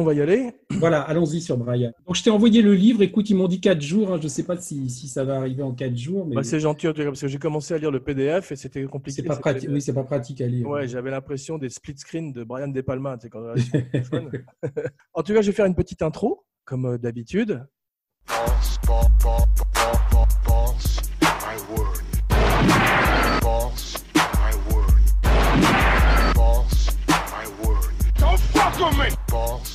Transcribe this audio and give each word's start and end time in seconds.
on 0.00 0.04
va 0.04 0.14
y 0.14 0.20
aller. 0.20 0.52
Voilà, 0.70 1.00
allons-y 1.02 1.40
sur 1.40 1.56
Brian. 1.56 1.92
Donc, 2.06 2.16
je 2.16 2.22
t'ai 2.22 2.30
envoyé 2.30 2.62
le 2.62 2.74
livre. 2.74 3.02
Écoute, 3.02 3.28
ils 3.30 3.34
m'ont 3.36 3.48
dit 3.48 3.60
4 3.60 3.80
jours. 3.80 4.12
hein. 4.12 4.16
Je 4.18 4.24
ne 4.24 4.28
sais 4.28 4.42
pas 4.44 4.56
si, 4.56 4.88
si 4.90 5.08
ça 5.08 5.24
va 5.24 5.36
arriver 5.36 5.62
en 5.62 5.72
4 5.72 5.96
jours. 5.96 6.26
Mais 6.26 6.36
Bah, 6.36 6.42
c'est 6.42 6.60
gentil 6.60 6.88
en 6.88 6.92
tout 6.92 7.00
cas, 7.02 7.06
parce 7.08 7.20
que 7.20 7.28
j'ai 7.28 7.38
commencé 7.38 7.74
à 7.74 7.78
lire 7.78 7.90
le 7.90 8.00
PDF 8.00 8.52
et 8.52 8.56
c'était 8.56 8.82
compliqué. 8.84 9.22
c'est 9.22 9.28
pas, 9.28 9.34
ce 9.36 9.40
pratique. 9.40 9.62
PDF. 9.62 9.74
oui, 9.74 9.82
c'est 9.82 9.92
pas 9.94 10.04
pratique 10.04 10.40
à 10.40 10.46
lire. 10.46 10.66
Ouais, 10.66 10.88
j'avais 10.88 11.10
l'impression 11.10 11.58
des 11.58 11.68
split 11.68 11.96
screen 11.98 12.32
de 12.32 12.44
Brian 12.44 12.68
De 12.68 12.80
Palma. 12.80 13.16
tu 13.18 13.22
sais, 13.22 13.30
quand 13.30 13.40
en 15.14 15.22
tout 15.22 15.32
cas, 15.34 15.42
je 15.42 15.46
vais 15.48 15.52
faire 15.56 15.66
une 15.66 15.74
petite 15.74 16.02
intro, 16.02 16.44
comme 16.64 16.86
euh, 16.86 16.98
d'habitude. 16.98 17.62
Don't 28.18 28.38
fuck 28.52 28.78
with 28.78 28.98
me. 28.98 29.69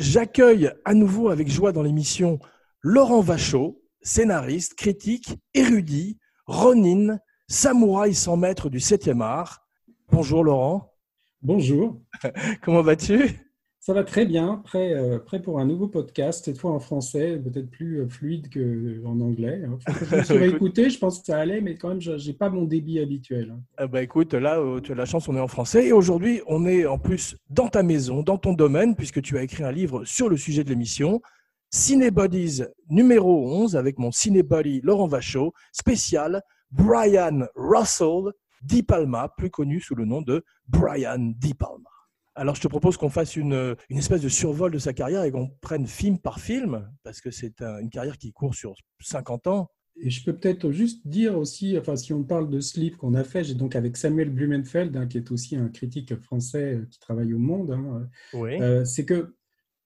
J'accueille 0.00 0.72
à 0.86 0.94
nouveau 0.94 1.28
avec 1.28 1.50
joie 1.50 1.72
dans 1.72 1.82
l'émission 1.82 2.38
Laurent 2.80 3.20
Vachaud, 3.20 3.82
scénariste, 4.00 4.72
critique, 4.72 5.36
érudit, 5.52 6.16
Ronin, 6.46 7.18
samouraï 7.48 8.14
sans 8.14 8.38
maître 8.38 8.70
du 8.70 8.78
7e 8.78 9.20
art. 9.20 9.68
Bonjour 10.10 10.42
Laurent, 10.42 10.94
Bonjour. 11.42 12.00
comment 12.62 12.80
vas-tu? 12.80 13.49
Ça 13.82 13.94
va 13.94 14.04
très 14.04 14.26
bien. 14.26 14.56
Prêt, 14.62 14.92
euh, 14.92 15.18
prêt 15.18 15.40
pour 15.40 15.58
un 15.58 15.64
nouveau 15.64 15.88
podcast, 15.88 16.44
cette 16.44 16.58
fois 16.58 16.70
en 16.72 16.80
français, 16.80 17.38
peut-être 17.38 17.70
plus 17.70 18.00
euh, 18.02 18.08
fluide 18.08 18.52
qu'en 18.52 19.18
anglais. 19.20 19.62
hein. 19.66 19.78
Je 20.10 20.16
me 20.16 20.22
suis 20.22 20.36
réécouté, 20.36 20.90
je 20.90 20.98
pense 20.98 21.20
que 21.20 21.24
ça 21.24 21.38
allait, 21.38 21.62
mais 21.62 21.76
quand 21.76 21.88
même, 21.88 22.00
je 22.00 22.12
n'ai 22.12 22.34
pas 22.34 22.50
mon 22.50 22.64
débit 22.64 23.00
habituel. 23.00 23.50
hein. 23.52 23.60
Ah 23.78 23.86
bah 23.86 24.02
écoute, 24.02 24.34
là, 24.34 24.58
euh, 24.60 24.80
tu 24.80 24.92
as 24.92 24.94
la 24.94 25.06
chance, 25.06 25.28
on 25.30 25.36
est 25.36 25.40
en 25.40 25.48
français. 25.48 25.86
Et 25.86 25.92
aujourd'hui, 25.92 26.42
on 26.46 26.66
est 26.66 26.84
en 26.84 26.98
plus 26.98 27.36
dans 27.48 27.68
ta 27.68 27.82
maison, 27.82 28.22
dans 28.22 28.36
ton 28.36 28.52
domaine, 28.52 28.94
puisque 28.94 29.22
tu 29.22 29.38
as 29.38 29.42
écrit 29.42 29.64
un 29.64 29.72
livre 29.72 30.04
sur 30.04 30.28
le 30.28 30.36
sujet 30.36 30.62
de 30.62 30.68
l'émission. 30.68 31.22
Cinebodies 31.70 32.64
numéro 32.90 33.46
11, 33.62 33.76
avec 33.76 33.98
mon 33.98 34.10
cinébody 34.12 34.80
Laurent 34.82 35.06
Vachaud, 35.06 35.54
spécial 35.72 36.42
Brian 36.70 37.46
Russell 37.54 38.32
Di 38.60 38.82
Palma, 38.82 39.32
plus 39.38 39.48
connu 39.50 39.80
sous 39.80 39.94
le 39.94 40.04
nom 40.04 40.20
de 40.20 40.44
Brian 40.68 41.32
Di 41.38 41.54
Palma. 41.54 41.88
Alors, 42.34 42.54
je 42.54 42.60
te 42.60 42.68
propose 42.68 42.96
qu'on 42.96 43.08
fasse 43.10 43.36
une, 43.36 43.76
une 43.88 43.98
espèce 43.98 44.22
de 44.22 44.28
survol 44.28 44.70
de 44.70 44.78
sa 44.78 44.92
carrière 44.92 45.24
et 45.24 45.30
qu'on 45.32 45.48
prenne 45.60 45.86
film 45.86 46.18
par 46.18 46.40
film, 46.40 46.88
parce 47.02 47.20
que 47.20 47.30
c'est 47.30 47.60
un- 47.60 47.78
une 47.80 47.90
carrière 47.90 48.16
qui 48.18 48.32
court 48.32 48.54
sur 48.54 48.74
50 49.00 49.46
ans. 49.46 49.70
Et 49.96 50.08
je 50.08 50.24
peux 50.24 50.34
peut-être 50.34 50.70
juste 50.70 51.06
dire 51.06 51.36
aussi, 51.36 51.76
enfin, 51.76 51.96
si 51.96 52.12
on 52.12 52.22
parle 52.24 52.48
de 52.48 52.60
ce 52.60 52.78
livre 52.80 52.96
qu'on 52.96 53.14
a 53.14 53.24
fait, 53.24 53.44
j'ai 53.44 53.54
donc 53.54 53.76
avec 53.76 53.96
Samuel 53.96 54.30
Blumenfeld, 54.30 54.96
hein, 54.96 55.06
qui 55.06 55.18
est 55.18 55.30
aussi 55.30 55.56
un 55.56 55.68
critique 55.68 56.14
français 56.20 56.76
euh, 56.76 56.86
qui 56.90 56.98
travaille 57.00 57.34
au 57.34 57.38
Monde, 57.38 57.72
hein, 57.72 58.08
Oui. 58.32 58.60
Euh, 58.62 58.84
c'est 58.84 59.04
que 59.04 59.34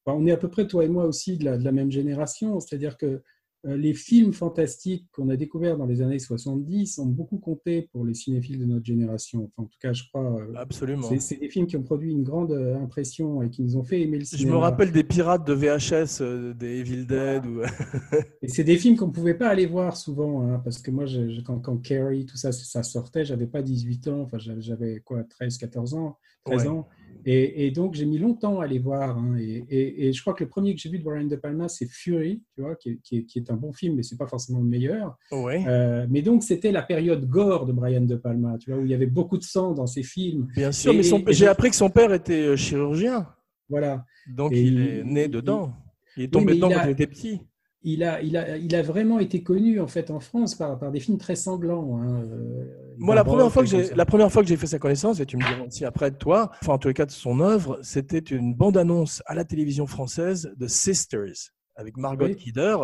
bah, 0.06 0.12
on 0.14 0.26
est 0.26 0.30
à 0.32 0.36
peu 0.36 0.48
près, 0.48 0.66
toi 0.68 0.84
et 0.84 0.88
moi 0.88 1.06
aussi, 1.06 1.38
de 1.38 1.46
la, 1.46 1.56
de 1.56 1.64
la 1.64 1.72
même 1.72 1.90
génération. 1.90 2.60
C'est-à-dire 2.60 2.98
que 2.98 3.22
les 3.64 3.94
films 3.94 4.32
fantastiques 4.32 5.06
qu'on 5.12 5.28
a 5.30 5.36
découverts 5.36 5.76
dans 5.78 5.86
les 5.86 6.02
années 6.02 6.18
70 6.18 6.98
ont 6.98 7.06
beaucoup 7.06 7.38
compté 7.38 7.88
pour 7.92 8.04
les 8.04 8.14
cinéphiles 8.14 8.58
de 8.58 8.64
notre 8.64 8.84
génération. 8.84 9.44
Enfin, 9.44 9.62
en 9.64 9.66
tout 9.66 9.78
cas, 9.80 9.92
je 9.92 10.04
crois. 10.08 10.38
euh, 10.40 10.52
Absolument. 10.56 11.08
c'est 11.18 11.40
des 11.40 11.48
films 11.48 11.66
qui 11.66 11.76
ont 11.76 11.82
produit 11.82 12.10
une 12.12 12.22
grande 12.22 12.52
euh, 12.52 12.76
impression 12.82 13.42
et 13.42 13.50
qui 13.50 13.62
nous 13.62 13.76
ont 13.76 13.84
fait 13.84 14.00
aimer 14.02 14.18
le 14.18 14.24
Je 14.24 14.36
cinéma. 14.36 14.52
me 14.52 14.58
rappelle 14.58 14.92
des 14.92 15.04
pirates 15.04 15.46
de 15.46 15.52
VHS, 15.54 16.20
euh, 16.20 16.52
des 16.54 16.80
Evil 16.80 17.06
Dead. 17.06 17.46
Ou... 17.46 17.60
Et 18.42 18.48
c'est 18.48 18.64
des 18.64 18.76
films 18.76 18.96
qu'on 18.96 19.06
ne 19.08 19.12
pouvait 19.12 19.34
pas 19.34 19.48
aller 19.48 19.66
voir 19.66 19.96
souvent, 19.96 20.42
hein, 20.42 20.60
parce 20.62 20.78
que 20.82 20.90
moi, 20.90 21.06
je- 21.06 21.30
je- 21.30 21.40
quand, 21.40 21.58
quand 21.60 21.76
Carrie, 21.78 22.26
tout 22.26 22.36
ça, 22.36 22.52
ça 22.52 22.82
sortait, 22.82 23.24
j'avais 23.24 23.46
pas 23.46 23.62
18 23.62 24.08
ans, 24.08 24.20
enfin, 24.22 24.38
j'avais- 24.38 24.60
j'avais 24.62 25.00
quoi, 25.04 25.24
13, 25.24 25.56
14 25.58 25.94
ans, 25.94 26.18
13 26.44 26.62
Ouais. 26.64 26.68
ans. 26.68 26.88
Et, 27.26 27.66
et 27.66 27.70
donc, 27.70 27.94
j'ai 27.94 28.04
mis 28.06 28.18
longtemps 28.18 28.60
à 28.60 28.66
les 28.66 28.78
voir. 28.78 29.16
hein, 29.18 29.36
et, 29.38 29.64
et- 29.68 30.06
et 30.08 30.12
je 30.12 30.20
crois 30.20 30.34
que 30.34 30.44
le 30.44 30.50
premier 30.50 30.74
que 30.74 30.80
j'ai 30.80 30.88
vu 30.90 30.98
de 30.98 31.04
Brian 31.04 31.24
De 31.26 31.36
Palma, 31.36 31.68
c'est 31.68 31.86
Fury, 31.86 32.42
tu 32.54 32.62
vois, 32.62 32.76
qui 32.76 32.90
est, 32.90 32.98
qui 33.02 33.18
est- 33.18 33.24
qui 33.24 33.38
est 33.38 33.50
un 33.50 33.56
bon 33.56 33.72
film, 33.72 33.96
mais 33.96 34.02
c'est 34.02 34.16
pas 34.18 34.26
forcément 34.26 34.58
le 34.60 34.66
meilleur. 34.66 35.16
Oui, 35.32 35.64
Euh, 35.66 36.06
mais 36.10 36.22
donc, 36.22 36.42
c'était 36.42 36.72
la 36.72 36.82
période 36.82 37.26
gore 37.28 37.66
de 37.66 37.72
Brian 37.72 38.02
De 38.02 38.16
Palma, 38.16 38.56
tu 38.58 38.70
vois, 38.70 38.80
où 38.80 38.84
il 38.84 38.90
y 38.90 38.94
avait 38.94 39.06
beaucoup 39.06 39.38
de 39.38 39.42
sang 39.44 39.72
dans 39.72 39.86
ses 39.86 40.02
films. 40.02 40.48
bien 40.54 40.72
sûr. 40.72 40.92
Mais 40.94 41.02
j'ai 41.32 41.46
appris 41.46 41.70
que 41.70 41.76
son 41.76 41.90
père 41.90 42.12
était 42.12 42.42
euh, 42.46 42.56
chirurgien. 42.56 43.26
Voilà. 43.68 44.04
Donc 44.26 44.52
il 44.54 44.80
est 44.80 45.04
né 45.04 45.28
dedans. 45.28 45.72
Il 46.16 46.24
est 46.24 46.28
tombé 46.28 46.54
dedans 46.54 46.68
quand 46.70 46.78
a- 46.78 46.84
il 46.86 46.90
était 46.90 47.06
petit. 47.06 47.40
Il 47.84 48.02
a, 48.02 48.20
il, 48.22 48.36
a, 48.36 48.56
il 48.56 48.74
a 48.74 48.82
vraiment 48.82 49.18
été 49.18 49.42
connu 49.42 49.78
en 49.78 49.86
fait 49.86 50.10
en 50.10 50.18
France 50.18 50.54
par, 50.54 50.78
par 50.78 50.90
des 50.90 51.00
films 51.00 51.18
très 51.18 51.36
sanglants. 51.36 51.98
hein, 51.98 52.22
euh, 52.22 52.64
Moi, 52.98 53.14
la 53.14 53.24
première, 53.24 53.52
fois 53.52 53.62
que 53.62 53.68
j'ai, 53.68 53.94
la 53.94 54.06
première 54.06 54.32
fois 54.32 54.42
que 54.42 54.48
j'ai 54.48 54.56
fait 54.56 54.66
sa 54.66 54.78
connaissance, 54.78 55.20
et 55.20 55.26
tu 55.26 55.36
me 55.36 55.42
diras 55.42 55.66
aussi 55.66 55.84
après 55.84 56.10
de 56.10 56.16
toi, 56.16 56.50
enfin 56.62 56.72
en 56.74 56.78
tous 56.78 56.88
les 56.88 56.94
cas 56.94 57.06
de 57.06 57.10
son 57.10 57.40
œuvre, 57.40 57.78
c'était 57.82 58.18
une 58.18 58.54
bande-annonce 58.54 59.22
à 59.26 59.34
la 59.34 59.44
télévision 59.44 59.86
française 59.86 60.52
de 60.56 60.66
Sisters 60.66 61.52
avec 61.76 61.96
Margot 61.96 62.24
Oui. 62.26 62.36
Kidder. 62.36 62.76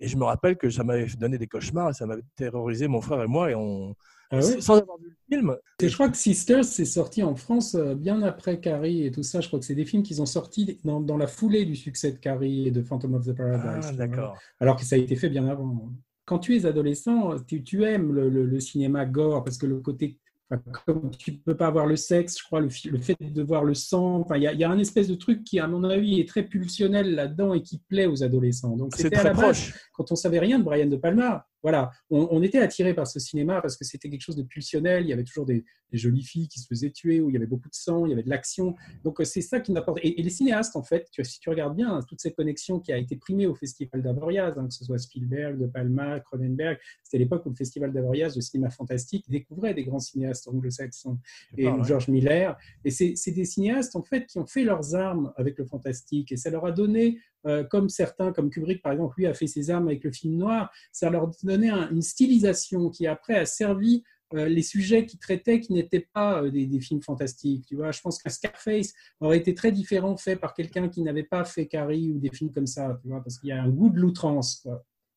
Et 0.00 0.08
je 0.08 0.16
me 0.16 0.24
rappelle 0.24 0.56
que 0.56 0.68
ça 0.70 0.84
m'avait 0.84 1.06
donné 1.18 1.38
des 1.38 1.46
cauchemars 1.46 1.90
et 1.90 1.94
ça 1.94 2.06
m'avait 2.06 2.22
terrorisé 2.36 2.86
mon 2.88 3.00
frère 3.00 3.22
et 3.22 3.26
moi. 3.26 3.50
Et 3.50 3.54
on, 3.54 3.94
Ah 4.30 4.42
sans 4.42 4.78
avoir 4.78 4.98
vu 4.98 5.08
le 5.10 5.36
film, 5.36 5.56
Et 5.80 5.88
je 5.88 5.94
crois 5.94 6.08
que 6.08 6.16
Sisters, 6.16 6.64
c'est 6.64 6.84
sorti 6.84 7.22
en 7.22 7.34
France 7.36 7.74
euh, 7.74 7.94
bien 7.94 8.22
après 8.22 8.58
Carrie 8.60 9.04
et 9.06 9.10
tout 9.10 9.22
ça. 9.22 9.40
Je 9.40 9.46
crois 9.48 9.58
que 9.60 9.64
c'est 9.64 9.74
des 9.74 9.84
films 9.84 10.02
qu'ils 10.02 10.20
ont 10.22 10.26
sortis 10.26 10.78
dans, 10.84 11.00
dans 11.00 11.16
la 11.16 11.26
foulée 11.26 11.64
du 11.64 11.76
succès 11.76 12.12
de 12.12 12.16
Carrie 12.18 12.66
et 12.68 12.70
de 12.70 12.82
Phantom 12.82 13.14
of 13.14 13.24
the 13.26 13.32
Paradise. 13.32 13.88
ah, 13.90 13.92
d'accord. 13.92 14.36
Alors 14.60 14.76
que 14.76 14.84
ça 14.84 14.96
a 14.96 14.98
été 14.98 15.14
fait 15.16 15.28
bien 15.28 15.46
avant. 15.46 15.90
Quand 16.24 16.38
tu 16.40 16.56
es 16.56 16.66
adolescent, 16.66 17.36
tu, 17.46 17.62
tu 17.62 17.84
aimes 17.84 18.12
le, 18.12 18.28
le- 18.28 18.46
le 18.46 18.60
cinéma 18.60 19.06
gore 19.06 19.44
parce 19.44 19.58
que 19.58 19.66
le 19.66 19.78
côté. 19.78 20.18
enfin, 20.50 20.60
Comme 20.84 21.10
tu 21.16 21.30
ne 21.32 21.36
peux 21.36 21.56
pas 21.56 21.68
avoir 21.68 21.86
le 21.86 21.94
sexe, 21.94 22.38
je 22.40 22.42
crois, 22.44 22.60
le, 22.60 22.68
fait 22.68 23.16
de 23.20 23.42
voir 23.44 23.62
le 23.62 23.74
sang, 23.74 24.16
enfin, 24.24 24.36
il 24.36 24.42
y, 24.42 24.48
a- 24.48 24.52
y 24.52 24.64
a 24.64 24.70
un 24.70 24.78
espèce 24.78 25.06
de 25.06 25.14
truc 25.14 25.44
qui, 25.44 25.60
à 25.60 25.68
mon 25.68 25.84
avis, 25.84 26.18
est 26.18 26.28
très 26.28 26.42
pulsionnel 26.42 27.14
là-dedans 27.14 27.54
et 27.54 27.62
qui 27.62 27.78
plaît 27.88 28.06
aux 28.06 28.24
adolescents. 28.24 28.76
Donc, 28.76 28.96
c'était 28.96 29.14
à 29.16 29.22
la 29.22 29.34
base, 29.34 29.40
proche. 29.42 29.74
quand 29.92 30.10
on 30.10 30.16
savait 30.16 30.40
rien 30.40 30.58
de 30.58 30.64
Brian 30.64 30.86
De 30.86 30.96
Palma, 30.96 31.46
voilà, 31.66 31.90
on, 32.10 32.28
on 32.30 32.42
était 32.42 32.60
attiré 32.60 32.94
par 32.94 33.08
ce 33.08 33.18
cinéma 33.18 33.60
parce 33.60 33.76
que 33.76 33.84
c'était 33.84 34.08
quelque 34.08 34.20
chose 34.20 34.36
de 34.36 34.44
pulsionnel. 34.44 35.02
Il 35.02 35.08
y 35.08 35.12
avait 35.12 35.24
toujours 35.24 35.46
des, 35.46 35.64
des 35.90 35.98
jolies 35.98 36.22
filles 36.22 36.46
qui 36.46 36.60
se 36.60 36.66
faisaient 36.68 36.92
tuer, 36.92 37.20
où 37.20 37.28
il 37.28 37.32
y 37.32 37.36
avait 37.36 37.48
beaucoup 37.48 37.68
de 37.68 37.74
sang, 37.74 38.06
il 38.06 38.10
y 38.10 38.12
avait 38.12 38.22
de 38.22 38.30
l'action. 38.30 38.76
Donc 39.02 39.20
euh, 39.20 39.24
c'est 39.24 39.40
ça 39.40 39.58
qui 39.58 39.72
n'apporte. 39.72 39.98
Et, 40.02 40.20
et 40.20 40.22
les 40.22 40.30
cinéastes, 40.30 40.76
en 40.76 40.84
fait, 40.84 41.08
tu, 41.10 41.24
si 41.24 41.40
tu 41.40 41.50
regardes 41.50 41.74
bien, 41.74 41.92
hein, 41.92 42.00
toute 42.08 42.20
cette 42.20 42.36
connexion 42.36 42.78
qui 42.78 42.92
a 42.92 42.98
été 42.98 43.16
primée 43.16 43.48
au 43.48 43.56
Festival 43.56 44.00
d'Avoriaz, 44.00 44.56
hein, 44.56 44.68
que 44.68 44.74
ce 44.74 44.84
soit 44.84 44.98
Spielberg, 44.98 45.58
De 45.58 45.66
Palma, 45.66 46.20
Cronenberg, 46.20 46.78
c'était 47.02 47.18
l'époque 47.18 47.44
où 47.46 47.50
le 47.50 47.56
Festival 47.56 47.92
d'Avoriaz, 47.92 48.36
le 48.36 48.42
cinéma 48.42 48.70
fantastique, 48.70 49.28
découvrait 49.28 49.74
des 49.74 49.82
grands 49.82 49.98
cinéastes 49.98 50.46
anglo-saxons 50.46 51.18
et 51.58 51.66
ouais. 51.66 51.82
George 51.82 52.06
Miller. 52.06 52.56
Et 52.84 52.92
c'est 52.92 53.32
des 53.32 53.44
cinéastes 53.44 53.96
en 53.96 54.04
fait 54.04 54.26
qui 54.26 54.38
ont 54.38 54.46
fait 54.46 54.62
leurs 54.62 54.94
armes 54.94 55.32
avec 55.34 55.58
le 55.58 55.64
fantastique 55.64 56.30
et 56.30 56.36
ça 56.36 56.48
leur 56.50 56.64
a 56.64 56.70
donné, 56.70 57.18
euh, 57.46 57.64
comme 57.64 57.88
certains, 57.88 58.32
comme 58.32 58.50
Kubrick 58.50 58.82
par 58.82 58.92
exemple, 58.92 59.14
lui 59.18 59.26
a 59.26 59.34
fait 59.34 59.46
ses 59.46 59.70
armes 59.70 59.88
avec 59.88 60.02
le 60.04 60.12
film 60.12 60.36
noir, 60.36 60.70
ça 60.92 61.08
leur 61.10 61.30
donnait 61.42 61.70
un- 61.70 61.90
une 61.90 62.02
stylisation 62.02 62.90
qui 62.90 63.06
après 63.06 63.34
a 63.36 63.46
servi 63.46 64.02
euh, 64.34 64.48
les 64.48 64.62
sujets 64.62 65.06
qu'ils 65.06 65.20
traitaient 65.20 65.60
qui 65.60 65.72
n'étaient 65.72 66.08
pas 66.12 66.42
euh, 66.42 66.50
des, 66.50 66.66
des 66.66 66.80
films 66.80 67.00
fantastiques. 67.00 67.64
Tu 67.68 67.76
vois, 67.76 67.92
je 67.92 68.00
pense 68.00 68.20
qu'un 68.20 68.28
Scarface 68.30 68.92
aurait 69.20 69.38
été 69.38 69.54
très 69.54 69.70
différent 69.70 70.16
fait 70.16 70.34
par 70.34 70.52
quelqu'un 70.52 70.88
qui 70.88 71.02
n'avait 71.02 71.22
pas 71.22 71.44
fait 71.44 71.66
Carrie 71.66 72.10
ou 72.10 72.18
des 72.18 72.30
films 72.30 72.50
comme 72.50 72.66
ça, 72.66 72.98
tu 73.00 73.08
vois, 73.08 73.22
parce 73.22 73.38
qu'il 73.38 73.50
y 73.50 73.52
a 73.52 73.62
un 73.62 73.68
goût 73.68 73.88
de 73.88 74.00
l'outrance. 74.00 74.66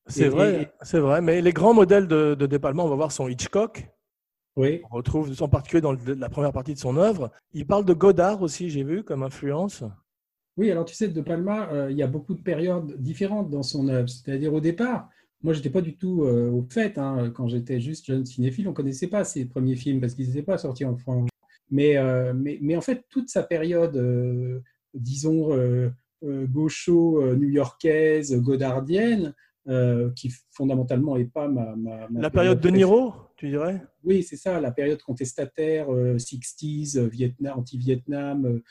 C'est 0.05 0.27
vrai, 0.29 0.61
et- 0.61 0.67
c'est 0.83 0.99
vrai. 0.99 1.21
Mais 1.21 1.41
les 1.41 1.53
grands 1.53 1.73
modèles 1.73 2.07
de, 2.07 2.35
de 2.35 2.57
Palma, 2.57 2.83
on 2.83 2.87
va 2.89 2.95
voir, 2.95 3.11
sont 3.11 3.27
Hitchcock. 3.27 3.87
Oui. 4.55 4.81
On 4.91 4.95
retrouve 4.97 5.31
en 5.41 5.47
particulier 5.49 5.81
dans 5.81 5.93
le- 5.93 6.13
la 6.13 6.29
première 6.29 6.51
partie 6.51 6.75
de 6.75 6.79
son 6.79 6.95
œuvre. 6.97 7.31
Il 7.53 7.65
parle 7.65 7.85
de 7.85 7.93
Godard 7.93 8.41
aussi, 8.43 8.69
j'ai 8.69 8.83
vu, 8.83 9.03
comme 9.03 9.23
influence. 9.23 9.83
Oui, 10.59 10.69
alors 10.71 10.83
tu 10.83 10.93
sais, 10.93 11.07
De 11.07 11.21
Palma, 11.21 11.69
euh, 11.71 11.89
il 11.89 11.95
y 11.97 12.03
a 12.03 12.07
beaucoup 12.07 12.33
de 12.33 12.41
périodes 12.41 13.01
différentes 13.01 13.49
dans 13.49 13.63
son 13.63 13.87
œuvre. 13.87 14.09
C'est-à-dire 14.09 14.53
au 14.53 14.59
départ, 14.59 15.09
moi, 15.41 15.53
j'étais 15.53 15.69
pas 15.69 15.79
du 15.79 15.95
tout 15.95 16.23
euh, 16.23 16.49
au 16.51 16.65
fait. 16.69 16.97
hein. 16.97 17.31
quand 17.33 17.47
j'étais 17.47 17.79
juste 17.79 18.07
jeune 18.07 18.25
cinéphile, 18.25 18.67
on 18.67 18.73
connaissait 18.73 19.07
pas 19.07 19.23
ses 19.23 19.45
premiers 19.45 19.77
films 19.77 20.01
parce 20.01 20.13
qu'ils 20.15 20.27
n'étaient 20.27 20.43
pas 20.43 20.57
sortis 20.57 20.83
en 20.83 20.97
France. 20.97 21.29
Mais, 21.71 21.95
euh, 21.95 22.33
mais, 22.35 22.57
mais 22.61 22.75
en 22.75 22.81
fait, 22.81 23.05
toute 23.09 23.29
sa 23.29 23.41
période, 23.43 23.95
euh, 23.95 24.59
disons, 24.93 25.53
euh, 25.53 25.91
euh, 26.25 26.45
gaucho, 26.45 27.21
euh, 27.21 27.37
new-yorkaise, 27.37 28.35
godardienne, 28.41 29.33
qui 30.15 30.33
fondamentalement 30.49 31.15
n'est 31.15 31.25
pas 31.25 31.47
ma, 31.47 31.75
ma- 31.75 32.09
ma 32.09 32.21
La 32.21 32.29
période 32.31 32.59
de. 32.59 32.69
Niro, 32.69 33.13
tu 33.37 33.47
dirais? 33.49 33.79
Oui, 34.03 34.23
c'est 34.23 34.35
ça, 34.35 34.59
la 34.59 34.71
période 34.71 34.99
contestataire, 35.03 35.93
euh, 35.93 36.17
60s, 36.17 36.97
euh, 36.97 37.07
Vietnam, 37.07 37.59
anti-Vietnam, 37.59 38.61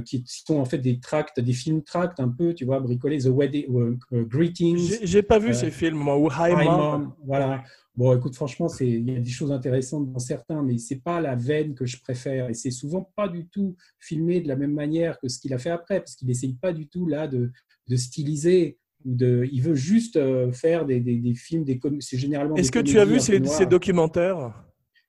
qui 0.00 0.24
sont 0.26 0.56
en 0.58 0.64
fait 0.64 0.78
des 0.78 0.98
tracts, 0.98 1.38
des 1.38 1.52
films 1.52 1.82
tracts 1.82 2.18
un 2.18 2.28
peu, 2.28 2.54
tu 2.54 2.64
vois, 2.64 2.80
bricolés, 2.80 3.18
The 3.18 3.26
Wedding, 3.26 3.66
euh, 3.76 3.98
euh, 4.12 4.24
Greetings, 4.24 4.98
J'ai 5.02 5.22
pas 5.22 5.38
vu 5.38 5.50
Euh, 5.50 5.52
ces 5.52 5.70
films, 5.70 5.98
moi, 5.98 6.18
ou 6.18 6.28
High 6.28 6.54
High 6.58 6.64
Mom. 6.64 6.80
Mom, 6.80 7.14
voilà. 7.24 7.62
Bon, 7.94 8.16
écoute, 8.16 8.34
franchement, 8.34 8.68
il 8.80 9.10
y 9.10 9.14
a 9.14 9.20
des 9.20 9.30
choses 9.30 9.52
intéressantes 9.52 10.10
dans 10.10 10.18
certains, 10.18 10.62
mais 10.62 10.78
c'est 10.78 11.02
pas 11.02 11.20
la 11.20 11.34
veine 11.36 11.74
que 11.74 11.84
je 11.84 12.00
préfère. 12.00 12.48
Et 12.48 12.54
c'est 12.54 12.70
souvent 12.70 13.12
pas 13.14 13.28
du 13.28 13.46
tout 13.48 13.76
filmé 14.00 14.40
de 14.40 14.48
la 14.48 14.56
même 14.56 14.72
manière 14.72 15.20
que 15.20 15.28
ce 15.28 15.38
qu'il 15.38 15.52
a 15.52 15.58
fait 15.58 15.68
après, 15.70 15.98
parce 16.00 16.16
qu'il 16.16 16.30
essaye 16.30 16.54
pas 16.54 16.72
du 16.72 16.88
tout 16.88 17.06
là 17.06 17.28
de, 17.28 17.52
de 17.88 17.96
styliser. 17.96 18.78
ou 19.04 19.14
De, 19.14 19.46
il 19.52 19.60
veut 19.60 19.74
juste 19.74 20.16
euh, 20.16 20.52
faire 20.52 20.86
des, 20.86 21.00
des, 21.00 21.16
des 21.16 21.34
films, 21.34 21.64
des 21.64 21.78
c'est 22.00 22.16
généralement. 22.16 22.56
Est-ce 22.56 22.72
que 22.72 22.78
tu 22.78 22.98
as 22.98 23.04
vu 23.04 23.20
ces, 23.20 23.44
ces 23.44 23.66
documentaires? 23.66 24.54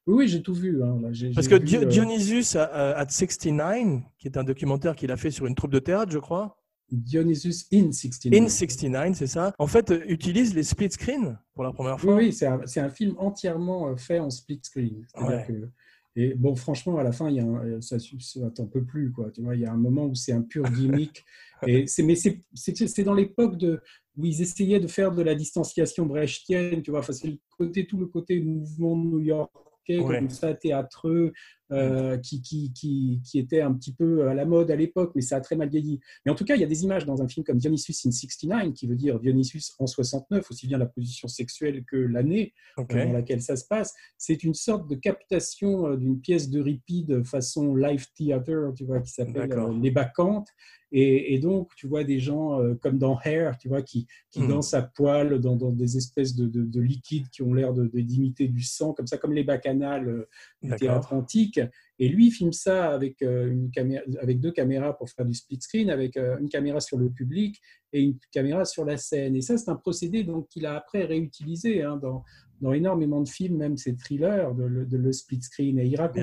Oui, 0.05 0.27
j'ai 0.27 0.41
tout 0.41 0.53
vu. 0.53 0.83
hein, 0.83 0.99
là, 1.01 1.09
Parce 1.33 1.47
que 1.47 1.55
vu, 1.55 1.77
euh, 1.77 1.85
Dionysus 1.85 2.55
euh, 2.55 2.93
at 2.95 3.07
69, 3.09 4.01
qui 4.17 4.27
est 4.27 4.37
un 4.37 4.43
documentaire 4.43 4.95
qu'il 4.95 5.11
a 5.11 5.17
fait 5.17 5.31
sur 5.31 5.45
une 5.45 5.55
troupe 5.55 5.71
de 5.71 5.79
théâtre, 5.79 6.11
je 6.11 6.19
crois. 6.19 6.57
Dionysus 6.91 7.65
in 7.73 7.91
69. 7.91 8.39
In 8.41 8.47
69, 8.49 9.15
c'est 9.15 9.27
ça. 9.27 9.53
En 9.57 9.67
fait, 9.67 9.91
euh, 9.91 10.03
utilise 10.07 10.53
les 10.53 10.63
split 10.63 10.91
screen 10.91 11.39
pour 11.53 11.63
la 11.63 11.71
première 11.71 11.99
fois. 11.99 12.15
oui, 12.15 12.33
c'est 12.33 12.45
un, 12.45 12.89
film 12.89 13.15
entièrement 13.17 13.87
euh, 13.89 13.95
fait 13.95 14.19
en 14.19 14.29
split 14.29 14.59
screen. 14.63 15.05
C'est-à-dire 15.07 15.37
Ouais. 15.37 15.45
que- 15.47 15.69
et 16.15 16.35
bon, 16.35 16.55
franchement, 16.55 16.97
à 16.99 17.03
la 17.03 17.11
fin, 17.11 17.27
il 17.29 17.37
y 17.37 17.39
a 17.39 17.43
un, 17.43 17.65
euh, 17.65 17.81
ça, 17.81 17.97
ça 17.99 18.51
t'en 18.51 18.67
peut 18.67 18.83
plus, 18.83 19.11
quoi. 19.11 19.31
Tu 19.31 19.41
vois, 19.41 19.55
il 19.55 19.61
y 19.61 19.65
a 19.65 19.71
un 19.71 19.77
moment 19.77 20.05
où 20.05 20.13
c'est 20.13 20.33
un 20.33 20.41
pur 20.43 20.63
gimmick. 20.69 21.23
et 21.67 21.87
c'est, 21.87 22.03
mais 22.03 22.15
c'est, 22.15 23.03
dans 23.03 23.15
l'époque 23.15 23.57
de, 23.57 23.81
où 24.15 24.25
ils 24.25 24.41
essayaient 24.41 24.79
de 24.79 24.87
faire 24.87 25.11
de 25.11 25.23
la 25.23 25.33
distanciation 25.33 26.05
brechtienne, 26.05 26.83
tu 26.83 26.91
vois. 26.91 26.99
Enfin, 26.99 27.13
c'est 27.13 27.29
le 27.29 27.37
côté, 27.57 27.87
tout 27.87 27.97
le 27.97 28.05
côté 28.05 28.39
mouvement 28.41 28.95
new-yorkais, 28.95 29.59
Ouais. 29.89 30.17
comme 30.19 30.29
ça, 30.29 30.53
théâtreux, 30.53 31.33
euh, 31.71 32.17
qui, 32.17 32.41
qui, 32.41 32.71
qui, 32.73 33.21
qui 33.23 33.39
était 33.39 33.61
un 33.61 33.73
petit 33.73 33.93
peu 33.93 34.27
à 34.27 34.33
la 34.33 34.45
mode 34.45 34.69
à 34.69 34.75
l'époque, 34.75 35.13
mais 35.15 35.21
ça 35.21 35.37
a 35.37 35.41
très 35.41 35.55
mal 35.55 35.69
vieilli. 35.69 35.99
Mais 36.25 36.31
en 36.31 36.35
tout 36.35 36.45
cas, 36.45 36.55
il 36.55 36.61
y 36.61 36.63
a 36.63 36.67
des 36.67 36.83
images 36.83 37.05
dans 37.05 37.21
un 37.21 37.27
film 37.27 37.43
comme 37.45 37.57
Dionysus 37.57 38.05
in 38.05 38.11
69, 38.11 38.73
qui 38.73 38.85
veut 38.85 38.95
dire 38.95 39.19
Dionysus 39.19 39.73
en 39.79 39.87
69, 39.87 40.51
aussi 40.51 40.67
bien 40.67 40.77
la 40.77 40.85
position 40.85 41.27
sexuelle 41.27 41.83
que 41.85 41.95
l'année 41.95 42.53
euh, 42.77 42.83
dans 43.05 43.13
laquelle 43.13 43.41
ça 43.41 43.55
se 43.55 43.65
passe. 43.65 43.93
C'est 44.17 44.43
une 44.43 44.53
sorte 44.53 44.89
de 44.89 44.95
captation 44.95 45.87
euh, 45.87 45.95
d'une 45.97 46.19
pièce 46.19 46.49
d'Euripide 46.49 47.23
façon 47.23 47.75
live 47.75 48.05
theater, 48.15 48.73
tu 48.75 48.83
vois, 48.85 48.99
qui 48.99 49.11
s'appelle 49.11 49.49
Les 49.81 49.91
Bacchantes. 49.91 50.49
Et, 50.95 51.33
et 51.33 51.39
donc, 51.39 51.71
tu 51.75 51.87
vois 51.87 52.03
des 52.03 52.19
gens 52.19 52.61
euh, 52.61 52.75
comme 52.75 52.99
dans 52.99 53.19
Hair, 53.23 53.57
tu 53.57 53.67
vois, 53.67 53.81
qui, 53.81 54.05
qui 54.29 54.41
Mhm. 54.41 54.47
dansent 54.49 54.75
à 54.75 54.83
poil 54.83 55.39
dans, 55.39 55.55
dans 55.55 55.71
des 55.71 55.97
espèces 55.97 56.35
de, 56.35 56.45
de- 56.45 56.63
de 56.65 56.81
liquides 56.81 57.29
qui 57.31 57.41
ont 57.41 57.51
l'air 57.55 57.73
de- 57.73 57.87
de- 57.87 57.99
d'imiter 58.01 58.47
du 58.47 58.61
sang, 58.61 58.93
comme 58.93 59.07
ça, 59.07 59.17
comme 59.17 59.33
les 59.33 59.43
bacchanales 59.43 60.07
euh, 60.07 60.29
du 60.61 60.69
théâtre 60.75 61.13
antique. 61.13 61.59
Et 61.99 62.07
lui, 62.09 62.27
il 62.27 62.31
filme 62.31 62.51
ça 62.53 62.89
avec, 62.91 63.21
euh, 63.21 63.49
une 63.51 63.71
caméra, 63.71 64.03
avec 64.21 64.39
deux 64.39 64.51
caméras 64.51 64.97
pour 64.97 65.09
faire 65.09 65.25
du 65.25 65.33
split 65.33 65.59
screen, 65.61 65.89
avec 65.89 66.17
euh, 66.17 66.37
une 66.39 66.49
caméra 66.49 66.79
sur 66.79 66.97
le 66.97 67.09
public 67.09 67.59
et 67.91 68.01
une 68.01 68.17
caméra 68.31 68.65
sur 68.65 68.85
la 68.85 68.97
scène. 68.97 69.35
Et 69.35 69.41
ça, 69.41 69.57
c'est 69.57 69.69
un 69.69 69.75
procédé 69.75 70.25
qu'il 70.49 70.65
a 70.65 70.75
après 70.75 71.03
réutilisé 71.05 71.83
hein, 71.83 71.97
dans, 71.97 72.23
dans 72.61 72.73
énormément 72.73 73.21
de 73.21 73.29
films, 73.29 73.57
même 73.57 73.77
ces 73.77 73.95
thrillers, 73.95 74.53
de, 74.55 74.63
le- 74.63 74.85
de 74.85 74.97
le 74.97 75.11
split 75.11 75.41
screen. 75.41 75.79
Et 75.79 75.85
il 75.85 75.95
racontait. 75.95 76.21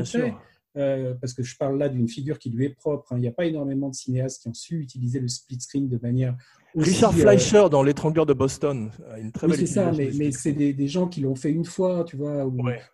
Euh, 0.76 1.14
parce 1.20 1.34
que 1.34 1.42
je 1.42 1.56
parle 1.56 1.78
là 1.78 1.88
d'une 1.88 2.08
figure 2.08 2.38
qui 2.38 2.50
lui 2.50 2.64
est 2.66 2.74
propre, 2.74 3.12
hein, 3.12 3.16
il 3.18 3.22
n'y 3.22 3.28
a 3.28 3.32
pas 3.32 3.46
énormément 3.46 3.88
de 3.88 3.94
cinéastes 3.94 4.42
qui 4.42 4.48
ont 4.48 4.54
su 4.54 4.80
utiliser 4.80 5.18
le 5.18 5.26
split 5.28 5.60
screen 5.60 5.88
de 5.88 5.98
manière. 6.00 6.36
aussi, 6.76 6.90
Richard 6.90 7.12
euh, 7.12 7.18
Fleischer 7.18 7.66
dans 7.70 7.82
L'étrangleur 7.82 8.24
de 8.24 8.34
Boston. 8.34 8.90
a 9.10 9.18
Une 9.18 9.32
très 9.32 9.48
oui, 9.48 9.56
c'est 9.56 9.66
ça, 9.66 9.90
mais, 9.90 10.30
c'est 10.30 10.52
des, 10.52 10.72
des 10.72 10.86
gens 10.86 11.08
qui 11.08 11.22
l'ont 11.22 11.34
fait 11.34 11.50
une 11.50 11.64
fois, 11.64 12.04
tu 12.04 12.16
vois, 12.16 12.46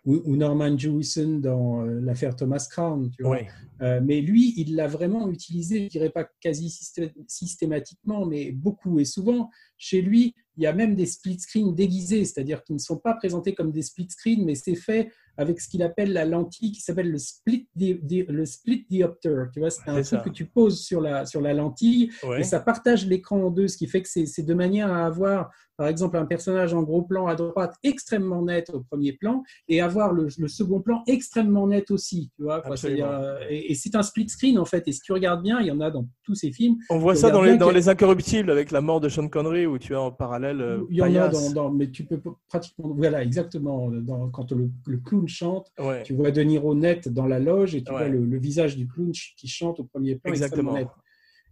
ou, 0.05 0.35
Norman 0.35 0.75
Jewison 0.75 1.37
dans 1.37 1.85
euh, 1.85 1.99
l'affaire 2.01 2.35
Thomas 2.35 2.65
Crown, 2.69 3.11
tu 3.15 3.21
vois. 3.21 3.33
Ouais. 3.33 3.47
Euh, 3.81 4.01
mais 4.03 4.21
lui, 4.21 4.55
il 4.57 4.75
l'a 4.75 4.87
vraiment 4.87 5.29
utilisé, 5.29 5.83
je 5.83 5.89
dirais 5.89 6.09
pas 6.09 6.27
quasi 6.41 6.69
systé- 6.69 7.13
systématiquement, 7.27 8.25
mais 8.25 8.51
beaucoup 8.51 8.99
et 8.99 9.05
souvent. 9.05 9.51
Chez 9.77 10.01
lui, 10.01 10.33
il 10.57 10.63
y 10.63 10.65
a 10.65 10.73
même 10.73 10.95
des 10.95 11.05
split 11.05 11.39
screens 11.39 11.75
déguisés, 11.75 12.25
c'est-à-dire 12.25 12.63
qui 12.63 12.73
ne 12.73 12.79
sont 12.79 12.97
pas 12.97 13.13
présentés 13.13 13.53
comme 13.53 13.71
des 13.71 13.83
split 13.83 14.07
screens, 14.09 14.43
mais 14.43 14.55
c'est 14.55 14.73
fait 14.75 15.11
avec 15.37 15.61
ce 15.61 15.69
qu'il 15.69 15.83
appelle 15.83 16.13
la 16.13 16.25
lentille 16.25 16.71
qui 16.71 16.81
s'appelle 16.81 17.11
le 17.11 17.17
split, 17.17 17.67
di- 17.75 17.99
di- 18.01 18.23
le 18.27 18.45
split 18.45 18.85
diopter. 18.89 19.43
Tu 19.53 19.59
vois, 19.59 19.69
c'est 19.69 19.87
un 19.87 20.01
truc 20.01 20.23
que 20.23 20.29
tu 20.29 20.45
poses 20.45 20.79
sur 20.81 20.99
la, 21.01 21.25
sur 21.25 21.41
la 21.41 21.53
lentille 21.53 22.11
Ouais. 22.23 22.41
et 22.41 22.43
ça 22.43 22.59
partage 22.59 23.05
l'écran 23.05 23.37
en 23.43 23.51
deux, 23.51 23.67
ce 23.67 23.77
qui 23.77 23.87
fait 23.87 24.01
que 24.01 24.09
c'est 24.09 24.43
de 24.43 24.53
manière 24.53 24.91
à 24.91 25.05
avoir, 25.05 25.49
par 25.77 25.87
exemple, 25.87 26.17
un 26.17 26.25
personnage 26.25 26.73
en 26.73 26.81
gros 26.83 27.03
plan 27.03 27.27
à 27.27 27.35
droite 27.35 27.75
extrêmement 27.83 28.41
net 28.41 28.69
au 28.73 28.81
premier 28.81 29.13
plan 29.13 29.43
et 29.67 29.79
avoir 29.81 30.11
le, 30.11 30.27
le 30.37 30.47
second 30.47 30.81
plan 30.81 31.03
extrêmement 31.07 31.67
net 31.67 31.91
aussi. 31.91 32.31
Tu 32.35 32.43
vois, 32.43 32.63
euh, 32.85 33.37
et, 33.49 33.71
et 33.71 33.75
c'est 33.75 33.95
un 33.95 34.01
split 34.03 34.27
screen 34.29 34.57
en 34.57 34.65
fait. 34.65 34.87
Et 34.87 34.91
si 34.91 35.01
tu 35.01 35.11
regardes 35.13 35.43
bien, 35.43 35.59
il 35.59 35.67
y 35.67 35.71
en 35.71 35.79
a 35.81 35.91
dans 35.91 36.07
tous 36.23 36.33
ces 36.35 36.51
films. 36.51 36.77
On 36.89 36.97
voit 36.97 37.15
ça 37.15 37.29
dans 37.29 37.41
les, 37.41 37.57
dans 37.57 37.69
Incorruptibles 37.87 38.49
avec 38.49 38.71
la 38.71 38.81
mort 38.81 38.99
de 38.99 39.07
Sean 39.07 39.27
Connery 39.29 39.65
où 39.67 39.77
tu 39.77 39.93
as 39.95 40.01
en 40.01 40.11
parallèle 40.11 40.61
euh, 40.61 40.83
il 40.89 40.97
y 40.97 41.01
en 41.01 41.13
a 41.15 41.29
dans, 41.29 41.51
dans- 41.51 41.71
mais 41.71 41.89
tu 41.91 42.03
peux 42.05 42.19
pratiquement, 42.47 42.93
voilà, 42.95 43.21
exactement. 43.23 43.89
Dans, 43.91 44.29
quand 44.29 44.51
le, 44.51 44.69
le 44.87 44.97
clown 44.97 45.26
chante, 45.27 45.71
Ouais. 45.79 46.03
tu 46.03 46.13
vois 46.13 46.31
De 46.31 46.41
Niro 46.41 46.75
net 46.75 47.07
dans 47.09 47.25
la 47.25 47.39
loge 47.39 47.75
et 47.75 47.83
tu 47.83 47.91
Ouais. 47.91 47.97
vois 47.99 48.07
le, 48.07 48.25
le 48.25 48.37
visage 48.39 48.75
du 48.77 48.87
clown 48.87 49.11
qui 49.11 49.47
chante 49.47 49.79
au 49.79 49.83
premier 49.83 50.15
plan. 50.15 50.31
Exactement. 50.31 50.73
net. 50.73 50.87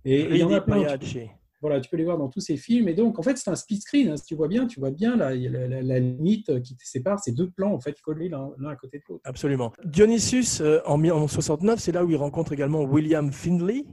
Et 0.04 0.22
il 0.22 0.38
y 0.38 0.44
en 0.44 0.52
a 0.52 0.62
plein. 0.62 0.98
tu-. 0.98 1.28
Voilà, 1.62 1.80
tu 1.82 1.90
peux 1.90 1.98
les 1.98 2.04
voir 2.04 2.20
dans 2.20 2.30
tous 2.30 2.42
ces 2.42 2.58
films. 2.58 2.88
Et 2.90 2.94
donc, 2.94 3.18
en 3.18 3.24
fait, 3.24 3.38
c'est 3.38 3.50
un 3.50 3.56
split 3.56 3.82
screen. 3.82 4.10
hein. 4.10 4.18
Si 4.18 4.26
tu 4.26 4.36
vois 4.36 4.48
bien, 4.48 4.68
tu 4.68 4.80
vois 4.80 4.92
bien 4.92 5.16
la, 5.16 5.34
la, 5.34 5.68
la- 5.68 5.82
la 5.82 6.00
limite 6.00 6.62
qui 6.62 6.76
te 6.76 6.84
sépare 6.86 7.20
ces 7.20 7.32
deux 7.32 7.50
plans, 7.50 7.74
en 7.74 7.80
fait, 7.80 8.00
collés 8.02 8.30
l'un 8.30 8.52
à 8.70 8.76
côté 8.76 9.00
de 9.00 9.04
l'autre. 9.10 9.22
Absolument. 9.24 9.74
Dionysus, 9.84 10.62
euh, 10.62 10.80
en 10.86 10.98
1969, 11.00 11.80
c'est 11.80 11.92
là 11.92 12.06
où 12.06 12.10
il 12.12 12.18
rencontre 12.18 12.54
également 12.54 12.84
William 12.84 13.32
Finley, 13.32 13.84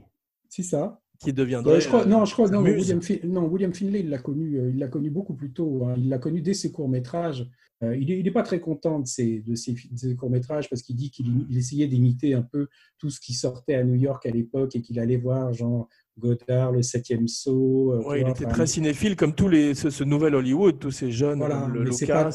C'est 0.49 0.61
ça. 0.61 0.99
Qui 1.19 1.31
deviendrait. 1.33 1.75
Ouais, 1.75 1.81
je 1.81 1.87
crois, 1.87 2.01
euh, 2.03 2.05
non, 2.05 2.25
je 2.25 2.33
crois, 2.33 2.49
non. 2.49 2.61
William, 2.61 2.99
non, 3.25 3.47
William 3.47 3.73
Finlay, 3.73 4.01
il 4.01 4.09
l'a 4.09 4.17
connu, 4.19 4.57
euh, 4.59 4.69
il 4.69 4.77
l'a 4.79 4.87
connu 4.87 5.09
beaucoup 5.09 5.33
plus 5.35 5.51
tôt. 5.51 5.85
hein. 5.85 5.95
Il 5.97 6.09
l'a 6.09 6.17
connu 6.17 6.41
dès 6.41 6.53
ses 6.53 6.71
courts 6.71 6.89
métrages. 6.89 7.49
il 7.81 8.23
n'est 8.23 8.31
pas 8.31 8.43
très 8.43 8.59
content 8.59 8.99
de 8.99 9.07
ses, 9.07 9.39
de 9.41 9.55
ses, 9.55 9.73
de 9.73 9.97
ses 9.97 10.15
courts 10.15 10.29
métrages 10.29 10.69
parce 10.69 10.81
qu'il 10.81 10.95
dit 10.95 11.11
qu'il 11.11 11.45
essayait 11.57 11.87
d'imiter 11.87 12.33
un 12.33 12.41
peu 12.41 12.67
tout 12.97 13.09
ce 13.09 13.19
qui 13.19 13.33
sortait 13.33 13.75
à 13.75 13.83
New 13.83 13.95
York 13.95 14.25
à 14.25 14.31
l'époque 14.31 14.75
et 14.75 14.81
qu'il 14.81 14.99
allait 14.99 15.17
voir 15.17 15.53
genre 15.53 15.87
Godard, 16.17 16.71
le 16.71 16.81
septième 16.83 17.27
saut. 17.27 17.91
euh, 17.93 18.03
Ouais, 18.03 18.21
il 18.21 18.29
était 18.29 18.45
très 18.45 18.67
cinéphile, 18.67 19.15
comme 19.15 19.33
tous 19.33 19.49
les, 19.49 19.73
ce, 19.75 19.89
ce 19.89 20.03
nouvel 20.03 20.35
Hollywood, 20.35 20.79
tous 20.79 20.91
ces 20.91 21.11
jeunes, 21.11 21.39
Voilà, 21.39 21.67
le 21.73 21.83
Lucas. 21.83 22.31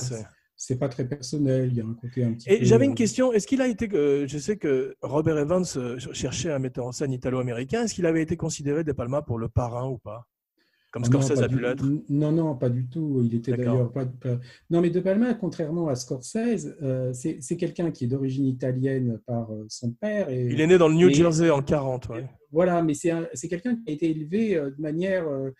C'est 0.60 0.76
pas 0.78 0.88
très 0.88 1.06
personnel. 1.08 1.68
Il 1.70 1.78
y 1.78 1.80
a 1.80 1.84
un 1.84 1.94
côté 1.94 2.24
un 2.24 2.32
petit 2.34 2.50
Et 2.50 2.58
peu. 2.58 2.64
j'avais 2.64 2.84
euh, 2.84 2.88
une 2.88 2.94
question. 2.96 3.32
Est-ce 3.32 3.46
qu'il 3.46 3.62
a 3.62 3.68
été, 3.68 3.88
euh, 3.94 4.26
je 4.26 4.36
sais 4.38 4.56
que 4.56 4.96
Robert 5.00 5.38
Evans 5.38 5.64
euh, 5.76 5.98
cherchait 6.12 6.50
un 6.50 6.58
metteur 6.58 6.84
en 6.84 6.92
scène 6.92 7.12
italo-américain. 7.12 7.84
Est-ce 7.84 7.94
qu'il 7.94 8.06
avait 8.06 8.22
été 8.22 8.36
considéré 8.36 8.82
De 8.84 8.92
Palma 8.92 9.22
pour 9.22 9.38
le 9.38 9.48
parrain 9.48 9.88
ou 9.88 9.98
pas? 9.98 10.26
Comme 10.90 11.02
Ah 11.04 11.06
Scorsese 11.06 11.42
a 11.42 11.48
pu 11.48 11.60
l'être. 11.60 11.84
Non, 12.08 12.32
non, 12.32 12.56
pas 12.56 12.70
du 12.70 12.88
tout. 12.88 13.20
Il 13.22 13.34
était 13.34 13.52
d'ailleurs 13.54 13.92
pas, 13.92 14.06
pas- 14.06 14.38
Non, 14.70 14.80
mais 14.80 14.88
De 14.90 15.00
Palma, 15.00 15.34
contrairement 15.34 15.88
à 15.88 15.94
Scorsese, 15.94 16.74
euh, 16.82 17.12
c'est 17.12 17.56
quelqu'un 17.58 17.90
qui 17.90 18.04
est 18.04 18.08
d'origine 18.08 18.46
italienne 18.46 19.20
par 19.26 19.52
euh, 19.52 19.66
son 19.68 19.92
père. 19.92 20.28
Et, 20.30 20.46
Il 20.46 20.60
est 20.60 20.66
né 20.66 20.78
dans 20.78 20.88
le 20.88 20.94
New 20.94 21.10
Et- 21.10 21.14
Jersey 21.14 21.50
en 21.50 21.62
40. 21.62 22.08
ouais. 22.08 22.26
Voilà, 22.50 22.82
mais 22.82 22.94
c'est 22.94 23.10
un- 23.10 23.28
c'est 23.34 23.48
quelqu'un 23.48 23.76
qui 23.76 23.82
a 23.90 23.92
été 23.92 24.10
élevé 24.10 24.56
euh, 24.56 24.70
de 24.70 24.80
manière 24.80 25.28
euh, 25.28 25.50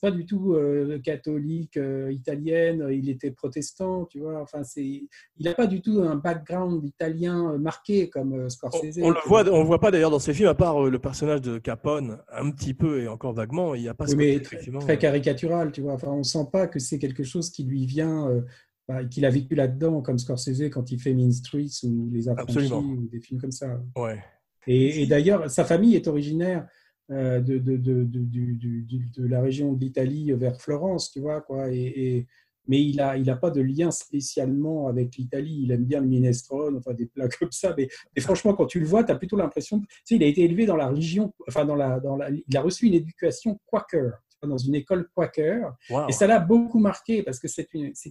pas 0.00 0.10
du 0.10 0.26
tout 0.26 0.54
euh, 0.54 0.98
catholique, 1.00 1.76
euh, 1.76 2.12
italienne. 2.12 2.86
Il 2.90 3.08
était 3.08 3.30
protestant, 3.30 4.04
tu 4.06 4.20
vois. 4.20 4.40
Enfin, 4.40 4.62
c'est, 4.64 4.84
il 4.84 5.08
n'a 5.44 5.54
pas 5.54 5.66
du 5.66 5.80
tout 5.80 6.00
un 6.00 6.16
background 6.16 6.84
italien 6.84 7.52
euh, 7.52 7.58
marqué 7.58 8.08
comme 8.08 8.32
euh, 8.34 8.44
On, 8.46 8.48
Scorsese. 8.48 8.98
on 9.02 9.10
le 9.10 9.16
voit, 9.26 9.48
on 9.50 9.60
le 9.60 9.66
voit 9.66 9.80
pas 9.80 9.90
d'ailleurs 9.90 10.10
dans 10.10 10.18
ces 10.18 10.34
films, 10.34 10.48
à 10.48 10.54
part 10.54 10.84
euh, 10.84 10.90
le 10.90 10.98
personnage 10.98 11.40
de 11.40 11.58
Capone, 11.58 12.18
un 12.32 12.50
petit 12.50 12.74
peu 12.74 13.00
et 13.00 13.08
encore 13.08 13.32
vaguement. 13.32 13.74
Il 13.74 13.82
n'y 13.82 13.88
a 13.88 13.94
pas 13.94 14.06
ce 14.06 14.14
mais 14.16 14.34
côté, 14.40 14.58
très, 14.58 14.78
très 14.78 14.98
caricatural, 14.98 15.72
tu 15.72 15.80
vois. 15.80 15.94
Enfin, 15.94 16.08
on 16.12 16.22
sent 16.22 16.46
pas 16.52 16.66
que 16.66 16.78
c'est 16.78 16.98
quelque 16.98 17.24
chose 17.24 17.50
qui 17.50 17.64
lui 17.64 17.86
vient, 17.86 18.28
euh, 18.28 18.42
bah, 18.88 19.04
qu'il 19.04 19.24
a 19.24 19.30
vécu 19.30 19.54
là-dedans, 19.54 20.02
comme 20.02 20.18
Scorsese 20.18 20.70
quand 20.70 20.90
il 20.90 21.00
fait 21.00 21.14
Mean 21.14 21.32
Streets 21.32 21.84
ou 21.84 22.10
Les 22.12 22.28
Affranchis 22.28 22.58
Absolument. 22.58 22.80
ou 22.80 23.08
des 23.10 23.20
films 23.20 23.40
comme 23.40 23.52
ça. 23.52 23.80
Ouais. 23.96 24.22
Et, 24.66 25.02
et 25.02 25.06
d'ailleurs, 25.06 25.50
sa 25.50 25.64
famille 25.64 25.94
est 25.94 26.06
originaire 26.08 26.62
euh, 26.62 26.66
de, 27.10 27.38
de, 27.58 27.76
de, 27.76 28.04
de, 28.04 29.20
de 29.20 29.26
la 29.26 29.40
région 29.42 29.72
de 29.72 29.80
l'Italie 29.80 30.32
vers 30.32 30.60
Florence, 30.60 31.10
tu 31.12 31.20
vois, 31.20 31.40
quoi. 31.40 31.70
Et, 31.70 31.82
et- 32.16 32.26
mais 32.66 32.82
il 32.82 32.96
n'a 32.96 33.16
il 33.18 33.28
a 33.28 33.36
pas 33.36 33.50
de 33.50 33.60
lien 33.60 33.90
spécialement 33.90 34.88
avec 34.88 35.16
l'Italie. 35.16 35.60
Il 35.64 35.70
aime 35.70 35.84
bien 35.84 36.00
le 36.00 36.06
minestrone, 36.06 36.76
enfin 36.78 36.94
des 36.94 37.04
plats 37.06 37.28
comme 37.38 37.52
ça. 37.52 37.74
Mais, 37.76 37.88
mais 38.16 38.22
franchement, 38.22 38.54
quand 38.54 38.64
tu 38.66 38.80
le 38.80 38.86
vois, 38.86 39.04
tu 39.04 39.12
as 39.12 39.16
plutôt 39.16 39.36
l'impression. 39.36 39.80
Tu 39.80 39.86
sais, 40.04 40.16
il 40.16 40.22
a 40.22 40.26
été 40.26 40.42
élevé 40.44 40.64
dans 40.64 40.76
la 40.76 40.88
religion, 40.88 41.34
enfin, 41.46 41.66
dans 41.66 41.74
la, 41.76 42.00
dans 42.00 42.16
la, 42.16 42.30
il 42.30 42.56
a 42.56 42.62
reçu 42.62 42.86
une 42.86 42.94
éducation 42.94 43.60
quaker, 43.66 44.12
dans 44.42 44.56
une 44.56 44.74
école 44.76 45.08
quaker. 45.14 45.74
Et 46.08 46.12
ça 46.12 46.26
l'a 46.26 46.38
beaucoup 46.40 46.78
marqué 46.78 47.22
parce 47.22 47.38
que 47.38 47.48
c'est 47.48 47.68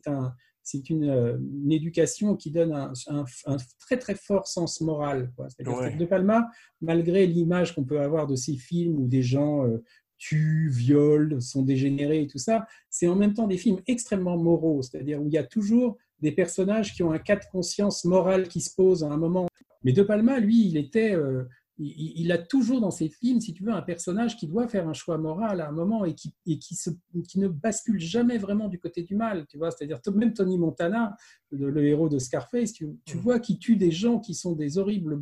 un, 0.08 0.34
c'est 0.64 0.90
une, 0.90 1.10
euh, 1.10 1.38
une 1.64 1.72
éducation 1.72 2.36
qui 2.36 2.50
donne 2.52 2.72
un, 2.74 2.94
un- 3.08 3.26
un 3.46 3.58
très 3.80 3.98
très 3.98 4.16
fort 4.16 4.48
sens 4.48 4.82
moral. 4.82 5.32
quoi. 5.36 5.48
Ouais. 5.66 5.96
De 5.98 6.06
Palma, 6.06 6.48
malgré 6.82 7.28
l'image 7.28 7.76
qu'on 7.76 7.84
peut 7.84 8.00
avoir 8.00 8.28
de 8.28 8.36
ces 8.36 8.56
films 8.56 8.98
où 9.00 9.08
des 9.08 9.22
gens 9.22 9.66
euh, 9.68 9.84
tuent, 10.18 10.70
violent, 10.70 11.42
sont 11.42 11.64
dégénérés 11.64 12.22
et 12.22 12.28
tout 12.28 12.38
ça, 12.38 12.66
c'est 12.90 13.08
en 13.08 13.16
même 13.16 13.34
temps 13.34 13.48
des 13.48 13.58
films 13.58 13.82
extrêmement 13.88 14.38
moraux. 14.38 14.82
C'est-à-dire 14.82 15.22
où 15.22 15.28
il 15.28 15.34
y 15.34 15.38
a 15.38 15.44
toujours 15.44 15.98
des 16.22 16.32
personnages 16.32 16.94
qui 16.94 17.04
ont 17.04 17.12
un 17.12 17.20
cas 17.20 17.36
de 17.36 17.44
conscience 17.52 18.06
morale 18.06 18.48
qui 18.48 18.62
se 18.62 18.74
pose 18.74 19.04
à 19.04 19.08
un 19.08 19.18
moment. 19.18 19.48
Mais 19.84 19.92
De 19.92 20.02
Palma, 20.02 20.40
lui, 20.40 20.68
il 20.68 20.78
était, 20.78 21.14
euh, 21.14 21.44
il, 21.78 22.14
il 22.22 22.32
a 22.32 22.38
toujours 22.38 22.82
dans 22.82 22.92
ses 22.92 23.10
films, 23.10 23.42
si 23.42 23.54
tu 23.54 23.64
veux, 23.64 23.72
un 23.72 23.82
personnage 23.82 24.38
qui 24.38 24.48
doit 24.48 24.68
faire 24.68 24.88
un 24.88 24.94
choix 24.94 25.18
moral 25.18 25.60
à 25.62 25.70
un 25.70 25.72
moment 25.72 26.06
et 26.06 26.14
qui, 26.14 26.34
et 26.46 26.60
qui, 26.60 26.76
se, 26.76 26.90
qui 27.28 27.40
ne 27.40 27.48
bascule 27.48 28.00
jamais 28.00 28.38
vraiment 28.38 28.68
du 28.70 28.80
côté 28.80 29.04
du 29.04 29.16
mal. 29.16 29.46
Tu 29.48 29.58
vois, 29.58 29.72
c'est-à-dire 29.72 30.00
même 30.14 30.34
Tony 30.34 30.58
Montana, 30.58 31.16
le, 31.50 31.70
le 31.70 31.86
héros 31.86 32.10
de 32.10 32.20
Scarface, 32.20 32.74
tu, 32.74 32.88
tu 33.06 33.18
Mm. 33.18 33.20
vois 33.22 33.40
qu'il 33.40 33.58
tue 33.60 33.76
des 33.76 33.92
gens 33.92 34.20
qui 34.20 34.34
sont 34.34 34.54
des 34.54 34.78
horribles 34.78 35.20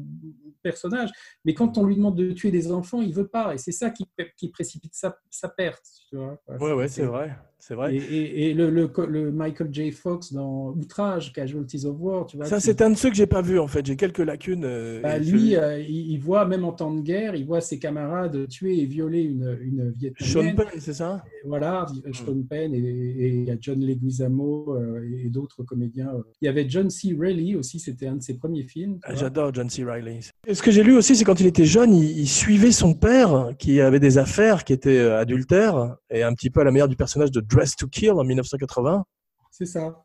personnages, 0.61 1.11
mais 1.45 1.53
quand 1.53 1.77
on 1.77 1.85
lui 1.85 1.95
demande 1.95 2.17
de 2.17 2.31
tuer 2.31 2.51
des 2.51 2.71
enfants, 2.71 3.01
il 3.01 3.13
veut 3.13 3.27
pas, 3.27 3.53
et 3.53 3.57
c'est 3.57 3.71
ça 3.71 3.89
qui, 3.89 4.05
qui 4.37 4.49
précipite 4.49 4.93
sa, 4.93 5.17
sa 5.29 5.49
perte. 5.49 5.85
Tu 6.09 6.17
vois. 6.17 6.41
Ouais, 6.59 6.73
ouais, 6.73 6.87
c'est 6.87 7.05
vrai. 7.05 7.35
C'est 7.63 7.75
vrai. 7.75 7.95
Et, 7.95 7.97
et- 7.99 8.49
et 8.49 8.53
le, 8.55 8.69
le- 8.71 8.91
le 9.07 9.31
Michael 9.31 9.69
J. 9.71 9.91
Fox 9.91 10.33
dans 10.33 10.71
Outrage, 10.71 11.31
Casualties 11.31 11.85
of 11.85 11.95
War, 11.99 12.25
tu 12.25 12.35
vois. 12.37 12.47
Ça, 12.47 12.59
c'est 12.59 12.81
un 12.81 12.89
de 12.89 12.95
ceux 12.97 13.09
que 13.09 13.15
j'ai 13.15 13.27
pas 13.27 13.41
vu 13.43 13.59
en 13.59 13.67
fait. 13.67 13.85
J'ai 13.85 13.95
quelques 13.95 14.17
lacunes. 14.19 14.65
euh, 14.65 14.99
bah, 15.01 15.19
lui, 15.19 15.55
euh, 15.55 15.79
il, 15.79 16.11
il 16.11 16.17
voit, 16.19 16.45
même 16.45 16.65
en 16.65 16.71
temps 16.71 16.91
de 16.93 17.01
guerre, 17.01 17.35
il 17.35 17.45
voit 17.45 17.61
ses 17.61 17.77
camarades 17.79 18.47
tuer 18.49 18.81
et 18.81 18.85
violer 18.85 19.21
une, 19.21 19.57
une 19.61 19.93
Sean 20.19 20.39
Vietnamienne. 20.41 20.55
Penn, 20.55 20.65
c'est 20.79 20.93
ça? 20.93 21.23
Et 21.43 21.47
Voilà, 21.47 21.85
Sean 22.13 22.41
Penn 22.49 22.73
et, 22.73 22.79
et 22.79 23.27
il 23.29 23.43
y 23.45 23.51
a 23.51 23.55
John 23.61 23.79
Leguizamo 23.79 24.75
euh, 24.75 25.07
et 25.23 25.29
d'autres 25.29 25.63
comédiens. 25.63 26.11
Il 26.41 26.45
y 26.45 26.49
avait 26.49 26.65
John 26.67 26.89
C. 26.89 27.15
Reilly 27.17 27.55
aussi, 27.55 27.79
c'était 27.79 28.07
un 28.07 28.15
de 28.15 28.23
ses 28.23 28.33
premiers 28.33 28.63
films. 28.63 28.97
Ah. 29.03 29.13
J'adore 29.15 29.53
John 29.53 29.69
C. 29.69 29.83
Reilly. 29.83 30.31
Et 30.47 30.55
ce 30.55 30.63
que 30.63 30.71
j'ai 30.71 30.83
lu 30.83 30.95
aussi, 30.97 31.15
c'est 31.15 31.23
quand 31.25 31.39
il 31.39 31.45
était 31.45 31.65
jeune, 31.65 31.93
il, 31.93 32.19
il 32.19 32.27
suivait 32.27 32.71
son 32.71 32.93
père 32.95 33.51
qui 33.59 33.79
avait 33.81 33.99
des 33.99 34.17
affaires, 34.17 34.63
qui 34.63 34.73
était 34.73 34.99
adultère, 34.99 35.97
et 36.09 36.23
un 36.23 36.33
petit 36.33 36.49
peu 36.49 36.61
à 36.61 36.63
la 36.63 36.71
manière 36.71 36.87
du 36.87 36.95
personnage 36.95 37.31
de 37.31 37.39
Dress 37.51 37.75
to 37.75 37.87
Kill 37.87 38.11
en 38.11 38.23
1980. 38.23 39.05
C'est 39.51 39.65
ça. 39.65 40.03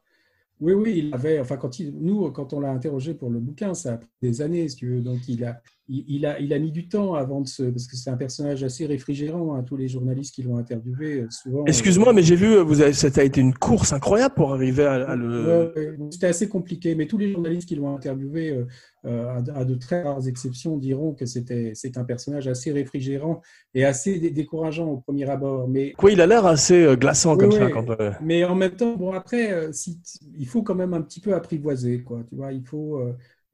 Oui, 0.59 0.73
oui, 0.73 1.03
il 1.07 1.15
avait, 1.15 1.39
enfin, 1.39 1.57
quand 1.57 1.79
il, 1.79 1.97
nous, 1.97 2.31
quand 2.33 2.53
on 2.53 2.61
l'a 2.61 2.71
interrogé 2.71 3.15
pour 3.15 3.31
le 3.31 3.39
bouquin, 3.39 3.75
ça 3.75 3.95
a 3.95 3.97
pris 3.99 4.09
des 4.23 4.41
années, 4.41 4.69
si 4.69 4.77
tu 4.77 4.89
veux. 4.89 5.01
Donc, 5.01 5.29
il 5.29 5.45
a, 5.45 5.61
il, 5.89 6.05
il 6.09 6.27
a, 6.27 6.39
il 6.41 6.53
a 6.53 6.59
mis 6.59 6.73
du 6.73 6.89
temps 6.89 7.15
avant 7.15 7.41
de 7.41 7.47
se. 7.49 7.63
Parce 7.63 7.87
que 7.87 7.97
c'est 7.97 8.11
un 8.11 8.17
personnage 8.17 8.65
assez 8.65 8.87
réfrigérant, 8.87 9.55
hein, 9.55 9.63
tous 9.63 9.77
les 9.77 9.89
journalistes 9.89 10.35
qui 10.35 10.43
l'ont 10.43 10.57
interviewé, 10.57 11.21
euh, 11.23 11.27
souvent. 11.31 11.65
Excuse-moi, 11.65 12.13
mais 12.13 12.23
j'ai 12.23 12.37
vu, 12.37 12.47
euh, 12.57 12.63
vous 12.63 12.81
avez, 12.81 12.93
ça 12.93 13.09
a 13.15 13.23
été 13.25 13.41
une 13.41 13.55
course 13.55 13.93
incroyable 13.93 14.35
pour 14.35 14.53
arriver 14.55 14.85
à, 14.85 14.95
à 15.11 15.17
le. 15.17 15.73
Ouais, 15.75 15.83
ouais, 15.83 15.97
C'était 16.11 16.27
assez 16.29 16.49
compliqué, 16.49 16.95
mais 16.95 17.07
tous 17.07 17.19
les 17.19 17.31
journalistes 17.33 17.69
qui 17.69 17.77
l'ont 17.77 17.95
interviewé, 17.95 18.51
euh, 18.51 18.67
euh, 19.07 19.37
à, 19.37 19.43
de- 19.43 19.53
à 19.53 19.65
de 19.65 19.75
très 19.77 20.03
rares 20.03 20.27
exceptions, 20.27 20.77
diront 20.77 21.13
que 21.15 21.27
c'était 21.27 21.73
c'est 21.75 21.97
un 21.97 22.05
personnage 22.05 22.49
assez 22.49 22.73
réfrigérant 22.73 23.41
et 23.75 23.85
assez 23.85 24.19
dé- 24.19 24.31
décourageant 24.31 24.89
au 24.89 24.97
premier 24.99 25.29
abord. 25.31 25.69
Mais, 25.69 25.93
Quoi, 25.93 26.11
il 26.11 26.21
a 26.21 26.27
l'air 26.27 26.47
assez 26.47 26.83
euh, 26.85 26.97
glaçant 26.97 27.37
comme 27.37 27.51
Oui, 27.51 27.59
ça. 27.59 27.71
Quand, 27.71 27.89
euh, 28.01 28.11
mais 28.23 28.45
en 28.45 28.55
même 28.55 28.73
temps, 28.75 28.97
bon, 28.97 29.13
après, 29.13 29.53
euh, 29.53 29.73
si, 29.73 30.01
il 30.39 30.47
faut 30.47 30.63
quand 30.63 30.75
même 30.75 30.95
un 30.95 31.03
petit 31.03 31.21
peu 31.21 31.35
apprivoiser, 31.35 32.03
quoi. 32.03 32.23
Tu 32.29 32.35
vois, 32.37 32.53
il 32.53 32.65
faut. 32.65 33.01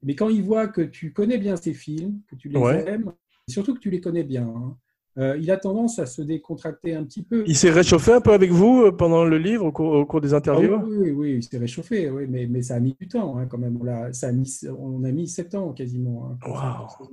Mais 0.02 0.14
quand 0.16 0.28
il 0.28 0.42
voit 0.42 0.68
que 0.68 0.82
tu 0.82 1.12
connais 1.12 1.38
bien 1.38 1.56
ses 1.56 1.74
films, 1.74 2.20
que 2.28 2.36
tu 2.36 2.48
les 2.48 2.58
Ouais. 2.58 2.88
aimes, 2.88 3.12
et 3.48 3.52
surtout 3.52 3.74
que 3.74 3.80
tu 3.80 3.90
les 3.90 4.00
connais 4.00 4.24
bien, 4.24 4.46
hein, 4.46 4.78
euh, 5.18 5.36
il 5.38 5.50
a 5.50 5.56
tendance 5.56 5.98
à 5.98 6.06
se 6.06 6.22
décontracter 6.22 6.94
un 6.94 7.04
petit 7.04 7.22
peu. 7.22 7.44
Il 7.46 7.56
s'est 7.56 7.70
réchauffé 7.70 8.12
un 8.12 8.20
peu 8.20 8.32
avec 8.32 8.50
vous 8.50 8.82
euh, 8.84 8.92
pendant 8.92 9.24
le 9.24 9.36
livre, 9.38 9.66
au 9.66 9.72
cours, 9.72 9.92
au 9.92 10.06
cours 10.06 10.20
des 10.20 10.32
Ah 10.32 10.38
interviews 10.38 10.76
oui, 10.86 10.96
oui, 10.98 11.10
oui, 11.10 11.34
il 11.36 11.42
s'est 11.42 11.58
réchauffé, 11.58 12.08
oui, 12.10 12.26
mais, 12.28 12.46
mais 12.46 12.62
ça 12.62 12.76
a 12.76 12.80
mis 12.80 12.94
du 12.98 13.08
temps 13.08 13.36
hein, 13.36 13.46
quand 13.46 13.58
même. 13.58 13.78
On 13.80 13.86
a, 13.86 14.12
ça 14.12 14.28
a 14.28 14.32
mis, 14.32 14.50
on 14.78 15.04
a 15.04 15.12
mis 15.12 15.28
sept 15.28 15.54
ans 15.54 15.72
quasiment. 15.72 16.30
hein, 16.30 16.38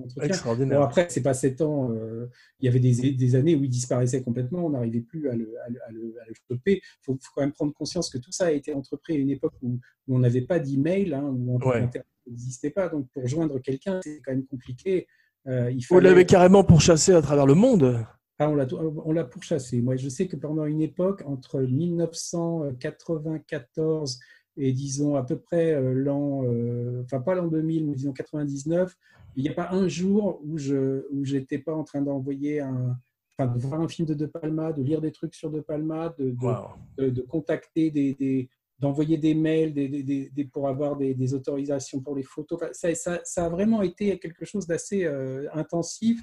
entretiens. 0.03 0.23
Extraordinaire. 0.23 0.79
Bon, 0.79 0.85
après, 0.85 1.07
c'est 1.09 1.21
pas 1.23 1.33
sept 1.33 1.61
ans. 1.61 1.91
euh, 1.91 2.27
il 2.61 2.65
y 2.65 2.69
avait 2.69 2.79
des, 2.79 3.11
des 3.11 3.35
années 3.35 3.55
où 3.55 3.63
il 3.63 3.69
disparaissait 3.69 4.21
complètement. 4.23 4.65
On 4.65 4.69
n'arrivait 4.69 5.01
plus 5.01 5.29
à 5.29 5.35
le, 5.35 5.53
à 5.65 5.69
le, 5.69 5.79
à 5.87 5.91
le, 5.91 6.15
à 6.21 6.27
le 6.27 6.33
choper. 6.47 6.75
Il 6.83 6.99
faut, 7.01 7.13
faut 7.13 7.31
quand 7.35 7.41
même 7.41 7.51
prendre 7.53 7.73
conscience 7.73 8.09
que 8.09 8.17
tout 8.17 8.31
ça 8.31 8.45
a 8.47 8.51
été 8.51 8.73
entrepris 8.73 9.15
à 9.15 9.17
une 9.19 9.29
époque 9.29 9.53
où, 9.61 9.79
où 10.07 10.15
on 10.15 10.19
n'avait 10.19 10.41
pas 10.41 10.59
d'email, 10.59 11.13
hein, 11.13 11.23
où 11.23 11.57
Ouais. 11.65 11.81
Internet 11.81 12.05
n'existait 12.27 12.69
pas. 12.69 12.87
Donc, 12.89 13.07
pour 13.13 13.27
joindre 13.27 13.59
quelqu'un, 13.59 13.99
c'est 14.03 14.21
quand 14.23 14.31
même 14.31 14.45
compliqué. 14.45 15.07
Euh, 15.47 15.69
il 15.71 15.81
fallait... 15.83 16.01
l'avez 16.09 16.25
carrément 16.25 16.63
pourchassé 16.63 17.13
à 17.13 17.21
travers 17.21 17.45
le 17.45 17.55
monde. 17.55 18.05
Ah, 18.41 18.49
on 18.49 18.55
l'a 18.55 18.65
on 18.73 19.25
pourchassé. 19.25 19.81
Moi, 19.81 19.97
je 19.97 20.07
sais 20.07 20.27
que 20.27 20.37
pendant 20.37 20.63
une 20.65 20.79
époque, 20.81 21.23
entre 21.25 21.59
1994 21.61 24.19
et 24.57 24.73
disons 24.73 25.15
à 25.15 25.23
peu 25.23 25.37
près 25.39 25.73
euh, 25.73 25.93
l'an, 25.93 26.43
euh, 26.45 27.01
enfin 27.03 27.19
pas 27.21 27.35
l'an 27.35 27.47
2000, 27.47 27.87
mais 27.87 27.95
disons 27.95 28.11
99, 28.13 28.93
il 29.35 29.43
n'y 29.43 29.49
a 29.49 29.53
pas 29.53 29.69
un 29.71 29.87
jour 29.87 30.41
où 30.45 30.57
je 30.57 31.05
où 31.11 31.23
j'étais 31.23 31.59
pas 31.59 31.73
en 31.73 31.83
train 31.83 32.01
d'envoyer 32.01 32.59
un, 32.61 32.97
enfin 33.37 33.51
de 33.53 33.59
voir 33.59 33.79
un 33.81 33.87
film 33.87 34.07
de 34.07 34.13
De 34.13 34.25
Palma, 34.25 34.73
de 34.73 34.81
lire 34.83 35.01
des 35.01 35.11
trucs 35.11 35.35
sur 35.35 35.49
De 35.51 35.59
Palma, 35.61 36.13
de, 36.17 36.31
de, 36.31 36.35
Waouh. 36.45 36.67
de- 36.97 37.09
de 37.09 37.21
contacter 37.21 37.91
des, 37.91 38.13
des- 38.15 38.49
d'envoyer 38.79 39.17
des 39.17 39.33
mails 39.35 39.73
des, 39.73 39.87
des- 39.89 40.03
des- 40.03 40.29
des- 40.29 40.45
pour 40.45 40.67
avoir 40.67 40.95
des, 40.95 41.33
autorisations 41.33 41.99
pour 42.01 42.15
les 42.15 42.23
photos. 42.23 42.59
Enfin, 42.61 42.71
ça, 42.73 42.93
ça- 42.95 43.21
ça 43.23 43.45
a 43.45 43.49
vraiment 43.49 43.81
été 43.81 44.17
quelque 44.19 44.45
chose 44.45 44.65
d'assez 44.67 45.03
euh, 45.05 45.47
intensif. 45.53 46.21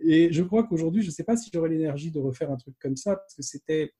Et 0.00 0.32
je 0.32 0.42
crois 0.42 0.62
qu'aujourd'hui, 0.64 1.02
je 1.02 1.08
ne 1.08 1.12
sais 1.12 1.24
pas 1.24 1.36
si 1.36 1.50
j'aurais 1.52 1.68
l'énergie 1.68 2.10
de 2.10 2.18
refaire 2.20 2.50
un 2.50 2.56
truc 2.56 2.74
comme 2.80 2.96
ça, 2.96 3.16
parce 3.16 3.34
que 3.34 3.42
c'était, 3.42 3.92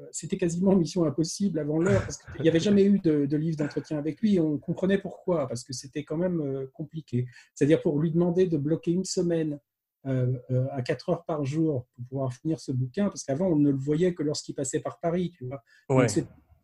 euh, 0.00 0.04
c'était 0.12 0.36
quasiment 0.36 0.76
mission 0.76 1.04
impossible 1.04 1.58
avant 1.58 1.78
l'heure, 1.78 2.02
parce 2.02 2.18
qu'il 2.18 2.42
n'y 2.42 2.48
avait 2.48 2.60
jamais 2.60 2.84
eu 2.84 2.98
de, 3.00 3.26
de 3.26 3.36
livre 3.36 3.56
d'entretien 3.56 3.98
avec 3.98 4.20
lui. 4.20 4.38
On 4.38 4.58
comprenait 4.58 4.98
pourquoi, 4.98 5.48
parce 5.48 5.64
que 5.64 5.72
c'était 5.72 6.04
quand 6.04 6.18
même 6.18 6.40
euh, 6.42 6.66
compliqué. 6.74 7.26
C'est-à-dire 7.54 7.80
pour 7.82 7.98
lui 7.98 8.10
demander 8.12 8.46
de 8.46 8.58
bloquer 8.58 8.92
une 8.92 9.04
semaine 9.06 9.58
euh, 10.06 10.34
euh, 10.52 10.66
à 10.70 10.82
4 10.82 11.08
heures 11.08 11.24
par 11.24 11.44
jour 11.44 11.86
pour 11.96 12.04
pouvoir 12.04 12.32
finir 12.32 12.60
ce 12.60 12.70
bouquin, 12.70 13.06
parce 13.06 13.24
qu'avant, 13.24 13.46
on 13.48 13.56
ne 13.56 13.70
le 13.70 13.78
voyait 13.78 14.14
que 14.14 14.22
lorsqu'il 14.22 14.54
passait 14.54 14.78
par 14.80 15.00
Paris, 15.00 15.32
tu 15.36 15.46
vois. 15.46 15.62
Donc. 16.02 16.10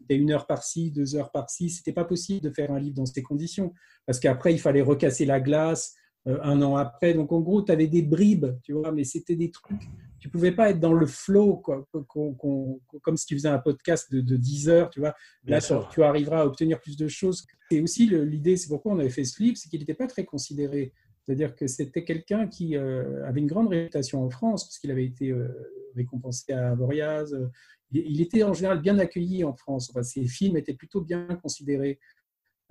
C'était 0.02 0.16
une 0.20 0.30
heure 0.30 0.46
par-ci, 0.46 0.90
deux 0.90 1.16
heures 1.16 1.30
par-ci. 1.30 1.70
C'était 1.70 1.92
pas 1.92 2.04
possible 2.04 2.40
de 2.42 2.50
faire 2.50 2.70
un 2.72 2.78
livre 2.78 2.96
dans 2.96 3.06
ces 3.06 3.22
conditions. 3.22 3.72
Parce 4.06 4.20
qu'après, 4.20 4.52
il 4.52 4.58
fallait 4.58 4.82
recasser 4.82 5.24
la 5.24 5.40
glace 5.40 5.94
euh, 6.28 6.38
un 6.42 6.60
an 6.62 6.76
après. 6.76 7.14
Donc, 7.14 7.32
en 7.32 7.40
gros, 7.40 7.62
tu 7.62 7.72
avais 7.72 7.88
des 7.88 8.02
bribes, 8.02 8.46
tu 8.62 8.72
vois, 8.74 8.92
mais 8.92 9.02
c'était 9.04 9.34
des 9.36 9.50
trucs. 9.50 9.80
Tu 10.20 10.28
pouvais 10.28 10.52
pas 10.52 10.70
être 10.70 10.78
dans 10.78 10.92
le 10.92 11.06
flow, 11.06 11.56
quoi, 11.56 11.84
qu'on- 12.06 12.32
qu'on- 12.34 12.80
comme 13.02 13.16
si 13.16 13.26
tu 13.26 13.34
faisais 13.34 13.48
un 13.48 13.58
podcast 13.58 14.12
de, 14.12 14.20
de 14.20 14.36
10 14.36 14.68
heures, 14.68 14.88
tu 14.90 15.00
vois. 15.00 15.14
Là, 15.44 15.60
tu 15.90 16.02
arriveras 16.04 16.42
à 16.42 16.46
obtenir 16.46 16.80
plus 16.80 16.96
de 16.96 17.08
choses. 17.08 17.44
Et 17.72 17.80
aussi, 17.80 18.06
le- 18.06 18.24
l'idée, 18.24 18.56
c'est 18.56 18.68
pourquoi 18.68 18.92
on 18.92 18.98
avait 19.00 19.08
fait 19.10 19.24
ce 19.24 19.42
livre, 19.42 19.56
c'est 19.56 19.68
qu'il 19.68 19.80
n'était 19.80 19.94
pas 19.94 20.06
très 20.06 20.24
considéré. 20.24 20.92
C'est-à-dire 21.24 21.54
que 21.56 21.66
c'était 21.66 22.04
quelqu'un 22.04 22.46
qui 22.46 22.76
euh, 22.76 23.24
avait 23.26 23.40
une 23.40 23.46
grande 23.48 23.68
réputation 23.68 24.22
en 24.24 24.30
France, 24.30 24.64
parce 24.66 24.78
qu'il 24.78 24.90
avait 24.92 25.04
été 25.06 25.30
euh, 25.30 25.48
récompensé 25.96 26.52
à 26.52 26.70
Avoriaz. 26.70 27.32
euh, 27.34 27.48
il 27.92 28.20
était 28.20 28.42
en 28.42 28.52
général 28.52 28.80
bien 28.80 28.98
accueilli 28.98 29.44
en 29.44 29.54
France. 29.54 29.90
Enfin, 29.90 30.02
ses 30.02 30.24
films 30.26 30.56
étaient 30.56 30.74
plutôt 30.74 31.00
bien 31.02 31.26
considérés 31.42 31.98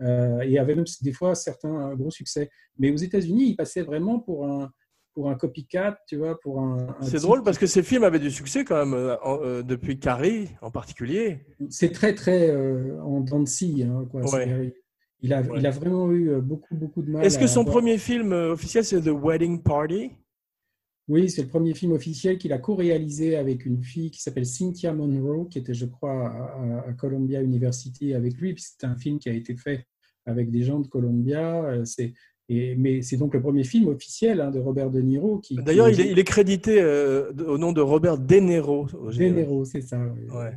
euh, 0.01 0.39
et 0.41 0.57
avaient 0.57 0.75
même 0.75 0.85
des 1.01 1.13
fois 1.13 1.35
certains 1.35 1.93
gros 1.95 2.11
succès. 2.11 2.49
Mais 2.79 2.91
aux 2.91 2.97
États-Unis, 2.97 3.49
il 3.49 3.55
passait 3.55 3.83
vraiment 3.83 4.19
pour 4.19 4.47
un, 4.47 4.71
pour 5.13 5.29
un 5.29 5.35
copycat, 5.35 5.99
tu 6.07 6.15
vois, 6.15 6.39
pour 6.39 6.59
un. 6.61 6.87
un 6.89 6.95
C'est 7.01 7.11
type 7.17 7.19
drôle 7.21 7.43
parce 7.43 7.57
que 7.57 7.67
ces 7.67 7.83
films 7.83 8.03
avaient 8.03 8.17
du 8.19 8.31
succès 8.31 8.63
quand 8.63 8.77
même, 8.83 8.93
euh, 8.93 9.15
euh, 9.25 9.61
depuis 9.63 9.99
Carrie 9.99 10.49
en 10.61 10.71
particulier. 10.71 11.45
c'est 11.69 11.91
très 11.91 12.15
très 12.15 12.49
euh, 12.49 12.99
en 13.03 13.19
dents 13.19 13.43
hein. 13.43 14.07
Ouais. 14.13 14.73
Il 15.23 15.33
a, 15.33 15.41
Ouais. 15.41 15.59
il 15.59 15.67
a 15.67 15.69
vraiment 15.69 16.11
eu 16.11 16.31
beaucoup 16.41 16.73
beaucoup 16.73 17.03
de 17.03 17.11
mal. 17.11 17.23
Est-ce 17.23 17.37
que 17.37 17.45
son 17.45 17.59
avoir- 17.59 17.75
premier 17.75 17.99
film 17.99 18.31
officiel, 18.31 18.83
c'est 18.83 19.01
The 19.01 19.11
Wedding 19.13 19.61
Party? 19.61 20.11
Oui, 21.11 21.29
c'est 21.29 21.41
le 21.41 21.49
premier 21.49 21.73
film 21.73 21.91
officiel 21.91 22.37
qu'il 22.37 22.53
a 22.53 22.57
co-réalisé 22.57 23.35
avec 23.35 23.65
une 23.65 23.83
fille 23.83 24.11
qui 24.11 24.21
s'appelle 24.21 24.45
Cynthia 24.45 24.93
Monroe, 24.93 25.47
qui 25.49 25.59
était, 25.59 25.73
je 25.73 25.85
crois, 25.85 26.27
à, 26.29 26.89
à 26.89 26.93
Columbia 26.93 27.41
University 27.41 28.13
avec 28.13 28.37
lui. 28.39 28.55
C'est 28.57 28.85
un 28.85 28.95
film 28.95 29.19
qui 29.19 29.27
a 29.27 29.33
été 29.33 29.55
fait 29.57 29.85
avec 30.25 30.51
des 30.51 30.63
gens 30.63 30.79
de 30.79 30.87
Columbia. 30.87 31.63
euh, 31.65 31.83
C'est, 31.83 32.13
et, 32.47 32.75
mais 32.75 33.01
c'est 33.01 33.17
donc 33.17 33.33
le 33.33 33.41
premier 33.41 33.65
film 33.65 33.89
officiel 33.89 34.39
hein, 34.39 34.51
de 34.51 34.59
Robert 34.59 34.89
De 34.89 35.01
Niro. 35.01 35.39
Qui, 35.39 35.57
qui 35.57 35.63
D'ailleurs, 35.63 35.89
il 35.89 35.99
est, 35.99 36.11
il 36.11 36.17
est 36.17 36.23
crédité 36.23 36.81
euh, 36.81 37.31
au 37.45 37.57
nom 37.57 37.73
de 37.73 37.81
Robert 37.81 38.17
De 38.17 38.35
Niro. 38.37 38.87
De. 38.87 39.23
Niro, 39.23 39.65
c'est 39.65 39.81
ça. 39.81 39.99
oui. 40.15 40.29
Ouais. 40.33 40.53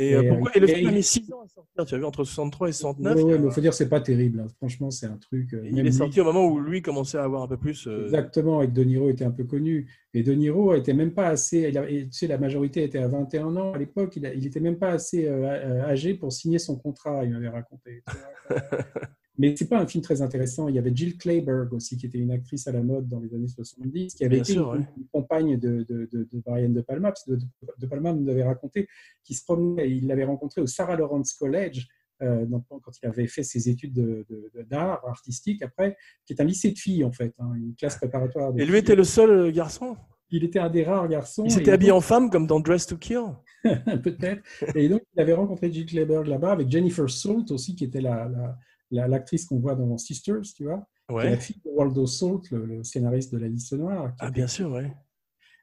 Et, 0.00 0.10
Et, 0.10 0.14
euh, 0.14 0.22
euh, 0.22 0.28
pourquoi 0.28 0.52
et 0.54 0.60
le 0.60 0.70
et- 0.70 0.74
film 0.76 0.88
a 0.88 0.92
mis 0.92 1.02
6 1.02 1.32
ans 1.32 1.40
à 1.44 1.48
sortir. 1.48 1.84
Tu 1.84 1.94
as 1.94 1.98
vu 1.98 2.04
entre 2.04 2.22
63 2.22 2.68
et 2.68 2.72
69. 2.72 3.16
Ouais, 3.16 3.22
ouais, 3.24 3.34
il, 3.34 3.40
mais 3.42 3.46
il 3.48 3.52
faut 3.52 3.60
dire 3.60 3.70
que 3.72 3.76
c'est 3.76 3.88
pas 3.88 4.00
terrible. 4.00 4.38
hein. 4.40 4.46
Franchement, 4.58 4.92
c'est 4.92 5.06
un 5.06 5.16
truc. 5.16 5.52
euh, 5.54 5.62
il 5.68 5.76
est 5.78 5.82
lui- 5.82 5.92
sorti 5.92 6.20
au 6.20 6.24
moment 6.24 6.46
où 6.46 6.60
lui 6.60 6.82
commençait 6.82 7.18
à 7.18 7.24
avoir 7.24 7.42
un 7.42 7.48
peu 7.48 7.56
plus. 7.56 7.88
euh, 7.88 8.04
Exactement, 8.04 8.62
et 8.62 8.68
De 8.68 8.84
Niro 8.84 9.10
était 9.10 9.24
un 9.24 9.32
peu 9.32 9.42
connu. 9.42 9.90
Et 10.14 10.22
De 10.22 10.32
Niro 10.34 10.72
était 10.74 10.94
même 10.94 11.12
pas 11.12 11.26
assez. 11.26 11.72
il 11.90 12.04
tu 12.08 12.12
sais, 12.12 12.26
la 12.28 12.38
majorité 12.38 12.84
était 12.84 12.98
à 12.98 13.08
21 13.08 13.56
ans 13.56 13.72
à 13.72 13.78
l'époque. 13.78 14.14
Il, 14.14 14.24
a- 14.26 14.32
il 14.34 14.46
était 14.46 14.60
même 14.60 14.78
pas 14.78 14.90
assez 14.90 15.26
euh, 15.26 15.44
euh, 15.46 15.82
âgé 15.84 16.14
pour 16.14 16.32
signer 16.32 16.60
son 16.60 16.76
contrat. 16.76 17.24
Il 17.24 17.32
m'avait 17.32 17.48
raconté. 17.48 18.04
Mais 19.38 19.54
c'est 19.56 19.68
pas 19.68 19.78
un 19.80 19.86
film 19.86 20.02
très 20.02 20.20
intéressant. 20.20 20.68
Il 20.68 20.74
y 20.74 20.78
avait 20.78 20.90
Jill 20.94 21.16
Clayburgh 21.16 21.72
aussi, 21.72 21.96
qui 21.96 22.06
était 22.06 22.18
une 22.18 22.32
actrice 22.32 22.66
à 22.66 22.72
la 22.72 22.82
mode 22.82 23.06
dans 23.08 23.20
les 23.20 23.32
années 23.34 23.46
70, 23.48 24.14
qui 24.14 24.24
avait 24.24 24.34
Bien 24.36 24.42
été 24.42 24.52
sûr, 24.54 24.74
une, 24.74 24.80
ouais. 24.80 24.86
une 24.96 25.06
compagne 25.12 25.56
de, 25.58 25.84
de, 25.88 26.08
de, 26.12 26.28
de 26.30 26.40
Brian 26.44 26.70
De 26.70 26.80
Palma. 26.80 27.10
Parce 27.12 27.24
que 27.24 27.32
De, 27.78 27.86
Palma 27.86 28.12
nous 28.12 28.28
avait 28.28 28.42
raconté 28.42 28.88
qu'il 29.24 29.36
se 29.36 29.44
promenait. 29.44 29.90
Il 29.90 30.06
l'avait 30.08 30.24
rencontré 30.24 30.60
au 30.60 30.66
Sarah 30.66 30.96
Lawrence 30.96 31.32
College. 31.34 31.86
euh, 32.20 32.44
dans- 32.46 32.64
quand 32.68 32.90
il 33.00 33.06
avait 33.06 33.28
fait 33.28 33.44
ses 33.44 33.68
études 33.68 33.92
de- 33.92 34.26
de- 34.28 34.50
de- 34.52 34.62
d'art 34.64 35.06
artistique 35.06 35.62
après, 35.62 35.96
qui 36.26 36.32
est 36.32 36.40
un 36.40 36.44
lycée 36.44 36.72
de 36.72 36.76
filles 36.78 37.04
en 37.04 37.12
fait, 37.12 37.32
hein, 37.38 37.52
une 37.54 37.76
classe 37.76 37.94
préparatoire. 37.96 38.50
Et 38.56 38.62
lui 38.64 38.66
filles. 38.66 38.76
était 38.78 38.96
le 38.96 39.04
seul 39.04 39.30
euh, 39.30 39.50
garçon? 39.52 39.96
Il 40.32 40.42
était 40.42 40.58
un 40.58 40.68
des 40.68 40.82
rares 40.82 41.06
garçons. 41.08 41.44
Il 41.44 41.52
s'était 41.52 41.70
habillé 41.70 41.90
donc- 41.92 41.98
en 41.98 42.00
femme 42.00 42.28
comme 42.28 42.48
dans 42.48 42.58
Dress 42.58 42.86
to 42.88 42.96
Kill. 42.96 43.20
peut-être. 44.02 44.42
Et 44.74 44.88
donc, 44.88 45.02
il 45.14 45.20
avait 45.20 45.32
rencontré 45.32 45.72
Jill 45.72 45.86
Clayburgh 45.86 46.26
là-bas 46.26 46.50
avec 46.52 46.68
Jennifer 46.68 47.08
Salt 47.08 47.50
aussi, 47.52 47.76
qui 47.76 47.84
était 47.84 48.00
la, 48.00 48.28
la- 48.28 48.58
la- 48.90 49.08
l'actrice 49.08 49.44
qu'on 49.46 49.58
voit 49.58 49.74
dans 49.74 49.96
Sisters, 49.98 50.42
tu 50.54 50.64
vois. 50.64 50.86
qui 51.08 51.12
est 51.12 51.16
Ouais. 51.16 51.30
la 51.30 51.36
fille 51.38 51.60
de 51.64 51.70
Waldo 51.70 52.06
Salt, 52.06 52.50
le, 52.50 52.66
le 52.66 52.84
scénariste 52.84 53.32
de 53.32 53.38
La 53.38 53.48
Liste 53.48 53.72
Noire. 53.72 54.12
Ah, 54.20 54.30
bien 54.30 54.46
sûr, 54.46 54.70
ouais. 54.70 54.92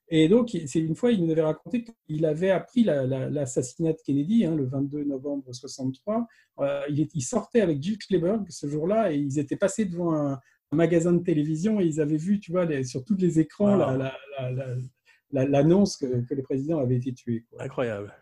Et 0.09 0.27
donc, 0.29 0.49
c'est 0.67 0.79
une 0.79 0.95
fois, 0.95 1.11
il 1.11 1.23
nous 1.25 1.31
avait 1.31 1.41
raconté 1.41 1.83
qu'il 2.07 2.25
avait 2.25 2.51
appris 2.51 2.83
la- 2.83 3.05
la- 3.07 3.29
l'assassinat 3.29 3.93
de 3.93 3.97
Kennedy, 4.05 4.45
hein, 4.45 4.55
le 4.55 4.65
22 4.65 5.03
novembre 5.03 5.51
63. 5.51 6.27
Euh, 6.59 6.81
il, 6.89 7.21
sortait 7.23 7.61
avec 7.61 7.81
Jill 7.81 7.97
Kleberg 7.97 8.45
ce 8.49 8.67
jour-là 8.67 9.11
et 9.11 9.17
ils 9.17 9.39
étaient 9.39 9.55
passés 9.55 9.85
devant 9.85 10.13
un, 10.13 10.33
un 10.71 10.75
magasin 10.75 11.11
de 11.13 11.23
télévision 11.23 11.79
et 11.79 11.85
ils 11.85 11.99
avaient 12.01 12.17
vu, 12.17 12.39
tu 12.39 12.51
vois, 12.51 12.65
les- 12.65 12.83
sur 12.83 13.03
tous 13.03 13.15
les 13.17 13.39
écrans, 13.39 13.75
l'annonce 15.31 15.97
que, 15.97 16.05
que 16.25 16.33
le 16.33 16.43
président 16.43 16.79
avait 16.79 16.97
été 16.97 17.13
tué. 17.13 17.45
quoi. 17.49 17.63
Incroyable. 17.63 18.13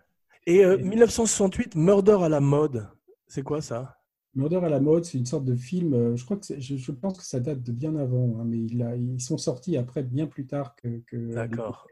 Et 0.46 0.64
euh, 0.66 0.78
Et- 0.78 0.84
1968, 0.84 1.76
Murder 1.76 2.18
à 2.22 2.30
la 2.30 2.40
mode. 2.40 2.88
C'est 3.28 3.44
quoi 3.44 3.62
ça? 3.62 3.98
Murder 4.36 4.62
à 4.64 4.70
la 4.70 4.80
mode, 4.80 5.06
c'est 5.06 5.18
une 5.18 5.26
sorte 5.28 5.46
de 5.46 5.56
film, 5.56 5.94
euh, 5.94 6.16
je 6.16 6.26
crois 6.26 6.38
que 6.38 6.46
je, 6.60 6.76
je 6.76 6.92
pense 6.92 7.18
que 7.20 7.24
ça 7.26 7.40
date 7.40 7.62
de 7.62 7.72
bien 7.72 7.96
avant, 7.96 8.38
hein, 8.40 8.46
mais 8.48 8.58
il 8.58 8.82
a- 8.82 8.96
ils 8.96 9.22
sont 9.22 9.38
sortis 9.38 9.78
après 9.78 10.02
bien 10.04 10.26
plus 10.28 10.48
tard 10.48 10.76
que. 10.76 11.02
que 11.08 11.34
D'accord. 11.36 11.88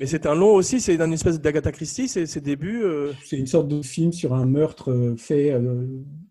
Mais 0.00 0.06
c'est 0.06 0.26
un 0.26 0.34
long 0.34 0.54
aussi, 0.54 0.80
c'est 0.80 0.96
une 0.96 1.12
espèce 1.12 1.40
d'Agatha 1.40 1.70
Christie, 1.72 2.08
c'est 2.08 2.26
ses 2.26 2.40
débuts. 2.40 2.82
euh, 2.82 3.12
C'est 3.24 3.38
une 3.38 3.46
sorte 3.46 3.68
de 3.68 3.80
film 3.80 4.12
sur 4.12 4.34
un 4.34 4.44
meurtre 4.44 4.90
euh, 4.90 5.16
fait, 5.16 5.52
euh, 5.52 5.86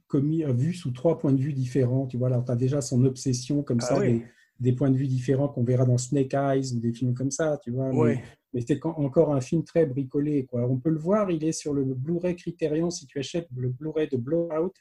commis, 0.08 0.44
vu 0.54 0.74
sous 0.74 0.92
trois 0.92 1.18
points 1.18 1.32
de 1.32 1.40
vue 1.42 1.54
différents. 1.54 2.08
Tu 2.08 2.18
vois, 2.18 2.28
alors 2.28 2.44
tu 2.44 2.52
as 2.52 2.56
déjà 2.58 2.82
son 2.82 3.04
obsession 3.06 3.64
comme 3.64 3.80
Ah 3.82 3.86
ça, 3.86 4.00
oui. 4.00 4.20
des, 4.20 4.24
des 4.60 4.74
points 4.74 4.90
de 4.92 4.98
vue 4.98 5.08
différents 5.08 5.48
qu'on 5.48 5.64
verra 5.64 5.86
dans 5.86 5.98
Snake 5.98 6.34
Eyes 6.34 6.74
ou 6.76 6.80
des 6.82 6.92
films 6.92 7.14
comme 7.14 7.32
ça, 7.32 7.58
tu 7.64 7.72
vois. 7.72 7.90
mais- 7.94 7.98
Ouais. 7.98 8.24
Mais, 8.54 8.62
c'est 8.68 8.84
encore 8.86 9.34
un 9.34 9.42
film 9.42 9.64
très 9.64 9.86
bricolé. 9.86 10.46
Quoi. 10.46 10.68
On 10.70 10.78
peut 10.78 10.90
le 10.90 11.00
voir, 11.00 11.32
il 11.32 11.44
est 11.46 11.52
sur 11.54 11.74
le 11.74 11.84
Blu-ray 11.86 12.36
Criterion. 12.36 12.90
Si 12.90 13.06
tu 13.06 13.18
achètes 13.20 13.48
le 13.56 13.70
Blu-ray 13.70 14.08
de 14.10 14.18
Blowout, 14.18 14.72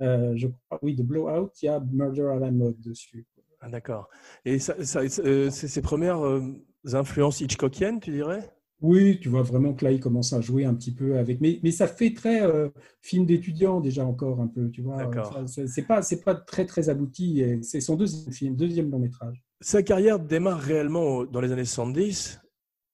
je 0.00 0.46
crois, 0.46 0.78
oui, 0.82 0.94
de 0.94 1.02
Blowout, 1.02 1.50
il 1.62 1.66
y 1.66 1.68
a 1.68 1.80
Murder 1.92 2.28
à 2.34 2.38
la 2.38 2.50
mode 2.50 2.80
dessus. 2.80 3.26
Ah, 3.60 3.68
D'accord. 3.68 4.08
Et 4.44 4.58
ça, 4.58 4.82
ça- 4.84 5.00
euh, 5.24 5.50
c'est 5.50 5.68
ses 5.68 5.82
premières 5.82 6.24
euh, 6.24 6.40
influences 6.92 7.40
Hitchcockiennes, 7.42 8.00
tu 8.00 8.10
dirais? 8.10 8.50
Oui, 8.80 9.20
tu 9.20 9.28
vois 9.28 9.42
vraiment 9.42 9.74
que 9.74 9.84
là, 9.84 9.92
il 9.92 10.00
commence 10.00 10.32
à 10.32 10.40
jouer 10.40 10.64
un 10.64 10.72
petit 10.74 10.94
peu 10.94 11.18
avec. 11.18 11.42
Mais, 11.42 11.60
mais 11.62 11.70
ça 11.70 11.86
fait 11.86 12.14
très 12.14 12.40
euh, 12.40 12.70
film 13.02 13.26
d'étudiant 13.26 13.80
déjà 13.80 14.06
encore 14.06 14.40
un 14.40 14.46
peu, 14.46 14.70
tu 14.70 14.80
vois. 14.80 15.10
C'est 15.46 15.82
pas, 15.86 16.00
c'est 16.00 16.24
pas 16.24 16.34
très 16.34 16.64
très 16.64 16.88
abouti. 16.88 17.44
C'est 17.60 17.82
son 17.82 17.96
deuxième 17.96 18.32
film, 18.32 18.56
deuxième 18.56 18.90
long 18.90 18.98
métrage. 18.98 19.44
Sa 19.60 19.82
carrière 19.82 20.18
démarre 20.18 20.60
réellement 20.60 21.24
dans 21.26 21.42
les 21.42 21.52
années 21.52 21.66
70. 21.66 22.40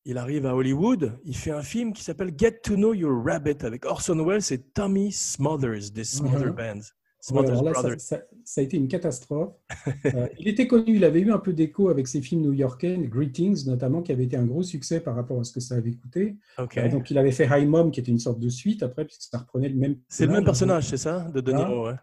Il 0.09 0.19
arrive 0.19 0.47
à 0.47 0.55
Hollywood, 0.55 1.19
il 1.25 1.37
fait 1.37 1.51
un 1.51 1.63
film 1.63 1.93
qui 1.93 2.03
s'appelle 2.05 2.33
Get 2.37 2.61
to 2.63 2.75
Know 2.77 2.95
Your 2.95 3.25
Rabbit 3.25 3.65
avec 3.65 3.85
Orson 3.87 4.25
Welles 4.25 4.53
et 4.53 4.59
Tommy 4.59 5.11
Smothers 5.13 5.91
des 5.93 6.05
Smother. 6.05 6.53
Bands. 6.55 6.81
Alors 7.35 7.62
là, 7.64 7.75
ça, 7.75 7.80
Brothers. 7.83 8.00
ça- 8.00 8.23
ça 8.45 8.61
a 8.61 8.64
été 8.64 8.76
une 8.76 8.88
catastrophe. 8.88 9.52
Euh, 10.06 10.26
il 10.38 10.49
était 10.49 10.66
connu, 10.66 10.97
il 10.97 11.04
avait 11.04 11.21
eu 11.21 11.33
un 11.33 11.38
peu 11.38 11.52
d'écho 11.52 11.88
avec 11.88 12.06
ses 12.06 12.21
films 12.21 12.42
new-yorkais, 12.42 12.97
Greetings 13.09 13.66
notamment, 13.66 14.02
qui 14.02 14.12
avait 14.12 14.25
été 14.25 14.37
un 14.37 14.45
gros 14.47 14.62
succès 14.62 15.00
par 15.00 15.14
rapport 15.16 15.40
à 15.40 15.45
ce 15.45 15.52
que 15.52 15.61
ça 15.61 15.75
avait 15.76 15.92
coûté. 15.95 16.37
Euh, 16.85 16.88
donc 16.90 17.11
il 17.11 17.18
avait 17.18 17.33
fait 17.33 17.49
High 17.50 17.68
Mom, 17.68 17.90
qui 17.90 18.00
était 18.00 18.12
une 18.12 18.18
sorte 18.21 18.38
de 18.38 18.49
suite 18.49 18.83
après, 18.83 19.04
puisque 19.04 19.23
ça 19.23 19.38
reprenait 19.38 19.68
le 19.68 19.76
même. 19.76 19.97
C'est 20.09 20.26
le 20.26 20.33
même 20.33 20.45
personnage, 20.45 20.87
c'est 20.88 20.97
ça 20.97 21.28
De 21.35 21.40
De. 21.40 21.52
Niro, 21.52 21.87
ouais. 21.88 21.95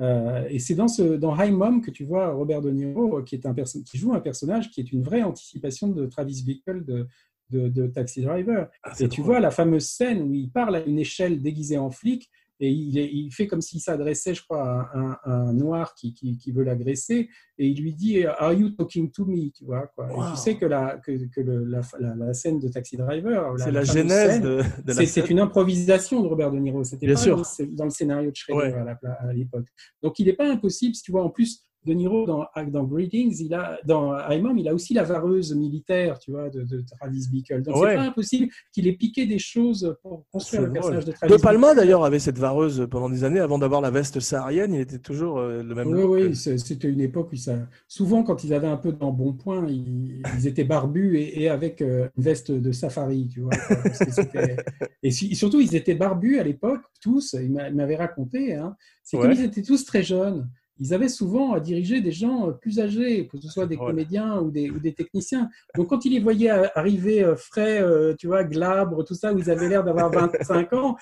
Euh, 0.00 0.44
et 0.50 0.58
c'est 0.58 0.74
dans, 0.74 0.88
ce, 0.88 1.02
dans 1.02 1.40
High 1.40 1.52
Mom 1.52 1.80
que 1.80 1.92
tu 1.92 2.04
vois 2.04 2.32
Robert 2.32 2.60
De 2.60 2.70
Niro, 2.70 3.22
qui, 3.22 3.36
est 3.36 3.46
un 3.46 3.54
perso- 3.54 3.80
qui 3.84 3.96
joue 3.96 4.12
un 4.12 4.20
personnage 4.20 4.70
qui 4.72 4.80
est 4.80 4.90
une 4.92 5.02
vraie 5.02 5.22
anticipation 5.22 5.86
de 5.88 6.06
Travis 6.06 6.42
Bickle 6.44 6.84
de, 6.84 7.06
de, 7.50 7.68
de 7.68 7.86
Taxi 7.86 8.22
Driver. 8.22 8.68
Ah, 8.82 8.92
Et 8.98 9.08
tu 9.08 9.20
vois 9.20 9.38
la 9.38 9.52
fameuse 9.52 9.86
scène 9.86 10.22
où 10.22 10.34
il 10.34 10.50
parle 10.50 10.74
à 10.74 10.84
une 10.84 10.98
échelle 10.98 11.40
déguisée 11.40 11.78
en 11.78 11.90
flic 11.90 12.28
et 12.60 12.70
il, 12.70 12.98
est- 12.98 13.10
il 13.12 13.30
fait 13.32 13.46
comme 13.46 13.60
s'il 13.60 13.80
s'adressait, 13.80 14.34
je 14.34 14.42
crois, 14.42 14.62
à 14.62 14.98
un, 14.98 15.10
à 15.24 15.30
un 15.32 15.52
noir 15.52 15.94
qui, 15.94 16.14
qui, 16.14 16.36
qui 16.38 16.52
veut 16.52 16.62
l'agresser 16.62 17.28
et 17.58 17.66
il 17.68 17.80
lui 17.82 17.92
dit 17.94 18.24
Are 18.24 18.52
you 18.52 18.70
talking 18.70 19.10
to 19.10 19.24
me? 19.26 19.50
Tu 19.50 19.64
vois, 19.64 19.86
quoi. 19.94 20.08
Et 20.10 20.30
tu 20.34 20.40
sais 20.40 20.56
que, 20.56 20.66
la, 20.66 20.98
que, 20.98 21.12
que 21.34 21.40
le- 21.40 21.64
la, 21.64 21.80
la, 21.98 22.14
la 22.14 22.34
scène 22.34 22.58
de 22.60 22.68
Taxi 22.68 22.96
Driver, 22.96 23.54
C'est 23.58 23.70
la 23.72 23.82
genèse 23.84 24.30
scène, 24.32 24.42
de, 24.42 24.62
de 24.84 24.92
la 24.92 25.06
c'est 25.06 25.30
une 25.30 25.40
improvisation 25.40 26.22
de 26.22 26.28
Robert 26.28 26.50
De 26.50 26.58
Niro. 26.58 26.84
C'était 26.84 27.06
pas 27.06 27.16
sûr. 27.16 27.36
dans 27.36 27.42
le- 27.58 27.66
dans 27.76 27.84
le 27.84 27.90
scénario 27.90 28.30
de 28.30 28.36
Schrader 28.36 28.72
Ouais. 28.74 29.08
à 29.20 29.32
l'époque. 29.32 29.66
Donc 30.02 30.18
il 30.18 30.26
n'est 30.26 30.32
pas 30.32 30.48
impossible, 30.50 30.94
si 30.94 31.02
tu 31.02 31.10
vois, 31.12 31.24
en 31.24 31.30
plus, 31.30 31.64
De 31.86 31.92
Niro 31.92 32.26
dans, 32.26 32.46
dans 32.68 32.84
Greetings, 32.84 33.36
il 33.40 33.52
a, 33.54 33.78
dans 33.84 34.12
Mom, 34.40 34.56
il 34.58 34.68
a 34.68 34.74
aussi 34.74 34.94
la 34.94 35.02
vareuse 35.02 35.54
militaire, 35.54 36.18
tu 36.18 36.30
vois, 36.30 36.48
de, 36.48 36.62
de 36.62 36.82
Travis 36.98 37.28
Bickle. 37.30 37.62
Donc 37.62 37.76
Ouais. 37.76 37.90
c'est 37.90 37.96
pas 37.96 38.02
impossible 38.02 38.48
qu'il 38.72 38.86
ait 38.88 38.92
piqué 38.94 39.26
des 39.26 39.38
choses 39.38 39.96
pour 40.02 40.24
construire 40.30 40.62
le 40.62 40.72
personnage 40.72 41.04
de 41.04 41.12
Travis 41.12 41.32
De 41.32 41.38
Palma, 41.40 41.74
d'ailleurs, 41.74 42.04
avait 42.04 42.18
cette 42.18 42.38
vareuse 42.38 42.86
pendant 42.90 43.10
des 43.10 43.24
années 43.24 43.40
avant 43.40 43.58
d'avoir 43.58 43.80
la 43.80 43.90
veste 43.90 44.20
saharienne. 44.20 44.72
Il 44.74 44.80
était 44.80 44.98
toujours 44.98 45.38
euh, 45.38 45.62
le 45.62 45.74
même 45.74 45.88
Oui, 45.88 46.02
oui, 46.28 46.34
c'était 46.36 46.88
une 46.88 47.00
époque 47.00 47.30
où 47.32 47.36
ça. 47.36 47.58
Souvent, 47.88 48.22
quand 48.22 48.44
ils 48.44 48.54
avaient 48.54 48.66
un 48.68 48.76
peu 48.78 48.92
d'embonpoint, 48.92 49.66
ils, 49.68 50.22
ils 50.38 50.46
étaient 50.46 50.64
barbus 50.64 51.18
et, 51.18 51.42
et 51.42 51.48
avec 51.48 51.82
euh, 51.82 52.08
une 52.16 52.22
veste 52.24 52.50
de 52.50 52.72
safari, 52.72 53.28
tu 53.32 53.40
vois. 53.40 53.50
parce 53.68 53.98
que 53.98 54.56
et 55.02 55.10
si- 55.10 55.34
surtout, 55.34 55.60
ils 55.60 55.74
étaient 55.76 55.94
barbus 55.94 56.38
à 56.38 56.42
l'époque, 56.44 56.80
tous. 57.02 57.36
Il 57.38 57.52
m'a- 57.52 57.68
il 57.68 57.74
m'avait 57.74 57.96
raconté. 57.96 58.54
Hein, 58.54 58.76
c'est 59.02 59.18
comme 59.18 59.32
ils 59.32 59.42
étaient 59.44 59.62
tous 59.62 59.84
très 59.84 60.02
jeunes. 60.02 60.48
Ils 60.80 60.92
avaient 60.92 61.08
souvent 61.08 61.52
à 61.52 61.60
diriger 61.60 62.00
des 62.00 62.10
gens 62.10 62.48
euh, 62.48 62.52
plus 62.52 62.80
âgés, 62.80 63.28
que 63.28 63.38
ce 63.38 63.48
soit 63.48 63.66
des 63.66 63.76
comédiens 63.76 64.40
ou 64.40 64.50
des, 64.50 64.70
ou 64.70 64.80
des 64.80 64.92
techniciens. 64.92 65.48
Donc, 65.76 65.88
quand 65.88 66.04
ils 66.04 66.12
les 66.12 66.20
voyaient 66.20 66.50
euh, 66.50 66.66
arriver 66.74 67.22
euh, 67.22 67.36
frais, 67.36 67.84
tu 68.18 68.26
vois, 68.26 68.44
glabres, 68.44 69.04
tout 69.04 69.14
ça, 69.14 69.32
où 69.32 69.38
ils 69.38 69.50
avaient 69.50 69.68
l'air 69.68 69.84
d'avoir 69.84 70.10
25 70.10 70.72
ans, 70.72 70.96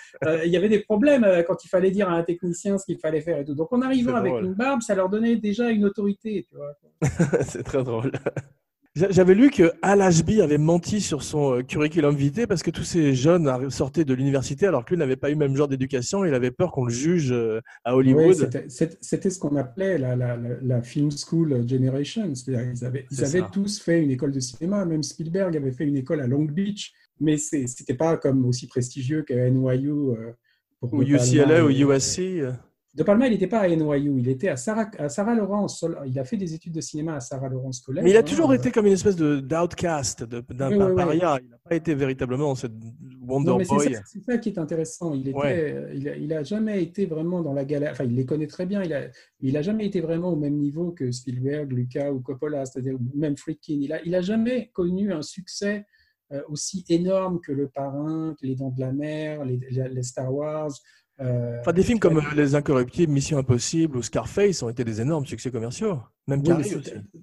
il 0.45 0.51
y 0.51 0.57
avait 0.57 0.69
des 0.69 0.81
problèmes 0.81 1.27
quand 1.47 1.65
il 1.65 1.69
fallait 1.69 1.91
dire 1.91 2.09
à 2.09 2.15
un 2.15 2.23
technicien 2.23 2.79
ce 2.79 2.85
qu'il 2.85 2.99
fallait 2.99 3.21
faire 3.21 3.39
et 3.39 3.45
tout. 3.45 3.55
Donc, 3.55 3.73
en 3.73 3.83
arrivant 3.83 4.15
avec 4.15 4.35
une 4.35 4.55
barbe, 4.55 4.83
ça 4.83 4.95
leur 4.95 5.09
donnait 5.09 5.37
déjà 5.37 5.71
une 5.71 5.85
autorité, 5.85 6.47
tu 6.49 6.57
vois. 6.57 6.75
c'est 7.43 7.63
très 7.63 7.83
drôle. 7.83 8.13
J'a- 8.95 9.11
J'avais 9.11 9.35
lu 9.35 9.51
que 9.51 9.73
Al 9.81 10.03
Ashby 10.03 10.43
avait 10.43 10.59
menti 10.59 11.01
sur 11.01 11.23
son 11.23 11.55
euh, 11.55 11.63
curriculum 11.63 12.15
vitae 12.15 12.47
parce 12.47 12.63
que 12.63 12.71
tous 12.71 12.85
ces 12.85 13.15
jeunes 13.15 13.71
sortaient 13.71 14.05
de 14.05 14.13
l'université 14.13 14.67
alors 14.67 14.85
que 14.85 14.91
lui 14.91 14.99
n'avait 14.99 15.17
pas 15.17 15.31
eu 15.31 15.33
le 15.33 15.39
même 15.39 15.57
genre 15.57 15.67
d'éducation. 15.69 16.27
Il 16.27 16.35
avait 16.35 16.51
peur 16.51 16.73
qu'on 16.73 16.85
le 16.85 16.93
juge 16.93 17.33
euh, 17.33 17.61
à 17.85 17.97
Hollywood. 17.97 18.35
c'était- 18.69 19.31
ce 19.31 19.39
qu'on 19.39 19.57
appelait 19.57 19.97
la, 19.97 20.15
la, 20.15 20.37
la, 20.37 20.49
la 20.61 20.83
film 20.83 21.09
school 21.11 21.67
generation. 21.67 22.35
C'est-à-dire 22.35 22.71
qu'ils 22.71 22.85
avaient, 22.85 23.07
ils 23.11 23.25
avaient 23.25 23.39
tous 23.51 23.81
fait 23.81 24.03
une 24.03 24.11
école 24.11 24.31
de 24.33 24.41
cinéma. 24.41 24.85
Même 24.85 25.03
Spielberg 25.03 25.57
avait 25.57 25.73
fait 25.73 25.85
une 25.85 25.97
école 25.97 26.21
à 26.21 26.27
Long 26.27 26.45
Beach, 26.45 26.93
mais 27.19 27.39
c'était 27.39 27.95
pas 27.95 28.19
comme 28.19 28.45
aussi 28.45 28.67
prestigieux 28.67 29.23
qu'à 29.23 29.49
NYU. 29.49 29.89
euh, 29.91 30.33
pour 30.81 30.93
ou 30.95 31.03
UCLA 31.03 31.65
ou 31.65 31.71
et- 31.71 31.79
USC. 31.81 32.21
Euh. 32.95 32.99
De 32.99 33.03
Palma, 33.03 33.27
il 33.27 33.33
n'était 33.33 33.47
pas 33.47 33.61
à 33.61 33.69
NYU, 33.69 34.19
il 34.19 34.29
était 34.29 34.49
à 34.49 34.57
Sarah, 34.57 34.91
à 34.99 35.09
Sarah 35.09 35.35
Lawrence. 35.35 35.85
Il 36.07 36.19
a 36.19 36.25
fait 36.25 36.37
des 36.37 36.55
études 36.55 36.75
de 36.75 36.81
cinéma 36.81 37.17
à 37.17 37.21
Sarah 37.21 37.49
Lawrence 37.49 37.81
College. 37.81 38.05
Mais 38.05 38.11
il 38.11 38.17
a 38.17 38.23
toujours 38.23 38.51
euh, 38.51 38.55
été 38.55 38.71
comme 38.71 38.87
une 38.87 38.93
espèce 38.93 39.17
de 39.17 39.41
d'outcast, 39.41 40.25
d'un 40.25 40.71
Oui, 40.71 40.77
oui. 40.77 40.95
paria. 40.97 41.39
Il 41.43 41.49
n'a 41.51 41.59
pas 41.69 41.75
été 41.75 41.95
véritablement 41.95 42.55
cette 42.55 42.73
Wonder 43.21 43.51
Non, 43.51 43.59
mais 43.59 43.65
c'est 43.65 43.75
Boy. 43.75 43.95
ça, 43.95 44.01
c'est 44.05 44.23
ça 44.23 44.39
qui 44.39 44.51
est 44.51 44.59
intéressant. 44.59 45.15
Il 45.15 45.33
Ouais. 45.35 45.91
il, 45.95 46.09
a, 46.09 46.17
il 46.17 46.33
a 46.35 46.43
jamais 46.43 46.83
été 46.83 47.07
vraiment 47.07 47.41
dans 47.41 47.55
la 47.55 47.65
galère. 47.65 47.93
Enfin, 47.93 48.05
il 48.05 48.15
les 48.15 48.27
connaît 48.27 48.47
très 48.47 48.67
bien. 48.67 48.83
Il 48.83 48.93
a, 48.93 49.09
il 49.41 49.57
a 49.57 49.63
jamais 49.63 49.87
été 49.87 50.01
vraiment 50.01 50.31
au 50.33 50.37
même 50.37 50.57
niveau 50.57 50.91
que 50.93 51.11
Spielberg, 51.13 51.73
Lucas 51.73 52.11
ou 52.13 52.21
Coppola, 52.21 52.67
c'est-à-dire 52.67 52.99
même 53.15 53.37
Friedkin. 53.37 53.79
Il 53.81 53.93
a, 53.93 54.03
il 54.05 54.15
a 54.15 54.21
jamais 54.21 54.71
connu 54.75 55.13
un 55.13 55.23
succès 55.23 55.87
euh, 56.33 56.41
aussi 56.49 56.85
énorme 56.89 57.41
que 57.41 57.53
Le 57.53 57.69
Parrain, 57.69 58.35
que 58.41 58.47
Les 58.47 58.55
Dents 58.57 58.71
de 58.71 58.81
la 58.81 58.93
Mer, 58.93 59.45
les, 59.45 59.59
les 59.71 60.03
Star 60.03 60.33
Wars. 60.35 60.73
Euh, 61.23 61.61
Enfin, 61.61 61.73
des 61.73 61.83
films 61.83 61.99
comme 61.99 62.19
euh, 62.19 62.35
Les 62.35 62.55
Incorruptibles, 62.55 63.13
Mission 63.13 63.39
Impossible 63.39 63.97
ou 63.97 64.03
Scarface 64.03 64.63
ont 64.63 64.69
été 64.69 64.85
des 64.85 65.01
énormes 65.01 65.27
succès 65.27 65.51
commerciaux. 65.51 65.99
Même 66.29 66.43
Oui, 66.47 66.55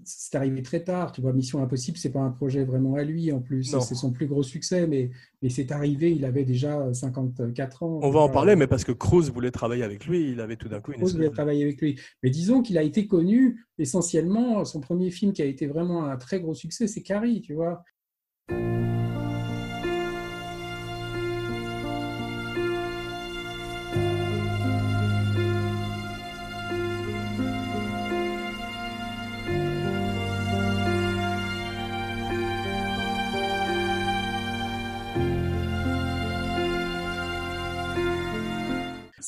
c'est 0.03 0.35
arrivé 0.35 0.61
très 0.61 0.83
tard. 0.83 1.11
Tu 1.11 1.21
vois, 1.21 1.33
Mission 1.33 1.61
Impossible, 1.61 1.97
c'est 1.97 2.11
pas 2.11 2.19
un 2.19 2.31
projet 2.31 2.63
vraiment 2.63 2.95
à 2.95 3.03
lui 3.03 3.31
en 3.31 3.39
plus. 3.39 3.75
C'est 3.79 3.95
son 3.95 4.11
plus 4.11 4.27
gros 4.27 4.43
succès, 4.43 4.87
mais, 4.87 5.09
mais 5.41 5.49
c'est 5.49 5.71
arrivé. 5.71 6.11
Il 6.11 6.25
avait 6.25 6.45
déjà 6.45 6.93
54 6.93 7.83
ans. 7.83 7.99
On 8.01 8.09
va 8.09 8.19
en 8.19 8.29
parler, 8.29 8.55
mais 8.55 8.67
parce 8.67 8.83
que 8.83 8.91
Cruise 8.91 9.31
voulait 9.31 9.51
travailler 9.51 9.83
avec 9.83 10.05
lui, 10.05 10.31
il 10.31 10.41
avait 10.41 10.57
tout 10.57 10.69
d'un 10.69 10.81
coup 10.81 10.91
une 10.91 11.01
Rose 11.01 11.15
voulait 11.15 11.29
travailler 11.29 11.63
avec 11.63 11.81
lui. 11.81 11.99
Mais 12.23 12.29
disons 12.29 12.61
qu'il 12.61 12.77
a 12.77 12.83
été 12.83 13.07
connu 13.07 13.65
essentiellement, 13.77 14.65
son 14.65 14.81
premier 14.81 15.11
film 15.11 15.33
qui 15.33 15.41
a 15.41 15.45
été 15.45 15.67
vraiment 15.67 16.05
un 16.05 16.17
très 16.17 16.39
gros 16.39 16.53
succès, 16.53 16.87
c'est 16.87 17.01
Carrie, 17.01 17.41
tu 17.41 17.53
vois. 17.53 17.83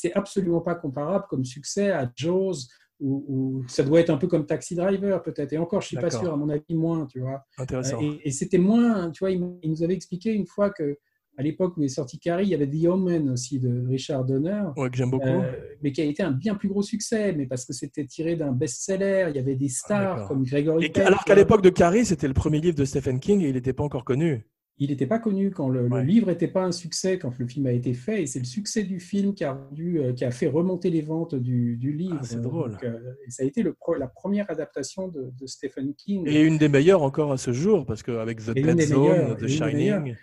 C'est 0.02 0.14
absolument 0.14 0.62
pas 0.62 0.74
comparable 0.74 1.26
comme 1.30 1.46
succès 1.46 1.92
à 1.92 2.12
Jaws, 2.16 2.68
ou, 3.00 3.64
ça 3.68 3.84
doit 3.84 4.00
être 4.00 4.10
un 4.10 4.18
peu 4.18 4.28
comme 4.28 4.46
Taxi 4.46 4.76
Driver 4.76 5.22
peut-être. 5.22 5.54
Et 5.54 5.58
encore, 5.58 5.82
je 5.82 5.88
suis 5.88 5.98
pas 5.98 6.10
sûr, 6.10 6.34
à 6.34 6.38
mon 6.38 6.50
avis, 6.50 6.64
moins, 6.76 7.06
tu 7.08 7.20
vois. 7.20 7.44
intéressant. 7.58 7.98
Euh, 7.98 8.18
Et, 8.24 8.30
et 8.30 8.32
c'était 8.32 8.58
moins, 8.58 9.12
tu 9.12 9.20
vois, 9.20 9.32
il, 9.32 9.44
il 9.64 9.70
nous 9.70 9.84
avait 9.84 9.94
expliqué 9.94 10.34
une 10.34 10.48
fois 10.48 10.70
que 10.70 10.98
à 11.38 11.44
l'époque 11.44 11.78
où 11.78 11.84
est 11.84 11.88
sorti 11.88 12.20
Carrie, 12.20 12.46
il 12.46 12.50
y 12.50 12.54
avait 12.56 12.68
The 12.68 12.86
Omen 12.86 13.30
aussi 13.30 13.60
de 13.60 13.88
Richard 13.88 14.26
Donner. 14.26 14.64
Ouais, 14.76 14.90
que 14.90 14.98
j'aime 14.98 15.12
beaucoup. 15.12 15.28
Euh, 15.28 15.52
mais 15.82 15.92
qui 15.92 16.02
a 16.02 16.04
été 16.04 16.24
un 16.24 16.32
bien 16.32 16.56
plus 16.56 16.68
gros 16.68 16.82
succès, 16.82 17.34
mais 17.34 17.46
parce 17.46 17.66
que 17.66 17.74
c'était 17.74 18.06
tiré 18.06 18.36
d'un 18.36 18.52
best-seller, 18.52 19.28
il 19.30 19.36
y 19.36 19.40
avait 19.40 19.56
des 19.56 19.70
stars 19.70 20.16
d'accord. 20.16 20.28
comme 20.28 20.44
Gregory 20.44 20.90
Peck. 20.90 21.06
alors 21.06 21.24
qu'à 21.24 21.36
l'époque 21.36 21.62
de 21.62 21.70
Carrie, 21.70 22.06
c'était 22.06 22.28
le 22.28 22.34
premier 22.34 22.60
livre 22.60 22.76
de 22.76 22.86
Stephen 22.86 23.20
King 23.20 23.42
et 23.42 23.50
il 23.50 23.54
n'était 23.54 23.74
pas 23.74 23.84
encore 23.84 24.04
connu. 24.04 24.46
Il 24.82 24.89
n'était 24.89 25.06
pas 25.06 25.20
connu 25.20 25.52
quand 25.52 25.70
le, 25.70 25.88
livre 26.02 26.28
n'était 26.28 26.48
pas 26.48 26.63
un 26.63 26.72
succès 26.72 27.20
quand 27.20 27.38
le 27.38 27.46
film 27.46 27.67
a 27.67 27.72
été 27.72 27.94
fait, 27.94 28.24
et 28.24 28.26
c'est 28.26 28.39
le 28.39 28.46
succès 28.46 28.82
du 28.82 29.00
film 29.00 29.36
qui 29.36 29.44
a, 29.44 29.54
rendu, 29.54 30.00
euh, 30.00 30.12
qui 30.12 30.26
a 30.26 30.32
fait 30.32 30.48
remonter 30.48 30.89
les 30.89 31.04
ventes 31.04 31.36
du, 31.36 31.78
du 31.78 31.94
livre. 31.94 32.17
Ah, 32.20 32.24
c'est 32.24 32.41
drôle. 32.41 32.72
Donc, 32.72 32.84
euh, 32.84 33.00
et 33.28 33.30
ça 33.30 33.44
a 33.44 33.46
été 33.46 33.62
le 33.62 33.76
la 34.00 34.08
première 34.08 34.50
adaptation 34.50 35.08
de, 35.08 35.32
de 35.39 35.46
Stephen 35.46 35.94
King. 35.94 36.28
Et 36.28 36.41
une 36.41 36.58
des 36.58 36.67
meilleures 36.67 37.04
encore 37.04 37.32
à 37.32 37.38
ce 37.38 37.54
jour, 37.54 37.86
parce 37.86 38.02
qu'avec 38.02 38.44
The 38.44 38.56
Dead 38.56 38.82
Zone, 38.82 39.38
The. 39.38 39.48
Shining. 39.48 40.15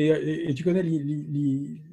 Et, 0.00 0.06
et- 0.06 0.50
et 0.50 0.54
tu 0.54 0.62
connais 0.62 0.82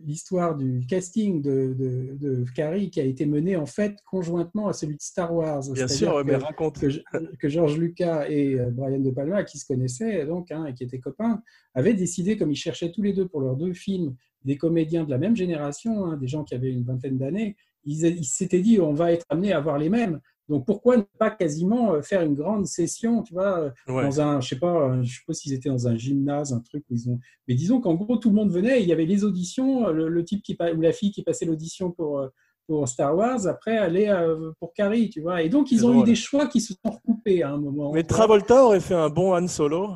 l'histoire 0.06 0.56
du 0.56 0.86
casting 0.88 1.42
de, 1.42 1.74
de, 1.78 2.16
de 2.20 2.46
Carrie 2.56 2.90
qui 2.90 3.00
a 3.00 3.04
été 3.04 3.26
mené 3.26 3.56
en 3.56 3.66
fait 3.66 3.96
conjointement 4.06 4.68
à 4.68 4.74
celui 4.74 4.96
de 4.96 5.02
Star 5.02 5.34
Wars. 5.34 5.64
Bien 5.74 5.88
sûr, 5.88 6.14
que- 6.24 6.28
mais 6.28 6.36
raconte. 6.36 6.80
que, 6.80 7.36
que 7.38 7.50
George 7.50 7.78
Lucas 7.78 8.28
et 8.30 8.60
euh, 8.60 8.70
Brian 8.72 9.00
De 9.00 9.10
Palma, 9.12 9.44
qui 9.44 9.58
se 9.58 9.66
connaissaient 9.66 10.26
donc 10.26 10.52
hein, 10.52 10.66
et 10.68 10.74
qui 10.74 10.84
étaient 10.84 11.00
copains, 11.00 11.42
avaient 11.74 11.94
décidé, 11.96 12.38
comme 12.38 12.52
ils 12.52 12.56
cherchaient 12.56 12.92
tous 12.92 13.02
les 13.02 13.14
deux 13.14 13.28
pour 13.28 13.42
leurs 13.42 13.56
deux 13.56 13.74
films, 13.74 14.16
des 14.44 14.58
comédiens 14.58 15.04
de 15.04 15.10
la 15.10 15.18
même 15.18 15.36
génération, 15.36 16.06
hein, 16.06 16.18
des 16.18 16.28
gens 16.28 16.44
qui 16.44 16.54
avaient 16.54 16.72
une 16.72 16.84
vingtaine 16.84 17.18
d'années, 17.18 17.56
ils 17.84 18.06
ils 18.06 18.24
s'étaient 18.26 18.62
dit 18.62 18.80
on 18.80 18.94
va 18.94 19.12
être 19.12 19.26
amené 19.30 19.52
à 19.54 19.60
voir 19.60 19.78
les 19.80 19.90
mêmes. 19.90 20.20
Donc 20.48 20.66
pourquoi 20.66 20.98
ne 20.98 21.02
pas 21.18 21.32
quasiment 21.32 21.94
euh, 21.94 22.02
faire 22.02 22.22
une 22.22 22.36
grande 22.36 22.68
session, 22.68 23.24
tu 23.24 23.34
vois, 23.34 23.60
euh, 23.60 23.70
Ouais. 23.92 24.04
dans 24.04 24.22
un, 24.22 24.42
je 24.42 24.50
sais 24.50 24.60
pas, 24.60 24.90
euh, 24.90 25.02
je 25.04 25.16
sais 25.16 25.24
pas 25.26 25.34
s'ils 25.34 25.54
étaient 25.54 25.70
dans 25.70 25.88
un 25.88 25.96
gymnase, 25.96 26.54
un 26.54 26.60
truc 26.60 26.84
où 26.90 26.94
ils 26.94 27.10
ont, 27.10 27.20
mais 27.48 27.56
disons 27.56 27.82
qu'en 27.82 27.96
gros 27.96 28.18
tout 28.18 28.30
le 28.30 28.36
monde 28.36 28.52
venait, 28.52 28.80
et 28.80 28.84
il 28.84 28.88
y 28.88 28.94
avait 28.94 29.06
les 29.06 29.24
auditions, 29.24 29.88
le, 29.90 30.08
le 30.08 30.24
type 30.24 30.44
qui 30.44 30.56
ou 30.76 30.82
la 30.82 30.92
fille 30.92 31.12
qui 31.12 31.24
passait 31.24 31.46
l'audition 31.46 31.92
pour 31.92 32.24
pour 32.68 32.88
Star 32.88 33.16
Wars, 33.16 33.46
après 33.46 33.78
aller 33.78 34.12
pour 34.60 34.74
Carrie, 34.74 35.10
tu 35.12 35.22
vois. 35.22 35.44
Et 35.44 35.50
donc 35.50 35.72
ils 35.72 35.86
ont 35.86 35.90
drôle. 35.92 36.02
eu 36.02 36.06
des 36.06 36.16
choix 36.16 36.48
qui 36.48 36.60
se 36.60 36.74
sont 36.74 36.90
recoupés 36.92 37.44
à 37.44 37.52
un 37.52 37.58
moment. 37.58 37.92
Mais. 37.94 38.02
Travolta 38.04 38.66
aurait 38.66 38.80
fait 38.80 38.96
un 38.96 39.10
bon 39.10 39.36
Han 39.36 39.48
Solo. 39.48 39.92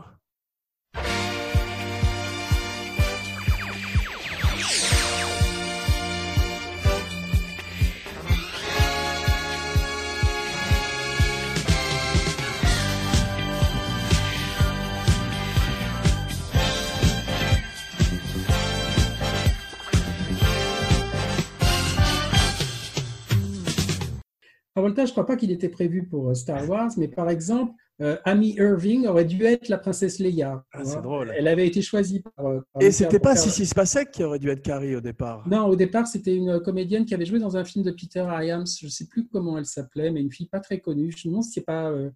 Travolta, 24.89 25.05
je 25.05 25.11
crois 25.11 25.25
pas 25.25 25.35
qu'il 25.35 25.51
était 25.51 25.69
prévu 25.69 26.07
pour 26.07 26.29
euh, 26.29 26.33
Star 26.33 26.67
Wars, 26.69 26.89
mais 26.97 27.07
par 27.07 27.29
exemple, 27.29 27.73
euh, 28.01 28.15
Amy 28.25 28.55
Irving 28.57 29.05
aurait 29.07 29.25
dû 29.25 29.43
être 29.43 29.67
la 29.67 29.77
princesse 29.77 30.19
Leia. 30.19 30.63
Ah, 30.71 30.85
c'est 30.85 31.01
drôle. 31.01 31.33
Elle 31.37 31.47
avait 31.47 31.67
été 31.67 31.81
choisie 31.81 32.21
par. 32.21 32.45
euh, 32.47 32.61
par 32.73 32.81
Et 32.81 32.91
c'était 32.91 33.19
pas 33.19 33.33
faire- 33.35 33.43
Sissy 33.43 33.65
Spacek 33.65 34.11
qui 34.11 34.23
aurait 34.23 34.39
dû 34.39 34.49
être 34.49 34.61
Carrie 34.61 34.95
au 34.95 35.01
départ? 35.01 35.45
Non, 35.49 35.65
au 35.67 35.75
départ, 35.75 36.07
c'était 36.07 36.35
une 36.35 36.59
comédienne 36.61 37.05
qui 37.05 37.13
avait 37.13 37.25
joué 37.25 37.39
dans 37.39 37.57
un 37.57 37.65
film 37.65 37.83
de 37.83 37.91
Peter 37.91 38.25
Hyams. 38.41 38.65
Je 38.79 38.85
ne 38.85 38.89
sais 38.91 39.05
plus 39.07 39.27
comment 39.27 39.57
elle 39.57 39.65
s'appelait, 39.65 40.11
mais 40.11 40.21
une 40.21 40.31
fille 40.31 40.47
pas 40.47 40.61
très 40.61 40.79
connue. 40.79 41.11
Je 41.11 41.27
me 41.27 41.31
demande 41.31 41.43
si 41.43 41.51
c'est 41.51 41.65
pas. 41.65 41.89
Euh, 41.91 42.09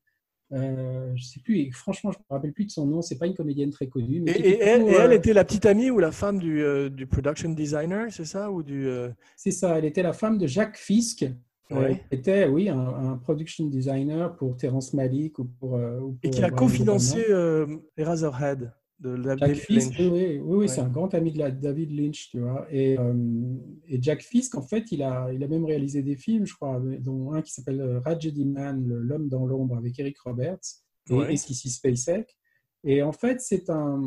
euh, 0.54 1.12
je 1.16 1.24
sais 1.26 1.40
plus. 1.42 1.58
Et 1.60 1.72
franchement, 1.72 2.12
je 2.12 2.18
me 2.20 2.24
rappelle 2.34 2.54
plus 2.54 2.66
de 2.66 2.72
son 2.72 2.86
nom. 2.86 3.02
C'est 3.02 3.18
pas 3.18 3.26
une 3.26 3.34
comédienne 3.34 3.72
très 3.72 3.88
connue. 3.88 4.22
Mais 4.22 4.34
Et, 4.34 4.60
elle, 4.62 4.84
plutôt, 4.84 4.98
et 4.98 5.02
elle 5.02 5.14
était 5.14 5.34
la 5.34 5.44
petite 5.44 5.66
amie 5.66 5.90
ou 5.90 5.98
la 6.00 6.12
femme 6.12 6.38
du, 6.40 6.62
euh, 6.62 6.90
du 6.90 7.08
production 7.08 7.50
designer, 7.50 8.06
c'est 8.12 8.26
ça 8.26 8.52
ou 8.52 8.62
du 8.64 8.88
euh, 8.88 9.10
C'est 9.36 9.52
ça. 9.52 9.78
Elle 9.80 9.86
était 9.86 10.04
la 10.04 10.14
femme 10.14 10.38
de 10.38 10.46
Jacques 10.48 10.78
Fisk. 10.78 11.26
Ouais. 11.72 11.96
qui 12.10 12.16
était, 12.16 12.48
oui, 12.48 12.70
un, 12.70 12.78
un 12.80 13.18
production 13.18 13.66
designer 13.68 14.36
pour 14.36 14.56
Terrence 14.58 14.94
Malick 14.94 15.40
ou 15.40 15.46
pour. 15.46 15.76
euh, 15.76 16.02
et 16.22 16.30
qui 16.30 16.44
a 16.44 16.50
cofinancé 16.52 17.24
euh, 17.30 17.66
Eraserhead 17.98 18.72
de 19.00 19.16
Jack 19.24 19.40
David 19.40 19.56
Fisk, 19.58 19.98
Lynch. 19.98 20.00
oui, 20.00 20.08
oui, 20.12 20.26
oui, 20.26 20.40
oui, 20.44 20.58
Ouais. 20.58 20.68
c'est 20.68 20.82
un 20.82 20.88
grand 20.90 21.14
ami 21.14 21.32
de 21.32 21.40
la, 21.40 21.52
David 21.52 21.92
Lynch, 21.92 22.30
tu 22.30 22.40
vois. 22.40 22.68
Et, 22.72 22.98
euh, 23.00 23.14
et 23.88 24.02
Jack 24.02 24.22
Fisk, 24.22 24.56
en 24.56 24.62
fait, 24.62 24.92
il 24.92 25.02
a, 25.04 25.30
il 25.34 25.44
a 25.44 25.48
même 25.48 25.66
réalisé 25.66 26.04
des 26.04 26.16
films, 26.16 26.46
je 26.46 26.54
crois, 26.54 26.82
dont 27.00 27.34
un 27.34 27.42
qui 27.42 27.52
s'appelle 27.52 28.00
Tragedy 28.04 28.46
Man, 28.46 28.86
L'homme 28.88 29.28
dans 29.30 29.46
l'ombre, 29.46 29.76
avec 29.78 29.98
Eric 30.00 30.20
Roberts 30.20 30.60
et, 31.10 31.14
Ouais. 31.14 31.34
et 31.34 31.38
Sissy 31.38 31.70
Spacek. 31.70 32.38
Et 32.86 33.02
en 33.02 33.14
fait, 33.14 33.40
c'est 33.40 33.70
un. 33.70 34.02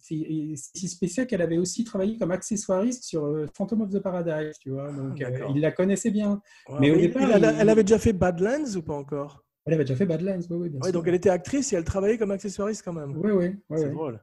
c'est- 0.00 0.14
et 0.16 0.54
Sissy 0.56 0.88
Spacek, 0.88 1.32
elle 1.32 1.42
avait 1.42 1.58
aussi 1.58 1.84
travaillé 1.84 2.18
comme 2.18 2.32
accessoiriste 2.32 3.04
sur 3.04 3.24
euh, 3.26 3.46
Phantom 3.56 3.82
of 3.82 3.90
the 3.90 4.00
Paradise, 4.00 4.58
tu 4.58 4.70
vois. 4.70 4.90
Donc, 4.90 5.20
euh, 5.22 5.30
il 5.54 5.60
la 5.60 5.70
connaissait 5.70 6.10
bien. 6.10 6.40
Ouais, 6.68 6.76
Mais 6.80 6.90
au 6.90 6.96
il- 6.96 7.00
départ, 7.02 7.22
il- 7.22 7.30
elle, 7.36 7.44
a- 7.44 7.52
il- 7.52 7.60
elle 7.60 7.68
avait 7.68 7.84
déjà 7.84 7.98
fait 7.98 8.12
Badlands 8.12 8.74
ou 8.76 8.82
pas 8.82 8.94
encore? 8.94 9.44
Elle 9.66 9.74
avait 9.74 9.84
déjà 9.84 9.94
fait 9.96 10.06
Badlands, 10.06 10.40
oui, 10.50 10.56
oui, 10.56 10.68
bien 10.70 10.80
Ouais, 10.80 10.86
sûr. 10.86 10.92
donc 10.94 11.06
elle 11.06 11.14
était 11.14 11.28
actrice 11.30 11.72
et 11.72 11.76
elle 11.76 11.84
travaillait 11.84 12.18
comme 12.18 12.30
accessoiriste 12.32 12.82
quand 12.84 12.92
même. 12.92 13.12
Oui, 13.16 13.30
oui, 13.30 13.46
oui, 13.70 13.78
C'est 13.78 13.86
oui. 13.86 13.92
drôle. 13.92 14.20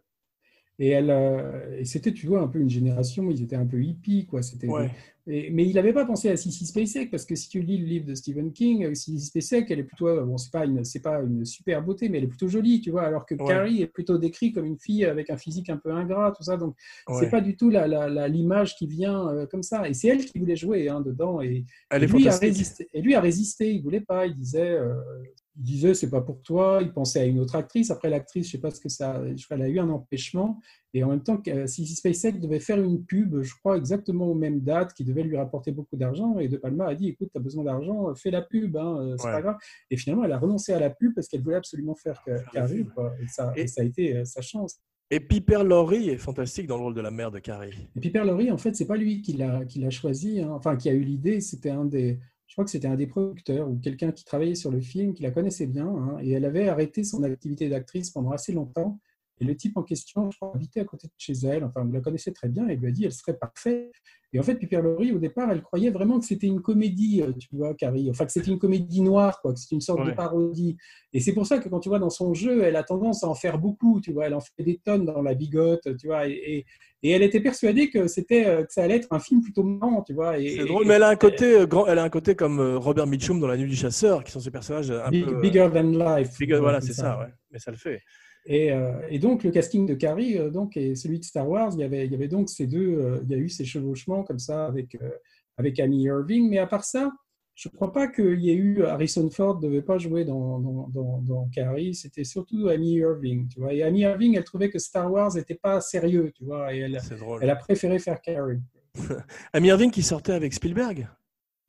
Et, 0.80 0.90
elle, 0.90 1.10
euh, 1.10 1.80
et 1.80 1.86
c'était, 1.86 2.12
tu 2.14 2.28
vois, 2.28 2.42
un 2.42 2.48
peu 2.48 2.60
une 2.60 2.70
génération, 2.70 3.30
ils 3.32 3.42
étaient 3.42 3.56
un 3.56 3.66
peu 3.66 3.82
hippies, 3.82 4.26
quoi. 4.26 4.42
C'était 4.44 4.68
Ouais. 4.68 4.90
et- 5.26 5.50
mais 5.50 5.66
il 5.66 5.74
n'avait 5.76 5.94
pas 5.94 6.06
pensé 6.06 6.30
à 6.30 6.36
Sissy 6.36 6.66
Spacek, 6.66 7.10
parce 7.10 7.26
que 7.26 7.34
si 7.36 7.48
tu 7.48 7.62
lis 7.62 7.78
le 7.78 7.86
livre 7.86 8.06
de 8.06 8.14
Stephen 8.14 8.52
King, 8.52 8.84
euh, 8.86 8.94
Sissy 8.94 9.26
Spacek, 9.28 9.72
elle 9.72 9.80
est 9.80 9.84
plutôt, 9.84 10.08
euh, 10.10 10.26
bon, 10.26 10.38
c'est 10.38 10.52
pas 10.52 10.66
une, 10.66 10.84
c'est 10.84 11.00
pas 11.02 11.22
une 11.22 11.46
super 11.46 11.82
beauté, 11.82 12.10
mais 12.10 12.18
elle 12.18 12.26
est 12.26 12.28
plutôt 12.28 12.50
jolie, 12.50 12.82
tu 12.82 12.92
vois, 12.92 13.04
alors 13.04 13.26
que 13.26 13.36
Ouais. 13.36 13.46
Carrie 13.48 13.82
est 13.84 13.88
plutôt 13.88 14.18
décrit 14.18 14.52
comme 14.52 14.66
une 14.66 14.78
fille 14.78 15.06
avec 15.06 15.30
un 15.30 15.38
physique 15.38 15.70
un 15.70 15.78
peu 15.78 15.92
ingrat, 15.92 16.34
tout 16.36 16.44
ça. 16.44 16.58
Donc, 16.58 16.76
Ouais. 17.08 17.16
c'est 17.22 17.30
pas 17.30 17.42
du 17.42 17.56
tout 17.56 17.70
la- 17.70 17.88
la- 17.88 18.10
la- 18.10 18.28
l'image 18.28 18.76
qui 18.76 18.86
vient 18.86 19.30
euh, 19.30 19.46
comme 19.48 19.64
ça. 19.64 19.88
Et 19.88 19.94
c'est 19.94 20.10
elle 20.10 20.26
qui 20.26 20.40
voulait 20.40 20.58
jouer 20.58 20.90
hein, 20.90 21.00
dedans. 21.00 21.42
Et, 21.42 21.64
Elle 21.90 22.02
et 22.04 22.06
est 22.06 22.10
lui 22.14 22.28
a 22.28 22.38
résisté. 22.38 22.90
Et 22.94 23.02
lui 23.02 23.16
a 23.16 23.22
résisté. 23.22 23.74
Il 23.74 23.82
voulait 23.82 24.02
pas. 24.02 24.26
Il 24.28 24.36
disait, 24.36 24.72
euh, 24.72 24.94
il 25.58 25.64
disait, 25.64 25.94
c'est 25.94 26.10
pas 26.10 26.22
pour 26.22 26.42
toi. 26.42 26.80
Il 26.82 26.92
pensait 26.92 27.20
à 27.22 27.26
une 27.26 27.40
autre 27.40 27.56
actrice. 27.56 27.92
Après 27.92 28.10
l'actrice, 28.10 28.48
je 28.48 28.52
sais 28.54 28.58
pas 28.60 28.72
ce 28.72 28.80
que 28.80 28.90
ça. 28.90 29.22
Je 29.36 29.44
crois, 29.46 29.58
elle 29.58 29.64
a 29.64 29.70
eu 29.70 29.80
un 29.80 29.90
empêchement. 29.90 30.60
Et 30.94 31.04
en 31.04 31.10
même 31.10 31.24
temps, 31.24 31.42
euh, 31.48 31.68
Sissy 31.68 31.96
Spacek 31.96 32.40
devait 32.40 32.60
faire 32.60 32.82
une 32.82 33.04
pub, 33.06 33.42
je 33.42 33.54
crois 33.60 33.78
exactement 33.78 34.28
aux 34.28 34.34
mêmes 34.36 34.62
dates, 34.62 34.94
qui 34.94 35.04
devait 35.04 35.24
lui 35.24 35.38
rapporter 35.38 35.72
beaucoup 35.72 35.98
d'argent. 35.98 36.40
Et 36.40 36.48
De 36.48 36.58
Palma 36.58 36.88
a 36.88 36.96
dit, 36.96 37.10
écoute, 37.10 37.30
tu 37.32 37.38
as 37.38 37.42
besoin 37.42 37.64
d'argent, 37.64 38.14
fais 38.16 38.32
la 38.32 38.42
pub. 38.42 38.76
Hein, 38.78 38.98
euh, 39.02 39.16
c'est 39.18 39.28
Ouais. 39.28 39.34
pas 39.34 39.42
grave. 39.42 39.58
Et 39.92 39.98
finalement, 39.98 40.24
elle 40.26 40.32
a 40.32 40.40
renoncé 40.40 40.74
à 40.74 40.80
la 40.80 40.90
pub 40.90 41.14
parce 41.14 41.28
qu'elle 41.28 41.42
voulait 41.42 41.56
absolument 41.58 41.96
faire 41.96 42.24
Carrie. 42.54 42.86
Et 43.22 43.28
ça, 43.28 43.54
Et- 43.56 43.62
et 43.62 43.68
ça 43.68 43.82
a 43.82 43.86
été 43.86 44.18
euh, 44.18 44.26
sa 44.26 44.42
chance. 44.42 44.80
Et 45.12 45.20
Piper 45.20 45.64
Laurie 45.64 46.10
est 46.10 46.18
fantastique 46.18 46.66
dans 46.66 46.78
le 46.78 46.84
rôle 46.84 46.96
de 46.96 47.02
la 47.02 47.12
mère 47.12 47.30
de 47.30 47.38
Carrie. 47.40 47.88
Et 47.96 48.00
Piper 48.00 48.24
Laurie, 48.26 48.50
en 48.52 48.58
fait, 48.58 48.76
c'est 48.76 48.88
pas 48.88 48.98
lui 48.98 49.22
qui 49.22 49.34
l'a 49.34 49.64
qui 49.64 49.80
l'a 49.80 49.92
choisi, 49.92 50.42
hein. 50.42 50.50
enfin 50.52 50.76
qui 50.76 50.90
a 50.90 50.94
eu 50.94 51.04
l'idée. 51.04 51.42
C'était 51.42 51.70
un 51.70 51.86
des, 51.86 52.20
je 52.56 52.62
crois 52.62 52.64
que 52.64 52.72
c'était 52.72 52.88
un 52.88 52.96
des 52.96 53.06
producteurs 53.06 53.70
ou 53.70 53.76
quelqu'un 53.76 54.14
qui 54.14 54.24
travaillait 54.24 54.56
sur 54.56 54.72
le 54.72 54.80
film, 54.80 55.14
qui 55.14 55.24
la 55.24 55.32
connaissait 55.32 55.68
bien, 55.68 55.88
hein. 55.88 56.18
et 56.22 56.32
elle 56.32 56.46
avait 56.46 56.70
arrêté 56.70 57.04
son 57.04 57.22
activité 57.24 57.68
d'actrice 57.68 58.12
pendant 58.12 58.32
assez 58.32 58.54
longtemps. 58.54 58.98
Et 59.42 59.46
le 59.46 59.56
type 59.56 59.76
en 59.78 59.84
question, 59.84 60.32
je 60.32 60.38
crois, 60.38 60.54
habitait 60.56 60.80
à 60.80 60.86
côté 60.86 61.08
de 61.08 61.14
chez 61.18 61.34
elle. 61.46 61.64
Enfin, 61.66 61.84
vous 61.84 61.92
la 61.92 62.00
connaissez 62.02 62.32
très 62.32 62.48
bien. 62.48 62.68
Et 62.70 62.76
lui 62.78 62.88
a 62.88 62.92
dit, 62.92 63.04
elle 63.06 63.12
serait 63.12 63.38
parfaite. 63.38 63.92
Et 64.34 64.40
en 64.40 64.44
fait, 64.44 64.56
Piper 64.56 64.82
Laurie, 64.82 65.12
au 65.14 65.20
départ, 65.20 65.50
elle 65.52 65.62
croyait 65.62 65.90
vraiment 65.92 66.20
que 66.20 66.26
c'était 66.26 66.48
une 66.48 66.62
comédie, 66.62 67.22
euh, 67.22 67.32
tu 67.38 67.48
vois, 67.54 67.74
Carrie. 67.74 68.10
Enfin, 68.10 68.26
que 68.26 68.32
c'était 68.32 68.52
une 68.52 68.60
comédie 68.60 69.02
noire, 69.02 69.40
quoi, 69.42 69.54
que 69.54 69.60
c'était 69.60 69.76
une 69.76 69.82
sorte 69.82 70.00
de 70.06 70.12
parodie. 70.16 70.78
Et 71.14 71.20
c'est 71.22 71.34
pour 71.34 71.46
ça 71.46 71.60
que 71.60 71.70
quand 71.70 71.80
tu 71.80 71.90
vois 71.90 72.00
dans 72.00 72.10
son 72.10 72.34
jeu, 72.34 72.64
elle 72.64 72.76
a 72.76 72.84
tendance 72.84 73.24
à 73.24 73.28
en 73.28 73.36
faire 73.36 73.58
beaucoup, 73.60 74.02
tu 74.02 74.12
vois. 74.14 74.26
Elle 74.28 74.34
en 74.34 74.42
fait 74.42 74.64
des 74.64 74.78
tonnes 74.84 75.06
dans 75.06 75.22
la 75.22 75.36
bigote, 75.36 75.88
tu 75.98 76.08
vois. 76.08 76.28
Et, 76.28 76.32
et, 76.34 76.66
et 77.04 77.12
elle 77.12 77.22
était 77.24 77.40
persuadée 77.40 77.90
que 77.90 78.08
c'était 78.08 78.46
euh, 78.46 78.64
que 78.64 78.74
ça 78.74 78.84
allait 78.84 78.96
être 78.98 79.08
un 79.12 79.20
film 79.20 79.42
plutôt 79.42 79.64
marrant, 79.64 80.02
tu 80.02 80.14
vois. 80.14 80.36
C'est 80.38 80.66
drôle, 80.66 80.84
et- 80.84 80.88
mais 80.88 80.94
elle 80.96 81.04
a 81.04 81.10
un 81.10 81.16
côté 81.16 81.60
euh, 81.60 81.66
grand, 81.66 81.88
elle 81.88 82.00
a 82.00 82.04
un 82.04 82.10
côté 82.10 82.36
comme 82.36 82.60
Robert 82.78 83.08
Mitchum 83.08 83.40
dans 83.40 83.48
La 83.48 83.58
Nuit 83.58 83.70
du 83.70 83.76
Chasseur, 83.76 84.24
qui 84.24 84.32
sont 84.32 84.40
ces 84.40 84.52
personnages 84.52 84.92
un 84.92 85.10
Big- 85.10 85.26
peu 85.26 85.40
bigger 85.42 85.70
than 85.74 85.84
life. 85.92 86.38
bigger- 86.40 86.60
voilà, 86.60 86.82
c'est 86.82 86.94
ça, 86.94 87.20
ouais. 87.20 87.28
Mais 87.52 87.60
ça 87.60 87.72
le 87.72 87.78
fait. 87.78 88.02
Et, 88.46 88.72
euh, 88.72 89.02
et 89.10 89.18
donc 89.18 89.44
le 89.44 89.52
casting 89.52 89.88
de 89.88 89.96
Carrie 89.96 90.38
euh, 90.38 90.52
donc, 90.52 90.78
et 90.78 90.96
celui 90.96 91.20
de 91.20 91.26
Star 91.26 91.50
Wars, 91.50 91.72
il 91.74 91.80
y 91.80 91.84
avait, 91.84 92.06
il 92.06 92.12
y 92.12 92.16
avait 92.16 92.28
donc 92.28 92.50
ces 92.50 92.68
deux, 92.68 93.00
euh, 93.00 93.20
il 93.24 93.32
y 93.32 93.34
a 93.34 93.38
eu 93.38 93.50
ces 93.50 93.66
chevauchements 93.66 94.24
comme 94.24 94.38
ça 94.38 94.66
avec, 94.68 94.98
avec 95.58 95.80
Amy 95.80 96.04
Irving, 96.04 96.50
mais 96.50 96.60
à 96.60 96.68
part 96.68 96.84
ça, 96.84 97.12
je 97.56 97.70
ne 97.70 97.74
crois 97.74 97.92
pas 97.92 98.08
qu'il 98.08 98.42
y 98.42 98.52
ait 98.52 98.56
eu 98.56 98.84
Harrison 98.84 99.30
Ford 99.30 99.60
ne 99.62 99.68
devait 99.68 99.82
pas 99.82 99.98
jouer 99.98 100.26
dans, 100.26 100.60
dans, 100.60 100.90
dans, 100.90 101.22
dans 101.22 101.50
Carrie, 101.50 101.96
c'était 101.96 102.26
surtout 102.26 102.68
Amy 102.68 102.96
Irving, 102.96 103.48
tu 103.48 103.62
vois. 103.62 103.74
Et 103.74 103.82
Amy 103.82 104.02
Irving, 104.02 104.36
elle 104.38 104.44
trouvait 104.44 104.70
que 104.70 104.78
Star 104.78 105.12
Wars 105.12 105.34
n'était 105.34 105.56
pas 105.56 105.82
sérieux, 105.82 106.32
tu 106.36 106.44
vois, 106.44 106.74
et 106.74 106.80
elle, 106.80 107.00
C'est 107.02 107.18
drôle. 107.18 107.40
elle 107.42 107.50
a 107.50 107.56
préféré 107.56 107.98
faire 107.98 108.22
Carrie. 108.22 108.60
Amy 109.54 109.70
Irving 109.70 109.90
qui 109.90 110.04
sortait 110.04 110.34
avec 110.34 110.54
Spielberg? 110.54 111.08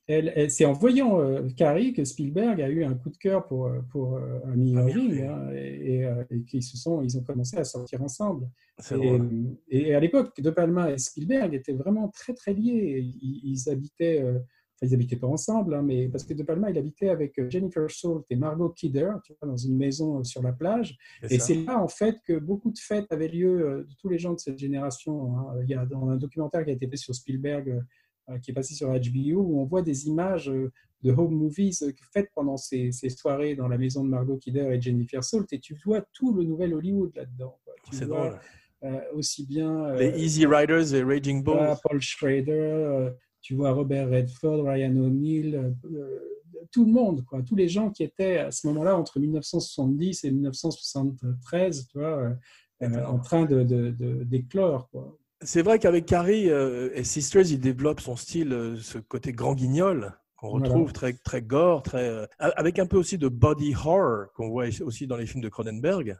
C'est 0.08 0.64
en 0.64 0.72
voyant 0.72 1.20
euh, 1.20 1.48
Carrie 1.56 1.92
que 1.92 2.04
Spielberg 2.04 2.60
a 2.60 2.68
eu 2.68 2.84
un 2.84 2.94
coup 2.94 3.10
de 3.10 3.16
cœur 3.16 3.46
pour, 3.46 3.66
euh, 3.66 3.80
pour 3.90 4.16
euh, 4.16 4.38
Amy 4.52 4.76
Amy 4.76 4.90
Irving, 4.92 5.10
Irving. 5.16 5.24
hein, 5.26 5.50
et, 5.54 5.94
et, 5.94 6.04
euh, 6.04 6.24
et 6.30 6.42
qu'ils 6.42 6.62
se 6.62 6.76
sont, 6.76 7.02
ils 7.02 7.18
ont 7.18 7.22
commencé 7.24 7.56
à 7.56 7.64
sortir 7.64 8.02
ensemble. 8.02 8.48
Et, 9.70 9.94
à 9.94 10.00
l'époque, 10.00 10.40
De 10.40 10.50
Palma 10.50 10.92
et 10.92 10.98
Spielberg 10.98 11.54
étaient 11.54 11.72
vraiment 11.72 12.08
très 12.08 12.34
très 12.34 12.52
liés. 12.54 13.00
Ils, 13.02 13.40
ils 13.44 13.70
habitaient 13.70 14.22
euh, 14.22 14.38
Enfin, 14.78 14.88
ils 14.88 14.92
n'habitaient 14.92 15.16
pas 15.16 15.26
ensemble, 15.26 15.72
hein, 15.74 15.80
mais 15.80 16.06
parce 16.08 16.22
que 16.24 16.34
De 16.34 16.42
Palma, 16.42 16.68
il 16.70 16.76
habitait 16.76 17.08
avec 17.08 17.40
Jennifer 17.48 17.90
Salt 17.90 18.24
et 18.28 18.36
Margot 18.36 18.68
Kidder 18.68 19.10
tu 19.24 19.32
vois, 19.40 19.48
dans 19.50 19.56
une 19.56 19.74
maison 19.74 20.22
sur 20.22 20.42
la 20.42 20.52
plage. 20.52 20.98
Et 21.30 21.38
c'est 21.38 21.54
là, 21.64 21.82
en 21.82 21.88
fait, 21.88 22.18
que 22.26 22.38
beaucoup 22.38 22.70
de 22.70 22.78
fêtes 22.78 23.06
avaient 23.10 23.28
lieu 23.28 23.86
de 23.88 23.94
tous 23.98 24.10
les 24.10 24.18
gens 24.18 24.34
de 24.34 24.38
cette 24.38 24.58
génération. 24.58 25.34
hein. 25.34 25.54
Il 25.62 25.70
y 25.70 25.74
a 25.74 25.86
dans 25.86 26.10
un 26.10 26.16
documentaire 26.16 26.62
qui 26.62 26.72
a 26.72 26.74
été 26.74 26.86
fait 26.88 26.98
sur 26.98 27.14
Spielberg, 27.14 27.82
qui 28.42 28.50
est 28.50 28.54
passé 28.54 28.74
sur 28.74 28.88
HBO, 28.88 29.40
où 29.40 29.60
on 29.60 29.64
voit 29.64 29.82
des 29.82 30.06
images 30.08 30.48
euh, 30.50 30.72
de 31.02 31.12
home 31.12 31.34
movies 31.34 31.82
euh, 31.82 31.92
faites 32.12 32.30
pendant 32.34 32.56
ces, 32.56 32.90
ces 32.92 33.08
soirées 33.10 33.54
dans 33.54 33.68
la 33.68 33.78
maison 33.78 34.02
de 34.04 34.08
Margot 34.08 34.36
Kidder 34.38 34.68
et 34.72 34.80
Jennifer 34.80 35.22
Salt, 35.22 35.46
et 35.52 35.60
tu 35.60 35.74
vois 35.84 36.00
tout 36.12 36.32
le 36.34 36.42
nouvel 36.44 36.74
Hollywood 36.74 37.12
là-dedans. 37.14 37.58
C'est 37.92 38.06
drôle. 38.06 38.38
euh, 38.82 39.00
aussi 39.14 39.46
bien 39.46 39.86
euh, 39.86 39.96
Les 39.98 40.22
Easy 40.24 40.44
Riders 40.46 40.92
et 40.94 41.02
Raging 41.02 41.42
Bulls. 41.42 41.76
Paul 41.82 42.00
Schrader, 42.00 42.50
euh, 42.50 43.10
tu 43.40 43.54
vois 43.54 43.70
Robert 43.72 44.08
Redford, 44.10 44.64
Ryan 44.64 44.96
O'Neill, 44.96 45.54
euh, 45.54 45.70
euh, 45.94 46.18
tout 46.72 46.84
le 46.84 46.90
monde, 46.92 47.24
quoi, 47.24 47.42
tous 47.42 47.54
les 47.54 47.68
gens 47.68 47.90
qui 47.90 48.02
étaient 48.02 48.38
à 48.38 48.50
ce 48.50 48.66
moment-là 48.66 48.96
entre 48.96 49.20
1970 49.20 50.24
et 50.24 50.30
1973, 50.32 51.86
tu 51.88 51.98
vois, 51.98 52.18
euh, 52.18 52.34
euh, 52.82 53.04
en 53.04 53.18
train 53.18 53.44
de- 53.46 53.62
d'éclore. 54.24 54.88
quoi. 54.90 55.16
C'est 55.42 55.62
vrai 55.62 55.78
qu'avec 55.78 56.06
Carrie 56.06 56.48
euh, 56.50 56.90
et 56.94 57.04
Sisters, 57.04 57.50
il 57.50 57.60
développe 57.60 58.00
son 58.00 58.16
style, 58.16 58.52
euh, 58.52 58.76
ce 58.76 58.98
côté 58.98 59.32
grand 59.32 59.54
guignol 59.54 60.12
qu'on 60.36 60.50
Voilà. 60.50 60.66
retrouve 60.68 60.92
très, 60.92 61.12
très 61.12 61.42
gore, 61.42 61.82
très, 61.82 62.08
euh, 62.08 62.26
avec 62.38 62.78
un 62.78 62.86
peu 62.86 62.96
aussi 62.96 63.18
de 63.18 63.28
body 63.28 63.74
horror 63.74 64.32
qu'on 64.34 64.48
voit 64.48 64.66
aussi 64.82 65.06
dans 65.06 65.16
les 65.16 65.26
films 65.26 65.42
de 65.42 65.48
Cronenberg. 65.48 66.16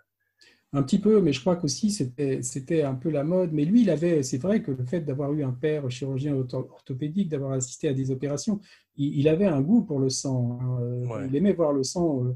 Un 0.72 0.83
petit 0.83 0.98
peu, 0.98 1.22
mais 1.22 1.33
je 1.33 1.40
crois 1.40 1.57
qu'aussi 1.57 1.90
c'était, 1.90 2.83
un 2.83 2.94
peu 2.94 3.09
la 3.09 3.24
mode. 3.24 3.52
Mais 3.52 3.64
lui, 3.64 3.83
il 3.83 3.90
avait, 3.90 4.22
c'est 4.22 4.37
vrai 4.38 4.62
que 4.62 4.70
le 4.72 4.85
fait 4.85 5.00
d'avoir 5.00 5.33
eu 5.33 5.42
un 5.44 5.52
père 5.52 5.90
chirurgien 5.90 6.35
ortho- 6.35 6.68
orthopédique, 6.70 7.29
d'avoir 7.31 7.52
assisté 7.52 7.88
à 7.88 7.94
des 7.94 8.11
opérations, 8.11 8.61
il, 8.96 9.18
il 9.20 9.29
avait 9.29 9.46
un 9.46 9.62
goût 9.62 9.83
pour 9.83 9.98
le 9.98 10.11
sang. 10.11 10.59
hein. 10.61 11.07
Ouais. 11.09 11.26
Il 11.29 11.37
aimait 11.37 11.55
voir 11.55 11.72
le 11.72 11.83
sang. 11.85 12.35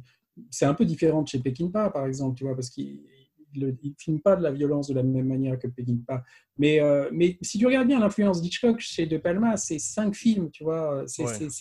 C'est 0.51 0.65
un 0.65 0.75
peu 0.75 0.87
différent 0.87 1.23
de 1.23 1.29
chez 1.29 1.41
Peckinpah, 1.41 1.91
par 1.91 2.07
exemple, 2.07 2.39
tu 2.39 2.45
vois, 2.45 2.55
parce 2.55 2.71
qu'il 2.71 3.01
ne 3.57 3.73
filme 3.99 4.21
pas 4.21 4.37
de 4.37 4.43
la 4.43 4.51
violence 4.51 4.89
de 4.89 4.95
la 4.95 5.03
même 5.03 5.27
manière 5.27 5.59
que 5.59 5.67
Peckinpah. 5.67 6.23
Mais, 6.59 6.81
euh, 6.81 7.09
mais 7.13 7.39
si 7.41 7.59
tu 7.59 7.67
regardes 7.67 7.89
bien 7.89 8.01
l'influence 8.01 8.43
d'Hitchcock 8.43 8.81
chez 8.81 9.07
De 9.07 9.17
Palma, 9.17 9.57
c'est 9.57 9.79
cinq 9.79 10.15
films, 10.15 10.51
tu 10.51 10.63
vois. 10.63 11.05
Ouais. 11.05 11.07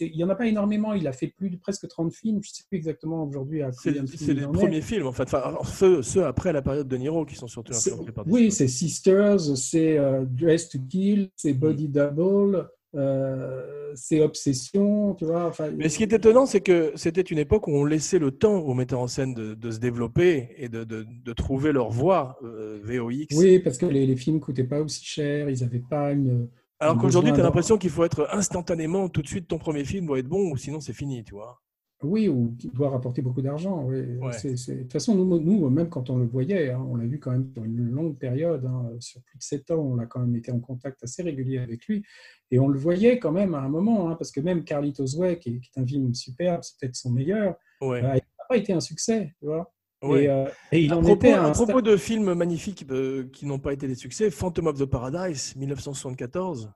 il 0.01 0.17
n'y 0.17 0.23
en 0.23 0.29
a 0.29 0.35
pas 0.35 0.47
énormément. 0.47 0.93
Il 0.93 1.07
a 1.07 1.13
fait 1.13 1.27
plus 1.27 1.49
de 1.49 1.55
presque 1.57 1.87
30 1.87 2.13
films. 2.13 2.39
Je 2.43 2.49
ne 2.49 2.53
sais 2.53 2.63
plus 2.67 2.77
exactement 2.77 3.23
aujourd'hui 3.23 3.61
à 3.61 3.71
C'est 3.71 3.91
il 3.91 4.33
les 4.33 4.47
premiers 4.47 4.81
films, 4.81 5.07
en 5.07 5.13
fait. 5.13 5.23
Enfin, 5.23 5.57
ceux, 5.63 6.01
ceux 6.01 6.25
après 6.25 6.51
la 6.51 6.61
période 6.61 6.87
de 6.87 6.97
Niro 6.97 7.25
qui 7.25 7.35
sont 7.35 7.47
surtout 7.47 7.73
influencés 7.73 8.11
par 8.11 8.27
Oui, 8.27 8.51
c'est 8.51 8.67
Sisters, 8.67 9.57
c'est 9.57 9.97
euh, 9.97 10.25
Dress 10.25 10.69
to 10.69 10.79
Kill, 10.89 11.29
c'est 11.35 11.53
Body 11.53 11.87
Double, 11.87 12.69
euh, 12.95 13.91
c'est 13.95 14.21
Obsession, 14.21 15.13
tu 15.15 15.25
vois. 15.25 15.45
Enfin, 15.47 15.69
Mais 15.77 15.89
ce 15.89 15.97
qui 15.97 16.03
est 16.03 16.13
étonnant, 16.13 16.45
c'est 16.45 16.61
que 16.61 16.91
c'était 16.95 17.21
une 17.21 17.37
époque 17.37 17.67
où 17.67 17.71
on 17.71 17.85
laissait 17.85 18.19
le 18.19 18.31
temps 18.31 18.57
aux 18.57 18.73
metteurs 18.73 18.99
en 19.01 19.07
scène 19.07 19.33
de, 19.33 19.53
de 19.53 19.71
se 19.71 19.79
développer 19.79 20.49
et 20.57 20.69
de, 20.69 20.83
de- 20.83 21.05
de 21.07 21.33
trouver 21.33 21.71
leur 21.71 21.89
voix 21.89 22.37
euh, 22.43 22.79
VOX. 22.83 23.27
oui, 23.35 23.59
parce 23.59 23.77
que 23.77 23.85
les, 23.85 24.05
les 24.05 24.15
films 24.15 24.39
coûtaient 24.39 24.63
pas 24.63 24.81
aussi 24.81 25.03
cher, 25.05 25.49
ils 25.49 25.61
n'avaient 25.61 25.83
pas 25.87 26.11
une. 26.11 26.49
Alors 26.79 26.97
qu'aujourd'hui, 26.97 27.33
tu 27.33 27.39
as 27.39 27.43
l'impression 27.43 27.77
qu'il 27.77 27.89
faut 27.89 28.05
être 28.05 28.27
instantanément, 28.31 29.09
tout 29.09 29.21
de 29.21 29.27
suite, 29.27 29.47
ton 29.47 29.57
premier 29.57 29.83
film 29.83 30.05
doit 30.05 30.17
être 30.19 30.27
bon, 30.29 30.51
ou 30.51 30.57
sinon 30.57 30.79
c'est 30.79 30.93
fini, 30.93 31.23
tu 31.23 31.33
vois. 31.33 31.59
Oui, 32.01 32.29
ou 32.29 32.55
qui 32.57 32.69
doit 32.69 32.89
rapporter 32.89 33.21
beaucoup 33.21 33.41
d'argent. 33.41 33.83
oui. 33.85 33.97
Ouais. 34.21 34.31
De 34.31 34.81
toute 34.83 34.91
façon, 34.93 35.15
nous, 35.15 35.37
nous, 35.39 35.69
même 35.69 35.89
quand 35.89 36.09
on 36.09 36.17
le 36.17 36.25
voyait, 36.25 36.69
hein, 36.71 36.81
on 36.89 36.95
l'a 36.95 37.05
vu 37.05 37.19
quand 37.19 37.31
même 37.31 37.51
sur 37.53 37.65
une 37.65 37.89
longue 37.91 38.17
période, 38.17 38.65
hein, 38.65 38.89
sur 38.99 39.21
plus 39.23 39.37
de 39.37 39.43
sept 39.43 39.69
ans, 39.71 39.79
on 39.79 39.99
a 39.99 40.05
quand 40.05 40.21
même 40.21 40.35
été 40.35 40.49
en 40.51 40.59
contact 40.61 41.03
assez 41.03 41.23
régulier 41.23 41.57
avec 41.59 41.85
lui. 41.87 42.05
Et 42.51 42.59
on 42.59 42.69
le 42.69 42.79
voyait 42.79 43.19
quand 43.19 43.33
même 43.33 43.53
à 43.53 43.59
un 43.59 43.67
moment, 43.69 44.09
hein, 44.09 44.15
parce 44.15 44.31
que 44.31 44.39
même 44.39 44.63
Carlitos 44.63 45.17
Way, 45.17 45.39
qui 45.39 45.49
est, 45.55 45.59
qui 45.59 45.71
est 45.75 45.79
un 45.81 45.85
film 45.85 46.13
superbe, 46.15 46.61
c'est 46.63 46.79
peut-être 46.79 46.95
son 46.95 47.11
meilleur, 47.11 47.55
Ouais. 47.81 48.01
euh, 48.03 48.13
il 48.15 48.23
n'a 48.37 48.45
pas 48.47 48.55
été 48.57 48.71
un 48.71 48.79
succès, 48.79 49.33
tu 49.37 49.45
vois. 49.47 49.69
Ouais. 50.01 50.23
Et, 50.23 50.29
euh, 50.29 50.45
et 50.71 50.81
il 50.81 50.93
à 50.93 50.97
en 50.97 51.01
propos, 51.01 51.15
était 51.27 51.33
à 51.33 51.51
propos 51.51 51.81
de 51.81 51.97
films 51.97 52.33
magnifiques 52.33 52.85
euh, 52.89 53.25
qui 53.33 53.45
n'ont 53.45 53.59
pas 53.59 53.73
été 53.73 53.85
des 53.87 53.95
succès, 53.95 54.31
Phantom 54.31 54.67
of 54.67 54.79
the 54.79 54.85
Paradise, 54.85 55.53
1974. 55.57 56.71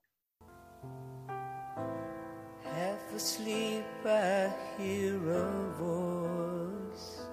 Half 2.65 3.15
asleep, 3.15 3.72
I 4.05 4.53
hear 4.77 5.15
a 5.31 5.69
voice. 5.79 7.23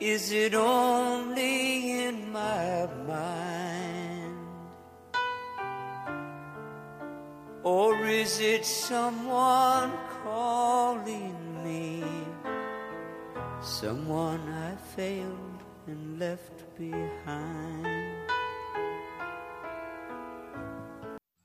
Is 0.00 0.32
it 0.32 0.54
only 0.54 2.06
in 2.06 2.32
my 2.32 2.86
mind? 3.06 4.36
Or 7.62 8.06
is 8.06 8.40
it 8.40 8.64
someone 8.64 9.92
calling 10.22 11.64
me? 11.64 12.04
Someone 13.60 14.40
I 14.48 14.76
failed 14.94 15.62
and 15.86 16.18
left 16.18 16.64
behind. 16.78 18.05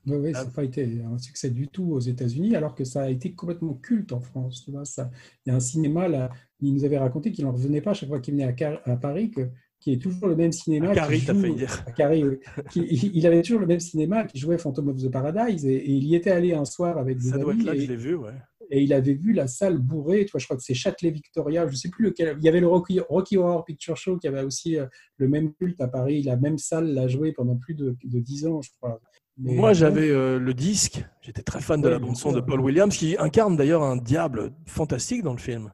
Oui, 0.06 0.16
oui, 0.16 0.32
Ah. 0.34 0.40
ça 0.40 0.44
n'a 0.46 0.50
pas 0.50 0.64
été 0.64 1.00
un 1.02 1.18
succès 1.18 1.50
du 1.50 1.68
tout 1.68 1.92
aux 1.92 2.00
États-Unis, 2.00 2.56
alors 2.56 2.74
que 2.74 2.84
ça 2.84 3.02
a 3.02 3.08
été 3.08 3.32
complètement 3.34 3.74
culte 3.74 4.12
en 4.12 4.20
France. 4.20 4.62
Tu 4.64 4.70
vois, 4.72 4.84
ça, 4.84 5.10
il 5.46 5.50
y 5.50 5.52
a 5.52 5.56
un 5.56 5.60
cinéma, 5.60 6.08
là, 6.08 6.30
il 6.60 6.74
nous 6.74 6.84
avait 6.84 6.98
raconté 6.98 7.30
qu'il 7.32 7.44
n'en 7.44 7.52
revenait 7.52 7.80
pas 7.80 7.94
chaque 7.94 8.08
fois 8.08 8.20
qu'il 8.20 8.34
venait 8.34 8.44
à, 8.44 8.52
Car- 8.52 8.80
à 8.84 8.96
Paris, 8.96 9.30
que, 9.30 9.48
qui 9.78 9.92
est 9.92 9.98
toujours 10.02 10.28
le 10.28 10.36
même 10.36 10.52
cinéma. 10.52 10.90
À 10.90 10.94
Carrie, 10.94 11.22
t'as 11.24 11.34
failli 11.34 11.54
dire. 11.56 11.84
à 11.86 11.92
Carrie, 11.92 12.24
oui. 12.24 12.38
Qui- 12.70 13.10
il 13.14 13.26
avait 13.26 13.42
toujours 13.42 13.60
le 13.60 13.66
même 13.66 13.80
cinéma 13.80 14.24
qui 14.24 14.38
jouait 14.38 14.58
Phantom 14.58 14.88
of 14.88 14.96
the 15.02 15.08
Paradise, 15.10 15.64
et, 15.66 15.74
et 15.74 15.90
il 15.90 16.04
y 16.04 16.14
était 16.16 16.30
allé 16.30 16.52
un 16.52 16.64
soir 16.64 16.98
avec 16.98 17.18
des 17.18 17.28
Ça 17.30 17.38
doit 17.38 17.54
être 17.54 17.62
là 17.64 17.72
que 17.72 17.78
et, 17.78 17.80
je 17.86 17.88
l'ai 17.90 17.96
vu, 17.96 18.14
ouais. 18.16 18.30
et 18.70 18.80
il 18.82 18.92
avait 18.92 19.14
vu 19.14 19.32
la 19.32 19.46
salle 19.48 19.78
bourrée. 19.78 20.24
Tu 20.24 20.32
vois, 20.32 20.38
je 20.40 20.46
crois 20.46 20.56
que 20.56 20.62
c'est 20.64 20.74
Châtelet 20.74 21.10
Victoria, 21.10 21.66
je 21.66 21.72
ne 21.72 21.76
sais 21.76 21.90
plus 21.90 22.04
lequel. 22.06 22.36
Il 22.38 22.44
y 22.44 22.48
avait 22.48 22.60
le 22.60 22.68
Rocky, 22.68 23.00
Rocky 23.00 23.36
Horror 23.36 23.64
Picture 23.64 23.96
Show 23.96 24.18
qui 24.18 24.26
avait 24.28 24.42
aussi 24.42 24.78
euh, 24.78 24.86
le 25.16 25.28
même 25.28 25.52
culte 25.54 25.80
à 25.80 25.86
Paris. 25.88 26.22
La 26.22 26.36
même 26.36 26.58
salle 26.58 26.92
l'a 26.92 27.06
joué 27.08 27.32
pendant 27.32 27.56
plus 27.56 27.74
de, 27.74 27.96
de 28.04 28.18
10 28.20 28.46
ans, 28.46 28.62
je 28.62 28.70
crois. 28.80 29.00
Mais- 29.38 29.54
Moi, 29.54 29.72
j'avais 29.72 30.10
euh, 30.10 30.38
le 30.38 30.54
disque. 30.54 31.04
J'étais 31.22 31.42
très 31.42 31.60
fan 31.60 31.80
de 31.80 31.88
la 31.88 31.98
bien 31.98 32.08
bande-son 32.08 32.30
sûr. 32.30 32.40
de 32.40 32.44
Paul 32.46 32.60
Williams, 32.60 32.96
qui 32.96 33.16
incarne 33.18 33.56
d'ailleurs 33.56 33.82
un 33.82 33.96
diable 33.96 34.52
fantastique 34.66 35.22
dans 35.22 35.32
le 35.32 35.38
film. 35.38 35.72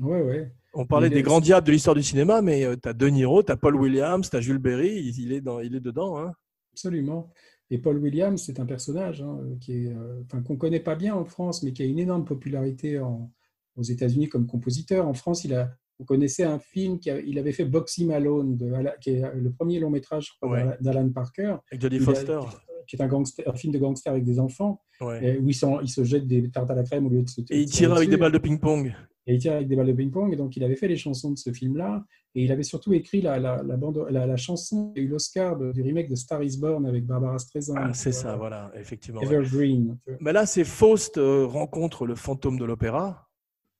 Ouais, 0.00 0.22
ouais. 0.22 0.52
On 0.74 0.84
parlait 0.86 1.06
Il 1.08 1.12
des 1.14 1.20
est- 1.20 1.22
grands 1.22 1.40
diables 1.40 1.66
de 1.66 1.72
l'histoire 1.72 1.94
du 1.96 2.02
cinéma, 2.02 2.42
mais 2.42 2.66
tu 2.82 2.88
as 2.88 2.92
De 2.92 3.06
Niro, 3.08 3.42
tu 3.42 3.52
as 3.52 3.56
Paul 3.56 3.76
Williams, 3.76 4.28
tu 4.28 4.36
as 4.36 4.40
Jules 4.40 4.58
Berry, 4.58 4.88
il, 4.96 5.18
il 5.20 5.32
est, 5.32 5.40
dans, 5.40 5.60
il 5.60 5.74
est 5.74 5.80
dedans. 5.80 6.18
Hein. 6.18 6.32
Absolument. 6.72 7.30
Et 7.70 7.78
Paul 7.78 7.98
Williams, 7.98 8.42
c'est 8.44 8.60
un 8.60 8.66
personnage 8.66 9.22
hein, 9.22 9.38
qui 9.60 9.86
est, 9.86 9.88
euh, 9.92 10.22
qu'on 10.44 10.52
ne 10.54 10.58
connaît 10.58 10.80
pas 10.80 10.94
bien 10.94 11.14
en 11.14 11.24
France, 11.24 11.62
mais 11.62 11.72
qui 11.72 11.82
a 11.82 11.86
une 11.86 11.98
énorme 11.98 12.24
popularité 12.24 12.98
en- 12.98 13.30
aux 13.76 13.82
États-Unis 13.82 14.28
comme 14.28 14.46
compositeur. 14.46 15.06
En 15.08 15.14
France, 15.14 15.44
il 15.44 15.54
a, 15.54 15.70
on 15.98 16.04
connaissait 16.04 16.44
un 16.44 16.58
film 16.58 16.98
qu'il 17.00 17.38
avait 17.38 17.52
fait 17.52 17.64
Boxy 17.64 18.04
Malone, 18.04 18.56
de, 18.56 18.72
qui 19.00 19.10
est 19.10 19.22
le 19.34 19.50
premier 19.50 19.80
long 19.80 19.90
métrage 19.90 20.32
Ouais. 20.42 20.64
d'Alan 20.80 21.08
Parker, 21.10 21.56
Avec 21.72 21.80
Jodie 21.80 21.96
a- 21.96 22.00
Foster. 22.00 22.40
Qui 22.86 22.96
est 22.96 23.02
un, 23.02 23.08
gangster, 23.08 23.48
un 23.48 23.54
film 23.54 23.72
de 23.72 23.78
gangster 23.78 24.12
avec 24.12 24.24
des 24.24 24.38
enfants, 24.38 24.80
Ouais. 25.00 25.38
où 25.42 25.48
ils, 25.48 25.54
sont, 25.54 25.80
ils 25.82 25.88
se 25.90 26.04
jettent 26.04 26.26
des 26.26 26.50
tartes 26.50 26.70
à 26.70 26.74
la 26.74 26.82
crème 26.82 27.06
au 27.06 27.10
lieu 27.10 27.22
de 27.22 27.28
se 27.28 27.40
Et 27.50 27.60
il 27.60 27.66
de 27.66 27.70
se 27.70 27.76
tire 27.76 27.92
avec 27.92 28.08
des 28.08 28.16
balles 28.16 28.32
de 28.32 28.38
ping-pong. 28.38 28.94
Et 29.26 29.34
il 29.34 29.40
tire 29.40 29.54
avec 29.54 29.68
des 29.68 29.76
balles 29.76 29.88
de 29.88 29.92
ping-pong. 29.92 30.32
Et 30.32 30.36
donc, 30.36 30.56
il 30.56 30.64
avait 30.64 30.76
fait 30.76 30.88
les 30.88 30.96
chansons 30.96 31.32
de 31.32 31.36
ce 31.36 31.52
film-là. 31.52 32.04
Et 32.34 32.44
il 32.44 32.52
avait 32.52 32.62
surtout 32.62 32.92
écrit 32.92 33.20
la, 33.22 33.38
la, 33.38 33.62
la, 33.62 33.76
bande, 33.76 34.06
la, 34.10 34.26
la 34.26 34.36
chanson 34.36 34.92
qui 34.94 35.00
a 35.00 35.02
eu 35.04 35.08
l'Oscar 35.08 35.56
du 35.72 35.82
remake 35.82 36.08
de 36.08 36.14
Star 36.14 36.42
is 36.42 36.58
Born 36.58 36.86
avec 36.86 37.04
Barbara 37.06 37.38
Streisand. 37.38 37.74
Ah, 37.76 37.92
c'est 37.94 38.12
ça, 38.12 38.36
voilà, 38.36 38.70
effectivement. 38.78 39.20
Evergreen. 39.22 39.98
Mais 40.20 40.32
là, 40.32 40.46
c'est 40.46 40.64
Faust 40.64 41.18
euh, 41.18 41.44
rencontre 41.46 42.06
le 42.06 42.14
fantôme 42.14 42.58
de 42.58 42.64
l'opéra. 42.64 43.25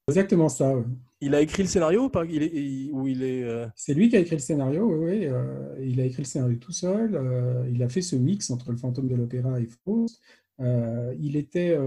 Exactement 0.07 0.47
ça. 0.47 0.75
ouais. 0.75 0.83
Il 1.19 1.35
a 1.35 1.41
écrit 1.41 1.63
le 1.63 1.67
scénario 1.69 2.09
ou 2.13 2.19
il 2.29 2.43
est, 2.43 2.51
il- 2.53 3.43
euh, 3.43 3.67
C'est 3.75 3.93
lui 3.93 4.07
qui 4.07 4.15
a 4.15 4.19
écrit 4.19 4.35
le 4.35 4.41
scénario, 4.41 4.85
oui, 4.85 5.17
oui. 5.17 5.25
euh, 5.25 5.75
il 5.81 5.99
a 5.99 6.05
écrit 6.05 6.21
le 6.21 6.27
scénario 6.27 6.55
tout 6.57 6.71
seul. 6.71 7.15
euh, 7.15 7.67
il 7.71 7.81
a 7.83 7.89
fait 7.89 8.01
ce 8.01 8.15
mix 8.15 8.49
entre 8.49 8.71
le 8.71 8.77
fantôme 8.77 9.07
de 9.07 9.15
l'opéra 9.15 9.59
et 9.59 9.67
Faust. 9.83 10.21
Il 10.59 11.35
était, 11.35 11.77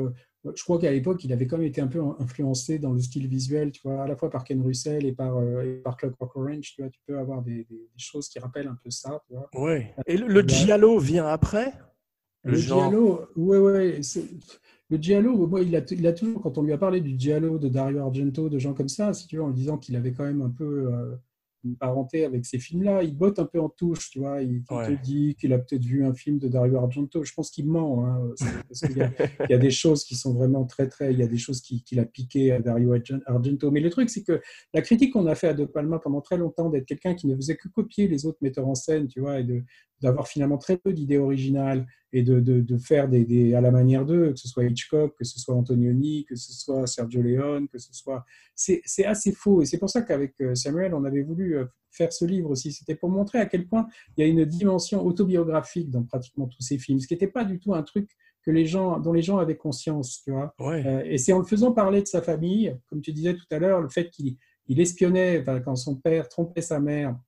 je 0.45 0.63
crois 0.63 0.79
qu'à 0.79 0.91
l'époque, 0.91 1.25
il 1.25 1.33
avait 1.33 1.47
quand 1.47 1.57
même 1.59 1.67
été 1.67 1.81
un 1.81 1.87
peu 1.87 2.03
influencé 2.19 2.79
dans 2.79 2.93
le 2.93 3.01
style 3.01 3.27
visuel, 3.27 3.73
tu 3.73 3.81
vois, 3.85 4.03
à 4.03 4.07
la 4.07 4.17
fois 4.17 4.31
par 4.31 4.45
Ken 4.45 4.61
Russell 4.63 5.07
et 5.07 5.13
par, 5.13 5.43
et 5.63 5.81
par 5.83 5.97
Clockwork 5.97 6.37
Orange. 6.37 6.73
Tu 6.75 6.83
vois, 6.83 6.91
tu 6.91 7.01
peux 7.07 7.19
avoir 7.19 7.43
des, 7.43 7.67
choses 7.97 8.29
qui 8.29 8.39
rappellent 8.39 8.69
un 8.69 8.79
peu 8.83 8.91
ça, 8.91 9.23
tu 9.27 9.35
vois. 9.35 9.49
Ouais. 9.55 9.95
Et 10.07 10.17
le, 10.17 10.27
le 10.27 10.47
giallo 10.47 10.99
vient 10.99 11.27
après? 11.27 11.73
Le, 12.45 12.55
genre- 12.57 12.91
giallo, 12.91 13.27
ouais, 13.37 13.59
ouais. 13.59 14.01
Le 14.91 14.97
giallo, 14.97 15.47
moi, 15.47 15.61
il 15.63 15.75
a, 15.77 15.83
il 15.91 16.07
a 16.07 16.13
toujours, 16.13 16.43
quand 16.43 16.59
on 16.59 16.63
lui 16.63 16.73
a 16.73 16.79
parlé 16.79 17.01
du 17.01 17.15
giallo 17.19 17.59
de 17.59 17.69
Dario 17.69 18.01
Argento, 18.01 18.49
de 18.49 18.59
gens 18.59 18.75
comme 18.75 18.89
ça, 18.89 19.13
si 19.13 19.27
tu 19.29 19.37
veux, 19.37 19.43
en 19.43 19.49
lui 19.49 19.55
disant 19.55 19.79
qu'il 19.79 19.95
avait 19.97 20.13
quand 20.13 20.25
même 20.25 20.43
un 20.43 20.51
peu 20.51 20.93
euh, 20.93 21.15
une 21.63 21.77
parenté 21.77 22.25
avec 22.25 22.45
ces 22.45 22.59
films-là, 22.59 23.03
il 23.05 23.17
botte 23.17 23.39
un 23.39 23.45
peu 23.45 23.61
en 23.61 23.69
touche, 23.69 24.11
tu 24.11 24.19
vois. 24.19 24.43
Il, 24.43 24.65
il 24.69 24.75
Ouais. 24.75 24.97
te 24.97 25.03
dit 25.03 25.37
qu'il 25.39 25.53
a 25.53 25.59
peut-être 25.59 25.85
vu 25.85 26.05
un 26.05 26.13
film 26.15 26.39
de 26.39 26.49
Dario 26.49 26.77
Argento. 26.79 27.23
Je 27.23 27.33
pense 27.35 27.51
qu'il 27.51 27.67
ment, 27.69 28.05
hein, 28.07 28.31
parce 28.67 28.81
qu'il 28.81 28.97
y, 28.97 29.03
a- 29.03 29.13
il 29.49 29.53
y 29.53 29.55
a 29.55 29.59
des 29.59 29.71
choses 29.71 30.03
qui 30.05 30.17
sont 30.17 30.35
vraiment 30.35 30.65
très, 30.65 30.89
très. 30.89 31.13
Il 31.13 31.19
y 31.21 31.23
a 31.23 31.27
des 31.29 31.37
choses 31.39 31.61
qui- 31.61 31.85
qu'il 31.85 32.01
a 32.01 32.05
piquées 32.05 32.51
à 32.51 32.61
Dario 32.61 32.93
Argen- 32.95 33.21
Argento. 33.27 33.71
Mais 33.71 33.81
le 33.81 33.91
truc, 33.91 34.11
c'est 34.11 34.25
que 34.25 34.41
la 34.75 34.81
critique 34.83 35.13
qu'on 35.13 35.27
a 35.27 35.35
fait 35.37 35.49
à 35.49 35.55
De 35.55 35.67
Palma 35.67 35.99
pendant 36.01 36.21
très 36.23 36.37
longtemps 36.39 36.69
d'être 36.71 36.87
quelqu'un 36.87 37.15
qui 37.15 37.29
ne 37.29 37.37
faisait 37.37 37.57
que 37.57 37.69
copier 37.69 38.09
les 38.09 38.27
autres 38.27 38.39
metteurs 38.41 38.67
en 38.67 38.75
scène, 38.75 39.07
tu 39.07 39.21
vois, 39.21 39.39
et 39.39 39.47
d'avoir 40.01 40.27
finalement 40.27 40.57
très 40.59 40.79
peu 40.79 40.93
d'idées 40.95 41.19
originales 41.19 41.87
et 42.13 42.23
de, 42.23 42.41
de, 42.41 42.61
de 42.61 42.79
faire 42.79 43.09
des, 43.09 43.25
des, 43.25 43.55
à 43.55 43.61
la 43.61 43.71
manière 43.71 44.05
d'eux, 44.05 44.33
que 44.33 44.39
ce 44.39 44.49
soit 44.49 44.65
Hitchcock, 44.65 45.15
que 45.17 45.25
ce 45.25 45.39
soit 45.39 45.55
Antonioni, 45.55 46.25
que 46.25 46.35
ce 46.35 46.53
soit 46.53 46.87
Sergio 46.87 47.23
Leone, 47.23 47.69
que 47.69 47.79
ce 47.79 47.93
soit. 47.93 48.25
C'est 48.55 49.05
assez 49.05 49.33
faux. 49.33 49.63
Et 49.63 49.67
c'est 49.67 49.79
pour 49.79 49.91
ça 49.91 50.03
qu'avec 50.03 50.35
euh, 50.41 50.55
Samuel, 50.55 50.95
on 50.95 51.05
avait 51.05 51.23
voulu 51.23 51.57
euh, 51.57 51.65
faire 51.91 52.13
ce 52.13 52.25
livre 52.25 52.51
aussi. 52.51 52.73
C'était 52.73 52.95
pour 52.95 53.09
montrer 53.09 53.39
à 53.39 53.47
quel 53.47 53.67
point 53.67 53.87
il 54.17 54.25
y 54.25 54.25
a 54.25 54.31
une 54.31 54.45
dimension 54.45 55.05
autobiographique 55.05 55.91
dans 55.91 56.03
pratiquement 56.03 56.47
tous 56.47 56.63
ces 56.63 56.79
films, 56.79 57.01
ce 57.01 57.07
qui 57.07 57.15
n'était 57.15 57.27
pas 57.29 57.45
du 57.45 57.59
tout 57.59 57.75
un 57.75 57.83
truc 57.83 58.11
que 58.43 58.51
les 58.51 58.67
gens, 58.67 58.99
dont 58.99 59.13
les 59.13 59.23
gens 59.23 59.39
avaient 59.39 59.57
conscience, 59.57 60.23
tu 60.25 60.31
vois. 60.31 60.55
Ouais. 60.59 60.85
Euh, 60.87 61.03
et 61.05 61.19
c'est 61.19 61.33
en 61.33 61.39
le 61.39 61.45
faisant 61.45 61.73
parler 61.73 62.03
de 62.03 62.07
sa 62.07 62.23
famille, 62.23 62.77
comme 62.89 63.03
tu 63.03 63.13
disais 63.13 63.35
tout 63.35 63.47
à 63.51 63.59
l'heure, 63.59 63.81
le 63.81 63.89
fait 63.89 64.11
qu'il 64.11 64.37
il 64.67 64.81
espionnait 64.81 65.41
enfin, 65.41 65.61
quand 65.61 65.75
son 65.75 65.97
père 65.97 66.29
trompait 66.29 66.63
sa 66.63 66.79
mère 66.79 67.19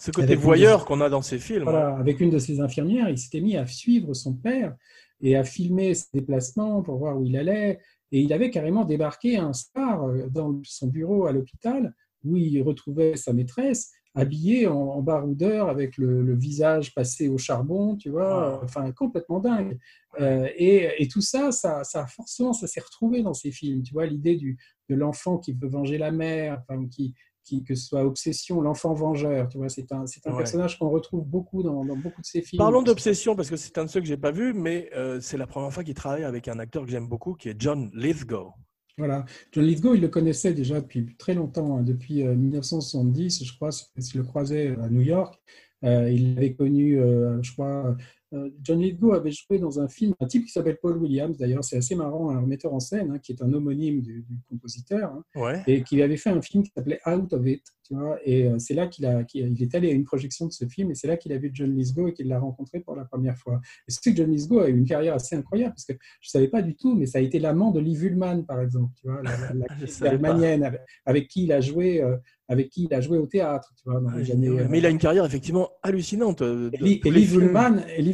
Ce 0.00 0.10
côté 0.10 0.34
voyeur 0.34 0.84
qu'on 0.86 1.00
a 1.00 1.08
dans 1.08 1.22
ces 1.22 1.38
films. 1.38 1.64
voilà, 1.64 1.96
avec 1.96 2.20
une 2.20 2.30
de 2.30 2.38
ses 2.38 2.60
infirmières, 2.60 3.08
il 3.08 3.18
s'était 3.18 3.40
mis 3.40 3.56
à 3.56 3.66
suivre 3.66 4.14
son 4.14 4.34
père 4.34 4.74
et 5.20 5.36
à 5.36 5.44
filmer 5.44 5.94
ses 5.94 6.06
déplacements 6.14 6.82
pour 6.82 6.96
voir 6.96 7.18
où 7.18 7.24
il 7.24 7.36
allait. 7.36 7.78
Et 8.12 8.20
il 8.20 8.32
avait 8.32 8.50
carrément 8.50 8.84
débarqué 8.84 9.36
un 9.36 9.52
soir 9.52 10.04
euh, 10.08 10.26
dans 10.28 10.58
son 10.64 10.88
bureau 10.88 11.26
à 11.26 11.32
l'hôpital 11.32 11.94
où 12.24 12.36
il 12.36 12.60
retrouvait 12.62 13.16
sa 13.16 13.32
maîtresse 13.32 13.92
habillée 14.14 14.66
en, 14.66 14.74
en 14.76 15.02
baroudeur 15.02 15.68
avec 15.68 15.96
le, 15.96 16.22
le 16.22 16.34
visage 16.34 16.92
passé 16.94 17.28
au 17.28 17.38
charbon, 17.38 17.94
tu 17.96 18.10
vois, 18.10 18.54
Ah. 18.56 18.60
enfin 18.64 18.90
complètement 18.90 19.38
dingue. 19.38 19.78
Euh, 20.20 20.48
et, 20.56 20.90
et 20.98 21.06
tout 21.06 21.20
ça, 21.20 21.52
ça, 21.52 21.84
ça 21.84 22.06
forcément, 22.08 22.52
ça 22.52 22.66
s'est 22.66 22.80
retrouvé 22.80 23.22
dans 23.22 23.34
ces 23.34 23.52
films, 23.52 23.82
tu 23.84 23.92
vois, 23.92 24.06
l'idée 24.06 24.36
de 24.88 24.94
l'enfant 24.96 25.38
qui 25.38 25.52
veut 25.52 25.68
venger 25.68 25.96
la 25.98 26.10
mère, 26.10 26.60
enfin, 26.68 26.84
qui, 26.88 27.14
qui, 27.44 27.64
que 27.64 27.74
ce 27.74 27.86
soit 27.86 28.04
Obsession, 28.04 28.60
l'enfant 28.60 28.94
vengeur, 28.94 29.48
tu 29.48 29.58
vois, 29.58 29.68
c'est 29.68 29.90
un, 29.92 30.06
c'est 30.06 30.26
un 30.26 30.30
Ouais. 30.32 30.38
personnage 30.38 30.78
qu'on 30.78 30.90
retrouve 30.90 31.24
beaucoup 31.26 31.62
dans, 31.62 31.84
dans 31.84 31.96
beaucoup 31.96 32.20
de 32.20 32.26
ces 32.26 32.42
films. 32.42 32.58
Parlons 32.58 32.82
d'Obsession, 32.82 33.34
parce 33.36 33.50
que 33.50 33.56
c'est 33.56 33.76
un 33.78 33.84
de 33.84 33.90
ceux 33.90 34.00
que 34.00 34.06
j'ai 34.06 34.16
pas 34.16 34.30
vu, 34.30 34.52
mais 34.52 34.90
euh, 34.94 35.20
c'est 35.20 35.36
la 35.36 35.46
première 35.46 35.72
fois 35.72 35.82
qu'il 35.84 35.94
travaille 35.94 36.24
avec 36.24 36.48
un 36.48 36.58
acteur 36.58 36.84
que 36.84 36.90
j'aime 36.90 37.08
beaucoup, 37.08 37.34
qui 37.34 37.48
est 37.48 37.56
John 37.58 37.90
Lithgow. 37.94 38.52
Voilà. 38.98 39.24
John 39.52 39.64
Lithgow, 39.64 39.94
il 39.94 40.02
le 40.02 40.08
connaissait 40.08 40.52
déjà 40.52 40.80
depuis 40.80 41.16
très 41.16 41.32
longtemps, 41.34 41.78
hein, 41.78 41.82
depuis 41.82 42.22
euh, 42.22 42.34
1970, 42.34 43.44
je 43.44 43.54
crois, 43.56 43.70
parce 43.94 44.08
qu'il 44.10 44.20
le 44.20 44.26
croisait 44.26 44.76
à 44.82 44.88
New 44.88 45.00
York. 45.00 45.40
Euh, 45.84 46.10
il 46.10 46.34
l'avait 46.34 46.52
connu, 46.54 47.00
euh, 47.00 47.42
je 47.42 47.52
crois. 47.52 47.96
Euh, 48.32 48.50
John 48.62 48.80
Lithgow 48.80 49.12
avait 49.12 49.30
joué 49.32 49.58
dans 49.58 49.80
un 49.80 49.88
film, 49.88 50.14
un 50.20 50.26
type 50.26 50.44
qui 50.44 50.52
s'appelle 50.52 50.78
Paul 50.80 50.96
Williams, 50.98 51.36
d'ailleurs, 51.36 51.64
c'est 51.64 51.76
assez 51.76 51.94
marrant, 51.94 52.30
un 52.30 52.42
metteur 52.46 52.72
en 52.72 52.80
scène, 52.80 53.10
hein, 53.10 53.18
qui 53.18 53.32
est 53.32 53.42
un 53.42 53.52
homonyme 53.52 54.00
du, 54.02 54.24
du 54.28 54.38
compositeur, 54.48 55.12
hein, 55.12 55.24
Ouais. 55.36 55.62
et 55.66 55.82
qui 55.82 56.00
avait 56.02 56.16
fait 56.16 56.30
un 56.30 56.40
film 56.42 56.62
qui 56.62 56.70
s'appelait 56.74 57.00
Out 57.06 57.32
of 57.32 57.46
It, 57.46 57.62
tu 57.84 57.94
vois, 57.94 58.18
et 58.24 58.44
euh, 58.46 58.58
c'est 58.58 58.74
là 58.74 58.86
qu'il 58.86 59.04
a, 59.06 59.24
qu'il- 59.24 59.50
il 59.52 59.62
est 59.62 59.74
allé 59.74 59.88
à 59.90 59.92
une 59.92 60.04
projection 60.04 60.46
de 60.46 60.52
ce 60.52 60.64
film, 60.66 60.90
et 60.90 60.94
c'est 60.94 61.08
là 61.08 61.16
qu'il 61.16 61.32
a 61.32 61.38
vu 61.38 61.50
John 61.52 61.74
Lithgow 61.74 62.08
et 62.08 62.12
qu'il 62.12 62.28
l'a 62.28 62.38
rencontré 62.38 62.80
pour 62.80 62.94
la 62.94 63.04
première 63.04 63.36
fois. 63.36 63.60
Et 63.88 63.90
c'est 63.90 64.10
que 64.10 64.16
John 64.16 64.30
Lithgow 64.30 64.60
a 64.60 64.68
eu 64.68 64.76
une 64.76 64.84
carrière 64.86 65.14
assez 65.14 65.34
incroyable, 65.34 65.74
parce 65.74 65.84
que 65.86 65.94
je 66.20 66.28
ne 66.28 66.30
savais 66.30 66.48
pas 66.48 66.62
du 66.62 66.76
tout, 66.76 66.94
mais 66.94 67.06
ça 67.06 67.18
a 67.18 67.20
été 67.20 67.38
l'amant 67.40 67.70
de 67.72 67.80
Liv 67.80 68.04
Ullmann, 68.04 68.46
par 68.46 68.60
exemple, 68.60 68.92
tu 69.00 69.08
vois, 69.08 69.22
la, 69.22 69.52
la- 69.54 69.66
avec 71.04 71.28
qui 71.28 71.44
il 71.44 71.52
a 71.52 71.60
joué, 71.60 72.00
euh, 72.02 72.16
avec 72.50 72.68
qui 72.68 72.84
il 72.90 72.94
a 72.94 73.00
joué 73.00 73.16
au 73.16 73.26
théâtre, 73.26 73.72
tu 73.76 73.88
vois, 73.88 74.00
dans 74.00 74.10
les 74.10 74.28
années. 74.32 74.50
Ouais, 74.50 74.62
euh, 74.62 74.66
Mais 74.68 74.78
il 74.78 74.86
a 74.86 74.90
une 74.90 74.98
carrière 74.98 75.24
effectivement 75.24 75.70
hallucinante. 75.84 76.42
euh, 76.42 76.68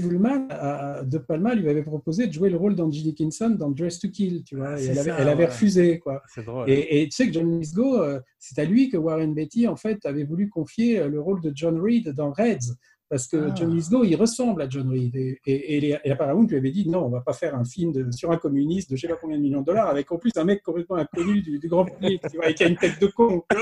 Ullmann, 0.07 0.47
à- 0.51 0.99
à- 0.99 1.03
De 1.05 1.17
Palma 1.17 1.55
lui 1.55 1.69
avait 1.71 1.83
proposé 1.83 2.27
de 2.27 2.33
jouer 2.33 2.51
le 2.51 2.59
rôle 2.59 2.75
d'Angie 2.77 3.03
Dickinson 3.03 3.49
dans 3.51 3.71
Dress 3.71 3.99
to 3.99 4.09
Kill, 4.11 4.45
tu 4.45 4.57
vois, 4.57 4.75
Ah, 4.75 4.81
et 4.81 4.85
elle 4.85 4.99
avait, 4.99 5.11
elle 5.19 5.29
refusé, 5.47 5.99
quoi. 5.99 6.23
Drôle. 6.45 6.69
Et, 6.69 7.01
et 7.01 7.05
tu 7.09 7.17
sais 7.17 7.27
que 7.29 7.33
John 7.33 7.59
Lithgow, 7.59 7.97
euh, 8.03 8.21
c'est 8.39 8.61
à 8.61 8.67
lui 8.67 8.91
que 8.91 8.99
Warren 8.99 9.33
Beatty, 9.35 9.67
en 9.69 9.77
fait, 9.77 10.05
avait 10.05 10.25
voulu 10.25 10.51
confier 10.51 10.99
euh, 11.01 11.09
le 11.09 11.19
rôle 11.21 11.41
de 11.41 11.51
John 11.55 11.81
Reed 11.81 12.11
dans 12.11 12.31
Reds. 12.31 12.75
Parce 13.09 13.29
que 13.29 13.37
Ah. 13.51 13.55
John 13.55 13.73
Lithgow, 13.75 14.03
il 14.05 14.17
ressemble 14.17 14.63
à 14.63 14.69
John 14.69 14.89
Reed. 14.91 15.15
Et, 15.15 15.39
et, 15.47 15.77
et, 15.79 15.97
et 16.05 16.09
la 16.09 16.17
Paramount 16.17 16.45
lui 16.47 16.57
avait 16.57 16.71
dit 16.73 16.89
non, 16.89 17.05
on 17.07 17.09
va 17.09 17.21
pas 17.21 17.33
faire 17.33 17.55
un 17.55 17.65
film 17.65 17.93
de- 17.93 18.11
sur 18.11 18.31
un 18.33 18.37
communiste 18.37 18.91
de 18.91 18.97
je 18.97 19.03
sais 19.03 19.09
pas 19.09 19.15
combien 19.21 19.37
de 19.37 19.43
millions 19.43 19.61
de 19.61 19.67
dollars, 19.67 19.89
avec 19.89 20.11
en 20.11 20.19
plus 20.19 20.33
un 20.37 20.45
mec 20.45 20.63
complètement 20.63 20.97
inconnu 20.97 21.41
du, 21.41 21.59
du 21.61 21.69
grand 21.69 21.85
public, 21.85 22.21
tu 22.31 22.37
vois, 22.37 22.51
et 22.51 22.55
qui 22.55 22.65
a 22.65 22.69
une 22.69 22.77
tête 22.77 23.01
de 23.01 23.07
con. 23.07 23.43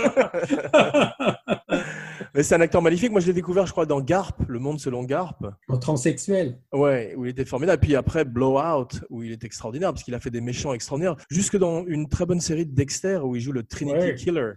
Mais 2.35 2.43
c'est 2.43 2.55
un 2.57 2.61
acteur 2.61 2.83
magnifique. 2.83 3.13
Moi, 3.13 3.21
je 3.21 3.27
l'ai 3.29 3.33
découvert, 3.33 3.65
je 3.67 3.73
crois, 3.73 3.87
dans 3.87 4.01
Garp, 4.01 4.37
Le 4.49 4.59
Monde 4.59 4.81
selon 4.81 5.05
Garp. 5.05 5.37
en 5.69 5.79
transsexuel. 5.79 6.59
Ouais, 6.73 7.15
où 7.17 7.25
il 7.27 7.31
était 7.31 7.45
formidable. 7.45 7.81
Puis 7.81 7.95
après 7.95 8.25
Blowout, 8.25 8.89
où 9.11 9.23
il 9.23 9.31
est 9.33 9.45
extraordinaire, 9.45 9.93
parce 9.93 10.03
qu'il 10.03 10.15
a 10.15 10.21
fait 10.21 10.31
des 10.31 10.41
méchants 10.41 10.73
extraordinaires. 10.75 11.17
Jusque 11.31 11.57
dans 11.57 11.87
une 11.87 12.09
très 12.09 12.27
bonne 12.27 12.41
série 12.41 12.67
de 12.67 12.75
Dexter, 12.75 13.19
où 13.23 13.37
il 13.37 13.41
joue 13.41 13.53
le 13.53 13.63
Trinity 13.63 13.99
Ouais. 13.99 14.15
Killer. 14.17 14.53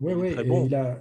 Oui, 0.00 0.14
oui. 0.14 0.34
Et, 0.38 0.44
bon. 0.44 0.66
il 0.66 0.74
a- 0.74 0.98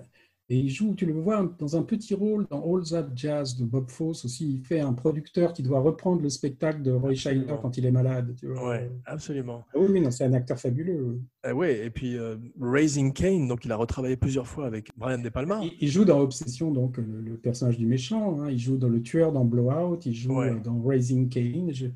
et 0.50 0.58
il 0.58 0.70
joue, 0.70 0.96
tu 0.96 1.06
le 1.06 1.14
vois 1.14 1.48
dans 1.60 1.78
un 1.78 1.84
petit 1.84 2.14
rôle 2.16 2.48
dans 2.50 2.64
All 2.64 2.84
That 2.84 3.10
Jazz 3.16 3.56
de 3.56 3.66
Bob 3.66 3.90
Fosse 3.90 4.26
aussi. 4.26 4.56
Il 4.56 4.62
fait 4.66 4.80
un 4.80 4.94
producteur 4.94 5.54
qui 5.54 5.62
doit 5.62 5.80
reprendre 5.80 6.22
le 6.22 6.30
spectacle 6.30 6.82
de 6.82 6.92
Roy 6.92 7.14
Scheider 7.14 7.40
Absolument. 7.42 7.62
quand 7.62 7.78
il 7.78 7.86
est 7.86 7.92
malade. 7.92 8.36
Tu 8.40 8.48
vois. 8.48 8.70
Ouais, 8.70 8.92
absolument. 9.06 9.64
Ah 9.74 9.78
oui, 9.80 9.88
oui, 9.92 10.02
non, 10.02 10.10
c'est 10.12 10.24
un 10.26 10.34
acteur 10.34 10.58
fabuleux. 10.60 11.02
oui. 11.04 11.22
Euh, 11.46 11.54
ouais, 11.54 11.86
et 11.86 11.90
puis 11.90 12.18
euh, 12.18 12.36
Raising 12.60 13.14
Kane, 13.14 13.48
donc 13.48 13.64
il 13.66 13.72
a 13.72 13.76
retravaillé 13.76 14.18
plusieurs 14.18 14.48
fois 14.48 14.66
avec 14.66 14.90
Brian 14.98 15.20
De 15.20 15.30
Palma. 15.30 15.60
Il, 15.64 15.72
il 15.82 15.88
joue 15.90 16.04
dans 16.06 16.20
Obsession, 16.20 16.72
donc 16.72 16.98
le, 16.98 17.22
le 17.22 17.38
personnage 17.38 17.78
du 17.78 17.86
méchant. 17.86 18.42
hein. 18.42 18.50
Il 18.50 18.58
joue 18.60 18.78
dans 18.78 18.90
Le 18.90 19.02
Tueur 19.02 19.32
dans 19.32 19.46
Blowout. 19.46 20.00
Il 20.06 20.14
joue 20.16 20.40
Ouais. 20.40 20.50
euh, 20.50 20.60
dans 20.60 20.82
Raising 20.82 21.30
Cain. 21.30 21.68
Je 21.72 21.86
ne 21.86 21.92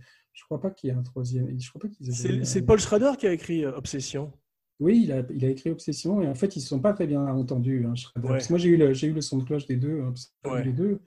crois 0.45 0.59
pas 0.61 0.71
qu'il 0.71 0.89
y 0.89 0.93
ait 0.93 0.95
un 0.95 1.03
troisième. 1.03 1.47
Je 1.59 1.69
crois 1.69 1.81
pas 1.81 1.87
qu'ils 1.87 2.09
aient- 2.09 2.13
C'est 2.13 2.45
c'est 2.45 2.61
Paul 2.61 2.79
Schrader 2.79 3.11
qui 3.17 3.25
a 3.27 3.33
écrit 3.33 3.65
euh, 3.65 3.75
Obsession. 3.77 4.31
Oui, 4.83 5.01
il 5.05 5.11
a, 5.11 5.23
il 5.33 5.43
a 5.45 5.49
écrit 5.49 5.69
Obsession 5.71 6.21
et 6.21 6.27
en 6.27 6.35
fait, 6.35 6.55
ils 6.55 6.59
ne 6.59 6.63
se 6.63 6.67
sont 6.69 6.79
pas 6.81 6.93
très 6.93 7.07
bien 7.07 7.25
entendus. 7.25 7.85
hein, 7.87 7.95
Schrader. 7.95 8.27
Ouais. 8.27 8.33
Parce 8.33 8.47
que 8.47 8.53
moi, 8.53 8.59
j'ai 8.59 8.69
eu, 8.69 8.77
le- 8.77 8.93
j'ai 8.93 9.07
eu 9.07 9.13
le 9.13 9.21
son 9.21 9.37
de 9.37 9.43
cloche 9.45 9.65
des 9.65 9.77
deux. 9.77 10.01
hein, 10.01 10.13
Ouais. 10.45 10.63
les 10.63 10.73
deux. 10.73 10.99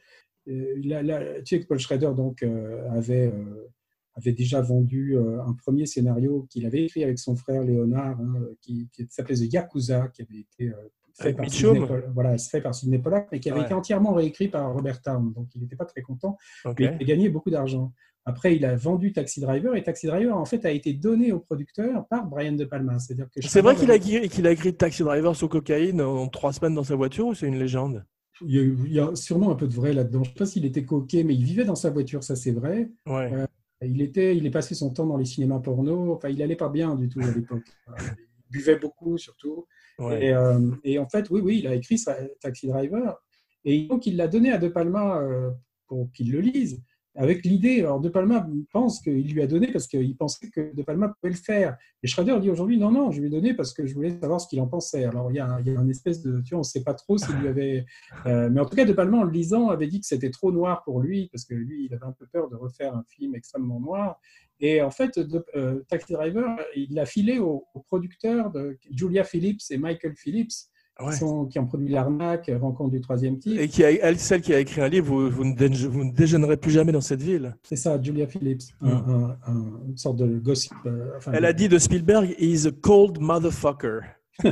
Euh, 0.48 0.74
là, 1.02 1.40
tu 1.42 1.56
sais 1.56 1.60
que 1.62 1.66
Paul 1.66 1.78
Schrader 1.78 2.12
donc, 2.16 2.42
euh, 2.42 2.88
avait, 2.90 3.26
euh, 3.26 3.68
avait 4.14 4.32
déjà 4.32 4.60
vendu 4.60 5.16
euh, 5.16 5.42
un 5.42 5.52
premier 5.52 5.84
scénario 5.86 6.46
qu'il 6.48 6.64
avait 6.66 6.84
écrit 6.84 7.04
avec 7.04 7.18
son 7.18 7.36
frère 7.36 7.62
Léonard, 7.64 8.18
hein, 8.20 8.34
qui, 8.62 8.88
qui 8.92 9.06
s'appelait 9.10 9.34
The 9.36 9.52
Yakuza, 9.52 10.08
qui 10.08 10.22
avait 10.22 10.38
été 10.40 10.72
fait, 11.18 11.32
par 11.34 11.46
Pol- 11.88 12.10
voilà, 12.14 12.38
fait 12.38 12.60
par 12.60 12.74
Sidney 12.74 12.98
Pollack, 12.98 13.28
mais 13.32 13.40
qui 13.40 13.50
avait 13.50 13.58
Ouais. 13.60 13.64
été 13.66 13.74
entièrement 13.74 14.12
réécrit 14.14 14.48
par 14.48 14.72
Robert 14.72 15.00
Town. 15.02 15.32
Donc, 15.34 15.48
il 15.54 15.60
n'était 15.62 15.76
pas 15.76 15.84
très 15.84 16.00
content 16.02 16.36
Ok. 16.64 16.76
mais 16.80 16.96
il 16.98 17.02
a 17.02 17.06
gagné 17.06 17.28
beaucoup 17.28 17.50
d'argent. 17.50 17.92
Après, 18.28 18.56
il 18.56 18.64
a 18.64 18.74
vendu 18.74 19.12
Taxi 19.12 19.40
Driver 19.40 19.76
et 19.76 19.84
Taxi 19.84 20.08
Driver, 20.08 20.36
en 20.36 20.44
fait, 20.44 20.64
a 20.66 20.72
été 20.72 20.92
donné 20.92 21.30
au 21.30 21.38
producteur 21.38 22.06
par 22.08 22.26
Brian 22.26 22.52
De 22.52 22.64
Palma. 22.64 22.98
C'est-à-dire 22.98 23.28
que 23.30 23.40
C'est 23.40 23.60
vrai 23.62 23.76
qu'il 23.76 23.88
a, 23.90 23.94
écrit- 23.94 24.28
qu'il 24.28 24.46
a 24.48 24.50
écrit 24.50 24.74
Taxi 24.74 25.04
Driver 25.04 25.34
sous 25.36 25.46
cocaïne 25.48 26.00
en 26.00 26.26
trois 26.26 26.52
semaines 26.52 26.74
dans 26.74 26.82
sa 26.82 26.96
voiture 26.96 27.28
ou 27.28 27.34
c'est 27.34 27.46
une 27.46 27.58
légende? 27.58 28.04
Il 28.44 28.92
y, 28.92 28.98
a, 29.00 29.14
sûrement 29.14 29.50
un 29.52 29.54
peu 29.54 29.66
de 29.68 29.72
vrai 29.72 29.92
là-dedans. 29.92 30.22
Je 30.24 30.30
ne 30.30 30.34
sais 30.34 30.38
pas 30.38 30.46
s'il 30.46 30.64
était 30.66 30.84
coquet, 30.84 31.22
mais 31.22 31.34
il 31.34 31.44
vivait 31.44 31.64
dans 31.64 31.76
sa 31.76 31.88
voiture, 31.90 32.22
ça 32.24 32.36
c'est 32.36 32.50
vrai. 32.50 32.90
Ouais. 33.06 33.32
Euh, 33.32 33.46
Il, 33.82 34.02
était, 34.02 34.36
il 34.36 34.44
est 34.44 34.50
passé 34.50 34.74
son 34.74 34.90
temps 34.92 35.06
dans 35.06 35.16
les 35.16 35.24
cinémas 35.24 35.60
porno. 35.60 36.12
Enfin, 36.12 36.28
il 36.28 36.38
n'allait 36.38 36.56
pas 36.56 36.68
bien 36.68 36.96
du 36.96 37.08
tout 37.08 37.20
à 37.20 37.30
l'époque. 37.30 37.64
Il 37.98 38.04
buvait 38.50 38.76
beaucoup, 38.76 39.16
surtout. 39.18 39.66
ouais. 40.00 40.26
Et, 40.26 40.32
euh, 40.34 40.70
et 40.84 40.98
en 40.98 41.08
fait, 41.08 41.30
oui, 41.30 41.40
oui, 41.42 41.60
il 41.60 41.66
a 41.68 41.74
écrit 41.74 41.96
sa 41.96 42.16
Taxi 42.40 42.66
Driver. 42.66 43.16
Et 43.64 43.86
donc, 43.86 44.06
il 44.06 44.16
l'a 44.16 44.28
donné 44.28 44.50
à 44.52 44.58
De 44.58 44.68
Palma 44.68 45.18
euh, 45.20 45.50
pour 45.86 46.10
qu'il 46.12 46.32
le 46.32 46.40
lise. 46.40 46.82
Avec 47.16 47.44
l'idée, 47.44 47.80
alors 47.80 48.00
De 48.00 48.08
Palma 48.08 48.46
pense 48.72 49.00
qu'il 49.00 49.32
lui 49.32 49.40
a 49.42 49.46
donné 49.46 49.68
parce 49.72 49.86
qu'il 49.86 50.16
pensait 50.16 50.48
que 50.50 50.74
De 50.74 50.82
Palma 50.82 51.08
pouvait 51.08 51.32
le 51.32 51.38
faire. 51.38 51.76
Et 52.02 52.06
Schrader 52.06 52.38
dit 52.40 52.50
aujourd'hui, 52.50 52.78
non, 52.78 52.90
non, 52.90 53.10
je 53.10 53.20
lui 53.20 53.28
ai 53.28 53.30
donné 53.30 53.54
parce 53.54 53.72
que 53.72 53.86
je 53.86 53.94
voulais 53.94 54.18
savoir 54.20 54.40
ce 54.40 54.48
qu'il 54.48 54.60
en 54.60 54.66
pensait. 54.66 55.04
Alors, 55.04 55.30
il 55.30 55.36
y 55.36 55.40
a, 55.40 55.58
il 55.64 55.68
une 55.70 55.90
espèce 55.90 56.22
de, 56.22 56.40
tu 56.42 56.50
vois, 56.50 56.58
on 56.58 56.60
ne 56.60 56.64
sait 56.64 56.84
pas 56.84 56.94
trop 56.94 57.16
s'il 57.16 57.34
lui 57.36 57.48
avait... 57.48 57.86
euh, 58.26 58.50
mais 58.50 58.60
en 58.60 58.66
tout 58.66 58.76
cas, 58.76 58.84
De 58.84 58.92
Palma, 58.92 59.18
en 59.18 59.24
le 59.24 59.30
lisant, 59.30 59.68
avait 59.68 59.86
dit 59.86 60.00
que 60.00 60.06
c'était 60.06 60.30
trop 60.30 60.52
noir 60.52 60.82
pour 60.84 61.00
lui, 61.00 61.28
parce 61.32 61.44
que 61.44 61.54
lui, 61.54 61.86
il 61.86 61.94
avait 61.94 62.04
un 62.04 62.12
peu 62.12 62.26
peur 62.26 62.48
de 62.48 62.56
refaire 62.56 62.94
un 62.94 63.04
film 63.08 63.34
extrêmement 63.34 63.80
noir. 63.80 64.20
Et 64.60 64.80
en 64.82 64.90
fait, 64.90 65.18
euh, 65.54 65.84
Taxi 65.88 66.12
Driver, 66.12 66.58
il 66.74 66.94
l'a 66.94 67.06
filé 67.06 67.38
aux 67.38 67.66
au 67.74 67.80
producteurs 67.80 68.50
de 68.50 68.78
Julia 68.90 69.24
Phillips 69.24 69.62
et 69.70 69.78
Michael 69.78 70.16
Phillips, 70.16 70.70
Ouais. 70.98 71.12
qui, 71.12 71.18
sont- 71.18 71.44
qui 71.44 71.58
ont 71.58 71.66
produit 71.66 71.88
L'arnaque, 71.88 72.50
Rencontre 72.58 72.90
du 72.92 73.00
troisième 73.02 73.38
type. 73.38 73.58
Et 73.60 73.68
qui 73.68 73.84
a, 73.84 73.90
elle, 73.90 74.18
celle 74.18 74.40
qui 74.40 74.54
a 74.54 74.60
écrit 74.60 74.80
un 74.80 74.88
livre, 74.88 75.06
vous, 75.06 75.28
vous, 75.30 75.44
ne, 75.44 75.88
vous 75.88 76.04
ne 76.04 76.12
déjeunerez 76.12 76.56
plus 76.56 76.70
jamais 76.70 76.92
dans 76.92 77.00
cette 77.02 77.22
ville. 77.22 77.54
C'est 77.64 77.76
ça, 77.76 78.00
Julia 78.02 78.26
Phillips, 78.26 78.62
Mm. 78.80 78.88
un- 78.88 79.36
un- 79.46 79.80
une 79.88 79.96
sorte 79.96 80.16
de 80.16 80.26
gossip. 80.38 80.72
euh, 80.86 81.10
enfin, 81.18 81.32
Elle 81.34 81.44
a 81.44 81.52
dit 81.52 81.68
de 81.68 81.78
Spielberg, 81.78 82.34
he's 82.38 82.66
a 82.66 82.70
cold 82.70 83.20
motherfucker. 83.20 84.00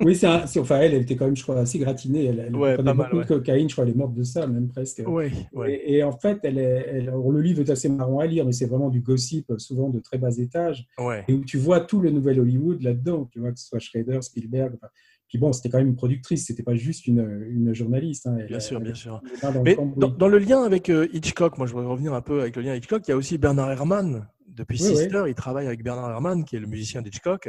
Oui, 0.00 0.14
c'est 0.14 0.28
enfin, 0.60 0.78
elle, 0.80 0.94
elle 0.94 1.02
était 1.02 1.16
quand 1.16 1.24
même, 1.24 1.36
je 1.36 1.42
crois, 1.42 1.58
assez 1.58 1.78
gratinée. 1.78 2.26
Elle, 2.26 2.44
elle 2.48 2.56
Ouais, 2.56 2.74
prenait 2.74 2.94
mal, 2.94 3.06
beaucoup 3.06 3.16
ouais. 3.18 3.24
de 3.24 3.28
cocaïne, 3.28 3.68
je 3.68 3.74
crois, 3.74 3.84
elle 3.84 3.90
est 3.90 3.96
morte 3.96 4.14
de 4.14 4.22
ça, 4.22 4.46
même 4.46 4.68
presque. 4.68 5.02
Ouais. 5.06 5.30
Et, 5.68 5.96
et 5.96 6.02
en 6.04 6.12
fait, 6.12 6.38
elle 6.44 6.58
est, 6.58 6.86
elle- 6.88 7.12
le 7.30 7.40
livre 7.40 7.60
est 7.60 7.70
assez 7.70 7.88
marrant 7.88 8.20
à 8.20 8.26
lire, 8.26 8.44
mais 8.44 8.52
c'est 8.52 8.66
vraiment 8.66 8.90
du 8.90 9.00
gossip, 9.00 9.52
souvent 9.58 9.88
de 9.90 9.98
très 9.98 10.18
bas 10.18 10.30
étage, 10.38 10.86
et 11.28 11.32
où 11.34 11.44
tu 11.44 11.58
vois 11.58 11.80
tout 11.80 12.00
le 12.00 12.10
nouvel 12.10 12.40
Hollywood 12.40 12.80
là-dedans, 12.82 13.28
tu 13.32 13.40
vois, 13.40 13.50
que 13.52 13.58
ce 13.58 13.66
soit 13.66 13.78
Schrader, 13.80 14.18
Spielberg. 14.22 14.74
enfin, 14.76 14.88
puis 15.28 15.38
bon, 15.38 15.52
c'était 15.52 15.68
quand 15.68 15.78
même 15.78 15.88
une 15.88 15.96
productrice, 15.96 16.46
c'était 16.46 16.62
pas 16.62 16.74
juste 16.74 17.06
une, 17.06 17.46
une 17.50 17.74
journaliste. 17.74 18.26
hein, 18.26 18.36
elle- 18.40 18.46
Bien 18.46 18.60
sûr, 18.60 18.78
elle- 18.78 18.84
bien 18.84 18.94
sûr. 18.94 19.22
dans 19.42 19.52
le 19.52 19.62
Mais 19.62 19.74
cambouis. 19.76 20.00
dans, 20.00 20.08
dans 20.08 20.28
le 20.28 20.38
lien 20.38 20.62
avec 20.62 20.88
euh, 20.88 21.06
Hitchcock, 21.12 21.58
moi 21.58 21.66
je 21.66 21.72
voudrais 21.72 21.88
revenir 21.88 22.14
un 22.14 22.22
peu 22.22 22.40
avec 22.40 22.56
le 22.56 22.62
lien 22.62 22.74
Hitchcock, 22.74 23.02
il 23.06 23.10
y 23.10 23.14
a 23.14 23.16
aussi 23.16 23.38
Bernard 23.38 23.70
Herrmann. 23.70 24.26
Depuis 24.48 24.82
Oui, 24.82 24.88
Sister, 24.96 25.22
il 25.28 25.34
travaille 25.34 25.66
avec 25.66 25.84
Bernard 25.84 26.10
Herrmann, 26.10 26.44
qui 26.44 26.56
est 26.56 26.60
le 26.60 26.66
musicien 26.66 27.00
d'Hitchcock. 27.02 27.48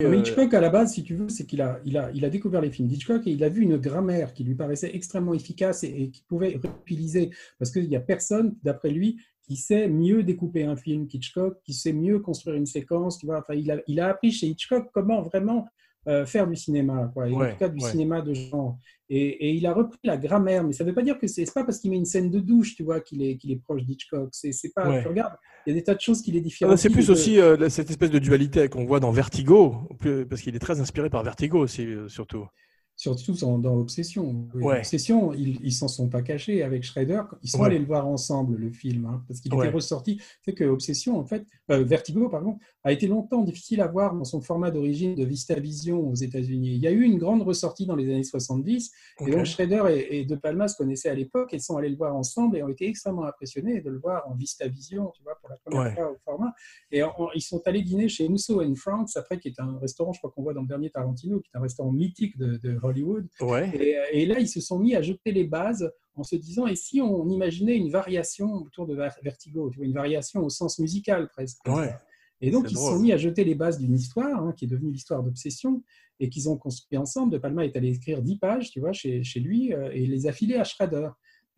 Mais 0.00 0.06
euh, 0.06 0.16
Hitchcock, 0.16 0.54
à 0.54 0.60
la 0.62 0.70
base, 0.70 0.94
si 0.94 1.02
tu 1.02 1.14
veux, 1.14 1.28
c'est 1.28 1.44
qu'il 1.44 1.60
a, 1.60 1.78
il 1.84 1.98
a, 1.98 2.10
il 2.12 2.24
a 2.24 2.30
découvert 2.30 2.62
les 2.62 2.70
films 2.70 2.88
d'Hitchcock 2.88 3.26
et 3.26 3.30
il 3.32 3.44
a 3.44 3.50
vu 3.50 3.60
une 3.60 3.76
grammaire 3.76 4.32
qui 4.32 4.44
lui 4.44 4.54
paraissait 4.54 4.90
extrêmement 4.94 5.34
efficace 5.34 5.84
et, 5.84 5.88
et 5.88 6.10
qui 6.10 6.22
pouvait 6.22 6.58
réutiliser. 6.62 7.28
Parce 7.58 7.70
qu'il 7.70 7.86
n'y 7.86 7.96
a 7.96 8.00
personne, 8.00 8.56
d'après 8.62 8.88
lui, 8.90 9.18
qui 9.42 9.56
sait 9.56 9.88
mieux 9.88 10.22
découper 10.22 10.64
un 10.64 10.76
film 10.76 11.06
qu'Hitchcock, 11.06 11.58
qui 11.62 11.74
sait 11.74 11.92
mieux 11.92 12.20
construire 12.20 12.56
une 12.56 12.64
séquence. 12.64 13.18
Tu 13.18 13.26
vois, 13.26 13.40
enfin, 13.40 13.52
il, 13.54 13.70
a, 13.70 13.76
il 13.88 14.00
a 14.00 14.08
appris 14.08 14.32
chez 14.32 14.46
Hitchcock 14.46 14.88
comment 14.94 15.20
vraiment 15.20 15.66
euh, 16.08 16.24
faire 16.26 16.46
du 16.46 16.56
cinéma, 16.56 17.10
quoi, 17.12 17.28
et 17.28 17.32
en 17.34 17.50
tout 17.50 17.56
cas 17.58 17.68
du 17.68 17.82
ouais. 17.82 17.90
cinéma 17.90 18.20
de 18.22 18.32
genre. 18.34 18.78
Et, 19.08 19.48
et 19.48 19.50
il 19.52 19.66
a 19.66 19.72
repris 19.74 19.98
la 20.04 20.16
grammaire, 20.16 20.62
mais 20.64 20.72
ça 20.72 20.84
ne 20.84 20.88
veut 20.88 20.94
pas 20.94 21.02
dire 21.02 21.18
que 21.18 21.26
c'est 21.26 21.44
pas 21.52 21.64
parce 21.64 21.78
qu'il 21.78 21.90
met 21.90 21.96
une 21.96 22.04
scène 22.04 22.30
de 22.30 22.38
douche, 22.38 22.76
tu 22.76 22.84
vois, 22.84 23.00
qu'il 23.00 23.22
est, 23.22 23.36
qu'il 23.36 23.50
est 23.50 23.56
proche 23.62 23.82
d'Hitchcock. 23.84 24.28
C'est 24.32 24.52
c'est 24.52 24.72
pas. 24.72 24.88
Ouais. 24.88 25.02
Tu 25.02 25.08
regardes, 25.08 25.34
il 25.66 25.70
y 25.70 25.72
a 25.72 25.78
des 25.78 25.82
tas 25.84 25.94
de 25.94 26.00
choses 26.00 26.22
qui 26.22 26.30
les 26.32 26.38
Ah, 26.38 26.42
différencient. 26.42 26.76
C'est 26.76 26.90
plus 26.90 27.08
de- 27.08 27.12
aussi 27.12 27.40
euh, 27.40 27.68
cette 27.68 27.90
espèce 27.90 28.10
de 28.10 28.18
dualité 28.20 28.68
qu'on 28.68 28.84
voit 28.86 29.00
dans 29.00 29.10
Vertigo, 29.10 29.74
parce 30.28 30.40
qu'il 30.42 30.54
est 30.54 30.60
très 30.60 30.80
inspiré 30.80 31.10
par 31.10 31.22
Vertigo 31.24 31.58
aussi, 31.58 31.84
euh, 31.86 32.08
surtout. 32.08 32.46
Surtout 33.00 33.32
dans, 33.32 33.56
dans 33.58 33.78
Obsession. 33.78 34.46
Ouais. 34.52 34.76
Obsession, 34.80 35.32
ils 35.32 35.58
ils 35.64 35.72
s'en 35.72 35.88
sont 35.88 36.10
pas 36.10 36.20
cachés 36.20 36.62
avec 36.62 36.82
Schrader. 36.82 37.22
Ils 37.42 37.48
sont 37.48 37.60
Ouais. 37.60 37.68
allés 37.68 37.78
le 37.78 37.86
voir 37.86 38.06
ensemble, 38.06 38.56
le 38.56 38.70
film, 38.70 39.06
hein, 39.06 39.24
parce 39.26 39.40
qu'il 39.40 39.54
Ouais. 39.54 39.68
était 39.68 39.74
ressorti. 39.74 40.20
Sais 40.44 40.52
que 40.52 40.64
Obsession, 40.64 41.18
en 41.18 41.24
fait, 41.24 41.46
euh, 41.70 41.82
Vertigo, 41.82 42.28
pardon, 42.28 42.58
a 42.84 42.92
été 42.92 43.06
longtemps 43.06 43.42
difficile 43.42 43.80
à 43.80 43.86
voir 43.86 44.14
dans 44.14 44.24
son 44.24 44.42
format 44.42 44.70
d'origine 44.70 45.14
de 45.14 45.24
VistaVision 45.24 46.10
aux 46.10 46.14
États-Unis. 46.14 46.74
Il 46.74 46.82
y 46.82 46.86
a 46.86 46.90
eu 46.90 47.02
une 47.04 47.16
grande 47.16 47.40
ressortie 47.40 47.86
dans 47.86 47.96
les 47.96 48.04
années 48.12 48.22
70, 48.22 48.90
Ok. 49.18 49.28
et 49.28 49.30
donc 49.30 49.46
Schrader 49.46 49.84
et, 49.88 50.20
et 50.20 50.24
De 50.26 50.36
Palma 50.36 50.68
se 50.68 50.76
connaissaient 50.76 51.08
à 51.08 51.14
l'époque 51.14 51.54
et 51.54 51.58
sont 51.58 51.78
allés 51.78 51.88
le 51.88 51.96
voir 51.96 52.14
ensemble 52.14 52.58
et 52.58 52.62
ont 52.62 52.68
été 52.68 52.86
extrêmement 52.86 53.24
impressionnés 53.24 53.80
de 53.80 53.88
le 53.88 53.98
voir 53.98 54.28
en 54.30 54.34
VistaVision, 54.34 55.10
tu 55.16 55.22
vois, 55.22 55.36
pour 55.40 55.48
la 55.48 55.56
première 55.56 55.94
fois 55.94 56.12
au 56.12 56.16
format. 56.22 56.52
Et 56.92 57.02
en- 57.02 57.14
ils 57.34 57.40
sont 57.40 57.62
allés 57.64 57.80
dîner 57.80 58.10
chez 58.10 58.28
Musso 58.28 58.62
and 58.62 58.74
Franks, 58.74 59.16
après, 59.16 59.38
qui 59.38 59.48
est 59.48 59.58
un 59.58 59.78
restaurant, 59.78 60.12
je 60.12 60.18
crois 60.18 60.30
qu'on 60.30 60.42
voit 60.42 60.52
dans 60.52 60.60
le 60.62 60.68
dernier 60.68 60.90
Tarantino, 60.90 61.40
qui 61.40 61.48
est 61.54 61.56
un 61.56 61.62
restaurant 61.62 61.92
mythique 61.92 62.36
de, 62.36 62.58
de 62.58 62.76
Hollywood. 62.90 63.26
Ouais. 63.40 63.70
Et, 64.12 64.22
et 64.22 64.26
là, 64.26 64.38
ils 64.38 64.48
se 64.48 64.60
sont 64.60 64.78
mis 64.78 64.94
à 64.94 65.02
jeter 65.02 65.32
les 65.32 65.44
bases 65.44 65.90
en 66.14 66.22
se 66.22 66.36
disant 66.36 66.66
et 66.66 66.74
si 66.76 67.00
on 67.00 67.28
imaginait 67.28 67.76
une 67.76 67.90
variation 67.90 68.52
autour 68.54 68.86
de 68.86 68.94
Ver- 68.94 69.16
Vertigo, 69.22 69.70
tu 69.70 69.78
vois, 69.78 69.86
une 69.86 69.94
variation 69.94 70.42
au 70.44 70.50
sens 70.50 70.78
musical 70.78 71.28
presque. 71.28 71.58
Ouais. 71.66 71.94
Et 72.42 72.50
donc, 72.50 72.70
ils 72.70 72.76
se 72.76 72.82
sont 72.82 72.98
mis 72.98 73.12
à 73.12 73.18
jeter 73.18 73.44
les 73.44 73.54
bases 73.54 73.78
d'une 73.78 73.94
histoire 73.94 74.42
hein, 74.42 74.54
qui 74.56 74.64
est 74.64 74.68
devenue 74.68 74.92
l'histoire 74.92 75.22
d'obsession 75.22 75.82
et 76.20 76.30
qu'ils 76.30 76.48
ont 76.48 76.56
construit 76.56 76.96
ensemble. 76.98 77.32
De 77.32 77.38
Palma 77.38 77.64
est 77.66 77.76
allé 77.76 77.88
écrire 77.94 78.22
10 78.22 78.38
pages, 78.38 78.70
tu 78.70 78.80
vois, 78.80 78.92
chez, 78.92 79.22
chez 79.22 79.40
lui 79.40 79.74
euh, 79.74 79.90
et 79.92 80.06
les 80.06 80.26
affiler 80.26 80.56
à 80.56 80.64
Schrader. 80.64 81.10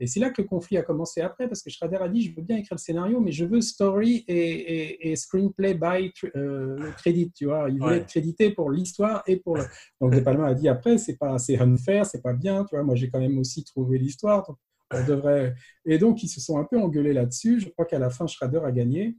Et 0.03 0.07
c'est 0.09 0.21
là 0.21 0.31
que 0.31 0.43
le 0.43 0.49
conflit 0.49 0.77
a 0.79 0.83
commencé 0.83 1.21
après, 1.21 1.47
parce 1.49 1.63
que 1.63 1.71
Schrader 1.71 1.99
a 2.01 2.09
dit, 2.09 2.23
je 2.23 2.35
veux 2.35 2.43
bien 2.43 2.57
écrire 2.57 2.75
le 2.75 2.79
scénario, 2.79 3.21
mais 3.21 3.31
je 3.33 3.45
veux 3.45 3.61
story 3.61 4.25
et, 4.29 4.35
et- 4.37 5.11
et 5.13 5.17
screenplay 5.17 5.75
by 5.75 6.13
euh, 6.37 6.91
credit, 6.99 7.31
tu 7.33 7.45
vois. 7.47 7.71
Il 7.71 7.79
voulait 7.79 7.93
Ouais. 7.97 8.01
être 8.01 8.09
crédité 8.09 8.51
pour 8.51 8.71
l'histoire 8.71 9.23
et 9.27 9.37
pour 9.37 9.57
le... 9.57 9.63
Donc 10.01 10.13
De 10.15 10.21
Palma 10.21 10.49
a 10.49 10.55
dit, 10.55 10.69
après, 10.69 10.99
c'est 10.99 11.17
pas 11.17 11.39
c'est 11.39 11.59
unfair, 11.61 12.05
c'est 12.05 12.21
pas 12.23 12.33
bien, 12.35 12.65
tu 12.65 12.75
vois. 12.75 12.85
Moi, 12.85 12.97
j'ai 12.97 13.09
quand 13.09 13.21
même 13.21 13.39
aussi 13.39 13.65
trouvé 13.65 13.99
l'histoire, 13.99 14.45
donc 14.47 14.57
on 14.93 15.05
devrait... 15.07 15.55
Et 15.87 15.99
donc, 15.99 16.23
ils 16.23 16.29
se 16.29 16.41
sont 16.41 16.59
un 16.59 16.65
peu 16.65 16.79
engueulés 16.79 17.13
là-dessus. 17.13 17.61
Je 17.61 17.69
crois 17.71 17.85
qu'à 17.87 17.99
la 18.01 18.11
fin, 18.11 18.27
Schrader 18.27 18.61
a 18.65 18.73
gagné. 18.73 19.17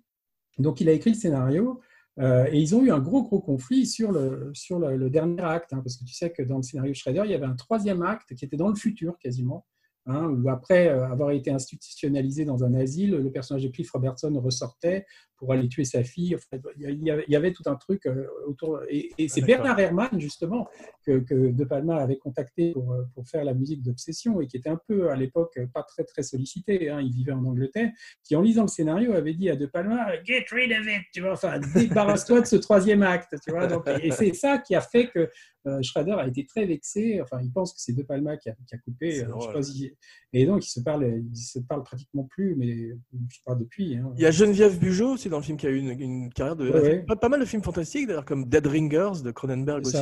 Donc, 0.60 0.82
il 0.82 0.90
a 0.90 0.92
écrit 0.92 1.12
le 1.12 1.18
scénario. 1.18 1.80
euh, 2.20 2.46
et 2.52 2.60
ils 2.60 2.76
ont 2.76 2.84
eu 2.84 2.92
un 2.92 3.00
gros, 3.00 3.24
gros 3.24 3.40
conflit 3.42 3.88
sur 3.88 4.12
le, 4.12 4.52
sur 4.54 4.78
le, 4.80 4.98
le 4.98 5.10
dernier 5.10 5.42
acte, 5.42 5.74
hein, 5.74 5.82
parce 5.84 5.98
que 5.98 6.04
tu 6.06 6.14
sais 6.14 6.32
que 6.32 6.44
dans 6.44 6.58
le 6.58 6.64
scénario 6.64 6.92
de 6.92 6.96
Schrader, 6.98 7.24
il 7.26 7.32
y 7.32 7.34
avait 7.34 7.46
un 7.48 7.56
troisième 7.56 8.04
acte 8.04 8.36
qui 8.36 8.46
était 8.46 8.58
dans 8.58 8.68
le 8.70 8.76
futur 8.76 9.18
quasiment, 9.18 9.66
hein, 10.06 10.28
où 10.28 10.50
après 10.50 10.88
euh, 10.88 11.06
avoir 11.06 11.32
été 11.32 11.52
institutionnalisé 11.52 12.46
dans 12.46 12.64
un 12.64 12.74
asile, 12.74 13.12
le 13.12 13.32
personnage 13.32 13.64
de 13.64 13.70
Cliff 13.70 13.92
Robertson 13.92 14.34
ressortait 14.44 15.06
pour 15.44 15.52
aller 15.52 15.68
tuer 15.68 15.84
sa 15.84 16.04
fille. 16.06 16.36
Enfin, 16.36 16.58
il, 16.80 17.04
y 17.06 17.12
avait, 17.12 17.26
il 17.28 17.34
y 17.34 17.36
avait 17.36 17.52
tout 17.52 17.64
un 17.66 17.76
truc 17.76 18.06
euh, 18.06 18.26
autour. 18.48 18.80
Et, 18.90 19.10
et 19.18 19.28
c'est 19.28 19.42
Ah. 19.44 19.46
Bernard 19.48 19.78
Herrmann, 19.80 20.18
justement, 20.20 20.70
que, 21.06 21.20
que 21.20 21.52
De 21.52 21.64
Palma 21.66 21.98
avait 21.98 22.16
contacté 22.16 22.72
pour, 22.72 22.94
euh, 22.94 23.04
pour 23.14 23.28
faire 23.28 23.44
la 23.44 23.54
musique 23.54 23.82
d'Obsession 23.84 24.40
et 24.40 24.48
qui 24.48 24.56
était 24.56 24.70
un 24.70 24.80
peu 24.88 25.10
à 25.10 25.18
l'époque 25.18 25.60
pas 25.74 25.84
très, 25.84 26.06
très 26.06 26.24
sollicité. 26.24 26.90
hein, 26.90 27.02
il 27.02 27.12
vivait 27.12 27.34
en 27.34 27.44
Angleterre, 27.44 27.92
qui 28.24 28.38
en 28.38 28.42
lisant 28.42 28.62
le 28.62 28.68
scénario 28.70 29.12
avait 29.14 29.34
dit 29.34 29.50
à 29.50 29.58
De 29.58 29.66
Palma 29.66 30.08
Get 30.24 30.46
rid 30.52 30.72
of 30.72 30.88
it, 30.88 31.04
tu 31.14 31.20
vois, 31.22 31.34
enfin, 31.34 31.60
débarrasse-toi 31.76 32.40
de 32.42 32.46
ce 32.46 32.56
troisième 32.56 33.04
acte, 33.04 33.36
tu 33.44 33.52
vois. 33.52 33.68
Donc, 33.68 33.84
et 34.02 34.12
c'est 34.12 34.34
ça 34.34 34.60
qui 34.60 34.76
a 34.76 34.82
fait 34.82 35.10
que 35.10 35.30
euh, 35.66 35.82
Schrader 35.82 36.14
a 36.20 36.28
été 36.28 36.46
très 36.46 36.66
vexé. 36.66 37.22
Enfin, 37.22 37.40
il 37.42 37.52
pense 37.52 37.74
que 37.74 37.80
c'est 37.82 37.94
De 37.94 38.04
Palma 38.04 38.38
qui 38.38 38.50
a, 38.50 38.56
qui 38.68 38.76
a 38.76 38.78
coupé. 38.78 39.12
C'est 39.12 39.18
euh, 39.24 39.28
je 39.28 39.32
sais 39.32 39.40
drôle. 39.40 39.54
pas 39.54 39.64
si- 39.64 39.94
Et 40.34 40.46
donc, 40.46 40.66
ils 40.66 40.70
se 40.70 40.80
parlent, 40.82 41.22
ils 41.34 41.38
se 41.38 41.60
parlent 41.60 41.84
pratiquement 41.84 42.24
plus, 42.26 42.56
mais 42.56 42.90
je 43.30 43.40
parle 43.46 43.60
depuis. 43.60 43.96
hein. 43.98 44.12
Il 44.18 44.22
y 44.22 44.26
a 44.26 44.32
Geneviève 44.32 44.78
Bugeaud 44.80 45.14
aussi 45.14 45.30
dans 45.34 45.40
le 45.40 45.44
film 45.44 45.58
qui 45.58 45.68
a 45.68 45.70
eu 45.70 45.78
une, 45.78 46.00
une 46.00 46.32
carrière 46.32 46.56
de. 46.56 46.70
Ouais. 46.70 47.04
Pas, 47.06 47.16
pas 47.16 47.30
mal 47.30 47.40
de 47.42 47.46
films 47.46 47.64
fantastiques, 47.64 48.08
d'ailleurs, 48.08 48.26
comme 48.26 48.46
Dead 48.46 48.66
Ringers 48.66 49.22
de 49.24 49.32
Cronenberg 49.32 49.86
aussi. 49.86 49.98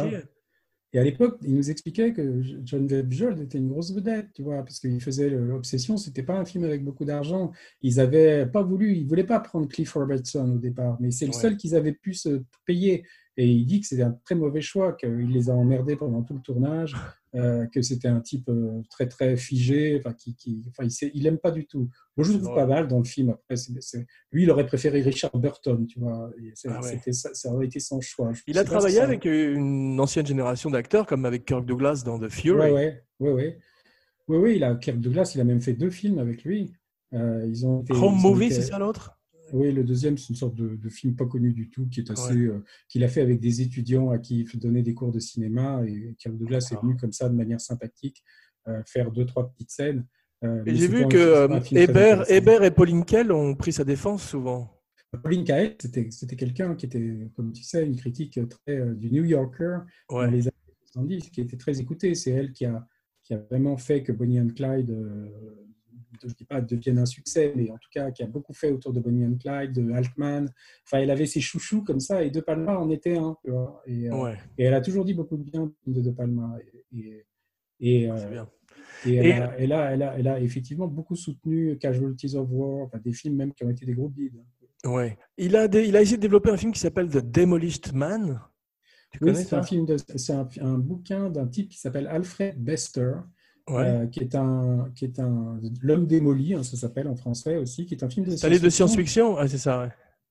Et 0.93 0.99
à 0.99 1.03
l'époque, 1.05 1.37
il 1.41 1.55
nous 1.55 1.71
expliquait 1.71 2.11
que 2.11 2.41
John 2.65 2.85
Bujold 2.85 3.39
était 3.39 3.57
une 3.57 3.69
grosse 3.69 3.93
vedette, 3.93 4.27
tu 4.33 4.43
vois, 4.43 4.57
parce 4.61 4.77
qu'il 4.81 5.01
faisait 5.01 5.29
l'Obsession, 5.29 5.95
c'était 5.95 6.21
pas 6.21 6.33
un 6.37 6.43
film 6.43 6.65
avec 6.65 6.83
beaucoup 6.83 7.05
d'argent. 7.05 7.51
Ils 7.81 8.01
avaient 8.01 8.45
pas 8.45 8.61
voulu, 8.61 8.93
ils 8.97 9.07
voulaient 9.07 9.23
pas 9.23 9.39
prendre 9.39 9.69
Cliff 9.69 9.93
Robertson 9.93 10.51
au 10.53 10.57
départ, 10.57 10.97
mais 10.99 11.09
c'est 11.11 11.25
le 11.25 11.31
Ouais. 11.31 11.39
seul 11.39 11.55
qu'ils 11.55 11.75
avaient 11.75 11.93
pu 11.93 12.13
se 12.13 12.41
payer. 12.65 13.05
Et 13.37 13.47
il 13.47 13.65
dit 13.65 13.79
que 13.79 13.87
c'était 13.87 14.01
un 14.03 14.11
très 14.25 14.35
mauvais 14.35 14.59
choix, 14.61 14.91
qu'il 14.93 15.29
les 15.31 15.49
a 15.49 15.53
emmerdés 15.53 15.95
pendant 15.95 16.21
tout 16.21 16.33
le 16.33 16.41
tournage, 16.41 16.95
euh, 17.35 17.65
que 17.67 17.81
c'était 17.81 18.09
un 18.09 18.19
type 18.19 18.49
euh, 18.49 18.81
très 18.89 19.07
très 19.07 19.37
figé, 19.37 19.95
enfin, 19.97 20.13
qui, 20.13 20.35
qui, 20.35 20.61
enfin, 20.69 20.83
il, 20.83 20.91
sait- 20.91 21.11
il 21.13 21.25
aime 21.27 21.37
pas 21.37 21.51
du 21.51 21.65
tout. 21.65 21.89
Moi, 22.17 22.27
je 22.27 22.33
trouve 22.33 22.49
Ouais. 22.49 22.55
pas 22.55 22.65
mal 22.65 22.87
dans 22.89 22.97
le 22.97 23.05
film. 23.05 23.29
Après, 23.29 23.55
c'est- 23.55 23.71
c'est- 23.79 24.05
lui, 24.33 24.43
il 24.43 24.51
aurait 24.51 24.65
préféré 24.65 25.01
Richard 25.01 25.31
Burton, 25.37 25.87
tu 25.87 25.99
vois. 25.99 26.29
C'est- 26.55 26.67
Ah 26.69 26.81
ouais. 26.81 27.13
ça, 27.13 27.29
ça 27.33 27.53
aurait 27.53 27.67
été 27.67 27.79
son 27.79 28.01
choix. 28.01 28.33
Je 28.33 28.41
Il 28.47 28.57
a 28.57 28.65
travaillé 28.65 28.97
ça- 28.97 29.03
avec 29.03 29.23
une 29.23 29.97
ancienne 29.99 30.25
génération 30.25 30.69
d'acteurs, 30.69 31.05
comme 31.05 31.23
avec 31.25 31.45
Kirk 31.45 31.65
Douglas 31.65 32.03
dans 32.05 32.19
The 32.19 32.27
Fury. 32.27 32.69
Ouais, 32.71 33.01
ouais. 33.19 33.57
Oui, 34.27 34.37
oui, 34.37 34.53
il 34.57 34.63
a, 34.65 34.75
Kirk 34.75 34.99
Douglas, 34.99 35.31
il 35.35 35.41
a 35.41 35.45
même 35.45 35.61
fait 35.61 35.73
deux 35.73 35.89
films 35.89 36.19
avec 36.19 36.43
lui. 36.43 36.73
Euh, 37.13 37.45
ils 37.47 37.65
ont 37.65 37.81
été- 37.81 37.93
Home 37.93 37.99
ils 38.01 38.05
ont 38.25 38.29
Movie, 38.31 38.45
été- 38.47 38.55
c'est 38.55 38.61
ça 38.63 38.77
l'autre? 38.79 39.17
Oui, 39.53 39.71
le 39.71 39.83
deuxième, 39.83 40.17
c'est 40.17 40.29
une 40.29 40.35
sorte 40.35 40.55
de, 40.55 40.75
de 40.75 40.89
film 40.89 41.15
pas 41.15 41.25
connu 41.25 41.53
du 41.53 41.69
tout, 41.69 41.87
qui 41.87 41.99
est 41.99 42.11
assez, 42.11 42.35
euh, 42.37 42.63
qu'il 42.87 43.03
a 43.03 43.07
fait 43.07 43.21
avec 43.21 43.39
des 43.39 43.61
étudiants 43.61 44.09
à 44.09 44.17
qui 44.17 44.41
il 44.53 44.59
donnait 44.59 44.81
des 44.81 44.93
cours 44.93 45.11
de 45.11 45.19
cinéma. 45.19 45.81
Et 45.87 46.15
Kirk 46.17 46.37
Douglas 46.37 46.57
est 46.57 46.75
D'accord. 46.75 46.85
venu 46.85 46.97
comme 46.97 47.11
ça, 47.11 47.29
de 47.29 47.35
manière 47.35 47.61
sympathique, 47.61 48.23
euh, 48.67 48.81
faire 48.85 49.11
deux, 49.11 49.25
trois 49.25 49.49
petites 49.49 49.71
scènes. 49.71 50.05
Euh, 50.43 50.63
j'ai 50.65 50.87
vu 50.87 51.07
que 51.07 51.47
Hébert, 51.75 52.63
et 52.63 52.71
Pauline 52.71 53.05
Kael 53.05 53.31
ont 53.31 53.55
pris 53.55 53.73
sa 53.73 53.83
défense 53.83 54.27
souvent. 54.27 54.81
Pauline 55.23 55.43
Kael, 55.43 55.75
c'était 55.79 56.35
quelqu'un 56.35 56.75
qui 56.75 56.85
était, 56.85 57.29
comme 57.35 57.51
tu 57.51 57.63
sais, 57.63 57.85
une 57.85 57.95
critique 57.95 58.39
très 58.47 58.85
du 58.95 59.11
New 59.11 59.25
Yorker 59.25 59.79
Ouais. 60.09 60.25
dans 60.25 60.31
les 60.31 60.47
années 60.47 60.75
70, 60.93 61.29
qui 61.29 61.41
était 61.41 61.57
très 61.57 61.79
écoutée. 61.79 62.15
C'est 62.15 62.31
elle 62.31 62.53
qui 62.53 62.65
a, 62.65 62.87
qui 63.23 63.33
a 63.33 63.37
vraiment 63.37 63.77
fait 63.77 64.03
que 64.03 64.11
Bonnie 64.13 64.39
and 64.39 64.49
Clyde, 64.55 64.89
je 66.21 66.27
ne 66.27 66.33
dis 66.33 66.45
pas 66.45 66.61
devienne 66.61 66.99
un 66.99 67.05
succès, 67.05 67.53
mais 67.55 67.69
en 67.71 67.77
tout 67.77 67.89
cas 67.91 68.11
qui 68.11 68.23
a 68.23 68.27
beaucoup 68.27 68.53
fait 68.53 68.71
autour 68.71 68.93
de 68.93 68.99
Bonnie 68.99 69.25
and 69.25 69.37
Clyde, 69.39 69.71
de 69.73 69.91
Altman. 69.91 70.51
Enfin, 70.85 70.99
elle 70.99 71.11
avait 71.11 71.25
ses 71.25 71.41
chouchous 71.41 71.83
comme 71.83 71.99
ça, 71.99 72.23
et 72.23 72.29
De 72.31 72.41
Palma 72.41 72.77
en 72.77 72.89
était 72.89 73.17
un. 73.17 73.37
tu 73.43 73.51
vois. 73.51 73.81
Et, 73.85 74.09
euh, 74.09 74.15
Ouais, 74.23 74.37
et 74.57 74.63
elle 74.65 74.73
a 74.73 74.81
toujours 74.81 75.05
dit 75.05 75.13
beaucoup 75.13 75.37
de 75.37 75.43
bien 75.43 75.71
de 75.87 76.01
De 76.01 76.11
Palma. 76.11 76.57
Et, 77.83 78.09
euh, 78.09 78.29
bien. 78.29 78.49
et 79.05 79.15
elle, 79.15 79.31
a, 79.41 79.55
elle, 79.57 79.73
a, 79.73 79.91
elle, 79.91 80.03
a, 80.03 80.19
elle 80.19 80.27
a 80.27 80.39
effectivement 80.39 80.87
beaucoup 80.87 81.15
soutenu 81.15 81.77
Casualties 81.77 82.35
of 82.35 82.47
War, 82.51 82.85
enfin, 82.85 82.99
des 82.99 83.13
films 83.13 83.35
même 83.35 83.53
qui 83.53 83.63
ont 83.63 83.69
été 83.69 83.85
des 83.85 83.93
gros 83.93 84.09
bides. 84.09 84.43
Ouais. 84.85 85.17
Il, 85.37 85.55
a 85.55 85.67
des- 85.67 85.87
il 85.87 85.95
a 85.95 86.01
essayé 86.01 86.17
de 86.17 86.21
développer 86.21 86.49
un 86.51 86.57
film 86.57 86.71
qui 86.71 86.79
s'appelle 86.79 87.07
The 87.09 87.17
Demolished 87.17 87.93
Man. 87.93 88.39
Tu 89.11 89.19
Oui, 89.21 89.27
connais 89.29 89.43
c'est 89.43 89.49
ça? 89.49 89.59
un, 89.59 89.63
film 89.63 89.85
de- 89.85 89.97
c'est 90.15 90.33
un, 90.33 90.47
un 90.61 90.77
bouquin 90.77 91.29
d'un 91.29 91.47
type 91.47 91.69
qui 91.69 91.77
s'appelle 91.79 92.07
Alfred 92.07 92.55
Bester, 92.63 93.13
Ouais. 93.71 93.83
euh, 93.85 94.05
qui 94.07 94.19
est 94.21 94.35
un, 94.35 94.89
qui 94.95 95.05
est 95.05 95.19
un 95.19 95.59
l'homme 95.81 96.05
démoli, 96.07 96.53
hein, 96.53 96.63
ça 96.63 96.77
s'appelle 96.77 97.07
en 97.07 97.15
français 97.15 97.57
aussi, 97.57 97.85
qui 97.85 97.93
est 97.95 98.03
un 98.03 98.09
film 98.09 98.25
de 98.25 98.31
C'est 98.35 98.47
un 98.47 98.49
livre 98.49 98.63
de 98.63 98.69
science-fiction 98.69 99.35
science-fiction 99.35 99.37
Ah, 99.37 99.47
c'est 99.47 99.57
ça, 99.57 99.81
ouais. 99.81 99.89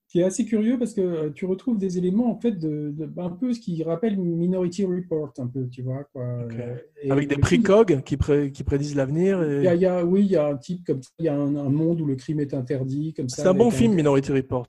qui 0.09 0.21
est 0.21 0.25
assez 0.25 0.45
curieux 0.45 0.77
parce 0.79 0.93
que 0.93 1.01
euh, 1.01 1.31
tu 1.33 1.47
retrouves 1.47 1.79
des 1.79 1.97
éléments 1.97 2.31
en 2.31 2.35
fait 2.41 2.53
de, 2.53 2.93
de- 2.97 3.11
un 3.21 3.31
peu 3.31 3.53
ce 3.55 3.61
qui 3.61 3.81
rappelle 3.85 4.19
Minority 4.19 4.85
Report 4.85 5.33
un 5.39 5.47
peu, 5.47 5.69
tu 5.69 5.83
vois 5.83 6.05
quoi. 6.13 6.23
Euh, 6.25 6.77
et 7.03 7.11
Avec 7.13 7.29
des 7.29 7.37
précogs 7.37 8.03
qui, 8.03 8.17
pré- 8.17 8.51
qui 8.51 8.65
prédisent 8.65 8.97
l'avenir. 8.97 9.41
et- 9.43 9.59
Il 9.59 9.63
y 9.65 9.69
a, 9.69 9.75
il 9.77 9.81
y 9.81 9.87
a- 9.87 10.05
oui, 10.05 10.23
il 10.23 10.31
y 10.33 10.37
a 10.37 10.47
un 10.49 10.57
type 10.57 10.85
comme 10.85 11.01
ça, 11.03 11.11
il 11.21 11.27
y 11.27 11.29
a 11.29 11.35
un, 11.37 11.55
un 11.57 11.69
monde 11.71 12.01
où 12.01 12.07
le 12.07 12.17
crime 12.17 12.41
est 12.41 12.55
interdit 12.55 13.15
comme 13.15 13.29
ça. 13.29 13.43
C'est 13.43 13.49
un 13.49 13.55
bon 13.55 13.71
film, 13.71 13.95
Minority 13.95 14.33
Report. 14.33 14.67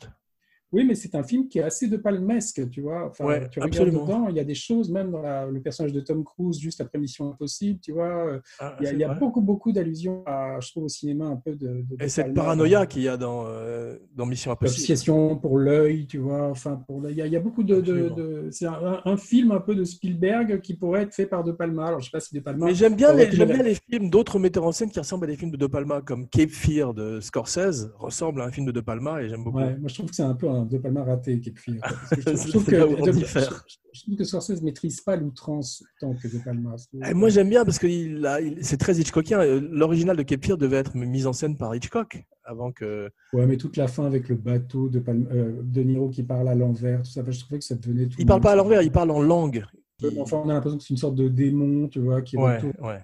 Oui, 0.72 0.86
mais 0.86 0.95
c'est 0.95 1.15
un 1.15 1.24
film 1.24 1.47
qui 1.49 1.59
est 1.59 1.63
assez 1.63 1.88
de 1.88 1.97
palmesque, 1.97 2.69
tu 2.69 2.82
vois. 2.82 3.07
Enfin, 3.09 3.26
Ouais, 3.26 3.49
tu 3.49 3.59
regardes 3.59 3.74
absolument. 3.74 4.05
dedans, 4.05 4.28
il 4.30 4.36
y 4.36 4.39
a 4.39 4.43
des 4.45 4.55
choses, 4.55 4.89
même 4.89 5.11
dans 5.11 5.22
la- 5.22 5.45
le 5.45 5.61
personnage 5.61 5.91
de 5.91 5.99
Tom 5.99 6.24
Cruise, 6.24 6.59
juste 6.59 6.80
après 6.80 6.97
Mission 6.97 7.30
Impossible, 7.30 7.80
tu 7.82 7.91
vois. 7.91 8.39
Ah, 8.59 8.78
Il 8.80 8.84
y 8.84 8.88
a, 8.88 8.89
c'est 8.89 8.95
il 8.95 8.99
y 8.99 9.03
a 9.03 9.07
vrai. 9.09 9.19
beaucoup, 9.19 9.41
beaucoup 9.41 9.72
d'allusions, 9.74 10.24
je 10.59 10.72
trouve, 10.72 10.86
au 10.86 10.88
cinéma 10.89 11.26
un 11.26 11.36
peu 11.36 11.55
de. 11.55 11.67
de- 11.67 11.95
de 11.97 12.03
Et 12.03 12.07
cette 12.07 12.28
Palma, 12.28 12.41
paranoïa 12.41 12.86
qu'il 12.86 13.01
y 13.01 13.07
a 13.09 13.17
dans, 13.17 13.43
euh, 13.47 13.97
dans 14.15 14.26
Mission 14.26 14.51
Impossible. 14.51 14.80
L'obsession 14.80 15.36
pour 15.38 15.57
l'œil, 15.57 16.07
tu 16.07 16.19
vois. 16.19 16.49
Enfin, 16.49 16.78
pour 16.88 17.01
il 17.09 17.15
y, 17.17 17.22
a, 17.22 17.26
il 17.26 17.34
y 17.34 17.36
a 17.36 17.39
beaucoup 17.41 17.63
de. 17.63 18.47
c'est 18.51 18.65
un, 18.65 19.01
un 19.03 19.17
film 19.17 19.51
un 19.51 19.59
peu 19.59 19.76
de 19.76 19.84
Spielberg 19.84 20.61
qui 20.61 20.76
pourrait 20.76 21.01
être 21.03 21.13
fait 21.13 21.26
par 21.26 21.43
De 21.43 21.51
Palma. 21.51 21.88
Alors, 21.88 21.99
je 21.99 22.05
sais 22.05 22.11
pas 22.11 22.19
si 22.19 22.34
De 22.34 22.39
Palma. 22.39 22.65
Mais 22.65 22.76
j'aime 22.76 22.95
bien, 22.95 23.13
les, 23.13 23.26
bien 23.28 23.63
films 23.89 24.09
d'autres 24.09 24.39
metteurs 24.39 24.65
en 24.65 24.72
scène 24.72 24.89
qui 24.89 24.99
ressemblent 24.99 25.26
à 25.26 25.28
des 25.28 25.36
films 25.36 25.51
de 25.51 25.57
De 25.57 25.67
Palma, 25.67 26.01
comme 26.01 26.28
Cape 26.30 26.49
Fear 26.49 26.93
de 26.93 27.19
Scorsese 27.19 27.91
ressemble 27.97 28.41
à 28.41 28.45
un 28.45 28.51
film 28.51 28.65
de 28.67 28.72
De 28.72 28.82
Palma 28.82 29.22
et 29.22 29.30
j'aime 29.30 29.43
beaucoup. 29.43 29.57
Ouais, 29.57 29.78
moi, 29.78 29.88
je 29.89 29.95
trouve 29.95 30.09
que 30.09 30.15
c'est 30.15 30.24
un 30.24 30.36
peu 30.36 30.47
un, 30.49 30.61
De 30.66 30.78
Palma 30.78 31.03
raté. 31.03 31.41
Parce 31.82 32.09
que 32.09 32.22
Je, 32.36 32.47
trouve 32.49 32.66
que, 32.66 32.76
je- 32.76 34.01
trouve 34.03 34.16
que 34.18 34.24
Scorsese 34.24 34.62
maîtrise 34.62 35.01
pas 35.01 35.16
l'outrance 35.16 35.84
tant 35.99 36.14
que 36.14 36.28
De 36.28 36.43
Palma. 36.43 36.76
Eh, 37.09 37.14
Moi, 37.14 37.30
j'aime 37.30 37.49
bien 37.49 37.66
parce 37.66 37.80
que 37.80 37.88
il 37.88 38.26
a- 38.26 38.41
il- 38.41 38.64
c'est 38.64 38.78
très 38.78 38.97
Hitchcockien. 38.97 39.39
Euh, 39.41 39.59
L'original 39.72 40.16
de 40.18 40.26
Fear 40.41 40.57
devait 40.57 40.78
être 40.78 40.95
mis 40.95 41.26
en 41.26 41.34
scène 41.34 41.57
par 41.57 41.76
Hitchcock 41.76 42.24
avant 42.43 42.72
que. 42.72 43.09
Ouais, 43.34 43.45
mais 43.45 43.57
toute 43.57 43.78
la 43.78 43.88
fin 43.88 44.05
avec 44.05 44.30
le 44.30 44.36
bateau 44.36 44.89
de, 44.89 44.99
Palma, 44.99 45.30
euh, 45.32 45.62
de 45.64 45.82
Niro 45.82 46.09
qui 46.09 46.24
parle 46.24 46.47
à 46.47 46.55
l'envers, 46.55 47.01
tout 47.03 47.12
ça, 47.12 47.24
je 47.28 47.39
trouvais 47.39 47.59
que 47.59 47.66
ça 47.66 47.76
devenait 47.76 48.07
tout. 48.07 48.16
Il 48.20 48.26
parle 48.26 48.41
pas 48.41 48.51
à 48.53 48.55
l'envers, 48.55 48.82
il 48.82 48.91
parle 48.91 49.12
en 49.12 49.22
langue. 49.22 49.64
Euh, 50.03 50.09
Enfin, 50.20 50.41
on 50.43 50.49
a 50.49 50.53
l'impression 50.53 50.78
que 50.80 50.84
c'est 50.84 50.89
une 50.91 50.97
sorte 50.97 51.16
de 51.16 51.28
démon, 51.28 51.88
tu 51.88 51.99
vois, 51.99 52.22
qui 52.24 52.36
Ouais, 52.36 52.55
retourne, 52.55 52.74
ouais. 52.82 52.97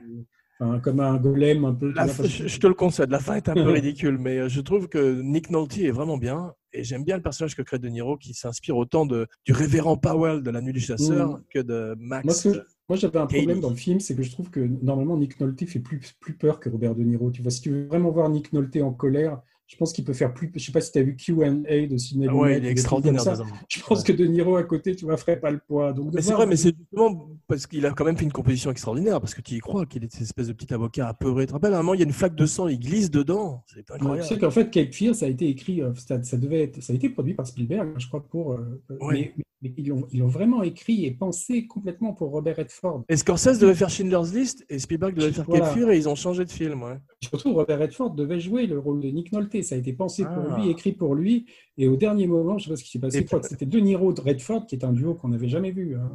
Enfin, 0.60 0.80
comme 0.80 1.00
un 1.00 1.18
golem 1.18 1.66
un 1.66 1.74
peu. 1.74 1.92
La 1.94 2.08
je, 2.08 2.60
te 2.60 2.68
le 2.68 2.74
concède, 2.74 3.10
la 3.12 3.20
fin 3.20 3.36
est 3.36 3.50
un 3.50 3.54
peu 3.54 3.70
ridicule, 3.70 4.18
mais 4.18 4.38
euh, 4.40 4.50
je 4.50 4.62
trouve 4.62 4.88
que 4.90 5.22
Nick 5.22 5.50
Nolte 5.50 5.78
est 5.80 5.92
vraiment 5.92 6.18
bien. 6.18 6.54
Et 6.74 6.84
j'aime 6.84 7.04
bien 7.04 7.16
le 7.16 7.24
personnage 7.24 7.56
que 7.56 7.62
crée 7.62 7.80
De 7.80 7.88
Niro 7.88 8.18
qui 8.18 8.34
s'inspire 8.34 8.76
autant 8.78 9.06
de, 9.06 9.28
du 9.46 9.54
révérend 9.54 9.98
Powell 9.98 10.44
de 10.44 10.52
La 10.52 10.62
Nuit 10.62 10.74
du 10.74 10.80
Chasseur 10.80 11.38
Mm. 11.38 11.44
que 11.50 11.60
de 11.60 11.96
Max. 12.00 12.26
Moi, 12.26 12.34
ce 12.34 12.50
que- 12.50 12.66
moi, 12.90 12.98
j'avais 12.98 13.20
un 13.20 13.26
problème 13.28 13.60
dans 13.60 13.70
le 13.70 13.76
film, 13.76 14.00
c'est 14.00 14.16
que 14.16 14.22
je 14.24 14.32
trouve 14.32 14.50
que 14.50 14.60
normalement 14.60 15.18
Nick 15.18 15.40
Nolte 15.40 15.66
fait 15.66 15.80
plus, 15.80 16.14
plus 16.20 16.34
peur 16.38 16.60
que 16.60 16.70
Robert 16.70 16.96
De 16.96 17.04
Niro. 17.04 17.32
Tu 17.32 17.42
vois, 17.42 17.52
si 17.52 17.62
tu 17.62 17.70
veux 17.72 17.88
vraiment 17.88 18.12
voir 18.12 18.30
Nick 18.30 18.54
Nolte 18.54 18.78
en 18.78 18.94
colère, 18.94 19.40
je 19.68 19.76
pense 19.76 19.92
qu'il 19.94 20.04
peut 20.06 20.14
faire 20.14 20.34
plus. 20.34 20.52
Je 20.56 20.64
sais 20.66 20.72
pas 20.72 20.80
si 20.82 20.92
tu 20.92 21.00
as 21.00 21.04
vu 21.04 21.16
Q&A 21.16 21.52
de 21.88 21.98
Sidney 21.98 22.28
Ah 22.30 22.34
ouais, 22.36 22.48
Lumet, 22.56 22.58
il 22.60 22.66
est 22.66 22.72
extraordinaire. 22.72 23.22
Je 23.70 23.82
pense 23.82 24.02
que 24.04 24.14
De 24.14 24.26
Niro 24.26 24.56
à 24.56 24.64
côté, 24.64 24.96
tu 24.96 25.06
vois, 25.06 25.18
ferait 25.18 25.40
pas 25.40 25.52
le 25.52 25.60
poids. 25.60 25.92
Donc, 25.94 26.14
Mais 26.14 26.22
c'est 26.22 26.34
vrai, 26.34 26.46
mais 26.48 26.56
c'est 26.56 26.74
justement 26.78 27.30
parce 27.48 27.68
qu'il 27.68 27.86
a 27.86 27.92
quand 27.92 28.06
même 28.06 28.18
fait 28.18 28.24
une 28.26 28.32
composition 28.32 28.72
extraordinaire, 28.72 29.20
parce 29.20 29.36
que 29.36 29.42
tu 29.42 29.56
y 29.56 29.60
crois 29.60 29.86
qu'il 29.86 30.04
est 30.04 30.12
cette 30.12 30.22
espèce 30.24 30.48
de 30.48 30.54
petit 30.54 30.74
avocat 30.74 31.08
apeuré. 31.10 31.44
Tu 31.44 31.48
te 31.50 31.54
rappelles, 31.54 31.74
à 31.74 31.80
un 31.80 31.82
moment, 31.84 31.94
il 31.94 32.00
y 32.00 32.04
a 32.04 32.06
une 32.06 32.14
flaque 32.14 32.36
de 32.36 32.46
sang, 32.46 32.68
il 32.68 32.80
glisse 32.80 33.12
dedans. 33.12 33.64
C'est 33.68 33.78
Ouais, 33.78 33.84
Tu 33.86 33.94
incroyable. 33.94 34.28
sais 34.28 34.38
qu'en 34.40 34.52
fait, 34.52 34.70
Cape 34.72 34.94
Fear, 34.94 35.14
ça 35.16 35.26
a 35.26 35.30
été 35.30 35.48
écrit, 35.48 35.82
euh, 35.82 35.94
ça, 35.96 36.22
ça 36.24 36.38
devait 36.38 36.64
être, 36.64 36.82
ça 36.82 36.94
a 36.94 36.96
été 36.96 37.10
produit 37.10 37.34
par 37.34 37.46
Spielberg, 37.48 37.90
je 37.98 38.08
crois, 38.08 38.24
pour. 38.26 38.54
euh, 38.54 38.80
Ouais. 39.02 39.34
mais, 39.38 39.44
mais 39.62 39.74
ils 39.78 39.88
l'ont 39.88 40.08
ils 40.12 40.20
l'ont 40.20 40.28
vraiment 40.28 40.62
écrit 40.62 41.06
et 41.06 41.12
pensé 41.12 41.66
complètement 41.66 42.14
pour 42.14 42.30
Robert 42.32 42.58
Redford. 42.58 43.04
Et 43.10 43.18
Scorsese 43.18 43.58
devait 43.60 43.74
faire 43.74 43.90
Schindler's 43.90 44.32
List 44.34 44.64
et 44.70 44.78
Spielberg 44.78 45.16
devait 45.16 45.32
faire 45.32 45.46
Voilà. 45.46 45.66
Cape 45.66 45.74
Fear 45.76 45.90
et 45.92 45.98
ils 45.98 46.08
ont 46.08 46.14
changé 46.16 46.46
de 46.46 46.52
film. 46.52 46.84
Ouais. 46.84 46.98
Surtout, 47.24 47.54
Robert 47.54 47.80
Redford 47.80 48.12
devait 48.14 48.40
jouer 48.40 48.68
le 48.68 48.78
rôle 48.78 49.00
de 49.02 49.08
Nick 49.10 49.32
Nolte. 49.32 49.57
Ça 49.64 49.76
a 49.76 49.78
été 49.78 49.94
pensé 49.94 50.24
pour 50.24 50.52
Ah. 50.52 50.58
lui, 50.60 50.70
écrit 50.70 50.92
pour 50.94 51.16
lui. 51.16 51.46
Et 51.78 51.88
au 51.88 51.96
dernier 51.96 52.28
moment, 52.28 52.58
je 52.58 52.66
sais 52.66 52.70
pas 52.72 52.76
ce 52.76 52.84
qui 52.84 52.92
s'est 52.92 53.00
passé, 53.00 53.20
je 53.20 53.24
crois 53.26 53.40
que 53.40 53.48
c'était 53.48 53.66
De 53.66 53.80
Niro 53.80 54.14
de 54.14 54.22
Redford, 54.22 54.66
qui 54.66 54.76
est 54.76 54.84
un 54.84 54.94
duo 54.94 55.14
qu'on 55.16 55.30
n'avait 55.30 55.48
jamais 55.50 55.72
vu. 55.72 55.96
hein, 55.96 56.10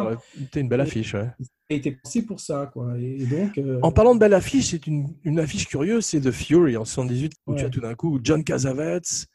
aurait 0.00 0.16
été 0.42 0.60
une 0.60 0.68
belle 0.68 0.80
affiche. 0.80 1.14
ouais. 1.14 1.30
Ça 1.40 1.46
a 1.70 1.74
été 1.74 1.92
pensé 1.92 2.22
pour 2.26 2.40
ça, 2.40 2.70
quoi. 2.72 2.98
Et, 2.98 3.22
et 3.22 3.26
donc, 3.26 3.58
euh, 3.58 3.78
En 3.82 3.90
parlant 3.92 4.14
de 4.14 4.20
belle 4.20 4.34
affiche, 4.34 4.70
c'est 4.70 4.86
une, 4.86 5.08
une 5.24 5.38
affiche 5.40 5.66
curieuse, 5.66 6.04
c'est 6.04 6.20
The 6.20 6.30
Fury 6.30 6.76
en 6.76 6.84
78, 6.84 7.32
où 7.46 7.54
tu 7.54 7.64
as 7.64 7.70
tout 7.70 7.80
d'un 7.80 7.94
coup 7.94 8.20
John 8.22 8.44
Cassavetes, 8.44 9.26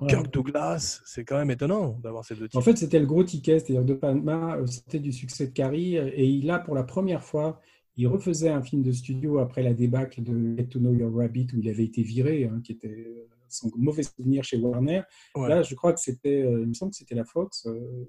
ouais. 0.00 0.06
Kirk 0.08 0.32
Douglas. 0.32 1.00
C'est 1.06 1.24
quand 1.24 1.38
même 1.38 1.50
étonnant 1.50 1.98
d'avoir 2.02 2.24
ces 2.24 2.34
deux 2.34 2.44
En 2.44 2.48
titres. 2.48 2.62
fait, 2.62 2.76
c'était 2.76 2.98
le 3.00 3.06
gros 3.06 3.24
ticket, 3.24 3.58
c'est-à-dire 3.58 3.84
De 3.84 3.94
Palma 3.94 4.56
euh, 4.56 4.66
sortait 4.66 4.98
du 4.98 5.12
succès 5.12 5.46
de 5.46 5.52
Carrie 5.52 5.98
euh, 5.98 6.10
et 6.14 6.26
il 6.26 6.50
a 6.50 6.58
pour 6.58 6.74
la 6.74 6.82
première 6.84 7.22
fois, 7.24 7.60
il 7.98 8.06
refaisait 8.06 8.48
un 8.48 8.62
film 8.62 8.82
de 8.82 8.92
studio 8.92 9.38
après 9.40 9.62
la 9.62 9.74
débâcle 9.74 10.22
de 10.22 10.56
Get 10.56 10.68
to 10.68 10.78
Know 10.78 10.94
Your 10.94 11.14
Rabbit 11.14 11.48
où 11.54 11.58
il 11.60 11.68
avait 11.68 11.84
été 11.84 12.02
viré, 12.02 12.44
hein, 12.44 12.60
qui 12.64 12.72
était 12.72 12.88
euh, 12.88 13.26
son 13.48 13.70
mauvais 13.76 14.04
souvenir 14.04 14.44
chez 14.44 14.56
Warner. 14.56 15.02
Ouais. 15.34 15.48
Là, 15.48 15.62
je 15.62 15.74
crois 15.74 15.92
que 15.92 16.00
c'était, 16.00 16.42
euh, 16.42 16.62
il 16.62 16.68
me 16.68 16.74
semble 16.74 16.92
que 16.92 16.96
c'était 16.96 17.14
la 17.16 17.24
Fox. 17.24 17.66
euh, 17.66 18.08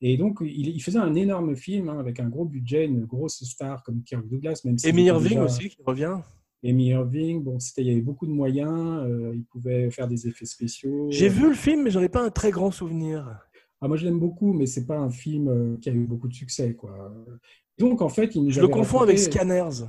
et 0.00 0.16
donc, 0.16 0.38
il, 0.42 0.68
il 0.68 0.80
faisait 0.80 0.98
un 0.98 1.14
énorme 1.14 1.54
film 1.56 1.88
hein, 1.88 1.98
avec 1.98 2.18
un 2.20 2.28
gros 2.28 2.44
budget, 2.44 2.84
une 2.84 3.04
grosse 3.04 3.42
star 3.44 3.82
comme 3.84 4.02
Kirk 4.02 4.28
Douglas, 4.28 4.60
même 4.64 4.76
si 4.76 4.88
Amy 4.88 5.04
Irving 5.04 5.28
déjà- 5.30 5.44
aussi 5.44 5.68
qui 5.70 5.78
revient. 5.86 6.18
Amy 6.66 6.88
Irving, 6.88 7.42
bon, 7.42 7.58
il 7.76 7.86
y 7.86 7.90
avait 7.90 8.00
beaucoup 8.00 8.26
de 8.26 8.32
moyens, 8.32 9.04
euh, 9.06 9.32
il 9.34 9.44
pouvait 9.44 9.90
faire 9.90 10.08
des 10.08 10.26
effets 10.26 10.46
spéciaux. 10.46 11.06
J'ai 11.10 11.28
vu 11.28 11.48
le 11.50 11.54
film, 11.54 11.82
mais 11.82 11.90
j'en 11.90 12.00
ai 12.02 12.08
pas 12.08 12.24
un 12.24 12.30
très 12.30 12.50
grand 12.50 12.70
souvenir. 12.70 13.38
Ah, 13.80 13.88
moi, 13.88 13.98
je 13.98 14.06
l'aime 14.06 14.18
beaucoup, 14.18 14.54
mais 14.54 14.64
c'est 14.64 14.86
pas 14.86 14.96
un 14.98 15.10
film 15.10 15.48
euh, 15.48 15.76
qui 15.76 15.90
a 15.90 15.92
eu 15.92 16.06
beaucoup 16.06 16.26
de 16.26 16.32
succès, 16.32 16.74
quoi. 16.74 17.12
Donc, 17.78 18.02
en 18.02 18.08
fait, 18.08 18.34
il 18.34 18.44
nous 18.44 18.50
Je 18.50 18.60
le 18.60 18.68
confonds 18.68 18.98
raconté- 18.98 19.18
avec 19.20 19.32
Scanners. 19.32 19.86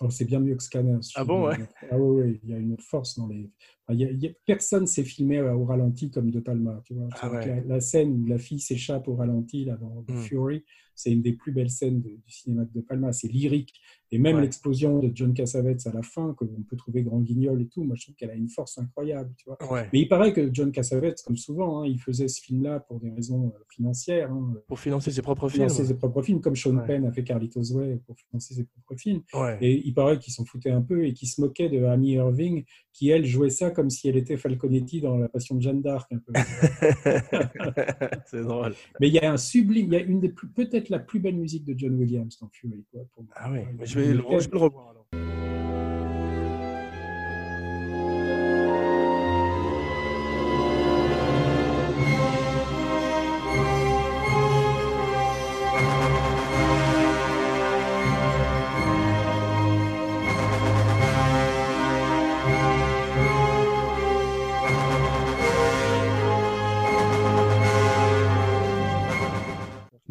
Oh, 0.00 0.10
c'est 0.10 0.24
bien 0.24 0.40
mieux 0.40 0.56
que 0.56 0.62
Scanners. 0.62 0.98
Ah 1.14 1.24
bon, 1.24 1.48
désolé. 1.48 1.66
Ah 1.90 1.96
ouais, 1.98 2.22
ouais, 2.22 2.40
il 2.42 2.50
y 2.50 2.54
a 2.54 2.56
une 2.58 2.76
force 2.78 3.16
dans 3.18 3.28
les. 3.28 3.50
Enfin, 3.86 3.94
il 3.94 4.00
y 4.00 4.04
a- 4.04 4.10
il 4.10 4.22
y 4.22 4.26
a- 4.26 4.32
Personne 4.46 4.86
s'est 4.86 5.04
filmé 5.04 5.38
euh, 5.38 5.54
au 5.54 5.64
ralenti 5.64 6.10
comme 6.10 6.30
De 6.30 6.40
Palma, 6.40 6.80
tu 6.84 6.94
vois. 6.94 7.08
Ah 7.20 7.30
ouais. 7.30 7.46
la, 7.46 7.60
la 7.74 7.80
scène 7.80 8.22
où 8.22 8.26
la 8.26 8.38
fille 8.38 8.58
s'échappe 8.58 9.06
au 9.06 9.14
ralenti 9.14 9.64
là, 9.64 9.76
dans 9.76 10.02
The 10.02 10.10
Mm. 10.12 10.16
Fury, 10.22 10.64
c'est 10.94 11.10
une 11.12 11.22
des 11.22 11.32
plus 11.32 11.52
belles 11.52 11.70
scènes 11.70 12.00
de- 12.00 12.08
du 12.10 12.30
cinéma 12.30 12.64
de 12.64 12.70
De 12.72 12.80
Palma. 12.80 13.12
C'est 13.12 13.28
lyrique. 13.28 13.72
Et 14.14 14.18
même 14.18 14.36
Ouais. 14.36 14.42
l'explosion 14.42 14.98
de 14.98 15.10
John 15.14 15.32
Cassavetes 15.32 15.86
à 15.86 15.92
la 15.92 16.02
fin, 16.02 16.34
que 16.38 16.44
on 16.44 16.62
peut 16.68 16.76
trouver 16.76 17.02
grand 17.02 17.20
guignol 17.20 17.62
et 17.62 17.66
tout, 17.66 17.82
moi 17.82 17.96
je 17.96 18.02
trouve 18.04 18.14
qu'elle 18.14 18.28
a 18.30 18.34
une 18.34 18.50
force 18.50 18.76
incroyable, 18.76 19.32
tu 19.38 19.46
vois. 19.48 19.56
Ouais. 19.72 19.88
Mais 19.90 20.00
il 20.00 20.08
paraît 20.08 20.34
que 20.34 20.50
John 20.52 20.70
Cassavetes, 20.70 21.22
comme 21.24 21.38
souvent, 21.38 21.80
hein, 21.80 21.86
il 21.86 21.98
faisait 21.98 22.28
ce 22.28 22.42
film-là 22.42 22.80
pour 22.80 23.00
des 23.00 23.08
raisons 23.10 23.46
euh, 23.56 23.58
financières. 23.70 24.30
hein, 24.30 24.54
Pour 24.68 24.78
financer 24.80 25.10
ses 25.10 25.22
propres 25.22 25.48
films. 25.48 25.68
financer 25.70 25.86
ses 25.86 25.96
propres 25.96 26.20
films, 26.20 26.42
comme 26.42 26.56
Sean 26.56 26.76
Ouais. 26.76 26.86
Penn 26.86 27.06
a 27.06 27.12
fait 27.12 27.24
Carlitos 27.24 27.72
Way 27.72 28.00
pour 28.06 28.14
financer 28.18 28.52
ses 28.54 28.64
propres 28.64 29.00
films. 29.00 29.22
Et 29.62 29.80
il 29.86 29.94
paraît 29.94 30.18
qu'ils 30.18 30.34
s'en 30.34 30.44
foutaient 30.44 30.70
un 30.70 30.82
peu 30.82 31.06
et 31.06 31.14
qu'ils 31.14 31.28
se 31.28 31.40
moquaient 31.40 31.70
de 31.70 31.82
Amy 31.84 32.12
Irving, 32.12 32.64
qui 32.92 33.08
elle 33.08 33.24
jouait 33.24 33.48
ça 33.48 33.70
comme 33.70 33.88
si 33.88 34.08
elle 34.10 34.16
était 34.18 34.36
Falconetti 34.36 35.00
dans 35.00 35.16
La 35.16 35.30
Passion 35.30 35.54
de 35.56 35.62
Jeanne 35.62 35.80
d'Arc. 35.80 36.12
c'est 38.26 38.42
drôle. 38.42 38.74
Mais 39.00 39.08
il 39.08 39.14
y 39.14 39.18
a 39.18 39.32
un 39.32 39.36
sublime, 39.38 39.86
il 39.86 39.92
y 39.92 39.96
a 39.96 40.00
une 40.04 40.20
des 40.20 40.28
plus, 40.28 40.48
peut-être 40.48 40.81
la 40.88 40.98
plus 40.98 41.20
belle 41.20 41.36
musique 41.36 41.64
de 41.64 41.74
John 41.76 41.94
Williams 41.94 42.38
dans 42.40 42.48
Fury. 42.48 42.84
Quoi, 42.90 43.02
pour. 43.14 43.24
Ah 43.34 43.50
oui, 43.50 43.58
Ouais, 43.58 43.66
mais 43.78 43.86
je 43.86 43.98
vais, 43.98 44.12
le, 44.14 44.22
je 44.28 44.36
vais 44.44 44.50
le 44.52 44.58
revoir 44.58 44.90
alors. 44.90 45.06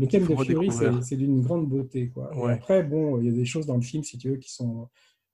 Le 0.02 0.08
thème 0.08 0.26
de 0.28 0.36
Fury, 0.36 0.70
c'est 1.02 1.16
d'une 1.16 1.42
grande 1.42 1.68
beauté. 1.70 2.10
Quoi. 2.10 2.32
Et 2.36 2.40
Ouais. 2.40 2.54
après, 2.54 2.84
bon, 2.84 3.20
il 3.20 3.26
y 3.28 3.30
a 3.30 3.32
des 3.32 3.46
choses 3.46 3.66
dans 3.66 3.76
le 3.76 3.82
film, 3.82 4.04
si 4.04 4.18
tu 4.18 4.30
veux, 4.30 4.38
qui 4.38 4.52
sont. 4.52 4.88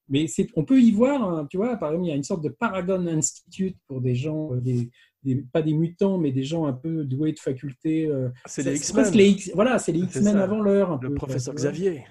Mais 0.10 0.26
on 0.56 0.64
peut 0.64 0.80
y 0.82 0.92
voir, 0.92 1.22
hein, 1.22 1.48
tu 1.50 1.58
vois, 1.58 1.76
par 1.76 1.90
exemple, 1.90 2.06
il 2.08 2.10
y 2.10 2.14
a 2.14 2.16
une 2.16 2.24
sorte 2.24 2.42
de 2.44 2.50
Paragon 2.50 3.06
Institute 3.08 3.78
pour 3.88 4.00
des 4.00 4.16
gens, 4.16 4.54
euh, 4.54 4.62
des, 4.62 4.90
des- 5.24 5.36
pas 5.52 5.62
des 5.62 5.74
mutants, 5.74 6.18
mais 6.18 6.32
des 6.32 6.44
gens 6.44 6.66
un 6.66 6.72
peu 6.72 7.04
doués 7.04 7.34
de 7.34 7.40
facultés. 7.40 8.06
euh, 8.08 8.30
C'est 8.46 8.64
les 8.64 8.76
X-Men. 8.78 9.36
Voilà, 9.54 9.80
c'est 9.80 9.92
les 9.92 10.00
X-Men 10.00 10.38
avant 10.38 10.62
l'heure. 10.62 10.98
Le 11.02 11.10
peu, 11.10 11.16
professeur 11.16 11.54
quoi. 11.54 11.62
Xavier. 11.62 12.06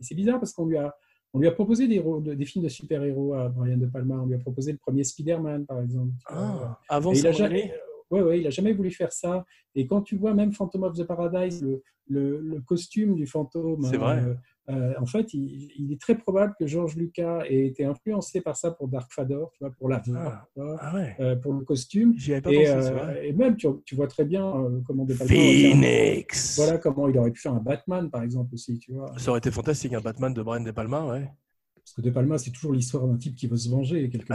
C'est 0.00 0.14
bizarre 0.14 0.38
parce 0.40 0.52
qu'on 0.54 0.64
lui 0.66 0.78
a, 0.78 0.94
on 1.34 1.40
lui 1.40 1.46
a 1.46 1.52
proposé 1.52 1.88
des, 1.88 2.02
films 2.46 2.64
de 2.64 2.68
super-héros 2.70 3.34
à 3.34 3.48
Brian 3.50 3.76
De 3.76 3.86
Palma. 3.86 4.16
On 4.22 4.26
lui 4.26 4.34
a 4.34 4.38
proposé 4.38 4.72
le 4.72 4.78
premier 4.78 5.04
Spider-Man, 5.04 5.66
par 5.66 5.80
exemple. 5.82 6.12
Ah, 6.26 6.78
avant 6.88 7.12
Et 7.12 7.18
il 7.18 7.26
a 7.26 7.32
jamais, 7.32 7.72
ouais, 8.12 8.22
ouais, 8.22 8.40
il 8.40 8.46
a 8.46 8.50
jamais 8.50 8.72
voulu 8.72 8.90
faire 8.90 9.12
ça. 9.12 9.44
Et 9.74 9.86
quand 9.86 10.02
tu 10.02 10.16
vois 10.16 10.34
même 10.34 10.52
Phantom 10.52 10.84
of 10.84 10.96
the 10.96 11.04
Paradise, 11.04 11.62
le, 11.62 11.82
le, 12.08 12.40
le 12.40 12.60
costume 12.60 13.14
du 13.14 13.26
fantôme, 13.26 13.82
C'est 13.82 13.96
vrai. 13.96 14.18
euh, 14.22 14.34
euh, 14.70 14.92
en 15.00 15.06
fait, 15.06 15.34
il, 15.34 15.72
il 15.76 15.92
est 15.92 16.00
très 16.00 16.16
probable 16.16 16.54
que 16.58 16.66
George 16.68 16.94
Lucas 16.96 17.42
ait 17.48 17.66
été 17.66 17.84
influencé 17.84 18.40
par 18.40 18.56
ça 18.56 18.70
pour 18.70 18.86
Dark 18.88 19.10
Vador, 19.16 19.50
tu 19.52 19.64
vois, 19.64 19.72
pour 19.72 19.88
la 19.88 20.00
Ah. 20.14 20.46
vois, 20.54 20.76
Ah 20.80 20.94
ouais. 20.94 21.16
euh, 21.20 21.34
pour 21.36 21.52
le 21.54 21.64
costume. 21.64 22.14
J'y 22.16 22.32
avais 22.32 22.42
pas 22.42 22.52
Et, 22.52 22.64
pensé, 22.66 22.90
euh, 22.92 23.22
et 23.22 23.32
même, 23.32 23.56
tu, 23.56 23.66
tu 23.84 23.96
vois 23.96 24.06
très 24.06 24.24
bien 24.24 24.42
comment 24.86 25.04
De 25.04 25.14
Palma 25.14 25.32
Phoenix. 25.34 26.56
voilà 26.58 26.78
comment 26.78 27.08
il 27.08 27.18
aurait 27.18 27.30
pu 27.32 27.40
faire 27.40 27.54
un 27.54 27.60
Batman, 27.60 28.08
par 28.10 28.22
exemple, 28.22 28.54
aussi, 28.54 28.78
tu 28.78 28.92
vois. 28.92 29.12
Ça 29.18 29.30
aurait 29.30 29.38
été 29.38 29.50
fantastique, 29.50 29.92
un 29.94 30.00
Batman 30.00 30.32
de 30.32 30.42
Brian 30.42 30.62
De 30.62 30.70
Palma, 30.70 31.04
ouais. 31.06 31.28
Parce 31.76 31.94
que 31.96 32.02
De 32.02 32.10
Palma, 32.10 32.38
c'est 32.38 32.52
toujours 32.52 32.72
l'histoire 32.72 33.06
d'un 33.08 33.16
type 33.16 33.34
qui 33.34 33.48
veut 33.48 33.56
se 33.56 33.68
venger. 33.68 34.08
Quelque 34.10 34.32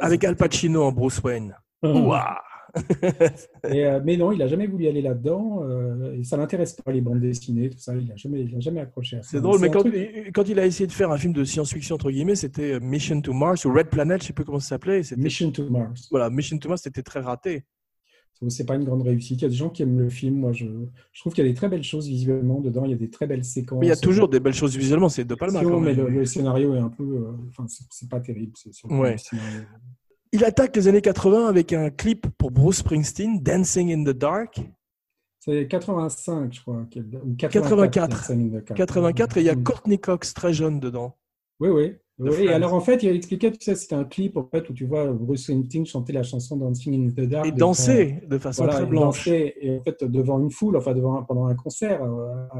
Avec, 0.00 0.24
Al 0.24 0.36
Pacino 0.36 0.82
en 0.82 0.92
Bruce 0.92 1.22
Wayne. 1.22 1.56
Ouah. 1.82 2.38
Et, 3.72 3.84
euh, 3.86 4.00
mais 4.04 4.16
non, 4.16 4.32
il 4.32 4.38
n'a 4.38 4.46
jamais 4.46 4.66
voulu 4.66 4.86
aller 4.88 5.02
là-dedans. 5.02 5.62
euh, 5.64 6.14
et 6.18 6.24
ça 6.24 6.36
l'intéresse 6.36 6.74
pas, 6.74 6.92
les 6.92 7.00
bandes 7.00 7.20
dessinées, 7.20 7.70
tout 7.70 7.78
ça. 7.78 7.94
Il 7.96 8.06
n'a 8.08 8.16
jamais, 8.16 8.42
il 8.42 8.54
a 8.56 8.60
jamais 8.60 8.80
accroché 8.80 9.16
à 9.16 9.22
ça. 9.22 9.30
C'est 9.32 9.40
drôle, 9.40 9.60
mais 9.60 9.70
quand, 9.70 9.80
truc- 9.80 10.30
quand 10.34 10.48
il 10.48 10.58
a 10.58 10.66
essayé 10.66 10.86
de 10.86 10.92
faire 10.92 11.10
un 11.10 11.18
film 11.18 11.32
de 11.32 11.44
science-fiction, 11.44 11.94
entre 11.96 12.10
guillemets, 12.10 12.34
c'était 12.36 12.72
euh, 12.74 12.80
Mission 12.80 13.20
to 13.20 13.32
Mars 13.32 13.64
ou 13.64 13.72
Red 13.72 13.88
Planet, 13.88 14.20
je 14.22 14.28
sais 14.28 14.32
plus 14.32 14.44
comment 14.44 14.60
ça 14.60 14.68
s'appelait. 14.70 15.02
Mission 15.16 15.50
to 15.50 15.68
Mars. 15.70 16.08
Voilà, 16.10 16.30
Mission 16.30 16.58
to 16.58 16.68
Mars, 16.68 16.82
c'était 16.82 17.02
très 17.02 17.20
raté. 17.20 17.64
C'est 18.48 18.64
pas 18.64 18.76
une 18.76 18.84
grande 18.84 19.02
réussite. 19.02 19.40
Il 19.40 19.42
y 19.42 19.46
a 19.46 19.50
des 19.50 19.54
gens 19.54 19.68
qui 19.68 19.82
aiment 19.82 19.98
le 19.98 20.08
film. 20.08 20.36
Moi, 20.36 20.52
je, 20.52 20.64
je 21.12 21.20
trouve 21.20 21.34
qu'il 21.34 21.44
y 21.44 21.46
a 21.46 21.50
des 21.50 21.54
très 21.54 21.68
belles 21.68 21.82
choses 21.82 22.08
visuellement 22.08 22.60
dedans. 22.62 22.86
Il 22.86 22.90
y 22.90 22.94
a 22.94 22.96
des 22.96 23.10
très 23.10 23.26
belles 23.26 23.44
séquences. 23.44 23.80
Mais 23.80 23.86
il 23.86 23.90
y 23.90 23.92
a 23.92 23.96
toujours 23.96 24.30
des 24.30 24.40
belles 24.40 24.54
choses 24.54 24.74
visuellement, 24.78 25.10
c'est 25.10 25.26
De 25.26 25.34
Palma. 25.34 25.62
quand 25.62 25.78
mais 25.78 25.94
même. 25.94 26.06
le, 26.06 26.10
le 26.20 26.24
scénario 26.24 26.74
est 26.74 26.78
un 26.78 26.88
peu. 26.88 27.02
euh, 27.04 27.32
Enfin, 27.50 27.66
c'est- 27.68 27.84
c'est 27.90 28.08
pas 28.08 28.18
terrible. 28.18 28.52
c'est 28.54 28.70
Ouais. 28.90 29.16
Il 30.32 30.44
attaque 30.44 30.76
les 30.76 30.86
années 30.88 31.00
80 31.00 31.46
avec 31.48 31.72
un 31.72 31.90
clip 31.90 32.26
pour 32.38 32.50
Bruce 32.50 32.78
Springsteen, 32.78 33.40
Dancing 33.40 33.92
in 33.92 34.04
the 34.04 34.16
Dark. 34.16 34.60
C'est 35.40 35.66
85, 35.66 36.52
je 36.52 36.60
crois. 36.60 36.86
qu'il- 36.90 37.04
Ou 37.24 37.34
84. 37.36 38.08
Dancing 38.16 38.40
in 38.42 38.48
the 38.48 38.64
Dark. 38.64 38.74
84, 38.76 39.36
et 39.38 39.40
il 39.40 39.46
y 39.46 39.50
a 39.50 39.56
Mm. 39.56 39.64
Courtney 39.64 39.98
Cox, 39.98 40.34
très 40.34 40.52
jeune, 40.52 40.78
dedans. 40.80 41.16
Oui, 41.58 41.68
oui. 41.68 41.94
Friends. 42.22 42.48
alors 42.48 42.74
en 42.74 42.80
fait, 42.80 43.02
il 43.02 43.08
expliquait, 43.16 43.50
tu 43.50 43.56
sais, 43.62 43.74
c'était 43.74 43.94
un 43.94 44.04
clip 44.04 44.36
en 44.36 44.46
fait, 44.46 44.68
où 44.68 44.74
tu 44.74 44.84
vois 44.84 45.06
Bruce 45.10 45.44
Springsteen 45.44 45.86
chanter 45.86 46.12
la 46.12 46.22
chanson 46.22 46.58
Dancing 46.58 46.94
in 46.94 47.10
the 47.10 47.26
Dark. 47.26 47.46
Et 47.46 47.52
danser 47.52 48.20
de 48.28 48.36
façon 48.36 48.64
voilà, 48.64 48.78
très 48.80 48.86
blanche. 48.86 49.26
et 49.26 49.78
en 49.78 49.82
fait, 49.82 50.04
devant 50.04 50.38
une 50.38 50.50
foule, 50.50 50.76
enfin 50.76 50.92
devant, 50.92 51.22
pendant 51.24 51.46
un 51.46 51.54
concert 51.54 52.02
euh, 52.02 52.26
à, 52.50 52.58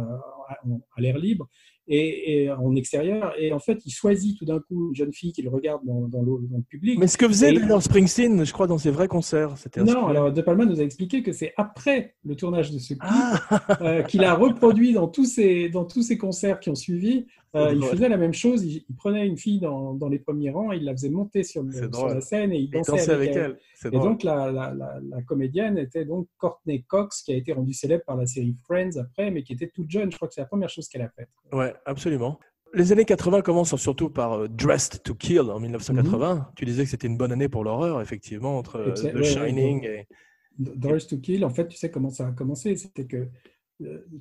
à- 0.49 0.59
à 0.97 1.01
l'air 1.03 1.19
libre 1.19 1.47
et, 1.89 2.45
et 2.45 2.51
en 2.51 2.75
extérieur. 2.77 3.33
Et 3.39 3.53
en 3.53 3.59
fait, 3.59 3.81
il 3.85 3.91
choisit 3.91 4.39
tout 4.39 4.45
d'un 4.45 4.61
coup 4.61 4.89
une 4.89 4.95
jeune 4.95 5.13
fille 5.13 5.33
qu'il 5.33 5.49
regarde 5.49 5.81
dans, 5.85 6.09
dans 6.09 6.23
le, 6.23 6.49
dans 6.49 6.59
le 6.59 6.63
public. 6.63 6.99
Mais 6.99 7.07
ce 7.07 7.19
que 7.19 7.27
faisait 7.27 7.53
d'ailleurs 7.53 7.83
Springsteen, 7.83 8.45
je 8.45 8.53
crois, 8.53 8.67
dans 8.67 8.79
ses 8.79 8.91
vrais 8.91 9.09
concerts, 9.09 9.57
c'était 9.59 9.83
non, 9.83 10.07
alors 10.07 10.33
De 10.33 10.43
Palma 10.43 10.65
nous 10.65 10.81
a 10.81 10.85
expliqué 10.85 11.23
que 11.23 11.33
c'est 11.33 11.53
après 11.57 12.15
le 12.25 12.37
tournage 12.37 12.71
de 12.71 12.79
ce 12.79 12.95
clip 12.95 13.03
Ah, 13.03 13.41
euh, 13.81 14.03
qu'il 14.03 14.25
a 14.25 14.35
reproduit 14.35 14.93
dans 14.93 15.09
tous 15.09 15.25
ses, 15.25 15.69
dans 15.69 15.85
tous 15.85 16.03
ses 16.03 16.19
concerts 16.19 16.61
qui 16.61 16.71
ont 16.71 16.75
suivi. 16.75 17.27
Euh, 17.57 17.73
il 17.75 17.83
faisait 17.83 18.09
la 18.09 18.17
même 18.17 18.33
chose, 18.33 18.65
il, 18.65 18.85
il 18.89 18.95
prenait 18.95 19.27
une 19.27 19.37
fille 19.37 19.59
dans, 19.59 19.93
dans 19.95 20.09
les 20.09 20.21
premiers 20.21 20.51
rangs, 20.51 20.71
il 20.71 20.85
la 20.85 20.93
faisait 20.93 21.11
monter 21.11 21.43
sur, 21.43 21.65
le- 21.65 21.73
la 22.15 22.21
scène 22.21 22.53
et 22.53 22.59
il 22.59 22.65
il 22.65 22.71
dansait, 22.71 23.11
avec 23.11 23.35
elle. 23.35 23.59
Et 23.87 23.91
donc 23.99 24.23
la, 24.23 24.53
la, 24.53 24.73
la, 24.73 25.01
la 25.03 25.23
comédienne 25.23 25.77
était 25.77 26.05
donc 26.05 26.29
Courtney 26.39 26.85
Cox, 26.85 27.23
qui 27.23 27.33
a 27.33 27.37
été 27.37 27.53
rendue 27.53 27.73
célèbre 27.73 28.05
par 28.07 28.17
la 28.17 28.27
série 28.27 28.57
Friends 28.65 28.97
après, 29.01 29.33
mais 29.33 29.43
qui 29.43 29.55
était 29.55 29.69
toute 29.69 29.91
jeune. 29.91 30.13
Je 30.13 30.17
crois 30.17 30.29
que 30.29 30.35
c'est 30.35 30.43
la 30.43 30.47
première 30.47 30.69
chose 30.69 30.89
qu'elle 30.89 31.03
a 31.03 31.09
faite. 31.11 31.29
Ouais, 31.53 31.75
absolument. 31.87 32.39
Les 32.73 32.93
années 32.93 33.05
80 33.05 33.43
commencent 33.43 33.75
surtout 33.75 34.11
par 34.11 34.33
euh, 34.35 34.49
Dressed 34.49 35.03
to 35.03 35.17
Kill 35.17 35.41
en 35.41 35.59
1980. 35.59 36.53
Tu 36.55 36.65
disais 36.65 36.85
que 36.85 36.91
c'était 36.91 37.09
une 37.09 37.17
bonne 37.17 37.33
année 37.33 37.49
pour 37.49 37.65
l'horreur, 37.65 38.01
effectivement, 38.01 38.59
entre 38.59 38.77
euh, 38.77 38.93
The 38.93 39.05
ouais, 39.07 39.15
ouais, 39.15 39.25
Shining 39.25 39.81
ouais. 39.83 40.07
et. 40.09 40.15
Doris 40.57 41.07
to 41.09 41.17
Kill, 41.19 41.45
en 41.45 41.51
fait, 41.51 41.67
tu 41.67 41.77
sais 41.77 41.91
comment 41.91 42.11
ça 42.11 42.29
a 42.29 42.33
commencé 42.33 42.77
C'était 42.77 43.07
que 43.07 43.29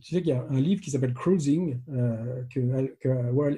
tu 0.01 0.15
sais 0.15 0.21
qu'il 0.21 0.29
y 0.29 0.31
a 0.31 0.45
un 0.49 0.59
livre 0.59 0.81
qui 0.81 0.91
s'appelle 0.91 1.13
Cruising 1.13 1.79
euh, 1.91 2.43
que, 2.53 2.59
que 2.99 3.09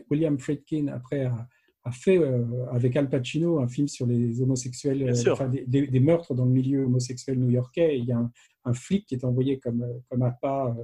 William 0.09 0.37
Friedkin 0.39 0.87
après 0.87 1.25
a, 1.25 1.47
a 1.83 1.91
fait 1.91 2.17
euh, 2.17 2.43
avec 2.71 2.95
Al 2.95 3.09
Pacino 3.09 3.59
un 3.59 3.67
film 3.67 3.87
sur 3.87 4.05
les 4.05 4.41
homosexuels, 4.41 5.03
euh, 5.03 5.13
enfin, 5.33 5.47
des, 5.49 5.63
des- 5.65 5.87
des 5.87 5.99
meurtres 5.99 6.33
dans 6.35 6.45
le 6.45 6.51
milieu 6.51 6.85
homosexuel 6.85 7.39
new-yorkais. 7.39 7.97
Il 7.97 8.05
y 8.05 8.11
a 8.11 8.17
un, 8.19 8.31
un 8.65 8.73
flic 8.73 9.05
qui 9.07 9.15
est 9.15 9.23
envoyé 9.25 9.59
comme 9.59 9.81
euh, 9.83 9.93
comme 10.09 10.21
appât. 10.23 10.75
euh, 10.77 10.83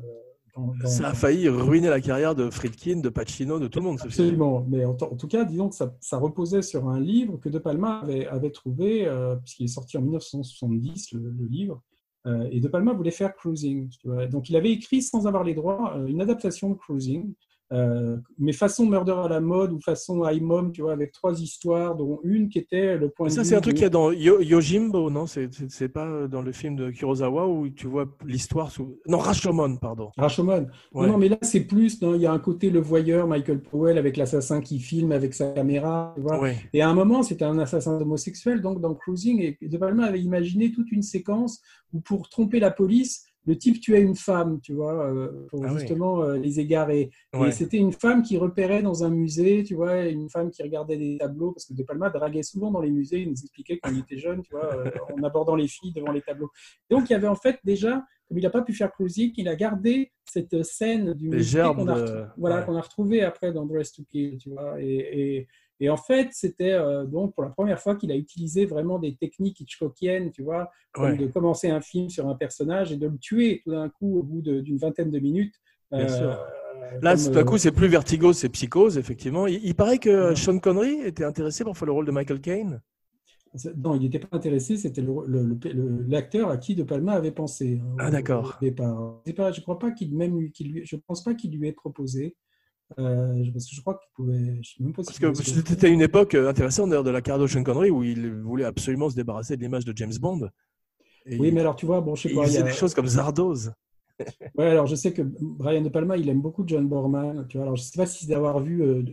dans, 0.55 0.74
dans- 0.82 0.88
Ça 0.88 1.09
a 1.09 1.13
failli 1.13 1.47
ruiner 1.49 1.89
la 1.89 2.01
carrière 2.01 2.34
de 2.34 2.49
Friedkin, 2.49 2.99
de 2.99 3.09
Pacino, 3.09 3.59
de 3.59 3.68
tout 3.68 3.78
le 3.78 3.86
monde. 3.86 3.99
Absolument, 4.01 4.65
mais 4.68 4.86
en, 4.86 4.91
en 4.99 5.15
tout 5.15 5.28
cas, 5.28 5.45
disons 5.45 5.70
que 5.70 5.76
ça, 5.76 5.95
ça 5.99 6.18
reposait 6.18 6.63
sur 6.63 6.89
un 6.89 6.99
livre 6.99 7.38
que 7.38 7.47
De 7.49 7.59
Palma 7.59 7.99
avait, 7.99 8.26
avait 8.26 8.49
trouvé, 8.49 9.05
euh, 9.07 9.36
puisqu'il 9.36 9.65
est 9.65 9.68
sorti 9.68 9.97
en 9.97 10.01
1970, 10.01 11.11
le, 11.13 11.30
le 11.30 11.45
livre, 11.45 11.76
euh, 11.76 11.87
et 12.52 12.60
De 12.60 12.68
Palma 12.68 12.94
voulait 12.94 13.12
faire 13.12 13.36
Cruising. 13.36 13.90
Donc 14.30 14.50
il 14.50 14.56
avait 14.56 14.72
écrit, 14.72 15.02
sans 15.02 15.28
avoir 15.28 15.44
les 15.44 15.54
droits, 15.54 15.96
euh, 15.98 16.08
une 16.08 16.22
adaptation 16.22 16.70
de 16.70 16.76
Cruising, 16.76 17.34
euh, 17.74 18.18
mais 18.39 18.53
façon 18.53 18.86
Murder 18.86 19.15
à 19.26 19.28
la 19.28 19.41
mode 19.41 19.74
ou 19.74 19.80
façon 19.82 20.28
High 20.28 20.41
Mom, 20.41 20.72
tu 20.72 20.82
vois, 20.82 20.93
avec 20.93 21.11
trois 21.11 21.41
histoires, 21.41 21.95
dont 21.95 22.20
une 22.24 22.47
qui 22.49 22.59
était 22.59 22.97
le 22.97 23.09
point 23.09 23.28
de 23.28 23.32
Ça, 23.32 23.43
c'est 23.43 23.55
un 23.55 23.61
truc 23.61 23.74
qu'il 23.76 23.84
y 23.84 23.86
a 23.86 23.89
dans 23.89 24.11
Yo- 24.11 24.39
Yojimbo, 24.41 25.09
non? 25.09 25.26
C'est 25.28 25.89
pas 25.89 26.28
dans 26.28 26.41
le 26.41 26.51
film 26.53 26.76
de 26.76 26.89
Kurosawa 26.91 27.47
où 27.47 27.70
tu 27.70 27.88
vois 27.88 28.05
l'histoire 28.26 28.72
sous. 28.72 28.97
Non, 29.07 29.18
Rashomon, 29.18 29.78
pardon. 29.78 30.11
Rashomon. 30.18 30.68
Ouais. 30.93 31.05
Non, 31.07 31.13
non, 31.13 31.18
mais 31.18 31.30
là, 31.30 31.38
c'est 31.41 31.61
plus, 31.61 32.01
non, 32.01 32.15
il 32.15 32.22
y 32.22 32.26
a 32.26 32.32
un 32.32 32.39
côté 32.39 32.70
le 32.70 32.80
voyeur, 32.80 33.28
Michael 33.28 33.61
Powell, 33.61 33.97
avec 33.97 34.15
l'assassin 34.18 34.61
qui 34.61 34.80
filme 34.80 35.11
avec 35.11 35.34
sa 35.34 35.51
caméra, 35.51 36.13
tu 36.15 36.22
vois. 36.22 36.39
Ouais. 36.39 36.55
Et 36.74 36.82
à 36.82 36.89
un 36.89 36.93
moment, 36.93 37.22
c'était 37.22 37.45
un 37.45 37.59
assassin 37.59 37.99
homosexuel, 37.99 38.61
donc 38.61 38.80
dans 38.80 38.93
Cruising, 38.95 39.41
et 39.61 39.68
De 39.68 39.78
Palma 39.78 40.05
avait 40.05 40.22
imaginé 40.22 40.72
toute 40.72 40.91
une 40.91 41.01
séquence 41.03 41.61
où 41.93 41.99
pour 41.99 42.30
tromper 42.30 42.59
la 42.59 42.72
police, 42.72 43.26
le 43.48 43.58
type 43.58 43.80
tuait 43.80 44.02
une 44.02 44.16
femme, 44.16 44.60
tu 44.62 44.74
vois, 44.74 45.08
euh, 45.10 45.48
pour 45.50 45.64
Ah 45.66 45.70
justement 45.70 46.22
euh, 46.22 46.38
les 46.38 46.60
égarer. 46.60 47.10
Ouais. 47.34 47.48
Et 47.48 47.52
c'était 47.52 47.78
une 47.78 47.93
femme 47.93 48.22
qui 48.22 48.38
repérait 48.38 48.82
dans 48.84 49.04
un 49.06 49.10
musée, 49.10 49.64
tu 49.64 49.74
vois, 49.74 50.06
une 50.06 50.30
femme 50.30 50.52
qui 50.52 50.62
regardait 50.62 50.98
des 50.98 51.18
tableaux, 51.18 51.54
parce 51.54 51.66
que 51.66 51.74
De 51.74 51.82
Palma 51.84 52.10
draguait 52.10 52.43
souvent 52.43 52.72
dans 52.72 52.82
les 52.82 52.91
musées, 52.91 53.22
il 53.22 53.30
nous 53.30 53.39
expliquait 53.41 53.80
il 53.89 54.00
était 54.00 54.18
jeune, 54.18 54.41
tu 54.43 54.52
vois, 54.52 54.76
euh, 54.76 54.91
en 55.18 55.24
abordant 55.24 55.56
les 55.56 55.68
filles 55.68 55.93
devant 55.93 56.12
les 56.12 56.22
tableaux. 56.22 56.52
Donc 56.89 57.10
il 57.10 57.14
y 57.14 57.16
avait 57.16 57.28
en 57.28 57.36
fait 57.36 57.58
déjà, 57.64 58.04
comme 58.28 58.38
il 58.38 58.43
n'a 58.43 58.50
pas 58.50 58.62
pu 58.62 58.74
faire 58.74 58.91
Cruising, 58.91 59.32
il 59.38 59.48
a 59.48 59.56
gardé 59.56 60.12
cette 60.26 60.62
scène 60.64 61.14
du 61.14 61.30
musée 61.30 61.62
qu'on 61.74 61.88
a, 61.88 62.02
de- 62.02 62.26
voilà, 62.38 62.60
ouais. 62.60 62.66
qu'on 62.66 62.76
a 62.76 62.82
retrouvé 62.82 63.22
après 63.22 63.54
dans 63.54 63.66
Dress 63.66 63.93
to 63.93 64.04
Kill, 64.12 64.38
tu 64.38 64.50
vois, 64.50 64.82
et, 64.82 65.38
et 65.38 65.48
et 65.80 65.90
en 65.90 65.98
fait, 65.98 66.30
c'était 66.32 66.74
euh, 66.74 67.06
donc 67.06 67.34
pour 67.36 67.44
la 67.44 67.50
première 67.50 67.80
fois 67.80 67.96
qu'il 67.96 68.12
a 68.12 68.16
utilisé 68.16 68.66
vraiment 68.66 69.00
des 69.00 69.16
techniques 69.16 69.60
hitchcockiennes, 69.62 70.32
tu 70.32 70.42
vois, 70.44 70.72
comme 70.92 71.18
de 71.18 71.28
commencer 71.28 71.70
un 71.70 71.82
film 71.82 72.10
sur 72.10 72.28
un 72.28 72.36
personnage 72.36 72.92
et 72.92 72.98
de 72.98 73.08
le 73.08 73.18
tuer 73.18 73.62
tout 73.64 73.72
d'un 73.72 73.90
coup 73.90 74.18
au 74.20 74.24
bout 74.24 74.42
d'une 74.42 74.78
vingtaine 74.78 75.12
de 75.12 75.20
minutes. 75.20 75.56
Euh, 75.94 76.08
sûr. 76.08 76.38
Là, 77.02 77.16
tout 77.16 77.38
euh, 77.38 77.44
coup, 77.44 77.58
c'est 77.58 77.72
plus 77.72 77.88
Vertigo, 77.88 78.34
c'est 78.34 78.50
Psychose, 78.50 78.98
effectivement. 78.98 79.46
Il, 79.48 79.64
il 79.64 79.76
paraît 79.76 80.00
que 80.00 80.30
Ouais. 80.30 80.36
Sean 80.36 80.58
Connery 80.60 81.02
était 81.02 81.24
intéressé 81.24 81.64
pour 81.64 81.78
faire 81.78 81.86
le 81.86 81.92
rôle 81.92 82.06
de 82.06 82.12
Michael 82.12 82.42
Caine? 82.42 82.82
non, 83.78 83.96
il 83.96 84.02
n'était 84.02 84.20
pas 84.20 84.36
intéressé, 84.38 84.78
c'était 84.78 85.04
l'acteur 86.08 86.50
à 86.50 86.58
qui 86.58 86.76
De 86.76 86.84
Palma 86.84 87.14
avait 87.14 87.32
pensé. 87.32 87.80
hein, 87.82 87.96
Ah, 88.00 88.08
au- 88.08 88.12
d'accord. 88.12 88.60
Je 88.62 89.62
crois 89.62 89.80
pas 89.80 89.92
qu'il 89.92 90.16
même, 90.16 90.52
qu'il 90.52 90.72
lui, 90.72 90.82
je 90.86 90.96
pense 90.96 91.24
pas 91.24 91.34
qu'il 91.34 91.58
lui 91.58 91.68
ait 91.68 91.74
proposé. 91.74 92.36
Euh, 93.00 93.44
parce 93.52 93.66
que 93.70 93.76
je 93.76 93.82
crois 93.82 93.96
qu'il 93.96 94.10
pouvait. 94.16 94.60
Je 94.64 94.70
sais 94.70 94.84
même 94.84 94.94
pas 94.94 95.04
Parce 95.04 95.20
que 95.20 95.34
c'était 95.34 95.92
une 95.92 96.02
époque 96.02 96.36
euh, 96.36 96.50
intéressante 96.50 96.90
d'ailleurs 96.90 97.04
de 97.04 97.10
la 97.12 97.22
carrière 97.22 97.42
de 97.44 97.48
Sean 97.48 97.64
Connery 97.64 97.92
où 97.92 98.04
il 98.04 98.32
voulait 98.42 98.64
absolument 98.64 99.10
se 99.10 99.16
débarrasser 99.16 99.58
de 99.58 99.62
l'image 99.62 99.84
de 99.86 99.94
James 99.96 100.14
Bond. 100.20 100.50
Et 101.26 101.38
Oui, 101.38 101.50
il, 101.50 101.54
mais 101.54 101.60
alors 101.62 101.76
tu 101.76 101.86
vois, 101.86 102.00
bon, 102.00 102.16
je 102.16 102.24
sais 102.24 102.30
il 102.30 102.36
pas. 102.36 102.48
il 102.48 102.54
y 102.54 102.58
a- 102.58 102.62
des 102.64 102.72
choses 102.72 102.94
comme 102.94 103.08
Zardoz. 103.08 103.74
Ouais, 104.57 104.65
alors 104.65 104.88
je 104.88 104.95
sais 104.95 105.13
que 105.13 105.22
Brian 105.22 105.82
De 105.82 105.89
Palma, 105.89 106.18
il 106.18 106.28
aime 106.30 106.41
beaucoup 106.41 106.63
John 106.65 106.88
Borman. 106.88 107.45
Tu 107.47 107.57
vois, 107.57 107.65
alors 107.65 107.76
je 107.76 107.84
sais 107.84 107.97
pas 107.97 108.05
si 108.05 108.26
c'est 108.26 108.32
d'avoir 108.32 108.59
vu 108.59 108.82
euh, 108.82 109.03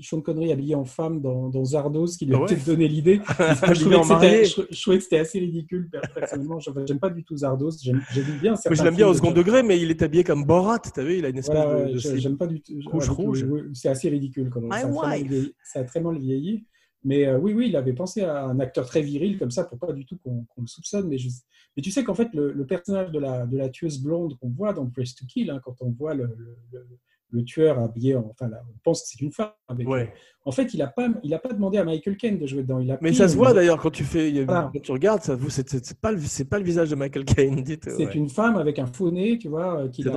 Sean 0.00 0.20
Connery 0.20 0.52
habillé 0.52 0.74
en 0.74 0.84
femme 0.84 1.20
dans, 1.20 1.48
dans 1.48 1.64
Zardos 1.64 2.06
qui 2.18 2.26
lui 2.26 2.34
a 2.34 2.38
Ah 2.38 2.40
ouais. 2.42 2.46
peut-être 2.48 2.66
donné 2.66 2.86
l'idée. 2.88 3.20
je, 3.28 3.80
trouvais 3.80 3.96
que 3.96 4.02
c'était- 4.02 4.14
marié. 4.14 4.44
je, 4.44 4.60
je 4.70 4.80
trouvais 4.82 4.98
que 4.98 5.02
c'était 5.04 5.18
assez 5.18 5.38
ridicule 5.38 5.88
personnellement. 6.14 6.58
Je- 6.60 6.70
J'aime 6.86 6.98
pas 6.98 7.10
du 7.10 7.24
tout 7.24 7.36
Zardos. 7.38 7.70
J'aime 7.82 8.02
bien. 8.40 8.54
Certains 8.56 8.74
je 8.78 8.84
l'aime 8.84 8.96
bien 8.96 9.08
au 9.08 9.14
second 9.14 9.30
degré, 9.32 9.62
mais 9.62 9.80
il 9.80 9.90
est 9.90 10.02
habillé 10.02 10.24
comme 10.24 10.44
Borat. 10.44 10.78
Tu 10.80 11.02
vu, 11.02 11.18
il 11.18 11.24
a 11.24 11.28
une 11.30 11.38
espèce 11.38 11.56
Voilà, 11.56 11.80
de, 11.80 11.84
ouais, 11.86 11.92
de 11.92 11.98
je- 11.98 12.08
slip. 12.08 12.20
j'aime 12.20 12.36
pas 12.36 12.46
du 12.46 12.60
tout. 12.60 12.74
rouge, 12.86 13.08
rouge. 13.08 13.46
oui, 13.48 13.60
C'est 13.74 13.88
assez 13.88 14.08
ridicule 14.10 14.50
quand 14.50 14.60
même. 14.60 14.70
Ça 14.72 14.76
a, 14.78 14.80
très 14.92 15.20
mal 15.20 15.30
ça 15.64 15.80
a 15.80 15.84
très 15.84 16.00
mal 16.00 16.18
vieilli. 16.18 16.64
Mais 17.02 17.26
euh, 17.26 17.38
oui, 17.38 17.54
oui, 17.54 17.68
il 17.68 17.76
avait 17.76 17.92
pensé 17.94 18.22
à 18.22 18.44
un 18.44 18.60
acteur 18.60 18.86
très 18.86 19.00
viril 19.02 19.38
comme 19.38 19.50
ça 19.50 19.64
pour 19.64 19.78
pas 19.78 19.92
du 19.92 20.04
tout 20.04 20.18
qu'on 20.22 20.44
le 20.58 20.66
soupçonne. 20.66 21.08
Mais, 21.08 21.18
je- 21.18 21.28
mais 21.76 21.82
tu 21.82 21.90
sais 21.90 22.04
qu'en 22.04 22.14
fait, 22.14 22.28
le, 22.34 22.52
le 22.52 22.66
personnage 22.66 23.10
de 23.10 23.18
la, 23.18 23.46
de 23.46 23.56
la 23.56 23.68
tueuse 23.70 24.00
blonde 24.02 24.36
qu'on 24.38 24.50
voit 24.50 24.72
dans 24.74 24.86
Press 24.86 25.14
to 25.14 25.24
Kill, 25.26 25.50
hein, 25.50 25.60
quand 25.64 25.76
on 25.80 25.90
voit 25.90 26.14
le, 26.14 26.24
le- 26.36 26.56
le- 26.72 26.86
le 27.32 27.44
tueur 27.44 27.78
habillé, 27.78 28.16
en, 28.16 28.26
enfin, 28.28 28.48
là, 28.48 28.60
on 28.68 28.76
pense 28.82 29.02
que 29.02 29.08
c'est 29.10 29.20
une 29.20 29.30
femme. 29.32 29.52
Avec, 29.68 29.88
Ouais. 29.88 30.12
En 30.44 30.50
fait, 30.50 30.74
il 30.74 30.78
n'a 30.78 30.88
pas, 30.88 31.08
il 31.22 31.32
a 31.32 31.38
pas 31.38 31.52
demandé 31.52 31.78
à 31.78 31.84
Michael 31.84 32.16
Caine 32.16 32.38
de 32.38 32.46
jouer 32.46 32.62
dedans. 32.62 32.80
Il 32.80 32.90
a 32.90 32.98
Mais 33.00 33.10
pris 33.10 33.14
ça 33.18 33.28
se 33.28 33.36
voit 33.36 33.52
d'ailleurs 33.54 33.80
quand 33.80 33.90
tu 33.90 34.02
fais, 34.02 34.42
Voilà. 34.44 34.68
quand 34.72 34.80
tu 34.80 34.90
regardes, 34.90 35.22
ça, 35.22 35.36
vous- 35.36 35.48
c'est 35.48 36.00
pas 36.00 36.10
le, 36.10 36.18
c'est 36.20 36.44
pas 36.46 36.58
le 36.58 36.64
visage 36.64 36.90
de 36.90 36.96
Michael 36.96 37.24
Caine. 37.24 37.62
Dites. 37.62 37.88
C'est 37.88 38.06
ouais. 38.06 38.14
une 38.14 38.28
femme 38.28 38.56
avec 38.56 38.78
un 38.80 38.86
faux 38.86 39.12
nez, 39.12 39.38
tu 39.38 39.46
vois, 39.48 39.82
euh, 39.82 39.88
qui, 39.88 40.02
qui 40.02 40.08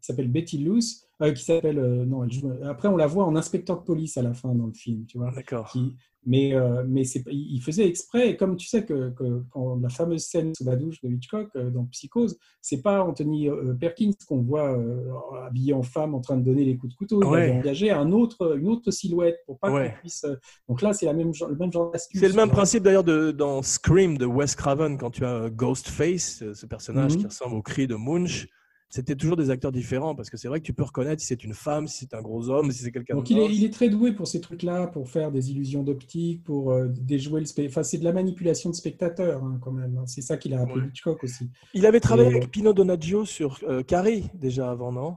s'appelle 0.00 0.28
Betty 0.28 0.58
Luce, 0.58 1.06
euh, 1.22 1.32
qui 1.32 1.44
s'appelle 1.44 1.78
euh, 1.78 2.04
non, 2.04 2.24
elle 2.24 2.32
joue- 2.32 2.52
après 2.64 2.88
on 2.88 2.96
la 2.96 3.06
voit 3.06 3.24
en 3.24 3.36
inspecteur 3.36 3.78
de 3.80 3.84
police 3.84 4.16
à 4.16 4.22
la 4.22 4.34
fin 4.34 4.54
dans 4.54 4.66
le 4.66 4.72
film, 4.74 5.06
tu 5.06 5.18
vois. 5.18 5.30
D'accord. 5.34 5.68
Qui, 5.70 5.94
mais 6.24 6.54
euh, 6.54 6.84
mais 6.86 7.02
c'est, 7.02 7.24
il 7.32 7.60
faisait 7.60 7.84
exprès, 7.84 8.30
et 8.30 8.36
comme 8.36 8.56
tu 8.56 8.68
sais 8.68 8.84
que, 8.84 9.10
que 9.10 9.42
quand 9.50 9.74
la 9.80 9.88
fameuse 9.88 10.22
scène 10.22 10.54
sous 10.54 10.62
la 10.64 10.76
douche 10.76 11.00
de 11.00 11.08
Hitchcock 11.10 11.48
euh, 11.56 11.68
dans 11.70 11.84
Psychose, 11.86 12.38
c'est 12.60 12.80
pas 12.80 13.02
Anthony 13.02 13.48
euh, 13.48 13.74
Perkins 13.74 14.12
qu'on 14.28 14.40
voit 14.40 14.70
euh, 14.78 15.10
habillé 15.44 15.72
en 15.72 15.82
femme 15.82 16.14
en 16.14 16.20
train 16.20 16.36
de 16.36 16.44
donner 16.44 16.64
les 16.64 16.76
coups 16.76 16.92
de 16.92 16.96
couteau. 16.98 17.20
Il 17.22 17.26
Ouais. 17.26 17.42
avait 17.42 17.52
engagé 17.58 17.90
un 17.90 18.12
autre, 18.12 18.56
une 18.56 18.68
autre 18.68 18.92
silhouette 18.92 19.38
pour 19.46 19.58
pas 19.58 19.72
Ouais. 19.72 19.90
qu'on 19.94 19.98
puisse. 20.00 20.22
euh, 20.22 20.36
donc 20.68 20.80
là, 20.82 20.92
c'est 20.92 21.06
la 21.06 21.12
même, 21.12 21.32
le 21.48 21.56
même 21.56 21.72
genre 21.72 21.90
d'astuce. 21.90 22.20
C'est 22.20 22.28
le 22.28 22.34
même 22.34 22.50
principe 22.50 22.84
d'ailleurs 22.84 23.02
de- 23.04 23.32
dans 23.32 23.60
Scream 23.62 24.16
de 24.16 24.24
Wes 24.26 24.54
Craven 24.54 24.98
quand 24.98 25.10
tu 25.10 25.24
as 25.24 25.34
euh, 25.34 25.50
Ghostface, 25.50 26.42
euh, 26.42 26.54
ce 26.54 26.66
personnage 26.66 27.14
Mhm. 27.14 27.18
qui 27.18 27.26
ressemble 27.26 27.56
au 27.56 27.62
cri 27.62 27.88
de 27.88 27.96
Munch. 27.96 28.46
C'était 28.94 29.16
toujours 29.16 29.38
des 29.38 29.48
acteurs 29.48 29.72
différents 29.72 30.14
parce 30.14 30.28
que 30.28 30.36
c'est 30.36 30.48
vrai 30.48 30.60
que 30.60 30.66
tu 30.66 30.74
peux 30.74 30.82
reconnaître 30.82 31.22
si 31.22 31.26
c'est 31.26 31.42
une 31.44 31.54
femme, 31.54 31.86
si 31.88 32.00
c'est 32.00 32.12
un 32.14 32.20
gros 32.20 32.50
homme, 32.50 32.70
si 32.72 32.82
c'est 32.82 32.92
quelqu'un 32.92 33.14
Donc 33.14 33.30
il 33.30 33.38
est, 33.38 33.48
mince. 33.48 33.56
il 33.56 33.64
est 33.64 33.72
très 33.72 33.88
doué 33.88 34.12
pour 34.12 34.26
ces 34.28 34.38
trucs-là, 34.42 34.86
pour 34.88 35.08
faire 35.08 35.32
des 35.32 35.50
illusions 35.50 35.82
d'optique, 35.82 36.44
pour 36.44 36.72
euh, 36.72 36.88
déjouer 36.88 37.40
le 37.40 37.46
spectateur. 37.46 37.72
Enfin, 37.72 37.82
c'est 37.88 37.96
de 37.96 38.04
la 38.04 38.12
manipulation 38.12 38.68
de 38.68 38.74
spectateurs 38.74 39.42
hein, 39.42 39.58
quand 39.62 39.72
même. 39.72 39.98
C'est 40.04 40.20
ça 40.20 40.36
qu'il 40.36 40.52
a 40.52 40.60
appelé 40.60 40.82
Ouais. 40.82 40.88
Hitchcock 40.88 41.24
aussi. 41.24 41.48
Il 41.72 41.86
avait 41.86 42.00
travaillé 42.00 42.28
Et- 42.28 42.34
avec 42.36 42.50
Pino 42.50 42.74
Donaggio 42.74 43.24
sur 43.24 43.58
euh, 43.66 43.82
Carrie 43.82 44.24
déjà 44.34 44.70
avant, 44.70 44.92
non? 44.92 45.16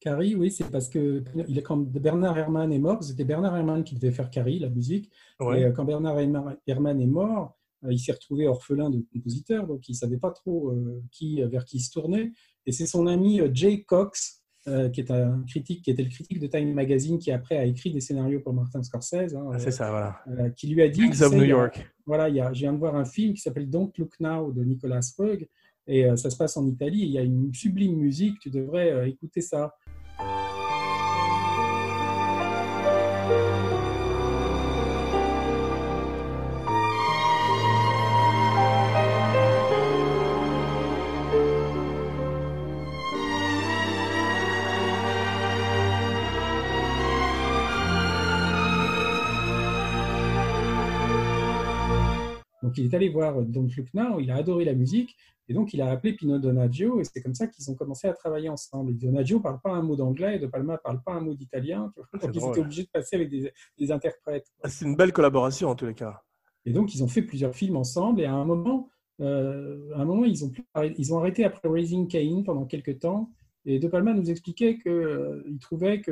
Carrie, 0.00 0.34
oui, 0.34 0.50
c'est 0.50 0.68
parce 0.70 0.88
que 0.88 1.22
il 1.48 1.56
est, 1.58 1.62
quand 1.62 1.76
Bernard 1.76 2.36
Herrmann 2.38 2.72
est 2.72 2.78
mort, 2.78 3.02
c'était 3.02 3.24
Bernard 3.24 3.56
Herrmann 3.56 3.82
qui 3.84 3.94
devait 3.96 4.12
faire 4.12 4.30
Carrie, 4.30 4.58
la 4.58 4.68
musique. 4.70 5.10
Ouais. 5.40 5.60
Et 5.60 5.64
euh, 5.66 5.70
quand 5.72 5.84
Bernard 5.84 6.18
Herrmann- 6.18 7.00
est 7.00 7.06
mort, 7.06 7.38
euh, 7.38 7.44
il 7.90 7.98
s'est 7.98 8.12
retrouvé 8.12 8.46
orphelin 8.46 8.90
de 8.90 9.04
compositeur, 9.12 9.66
donc 9.66 9.88
il 9.88 9.92
ne 9.92 9.96
savait 9.96 10.16
pas 10.16 10.30
trop 10.30 10.70
euh, 10.70 11.02
qui, 11.12 11.42
vers 11.42 11.64
qui 11.64 11.76
il 11.78 11.80
se 11.80 11.90
tournait. 11.90 12.32
Et 12.66 12.72
c'est 12.72 12.86
son 12.86 13.06
ami 13.06 13.40
euh, 13.40 13.48
Jay 13.52 13.82
Cox, 13.82 14.42
euh, 14.66 14.88
qui, 14.90 15.00
est 15.00 15.10
un 15.10 15.42
critique, 15.46 15.82
qui 15.84 15.90
était 15.90 16.02
le 16.02 16.10
critique 16.10 16.40
de 16.40 16.46
Time 16.46 16.74
Magazine, 16.74 17.18
qui 17.18 17.30
après 17.30 17.56
a 17.56 17.64
écrit 17.64 17.92
des 17.92 18.00
scénarios 18.00 18.40
pour 18.40 18.52
Martin 18.52 18.82
Scorsese, 18.82 19.34
hein, 19.34 19.48
Ah, 19.52 19.58
C'est 19.58 19.70
ça, 19.70 19.90
voilà. 19.90 20.20
euh, 20.28 20.50
qui 20.50 20.66
lui 20.66 20.82
a 20.82 20.88
dit 20.88 21.08
tu 21.10 21.22
of 21.22 21.32
New 21.32 21.44
York. 21.44 21.88
Voilà, 22.04 22.28
il 22.28 22.34
y 22.36 22.40
a, 22.40 22.52
je 22.52 22.60
viens 22.60 22.72
de 22.72 22.78
voir 22.78 22.96
un 22.96 23.04
film 23.04 23.34
qui 23.34 23.40
s'appelle 23.40 23.70
Don't 23.70 23.92
Look 23.96 24.18
Now 24.20 24.52
de 24.52 24.64
Nicolas 24.64 25.00
Roeg, 25.16 25.48
et 25.86 26.04
euh, 26.04 26.16
ça 26.16 26.28
se 26.28 26.36
passe 26.36 26.56
en 26.56 26.66
Italie. 26.66 27.00
Il 27.00 27.10
y 27.10 27.18
a 27.18 27.22
une 27.22 27.52
sublime 27.54 27.96
musique, 27.96 28.38
tu 28.40 28.50
devrais 28.50 28.92
euh, 28.92 29.06
écouter 29.08 29.40
ça. 29.40 29.74
Est 52.88 52.94
allé 52.94 53.08
voir 53.08 53.40
Don't 53.42 53.68
Look 53.76 53.86
Now, 53.94 54.20
il 54.20 54.30
a 54.30 54.36
adoré 54.36 54.64
la 54.64 54.74
musique, 54.74 55.16
et 55.48 55.54
donc 55.54 55.72
il 55.72 55.80
a 55.80 55.90
appelé 55.90 56.12
Pino 56.12 56.38
Donaggio, 56.38 57.00
et 57.00 57.04
c'est 57.04 57.22
comme 57.22 57.34
ça 57.34 57.46
qu'ils 57.46 57.70
ont 57.70 57.74
commencé 57.74 58.06
à 58.06 58.12
travailler 58.12 58.48
ensemble. 58.48 58.90
Et 58.90 58.94
Donaggio 58.94 59.38
ne 59.38 59.42
parle 59.42 59.60
pas 59.62 59.70
un 59.72 59.82
mot 59.82 59.96
d'anglais, 59.96 60.36
et 60.36 60.38
De 60.38 60.46
Palma 60.46 60.74
ne 60.74 60.78
parle 60.78 61.02
pas 61.02 61.12
un 61.12 61.20
mot 61.20 61.34
d'italien. 61.34 61.92
C'est 61.96 62.26
donc 62.26 62.34
ils 62.34 62.38
étaient 62.50 62.60
obligés 62.60 62.82
de 62.82 62.88
passer 62.92 63.16
avec 63.16 63.30
des, 63.30 63.52
des 63.78 63.92
interprètes. 63.92 64.46
Ah, 64.62 64.68
C'est 64.68 64.84
une 64.84 64.96
belle 64.96 65.12
collaboration 65.12 65.68
en 65.70 65.74
tous 65.74 65.86
les 65.86 65.94
cas. 65.94 66.22
Et 66.66 66.72
donc, 66.72 66.94
ils 66.94 67.02
ont 67.02 67.08
fait 67.08 67.22
plusieurs 67.22 67.54
films 67.54 67.76
ensemble. 67.76 68.20
Et 68.20 68.26
à 68.26 68.34
un 68.34 68.44
moment, 68.44 68.90
euh, 69.20 69.90
à 69.94 70.00
un 70.00 70.04
moment 70.04 70.24
ils, 70.26 70.44
ont, 70.44 70.50
plus- 70.50 70.64
ils 70.98 71.14
ont 71.14 71.18
arrêté 71.18 71.44
après 71.44 71.68
Raising 71.68 72.08
Cain 72.08 72.42
pendant 72.44 72.66
quelques 72.66 72.98
temps. 72.98 73.30
Et 73.64 73.78
De 73.78 73.88
Palma 73.88 74.12
nous 74.12 74.30
expliquait 74.30 74.78
qu'il 74.78 75.58
trouvait 75.60 76.02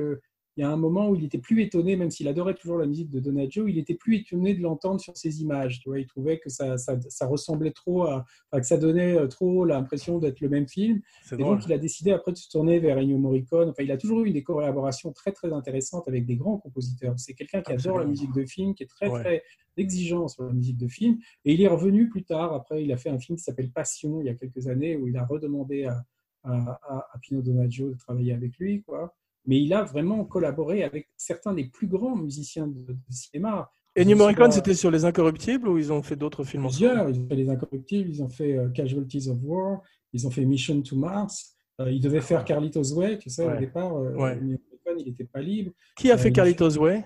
qu'il 0.57 0.63
y 0.63 0.65
a 0.65 0.71
un 0.71 0.77
moment 0.79 1.11
où 1.11 1.15
il 1.17 1.23
était 1.25 1.37
plus 1.37 1.61
étonné, 1.61 1.97
même 1.97 2.11
s'il 2.11 2.27
adorait 2.29 2.55
toujours 2.55 2.79
la 2.79 2.87
musique 2.87 3.11
de 3.11 3.21
Donaggio, 3.21 3.69
il 3.69 3.77
était 3.77 3.95
plus 3.95 4.17
étonné 4.17 4.55
de 4.55 4.63
l'entendre 4.63 4.99
sur 5.03 5.15
ses 5.15 5.43
images. 5.43 5.81
Tu 5.81 5.91
vois, 5.91 6.01
il 6.01 6.07
trouvait 6.07 6.39
que 6.39 6.49
ça, 6.49 6.79
ça, 6.79 6.99
ça 7.11 7.27
ressemblait 7.27 7.73
trop, 7.73 8.05
à, 8.05 8.25
enfin, 8.51 8.61
que 8.63 8.67
ça 8.67 8.79
donnait 8.79 9.19
euh, 9.19 9.27
trop 9.27 9.67
l'impression 9.67 10.19
d'être 10.19 10.41
le 10.41 10.49
même 10.49 10.67
film. 10.67 11.03
Et 11.31 11.37
drôle. 11.37 11.59
donc, 11.59 11.67
il 11.67 11.73
a 11.75 11.79
décidé 11.79 12.11
après 12.11 12.33
de 12.33 12.39
se 12.39 12.49
tourner 12.49 12.79
vers 12.79 12.97
Ennio 12.97 13.19
Morricone. 13.19 13.69
Enfin, 13.69 13.83
il 13.83 13.93
a 13.93 13.99
toujours 13.99 14.25
eu 14.25 14.31
des 14.31 14.43
collaborations 14.43 15.13
très, 15.13 15.33
très 15.33 15.53
intéressantes 15.53 16.09
avec 16.09 16.25
des 16.25 16.37
grands 16.37 16.57
compositeurs. 16.57 17.13
C'est 17.19 17.35
quelqu'un 17.35 17.61
qui 17.61 17.73
adore 17.73 17.99
la 17.99 18.07
musique 18.07 18.33
de 18.33 18.47
film, 18.47 18.75
qui 18.75 18.83
est 18.85 18.87
très, 18.87 19.11
Ouais. 19.11 19.21
très 19.21 19.43
exigeant 19.77 20.27
sur 20.27 20.45
la 20.45 20.55
musique 20.55 20.79
de 20.79 20.89
film. 20.89 21.19
Et 21.45 21.53
il 21.53 21.61
est 21.61 21.69
revenu 21.69 22.09
plus 22.09 22.25
tard. 22.25 22.55
Après, 22.55 22.83
il 22.83 22.91
a 22.93 22.97
fait 22.97 23.11
un 23.11 23.19
film 23.19 23.37
qui 23.37 23.45
s'appelle 23.45 23.71
Passion, 23.71 24.21
il 24.23 24.27
y 24.27 24.31
a 24.31 24.35
quelques 24.35 24.69
années, 24.69 24.97
où 24.97 25.07
il 25.07 25.19
a 25.19 25.27
redemandé 25.27 25.85
à, 25.85 26.03
à, 26.45 26.81
à- 26.83 27.07
à 27.13 27.19
Pino 27.21 27.43
Donaggio 27.43 27.91
de 27.91 27.97
travailler 27.99 28.33
avec 28.33 28.57
lui. 28.59 28.83
Quoi. 28.83 29.15
Mais 29.47 29.61
il 29.63 29.73
a 29.73 29.83
vraiment 29.85 30.25
collaboré 30.25 30.83
avec 30.85 31.09
certains 31.17 31.55
des 31.55 31.65
plus 31.67 31.87
grands 31.87 32.17
musiciens 32.17 32.67
de, 32.67 32.93
de 32.93 32.97
cinéma. 33.11 33.71
Et 33.95 34.05
New 34.05 34.17
Morricone, 34.17 34.51
c'était 34.53 34.75
sur 34.75 34.91
Les 34.91 35.05
Incorruptibles 35.05 35.69
ou 35.69 35.79
ils 35.79 35.93
ont 35.93 36.03
fait 36.03 36.17
d'autres 36.17 36.45
films 36.45 36.67
ensemble 36.67 36.89
Plusieurs. 36.91 37.09
Ils 37.11 37.21
ont 37.21 37.29
fait 37.29 37.35
Les 37.37 37.49
Incorruptibles, 37.51 38.11
ils 38.11 38.23
ont 38.23 38.29
fait 38.29 38.57
euh, 38.57 38.69
Casualties 38.71 39.29
of 39.31 39.39
War, 39.43 39.81
ils 40.13 40.27
ont 40.27 40.31
fait 40.31 40.45
Mission 40.45 40.83
to 40.83 40.97
Mars. 40.97 41.57
Euh, 41.81 41.91
ils 41.91 42.01
devaient 42.01 42.21
faire 42.21 42.45
Carlitos 42.45 42.93
Way, 42.95 43.19
tu 43.19 43.31
sais, 43.31 43.47
Ouais. 43.47 43.57
au 43.57 43.61
départ, 43.61 43.97
euh, 43.97 44.15
Ouais. 44.15 44.35
Morricone, 44.37 44.99
il 44.99 45.07
n'était 45.07 45.25
pas 45.25 45.41
libre. 45.41 45.73
Qui 45.97 46.11
a 46.11 46.15
Euh, 46.15 46.19
fait 46.19 46.33
Carlitos 46.33 46.77
Way? 46.79 47.05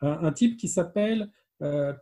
Un, 0.00 0.24
un 0.24 0.32
type 0.32 0.56
qui 0.56 0.68
s'appelle 0.68 1.28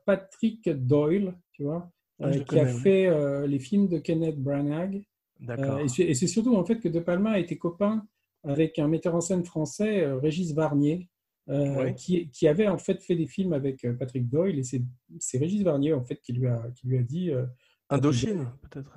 Patrick 0.07 0.68
Doyle, 0.68 1.35
tu 1.53 1.64
vois, 1.64 1.91
Ah, 2.23 2.31
qui 2.31 2.59
a 2.59 2.64
oui. 2.64 2.73
fait 2.81 3.47
les 3.47 3.59
films 3.59 3.89
de 3.89 3.99
Kenneth 3.99 4.39
Branagh. 4.39 5.03
D'accord. 5.39 5.81
Et 5.81 5.89
c'est- 5.89 6.03
et 6.05 6.14
c'est 6.14 6.27
surtout 6.27 6.55
en 6.57 6.64
fait 6.64 6.81
que 6.81 6.89
De 6.89 7.01
Palma 7.01 7.31
a 7.33 7.39
été 7.39 7.57
copain 7.59 8.07
avec 8.45 8.78
un 8.78 8.88
metteur 8.88 9.14
en 9.14 9.20
scène 9.20 9.45
français, 9.45 10.05
euh, 10.05 10.18
Régis 10.18 10.53
Varnier, 10.55 11.09
euh, 11.51 11.91
qui, 11.93 12.30
qui 12.30 12.47
avait 12.47 12.68
en 12.68 12.78
fait 12.78 13.03
fait 13.03 13.16
des 13.16 13.26
films 13.26 13.53
avec 13.53 13.84
euh, 13.84 13.93
Patrick 13.93 14.28
Doyle. 14.28 14.59
Et 14.59 14.62
c'est 14.62 14.82
c'est 15.18 15.38
Régis 15.38 15.62
Varnier 15.62 15.93
en 15.93 16.05
fait 16.05 16.20
qui 16.20 16.32
lui 16.32 16.47
a, 16.47 16.62
qui 16.76 16.86
lui 16.86 16.99
a 16.99 17.03
dit, 17.03 17.30
euh, 17.30 17.45
Indochine, 17.88 18.47
peut-être 18.62 18.97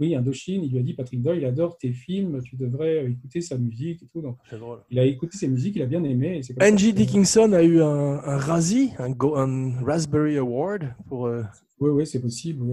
oui, 0.00 0.14
Indochine, 0.14 0.62
il 0.64 0.72
lui 0.72 0.78
a 0.78 0.82
dit 0.82 0.94
Patrick 0.94 1.22
Doyle, 1.22 1.38
il 1.38 1.44
adore 1.44 1.76
tes 1.78 1.92
films, 1.92 2.40
tu 2.42 2.56
devrais 2.56 3.04
euh, 3.04 3.10
écouter 3.10 3.40
sa 3.40 3.56
musique 3.56 4.02
et 4.02 4.06
tout. 4.06 4.20
Donc 4.22 4.36
C'est 4.50 4.58
drôle. 4.58 4.78
il 4.90 4.98
a 4.98 5.04
écouté 5.04 5.36
ses 5.36 5.48
musiques, 5.48 5.76
il 5.76 5.82
a 5.82 5.86
bien 5.86 6.02
aimé. 6.04 6.40
Angie 6.60 6.92
Dickinson 6.92 7.52
a 7.52 7.62
eu 7.62 7.80
un, 7.82 7.86
un 8.24 8.36
Razzie, 8.38 8.92
un, 8.98 9.10
Go- 9.10 9.36
un 9.36 9.72
Raspberry 9.84 10.36
Award 10.38 10.94
pour. 11.06 11.26
euh, 11.26 11.42
Oui, 11.80 11.90
oui, 11.90 12.06
c'est 12.06 12.20
possible. 12.20 12.64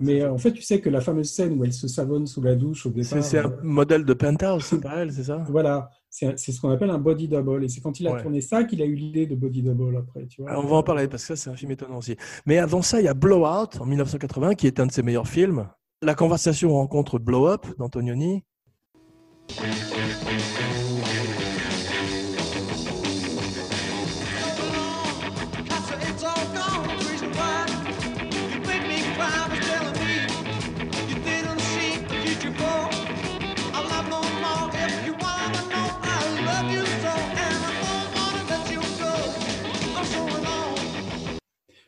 Mais 0.00 0.22
euh, 0.22 0.32
en 0.32 0.38
fait, 0.38 0.52
tu 0.52 0.62
sais 0.62 0.80
que 0.80 0.88
la 0.88 1.00
fameuse 1.00 1.30
scène 1.30 1.58
où 1.58 1.64
elle 1.64 1.72
se 1.72 1.88
savonne 1.88 2.26
sous 2.26 2.40
la 2.42 2.54
douche 2.54 2.86
au 2.86 2.90
c'est 2.90 3.02
départ, 3.02 3.22
c'est 3.24 3.38
un 3.38 3.50
euh, 3.50 3.56
modèle 3.62 4.04
de 4.04 4.14
Penthouse, 4.14 4.64
c'est 4.64 4.80
pas 4.80 4.96
elle, 5.02 5.12
c'est 5.12 5.24
ça? 5.24 5.44
Voilà, 5.50 5.90
c'est 6.08 6.38
c'est 6.38 6.52
ce 6.52 6.60
qu'on 6.62 6.70
appelle 6.70 6.88
un 6.90 6.98
body 6.98 7.28
double. 7.28 7.64
Et 7.64 7.68
c'est 7.68 7.82
quand 7.82 8.00
il 8.00 8.08
a 8.08 8.14
Ouais. 8.14 8.22
tourné 8.22 8.40
ça 8.40 8.64
qu'il 8.64 8.80
a 8.80 8.86
eu 8.86 8.94
l'idée 8.94 9.26
de 9.26 9.34
body 9.34 9.60
double 9.62 9.96
après. 9.98 10.26
Tu 10.26 10.40
vois. 10.40 10.50
Alors, 10.52 10.64
On 10.64 10.68
va 10.68 10.76
en 10.76 10.82
parler 10.82 11.06
parce 11.06 11.22
que 11.26 11.34
ça, 11.34 11.36
c'est 11.36 11.50
un 11.50 11.56
film 11.56 11.72
étonnant 11.72 11.98
aussi. 11.98 12.16
Mais 12.46 12.56
avant 12.58 12.80
ça, 12.80 12.98
il 13.00 13.04
y 13.04 13.08
a 13.08 13.14
Blowout 13.14 13.76
en 13.78 13.84
1980, 13.84 14.54
qui 14.54 14.66
est 14.66 14.80
un 14.80 14.86
de 14.86 14.92
ses 14.92 15.02
meilleurs 15.02 15.28
films. 15.28 15.68
La 16.02 16.14
conversation 16.14 16.74
rencontre 16.74 17.18
Blow 17.18 17.46
Up 17.46 17.66
d'Antonioni. 17.78 18.44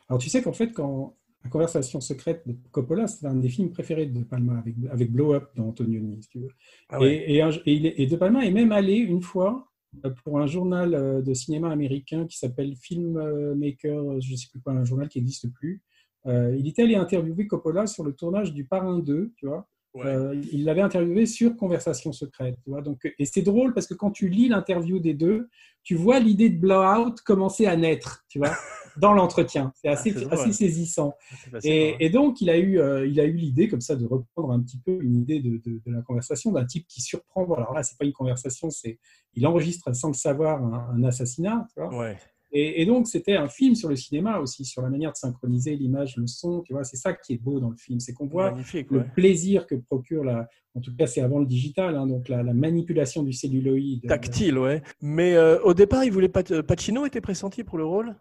Alors 0.09 0.19
tu 0.19 0.29
sais 0.29 0.41
qu'en 0.41 0.53
fait, 0.53 0.73
quand 0.73 1.15
la 1.43 1.49
conversation 1.49 2.01
secrète 2.01 2.43
de 2.47 2.55
Coppola, 2.71 3.07
c'est 3.07 3.25
un 3.25 3.35
des 3.35 3.49
films 3.49 3.71
préférés 3.71 4.05
de 4.07 4.19
De 4.19 4.23
Palma 4.25 4.57
avec, 4.59 4.75
avec 4.91 5.11
Blow 5.11 5.33
Up 5.33 5.49
d'Antonioni, 5.55 6.21
si 6.21 6.29
tu 6.29 6.39
veux. 6.39 6.49
Ah 6.89 6.99
ouais. 6.99 7.15
Et, 7.15 7.35
et 7.35 7.41
un- 7.41 7.49
et 7.65 8.07
De 8.07 8.15
Palma 8.17 8.45
est 8.45 8.51
même 8.51 8.71
allé 8.71 8.95
une 8.95 9.21
fois 9.21 9.67
euh, 10.05 10.09
pour 10.23 10.39
un 10.39 10.47
journal 10.47 10.93
euh, 10.93 11.21
de 11.21 11.33
cinéma 11.33 11.71
américain 11.71 12.27
qui 12.27 12.37
s'appelle 12.37 12.75
Filmmaker, 12.75 14.19
je 14.21 14.31
ne 14.31 14.35
sais 14.37 14.47
plus 14.51 14.59
quoi, 14.61 14.73
un 14.73 14.83
journal 14.85 15.07
qui 15.07 15.19
n'existe 15.19 15.51
plus. 15.53 15.81
Euh, 16.25 16.55
il 16.57 16.67
était 16.67 16.83
allé 16.83 16.95
interviewer 16.95 17.47
Coppola 17.47 17.87
sur 17.87 18.03
le 18.03 18.13
tournage 18.13 18.53
du 18.53 18.65
Parrain 18.65 18.99
2, 18.99 19.31
tu 19.37 19.47
vois. 19.47 19.67
Ouais. 19.95 20.05
Euh, 20.05 20.39
il 20.51 20.65
l'avait 20.65 20.81
interviewé 20.81 21.25
sur 21.25 21.55
Conversation 21.57 22.11
secrète. 22.13 22.55
Tu 22.63 22.69
vois, 22.69 22.81
donc, 22.81 23.11
et 23.17 23.25
c'est 23.25 23.41
drôle 23.41 23.73
parce 23.73 23.87
que 23.87 23.95
quand 23.95 24.11
tu 24.11 24.29
lis 24.29 24.47
l'interview 24.47 24.99
des 24.99 25.15
deux, 25.15 25.49
tu 25.83 25.95
vois 25.95 26.19
l'idée 26.19 26.49
de 26.49 26.59
blowout 26.59 27.15
commencer 27.25 27.65
à 27.65 27.75
naître, 27.75 28.23
tu 28.29 28.37
vois, 28.37 28.51
dans 28.97 29.13
l'entretien. 29.13 29.71
C'est 29.75 29.87
assez, 29.87 30.11
c'est 30.13 30.19
drôle. 30.25 30.33
assez 30.33 30.53
saisissant. 30.53 31.15
Fascinant, 31.49 31.59
Et, 31.63 31.95
et 32.05 32.09
donc, 32.11 32.39
il 32.41 32.49
a 32.51 32.57
eu, 32.59 32.79
euh, 32.79 33.07
il 33.07 33.19
a 33.19 33.23
eu 33.25 33.33
l'idée 33.33 33.67
comme 33.67 33.81
ça 33.81 33.95
de 33.95 34.05
reprendre 34.05 34.51
un 34.51 34.61
petit 34.61 34.77
peu 34.77 34.99
une 35.01 35.15
idée 35.15 35.39
de, 35.39 35.57
de- 35.57 35.81
de 35.83 35.91
la 35.91 36.01
conversation 36.03 36.51
d'un 36.51 36.65
type 36.65 36.85
qui 36.87 37.01
surprend. 37.01 37.45
Voilà, 37.45 37.63
alors 37.63 37.73
là, 37.73 37.81
c'est 37.81 37.97
pas 37.97 38.05
une 38.05 38.13
conversation, 38.13 38.69
c'est 38.69 38.99
il 39.33 39.47
enregistre 39.47 39.91
sans 39.95 40.09
le 40.09 40.13
savoir 40.13 40.63
un, 40.63 40.95
un 40.97 41.03
assassinat. 41.03 41.65
Tu 41.73 41.81
vois. 41.81 41.97
Ouais. 41.97 42.17
Et, 42.51 42.81
et 42.81 42.85
donc, 42.85 43.07
c'était 43.07 43.35
un 43.35 43.47
film 43.47 43.75
sur 43.75 43.89
le 43.89 43.95
cinéma 43.95 44.39
aussi, 44.39 44.65
sur 44.65 44.81
la 44.81 44.89
manière 44.89 45.11
de 45.11 45.17
synchroniser 45.17 45.75
l'image, 45.75 46.17
le 46.17 46.25
son. 46.25 46.61
Tu 46.61 46.73
vois, 46.73 46.83
c'est 46.83 46.97
ça 46.97 47.13
qui 47.13 47.33
est 47.33 47.37
beau 47.37 47.59
dans 47.59 47.69
le 47.69 47.77
film, 47.77 47.99
c'est 47.99 48.13
qu'on 48.13 48.25
voit 48.25 48.51
le 48.51 48.97
ouais. 48.97 49.05
plaisir 49.13 49.67
que 49.67 49.75
procure 49.75 50.23
la, 50.23 50.47
en 50.73 50.81
tout 50.81 50.95
cas, 50.95 51.05
c'est 51.05 51.21
avant 51.21 51.39
le 51.39 51.45
digital, 51.45 51.95
hein, 51.95 52.07
donc 52.07 52.27
la, 52.27 52.41
la 52.41 52.53
manipulation 52.53 53.21
du 53.21 53.33
celluloïde. 53.33 54.07
Tactile, 54.07 54.57
ouais. 54.57 54.81
Mais 55.01 55.35
euh, 55.35 55.61
au 55.61 55.73
départ, 55.75 56.03
il 56.03 56.11
voulait 56.11 56.27
pas. 56.27 56.41
Pacino 56.43 57.05
était 57.05 57.21
pressenti 57.21 57.63
pour 57.63 57.77
le 57.77 57.85
rôle? 57.85 58.15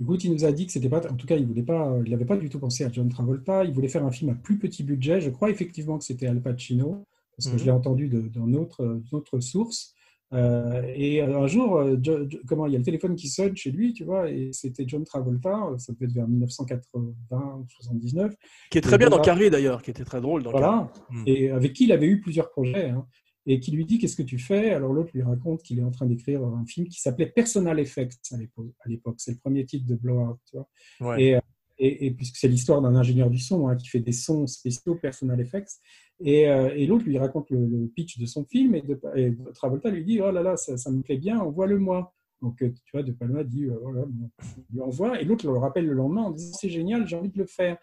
Écoute, 0.00 0.24
il 0.24 0.32
nous 0.32 0.44
a 0.44 0.50
dit 0.50 0.66
que 0.66 0.72
c'était 0.72 0.88
pas, 0.88 1.06
en 1.08 1.14
tout 1.14 1.26
cas, 1.26 1.36
il 1.36 1.46
voulait 1.46 1.62
pas, 1.62 1.96
il 2.04 2.10
n'avait 2.10 2.24
pas 2.24 2.36
du 2.36 2.48
tout 2.48 2.58
pensé 2.58 2.82
à 2.82 2.90
John 2.90 3.08
Travolta. 3.08 3.64
Il 3.64 3.72
voulait 3.72 3.88
faire 3.88 4.04
un 4.04 4.10
film 4.10 4.30
à 4.30 4.34
plus 4.34 4.58
petit 4.58 4.82
budget. 4.82 5.20
Je 5.20 5.30
crois 5.30 5.50
effectivement 5.50 5.98
que 5.98 6.04
c'était 6.04 6.26
Al 6.26 6.40
Pacino, 6.40 7.04
parce 7.36 7.46
que 7.48 7.52
Mhm. 7.52 7.58
je 7.60 7.64
l'ai 7.66 7.70
entendu 7.70 8.08
de- 8.08 8.26
dans 8.28 8.46
notre, 8.48 9.00
notre 9.12 9.38
source. 9.38 9.94
Euh, 10.32 10.82
et 10.94 11.20
un 11.20 11.46
jour, 11.46 11.76
euh, 11.76 11.96
Jo- 12.02 12.28
Jo- 12.28 12.38
comment 12.46 12.66
il 12.66 12.72
y 12.72 12.76
a 12.76 12.78
le 12.78 12.84
téléphone 12.84 13.14
qui 13.16 13.28
sonne 13.28 13.56
chez 13.56 13.70
lui, 13.70 13.92
tu 13.92 14.04
vois, 14.04 14.30
et 14.30 14.50
c'était 14.52 14.84
John 14.86 15.04
Travolta. 15.04 15.74
Ça 15.78 15.92
devait 15.92 16.06
être 16.06 16.12
vers 16.12 16.26
1980 16.28 17.58
ou 17.60 17.66
79. 17.68 18.34
Qui 18.70 18.78
est 18.78 18.80
très 18.80 18.98
bien 18.98 19.10
dans. 19.10 19.20
Carrie 19.20 19.50
d'ailleurs, 19.50 19.82
qui 19.82 19.90
était 19.90 20.04
très 20.04 20.20
drôle 20.20 20.42
dans 20.42 20.50
Voilà. 20.52 20.90
Carrie. 21.10 21.20
Hmm. 21.20 21.24
Et 21.26 21.50
avec 21.50 21.72
qui 21.74 21.84
il 21.84 21.92
avait 21.92 22.06
eu 22.06 22.20
plusieurs 22.20 22.50
projets. 22.50 22.88
hein, 22.90 23.06
et 23.44 23.58
qui 23.58 23.72
lui 23.72 23.84
dit 23.84 23.98
Qu'est-ce 23.98 24.14
que 24.16 24.22
tu 24.22 24.38
fais? 24.38 24.70
Alors 24.72 24.92
l'autre 24.92 25.10
lui 25.14 25.22
raconte 25.22 25.62
qu'il 25.62 25.80
est 25.80 25.82
en 25.82 25.90
train 25.90 26.06
d'écrire 26.06 26.44
un 26.44 26.64
film 26.64 26.86
qui 26.88 27.00
s'appelait 27.00 27.26
Personal 27.26 27.78
Effects 27.80 28.14
à 28.32 28.36
l'époque. 28.36 28.72
à 28.84 28.88
l'époque. 28.88 29.16
C'est 29.18 29.32
le 29.32 29.38
premier 29.38 29.64
titre 29.66 29.84
de 29.86 29.96
Blowout. 29.96 30.38
Tu 30.48 30.56
vois. 30.56 31.10
Ouais. 31.10 31.22
Et, 31.24 31.34
euh, 31.36 31.40
et, 31.84 32.10
puisque 32.12 32.36
c'est 32.36 32.48
l'histoire 32.48 32.80
d'un 32.80 32.94
ingénieur 32.94 33.28
du 33.28 33.38
son 33.38 33.66
hein, 33.66 33.76
qui 33.76 33.88
fait 33.88 33.98
des 33.98 34.12
sons 34.12 34.46
spéciaux, 34.46 34.94
Personal 34.94 35.40
Effects. 35.40 35.80
Et, 36.20 36.48
euh, 36.48 36.86
l'autre 36.86 37.04
lui 37.04 37.18
raconte 37.18 37.50
le, 37.50 37.90
pitch 37.94 38.18
de 38.18 38.26
son 38.26 38.44
film. 38.44 38.76
Et, 38.76 38.82
de, 38.82 39.00
et 39.16 39.36
Travolta 39.54 39.90
lui 39.90 40.04
dit 40.04 40.20
Oh 40.20 40.30
là 40.30 40.42
là, 40.42 40.56
ça, 40.56 40.90
me 40.90 41.02
plaît 41.02 41.16
bien, 41.16 41.40
envoie-le 41.40 41.78
moi. 41.78 42.14
Donc, 42.40 42.62
euh, 42.62 42.72
tu 42.84 42.92
vois, 42.92 43.02
De 43.02 43.12
Palma 43.12 43.42
dit 43.42 43.64
euh, 43.64 43.76
voilà, 43.82 44.04
bon, 44.06 44.30
il 44.70 44.74
lui 44.76 44.80
envoie. 44.80 45.20
Et 45.20 45.24
l'autre 45.24 45.44
le 45.46 45.58
rappelle 45.58 45.86
le 45.86 45.94
lendemain 45.94 46.22
en 46.22 46.30
disant 46.30 46.56
C'est 46.60 46.70
génial, 46.70 47.06
j'ai 47.06 47.16
envie 47.16 47.30
de 47.30 47.38
le 47.38 47.46
faire. 47.46 47.78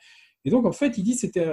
Et 0.46 0.50
donc, 0.50 0.66
en 0.66 0.72
fait, 0.72 0.98
il 0.98 1.04
dit 1.04 1.16
c'était, 1.16 1.46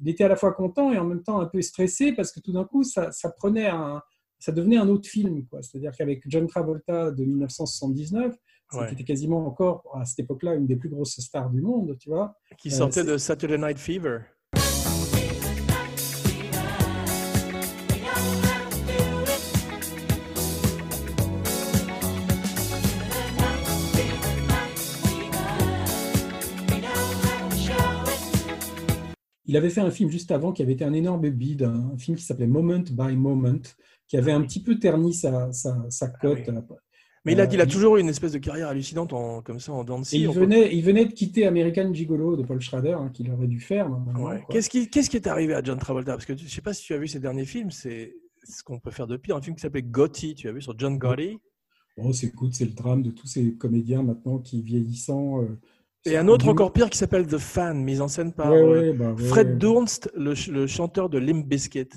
il 0.00 0.08
était 0.08 0.24
à 0.24 0.28
la 0.28 0.36
fois 0.36 0.52
content 0.52 0.90
et 0.90 0.96
en 0.96 1.04
même 1.04 1.22
temps 1.22 1.40
un 1.40 1.46
peu 1.46 1.60
stressé 1.60 2.12
parce 2.12 2.32
que 2.32 2.40
tout 2.40 2.52
d'un 2.52 2.64
coup, 2.64 2.82
ça, 2.82 3.10
prenait 3.36 3.66
un, 3.66 4.00
ça 4.38 4.52
devenait 4.52 4.78
un 4.78 4.88
autre 4.88 5.06
film. 5.06 5.44
C'est-à-dire 5.60 5.92
qu'avec 5.92 6.22
John 6.26 6.46
Travolta 6.46 7.10
de 7.10 7.24
1979, 7.24 8.34
Ouais. 8.74 8.86
c'était 8.90 9.04
quasiment 9.04 9.46
encore 9.46 9.82
à 9.94 10.04
cette 10.04 10.18
époque-là 10.20 10.54
une 10.54 10.66
des 10.66 10.76
plus 10.76 10.88
grosses 10.90 11.18
stars 11.20 11.50
du 11.50 11.60
monde, 11.62 11.96
tu 11.98 12.10
vois. 12.10 12.34
Qui 12.58 12.68
Euh, 12.68 12.72
sortait 12.72 13.04
de 13.04 13.16
Saturday 13.16 13.58
Night 13.58 13.78
Fever. 13.78 14.18
Il 29.46 29.56
avait 29.56 29.70
fait 29.70 29.80
un 29.80 29.90
film 29.90 30.10
juste 30.10 30.30
avant 30.30 30.52
qui 30.52 30.62
avait 30.62 30.74
été 30.74 30.84
un 30.84 30.92
énorme 30.92 31.30
bide, 31.30 31.62
un 31.62 31.96
film 31.96 32.16
qui 32.18 32.24
s'appelait 32.24 32.46
Moment 32.46 32.84
by 32.90 33.16
Moment, 33.16 33.60
qui 34.06 34.18
avait 34.18 34.32
un 34.32 34.42
petit 34.42 34.62
peu 34.62 34.78
terni 34.78 35.14
sa, 35.14 35.50
sa, 35.52 35.86
sa 35.88 36.08
cote. 36.08 36.40
Ah 36.48 36.52
oui. 36.52 36.76
Mais 37.28 37.34
il 37.34 37.40
a, 37.40 37.44
Euh, 37.44 37.48
il 37.52 37.60
a 37.60 37.66
toujours 37.66 37.96
eu 37.96 38.00
une 38.00 38.08
espèce 38.08 38.32
de 38.32 38.38
carrière 38.38 38.68
hallucinante 38.68 39.12
en, 39.12 39.42
comme 39.42 39.60
ça 39.60 39.72
en 39.72 40.02
scie. 40.02 40.20
il 40.22 40.26
peut- 40.32 40.40
venait, 40.40 40.74
il 40.74 40.82
venait 40.82 41.04
de 41.04 41.12
quitter 41.12 41.46
American 41.46 41.92
Gigolo 41.92 42.36
de 42.36 42.42
Paul 42.42 42.60
Schrader, 42.60 42.92
hein, 42.98 43.10
qu'il 43.12 43.30
aurait 43.30 43.46
dû 43.46 43.60
faire. 43.60 43.90
Ouais. 44.18 44.42
Qu'est-ce 44.48 44.70
qui, 44.70 44.88
qu'est-ce 44.88 45.10
qui 45.10 45.16
est 45.16 45.26
arrivé 45.26 45.54
à 45.54 45.62
John 45.62 45.78
Travolta? 45.78 46.12
Parce 46.12 46.24
que 46.24 46.36
je 46.36 46.48
sais 46.48 46.62
pas 46.62 46.72
si 46.72 46.84
tu 46.84 46.94
as 46.94 46.98
vu 46.98 47.06
ses 47.06 47.20
derniers 47.20 47.44
films, 47.44 47.70
c'est 47.70 48.14
ce 48.44 48.62
qu'on 48.62 48.78
peut 48.78 48.90
faire 48.90 49.06
de 49.06 49.16
pire. 49.16 49.36
Un 49.36 49.42
film 49.42 49.56
qui 49.56 49.60
s'appelait 49.62 49.82
Gotti, 49.82 50.34
tu 50.34 50.48
as 50.48 50.52
vu 50.52 50.62
sur 50.62 50.74
John 50.78 50.96
Gotti? 50.96 51.38
Bon, 51.98 52.12
c'est 52.12 52.32
c'est 52.52 52.64
le 52.64 52.70
drame 52.72 53.02
de 53.02 53.10
tous 53.10 53.26
ces 53.26 53.54
comédiens 53.54 54.02
maintenant 54.02 54.38
qui 54.38 54.62
vieillissant. 54.62 55.42
euh, 55.42 55.58
Et 56.06 56.16
un 56.16 56.28
autre 56.28 56.48
encore 56.48 56.72
pire 56.72 56.88
qui 56.88 56.96
s'appelle 56.96 57.26
The 57.26 57.38
Fan, 57.38 57.82
mise 57.82 58.00
en 58.00 58.08
scène 58.08 58.32
par 58.32 58.52
Ouais, 58.52 58.58
euh, 58.58 58.80
ouais, 58.80 58.92
bah. 58.92 59.14
Fred 59.18 59.58
le, 60.14 60.34
ch- 60.34 60.48
le 60.48 60.66
chanteur 60.66 61.10
de 61.10 61.18
Limp 61.18 61.46
Bizkit. 61.46 61.88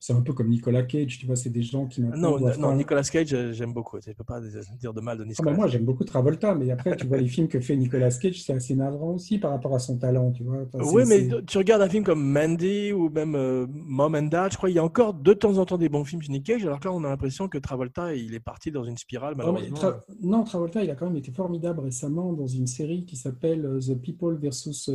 C'est 0.00 0.12
un 0.12 0.20
peu 0.20 0.32
comme 0.32 0.48
Nicolas 0.48 0.84
Cage, 0.84 1.18
tu 1.18 1.26
vois, 1.26 1.34
c'est 1.34 1.50
des 1.50 1.62
gens 1.62 1.86
qui 1.86 2.02
maintenant. 2.02 2.38
Non, 2.38 2.46
non 2.46 2.52
faire- 2.52 2.76
Nicolas 2.76 3.02
Cage, 3.02 3.34
euh, 3.34 3.52
j'aime 3.52 3.72
beaucoup. 3.72 3.98
Tu 3.98 4.08
ne 4.10 4.14
peux 4.14 4.22
pas 4.22 4.40
dire 4.80 4.94
de 4.94 5.00
mal 5.00 5.18
de 5.18 5.24
Ah 5.24 5.26
Nicolas 5.26 5.50
bah 5.50 5.56
moi, 5.56 5.66
j'aime 5.66 5.84
beaucoup 5.84 6.04
Travolta, 6.04 6.54
mais 6.54 6.70
après, 6.70 6.96
tu 6.96 7.06
vois, 7.08 7.16
les 7.16 7.26
films 7.26 7.48
que 7.48 7.58
fait 7.58 7.74
Nicolas 7.74 8.10
Cage, 8.10 8.40
c'est 8.42 8.52
assez 8.52 8.76
navrant 8.76 9.14
aussi 9.14 9.38
par 9.38 9.50
rapport 9.50 9.74
à 9.74 9.80
son 9.80 9.96
talent, 9.98 10.30
tu 10.30 10.44
vois. 10.44 10.58
Enfin, 10.72 10.84
Oui, 10.92 11.02
mais 11.08 11.28
tu 11.46 11.58
regardes 11.58 11.82
un 11.82 11.88
film 11.88 12.04
comme 12.04 12.24
Mandy 12.24 12.92
ou 12.92 13.10
même 13.10 13.34
euh, 13.34 13.66
Mom 13.68 14.14
and 14.14 14.22
Dad, 14.28 14.52
je 14.52 14.56
crois 14.56 14.68
qu'il 14.68 14.76
y 14.76 14.78
a 14.78 14.84
encore 14.84 15.14
de 15.14 15.32
temps 15.32 15.58
en 15.58 15.66
temps 15.66 15.78
des 15.78 15.88
bons 15.88 16.04
films 16.04 16.22
chez 16.22 16.30
Nick 16.30 16.44
Cage, 16.46 16.64
alors 16.64 16.78
que 16.78 16.86
là, 16.86 16.94
on 16.94 17.02
a 17.02 17.08
l'impression 17.08 17.48
que 17.48 17.58
Travolta, 17.58 18.14
il 18.14 18.34
est 18.34 18.40
parti 18.40 18.70
dans 18.70 18.84
une 18.84 18.96
spirale, 18.96 19.34
Non, 19.36 19.52
mais 19.52 19.62
malheureusement. 19.62 19.90
Tra- 19.90 20.00
non, 20.22 20.44
Travolta, 20.44 20.84
il 20.84 20.90
a 20.90 20.94
quand 20.94 21.06
même 21.06 21.16
été 21.16 21.32
formidable 21.32 21.80
récemment 21.80 22.32
dans 22.34 22.46
une 22.46 22.68
série 22.68 23.04
qui 23.04 23.16
s'appelle 23.16 23.66
euh, 23.66 23.80
The 23.80 24.00
People 24.00 24.36
versus 24.40 24.88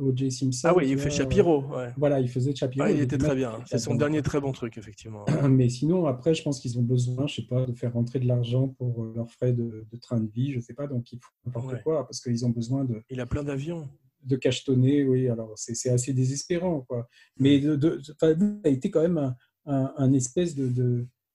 O.J. 0.00 0.30
Simpson. 0.30 0.68
Ah 0.70 0.74
oui, 0.74 0.88
il 0.88 0.98
fait 0.98 1.10
Shapiro. 1.10 1.62
Ouais. 1.76 1.92
Voilà, 1.98 2.20
il 2.20 2.28
faisait 2.30 2.54
Shapiro. 2.54 2.86
Ouais, 2.86 2.94
il 2.94 3.00
était 3.02 3.18
très 3.18 3.34
bien. 3.34 3.52
C'est 3.66 3.78
son 3.78 3.94
dernier 3.96 4.22
très 4.22 4.40
bon 4.40 4.45
truc, 4.52 4.78
effectivement. 4.78 5.24
Mais 5.48 5.68
sinon, 5.68 6.06
après, 6.06 6.34
je 6.34 6.42
pense 6.42 6.60
qu'ils 6.60 6.78
ont 6.78 6.82
besoin, 6.82 7.26
je 7.26 7.36
sais 7.36 7.46
pas, 7.46 7.66
de 7.66 7.72
faire 7.72 7.92
rentrer 7.92 8.18
de 8.20 8.26
l'argent 8.26 8.68
pour 8.68 9.04
euh, 9.04 9.12
leurs 9.14 9.30
frais 9.30 9.52
de, 9.52 9.86
de 9.90 9.96
train 9.98 10.20
de 10.20 10.30
vie, 10.30 10.52
je 10.52 10.60
sais 10.60 10.74
pas, 10.74 10.86
donc 10.86 11.12
ils 11.12 11.18
font 11.18 11.30
n'importe 11.46 11.72
Ouais. 11.72 11.82
quoi 11.82 12.04
parce 12.06 12.20
qu'ils 12.20 12.44
ont 12.46 12.50
besoin 12.50 12.84
de, 12.84 13.02
Il 13.10 13.20
a 13.20 13.26
plein 13.26 13.42
d'avions. 13.44 13.88
de 14.22 14.36
cachetonner, 14.36 15.04
oui, 15.04 15.28
alors 15.28 15.52
c'est 15.56 15.90
assez 15.90 16.12
désespérant, 16.12 16.80
quoi. 16.82 17.08
Mais 17.38 17.60
de, 17.60 18.00
ça 18.18 18.28
a 18.64 18.68
été 18.68 18.90
quand 18.90 19.02
même 19.02 19.18
un, 19.18 19.36
un- 19.66 19.92
un 19.96 20.12
espèce 20.12 20.54
de, 20.54 20.68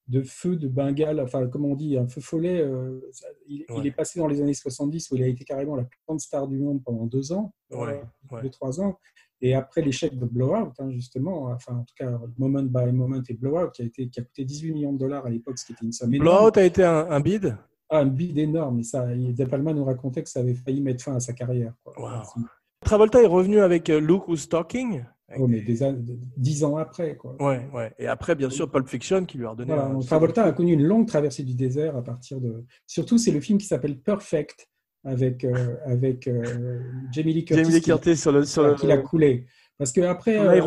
de, 0.07 0.21
feu 0.23 0.55
de 0.57 0.67
Bengale, 0.67 1.19
enfin, 1.21 1.47
comme 1.47 1.63
on 1.65 1.75
dit, 1.75 1.97
un 1.97 2.07
feu 2.07 2.19
follet. 2.21 2.59
euh, 2.61 2.99
ça- 3.13 3.27
il, 3.47 3.65
est 3.85 3.91
passé 3.91 4.19
dans 4.19 4.27
les 4.27 4.41
années 4.41 4.53
70 4.53 5.09
où 5.11 5.15
il 5.15 5.23
a 5.23 5.27
été 5.27 5.45
carrément 5.45 5.75
la 5.75 5.83
plus 5.85 5.99
grande 6.05 6.19
star 6.19 6.47
du 6.47 6.57
monde 6.59 6.83
pendant 6.83 7.05
deux 7.05 7.31
ans, 7.31 7.53
Ouais, 7.71 8.01
euh, 8.31 8.35
ouais. 8.35 8.41
deux, 8.43 8.49
trois 8.49 8.81
ans. 8.81 8.97
Et 9.41 9.55
après 9.55 9.81
l'échec 9.81 10.17
de 10.17 10.25
Blowout, 10.25 10.71
hein, 10.79 10.89
justement, 10.91 11.45
enfin, 11.45 11.77
en 11.77 11.83
tout 11.83 11.95
cas, 11.97 12.19
Moment 12.37 12.63
by 12.63 12.91
Moment 12.91 13.21
et 13.27 13.33
Blowout, 13.33 13.71
qui 13.73 13.81
a, 13.81 13.85
été, 13.85 14.07
qui 14.09 14.19
a 14.19 14.23
coûté 14.23 14.45
18 14.45 14.71
millions 14.73 14.93
de 14.93 14.99
dollars 14.99 15.25
à 15.25 15.29
l'époque, 15.29 15.57
ce 15.57 15.65
qui 15.65 15.71
était 15.73 15.85
une 15.85 15.91
somme 15.91 16.13
énorme. 16.13 16.37
Blowout 16.37 16.57
a 16.59 16.63
été 16.63 16.83
un, 16.83 17.09
un 17.09 17.19
bid? 17.19 17.57
Ah, 17.89 17.99
un 17.99 18.05
bid 18.05 18.37
énorme. 18.37 18.79
Et 18.79 18.83
ça, 18.83 19.05
De 19.07 19.45
Palma 19.45 19.73
nous 19.73 19.83
racontait 19.83 20.23
que 20.23 20.29
ça 20.29 20.39
avait 20.41 20.53
failli 20.53 20.81
mettre 20.81 21.03
fin 21.03 21.15
à 21.15 21.19
sa 21.19 21.33
carrière. 21.33 21.73
Quoi. 21.83 21.93
Wow. 21.99 22.43
Travolta 22.85 23.21
est 23.21 23.27
revenu 23.27 23.59
avec 23.59 23.89
euh, 23.89 23.99
Look 23.99 24.27
Who's 24.27 24.47
Talking? 24.47 25.03
Oh, 25.37 25.47
mais 25.47 25.61
des 25.61 25.81
années- 25.81 26.19
dix 26.35 26.63
ans 26.63 26.75
après, 26.77 27.15
quoi. 27.15 27.35
Ouais, 27.41 27.65
ouais. 27.73 27.93
Et 27.97 28.07
après, 28.07 28.35
bien 28.35 28.49
sûr, 28.49 28.69
Pulp 28.69 28.87
Fiction 28.87 29.23
qui 29.25 29.37
lui 29.37 29.45
a 29.45 29.51
redonné. 29.51 29.67
Voilà, 29.73 29.85
un- 29.87 29.93
donc 29.93 30.05
Travolta 30.05 30.43
a 30.43 30.51
connu 30.51 30.73
une 30.73 30.83
longue 30.83 31.07
traversée 31.07 31.43
du 31.43 31.55
désert 31.55 31.95
à 31.95 32.03
partir 32.03 32.41
de. 32.41 32.65
Surtout, 32.85 33.17
c'est 33.17 33.31
le 33.31 33.39
film 33.39 33.57
qui 33.57 33.65
s'appelle 33.65 33.97
Perfect 33.99 34.67
avec, 35.03 35.43
euh, 35.43 35.75
avec 35.85 36.27
euh, 36.27 36.79
Jamie 37.11 37.33
Lee 37.33 37.45
Curtis, 37.45 37.63
Jamie 37.63 37.75
Lee 37.75 37.81
qui- 37.81 37.89
Curtis 37.89 38.17
sur 38.17 38.31
le, 38.31 38.45
sur 38.45 38.63
le, 38.63 38.75
qui 38.75 38.87
l'a 38.87 38.97
coulé. 38.97 39.45
Parce 39.77 39.91
que 39.91 40.01
après, 40.01 40.37
euh, 40.37 40.61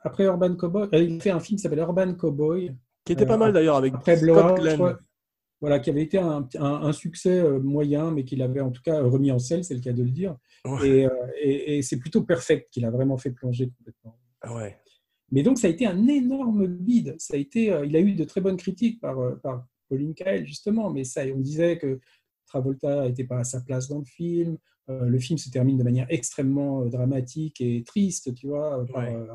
après 0.00 0.24
Urban 0.24 0.54
Cowboy, 0.54 0.88
il 0.92 1.20
fait 1.20 1.30
un 1.30 1.40
film 1.40 1.56
qui 1.56 1.62
s'appelle 1.62 1.80
Urban 1.80 2.14
Cowboy. 2.14 2.72
Qui 3.04 3.12
était 3.12 3.26
pas 3.26 3.36
mal 3.36 3.52
d'ailleurs 3.52 3.76
avec 3.76 3.94
Après 3.94 4.16
Scott 4.16 4.54
Blowout, 4.60 4.74
crois, 4.74 4.98
voilà, 5.60 5.80
qui 5.80 5.90
avait 5.90 6.02
été 6.02 6.18
un, 6.18 6.46
un- 6.58 6.64
un 6.82 6.92
succès 6.92 7.42
moyen, 7.58 8.10
mais 8.12 8.24
qu'il 8.24 8.42
avait 8.42 8.60
en 8.60 8.70
tout 8.70 8.82
cas 8.82 9.00
remis 9.02 9.32
en 9.32 9.38
selle, 9.40 9.64
c'est 9.64 9.74
le 9.74 9.80
cas 9.80 9.92
de 9.92 10.02
le 10.04 10.10
dire. 10.10 10.36
Ouais. 10.64 10.88
Et, 10.88 11.08
et- 11.42 11.78
et 11.78 11.82
c'est 11.82 11.98
plutôt 11.98 12.22
Perfect 12.22 12.68
qui 12.70 12.80
l'a 12.80 12.90
vraiment 12.90 13.16
fait 13.16 13.30
plonger 13.32 13.70
complètement. 13.76 14.16
Ah 14.42 14.54
Ouais. 14.54 14.76
Mais 15.32 15.42
donc, 15.42 15.58
ça 15.58 15.66
a 15.66 15.70
été 15.70 15.84
un 15.84 16.06
énorme 16.06 16.66
bide. 16.66 17.14
Ça 17.18 17.34
a 17.34 17.36
été, 17.38 17.64
il 17.84 17.96
a 17.96 18.00
eu 18.00 18.12
de 18.14 18.24
très 18.24 18.40
bonnes 18.40 18.56
critiques 18.56 19.00
par, 19.00 19.16
par 19.42 19.66
Pauline 19.88 20.14
Kael, 20.14 20.46
justement, 20.46 20.90
mais 20.90 21.04
ça, 21.04 21.22
on 21.34 21.38
disait 21.40 21.76
que 21.76 21.98
Travolta 22.48 23.06
n'était 23.06 23.24
pas 23.24 23.38
à 23.38 23.44
sa 23.44 23.60
place 23.60 23.88
dans 23.88 23.98
le 23.98 24.04
film. 24.04 24.56
Euh, 24.90 25.04
le 25.04 25.18
film 25.18 25.38
se 25.38 25.50
termine 25.50 25.76
de 25.76 25.84
manière 25.84 26.06
extrêmement 26.08 26.82
euh, 26.82 26.88
dramatique 26.88 27.60
et 27.60 27.84
triste, 27.84 28.34
tu 28.34 28.48
vois. 28.48 28.84
par, 28.92 29.04
Ouais. 29.04 29.14
euh, 29.14 29.26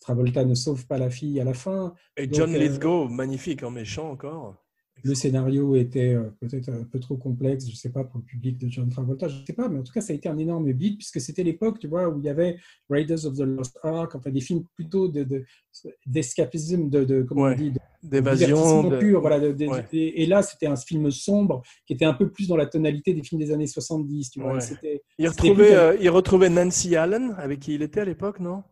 Travolta 0.00 0.44
ne 0.44 0.54
sauve 0.54 0.86
pas 0.86 0.98
la 0.98 1.10
fille 1.10 1.40
à 1.40 1.44
la 1.44 1.54
fin. 1.54 1.94
Et 2.16 2.26
Donc, 2.26 2.36
John 2.36 2.52
Lithgow, 2.52 3.08
magnifique 3.08 3.62
en 3.62 3.70
méchant 3.70 4.10
encore. 4.10 4.65
Le 5.04 5.14
scénario 5.14 5.76
était 5.76 6.14
euh, 6.14 6.30
peut-être 6.40 6.70
un 6.70 6.82
peu 6.84 6.98
trop 6.98 7.16
complexe, 7.16 7.66
je 7.66 7.70
ne 7.72 7.76
sais 7.76 7.90
pas, 7.90 8.02
pour 8.02 8.18
le 8.18 8.24
public 8.24 8.58
de 8.58 8.68
John 8.68 8.88
Travolta, 8.88 9.28
je 9.28 9.40
ne 9.40 9.44
sais 9.46 9.52
pas, 9.52 9.68
mais 9.68 9.78
en 9.78 9.82
tout 9.82 9.92
cas, 9.92 10.00
ça 10.00 10.12
a 10.12 10.16
été 10.16 10.28
un 10.28 10.38
énorme 10.38 10.72
beat, 10.72 10.96
puisque 10.98 11.20
c'était 11.20 11.42
l'époque, 11.42 11.78
tu 11.78 11.86
vois, 11.86 12.08
où 12.08 12.18
il 12.18 12.24
y 12.24 12.28
avait 12.28 12.56
Raiders 12.88 13.24
of 13.26 13.34
the 13.36 13.40
Lost 13.42 13.78
Ark, 13.82 14.14
enfin 14.14 14.30
des 14.30 14.40
films 14.40 14.64
plutôt 14.74 15.08
de- 15.08 15.22
de- 15.24 15.44
d'escapisme, 16.06 16.88
de, 16.88 17.04
de, 17.04 17.22
comment 17.22 17.42
Ouais. 17.42 17.54
on 17.54 17.56
dit, 17.56 17.72
D'évasion. 18.02 18.88
pur, 18.98 19.20
voilà. 19.20 19.38
Ouais. 19.38 19.84
et, 19.92 20.26
là, 20.26 20.42
c'était 20.42 20.66
un 20.66 20.76
film 20.76 21.10
sombre, 21.10 21.62
qui 21.86 21.92
était 21.92 22.04
un 22.04 22.14
peu 22.14 22.30
plus 22.30 22.46
dans 22.48 22.56
la 22.56 22.66
tonalité 22.66 23.12
des 23.14 23.22
films 23.22 23.40
des 23.40 23.50
années 23.52 23.66
70, 23.66 24.30
tu 24.30 24.40
vois. 24.40 24.52
Ouais. 24.52 24.58
et 24.58 24.60
c'était- 24.60 25.02
Il 25.18 25.28
c'était 25.28 25.42
retrouvait, 25.48 25.66
plus- 25.66 25.74
euh, 25.76 25.96
il 26.00 26.10
retrouvait 26.10 26.48
Nancy 26.50 26.96
Allen, 26.96 27.34
avec 27.38 27.60
qui 27.60 27.74
il 27.74 27.82
était 27.82 28.00
à 28.00 28.04
l'époque, 28.04 28.40
non? 28.40 28.62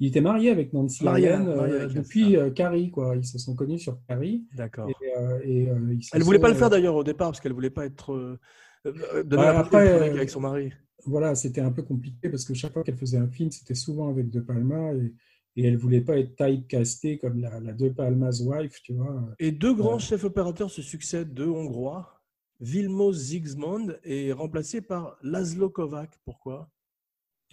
Il 0.00 0.08
était 0.08 0.20
marié 0.20 0.50
avec 0.50 0.72
Nancy 0.72 1.06
Allen 1.08 1.44
marié 1.44 1.58
euh, 1.74 1.84
avec 1.84 1.96
depuis 1.96 2.36
euh, 2.36 2.50
Carrie, 2.50 2.90
quoi. 2.90 3.16
Ils 3.16 3.24
se 3.24 3.38
sont 3.38 3.54
connus 3.56 3.78
sur 3.80 3.98
Carrie. 4.06 4.46
D'accord. 4.54 4.88
Et, 4.88 4.94
euh, 5.18 5.40
et, 5.44 5.68
euh, 5.68 5.96
Elle 6.12 6.22
voulait 6.22 6.38
pas 6.38 6.48
le 6.48 6.54
faire 6.54 6.70
d'ailleurs 6.70 6.94
au 6.94 7.04
départ, 7.04 7.28
parce 7.30 7.40
qu'elle 7.40 7.52
voulait 7.52 7.70
pas 7.70 7.84
être. 7.86 8.38
la 8.84 9.58
après, 9.58 9.88
avec 10.10 10.30
son 10.30 10.40
mari. 10.40 10.72
voilà, 11.04 11.34
c'était 11.34 11.60
un 11.60 11.72
peu 11.72 11.82
compliqué 11.82 12.28
parce 12.28 12.44
que 12.44 12.54
chaque 12.54 12.72
fois 12.72 12.82
qu'elle 12.84 12.96
faisait 12.96 13.18
un 13.18 13.28
film, 13.28 13.50
c'était 13.50 13.74
souvent 13.74 14.08
avec 14.10 14.30
De 14.30 14.40
Palma 14.40 14.92
et, 14.94 15.14
et 15.56 15.66
elle 15.66 15.76
voulait 15.76 16.00
pas 16.00 16.16
être 16.18 16.36
typecastée 16.36 17.18
comme 17.18 17.40
la, 17.40 17.58
la 17.60 17.72
De 17.72 17.88
Palma's 17.88 18.40
wife, 18.40 18.80
tu 18.82 18.94
vois. 18.94 19.28
Et 19.40 19.50
deux 19.50 19.74
grands 19.74 19.94
Ouais. 19.94 19.98
chefs 20.00 20.24
opérateurs 20.24 20.70
se 20.70 20.82
succèdent, 20.82 21.34
deux 21.34 21.48
Hongrois. 21.48 22.14
Vilmos 22.60 23.12
Zsigmond 23.14 23.94
est 24.04 24.32
remplacé 24.32 24.80
par 24.80 25.16
Laszlo 25.22 25.70
Kovac. 25.70 26.10
Pourquoi? 26.24 26.68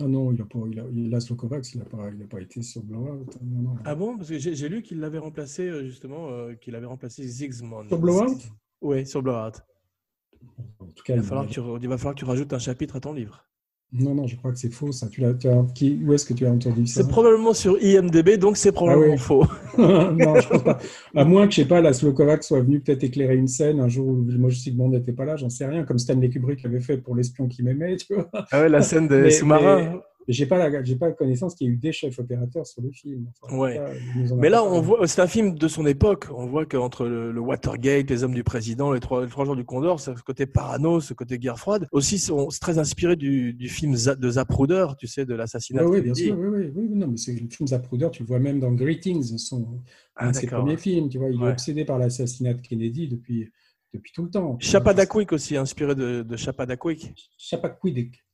Ah 0.01 0.07
non, 0.07 0.33
il 0.33 0.41
a 0.41 0.45
pas, 0.45 0.59
il 0.69 0.79
a, 0.79 0.83
il, 0.91 1.35
Kovacs, 1.37 1.73
il 1.73 1.79
n'a 1.79 1.85
pas, 1.85 2.09
il 2.13 2.21
a 2.21 2.27
pas 2.27 2.41
été 2.41 2.61
sur 2.61 2.83
Blowout. 2.83 3.27
Non, 3.41 3.61
non. 3.61 3.75
Ah 3.85 3.95
bon? 3.95 4.17
Parce 4.17 4.29
que 4.29 4.37
j'ai 4.37 4.67
lu 4.69 4.81
qu'il 4.81 4.99
l'avait 4.99 5.19
remplacé, 5.19 5.63
euh, 5.69 5.85
justement, 5.85 6.29
euh, 6.29 6.53
qu'il 6.55 6.75
avait 6.75 6.85
remplacé 6.85 7.23
Zsigmond. 7.25 7.87
Sur 7.87 7.99
Blowout 7.99 8.37
Oui, 8.81 9.05
sur 9.07 9.21
Blowout. 9.23 9.53
En 10.79 10.87
tout 10.87 11.03
cas, 11.03 11.13
Il 11.13 11.15
va, 11.15 11.21
il- 11.21 11.23
falloir 11.23 11.47
que 11.47 11.51
tu, 11.53 11.59
il 11.83 11.87
va 11.87 11.97
falloir 11.97 12.13
que 12.15 12.19
tu 12.19 12.25
rajoutes 12.25 12.51
un 12.53 12.59
chapitre 12.59 12.97
à 12.97 12.99
ton 12.99 13.13
livre. 13.13 13.45
Non, 13.99 14.13
non, 14.15 14.27
je 14.27 14.35
crois 14.35 14.51
que 14.51 14.57
c'est 14.59 14.71
faux. 14.73 14.91
Ça. 14.91 15.07
Tu 15.07 15.21
l'as, 15.21 15.33
tu 15.33 15.47
as- 15.47 15.65
qui, 15.73 15.99
où 16.05 16.13
est-ce 16.13 16.25
que 16.25 16.33
tu 16.33 16.45
as 16.45 16.51
entendu 16.51 16.85
ça? 16.87 17.01
C'est 17.01 17.09
probablement 17.09 17.53
sur 17.53 17.77
IMDB, 17.81 18.37
donc 18.37 18.57
c'est 18.57 18.71
probablement 18.71 19.13
oui. 19.13 19.17
faux. 19.19 19.43
non, 19.77 20.39
je 20.39 20.47
pense 20.49 20.63
pas. 20.63 20.79
À 21.15 21.23
moins 21.25 21.45
que, 21.47 21.51
je 21.53 21.61
sais 21.61 21.67
pas, 21.67 21.81
Laszlo 21.81 22.13
Kovacs 22.13 22.43
soit 22.43 22.61
venu 22.61 22.79
peut-être 22.79 23.03
éclairer 23.03 23.35
une 23.35 23.47
scène 23.47 23.79
un 23.79 23.87
jour 23.87 24.07
où 24.07 24.13
moi 24.37 24.49
Sigmund 24.51 24.93
n'était 24.93 25.11
pas 25.13 25.25
là, 25.25 25.35
j'en 25.37 25.49
sais 25.49 25.65
rien, 25.65 25.83
comme 25.83 25.97
Stanley 25.99 26.29
Kubrick 26.29 26.63
l'avait 26.63 26.79
fait 26.81 26.97
pour 26.97 27.15
l'espion 27.15 27.47
qui 27.47 27.63
m'aimait, 27.63 27.95
tu 27.97 28.13
vois. 28.13 28.29
Ah 28.51 28.61
ouais, 28.61 28.69
la 28.69 28.81
scène 28.81 29.07
des 29.07 29.29
sous-marins. 29.31 29.81
mais- 29.93 29.99
J'ai 30.27 30.47
pas, 30.47 30.57
la, 30.57 30.83
j'ai 30.83 30.95
pas 30.95 31.11
connaissance 31.11 31.53
qu'il 31.53 31.67
y 31.67 31.69
ait 31.69 31.73
eu 31.73 31.77
des 31.77 31.91
chefs 31.91 32.17
opérateurs 32.17 32.65
sur 32.65 32.81
le 32.81 32.91
film. 32.91 33.27
Enfin, 33.43 33.55
Ouais. 33.57 33.75
cas, 33.75 33.91
Mais 34.37 34.49
là, 34.49 34.63
on 34.63 34.81
voit, 34.81 35.07
c'est 35.07 35.21
un 35.21 35.27
film 35.27 35.53
de 35.55 35.67
son 35.67 35.85
époque. 35.85 36.27
On 36.35 36.47
voit 36.47 36.65
qu'entre 36.65 37.05
le, 37.05 37.31
le 37.31 37.39
Watergate, 37.39 38.09
les 38.09 38.23
hommes 38.23 38.33
du 38.33 38.43
président, 38.43 38.91
les 38.91 38.99
trois, 38.99 39.23
les 39.23 39.29
trois 39.29 39.45
jours 39.45 39.55
du 39.55 39.63
Condor, 39.65 39.99
ce 39.99 40.11
côté 40.25 40.47
parano, 40.47 40.99
ce 40.99 41.13
côté 41.13 41.37
guerre 41.37 41.59
froide, 41.59 41.87
aussi, 41.91 42.17
c'est 42.17 42.33
très 42.59 42.79
inspiré 42.79 43.15
du, 43.15 43.53
du 43.53 43.69
film 43.69 43.93
Za- 43.95 44.15
de 44.15 44.29
Zapruder, 44.29 44.87
tu 44.97 45.05
sais, 45.07 45.25
de 45.25 45.35
l'assassinat. 45.35 45.81
Ah 45.83 45.87
oui, 45.87 46.01
bien 46.01 46.13
sûr, 46.15 46.35
oui, 46.39 46.47
oui, 46.47 46.71
oui, 46.75 46.89
non, 46.89 47.07
mais 47.07 47.17
c'est 47.17 47.33
le 47.33 47.47
film 47.47 47.67
Zapruder, 47.67 48.09
tu 48.11 48.23
le 48.23 48.27
vois 48.27 48.39
même 48.39 48.59
dans 48.59 48.71
Greetings, 48.71 49.37
son, 49.37 49.79
Ah, 50.15 50.27
un 50.27 50.31
de 50.31 50.35
ses 50.35 50.47
premiers 50.47 50.77
films, 50.77 51.07
tu 51.09 51.19
vois, 51.19 51.29
il 51.29 51.39
Ouais. 51.39 51.49
est 51.49 51.51
obsédé 51.51 51.85
par 51.85 51.99
l'assassinat 51.99 52.55
de 52.55 52.61
Kennedy 52.61 53.07
depuis, 53.07 53.51
depuis 53.93 54.11
tout 54.11 54.23
le 54.23 54.29
temps. 54.31 54.57
Chappaquiddick 54.59 55.33
aussi, 55.33 55.55
inspiré 55.55 55.93
de, 55.93 56.23
de 56.23 56.35
Chappaquiddick. 56.35 57.13
Chappaquiddick. 57.37 58.24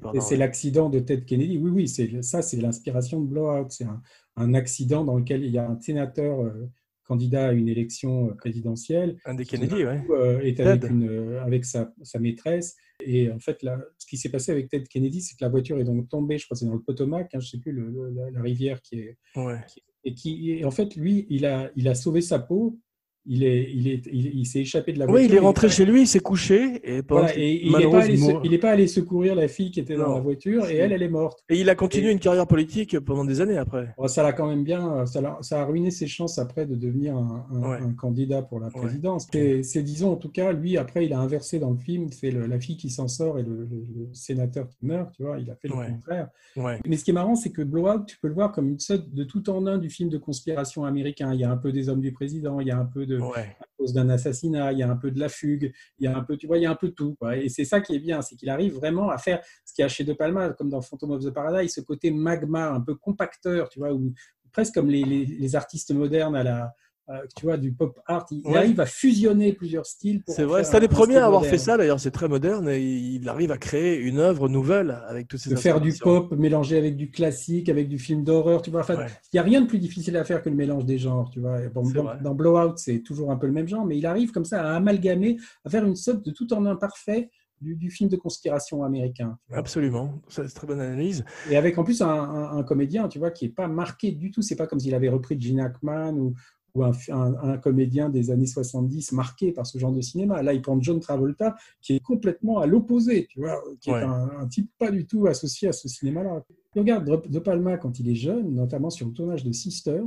Pardon. 0.00 0.20
C'est 0.20 0.36
l'accident 0.36 0.88
de 0.90 0.98
Ted 1.00 1.24
Kennedy. 1.24 1.58
Oui, 1.58 1.70
oui, 1.70 1.88
c'est 1.88 2.22
ça, 2.22 2.42
c'est 2.42 2.56
l'inspiration 2.58 3.20
de 3.20 3.26
Blowout. 3.26 3.66
C'est 3.70 3.84
un, 3.84 4.00
un 4.36 4.54
accident 4.54 5.04
dans 5.04 5.16
lequel 5.16 5.44
il 5.44 5.50
y 5.50 5.58
a 5.58 5.68
un 5.68 5.78
sénateur 5.80 6.40
euh, 6.40 6.70
candidat 7.04 7.48
à 7.48 7.52
une 7.52 7.68
élection 7.68 8.30
euh, 8.30 8.34
présidentielle 8.34 9.16
Un 9.26 9.34
des 9.34 9.44
qui, 9.44 9.52
Kennedy, 9.56 9.82
d'un 9.82 9.90
ouais. 9.90 10.02
euh, 10.10 10.40
est 10.40 10.58
avec, 10.60 10.90
une, 10.90 11.08
euh, 11.08 11.42
avec 11.44 11.64
sa, 11.64 11.92
sa 12.02 12.18
maîtresse. 12.18 12.76
Et 13.04 13.30
en 13.30 13.38
fait, 13.40 13.62
là, 13.62 13.78
ce 13.98 14.06
qui 14.06 14.16
s'est 14.16 14.30
passé 14.30 14.52
avec 14.52 14.68
Ted 14.70 14.86
Kennedy, 14.88 15.20
c'est 15.20 15.34
que 15.36 15.44
la 15.44 15.50
voiture 15.50 15.78
est 15.78 15.84
donc 15.84 16.08
tombée, 16.08 16.38
je 16.38 16.46
crois 16.46 16.54
que 16.54 16.60
c'est 16.60 16.66
dans 16.66 16.74
le 16.74 16.80
Potomac, 16.80 17.26
hein, 17.34 17.40
je 17.40 17.46
ne 17.46 17.50
sais 17.50 17.58
plus, 17.58 17.72
le- 17.72 17.90
le- 17.90 18.10
la, 18.10 18.30
la 18.30 18.40
rivière 18.40 18.80
qui 18.80 19.00
est. 19.00 19.18
ouais. 19.36 19.60
Et, 20.06 20.12
qui, 20.14 20.50
et 20.52 20.64
en 20.66 20.70
fait, 20.70 20.96
lui, 20.96 21.26
il 21.30 21.46
a, 21.46 21.70
il 21.76 21.88
a 21.88 21.94
sauvé 21.94 22.20
sa 22.20 22.38
peau 22.38 22.78
il 23.26 23.42
est, 23.44 23.70
il 23.72 23.88
est, 23.88 24.02
il, 24.12 24.26
il 24.40 24.44
s'est 24.46 24.60
échappé 24.60 24.92
de 24.92 24.98
la 24.98 25.06
Oui, 25.06 25.12
voiture. 25.12 25.30
il 25.30 25.34
est 25.36 25.40
rentré 25.40 25.68
chez 25.70 25.84
lui, 25.86 26.02
il 26.02 26.06
s'est 26.06 26.20
couché 26.20 26.80
et, 26.84 27.02
Voilà, 27.08 27.36
et 27.38 27.64
il 27.64 27.72
n'est 27.72 27.88
pas, 27.90 28.02
allé 28.02 28.16
se- 28.16 28.58
pas 28.58 28.86
secourir 28.86 29.34
la 29.34 29.48
fille 29.48 29.70
qui 29.70 29.80
était 29.80 29.96
dans 29.96 30.08
Non. 30.08 30.14
la 30.16 30.20
voiture 30.20 30.66
et 30.68 30.76
elle, 30.76 30.92
elle 30.92 31.02
est 31.02 31.08
morte. 31.08 31.42
et 31.48 31.58
il 31.58 31.68
a 31.70 31.74
continué 31.74 32.08
et- 32.08 32.12
une 32.12 32.18
carrière 32.18 32.46
politique 32.46 32.98
pendant 33.00 33.24
des 33.24 33.40
années 33.40 33.56
après. 33.56 33.94
Bon, 33.96 34.08
ça 34.08 34.22
l'a 34.22 34.32
quand 34.32 34.46
même 34.46 34.62
bien, 34.64 35.06
ça, 35.06 35.38
a 35.60 35.64
ruiné 35.64 35.90
ses 35.90 36.06
chances 36.06 36.38
après 36.38 36.66
de 36.66 36.74
devenir 36.74 37.16
un, 37.16 37.46
un- 37.52 37.70
Ouais. 37.70 37.78
un 37.80 37.92
candidat 37.92 38.42
pour 38.42 38.60
la 38.60 38.66
Ouais. 38.66 38.72
présidence. 38.74 39.26
C'est, 39.32 39.62
c'est, 39.62 39.82
disons, 39.82 40.12
en 40.12 40.16
tout 40.16 40.28
cas, 40.30 40.52
lui, 40.52 40.76
après, 40.76 41.06
il 41.06 41.12
a 41.12 41.18
inversé 41.18 41.58
dans 41.58 41.70
le 41.70 41.78
film, 41.78 42.08
c'est 42.12 42.30
la 42.30 42.60
fille 42.60 42.76
qui 42.76 42.90
s'en 42.90 43.08
sort 43.08 43.38
et 43.38 43.42
le, 43.42 43.50
le- 43.50 43.86
le 43.96 44.08
sénateur 44.12 44.68
qui 44.68 44.84
meurt, 44.86 45.12
tu 45.16 45.22
vois, 45.22 45.38
il 45.38 45.50
a 45.50 45.54
fait 45.56 45.68
le 45.68 45.74
Ouais. 45.76 45.88
contraire. 45.88 46.28
Ouais. 46.56 46.78
Mais 46.86 46.96
ce 46.96 47.04
qui 47.04 47.10
est 47.10 47.14
marrant, 47.14 47.36
c'est 47.36 47.50
que 47.50 47.62
Blowout, 47.62 48.04
tu 48.06 48.18
peux 48.20 48.28
le 48.28 48.34
voir 48.34 48.52
comme 48.52 48.68
une 48.68 48.78
sorte 48.78 49.08
de 49.12 49.24
tout 49.24 49.48
en 49.50 49.66
un 49.66 49.78
du 49.78 49.88
film 49.90 50.08
de 50.10 50.18
conspiration 50.18 50.84
américain. 50.84 51.32
Il 51.32 51.40
y 51.40 51.44
a 51.44 51.50
un 51.50 51.56
peu 51.56 51.72
des 51.72 51.88
hommes 51.88 52.00
du 52.00 52.12
président, 52.12 52.60
il 52.60 52.68
y 52.68 52.70
a 52.70 52.78
un 52.78 52.84
peu 52.84 53.06
de, 53.06 53.13
Ouais. 53.20 53.56
à 53.60 53.64
cause 53.78 53.92
d'un 53.92 54.08
assassinat, 54.08 54.72
il 54.72 54.78
y 54.78 54.82
a 54.82 54.90
un 54.90 54.96
peu 54.96 55.10
de 55.10 55.18
la 55.20 55.28
fugue, 55.28 55.72
il 55.98 56.04
y 56.04 56.06
a 56.06 56.16
un 56.16 56.22
peu, 56.22 56.36
tu 56.36 56.46
vois, 56.46 56.58
il 56.58 56.62
y 56.62 56.66
a 56.66 56.70
un 56.70 56.74
peu 56.76 56.88
de 56.88 56.94
tout. 56.94 57.14
quoi. 57.16 57.36
Et 57.36 57.48
c'est 57.48 57.64
ça 57.64 57.80
qui 57.80 57.94
est 57.94 57.98
bien, 57.98 58.22
c'est 58.22 58.36
qu'il 58.36 58.48
arrive 58.50 58.74
vraiment 58.74 59.10
à 59.10 59.18
faire 59.18 59.40
ce 59.64 59.74
qu'il 59.74 59.82
y 59.82 59.86
a 59.86 59.88
chez 59.88 60.04
De 60.04 60.12
Palma, 60.12 60.50
comme 60.50 60.70
dans 60.70 60.80
Phantom 60.80 61.10
of 61.12 61.24
the 61.24 61.30
Paradise, 61.30 61.72
ce 61.74 61.80
côté 61.80 62.10
magma, 62.10 62.70
un 62.70 62.80
peu 62.80 62.94
compacteur, 62.94 63.68
tu 63.68 63.78
vois, 63.78 63.92
ou 63.92 64.12
presque 64.52 64.74
comme 64.74 64.88
les, 64.88 65.02
les- 65.04 65.26
les 65.26 65.56
artistes 65.56 65.92
modernes 65.92 66.36
à 66.36 66.42
la, 66.44 66.74
euh, 67.10 67.18
tu 67.36 67.44
vois, 67.46 67.56
du 67.56 67.72
pop 67.72 67.98
art. 68.06 68.26
Il, 68.30 68.38
il 68.44 68.46
Ouais. 68.50 68.56
arrive 68.58 68.80
à 68.80 68.86
fusionner 68.86 69.52
plusieurs 69.52 69.84
styles. 69.86 70.22
C'est 70.28 70.44
vrai, 70.44 70.64
c'est 70.64 70.76
un 70.76 70.80
des 70.80 70.88
premiers 70.88 71.16
à 71.16 71.26
avoir 71.26 71.42
moderne. 71.42 71.58
fait 71.58 71.62
ça 71.62 71.76
d'ailleurs, 71.76 72.00
c'est 72.00 72.10
très 72.10 72.28
moderne 72.28 72.68
et 72.70 72.80
il 72.80 73.28
arrive 73.28 73.52
à 73.52 73.58
créer 73.58 73.98
une 73.98 74.18
œuvre 74.18 74.48
nouvelle 74.48 74.98
avec 75.08 75.28
toutes 75.28 75.40
ces 75.40 75.50
de 75.50 75.56
faire 75.56 75.80
du 75.80 75.92
pop 75.92 76.32
mélangé 76.32 76.78
avec 76.78 76.96
du 76.96 77.10
classique, 77.10 77.68
avec 77.68 77.88
du 77.88 77.98
film 77.98 78.24
d'horreur, 78.24 78.62
tu 78.62 78.70
vois. 78.70 78.80
Enfin, 78.80 78.96
Ouais. 78.96 79.06
il 79.32 79.36
n'y 79.36 79.40
a 79.40 79.42
rien 79.42 79.60
de 79.60 79.66
plus 79.66 79.78
difficile 79.78 80.16
à 80.16 80.24
faire 80.24 80.42
que 80.42 80.48
le 80.48 80.56
mélange 80.56 80.84
des 80.86 80.98
genres, 80.98 81.30
tu 81.30 81.40
vois. 81.40 81.58
Bon, 81.74 81.82
dans, 82.22 82.34
Blowout, 82.34 82.74
c'est 82.76 83.00
toujours 83.00 83.30
un 83.30 83.36
peu 83.36 83.46
le 83.46 83.52
même 83.52 83.68
genre, 83.68 83.84
mais 83.84 83.98
il 83.98 84.06
arrive 84.06 84.30
comme 84.32 84.44
ça 84.46 84.62
à 84.62 84.76
amalgamer, 84.76 85.36
à 85.64 85.70
faire 85.70 85.84
une 85.84 85.96
sorte 85.96 86.24
de 86.24 86.30
tout 86.30 86.52
en 86.54 86.64
un 86.66 86.76
parfait 86.76 87.30
du, 87.60 87.76
du 87.76 87.90
film 87.90 88.10
de 88.10 88.16
conspiration 88.16 88.82
américain. 88.84 89.38
Absolument, 89.52 90.20
c'est 90.28 90.42
une 90.42 90.48
très 90.50 90.66
bonne 90.66 90.80
analyse. 90.80 91.24
Et 91.50 91.56
avec 91.56 91.78
en 91.78 91.84
plus 91.84 92.02
un, 92.02 92.08
un- 92.08 92.58
un 92.58 92.62
comédien, 92.62 93.08
tu 93.08 93.18
vois, 93.18 93.30
qui 93.30 93.46
est 93.46 93.48
pas 93.54 93.68
marqué 93.68 94.10
du 94.12 94.30
tout. 94.30 94.42
C'est 94.42 94.56
pas 94.56 94.66
comme 94.66 94.80
s'il 94.80 94.94
avait 94.94 95.08
repris 95.08 95.40
Gene 95.40 95.60
Hackman 95.60 96.12
ou, 96.14 96.34
ou 96.74 96.82
un, 96.84 96.90
un- 97.10 97.34
un 97.52 97.58
comédien 97.58 98.08
des 98.10 98.30
années 98.30 98.46
70 98.46 99.12
marqué 99.12 99.52
par 99.52 99.66
ce 99.66 99.78
genre 99.78 99.92
de 99.92 100.00
cinéma. 100.00 100.42
Là, 100.42 100.52
il 100.52 100.60
prend 100.60 100.80
John 100.80 100.98
Travolta, 101.00 101.54
qui 101.80 101.94
est 101.94 102.00
complètement 102.00 102.58
à 102.58 102.66
l'opposé, 102.66 103.26
tu 103.30 103.40
vois, 103.40 103.62
qui 103.80 103.90
Ouais. 103.90 104.00
est 104.00 104.04
un, 104.04 104.30
un 104.40 104.46
type 104.48 104.70
pas 104.78 104.90
du 104.90 105.06
tout 105.06 105.26
associé 105.26 105.68
à 105.68 105.72
ce 105.72 105.88
cinéma-là. 105.88 106.42
Tu 106.72 106.78
regardes 106.80 107.08
De- 107.08 107.28
De 107.28 107.38
Palma 107.38 107.76
quand 107.78 107.98
il 108.00 108.08
est 108.10 108.14
jeune, 108.16 108.54
notamment 108.54 108.90
sur 108.90 109.06
le 109.06 109.12
tournage 109.12 109.44
de 109.44 109.52
Sisters. 109.52 110.02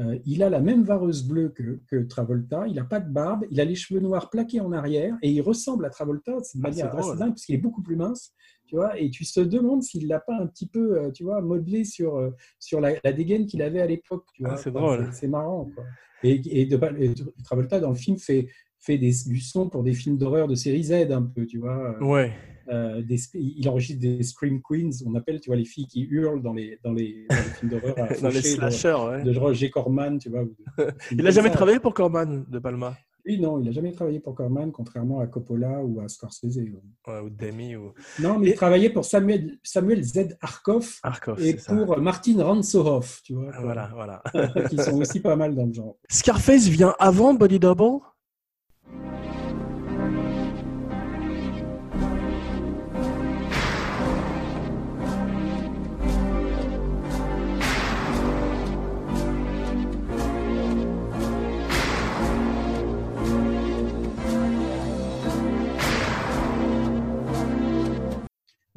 euh, 0.00 0.16
il 0.24 0.42
a 0.44 0.48
la 0.48 0.60
même 0.60 0.84
vareuse 0.84 1.26
bleue 1.26 1.48
que, 1.48 1.80
que 1.88 1.96
Travolta, 2.04 2.66
il 2.68 2.76
n'a 2.76 2.84
pas 2.84 3.00
de 3.00 3.10
barbe, 3.10 3.44
il 3.50 3.60
a 3.60 3.64
les 3.64 3.74
cheveux 3.74 3.98
noirs 4.00 4.30
plaqués 4.30 4.60
en 4.60 4.70
arrière 4.72 5.16
et 5.22 5.30
il 5.30 5.40
ressemble 5.42 5.84
à 5.84 5.90
Travolta, 5.90 6.32
une 6.54 6.60
Ah, 6.64 6.68
manière 6.68 6.94
assez 6.96 7.18
dingue 7.18 7.30
parce 7.30 7.44
qu'il 7.44 7.56
est 7.56 7.58
beaucoup 7.58 7.82
plus 7.82 7.96
mince 7.96 8.32
tu 8.68 8.76
vois, 8.76 8.98
et 9.00 9.10
tu 9.10 9.24
te 9.24 9.40
demandes 9.40 9.82
s'il 9.82 10.06
l'a 10.06 10.20
pas 10.20 10.36
un 10.40 10.46
petit 10.46 10.66
peu, 10.68 10.98
euh, 11.00 11.10
tu 11.10 11.24
vois, 11.24 11.40
modelé 11.40 11.84
sur, 11.84 12.16
euh, 12.16 12.30
sur 12.60 12.80
la, 12.80 12.92
la 13.02 13.12
dégaine 13.12 13.46
qu'il 13.46 13.62
avait 13.62 13.80
à 13.80 13.86
l'époque, 13.86 14.26
tu 14.34 14.42
Ah, 14.44 14.50
vois. 14.50 14.56
c'est 14.58 14.70
Enfin, 14.70 14.80
drôle. 14.96 15.10
C'est 15.12 15.28
marrant, 15.28 15.70
quoi. 15.74 15.84
Et, 16.22 16.40
et, 16.60 16.66
de, 16.66 16.78
et 17.00 17.14
Travolta, 17.44 17.80
dans 17.80 17.90
le 17.90 17.94
film, 17.96 18.18
fait, 18.18 18.48
fait 18.80 18.98
des, 18.98 19.12
du 19.26 19.40
son 19.40 19.68
pour 19.68 19.82
des 19.82 19.92
films 19.94 20.18
d'horreur 20.18 20.46
de 20.48 20.54
série 20.54 20.84
Z, 20.84 20.92
un 21.10 21.22
peu, 21.22 21.46
tu 21.46 21.58
vois. 21.58 21.96
Ouais, 22.02 22.32
Euh, 22.70 23.00
des, 23.02 23.16
il 23.34 23.66
enregistre 23.70 23.98
des 24.02 24.22
Scream 24.22 24.60
Queens, 24.60 24.90
on 25.06 25.14
appelle, 25.14 25.40
tu 25.40 25.48
vois, 25.48 25.56
les 25.56 25.64
filles 25.64 25.86
qui 25.86 26.02
hurlent 26.02 26.42
dans 26.42 26.52
les, 26.52 26.78
dans 26.84 26.92
les, 26.92 27.24
dans 27.30 27.36
les 27.36 27.42
films 27.58 27.70
d'horreur 27.70 27.94
dans 28.22 28.28
les 28.28 28.42
faucher 28.42 28.56
de- 28.56 28.70
slashers, 28.70 29.08
ouais. 29.08 29.22
de, 29.24 29.38
Roger 29.38 29.70
Corman, 29.70 30.18
tu 30.18 30.28
vois. 30.28 30.42
ou 30.42 30.54
de- 30.78 30.90
Il 31.12 31.26
a 31.26 31.30
jamais 31.30 31.50
travaillé 31.50 31.80
pour 31.80 31.94
Corman 31.94 32.44
de 32.46 32.58
Palma 32.58 32.94
Lui, 33.28 33.38
non, 33.38 33.58
il 33.60 33.66
n'a 33.66 33.72
jamais 33.72 33.92
travaillé 33.92 34.20
pour 34.20 34.34
Corman, 34.34 34.72
contrairement 34.72 35.20
à 35.20 35.26
Coppola 35.26 35.84
ou 35.84 36.00
à 36.00 36.08
Scorsese. 36.08 36.56
ouais. 36.56 37.20
Ou 37.20 37.28
Demi 37.28 37.76
ou 37.76 37.92
Non, 38.20 38.38
mais 38.38 38.46
Et- 38.46 38.50
il 38.52 38.54
travaillait 38.56 38.88
pour 38.88 39.04
Samuel, 39.04 39.58
Samuel 39.62 40.02
Z. 40.02 40.38
Arkoff, 40.40 40.98
Arkoff. 41.02 41.38
et 41.38 41.58
ça. 41.58 41.76
pour 41.76 41.98
Martin 42.00 42.42
Ransohoff, 42.42 43.20
tu 43.22 43.34
vois, 43.34 43.50
Ah, 43.52 43.60
Voilà, 43.60 43.90
voilà. 43.92 44.22
qui 44.70 44.78
sont 44.78 44.98
aussi 44.98 45.20
pas 45.20 45.36
mal 45.36 45.54
dans 45.54 45.66
le 45.66 45.74
genre. 45.74 45.96
Scarface 46.08 46.68
vient 46.68 46.94
avant 46.98 47.34
Body 47.34 47.58
Double? 47.58 48.00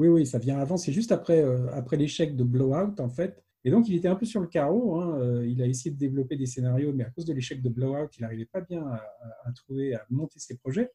Oui, 0.02 0.08
oui, 0.08 0.26
ça 0.26 0.40
vient 0.40 0.58
avant. 0.58 0.78
C'est 0.78 0.92
juste 0.92 1.12
après, 1.12 1.44
euh, 1.44 1.68
après 1.74 1.96
l'échec 1.96 2.36
de 2.36 2.44
Blowout, 2.44 3.00
en 3.00 3.08
fait. 3.10 3.44
Et 3.64 3.70
donc, 3.70 3.88
il 3.88 3.94
était 3.96 4.08
un 4.08 4.16
peu 4.16 4.26
sur 4.26 4.42
le 4.42 4.48
carreau. 4.48 5.00
hein. 5.00 5.20
Euh, 5.20 5.46
Il 5.48 5.62
a 5.62 5.68
essayé 5.68 5.92
de 5.92 6.00
développer 6.00 6.36
des 6.36 6.48
scénarios, 6.48 6.92
mais 6.92 7.04
à 7.04 7.12
cause 7.12 7.26
de 7.26 7.34
l'échec 7.34 7.62
de 7.62 7.70
Blowout, 7.70 8.10
il 8.18 8.22
n'arrivait 8.24 8.50
pas 8.52 8.62
bien 8.62 8.82
à, 8.88 8.96
à- 8.96 9.50
à 9.50 9.52
trouver, 9.54 9.94
à 9.94 10.04
monter 10.10 10.40
ses 10.40 10.58
projets. 10.58 10.90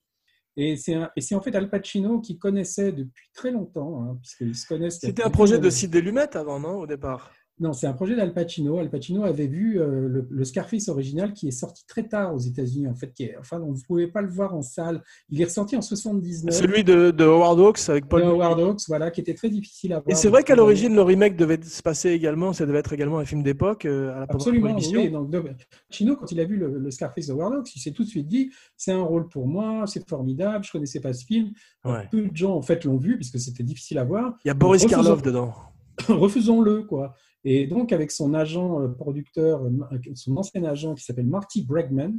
Et 0.56 0.76
c'est 0.76 0.94
un- 0.94 1.08
et 1.14 1.20
c'est 1.20 1.36
en 1.36 1.40
fait 1.40 1.54
Al 1.54 1.70
Pacino 1.70 2.18
qui 2.20 2.36
connaissait 2.36 2.90
depuis 2.90 3.28
très 3.32 3.52
longtemps, 3.52 4.02
hein, 4.02 4.18
puisqu'ils 4.20 4.56
se 4.56 4.66
connaissent. 4.66 4.98
C'était 5.00 5.22
un 5.22 5.30
projet 5.30 5.58
de 5.58 5.62
des- 5.62 5.70
Sid 5.70 5.94
Lumet 5.94 6.36
avant, 6.36 6.58
non, 6.58 6.80
au 6.80 6.86
départ? 6.88 7.30
Non, 7.58 7.72
c'est 7.72 7.86
un 7.86 7.94
projet 7.94 8.14
d'Al 8.14 8.34
Pacino. 8.34 8.78
Al 8.78 8.90
Pacino 8.90 9.24
avait 9.24 9.46
vu 9.46 9.80
euh, 9.80 10.08
le, 10.08 10.26
le 10.28 10.44
Scarface 10.44 10.88
original 10.88 11.32
qui 11.32 11.48
est 11.48 11.52
sorti 11.52 11.86
très 11.86 12.06
tard 12.06 12.34
aux 12.34 12.38
États-Unis. 12.38 12.86
En 12.86 12.94
fait, 12.94 13.14
qui 13.14 13.22
est- 13.24 13.36
enfin, 13.40 13.58
on 13.62 13.72
ne 13.72 13.80
pouvait 13.80 14.08
pas 14.08 14.20
le 14.20 14.28
voir 14.28 14.54
en 14.54 14.60
salle. 14.60 15.02
Il 15.30 15.40
est 15.40 15.44
ressorti 15.46 15.74
en 15.74 15.80
79. 15.80 16.54
Celui 16.54 16.84
de, 16.84 17.10
de 17.12 17.24
Howard 17.24 17.58
Hawks 17.58 17.88
avec 17.88 18.08
Paul. 18.10 18.20
de 18.22 18.26
Howard 18.26 18.60
Hawks, 18.60 18.80
voilà, 18.88 19.10
qui 19.10 19.22
était 19.22 19.32
très 19.32 19.48
difficile 19.48 19.94
à 19.94 20.00
voir. 20.00 20.10
Et 20.10 20.14
c'est 20.14 20.28
vrai 20.28 20.42
qu'à 20.42 20.54
l'origine, 20.54 20.94
le 20.94 21.00
remake 21.00 21.34
devait 21.36 21.58
se 21.62 21.80
passer 21.82 22.10
également, 22.10 22.52
ça 22.52 22.66
devait 22.66 22.80
être 22.80 22.92
également 22.92 23.18
un 23.20 23.24
film 23.24 23.42
d'époque 23.42 23.86
euh, 23.86 24.24
Absolument, 24.28 24.76
oui. 24.76 25.10
Donc, 25.10 25.30
de- 25.30 25.42
Pacino, 25.88 26.16
quand 26.16 26.30
il 26.30 26.40
a 26.40 26.44
vu 26.44 26.56
le, 26.58 26.78
le 26.78 26.90
Scarface 26.90 27.28
de 27.28 27.32
Howard 27.32 27.54
Hawks, 27.54 27.74
il 27.74 27.80
s'est 27.80 27.92
tout 27.92 28.04
de 28.04 28.08
suite 28.08 28.28
dit 28.28 28.50
c'est 28.76 28.92
un 28.92 29.02
rôle 29.02 29.28
pour 29.28 29.46
moi, 29.48 29.84
c'est 29.86 30.06
formidable, 30.06 30.62
je 30.62 30.72
connaissais 30.72 31.00
pas 31.00 31.14
ce 31.14 31.24
film. 31.24 31.52
Ouais. 31.86 32.06
Peu 32.10 32.22
de 32.28 32.36
gens 32.36 32.54
en 32.54 32.60
fait 32.62 32.84
l'ont 32.84 32.98
vu 32.98 33.16
puisque 33.16 33.38
c'était 33.40 33.62
difficile 33.62 33.96
à 33.98 34.04
voir. 34.04 34.34
Il 34.44 34.48
y 34.48 34.50
a 34.50 34.54
Boris 34.54 34.84
Karloff 34.84 35.22
dedans. 35.22 35.54
Refaisons-le, 36.08 36.82
quoi. 36.82 37.14
Et 37.48 37.66
donc, 37.68 37.92
avec 37.92 38.10
son 38.10 38.34
agent 38.34 38.80
euh, 38.82 38.88
producteur, 38.88 39.62
euh, 39.64 39.98
son 40.14 40.36
ancien 40.36 40.64
agent 40.64 40.94
qui 40.96 41.04
s'appelle 41.04 41.26
Marty 41.26 41.64
Bregman, 41.64 42.12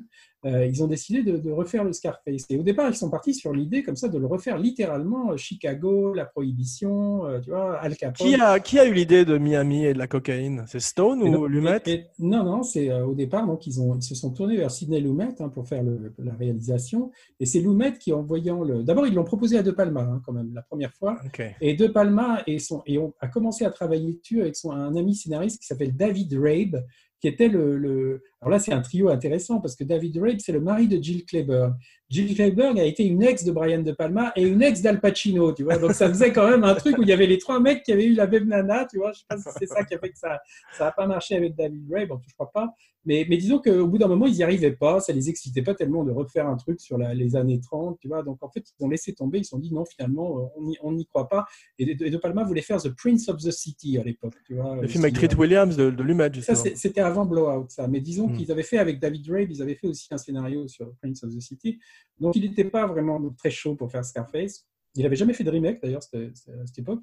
euh, 0.45 0.65
ils 0.65 0.81
ont 0.83 0.87
décidé 0.87 1.21
de, 1.23 1.35
de 1.37 1.51
refaire 1.51 1.83
le 1.83 1.91
Scarface. 1.91 2.45
Et 2.49 2.57
au 2.57 2.63
départ, 2.63 2.87
ils 2.89 2.95
sont 2.95 3.09
partis 3.09 3.33
sur 3.33 3.51
l'idée 3.51 3.83
comme 3.83 3.95
ça 3.97 4.07
de 4.07 4.17
le 4.17 4.25
refaire 4.27 4.57
littéralement 4.57 5.31
euh, 5.31 5.37
Chicago, 5.37 6.13
la 6.13 6.25
prohibition, 6.25 7.25
euh, 7.25 7.39
tu 7.41 7.49
vois, 7.49 7.77
Al 7.79 7.97
Capone. 7.97 8.25
Qui 8.27 8.35
a, 8.35 8.59
qui 8.59 8.79
a 8.79 8.85
eu 8.85 8.93
l'idée 8.93 9.25
de 9.25 9.37
Miami 9.37 9.83
et 9.85 9.93
de 9.93 9.97
la 9.99 10.07
cocaïne? 10.07 10.63
C'est 10.67 10.79
Stone 10.79 11.21
Et 11.25 11.35
ou 11.35 11.47
Lumet? 11.47 11.81
et- 11.87 11.91
et- 11.91 12.05
Non, 12.19 12.43
non, 12.45 12.63
c'est 12.63 12.89
euh, 12.89 13.05
au 13.05 13.13
départ, 13.15 13.45
donc 13.45 13.67
ils, 13.67 13.81
ont, 13.81 13.95
ils 13.95 14.03
se 14.03 14.15
sont 14.15 14.31
tournés 14.31 14.55
vers 14.55 14.71
Sidney 14.71 15.01
Lumet 15.01 15.35
hein, 15.41 15.49
pour 15.49 15.67
faire 15.67 15.83
le- 15.83 16.13
la 16.19 16.33
réalisation. 16.35 17.11
Et 17.39 17.45
c'est 17.45 17.59
Lumet 17.59 17.93
qui, 17.99 18.13
en 18.13 18.21
voyant 18.21 18.63
le. 18.63 18.83
D'abord, 18.83 19.07
ils 19.07 19.13
l'ont 19.13 19.25
proposé 19.25 19.57
à 19.57 19.63
De 19.63 19.71
Palma, 19.71 20.01
hein, 20.01 20.21
quand 20.25 20.31
même, 20.33 20.51
la 20.53 20.61
première 20.61 20.93
fois. 20.93 21.19
Et 21.59 21.73
De 21.73 21.87
Palma 21.87 22.43
et 22.47 22.59
son, 22.59 22.81
et 22.85 22.97
on 22.99 23.13
a 23.19 23.27
commencé 23.27 23.65
à 23.65 23.71
travailler 23.71 24.13
dessus 24.13 24.39
avec 24.41 24.55
son, 24.55 24.71
un 24.71 24.95
ami 24.95 25.15
scénariste 25.17 25.59
qui 25.59 25.65
s'appelle 25.67 25.95
David 25.95 26.33
Rabe, 26.33 26.85
qui 27.19 27.27
était 27.27 27.47
le, 27.49 27.77
le- 27.77 28.23
Alors 28.41 28.51
là, 28.51 28.59
c'est 28.59 28.71
un 28.71 28.81
trio 28.81 29.09
intéressant 29.09 29.59
parce 29.59 29.75
que 29.75 29.83
David 29.83 30.17
Rabe, 30.19 30.37
c'est 30.39 30.51
le 30.51 30.59
mari 30.61 30.87
de 30.87 31.01
Jill 31.01 31.25
Clayburgh. 31.25 31.73
Jill 32.09 32.35
Clayburgh 32.35 32.79
a 32.79 32.83
été 32.85 33.03
une 33.03 33.23
ex 33.23 33.43
de 33.43 33.51
Brian 33.51 33.81
De 33.81 33.91
Palma 33.91 34.31
et 34.35 34.43
une 34.43 34.61
ex 34.61 34.81
d'Al 34.81 35.01
Pacino, 35.01 35.51
tu 35.53 35.63
vois. 35.63 35.77
Donc 35.77 35.93
ça 35.93 36.07
faisait 36.07 36.31
quand 36.31 36.47
même 36.49 36.63
un 36.63 36.75
truc 36.75 36.97
où 36.99 37.01
il 37.01 37.09
y 37.09 37.13
avait 37.13 37.25
les 37.25 37.39
trois 37.39 37.59
mecs 37.59 37.81
qui 37.83 37.91
avaient 37.91 38.05
eu 38.05 38.13
la 38.13 38.27
même 38.27 38.45
nana, 38.47 38.85
tu 38.85 38.97
vois. 38.99 39.11
Je 39.11 39.19
sais 39.19 39.25
pas 39.27 39.37
si 39.37 39.49
c'est 39.57 39.65
ça 39.65 39.83
qui 39.83 39.95
a 39.95 39.99
fait 39.99 40.11
que 40.11 40.17
ça 40.17 40.39
ça 40.77 40.85
n'a 40.85 40.91
pas 40.91 41.07
marché 41.07 41.35
avec 41.35 41.55
David 41.55 41.83
Rabe, 41.91 42.11
en 42.11 42.17
tout, 42.17 42.29
je 42.29 42.33
crois 42.35 42.51
pas. 42.51 42.73
Mais, 43.05 43.25
mais 43.29 43.37
disons 43.37 43.59
qu'au 43.59 43.87
bout 43.87 43.97
d'un 43.97 44.07
moment, 44.09 44.25
ils 44.27 44.33
n'y 44.35 44.43
arrivaient 44.43 44.73
pas, 44.75 44.99
ça 44.99 45.13
les 45.13 45.29
excitait 45.29 45.61
pas 45.61 45.73
tellement 45.73 46.03
de 46.03 46.11
refaire 46.11 46.45
un 46.45 46.57
truc 46.57 46.81
sur 46.81 46.97
la- 46.97 47.13
les 47.13 47.37
années 47.37 47.59
30, 47.61 47.97
tu 48.01 48.09
vois. 48.09 48.21
Donc 48.21 48.37
en 48.43 48.49
fait, 48.49 48.63
ils 48.79 48.83
ont 48.85 48.89
laissé 48.89 49.13
tomber, 49.13 49.39
ils 49.39 49.45
se 49.45 49.51
sont 49.51 49.59
dit 49.59 49.73
non, 49.73 49.85
finalement, 49.85 50.51
on 50.83 50.91
n'y 50.91 51.05
croit 51.05 51.27
pas. 51.29 51.45
Et 51.79 51.95
de, 51.95 52.05
et 52.05 52.09
De 52.09 52.17
Palma 52.17 52.43
voulait 52.43 52.61
faire 52.61 52.81
The 52.81 52.89
Prince 52.95 53.29
of 53.29 53.37
the 53.41 53.51
City 53.51 53.97
à 53.97 54.03
l'époque, 54.03 54.35
tu 54.45 54.55
vois. 54.55 54.75
Le 54.75 54.83
Euh, 54.83 54.87
film 54.87 55.03
avec 55.05 55.15
Treat 55.15 55.35
Williams 55.37 55.75
de, 55.77 55.89
de 55.89 56.03
Lumet, 56.03 56.25
ça, 56.25 56.31
justement. 56.33 56.57
c'est- 56.57 56.75
c'était 56.75 56.99
avant 57.01 57.25
Blowout, 57.25 57.65
ça. 57.69 57.87
Mais 57.87 58.01
disons 58.01 58.26
Hmm. 58.29 58.37
qu'ils 58.37 58.51
avaient 58.51 58.63
fait 58.63 58.77
avec 58.77 58.99
David 58.99 59.29
Rabe, 59.29 59.51
ils 59.51 59.61
avaient 59.61 59.75
fait 59.75 59.87
aussi 59.87 60.07
un 60.11 60.17
scénario 60.17 60.67
sur 60.67 60.93
Prince 61.01 61.23
of 61.23 61.33
the 61.35 61.39
City. 61.39 61.79
Donc, 62.19 62.35
il 62.35 62.43
n'était 62.43 62.65
pas 62.65 62.85
vraiment 62.87 63.19
très 63.37 63.49
chaud 63.49 63.75
pour 63.75 63.91
faire 63.91 64.03
Scarface. 64.05 64.65
Il 64.95 65.03
n'avait 65.03 65.15
jamais 65.15 65.33
fait 65.33 65.43
de 65.43 65.49
remake, 65.51 65.81
d'ailleurs, 65.81 66.01
à 66.13 66.65
cette 66.65 66.79
époque. 66.79 67.01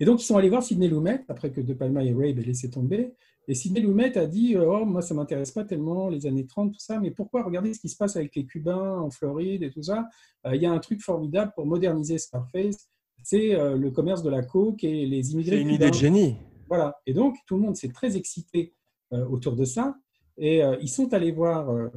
Et 0.00 0.04
donc, 0.04 0.20
ils 0.20 0.24
sont 0.24 0.36
allés 0.36 0.48
voir 0.48 0.62
Sidney 0.62 0.88
Lumet, 0.88 1.24
après 1.28 1.52
que 1.52 1.60
De 1.60 1.72
Palma 1.72 2.02
et 2.04 2.12
Rabe 2.12 2.38
aient 2.38 2.42
laissé 2.44 2.68
tomber. 2.68 3.14
Et 3.46 3.54
Sidney 3.54 3.80
Lumet 3.80 4.16
a 4.18 4.26
dit 4.26 4.56
Oh, 4.56 4.84
moi, 4.84 5.02
ça 5.02 5.14
ne 5.14 5.20
m'intéresse 5.20 5.52
pas 5.52 5.64
tellement, 5.64 6.08
les 6.08 6.26
années 6.26 6.46
30, 6.46 6.72
tout 6.72 6.80
ça, 6.80 6.98
mais 6.98 7.10
pourquoi 7.10 7.44
Regardez 7.44 7.72
ce 7.74 7.80
qui 7.80 7.88
se 7.88 7.96
passe 7.96 8.16
avec 8.16 8.34
les 8.34 8.44
Cubains 8.44 8.98
en 8.98 9.10
Floride 9.10 9.62
et 9.62 9.70
tout 9.70 9.82
ça? 9.82 10.08
Euh, 10.46 10.56
Il 10.56 10.62
y 10.62 10.66
a 10.66 10.72
un 10.72 10.78
truc 10.80 11.00
formidable 11.00 11.52
pour 11.54 11.66
moderniser 11.66 12.18
Scarface 12.18 12.88
c'est 13.24 13.54
euh, 13.54 13.76
le 13.76 13.90
commerce 13.90 14.22
de 14.22 14.28
la 14.30 14.42
coke 14.42 14.84
et 14.84 15.06
les 15.06 15.32
immigrés 15.32 15.56
C'est 15.56 15.62
une 15.62 15.68
cubains. 15.68 15.86
idée 15.86 15.90
de 15.90 15.94
génie. 15.94 16.36
Voilà. 16.68 17.00
Et 17.06 17.14
donc, 17.14 17.36
tout 17.46 17.56
le 17.56 17.62
monde 17.62 17.74
s'est 17.74 17.88
très 17.88 18.16
excité 18.16 18.74
euh, 19.12 19.26
autour 19.26 19.56
de 19.56 19.64
ça. 19.64 19.96
Et 20.38 20.62
euh, 20.62 20.76
ils 20.80 20.88
sont 20.88 21.12
allés 21.14 21.32
voir 21.32 21.70
euh, 21.70 21.88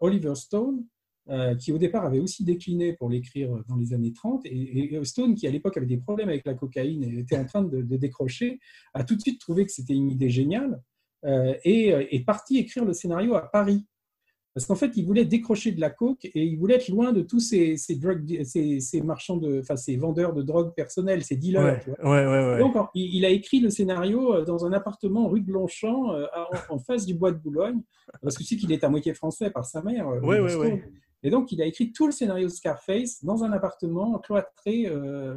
Oliver 0.00 0.34
Stone, 0.34 0.84
euh, 1.28 1.54
qui 1.54 1.72
au 1.72 1.78
départ 1.78 2.04
avait 2.06 2.20
aussi 2.20 2.44
décliné 2.44 2.94
pour 2.94 3.10
l'écrire 3.10 3.50
dans 3.68 3.76
les 3.76 3.92
années 3.92 4.12
30. 4.12 4.42
Et, 4.46 4.98
Stone, 5.04 5.34
qui 5.34 5.46
à 5.46 5.50
l'époque 5.50 5.76
avait 5.76 5.86
des 5.86 5.98
problèmes 5.98 6.28
avec 6.28 6.46
la 6.46 6.54
cocaïne 6.54 7.04
et 7.04 7.20
était 7.20 7.36
en 7.36 7.44
train 7.44 7.62
de, 7.62 7.82
de 7.82 7.96
décrocher, 7.96 8.58
a 8.94 9.04
tout 9.04 9.14
de 9.14 9.20
suite 9.20 9.40
trouvé 9.40 9.66
que 9.66 9.72
c'était 9.72 9.94
une 9.94 10.10
idée 10.10 10.30
géniale 10.30 10.80
et 11.64 11.88
est 11.88 12.24
parti 12.24 12.58
écrire 12.58 12.84
le 12.84 12.92
scénario 12.92 13.34
à 13.34 13.50
Paris. 13.50 13.84
Parce 14.58 14.66
qu'en 14.66 14.74
fait, 14.74 14.90
il 14.96 15.06
voulait 15.06 15.24
décrocher 15.24 15.70
de 15.70 15.80
la 15.80 15.88
coke 15.88 16.24
et 16.24 16.42
il 16.44 16.58
voulait 16.58 16.74
être 16.74 16.88
loin 16.88 17.12
de 17.12 17.22
tous 17.22 17.38
ces, 17.38 17.76
ces, 17.76 17.94
drug- 17.94 18.42
ces, 18.42 18.80
ces 18.80 19.00
marchands 19.02 19.36
de, 19.36 19.60
enfin, 19.60 19.76
ces 19.76 19.96
vendeurs 19.96 20.32
de 20.34 20.42
drogue 20.42 20.74
personnels, 20.74 21.22
ces 21.22 21.36
dealers. 21.36 21.62
Ouais, 21.64 21.80
tu 21.80 21.90
vois. 21.90 22.10
ouais, 22.10 22.26
ouais. 22.26 22.58
Donc, 22.58 22.74
il, 22.92 23.24
a 23.24 23.28
écrit 23.30 23.60
le 23.60 23.70
scénario 23.70 24.34
euh, 24.34 24.44
dans 24.44 24.66
un 24.66 24.72
appartement 24.72 25.28
rue 25.28 25.42
de 25.42 25.52
Longchamp, 25.52 26.12
euh, 26.12 26.26
en, 26.70 26.78
face 26.80 27.06
du 27.06 27.14
bois 27.14 27.30
de 27.30 27.38
Boulogne, 27.38 27.82
parce 28.20 28.36
que 28.36 28.42
tu 28.42 28.48
sais 28.48 28.56
qu'il 28.56 28.72
est 28.72 28.82
à 28.82 28.88
moitié 28.88 29.14
français 29.14 29.48
par 29.50 29.64
sa 29.64 29.80
mère. 29.80 30.08
euh, 30.08 30.18
Ouais, 30.20 30.40
Oliver 30.40 30.42
ouais, 30.42 30.50
Stone. 30.50 30.72
ouais. 30.72 30.92
Et 31.22 31.30
donc, 31.30 31.52
il 31.52 31.62
a 31.62 31.66
écrit 31.66 31.92
tout 31.92 32.06
le 32.06 32.12
scénario 32.12 32.48
de 32.48 32.52
Scarface 32.52 33.24
dans 33.24 33.44
un 33.44 33.52
appartement 33.52 34.18
cloîtré 34.18 34.86
euh, 34.88 35.36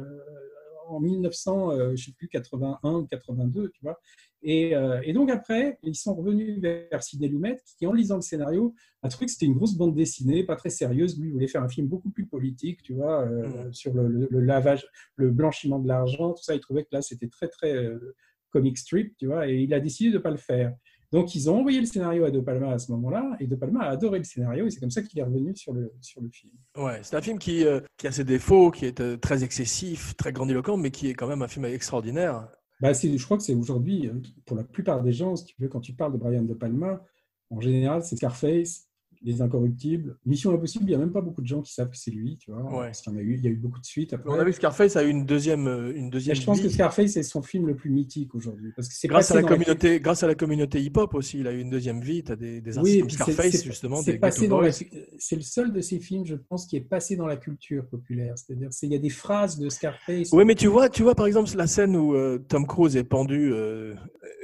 en 0.88 0.98
1900, 0.98 1.70
euh, 1.70 1.92
je 1.94 2.06
sais 2.06 2.12
plus, 2.12 2.26
81 2.28 2.92
ou 2.94 3.06
82, 3.06 3.70
tu 3.70 3.80
vois. 3.82 4.00
Et, 4.44 4.74
euh, 4.74 5.00
et 5.04 5.12
donc 5.12 5.30
après, 5.30 5.78
ils 5.82 5.94
sont 5.94 6.14
revenus 6.14 6.58
vers 6.60 7.02
Sidney 7.02 7.28
Lumet, 7.28 7.56
qui, 7.78 7.86
en 7.86 7.92
lisant 7.92 8.16
le 8.16 8.22
scénario, 8.22 8.74
a 9.02 9.08
trouvé 9.08 9.26
que 9.26 9.32
c'était 9.32 9.46
une 9.46 9.54
grosse 9.54 9.74
bande 9.76 9.94
dessinée, 9.94 10.42
pas 10.44 10.56
très 10.56 10.70
sérieuse. 10.70 11.18
Lui, 11.18 11.28
il 11.28 11.32
voulait 11.32 11.46
faire 11.46 11.62
un 11.62 11.68
film 11.68 11.86
beaucoup 11.86 12.10
plus 12.10 12.26
politique, 12.26 12.82
tu 12.82 12.92
vois, 12.94 13.22
euh, 13.22 13.70
sur 13.72 13.94
le, 13.94 14.08
le- 14.08 14.28
le 14.30 14.40
lavage, 14.40 14.86
le 15.16 15.30
blanchiment 15.30 15.78
de 15.78 15.86
l'argent, 15.88 16.32
tout 16.32 16.42
ça. 16.42 16.54
Il 16.54 16.60
trouvait 16.60 16.82
que 16.82 16.88
là, 16.92 17.02
c'était 17.02 17.28
très, 17.28 17.48
très 17.48 17.72
euh, 17.74 18.14
comic 18.50 18.76
strip, 18.78 19.16
tu 19.16 19.26
vois, 19.26 19.48
et 19.48 19.60
il 19.60 19.72
a 19.74 19.80
décidé 19.80 20.10
de 20.10 20.16
ne 20.16 20.22
pas 20.22 20.30
le 20.30 20.36
faire. 20.36 20.74
Donc, 21.12 21.34
ils 21.34 21.48
ont 21.50 21.58
envoyé 21.58 21.78
le 21.78 21.86
scénario 21.86 22.24
à 22.24 22.30
De 22.30 22.40
Palma 22.40 22.72
à 22.72 22.78
ce 22.78 22.90
moment-là, 22.92 23.36
et 23.38 23.46
De 23.46 23.54
Palma 23.54 23.80
a 23.84 23.90
adoré 23.90 24.18
le 24.18 24.24
scénario, 24.24 24.66
et 24.66 24.70
c'est 24.70 24.80
comme 24.80 24.90
ça 24.90 25.02
qu'il 25.02 25.18
est 25.18 25.22
revenu 25.22 25.54
sur 25.54 25.72
le, 25.72 25.92
sur 26.00 26.20
le 26.22 26.30
film. 26.30 26.52
Ouais, 26.76 27.00
c'est 27.02 27.14
un 27.16 27.20
film 27.22 27.38
qui, 27.38 27.64
qui 27.98 28.06
a 28.06 28.12
ses 28.12 28.24
défauts, 28.24 28.70
qui 28.70 28.86
est 28.86 29.20
très 29.20 29.44
excessif, 29.44 30.16
très 30.16 30.32
grandiloquent, 30.32 30.76
mais 30.78 30.90
qui 30.90 31.08
est 31.10 31.14
quand 31.14 31.28
même 31.28 31.42
un 31.42 31.48
film 31.48 31.66
extraordinaire. 31.66 32.48
Bah, 32.82 32.92
je 32.92 33.24
crois 33.24 33.36
que 33.36 33.44
c'est 33.44 33.54
aujourd'hui, 33.54 34.08
euh, 34.08 34.20
pour 34.44 34.56
la 34.56 34.64
plupart 34.64 35.04
des 35.04 35.12
gens, 35.12 35.36
si 35.36 35.44
tu 35.44 35.54
veux, 35.60 35.68
quand 35.68 35.80
tu 35.80 35.92
parles 35.92 36.12
de 36.12 36.18
Brian 36.18 36.42
De 36.42 36.52
Palma, 36.52 37.00
en 37.48 37.60
général, 37.60 38.02
c'est 38.02 38.16
Scarface, 38.16 38.88
Les 39.24 39.40
Incorruptibles. 39.40 40.16
Mission 40.26 40.52
Impossible, 40.52 40.84
il 40.84 40.88
n'y 40.88 40.94
a 40.94 40.98
même 40.98 41.12
pas 41.12 41.20
beaucoup 41.20 41.42
de 41.42 41.46
gens 41.46 41.62
qui 41.62 41.72
savent 41.72 41.90
que 41.90 41.96
c'est 41.96 42.10
lui, 42.10 42.36
tu 42.38 42.50
vois. 42.50 42.62
Ouais. 42.62 42.86
Parce 42.86 43.02
qu'il 43.02 43.12
y 43.12 43.16
en 43.16 43.18
a 43.18 43.22
eu, 43.22 43.34
il 43.34 43.44
y 43.44 43.46
a 43.46 43.50
eu 43.50 43.56
beaucoup 43.56 43.80
de 43.80 43.86
suites 43.86 44.12
après. 44.12 44.28
On 44.30 44.34
a 44.38 44.44
vu 44.44 44.52
Scarface 44.52 44.96
a 44.96 45.04
eu 45.04 45.08
une 45.08 45.24
deuxième, 45.26 45.66
euh, 45.68 45.92
une 45.94 46.06
Et 46.06 46.10
deuxième 46.10 46.36
je 46.36 46.44
pense 46.44 46.60
que. 46.60 46.68
Scarface 46.68 47.16
est 47.16 47.22
son 47.22 47.42
film 47.42 47.66
le 47.66 47.76
plus 47.76 47.90
mythique 47.90 48.34
aujourd'hui. 48.34 48.72
Parce 48.74 48.88
que 48.88 48.94
c'est 48.94 49.08
Grâce 49.08 49.30
à, 49.30 49.34
la 49.34 49.42
communauté, 49.42 50.00
grâce 50.00 50.22
à 50.22 50.26
la 50.26 50.34
communauté 50.34 50.80
hip-hop 50.82 51.14
aussi, 51.14 51.38
il 51.40 51.46
a 51.46 51.52
eu 51.52 51.60
une 51.60 51.70
deuxième 51.70 52.00
vie. 52.00 52.24
Tu 52.24 52.32
as 52.32 52.36
des, 52.36 52.60
des 52.60 52.78
Oui, 52.78 53.00
comme 53.00 53.10
Scarface, 53.10 53.50
c'est- 53.52 53.64
justement, 53.64 54.02
c'est 54.02 54.18
passé 54.18 54.48
dans 54.48 54.60
la-. 54.60 54.72
C'est 54.72 55.36
le 55.36 55.42
seul 55.42 55.72
de 55.72 55.80
ces 55.80 56.00
films, 56.00 56.24
je 56.26 56.34
pense, 56.34 56.66
qui 56.66 56.76
est 56.76 56.80
passé 56.80 57.16
dans 57.16 57.26
la 57.26 57.36
culture 57.36 57.86
populaire. 57.86 58.34
C'est-à-dire, 58.36 58.68
c'est- 58.72 58.86
il 58.86 58.92
y 58.92 58.96
a 58.96 58.98
des 58.98 59.10
phrases 59.10 59.58
de 59.58 59.68
Scarface. 59.68 60.30
Oui, 60.32 60.44
mais 60.44 60.54
tu 60.54 60.66
vois, 60.66 60.88
tu 60.88 61.02
vois 61.02 61.14
par 61.14 61.26
exemple 61.26 61.50
la 61.56 61.66
scène 61.66 61.96
où 61.96 62.14
euh, 62.14 62.38
Tom 62.48 62.66
Cruise 62.66 62.96
est 62.96 63.04
pendu 63.04 63.52
euh, 63.52 63.94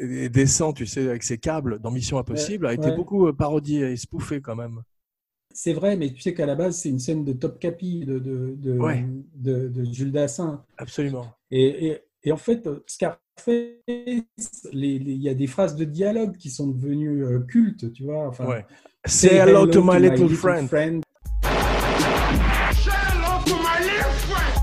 et 0.00 0.28
descend, 0.28 0.74
tu 0.74 0.86
sais, 0.86 1.08
avec 1.08 1.22
ses 1.22 1.38
câbles 1.38 1.80
dans 1.80 1.90
Mission 1.90 2.18
Impossible, 2.18 2.66
a 2.66 2.74
été 2.74 2.88
ouais. 2.88 2.96
beaucoup 2.96 3.32
parodié 3.32 3.90
et 3.92 3.96
spoofé 3.96 4.40
quand 4.40 4.54
même. 4.56 4.67
C'est 5.60 5.72
vrai, 5.72 5.96
mais 5.96 6.12
tu 6.12 6.20
sais 6.20 6.34
qu'à 6.34 6.46
la 6.46 6.54
base, 6.54 6.76
c'est 6.76 6.88
une 6.88 7.00
scène 7.00 7.24
de 7.24 7.32
Top 7.32 7.58
Capi 7.58 8.04
de, 8.06 8.20
de, 8.20 8.54
de, 8.56 8.78
Ouais. 8.78 9.04
de- 9.34 9.66
de 9.66 9.84
Jules 9.92 10.12
Dassin. 10.12 10.62
Absolument. 10.76 11.26
Et, 11.50 11.88
et, 11.88 11.98
et 12.22 12.30
en 12.30 12.36
fait, 12.36 12.68
Scarface, 12.86 13.16
il 13.88 14.22
y 15.20 15.28
a 15.28 15.34
des 15.34 15.48
phrases 15.48 15.74
de 15.74 15.84
dialogue 15.84 16.36
qui 16.36 16.50
sont 16.50 16.68
devenues 16.68 17.24
euh, 17.24 17.40
cultes, 17.40 17.92
tu 17.92 18.04
vois. 18.04 18.28
Enfin, 18.28 18.46
Ouais. 18.46 18.64
Say 19.04 19.34
hello 19.34 19.66
to 19.66 19.82
my 19.82 19.98
little 19.98 20.28
friend. 20.28 20.68
Say 20.70 20.78
hello 22.92 23.42
to 23.44 23.54
my 23.56 23.82
little 23.82 24.14
friend. 24.28 24.54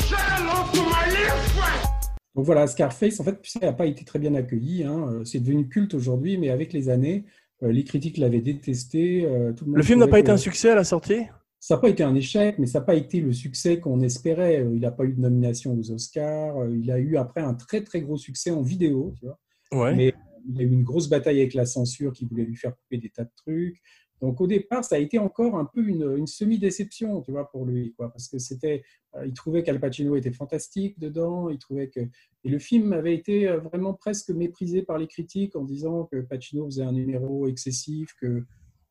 Say 0.00 0.16
hello 0.16 0.64
to 0.72 0.80
my 0.84 1.10
little 1.10 1.36
friend. 1.52 1.88
Donc 2.34 2.46
voilà, 2.46 2.66
Scarface, 2.66 3.20
en 3.20 3.24
fait, 3.24 3.38
ça 3.42 3.60
n'a 3.60 3.74
pas 3.74 3.84
été 3.84 4.06
très 4.06 4.18
bien 4.18 4.34
accueilli. 4.34 4.84
hein. 4.84 5.06
Euh, 5.10 5.24
C'est 5.26 5.40
devenu 5.40 5.68
culte 5.68 5.92
aujourd'hui, 5.92 6.38
mais 6.38 6.48
avec 6.48 6.72
les 6.72 6.88
années, 6.88 7.24
euh, 7.26 7.28
les 7.70 7.84
critiques 7.84 8.18
l'avaient 8.18 8.40
détesté. 8.40 9.24
euh, 9.24 9.52
tout 9.52 9.64
le, 9.64 9.70
monde 9.70 9.76
Le 9.78 9.82
film 9.82 10.00
n'a 10.00 10.08
pas 10.08 10.18
été 10.18 10.30
un 10.30 10.36
succès 10.36 10.70
à 10.70 10.74
la 10.74 10.84
sortie? 10.84 11.22
Ça 11.60 11.76
n'a 11.76 11.80
pas 11.80 11.88
été 11.88 12.02
un 12.02 12.14
échec, 12.14 12.58
mais 12.58 12.66
ça 12.66 12.80
n'a 12.80 12.84
pas 12.84 12.96
été 12.96 13.20
le 13.20 13.32
succès 13.32 13.78
qu'on 13.78 14.00
espérait. 14.00 14.60
Euh, 14.64 14.72
Il 14.74 14.80
n'a 14.80 14.90
pas 14.90 15.04
eu 15.04 15.12
de 15.12 15.20
nomination 15.20 15.78
aux 15.78 15.90
Oscars. 15.92 16.58
Euh, 16.58 16.76
Il 16.76 16.90
a 16.90 16.98
eu 16.98 17.16
après 17.16 17.40
un 17.40 17.54
très 17.54 17.82
très 17.82 18.00
gros 18.00 18.16
succès 18.16 18.50
en 18.50 18.62
vidéo, 18.62 19.14
tu 19.18 19.26
vois. 19.26 19.38
Ouais. 19.72 19.94
Mais 19.94 20.12
il 20.48 20.56
y 20.56 20.60
a 20.60 20.62
eu 20.64 20.72
une 20.72 20.82
grosse 20.82 21.08
bataille 21.08 21.40
avec 21.40 21.54
la 21.54 21.66
censure 21.66 22.12
qui 22.12 22.24
voulait 22.24 22.44
lui 22.44 22.56
faire 22.56 22.74
couper 22.76 22.98
des 22.98 23.10
tas 23.10 23.24
de 23.24 23.30
trucs. 23.36 23.80
Donc 24.22 24.40
au 24.40 24.46
départ, 24.46 24.84
ça 24.84 24.94
a 24.94 24.98
été 24.98 25.18
encore 25.18 25.56
un 25.58 25.64
peu 25.64 25.84
une, 25.86 26.14
une 26.16 26.26
semi-déception, 26.28 27.20
tu 27.22 27.32
vois, 27.32 27.50
pour 27.50 27.66
lui, 27.66 27.92
quoi, 27.96 28.10
parce 28.12 28.28
que 28.28 28.38
c'était, 28.38 28.84
euh, 29.16 29.26
il 29.26 29.32
trouvait 29.34 29.62
qu'Al 29.64 29.80
Pacino 29.80 30.14
était 30.16 30.30
fantastique 30.32 30.98
dedans, 30.98 31.50
il 31.50 31.58
trouvait 31.58 31.88
que, 31.88 32.00
et 32.00 32.48
le 32.48 32.58
film 32.60 32.92
avait 32.92 33.14
été 33.14 33.48
euh, 33.48 33.58
vraiment 33.58 33.94
presque 33.94 34.30
méprisé 34.30 34.82
par 34.82 34.96
les 34.96 35.08
critiques 35.08 35.56
en 35.56 35.64
disant 35.64 36.04
que 36.04 36.20
Pacino 36.20 36.64
faisait 36.66 36.84
un 36.84 36.92
numéro 36.92 37.48
excessif, 37.48 38.14
que 38.20 38.44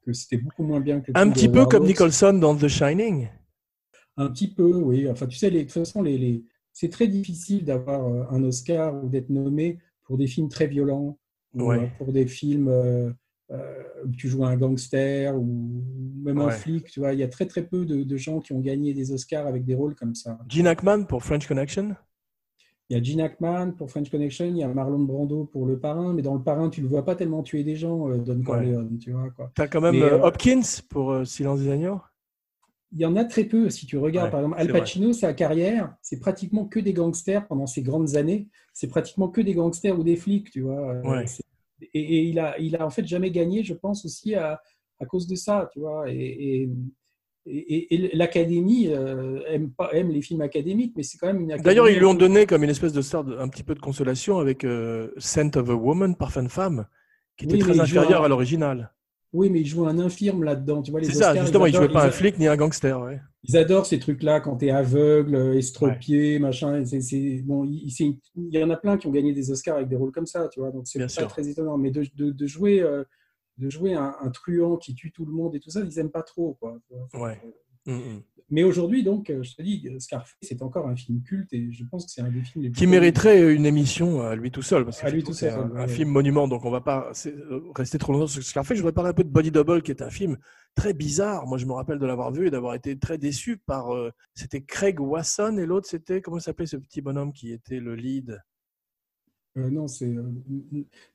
que 0.03 0.13
c'était 0.13 0.37
beaucoup 0.37 0.63
moins 0.63 0.79
bien 0.79 0.99
que 0.99 1.11
Un 1.13 1.29
petit 1.29 1.47
peu 1.47 1.65
comme. 1.67 1.85
Nicholson 1.85 2.33
dans 2.33 2.55
The 2.55 2.67
Shining. 2.67 3.29
Un 4.17 4.29
petit 4.31 4.47
peu, 4.51 4.73
oui. 4.73 5.07
Enfin, 5.07 5.27
tu 5.27 5.37
sais, 5.37 5.51
les- 5.51 5.59
de 5.59 5.63
toute 5.65 5.73
façon, 5.73 6.01
les, 6.01 6.17
les- 6.17 6.43
c'est 6.73 6.89
très 6.89 7.07
difficile 7.07 7.63
d'avoir 7.65 8.07
euh, 8.07 8.23
un 8.31 8.43
Oscar 8.43 9.01
ou 9.03 9.07
d'être 9.09 9.29
nommé 9.29 9.77
pour 10.03 10.17
des 10.17 10.25
films 10.27 10.49
très 10.49 10.65
violents, 10.65 11.19
ou 11.53 11.65
Ouais. 11.65 11.91
pour 11.99 12.11
des 12.11 12.25
films 12.27 12.67
euh, 12.67 13.11
euh, 13.51 13.83
tu 14.17 14.27
joues 14.29 14.45
un 14.45 14.55
gangster 14.55 15.35
ou 15.35 15.83
même 16.23 16.39
un 16.39 16.45
Ouais. 16.47 16.51
flic. 16.51 16.85
Tu 16.89 16.99
vois, 16.99 17.13
il 17.13 17.19
y 17.19 17.23
a 17.23 17.27
très 17.27 17.45
très 17.45 17.63
peu 17.63 17.85
de, 17.85 18.03
de 18.03 18.17
gens 18.17 18.39
qui 18.39 18.53
ont 18.53 18.59
gagné 18.59 18.93
des 18.93 19.11
Oscars 19.11 19.47
avec 19.47 19.65
des 19.65 19.75
rôles 19.75 19.95
comme 19.95 20.15
ça. 20.15 20.39
Gene 20.47 20.67
Hackman 20.67 21.03
pour 21.05 21.23
French 21.23 21.47
Connection? 21.47 21.95
Il 22.89 22.97
y 22.97 22.99
a 22.99 23.03
Gene 23.03 23.21
Hackman 23.21 23.71
pour 23.77 23.89
French 23.89 24.09
Connection, 24.09 24.45
il 24.45 24.57
y 24.57 24.63
a 24.63 24.67
Marlon 24.67 24.99
Brando 25.03 25.45
pour 25.45 25.65
Le 25.65 25.79
Parrain, 25.79 26.13
mais 26.13 26.21
dans 26.21 26.35
Le 26.35 26.43
Parrain, 26.43 26.69
tu 26.69 26.81
le 26.81 26.87
vois 26.89 27.05
pas 27.05 27.15
tellement 27.15 27.41
tuer 27.41 27.63
des 27.63 27.77
gens, 27.77 28.09
euh, 28.09 28.17
Don 28.17 28.41
Corleone, 28.43 28.97
tu 28.99 29.11
vois 29.13 29.29
quoi. 29.29 29.49
Tu 29.55 29.61
as 29.61 29.69
quand 29.69 29.79
même 29.79 29.95
Mais, 29.95 30.01
euh, 30.03 30.21
Hopkins 30.21 30.61
pour 30.89 31.11
euh, 31.11 31.23
Silence 31.23 31.61
des 31.61 31.69
agneaux? 31.71 32.01
Il 32.91 32.99
y 32.99 33.05
en 33.05 33.15
a 33.15 33.23
très 33.23 33.45
peu. 33.45 33.69
Si 33.69 33.85
tu 33.85 33.97
regardes, 33.97 34.25
Ouais, 34.27 34.31
par 34.31 34.39
exemple, 34.41 34.59
Al 34.59 34.67
vrai. 34.69 34.79
Pacino, 34.81 35.13
sa 35.13 35.33
carrière, 35.33 35.95
c'est 36.01 36.19
pratiquement 36.19 36.65
que 36.65 36.81
des 36.81 36.91
gangsters 36.91 37.47
pendant 37.47 37.65
ses 37.65 37.81
grandes 37.81 38.17
années. 38.17 38.49
C'est 38.73 38.87
pratiquement 38.89 39.29
que 39.29 39.39
des 39.39 39.53
gangsters 39.53 39.97
ou 39.97 40.03
des 40.03 40.17
flics, 40.17 40.51
tu 40.51 40.59
vois. 40.59 40.99
Ouais. 41.01 41.25
c'est- 41.27 41.43
Et, 41.93 41.99
et 41.99 42.23
il, 42.23 42.39
a, 42.39 42.57
il 42.59 42.75
a 42.75 42.85
en 42.85 42.89
fait 42.89 43.05
jamais 43.05 43.31
gagné, 43.31 43.63
je 43.63 43.73
pense, 43.73 44.05
aussi 44.05 44.35
à, 44.35 44.61
à 44.99 45.05
cause 45.05 45.27
de 45.27 45.35
ça, 45.35 45.69
tu 45.73 45.79
vois. 45.79 46.05
Et, 46.09 46.69
et, 47.45 48.11
l'Académie 48.13 48.89
euh, 48.89 49.41
aime, 49.47 49.71
pas, 49.71 49.89
aime 49.93 50.11
les 50.11 50.21
films 50.21 50.41
académiques, 50.41 50.93
mais 50.95 51.03
c'est 51.03 51.17
quand 51.17 51.27
même 51.27 51.41
une 51.41 51.51
académie. 51.51 51.65
D'ailleurs, 51.65 51.89
ils 51.89 51.97
lui 51.97 52.05
ont 52.05 52.13
donné 52.13 52.45
comme 52.45 52.63
une 52.63 52.69
espèce 52.69 52.93
de 52.93 53.01
star 53.01 53.25
un 53.39 53.47
petit 53.47 53.63
peu 53.63 53.73
de 53.73 53.79
consolation 53.79 54.37
avec 54.37 54.63
euh, 54.63 55.11
Scent 55.17 55.57
of 55.57 55.69
a 55.69 55.73
Woman, 55.73 56.15
Parfum 56.15 56.43
de 56.43 56.49
femme, 56.49 56.85
qui 57.37 57.45
était 57.45 57.55
Oui, 57.55 57.59
très 57.61 57.79
inférieur 57.79 58.23
à 58.23 58.27
l'original. 58.27 58.93
Oui, 59.33 59.49
mais 59.49 59.61
il 59.61 59.65
joue 59.65 59.85
un 59.87 59.97
infirme 59.99 60.43
là-dedans, 60.43 60.81
tu 60.81 60.91
vois. 60.91 60.99
les 60.99 61.05
C'est 61.07 61.13
ça, 61.13 61.29
Oscars, 61.31 61.43
justement, 61.43 61.65
il 61.65 61.69
adorent- 61.75 61.83
jouait 61.89 61.93
pas 61.93 62.05
un 62.05 62.11
flic 62.11 62.37
ni 62.37 62.47
un 62.47 62.57
gangster. 62.57 62.99
Ouais. 63.01 63.19
Ils 63.43 63.55
adorent 63.57 63.85
ces 63.85 63.97
trucs-là 63.97 64.39
quand 64.41 64.57
tu 64.57 64.65
es 64.67 64.71
aveugle, 64.71 65.35
euh, 65.35 65.53
estropié, 65.57 66.37
machin. 66.37 66.81
et 66.81 66.85
c'est- 66.85 67.01
c'est- 67.01 67.41
bon, 67.43 67.63
il, 67.63 67.87
il 67.97 68.19
y 68.53 68.63
en 68.63 68.69
a 68.69 68.75
plein 68.77 68.97
qui 68.97 69.07
ont 69.07 69.11
gagné 69.11 69.33
des 69.33 69.49
Oscars 69.49 69.77
avec 69.77 69.87
des 69.87 69.95
rôles 69.95 70.11
comme 70.11 70.25
ça, 70.27 70.47
tu 70.49 70.59
vois. 70.59 70.71
Donc 70.71 70.83
c'est 70.85 70.99
Bien 70.99 71.05
pas 71.07 71.13
sûr. 71.13 71.27
très 71.27 71.47
étonnant. 71.47 71.77
Mais 71.77 71.91
de, 71.91 72.03
de- 72.15 72.31
de 72.31 72.45
jouer, 72.47 72.81
euh, 72.81 73.03
de 73.57 73.69
jouer 73.69 73.93
un, 73.93 74.15
un 74.21 74.29
truand 74.31 74.75
qui 74.77 74.95
tue 74.95 75.11
tout 75.11 75.25
le 75.25 75.31
monde 75.31 75.55
et 75.55 75.59
tout 75.59 75.69
ça, 75.69 75.79
ils 75.81 75.99
aiment 75.99 76.11
pas 76.11 76.23
trop, 76.23 76.57
quoi. 76.59 76.77
Ouais. 77.13 77.39
Mm, 77.85 77.93
mm. 77.93 78.21
Mais 78.51 78.63
aujourd'hui, 78.63 79.01
donc, 79.01 79.29
euh, 79.29 79.41
je 79.41 79.55
te 79.55 79.61
dis, 79.61 79.89
Scarface 79.97 80.35
c'est 80.41 80.61
encore 80.61 80.87
un 80.87 80.95
film 80.95 81.23
culte 81.23 81.51
et 81.53 81.71
je 81.71 81.83
pense 81.85 82.05
que 82.05 82.11
c'est 82.11 82.21
un 82.21 82.29
des 82.29 82.43
films 82.43 82.65
les 82.65 82.69
plus 82.69 82.77
Qui 82.77 82.85
mériterait 82.85 83.53
une 83.55 83.65
émission 83.65 84.21
à 84.21 84.35
lui 84.35 84.51
tout 84.51 84.61
seul, 84.61 84.83
parce 84.83 85.01
que 85.01 85.33
c'est 85.33 85.49
un, 85.49 85.69
ouais, 85.69 85.79
un 85.79 85.81
ouais. 85.81 85.87
film 85.87 86.09
monument, 86.09 86.47
donc 86.47 86.65
on 86.65 86.69
va 86.69 86.81
pas 86.81 87.11
euh, 87.25 87.61
rester 87.75 87.97
trop 87.97 88.11
longtemps 88.11 88.27
sur 88.27 88.43
Scarface. 88.43 88.77
Je 88.77 88.81
voudrais 88.81 88.93
parler 88.93 89.09
un 89.09 89.13
peu 89.13 89.23
de 89.23 89.29
Body 89.29 89.51
Double, 89.51 89.81
qui 89.81 89.91
est 89.91 90.01
un 90.01 90.09
film 90.09 90.37
très 90.75 90.93
bizarre. 90.93 91.47
Moi, 91.47 91.57
je 91.57 91.65
me 91.65 91.73
rappelle 91.73 91.97
de 91.97 92.05
l'avoir 92.05 92.31
vu 92.31 92.47
et 92.47 92.51
d'avoir 92.51 92.75
été 92.75 92.99
très 92.99 93.17
déçu 93.17 93.57
par. 93.57 93.95
euh, 93.95 94.11
c'était 94.35 94.61
Craig 94.61 94.99
Wasson 94.99 95.57
et 95.57 95.65
l'autre, 95.65 95.87
c'était 95.87 96.21
comment 96.21 96.39
s'appelait 96.39 96.65
ce 96.65 96.77
petit 96.77 97.01
bonhomme 97.01 97.33
qui 97.33 97.51
était 97.51 97.79
le 97.79 97.95
lead? 97.95 98.39
Euh, 99.57 99.69
non, 99.69 99.87
c'est 99.87 100.07
euh, 100.07 100.23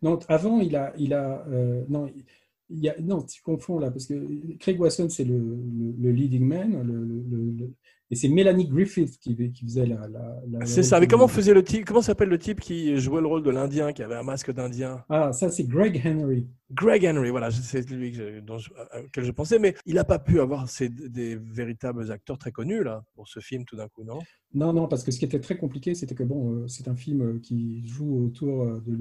non. 0.02 0.18
Avant, 0.28 0.60
il 0.60 0.76
a, 0.76 0.92
il 0.98 1.14
a, 1.14 1.46
euh, 1.48 1.84
non, 1.88 2.06
il 2.14 2.24
y 2.70 2.88
a, 2.88 2.98
non, 3.00 3.22
tu 3.22 3.40
confonds 3.42 3.78
là 3.78 3.90
parce 3.90 4.06
que 4.06 4.14
Craig 4.58 4.80
Wasson 4.80 5.08
c'est 5.08 5.24
le, 5.24 5.38
le, 5.38 5.92
le 5.98 6.10
leading 6.12 6.44
man, 6.44 6.82
le, 6.82 7.70
Et 8.10 8.14
c'est 8.16 8.28
Melanie 8.28 8.68
Griffith 8.68 9.18
qui, 9.18 9.34
qui 9.52 9.64
faisait 9.64 9.86
la. 9.86 10.06
la- 10.08 10.40
la- 10.48 10.66
C'est 10.66 10.82
ça. 10.84 11.00
Mais 11.00 11.06
comment 11.08 11.26
faisait 11.28 11.54
le 11.54 11.64
type 11.64 11.84
Comment 11.84 12.02
s'appelle 12.02 12.28
le 12.28 12.38
type 12.38 12.60
qui 12.60 12.96
jouait 12.98 13.20
le 13.20 13.26
rôle 13.26 13.42
de 13.42 13.50
l'Indien, 13.50 13.92
qui 13.92 14.02
avait 14.02 14.14
un 14.14 14.22
masque 14.22 14.52
d'Indien? 14.52 15.04
Ah, 15.08 15.32
ça, 15.32 15.50
c'est 15.50 15.64
Greg 15.64 16.00
Henry. 16.04 16.46
Greg 16.70 17.04
Henry, 17.04 17.30
voilà, 17.30 17.50
c'est 17.50 17.88
lui 17.90 18.12
que 18.12 18.16
je- 18.16 18.40
dont 18.40 18.58
je- 18.58 18.70
à- 18.74 19.00
auquel 19.02 19.24
je 19.24 19.30
pensais, 19.32 19.58
mais 19.58 19.74
il 19.86 19.94
n'a 19.94 20.04
pas 20.04 20.18
pu 20.20 20.40
avoir 20.40 20.68
ces- 20.68 20.88
des 20.88 21.36
véritables 21.36 22.10
acteurs 22.10 22.38
très 22.38 22.52
connus 22.52 22.82
là 22.84 23.04
pour 23.14 23.26
ce 23.28 23.40
film 23.40 23.64
tout 23.64 23.76
d'un 23.76 23.88
coup, 23.88 24.04
non? 24.04 24.18
Non, 24.54 24.72
non, 24.72 24.88
parce 24.88 25.02
que 25.04 25.10
ce 25.10 25.18
qui 25.18 25.24
était 25.24 25.40
très 25.40 25.56
compliqué, 25.56 25.94
c'était 25.94 26.14
que 26.14 26.22
bon, 26.24 26.52
euh, 26.54 26.68
c'est 26.68 26.88
un 26.88 26.96
film 26.96 27.20
euh, 27.22 27.38
qui 27.40 27.86
joue 27.86 28.24
autour 28.24 28.62
euh, 28.62 28.80
de. 28.86 28.98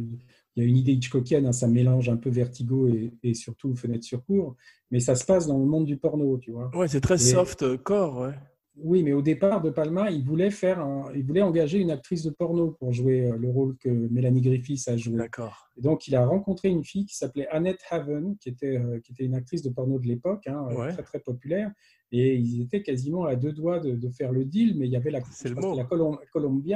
Il 0.55 0.63
y 0.63 0.65
a 0.65 0.69
une 0.69 0.77
idée 0.77 0.93
Hitchcockienne, 0.93 1.45
hein, 1.45 1.51
ça 1.51 1.67
mélange 1.67 2.07
un 2.09 2.17
peu 2.17 2.29
Vertigo 2.29 2.87
et, 2.87 3.11
et 3.23 3.33
surtout 3.33 3.75
Fenêtre 3.75 4.05
sur 4.05 4.23
cour, 4.23 4.55
mais 4.89 4.99
ça 5.01 5.15
se 5.15 5.25
passe 5.25 5.47
dans 5.47 5.57
le 5.59 5.65
monde 5.65 5.85
du 5.85 5.97
porno, 5.97 6.37
tu 6.37 6.51
vois. 6.51 6.71
Ouais, 6.75 6.87
c'est 6.87 7.01
très 7.01 7.15
Et- 7.15 7.17
soft 7.33 7.63
euh, 7.63 7.77
core, 7.77 8.19
ouais. 8.19 8.33
Oui, 8.77 9.03
mais 9.03 9.13
au 9.13 9.21
départ, 9.21 9.61
De 9.61 9.69
Palma, 9.69 10.11
il 10.11 10.21
voulait 10.25 10.51
faire, 10.51 10.81
un- 10.81 11.09
il 11.15 11.23
voulait 11.25 11.41
engager 11.41 11.79
une 11.79 11.91
actrice 11.91 12.23
de 12.23 12.29
porno 12.29 12.71
pour 12.71 12.91
jouer 12.91 13.25
euh, 13.31 13.37
le 13.37 13.49
rôle 13.49 13.77
que 13.77 13.87
Mélanie 13.89 14.41
Griffiths 14.41 14.89
a 14.89 14.97
joué. 14.97 15.15
D'accord. 15.17 15.69
Et 15.77 15.81
donc, 15.81 16.09
il 16.09 16.15
a 16.15 16.25
rencontré 16.25 16.67
une 16.69 16.83
fille 16.83 17.05
qui 17.05 17.15
s'appelait 17.15 17.47
Annette 17.47 17.79
Haven, 17.89 18.35
qui 18.37 18.49
était, 18.49 18.77
euh, 18.77 18.99
qui 18.99 19.13
était 19.13 19.23
une 19.23 19.35
actrice 19.35 19.61
de 19.63 19.69
porno 19.69 19.97
de 19.97 20.05
l'époque, 20.07 20.45
hein, 20.47 20.67
Ouais. 20.75 20.91
très 20.91 21.03
très 21.03 21.19
populaire. 21.19 21.71
Et 22.11 22.35
ils 22.35 22.61
étaient 22.61 22.83
quasiment 22.83 23.23
à 23.23 23.37
deux 23.37 23.53
doigts 23.53 23.79
de, 23.79 23.91
de 23.95 24.09
faire 24.09 24.33
le 24.33 24.43
deal, 24.43 24.75
mais 24.77 24.87
il 24.87 24.91
y 24.91 24.97
avait 24.97 25.11
la, 25.11 25.19
la 25.19 25.25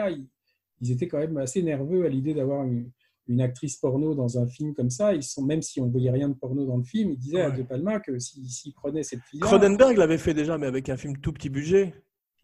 ils, 0.10 0.26
ils 0.82 0.92
étaient 0.94 1.08
quand 1.10 1.18
même 1.20 1.36
assez 1.38 1.62
nerveux 1.62 2.06
à 2.06 2.10
l'idée 2.10 2.34
d'avoir 2.34 2.64
une, 2.64 2.90
une 3.30 3.40
actrice 3.42 3.78
porno 3.78 4.14
dans 4.16 4.38
un 4.40 4.48
film 4.48 4.74
comme 4.74 4.90
ça. 4.90 5.14
Ils 5.14 5.24
sont, 5.24 5.44
même 5.44 5.62
si 5.62 5.80
on 5.80 5.86
ne 5.86 5.92
voyait 5.92 6.12
rien 6.12 6.28
de 6.28 6.34
porno 6.34 6.66
dans 6.66 6.78
le 6.78 6.84
film, 6.84 7.12
ils 7.12 7.18
disaient 7.18 7.42
à. 7.42 7.52
De 7.52 7.64
Palma 7.64 8.00
que 8.00 8.20
s'il 8.20 8.46
s'il 8.50 8.74
prenait 8.74 9.04
cette 9.04 9.22
fille 9.22 9.40
Cronenberg 9.40 9.96
l'avait 9.98 10.18
fait 10.18 10.34
déjà, 10.34 10.58
mais 10.58 10.68
avec 10.68 10.90
un 10.90 10.98
film 10.98 11.18
tout 11.18 11.32
petit 11.32 11.50
budget. 11.50 11.94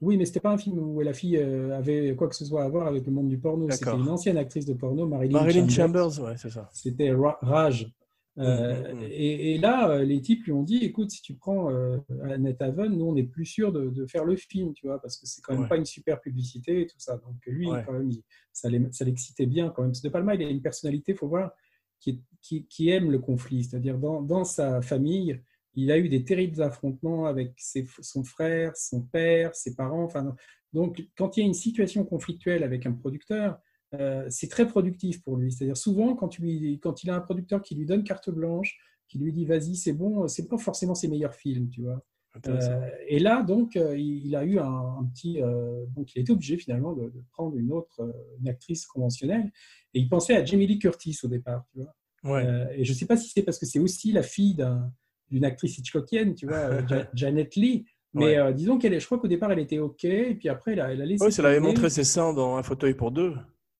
Oui, 0.01 0.17
mais 0.17 0.25
c'était 0.25 0.39
pas 0.41 0.51
un 0.51 0.57
film 0.57 0.77
où 0.77 0.99
la 1.01 1.13
fille 1.13 1.37
euh, 1.37 1.75
avait 1.77 2.15
quoi 2.15 2.27
que 2.27 2.35
ce 2.35 2.45
soit 2.45 2.63
à 2.63 2.69
voir 2.69 2.85
avec 2.87 3.05
le 3.05 3.11
monde 3.11 3.29
du 3.29 3.37
porno. 3.37 3.69
C'était 3.71 3.91
une 3.91 4.09
ancienne 4.09 4.37
actrice 4.37 4.65
de 4.65 4.73
porno, 4.73 5.07
Marilyn, 5.07 5.39
Marilyn 5.39 5.67
Chambers. 5.69 6.11
Chambers, 6.11 6.25
ouais, 6.31 6.37
c'est 6.37 6.49
ça. 6.51 6.69
C'était 6.73 7.11
Ra- 7.11 7.37
Rage. 7.41 7.91
Euh, 8.37 8.93
Mm, 8.93 8.95
mm, 8.95 8.99
mm. 8.99 9.03
Et, 9.11 9.53
et 9.53 9.57
là, 9.59 9.89
euh, 9.89 10.03
les 10.03 10.19
types 10.21 10.43
lui 10.43 10.51
ont 10.51 10.63
dit 10.63 10.77
écoute, 10.83 11.09
si 11.11 11.21
tu 11.21 11.35
prends 11.35 11.71
euh, 11.71 11.97
Annette 12.23 12.61
Haven, 12.61 12.91
nous, 12.97 13.05
on 13.05 13.13
n'est 13.13 13.23
plus 13.23 13.45
sûr 13.45 13.71
de, 13.71 13.89
de 13.89 14.05
faire 14.07 14.25
le 14.25 14.35
film, 14.35 14.73
tu 14.73 14.87
vois, 14.87 15.01
parce 15.01 15.17
que 15.17 15.25
c'est 15.25 15.41
quand 15.41 15.53
même 15.53 15.61
Ouais. 15.63 15.69
pas 15.69 15.77
une 15.77 15.85
super 15.85 16.19
publicité 16.19 16.81
et 16.81 16.85
tout 16.87 16.99
ça. 16.99 17.15
Donc, 17.17 17.35
lui, 17.47 17.67
Ouais. 17.69 17.81
quand 17.85 17.93
même, 17.93 18.09
il- 18.11 18.23
ça 18.51 18.69
l'excitait 19.05 19.45
bien 19.45 19.69
quand 19.69 19.83
même. 19.83 19.91
De 19.91 20.09
Palma, 20.09 20.35
il 20.35 20.43
a 20.43 20.49
une 20.49 20.61
personnalité, 20.61 21.13
il 21.13 21.17
faut 21.17 21.29
voir, 21.29 21.51
qui, 21.99 22.21
qui, 22.41 22.65
qui 22.67 22.89
aime 22.89 23.09
le 23.11 23.19
conflit. 23.19 23.63
C'est-à-dire, 23.63 23.97
dans, 23.97 24.21
dans 24.21 24.43
sa 24.43 24.81
famille, 24.81 25.41
il 25.73 25.89
a 25.91 25.97
eu 25.97 26.09
des 26.09 26.23
terribles 26.25 26.61
affrontements 26.61 27.25
avec 27.25 27.53
ses- 27.57 27.87
son 28.01 28.23
frère, 28.25 28.75
son 28.75 29.01
père, 29.01 29.55
ses 29.55 29.75
parents. 29.75 30.03
Enfin, 30.03 30.35
donc, 30.73 31.07
quand 31.17 31.37
il 31.37 31.39
y 31.39 31.43
a 31.43 31.47
une 31.47 31.53
situation 31.53 32.03
conflictuelle 32.03 32.63
avec 32.63 32.85
un 32.85 32.91
producteur, 32.91 33.59
euh, 33.99 34.25
c'est 34.29 34.47
très 34.49 34.67
productif 34.67 35.21
pour 35.23 35.37
lui. 35.37 35.51
C'est-à-dire 35.51 35.77
souvent 35.77 36.15
quand, 36.15 36.27
tu 36.29 36.41
lui- 36.41 36.79
quand 36.79 37.03
il 37.03 37.09
a 37.09 37.15
un 37.15 37.21
producteur 37.21 37.61
qui 37.61 37.75
lui 37.75 37.85
donne 37.85 38.03
carte 38.03 38.29
blanche, 38.29 38.77
qui 39.07 39.19
lui 39.19 39.31
dit 39.33 39.45
vas-y 39.45 39.75
c'est 39.75 39.93
bon, 39.93 40.27
c'est 40.27 40.47
pas 40.47 40.57
forcément 40.57 40.95
ses 40.95 41.07
meilleurs 41.07 41.33
films, 41.35 41.69
tu 41.69 41.81
vois. 41.81 42.03
Euh, 42.47 42.89
et 43.07 43.19
là 43.19 43.43
donc 43.43 43.77
euh, 43.77 43.97
il, 43.97 44.25
il 44.27 44.35
a 44.35 44.43
eu 44.43 44.59
un, 44.59 44.65
un 44.99 45.05
petit, 45.05 45.41
euh, 45.41 45.85
donc 45.95 46.13
il 46.15 46.21
été 46.21 46.33
obligé 46.33 46.57
finalement 46.57 46.91
de, 46.91 47.03
de 47.05 47.23
prendre 47.31 47.55
une 47.55 47.71
autre, 47.71 48.01
une 48.41 48.49
actrice 48.49 48.85
conventionnelle. 48.85 49.51
Et 49.93 49.99
il 49.99 50.09
pensait 50.09 50.35
à 50.35 50.43
Jamie 50.43 50.67
Lee 50.67 50.77
Curtis 50.79 51.17
au 51.23 51.27
départ, 51.29 51.63
tu 51.71 51.79
vois. 51.79 51.95
Ouais. 52.35 52.67
Et 52.75 52.83
je 52.83 52.91
sais 52.91 53.05
pas 53.05 53.15
si 53.15 53.29
c'est 53.29 53.43
parce 53.43 53.57
que 53.59 53.65
c'est 53.65 53.79
aussi 53.79 54.11
la 54.11 54.23
fille 54.23 54.55
d'un- 54.55 54.91
d'une 55.31 55.45
actrice 55.45 55.77
hitchcockienne, 55.77 56.35
tu 56.35 56.45
vois, 56.47 56.85
Ja- 56.89 57.09
Janet 57.13 57.55
Lee. 57.55 57.85
Mais 58.13 58.25
Ouais. 58.25 58.37
euh, 58.37 58.51
disons 58.53 58.77
qu'elle, 58.79 58.93
est- 58.93 58.99
je 58.99 59.05
crois 59.05 59.19
qu'au 59.19 59.27
départ 59.27 59.51
elle 59.51 59.59
était 59.59 59.79
ok, 59.79 60.03
et 60.05 60.35
puis 60.35 60.49
après 60.49 60.71
elle 60.73 60.79
a, 60.81 60.91
elle 60.91 61.01
a 61.01 61.05
laissé. 61.05 61.23
Oui, 61.25 61.31
ça 61.31 61.41
l'avait 61.41 61.57
tomber. 61.57 61.67
montré 61.69 61.89
ses 61.89 62.03
seins 62.03 62.33
dans 62.33 62.55
un 62.57 62.63
fauteuil 62.63 62.95
pour 62.95 63.11
deux. 63.11 63.33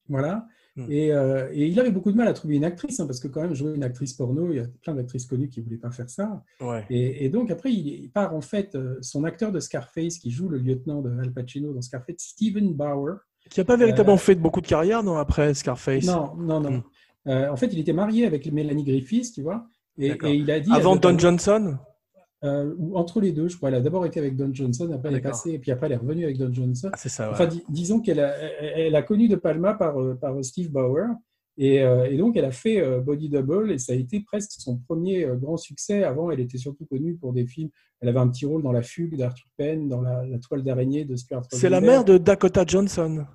Voilà. 0.08 0.48
Hmm. 0.76 0.88
Et, 0.90 1.12
euh, 1.12 1.50
et 1.54 1.68
il 1.68 1.80
avait 1.80 1.92
beaucoup 1.92 2.12
de 2.12 2.18
mal 2.18 2.28
à 2.28 2.34
trouver 2.34 2.58
une 2.58 2.66
actrice, 2.66 3.00
hein, 3.00 3.06
parce 3.06 3.22
que 3.22 3.30
quand 3.30 3.42
même, 3.42 3.54
jouer 3.54 3.76
une 3.76 3.84
actrice 3.84 4.14
porno, 4.14 4.52
il 4.52 4.58
y 4.58 4.60
a 4.60 4.66
plein 4.82 4.94
d'actrices 4.94 5.26
connues 5.26 5.48
qui 5.48 5.62
ne 5.62 5.66
voulaient 5.66 5.78
pas 5.78 5.92
faire 5.92 6.10
ça. 6.10 6.44
Ouais. 6.60 6.86
Et, 6.90 7.26
et 7.26 7.30
donc, 7.30 7.50
après, 7.50 7.72
il, 7.72 7.88
il 7.88 8.12
part 8.12 8.36
en 8.36 8.42
fait, 8.42 8.76
euh, 8.76 8.98
son 9.02 9.24
acteur 9.24 9.52
de 9.52 9.60
Scarface, 9.60 10.18
qui 10.18 10.32
joue 10.32 10.50
le 10.50 10.58
lieutenant 10.58 11.02
de 11.02 11.18
Al 11.20 11.32
Pacino 11.32 11.74
dans 11.74 11.82
Scarface, 11.82 12.18
Steven 12.20 12.74
Bauer. 12.74 13.20
Qui 13.50 13.60
n'a 13.60 13.64
pas 13.64 13.78
véritablement 13.78 14.18
fait 14.18 14.36
beaucoup 14.36 14.60
de 14.60 14.68
carrière, 14.68 15.02
non, 15.04 15.18
après 15.18 15.54
Scarface? 15.54 16.06
Non, 16.06 16.36
non, 16.36 16.60
non. 16.60 16.72
Hmm. 16.72 16.84
Euh, 17.28 17.50
en 17.50 17.56
fait, 17.56 17.68
il 17.68 17.80
était 17.80 17.94
marié 17.94 18.26
avec 18.26 18.52
Mélanie 18.52 18.84
Griffiths, 18.84 19.34
tu 19.34 19.42
vois. 19.42 19.68
Et, 19.98 20.18
il 20.26 20.52
a 20.52 20.60
dit. 20.60 20.72
Avant 20.74 20.96
Don 20.96 21.18
Johnson? 21.18 21.78
Euh, 22.46 22.74
ou 22.78 22.96
entre 22.98 23.20
les 23.20 23.32
deux, 23.32 23.48
je 23.50 23.58
crois. 23.58 23.70
Elle 23.70 23.76
a 23.76 23.82
d'abord 23.82 24.06
été 24.06 24.20
avec 24.20 24.36
Don 24.38 24.50
Johnson, 24.54 24.90
après 24.94 25.10
elle 25.10 25.16
est 25.16 25.22
passée, 25.22 25.52
et 25.52 25.60
puis 25.60 25.72
après 25.72 25.88
elle 25.88 25.94
est 25.94 25.98
revenue 25.98 26.24
avec 26.24 26.38
Don 26.38 26.54
Johnson. 26.54 26.90
Ah, 26.94 26.98
C'est 26.98 27.10
ça, 27.10 27.28
ouais. 27.28 27.34
Enfin, 27.34 27.48
dis- 27.48 27.64
disons 27.70 28.00
qu'elle 28.00 28.20
a, 28.20 28.34
elle 28.38 28.88
elle 28.88 28.96
a 28.96 29.02
connu 29.02 29.28
De 29.28 29.36
Palma 29.36 29.74
par, 29.74 30.00
euh, 30.02 30.16
par 30.16 30.44
Steve 30.46 30.70
Bauer. 30.72 31.08
Et, 31.58 31.82
euh, 31.82 32.06
et 32.12 32.18
donc, 32.18 32.36
elle 32.36 32.44
a 32.44 32.52
fait 32.52 32.82
euh, 32.82 33.00
Body 33.00 33.30
Double 33.30 33.72
et 33.72 33.78
ça 33.78 33.94
a 33.94 33.96
été 33.96 34.20
presque 34.20 34.52
son 34.60 34.78
premier 34.78 35.26
grand 35.36 35.56
succès. 35.56 36.04
Avant, 36.04 36.30
elle 36.30 36.42
était 36.42 36.58
surtout 36.58 36.86
connue 36.86 37.16
pour 37.16 37.32
des 37.32 37.46
films. 37.48 37.70
Elle 38.02 38.10
avait 38.10 38.20
un 38.20 38.28
petit 38.28 38.46
rôle 38.46 38.62
dans 38.62 38.74
La 38.74 38.82
Fugue 38.82 39.16
d'Arthur 39.18 39.48
Penn, 39.58 39.88
dans 39.88 40.02
La, 40.02 40.26
la 40.26 40.38
toile 40.40 40.64
d'araignée 40.64 41.06
de 41.06 41.16
Stuart 41.16 41.44
C'est 41.52 41.70
la 41.70 41.80
mère 41.80 42.04
de 42.04 42.18
Dakota 42.18 42.66
Johnson. 42.68 43.26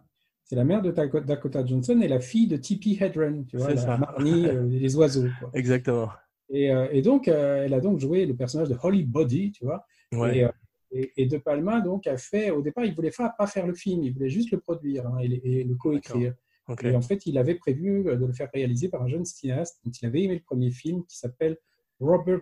C'est 0.45 0.57
la 0.57 0.65
mère 0.65 0.83
de 0.83 0.91
Dakota 0.91 1.65
Johnson 1.65 1.99
et 2.03 2.09
la 2.09 2.21
fille 2.21 2.47
de 2.47 2.57
Tippi 2.59 2.99
Hedren, 3.01 3.47
tu 3.47 3.57
vois, 3.57 3.71
la 3.71 3.77
ça. 3.81 3.97
Marnie, 3.97 4.47
les 4.69 4.97
oiseaux. 4.97 5.29
quoi. 5.41 5.49
Exactement. 5.55 6.09
Et, 6.51 6.71
euh, 6.71 6.89
et 6.93 7.03
donc, 7.03 7.29
euh, 7.29 7.65
elle 7.65 7.75
a 7.75 7.81
donc 7.81 8.01
joué 8.01 8.27
le 8.27 8.35
personnage 8.35 8.69
de 8.69 8.77
Holly 8.83 9.05
Body, 9.05 9.53
tu 9.53 9.65
vois. 9.65 9.85
Ouais. 10.13 10.39
Et, 10.39 10.45
euh, 10.45 10.51
et, 10.93 11.13
et 11.17 11.27
De 11.27 11.39
Palma, 11.39 11.81
donc, 11.81 12.07
a 12.07 12.17
fait, 12.17 12.51
au 12.51 12.63
départ, 12.63 12.85
il 12.85 12.95
voulait 12.95 13.13
pas, 13.17 13.31
pas 13.31 13.47
faire 13.47 13.67
le 13.67 13.75
film, 13.75 14.03
il 14.03 14.13
voulait 14.13 14.29
juste 14.29 14.51
le 14.51 14.59
produire 14.59 15.07
hein, 15.07 15.19
et, 15.21 15.65
le 15.65 15.75
coécrire. 15.77 16.35
Ok. 16.69 16.85
Et 16.85 16.95
en 16.95 17.01
fait, 17.01 17.27
il 17.27 17.39
avait 17.39 17.55
prévu 17.55 18.05
de 18.05 18.25
le 18.25 18.33
faire 18.33 18.51
réaliser 18.53 18.89
par 18.89 19.03
un 19.03 19.09
jeune 19.09 19.25
cinéaste 19.25 19.81
dont 19.85 19.91
il 19.91 20.07
avait 20.07 20.23
aimé 20.23 20.35
le 20.35 20.43
premier 20.43 20.71
film, 20.71 21.05
qui 21.07 21.17
s'appelle 21.17 21.57
Robert, 22.01 22.41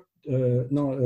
non. 0.71 0.97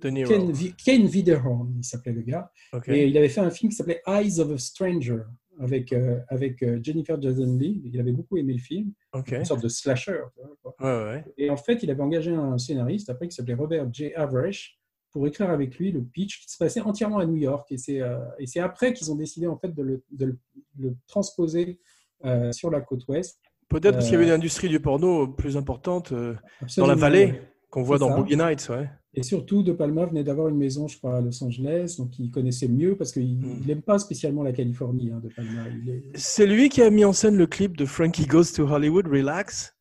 Ken, 0.00 0.52
Ken 0.82 1.06
Widerhorn, 1.06 1.74
il 1.78 1.84
s'appelait 1.84 2.12
le 2.12 2.22
gars. 2.22 2.50
Et 2.86 3.06
il 3.06 3.16
avait 3.16 3.28
fait 3.28 3.40
un 3.40 3.50
film 3.50 3.70
qui 3.70 3.76
s'appelait 3.76 4.02
Eyes 4.06 4.40
of 4.40 4.50
a 4.52 4.58
Stranger 4.58 5.22
avec, 5.60 5.92
euh, 5.92 6.18
avec 6.28 6.62
euh, 6.62 6.80
Jennifer 6.82 7.20
Jason 7.20 7.56
Leigh. 7.58 7.80
Il 7.84 8.00
avait 8.00 8.12
beaucoup 8.12 8.36
aimé 8.36 8.54
le 8.54 8.58
film, 8.58 8.92
une 9.38 9.44
sorte 9.44 9.62
de 9.62 9.68
slasher. 9.68 10.20
tu 10.34 10.40
vois, 10.42 10.56
quoi. 10.62 10.74
Ouais, 10.80 11.12
ouais. 11.12 11.24
Et 11.38 11.50
en 11.50 11.56
fait, 11.56 11.82
il 11.82 11.90
avait 11.90 12.02
engagé 12.02 12.32
un 12.32 12.58
scénariste 12.58 13.10
après 13.10 13.28
qui 13.28 13.34
s'appelait 13.36 13.54
Robert 13.54 13.86
J. 13.92 14.12
Averish 14.14 14.78
pour 15.12 15.26
écrire 15.26 15.50
avec 15.50 15.76
lui 15.78 15.90
le 15.92 16.02
pitch 16.02 16.40
qui 16.40 16.50
se 16.50 16.56
passait 16.56 16.80
entièrement 16.80 17.18
à 17.18 17.26
New 17.26 17.36
York. 17.36 17.70
Et 17.72 17.78
c'est 17.78 18.00
euh, 18.00 18.18
et 18.38 18.46
c'est 18.46 18.60
après 18.60 18.92
qu'ils 18.92 19.10
ont 19.12 19.16
décidé 19.16 19.46
en 19.46 19.56
fait 19.58 19.74
de 19.74 19.82
le, 19.82 20.02
de 20.12 20.24
le- 20.26 20.38
le 20.78 20.96
transposer 21.08 21.80
euh, 22.24 22.52
sur 22.52 22.70
la 22.70 22.80
côte 22.80 23.06
ouest. 23.08 23.40
Peut-être 23.68 23.94
parce 23.94 24.06
qu'il 24.06 24.14
y 24.14 24.16
avait 24.16 24.26
une 24.26 24.32
industrie 24.32 24.68
du 24.68 24.80
porno 24.80 25.28
plus 25.28 25.56
importante 25.56 26.12
dans 26.12 26.86
la 26.86 26.94
vallée 26.94 27.40
qu'on 27.70 27.82
voit 27.82 27.98
dans 27.98 28.08
ça. 28.08 28.16
Boogie 28.16 28.36
Nights. 28.36 28.68
Ouais. 28.68 28.88
Et 29.12 29.24
surtout, 29.24 29.64
De 29.64 29.72
Palma 29.72 30.06
venait 30.06 30.22
d'avoir 30.22 30.48
une 30.48 30.56
maison, 30.56 30.86
je 30.86 30.96
crois, 30.96 31.16
à 31.16 31.20
Los 31.20 31.42
Angeles, 31.42 31.96
donc 31.98 32.16
il 32.20 32.30
connaissait 32.30 32.68
mieux 32.68 32.96
parce 32.96 33.10
qu'il 33.10 33.38
n'aime 33.66 33.82
pas 33.82 33.98
spécialement 33.98 34.44
la 34.44 34.52
Californie, 34.52 35.10
hein, 35.10 35.20
De 35.22 35.28
Palma. 35.28 35.64
Est- 35.88 36.02
C'est 36.14 36.46
lui 36.46 36.68
qui 36.68 36.80
a 36.80 36.90
mis 36.90 37.04
en 37.04 37.12
scène 37.12 37.36
le 37.36 37.46
clip 37.48 37.76
de 37.76 37.84
Frankie 37.86 38.26
Goes 38.26 38.52
to 38.54 38.68
Hollywood, 38.68 39.08
Relax. 39.08 39.74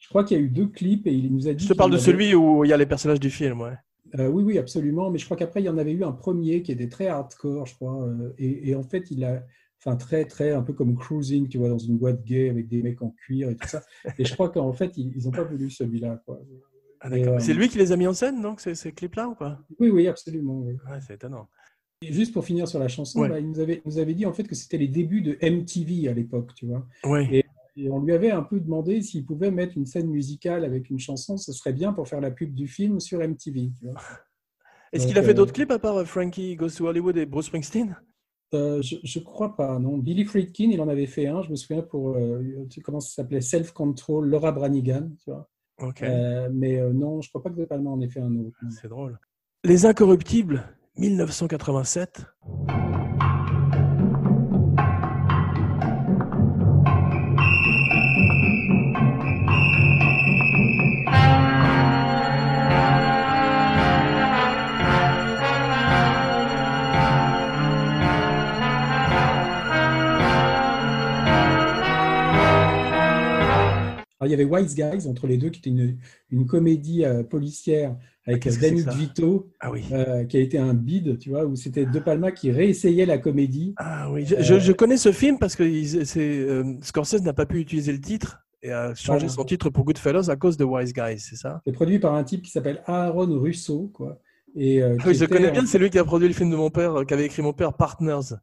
Je 0.00 0.08
crois 0.08 0.24
qu'il 0.24 0.36
y 0.36 0.40
a 0.40 0.42
eu 0.42 0.48
deux 0.48 0.66
clips 0.68 1.06
et 1.06 1.12
il 1.12 1.32
nous 1.32 1.48
a 1.48 1.54
dit. 1.54 1.64
Je 1.64 1.68
te 1.70 1.74
parle 1.76 1.90
de 1.90 1.96
avait- 1.96 2.04
celui 2.04 2.34
où 2.34 2.64
il 2.64 2.68
y 2.68 2.72
a 2.72 2.76
les 2.76 2.86
personnages 2.86 3.18
du 3.20 3.30
film. 3.30 3.60
Ouais. 3.62 3.72
Euh, 4.18 4.28
oui, 4.28 4.42
oui, 4.44 4.58
absolument. 4.58 5.10
Mais 5.10 5.18
je 5.18 5.24
crois 5.24 5.36
qu'après, 5.36 5.60
il 5.60 5.64
y 5.66 5.68
en 5.68 5.78
avait 5.78 5.92
eu 5.92 6.04
un 6.04 6.12
premier 6.12 6.62
qui 6.62 6.70
était 6.72 6.88
très 6.88 7.08
hardcore, 7.08 7.66
je 7.66 7.74
crois. 7.74 8.04
euh, 8.06 8.32
et, 8.38 8.70
et 8.70 8.74
en 8.74 8.82
fait, 8.82 9.10
il 9.10 9.24
a. 9.24 9.44
Enfin, 9.86 9.96
très, 9.96 10.24
très, 10.24 10.52
un 10.52 10.62
peu 10.62 10.72
comme 10.72 10.94
cruising, 10.96 11.46
tu 11.46 11.58
vois, 11.58 11.68
dans 11.68 11.76
une 11.76 11.98
boîte 11.98 12.24
gay 12.24 12.48
avec 12.48 12.68
des 12.68 12.82
mecs 12.82 13.02
en 13.02 13.10
cuir 13.10 13.50
et 13.50 13.56
tout 13.56 13.68
ça. 13.68 13.82
Et 14.18 14.24
je 14.24 14.32
crois 14.32 14.48
qu'en 14.48 14.72
fait, 14.72 14.96
ils 14.96 15.22
n'ont 15.22 15.30
pas 15.30 15.44
voulu 15.44 15.68
celui-là, 15.68 16.22
quoi. 16.24 16.40
Ah, 17.00 17.10
euh, 17.12 17.38
C'est 17.38 17.52
lui 17.52 17.68
qui 17.68 17.76
les 17.76 17.92
a 17.92 17.96
mis 17.96 18.06
en 18.06 18.14
scène, 18.14 18.40
donc, 18.40 18.60
ces, 18.62 18.74
ces 18.74 18.92
clips-là 18.92 19.28
ou 19.28 19.34
pas? 19.34 19.60
Oui, 19.78 19.90
oui, 19.90 20.06
absolument. 20.08 20.60
oui. 20.60 20.72
ouais, 20.90 21.00
C'est 21.06 21.14
étonnant. 21.14 21.50
Et 22.00 22.10
juste 22.14 22.32
pour 22.32 22.46
finir 22.46 22.66
sur 22.66 22.78
la 22.78 22.88
chanson, 22.88 23.20
Ouais. 23.20 23.28
bah, 23.28 23.38
il 23.40 23.46
nous 23.46 23.60
avait, 23.60 23.82
il 23.84 23.90
nous 23.90 23.98
avait 23.98 24.14
dit 24.14 24.24
en 24.24 24.32
fait 24.32 24.44
que 24.44 24.54
c'était 24.54 24.78
les 24.78 24.88
débuts 24.88 25.20
de 25.20 25.36
MTV 25.42 26.08
à 26.08 26.14
l'époque, 26.14 26.54
tu 26.54 26.64
vois. 26.64 26.86
Ouais. 27.04 27.28
Et- 27.30 27.43
Et 27.76 27.90
on 27.90 28.00
lui 28.00 28.12
avait 28.12 28.30
un 28.30 28.42
peu 28.42 28.60
demandé 28.60 29.02
s'il 29.02 29.24
pouvait 29.24 29.50
mettre 29.50 29.76
une 29.76 29.86
scène 29.86 30.08
musicale 30.08 30.64
avec 30.64 30.90
une 30.90 30.98
chanson, 30.98 31.36
ce 31.36 31.52
serait 31.52 31.72
bien 31.72 31.92
pour 31.92 32.06
faire 32.06 32.20
la 32.20 32.30
pub 32.30 32.54
du 32.54 32.68
film 32.68 33.00
sur 33.00 33.18
MTV. 33.20 33.72
Est-ce 34.92 35.08
qu'il 35.08 35.18
a 35.18 35.22
fait 35.22 35.30
euh, 35.30 35.34
d'autres 35.34 35.52
clips 35.52 35.72
à 35.72 35.78
part 35.80 35.96
euh, 35.96 36.04
Frankie 36.04 36.54
Goes 36.54 36.70
to 36.70 36.86
Hollywood 36.86 37.16
et 37.16 37.26
Bruce 37.26 37.46
Springsteen? 37.46 37.96
Euh, 38.54 38.80
je, 38.82 38.96
je 39.02 39.18
crois 39.18 39.56
pas, 39.56 39.78
non. 39.78 39.98
Billy 39.98 40.24
Friedkin, 40.24 40.70
il 40.70 40.80
en 40.80 40.88
avait 40.88 41.06
fait 41.06 41.26
un, 41.26 41.42
je 41.42 41.50
me 41.50 41.56
souviens 41.56 41.82
pour, 41.82 42.10
euh, 42.10 42.40
comment 42.82 43.00
ça 43.00 43.14
s'appelait, 43.16 43.40
Self 43.40 43.72
Control, 43.72 44.28
Laura 44.28 44.52
Branigan, 44.52 45.10
tu 45.22 45.30
vois. 45.30 45.48
Euh, 46.02 46.48
mais 46.52 46.80
non, 46.92 47.20
je 47.20 47.28
crois 47.28 47.42
pas 47.42 47.50
que 47.50 47.56
De 47.56 47.64
Palma 47.64 47.90
en 47.90 48.00
ait 48.00 48.08
fait 48.08 48.20
un 48.20 48.34
autre. 48.36 48.56
C'est 48.70 48.88
drôle. 48.88 49.18
Les 49.64 49.86
Incorruptibles, 49.86 50.62
1987. 50.96 52.26
Y 74.30 74.34
avait 74.34 74.44
Wise 74.44 74.74
Guys 74.74 75.06
entre 75.08 75.26
les 75.26 75.36
deux, 75.38 75.50
qui 75.50 75.60
était 75.60 75.70
une, 75.70 75.98
une 76.30 76.46
comédie 76.46 77.04
euh, 77.04 77.22
policière 77.22 77.96
avec 78.26 78.44
c'est 78.44 78.58
Danny 78.60 78.82
DeVito, 78.84 79.50
Ah 79.60 79.70
oui. 79.70 79.84
euh, 79.92 80.24
qui 80.24 80.36
a 80.38 80.40
été 80.40 80.56
un 80.58 80.72
bide, 80.72 81.18
tu 81.18 81.30
vois, 81.30 81.44
où 81.44 81.56
c'était 81.56 81.84
De 81.84 81.98
Palma 81.98 82.32
qui 82.32 82.50
réessayait 82.50 83.04
la 83.06 83.18
comédie. 83.18 83.74
Ah 83.76 84.10
oui, 84.10 84.24
je, 84.24 84.36
je- 84.40 84.58
je 84.58 84.72
connais 84.72 84.96
ce 84.96 85.12
film 85.12 85.38
parce 85.38 85.56
que 85.56 85.62
il- 85.62 86.02
euh, 86.16 86.74
Scorsese 86.82 87.22
n'a 87.22 87.34
pas 87.34 87.44
pu 87.46 87.58
utiliser 87.58 87.92
le 87.92 88.00
titre 88.00 88.40
et 88.62 88.72
a 88.72 88.94
changé 88.94 89.26
Voilà. 89.26 89.32
son 89.34 89.44
titre 89.44 89.68
pour 89.68 89.84
Goodfellas 89.84 90.30
à 90.30 90.36
cause 90.36 90.56
de 90.56 90.64
Wise 90.64 90.94
Guys, 90.94 91.18
c'est 91.18 91.36
ça? 91.36 91.60
C'est 91.66 91.72
produit 91.72 91.98
par 91.98 92.14
un 92.14 92.24
type 92.24 92.40
qui 92.42 92.50
s'appelle 92.50 92.82
Aaron 92.86 93.38
Russo, 93.38 93.90
quoi. 93.92 94.18
Et, 94.56 94.82
euh, 94.82 94.96
Ah 95.00 95.04
oui, 95.08 95.14
je 95.14 95.24
était 95.24 95.34
connais 95.34 95.50
bien, 95.50 95.66
c'est 95.66 95.78
lui 95.78 95.90
qui 95.90 95.98
a 95.98 96.04
produit 96.04 96.28
le 96.28 96.32
film 96.34 96.48
de 96.50 96.56
mon 96.56 96.70
père, 96.70 97.00
euh, 97.00 97.04
qui 97.04 97.12
avait 97.12 97.26
écrit 97.26 97.42
mon 97.42 97.52
père, 97.52 97.74
Partners. 97.74 98.36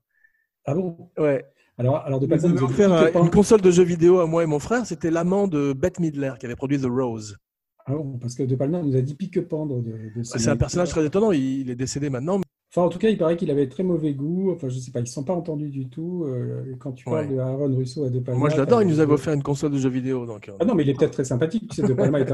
Ah 0.66 0.76
bon? 0.76 1.10
Ouais. 1.18 1.44
Alors, 1.78 1.98
alors 2.06 2.20
De 2.20 2.26
Il 2.26 2.30
nous 2.30 2.38
Palma 2.38 2.48
avait 2.50 2.60
nous 2.60 2.66
a 2.66 2.68
dit 2.68 2.74
offert 2.74 2.90
que 2.90 2.94
un- 2.94 3.12
pas- 3.12 3.20
une 3.26 3.30
console 3.32 3.62
de 3.62 3.72
jeux 3.72 3.84
vidéo 3.84 4.20
à 4.20 4.28
moi 4.28 4.44
et 4.44 4.46
mon 4.46 4.60
frère, 4.60 4.86
c'était 4.86 5.12
l'amant 5.12 5.48
de 5.48 5.74
Bette 5.74 6.00
Midler 6.00 6.34
qui 6.40 6.46
avait 6.46 6.56
produit 6.56 6.80
The 6.80 6.86
Rose. 6.90 7.38
Ah 7.86 7.94
bon, 7.96 8.18
parce 8.20 8.36
que 8.36 8.44
De 8.44 8.56
Palma 8.56 8.82
nous 8.82 8.96
a 8.96 9.02
dit 9.02 9.16
pique-pendre 9.16 9.82
de, 9.82 9.92
de 10.16 10.24
ce 10.24 10.38
C'est 10.38 10.50
un 10.50 10.58
personnage 10.58 10.90
très 10.90 11.06
étonnant, 11.06 11.32
il, 11.32 11.62
il 11.62 11.70
est 11.70 11.76
décédé 11.76 12.10
maintenant. 12.10 12.38
mais- 12.38 12.44
Enfin, 12.74 12.84
en 12.86 12.90
tout 12.90 13.00
cas, 13.00 13.10
il 13.10 13.18
paraît 13.18 13.36
qu'il 13.36 13.52
avait 13.52 13.68
très 13.68 13.84
mauvais 13.84 14.14
goût. 14.14 14.50
Enfin, 14.54 14.70
je 14.70 14.80
sais 14.80 14.92
pas, 14.92 15.00
ils 15.00 15.04
ne 15.04 15.08
sont 15.10 15.26
pas 15.26 15.34
entendus 15.34 15.70
du 15.70 15.90
tout. 15.90 16.24
Euh, 16.26 16.74
quand 16.80 16.94
tu 16.94 17.04
parles 17.04 17.28
Ouais. 17.28 17.34
de 17.36 17.38
Aaron 17.38 17.76
Russo 17.76 18.06
à 18.06 18.10
De 18.10 18.20
Palma. 18.20 18.40
Moi 18.40 18.50
je 18.50 18.56
l'adore, 18.56 18.82
il 18.82 18.88
nous 18.88 19.02
avait 19.02 19.12
offert 19.12 19.34
une 19.34 19.44
console 19.44 19.72
de 19.72 19.78
jeux 19.78 19.90
vidéo. 19.90 20.26
Donc, 20.26 20.48
euh, 20.48 20.54
Ah 20.62 20.64
non, 20.64 20.74
mais 20.74 20.84
il 20.84 20.90
est 20.90 20.94
peut-être 20.94 21.12
très 21.12 21.26
sympathique. 21.26 21.68
Tu 21.70 21.82
sais, 21.82 21.88
De 21.88 21.94
Palma 21.94 22.20
est 22.22 22.32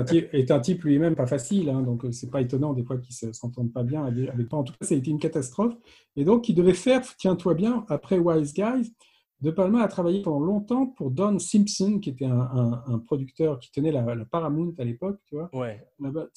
un 0.52 0.60
type, 0.60 0.84
lui-même 0.84 1.16
pas 1.16 1.26
facile, 1.26 1.70
hein, 1.70 1.82
donc 1.82 2.06
euh, 2.06 2.12
c'est 2.12 2.30
pas 2.30 2.42
étonnant 2.42 2.74
des 2.74 2.84
fois 2.84 2.98
qu'ils 3.00 3.28
ne 3.28 3.34
s'entendent 3.34 3.74
pas 3.74 3.82
bien 3.82 4.04
avec 4.06 4.30
avec 4.30 4.48
toi. 4.48 4.60
En 4.60 4.64
tout 4.64 4.74
cas, 4.80 4.86
ça 4.86 4.94
a 4.94 4.98
été 5.00 5.10
une 5.10 5.18
catastrophe. 5.20 5.74
Et 6.16 6.24
donc, 6.24 6.48
il 6.50 6.54
devait 6.54 6.74
faire, 6.76 7.02
tiens-toi 7.18 7.56
bien, 7.56 7.84
après 7.90 8.20
Wise 8.20 8.54
Guys, 8.54 8.92
De 9.40 9.52
Palma 9.52 9.84
a 9.84 9.88
travaillé 9.88 10.22
pendant 10.24 10.40
longtemps 10.40 10.88
pour 10.88 11.12
Don 11.12 11.38
Simpson, 11.38 12.00
qui 12.00 12.10
était 12.10 12.26
un, 12.26 12.40
un- 12.40 12.84
un 12.88 12.98
producteur 13.00 13.60
qui 13.60 13.72
tenait 13.72 13.92
la, 13.92 14.02
la 14.16 14.26
Paramount 14.26 14.74
à 14.80 14.84
l'époque, 14.84 15.20
tu 15.26 15.36
vois. 15.36 15.50
ouais. 15.54 15.86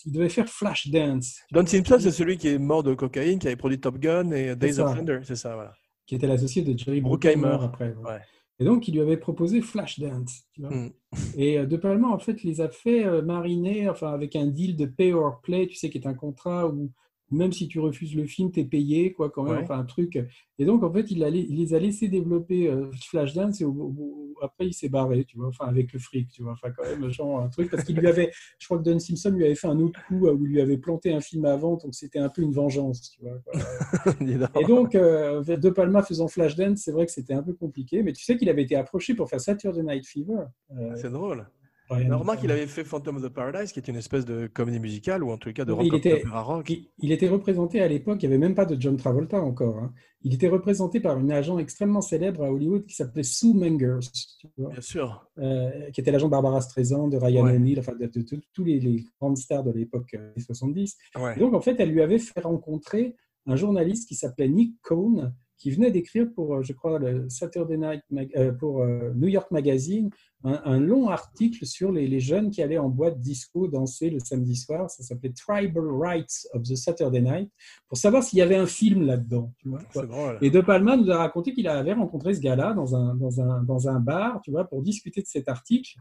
Il 0.05 0.12
devait 0.12 0.28
faire 0.28 0.48
Flashdance, 0.48 1.40
Don 1.51 1.64
Simpson, 1.64 1.97
c'est 1.98 2.10
celui 2.10 2.36
qui 2.36 2.48
est 2.48 2.59
mort 2.59 2.82
de 2.82 2.94
cocaïne, 2.94 3.39
qui 3.39 3.47
avait 3.47 3.56
produit 3.56 3.81
Top 3.81 3.98
Gun 3.98 4.31
et 4.32 4.55
Days 4.55 4.74
ça. 4.74 4.85
of 4.85 4.97
Thunder, 4.97 5.20
c'est 5.22 5.36
ça, 5.36 5.55
voilà. 5.55 5.72
qui 6.06 6.14
était 6.14 6.27
l'associé 6.27 6.62
de 6.62 6.77
Jerry 6.78 7.01
Bruckheimer. 7.01 7.56
Après. 7.62 7.94
ouais. 7.94 8.10
Ouais. 8.12 8.20
Et 8.59 8.64
donc, 8.66 8.86
il 8.89 8.93
lui 8.93 9.01
avait 9.01 9.16
proposé 9.16 9.62
Flashdance. 9.62 10.43
Tu 10.52 10.60
vois. 10.60 10.70
Mm. 10.70 10.90
Et 11.39 11.59
euh, 11.59 11.64
De 11.64 11.78
Palma, 11.78 12.09
en 12.09 12.18
fait, 12.18 12.43
les 12.43 12.60
a 12.60 12.68
fait 12.68 13.06
euh, 13.06 13.22
mariner 13.22 13.89
enfin, 13.89 14.12
avec 14.12 14.36
un 14.36 14.47
deal 14.47 14.77
de 14.77 14.85
pay 14.85 15.14
or 15.14 15.40
play, 15.40 15.66
tu 15.66 15.77
sais, 15.77 15.89
qui 15.89 15.97
est 15.97 16.06
un 16.06 16.12
contrat 16.12 16.68
où 16.68 16.90
même 17.31 17.52
si 17.52 17.69
tu 17.69 17.78
refuses 17.81 18.15
le 18.16 18.24
film, 18.24 18.51
tu 18.51 18.61
es 18.61 18.65
payé, 18.65 19.12
quoi, 19.12 19.31
quand 19.31 19.43
même, 19.44 19.57
Ouais. 19.59 19.62
enfin, 19.62 19.78
un 19.78 19.85
truc. 19.85 20.19
Et 20.59 20.65
donc, 20.65 20.82
en 20.82 20.93
fait, 20.93 21.11
il, 21.11 21.23
a- 21.24 21.28
il 21.28 21.57
les 21.57 21.74
a 21.74 21.78
laissés 21.78 22.09
développer 22.09 22.69
euh, 22.69 22.90
Flashdance 23.09 23.61
et 23.61 23.65
au- 23.65 23.70
au- 23.73 24.27
après, 24.43 24.66
il 24.66 24.73
s'est 24.73 24.89
barré, 24.89 25.24
tu 25.24 25.36
vois, 25.36 25.48
enfin, 25.48 25.66
avec 25.66 25.93
le 25.93 25.98
fric, 25.98 26.28
tu 26.31 26.43
vois, 26.43 26.52
enfin, 26.52 26.70
quand 26.77 26.82
même, 26.85 27.09
genre, 27.11 27.40
un 27.40 27.48
truc, 27.48 27.70
parce 27.70 27.85
qu'il 27.85 27.97
lui 27.98 28.07
avait, 28.09 28.31
je 28.59 28.66
crois 28.66 28.78
que 28.78 28.82
Don 28.85 28.98
Simpson 28.98 29.31
lui 29.31 29.44
avait 29.44 29.55
fait 29.55 29.66
un 29.69 29.78
autre 29.81 30.01
coup 30.09 30.27
euh, 30.27 30.32
où 30.32 30.44
il 30.47 30.52
lui 30.52 30.61
avait 30.61 30.78
planté 30.78 31.12
un 31.12 31.20
film 31.20 31.44
avant, 31.44 31.77
donc 31.77 31.94
c'était 31.94 32.19
un 32.19 32.28
peu 32.31 32.43
une 32.43 32.52
vengeance, 32.52 33.11
tu 33.12 33.20
vois. 33.23 33.39
quoi. 33.44 33.52
Et 34.61 34.65
donc, 34.65 34.94
euh, 34.94 35.43
De 35.44 35.70
Palma 35.70 36.02
faisant 36.02 36.27
Flashdance, 36.28 36.78
c'est 36.81 36.93
vrai 36.93 37.07
que 37.07 37.12
c'était 37.12 37.35
un 37.35 37.43
peu 37.43 37.52
compliqué, 37.55 38.02
mais 38.02 38.12
tu 38.12 38.24
sais 38.24 38.36
qu'il 38.36 38.48
avait 38.48 38.62
été 38.62 38.77
approché 38.77 39.15
pour 39.15 39.28
faire 39.28 39.40
Saturday 39.40 39.82
Night 39.82 40.07
Fever. 40.07 40.44
euh, 40.77 40.94
C'est 40.97 41.11
drôle. 41.11 41.47
Brian 41.91 42.07
Alors, 42.07 42.21
remarque, 42.21 42.41
il 42.45 42.51
avait 42.51 42.67
fait 42.67 42.85
Phantom 42.85 43.17
of 43.17 43.23
the 43.25 43.29
Paradise, 43.29 43.73
qui 43.73 43.81
est 43.81 43.89
une 43.89 43.97
espèce 43.97 44.25
de 44.25 44.47
comédie 44.47 44.79
musicale, 44.81 45.23
ou 45.25 45.31
en 45.31 45.37
tout 45.37 45.53
cas 45.53 45.65
de 45.65 45.73
rock 45.73 45.85
il 45.87 45.95
était- 45.97 46.23
rock. 46.33 46.71
Il, 46.71 46.89
il 46.99 47.12
était 47.12 47.29
représenté 47.29 47.81
à 47.81 47.89
l'époque, 47.89 48.23
il 48.23 48.29
n'y 48.29 48.35
avait 48.35 48.39
même 48.41 48.55
pas 48.55 48.65
de 48.65 48.81
John 48.81 48.97
Travolta 48.97 49.41
encore. 49.43 49.77
hein. 49.79 49.93
Il 50.23 50.33
était 50.35 50.49
représenté 50.49 51.01
par 51.01 51.19
une 51.19 51.33
agent 51.33 51.59
extrêmement 51.59 52.01
célèbre 52.03 52.45
à 52.45 52.53
Hollywood 52.53 52.85
qui 52.87 52.95
s'appelait 52.95 53.23
Sue 53.23 53.55
Mengers, 53.55 54.01
tu 54.39 54.49
vois, 54.59 54.71
Bien 54.71 54.81
sûr. 54.81 55.27
euh, 55.39 55.91
qui 55.93 56.01
était 56.01 56.11
l'agent 56.12 56.29
Barbara 56.29 56.61
Streisand, 56.61 57.09
de 57.09 57.17
Ryan 57.17 57.45
Ouais. 57.45 57.57
O'Neill, 57.57 57.79
enfin 57.81 57.93
de, 57.95 58.07
de- 58.07 58.21
de 58.37 58.41
tous 58.53 58.65
les, 58.65 58.79
les 58.81 59.05
grandes 59.21 59.37
stars 59.39 59.65
de 59.65 59.73
l'époque 59.73 60.15
euh, 60.15 60.33
des 60.37 60.43
70. 60.43 60.97
Ouais. 61.19 61.35
Et 61.37 61.41
donc, 61.41 61.55
en 61.55 61.61
fait, 61.61 61.75
elle 61.81 61.91
lui 61.91 62.03
avait 62.03 62.19
fait 62.19 62.41
rencontrer 62.41 63.17
un 63.47 63.57
journaliste 63.57 64.07
qui 64.09 64.15
s'appelait 64.15 64.49
Nick 64.49 64.75
Cohn, 64.83 65.35
qui 65.61 65.70
venait 65.70 65.91
d'écrire 65.91 66.27
pour, 66.35 66.55
euh, 66.55 66.62
je 66.62 66.73
crois, 66.73 66.99
le 66.99 67.28
Saturday 67.28 67.77
Night, 67.77 68.03
euh, 68.37 68.51
pour 68.53 68.82
euh, 68.82 69.12
New 69.15 69.28
York 69.28 69.51
Magazine, 69.51 70.09
un, 70.43 70.59
un 70.65 70.81
long 70.81 71.09
article 71.09 71.66
sur 71.66 71.93
les, 71.93 72.09
les 72.09 72.19
jeunes 72.19 72.51
qui 72.51 72.62
allaient 72.62 72.78
en 72.78 72.89
boîte 72.89 73.20
disco 73.20 73.69
danser 73.69 74.09
le 74.09 74.20
samedi 74.20 74.57
soir. 74.57 74.91
Ça 74.91 75.03
s'appelait 75.03 75.32
Tribal 75.32 75.85
Rights 75.87 76.49
of 76.55 76.62
the 76.62 76.74
Saturday 76.74 77.20
Night, 77.20 77.51
pour 77.89 77.99
savoir 77.99 78.23
s'il 78.23 78.39
y 78.39 78.43
avait 78.43 78.57
un 78.57 78.66
film 78.66 79.05
là-dedans. 79.05 79.53
tu 79.59 79.69
vois, 79.69 79.81
quoi. 79.93 80.03
C'est 80.03 80.09
drôle. 80.09 80.39
Et 80.41 80.51
De 80.51 80.62
Palma 80.62 80.97
nous 80.97 81.11
a 81.11 81.19
raconté 81.19 81.53
qu'il 81.53 81.69
avait 81.69 81.93
rencontré 81.93 82.32
ce 82.35 82.41
gars-là 82.41 82.73
dans 82.73 82.97
un, 82.97 83.15
dans, 83.15 83.41
un, 83.43 83.62
dans 83.62 83.89
un 83.89 84.01
bar, 84.01 84.41
tu 84.43 84.51
vois, 84.51 84.65
pour 84.65 84.81
discuter 84.82 85.20
de 85.20 85.27
cet 85.27 85.49
article. 85.49 85.93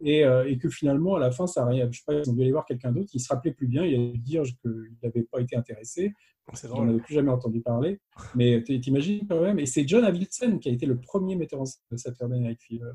Et, 0.00 0.24
euh, 0.24 0.46
et 0.48 0.58
que 0.58 0.68
finalement, 0.68 1.16
à 1.16 1.18
la 1.18 1.30
fin, 1.30 1.46
ça 1.46 1.62
a 1.62 1.66
rien. 1.66 1.88
Je 1.90 1.98
sais 1.98 2.04
pas, 2.06 2.14
ils 2.14 2.28
ont 2.30 2.34
dû 2.34 2.42
aller 2.42 2.52
voir 2.52 2.66
quelqu'un 2.66 2.92
d'autre. 2.92 3.10
Il 3.14 3.20
se 3.20 3.28
rappelait 3.32 3.52
plus 3.52 3.66
bien. 3.66 3.84
Il 3.84 3.94
a 3.94 4.12
dû 4.12 4.18
dire 4.18 4.42
qu'il 4.42 4.94
n'avait 5.02 5.22
pas 5.22 5.40
été 5.40 5.56
intéressé. 5.56 6.12
C'est 6.52 6.68
drôle. 6.68 6.90
avais 6.90 7.00
plus 7.00 7.14
jamais 7.14 7.30
entendu 7.30 7.60
parler. 7.60 7.98
Mais 8.34 8.62
t'imagines 8.62 9.26
quand 9.26 9.40
même. 9.40 9.58
Et 9.58 9.66
c'est 9.66 9.88
John 9.88 10.04
Avildsen 10.04 10.60
qui 10.60 10.68
a 10.68 10.72
été 10.72 10.86
le 10.86 10.98
premier 11.00 11.34
metteur 11.34 11.60
en 11.60 11.64
scène 11.64 11.82
de 11.90 11.96
Saturday 11.96 12.38
Night 12.38 12.60
Fever, 12.62 12.92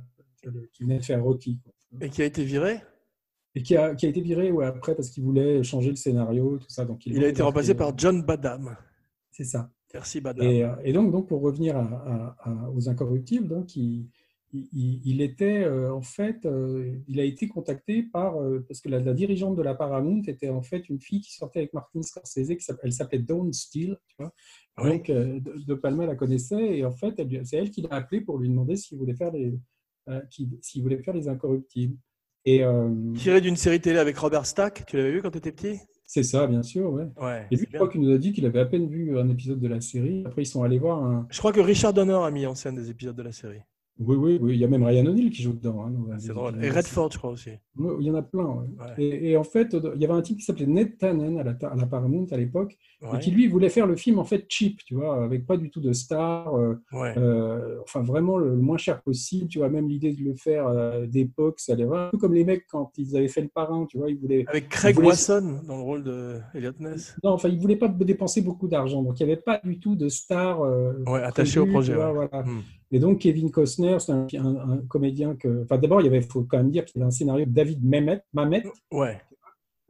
qui 0.71 0.83
venait 0.83 0.99
de 0.99 1.03
faire 1.03 1.23
Rocky. 1.23 1.59
Et 1.99 2.09
qui 2.09 2.21
a 2.21 2.25
été 2.25 2.43
viré? 2.45 2.79
Et 3.55 3.63
qui 3.63 3.75
a, 3.75 3.95
qui 3.95 4.05
a 4.05 4.09
été 4.09 4.21
viré 4.21 4.51
ouais, 4.51 4.65
après 4.65 4.95
parce 4.95 5.09
qu'il 5.09 5.23
voulait 5.23 5.61
changer 5.63 5.89
le 5.89 5.97
scénario, 5.97 6.57
tout 6.59 6.69
ça. 6.69 6.85
Donc 6.85 7.05
Il 7.05 7.21
a 7.23 7.27
été 7.27 7.41
remplacé 7.41 7.73
par 7.75 7.97
John 7.97 8.21
Badham. 8.23 8.77
C'est 9.31 9.43
ça. 9.43 9.69
Merci 9.93 10.21
Badham. 10.21 10.47
Et, 10.47 10.63
euh, 10.63 10.73
et 10.85 10.93
donc, 10.93 11.11
donc, 11.11 11.27
pour 11.27 11.41
revenir 11.41 11.75
à- 11.75 11.81
à- 11.81 12.49
à- 12.49 12.69
aux 12.69 12.87
incorruptibles, 12.87 13.49
donc, 13.49 13.75
il, 13.75 14.07
il- 14.53 15.21
était 15.21 15.63
euh, 15.63 15.93
en 15.93 16.01
fait, 16.01 16.45
euh, 16.45 16.97
il 17.07 17.19
a 17.19 17.23
été 17.23 17.47
contacté 17.47 18.03
par, 18.03 18.41
euh, 18.41 18.65
parce 18.67 18.81
que 18.81 18.89
la, 18.89 18.99
la 18.99 19.13
dirigeante 19.13 19.55
de 19.55 19.61
la 19.61 19.75
Paramount 19.75 20.21
était 20.27 20.49
en 20.49 20.61
fait 20.61 20.89
une 20.89 20.99
fille 20.99 21.21
qui 21.21 21.33
sortait 21.33 21.59
avec 21.59 21.73
Martin 21.73 22.01
Scorsese, 22.01 22.47
qui 22.47 22.71
elle 22.83 22.93
s'appelait 22.93 23.19
Dawn 23.19 23.53
Steele, 23.53 23.97
tu 24.07 24.15
vois. 24.19 24.33
Oui. 24.79 24.89
Donc, 24.97 25.07
de, 25.09 25.73
Palma 25.75 26.05
la 26.05 26.15
connaissait 26.15 26.77
et 26.77 26.85
en 26.85 26.91
fait, 26.91 27.21
c'est 27.43 27.57
elle 27.57 27.71
qui 27.71 27.81
l'a 27.81 27.95
appelé 27.95 28.21
pour 28.21 28.37
lui 28.37 28.49
demander 28.49 28.75
s'il 28.75 28.97
voulait 28.97 29.15
faire 29.15 29.31
les, 29.31 29.53
euh, 30.09 30.21
s'il 30.29 30.81
voulait 30.81 31.01
faire 31.03 31.13
les 31.13 31.27
incorruptibles. 31.27 31.97
Et 32.45 32.63
euh, 32.63 32.89
Tiré 33.15 33.41
d'une 33.41 33.55
série 33.55 33.79
télé 33.79 33.99
avec 33.99 34.17
Robert 34.17 34.45
Stack, 34.45 34.85
tu 34.87 34.97
l'avais 34.97 35.11
vu 35.11 35.21
quand 35.21 35.31
tu 35.31 35.37
étais 35.37 35.51
petit? 35.51 35.79
C'est 36.05 36.23
ça, 36.23 36.45
bien 36.47 36.63
sûr, 36.63 36.91
ouais. 36.91 37.07
Ouais. 37.21 37.47
Et 37.51 37.55
lui, 37.55 37.67
je 37.69 37.75
crois 37.77 37.87
qu'il 37.87 38.01
nous 38.01 38.11
a 38.13 38.17
dit 38.17 38.33
qu'il 38.33 38.45
avait 38.45 38.59
à 38.59 38.65
peine 38.65 38.89
vu 38.89 39.17
un 39.17 39.29
épisode 39.29 39.59
de 39.61 39.67
la 39.67 39.79
série. 39.79 40.23
Après, 40.25 40.41
ils 40.41 40.45
sont 40.45 40.63
allés 40.63 40.79
voir 40.79 41.01
un, 41.03 41.25
Je 41.29 41.37
crois 41.39 41.53
que 41.53 41.61
Richard 41.61 41.93
Donner 41.93 42.19
a 42.21 42.29
mis 42.31 42.45
en 42.45 42.55
scène 42.55 42.75
des 42.75 42.89
épisodes 42.89 43.15
de 43.15 43.23
la 43.23 43.31
série. 43.31 43.61
Oui, 44.03 44.15
oui, 44.15 44.39
oui. 44.41 44.53
Il 44.55 44.59
y 44.59 44.63
a 44.63 44.67
même 44.67 44.83
Ryan 44.83 45.05
O'Neill 45.05 45.29
qui 45.29 45.43
joue 45.43 45.53
dedans. 45.53 45.85
hein, 45.85 46.15
C'est 46.17 46.33
drôle. 46.33 46.63
Et 46.63 46.69
Redford, 46.69 47.11
je 47.11 47.17
crois 47.17 47.29
aussi. 47.31 47.51
Oui, 47.77 47.93
Il 47.99 48.07
y 48.07 48.11
en 48.11 48.15
a 48.15 48.21
plein. 48.21 48.45
ouais. 48.45 48.67
Ouais. 48.79 48.93
Et, 48.97 49.31
et 49.31 49.37
en 49.37 49.43
fait, 49.43 49.75
il 49.95 50.01
y 50.01 50.05
avait 50.05 50.13
un 50.13 50.21
type 50.21 50.37
qui 50.39 50.43
s'appelait 50.43 50.65
Ned 50.65 50.97
Tannen 50.97 51.37
à 51.39 51.43
la, 51.43 51.51
à 51.69 51.75
la 51.75 51.85
Paramount 51.85 52.25
à 52.31 52.37
l'époque, 52.37 52.77
Ouais. 53.01 53.17
et 53.17 53.19
qui 53.19 53.31
lui 53.31 53.47
voulait 53.47 53.69
faire 53.69 53.87
le 53.87 53.95
film 53.95 54.19
en 54.19 54.23
fait 54.23 54.45
cheap, 54.47 54.83
tu 54.85 54.93
vois, 54.93 55.23
avec 55.23 55.47
pas 55.47 55.57
du 55.57 55.71
tout 55.71 55.81
de 55.81 55.91
stars, 55.91 56.53
euh, 56.55 56.75
Ouais. 56.93 57.13
euh, 57.17 57.79
enfin 57.83 58.01
vraiment 58.01 58.37
le, 58.37 58.55
moins 58.55 58.77
cher 58.77 59.01
possible, 59.01 59.47
tu 59.47 59.57
vois. 59.59 59.69
Même 59.69 59.87
l'idée 59.89 60.13
de 60.13 60.23
le 60.23 60.35
faire 60.35 60.67
euh, 60.67 61.07
d'époque, 61.07 61.59
ça 61.59 61.73
allait 61.73 61.85
vraiment 61.85 62.05
un 62.07 62.09
peu 62.09 62.17
comme 62.19 62.33
les 62.35 62.43
mecs 62.45 62.65
quand 62.69 62.91
ils 62.97 63.15
avaient 63.17 63.27
fait 63.27 63.41
le 63.41 63.47
parrain, 63.47 63.85
tu 63.87 63.97
vois, 63.97 64.09
ils 64.09 64.17
voulaient. 64.19 64.45
Avec 64.47 64.69
Craig 64.69 64.93
voulait- 64.95 65.07
Wasson 65.07 65.61
dans 65.67 65.77
le 65.77 65.83
rôle 65.83 66.03
de 66.03 66.37
Elliot 66.53 66.73
Ness. 66.79 67.15
Non, 67.23 67.31
enfin, 67.31 67.49
ils 67.49 67.59
voulaient 67.59 67.75
pas 67.75 67.87
dépenser 67.87 68.41
beaucoup 68.41 68.67
d'argent, 68.67 69.01
donc 69.01 69.19
il 69.19 69.25
n'y 69.25 69.31
avait 69.31 69.41
pas 69.41 69.59
du 69.63 69.79
tout 69.79 69.95
de 69.95 70.07
stars. 70.09 70.61
euh, 70.61 70.93
Ouais, 71.07 71.21
attaché 71.23 71.59
au 71.59 71.65
projet, 71.65 71.93
vois, 71.95 72.11
voilà. 72.11 72.43
Hmm. 72.43 72.59
Et 72.91 72.99
donc, 72.99 73.19
Kevin 73.19 73.51
Costner, 73.51 73.97
c'est 73.99 74.11
un, 74.11 74.27
un- 74.39 74.69
un 74.71 74.77
comédien 74.87 75.35
que. 75.35 75.63
Enfin, 75.63 75.77
d'abord, 75.77 76.01
il 76.01 76.05
y 76.05 76.07
avait, 76.07 76.21
faut 76.21 76.43
quand 76.43 76.57
même 76.57 76.71
dire 76.71 76.83
qu'il 76.85 76.99
y 76.99 77.01
avait 77.03 77.07
un 77.07 77.11
scénario 77.11 77.45
de 77.45 77.51
David 77.51 77.83
Mamet, 77.83 78.21
Mamet 78.33 78.63
Ouais. 78.91 79.19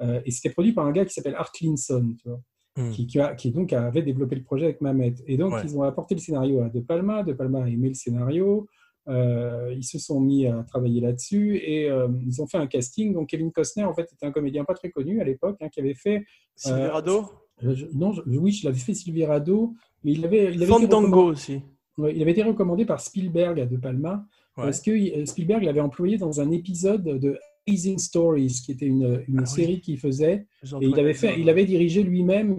euh, 0.01 0.21
et 0.25 0.31
c'était 0.31 0.49
produit 0.51 0.73
par 0.73 0.85
un 0.85 0.91
gars 0.91 1.05
qui 1.05 1.13
s'appelle 1.13 1.35
Art 1.35 1.51
Linson, 1.61 2.15
tu 2.21 2.29
vois, 2.29 2.39
Hmm. 2.77 2.89
qui, 2.91 3.05
qui, 3.05 3.19
a- 3.19 3.35
qui 3.35 3.51
donc 3.51 3.73
avait 3.73 4.01
développé 4.01 4.35
le 4.35 4.43
projet 4.43 4.65
avec 4.65 4.79
Mamet. 4.81 5.15
Et 5.27 5.35
donc, 5.37 5.51
Ouais. 5.53 5.61
ils 5.65 5.75
ont 5.77 5.81
apporté 5.83 6.15
le 6.15 6.21
scénario 6.21 6.61
à 6.61 6.69
De 6.69 6.79
Palma. 6.79 7.21
De 7.23 7.33
Palma 7.33 7.63
a 7.63 7.67
aimé 7.67 7.89
le 7.89 7.95
scénario. 7.95 8.67
Euh, 9.09 9.73
ils 9.75 9.83
se 9.83 9.97
sont 9.99 10.21
mis 10.21 10.45
à 10.45 10.63
travailler 10.63 11.01
là-dessus 11.01 11.57
et 11.57 11.89
euh, 11.89 12.07
ils 12.25 12.39
ont 12.41 12.45
fait 12.47 12.59
un 12.59 12.67
casting. 12.67 13.13
Donc, 13.13 13.29
Kevin 13.29 13.51
Costner, 13.51 13.83
en 13.83 13.93
fait, 13.95 14.03
était 14.13 14.25
un 14.27 14.31
comédien 14.31 14.63
pas 14.63 14.75
très 14.75 14.89
connu 14.91 15.19
à 15.19 15.23
l'époque, 15.23 15.57
hein, 15.61 15.69
qui 15.69 15.79
avait 15.79 15.95
fait. 15.95 16.23
Silverado? 16.55 17.25
Je- 17.61 17.87
non, 17.93 18.11
je- 18.13 18.21
oui, 18.25 18.51
je 18.51 18.65
l'avais 18.67 18.79
fait 18.79 18.93
Silverado, 18.93 19.73
mais 20.03 20.13
il 20.13 20.23
avait. 20.23 20.53
Il 20.53 20.61
avait 20.63 20.71
Fandango 20.71 21.23
aussi. 21.31 21.61
Il 21.97 22.21
avait 22.21 22.31
été 22.31 22.43
recommandé 22.43 22.85
par 22.85 22.99
Spielberg 22.99 23.59
à 23.59 23.65
De 23.65 23.77
Palma 23.77 24.25
Ouais. 24.57 24.65
parce 24.65 24.81
que 24.81 24.91
euh, 24.91 25.25
Spielberg 25.25 25.63
l'avait 25.63 25.79
employé 25.79 26.17
dans 26.17 26.41
un 26.41 26.51
épisode 26.51 27.03
de 27.03 27.39
Amazing 27.67 27.97
Stories, 27.97 28.61
qui 28.65 28.73
était 28.73 28.85
une, 28.85 29.23
une 29.29 29.39
Ah 29.39 29.43
oui. 29.43 29.47
série 29.47 29.79
qu'il 29.81 29.97
faisait. 29.97 30.45
Et 30.81 30.85
il 30.87 30.99
avait, 30.99 31.13
fait, 31.13 31.39
il 31.39 31.49
avait 31.49 31.63
dirigé 31.65 32.03
lui-même 32.03 32.57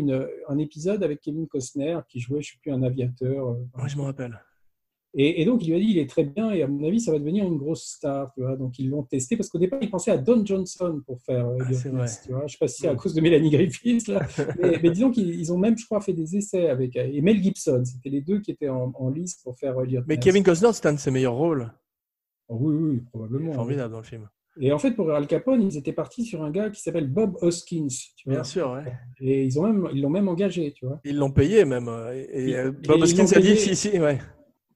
un 0.48 0.58
épisode 0.58 1.02
avec 1.02 1.20
Kevin 1.20 1.46
Costner 1.48 1.98
qui 2.08 2.18
jouait, 2.20 2.40
je 2.40 2.48
ne 2.48 2.52
sais 2.52 2.58
plus, 2.62 2.72
un 2.72 2.82
aviateur. 2.82 3.48
euh, 3.48 3.82
Ouais, 3.82 3.88
je 3.90 3.96
me 3.98 4.02
rappelle. 4.02 4.40
Et, 5.14 5.42
et 5.42 5.44
donc, 5.44 5.62
il 5.62 5.68
lui 5.70 5.76
a 5.76 5.78
dit, 5.78 5.86
il 5.90 5.98
est 5.98 6.08
très 6.08 6.24
bien, 6.24 6.50
et 6.52 6.62
à 6.62 6.66
mon 6.66 6.82
avis, 6.88 6.98
ça 6.98 7.12
va 7.12 7.18
devenir 7.18 7.44
une 7.44 7.58
grosse 7.58 7.84
star. 7.84 8.32
Tu 8.32 8.40
vois. 8.40 8.56
Donc, 8.56 8.78
ils 8.78 8.88
l'ont 8.88 9.02
testé, 9.02 9.36
parce 9.36 9.50
qu'au 9.50 9.58
départ, 9.58 9.78
ils 9.82 9.90
pensaient 9.90 10.10
à 10.10 10.16
Don 10.16 10.44
Johnson 10.44 11.02
pour 11.06 11.20
faire 11.20 11.46
euh, 11.48 11.58
Ah, 11.60 11.64
vrai. 11.64 11.76
tu 11.82 11.88
vois. 11.90 12.38
Je 12.40 12.44
ne 12.44 12.48
sais 12.48 12.56
pas 12.58 12.68
si 12.68 12.80
c'est 12.82 12.88
à 12.88 12.94
Mm. 12.94 12.96
cause 12.96 13.12
de 13.14 13.20
Mélanie 13.20 13.50
Griffiths, 13.50 14.08
là. 14.08 14.20
mais, 14.58 14.78
mais 14.82 14.90
disons 14.90 15.10
qu'ils 15.10 15.34
ils 15.34 15.52
ont 15.52 15.58
même, 15.58 15.76
je 15.76 15.84
crois, 15.84 16.00
fait 16.00 16.14
des 16.14 16.36
essais 16.36 16.68
avec... 16.68 16.96
Et 16.96 17.20
Mel 17.20 17.42
Gibson, 17.42 17.82
c'était 17.84 18.08
les 18.08 18.22
deux 18.22 18.40
qui 18.40 18.50
étaient 18.52 18.70
en, 18.70 18.90
en 18.94 19.10
lice 19.10 19.36
pour 19.44 19.58
faire 19.58 19.78
Elliot 19.80 20.02
Mais. 20.06 20.16
Kevin 20.18 20.42
Costner, 20.42 20.70
c'est 20.72 20.86
un 20.86 20.94
de 20.94 20.98
ses 20.98 21.10
meilleurs 21.10 21.34
rôles. 21.34 21.70
Oh, 22.48 22.56
oui, 22.60 22.74
oui, 22.74 23.00
probablement. 23.10 23.52
formidable 23.52 23.92
dans 23.92 24.00
le 24.00 24.04
film. 24.04 24.28
Et 24.60 24.70
en 24.72 24.78
fait, 24.78 24.92
pour 24.92 25.10
Al 25.10 25.26
Capone, 25.26 25.62
ils 25.62 25.78
étaient 25.78 25.94
partis 25.94 26.24
sur 26.26 26.42
un 26.42 26.50
gars 26.50 26.68
qui 26.68 26.80
s'appelle 26.82 27.08
Bob 27.08 27.36
Hoskins. 27.40 27.86
Tu 28.16 28.24
vois. 28.26 28.34
Bien 28.34 28.44
sûr, 28.44 28.70
ouais. 28.72 28.92
Et 29.20 29.44
ils 29.44 29.58
ont 29.58 29.62
même, 29.62 29.88
ils 29.94 30.02
l'ont 30.02 30.10
même 30.10 30.28
engagé, 30.28 30.72
tu 30.72 30.84
vois. 30.86 31.00
Ils 31.04 31.16
l'ont 31.16 31.30
payé 31.30 31.64
même. 31.64 31.88
euh, 31.88 32.14
Et, 32.14 32.20
et, 32.20 32.48
Et- 32.50 32.56
euh, 32.56 32.68
et 32.68 32.86
Bob 32.86 33.00
Hoskins 33.02 33.22
l'ont 33.24 33.32
a 33.32 33.40
dit 33.40 33.56
si, 33.56 33.74
si, 33.76 33.98
ouais. 33.98 34.18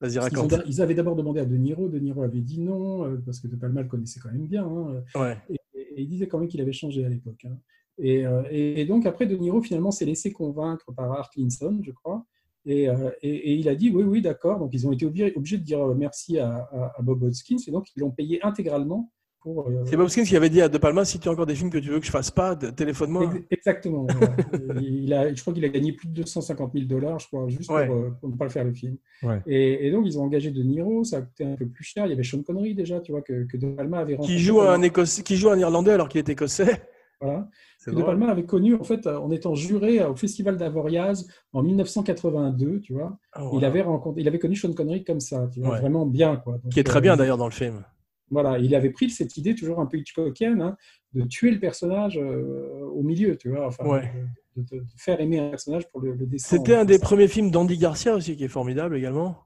Vas-y, 0.01 0.12
Ils, 0.14 0.18
ont- 0.18 0.23
raconte. 0.43 0.62
ils 0.66 0.81
avaient 0.82 0.94
d'abord 0.94 1.16
demandé 1.16 1.40
à 1.40 1.44
De 1.44 1.56
Niro. 1.56 1.89
De 1.89 1.98
Niro 1.98 2.23
avait 2.23 2.40
dit 2.40 2.60
non, 2.60 3.05
euh, 3.06 3.16
parce 3.24 3.40
que 3.40 3.48
De 3.48 3.56
Palma 3.56 3.82
le 3.82 3.89
connaissait 3.89 4.20
quand 4.20 4.31
même 4.31 4.47
bien. 4.47 4.66
hein. 4.66 5.02
Ouais. 5.14 5.36
Et, 5.48 5.55
et 5.74 6.02
il 6.02 6.09
disait 6.09 6.27
quand 6.28 6.39
même 6.39 6.48
qu'il 6.48 6.60
avait 6.60 6.73
changé 6.73 7.05
à 7.05 7.09
l'époque. 7.09 7.44
hein. 7.47 7.56
Et, 7.98 8.27
euh, 8.27 8.43
et- 8.51 8.85
donc 8.85 9.06
après, 9.06 9.27
De 9.27 9.36
Niro 9.36 9.62
finalement 9.62 9.90
s'est 9.90 10.05
laissé 10.05 10.32
convaincre 10.32 10.93
par 10.94 11.10
Art 11.12 11.31
Linson, 11.36 11.81
je 11.82 11.93
crois. 11.93 12.27
Et, 12.66 12.89
euh, 12.90 13.10
et- 13.23 13.55
il 13.55 13.68
a 13.68 13.74
dit 13.74 13.90
oui, 13.90 14.02
oui, 14.02 14.20
d'accord. 14.20 14.59
Donc 14.59 14.70
ils 14.74 14.86
ont 14.86 14.93
été 14.93 15.06
obligés, 15.06 15.32
obligés 15.36 15.56
de 15.59 15.62
dire 15.64 15.86
merci 15.94 16.39
à, 16.39 16.56
à- 16.73 16.93
à 16.98 17.02
Bob 17.02 17.23
Hoskins. 17.23 17.56
Et 17.66 17.70
donc 17.70 17.86
ils 17.97 18.01
l'ont 18.01 18.10
payé 18.10 18.39
intégralement 18.44 19.10
pour. 19.55 19.68
euh, 19.68 19.85
C'est 19.85 19.97
Bob 19.97 20.06
Hoskins 20.06 20.24
qui 20.24 20.36
avait 20.36 20.48
dit 20.51 20.60
à 20.60 20.68
De 20.68 20.78
Palma 20.78 21.05
si 21.05 21.18
tu 21.18 21.28
as 21.28 21.32
encore 21.32 21.47
des 21.47 21.55
films 21.55 21.70
que 21.70 21.78
tu 21.78 21.89
veux 21.90 22.01
que 22.01 22.06
je 22.06 22.10
fasse 22.10 22.31
pas, 22.31 22.55
de- 22.55 22.70
téléphone-moi. 22.70 23.31
Ex- 23.35 23.47
Exactement. 23.51 24.06
voilà. 24.10 24.36
il 24.81 25.12
a, 25.14 25.32
je 25.32 25.40
crois 25.40 25.55
qu'il 25.55 25.64
a 25.64 25.68
gagné 25.68 25.93
plus 25.93 26.09
de 26.09 26.14
250 26.14 26.73
000 26.74 26.86
dollars, 26.86 27.18
je 27.20 27.28
crois, 27.28 27.48
juste 27.48 27.70
Ouais. 27.70 27.86
pour, 27.86 27.97
euh, 27.97 28.10
pour 28.20 28.28
ne 28.31 28.36
pas 28.36 28.44
le 28.44 28.51
faire 28.51 28.64
le 28.64 28.73
film. 28.73 28.97
Ouais. 29.23 29.40
Et, 29.47 29.86
et 29.86 29.90
donc, 29.90 30.05
ils 30.06 30.18
ont 30.18 30.23
engagé 30.23 30.51
De 30.51 30.62
Niro, 30.62 31.05
ça 31.05 31.18
a 31.18 31.20
coûté 31.23 31.44
un 31.44 31.55
peu 31.55 31.66
plus 31.66 31.85
cher. 31.85 32.06
Il 32.06 32.10
y 32.10 32.12
avait 32.12 32.23
Sean 32.24 32.43
Connery 32.43 32.74
déjà, 32.74 33.01
tu 33.01 33.12
vois, 33.12 33.23
que, 33.23 33.44
que 33.44 33.56
De 33.56 33.68
Palma 33.68 33.98
avait 33.98 34.14
rencontré. 34.14 34.35
Qui 34.35 34.40
joue 34.40 34.60
un 34.60 34.82
Écossais, 34.82 35.23
qui 35.23 35.36
joue 35.36 35.51
un 35.51 35.59
Irlandais 35.59 35.93
alors 35.93 36.09
qu'il 36.09 36.18
est 36.18 36.28
Écossais. 36.28 36.82
Voilà. 37.20 37.48
Que 37.85 37.93
De. 37.93 38.02
Palma 38.02 38.28
avait 38.28 38.44
connu, 38.44 38.74
en 38.74 38.82
fait, 38.82 39.06
en 39.06 39.31
étant 39.31 39.55
juré 39.55 40.05
au 40.05 40.16
Festival 40.16 40.56
d'Avoriaz 40.56 41.27
en 41.52 41.62
1982, 41.62 42.81
tu 42.81 42.93
vois. 42.94 43.16
Ah, 43.32 43.48
Il, 43.55 43.64
avait 43.64 43.81
rencontré, 43.82 44.20
il 44.20 44.28
avait 44.28 44.39
connu 44.40 44.56
Sean 44.56 44.73
Connery 44.73 45.05
comme 45.05 45.20
ça, 45.20 45.48
tu 45.52 45.60
vois, 45.60 45.74
Ouais. 45.74 45.81
vraiment 45.81 46.05
bien, 46.05 46.36
quoi. 46.36 46.55
Donc, 46.62 46.73
Qui 46.73 46.81
est 46.81 46.85
très 46.85 46.98
euh, 46.98 47.02
bien 47.02 47.16
d'ailleurs 47.16 47.39
dans 47.39 47.47
le 47.47 47.52
film. 47.52 47.85
Voilà, 48.31 48.59
il 48.59 48.74
avait 48.74 48.90
pris 48.90 49.09
cette 49.11 49.36
idée, 49.36 49.55
toujours 49.55 49.78
un 49.81 49.86
peu 49.86 49.98
Hitchcockienne, 49.98 50.61
hein, 50.61 50.77
de 51.15 51.23
tuer 51.23 51.51
le 51.53 51.61
personnage 51.61 52.19
euh, 52.19 52.81
au 52.93 53.03
milieu, 53.03 53.36
tu 53.36 53.51
vois, 53.51 53.66
enfin, 53.66 53.85
Ouais. 53.86 54.11
de, 54.57 54.62
de- 54.62 54.81
de 54.81 54.85
faire 54.97 55.20
aimer 55.20 55.39
un 55.39 55.51
personnage 55.51 55.89
pour 55.90 56.01
le, 56.01 56.15
le. 56.15 56.27
C'était 56.39 56.74
un 56.74 56.85
des 56.85 56.98
premiers 56.98 57.28
films 57.28 57.51
d'Andy 57.51 57.78
Garcia 57.78 58.15
aussi 58.15 58.36
qui 58.36 58.44
est 58.44 58.48
formidable 58.48 58.97
également. 58.97 59.36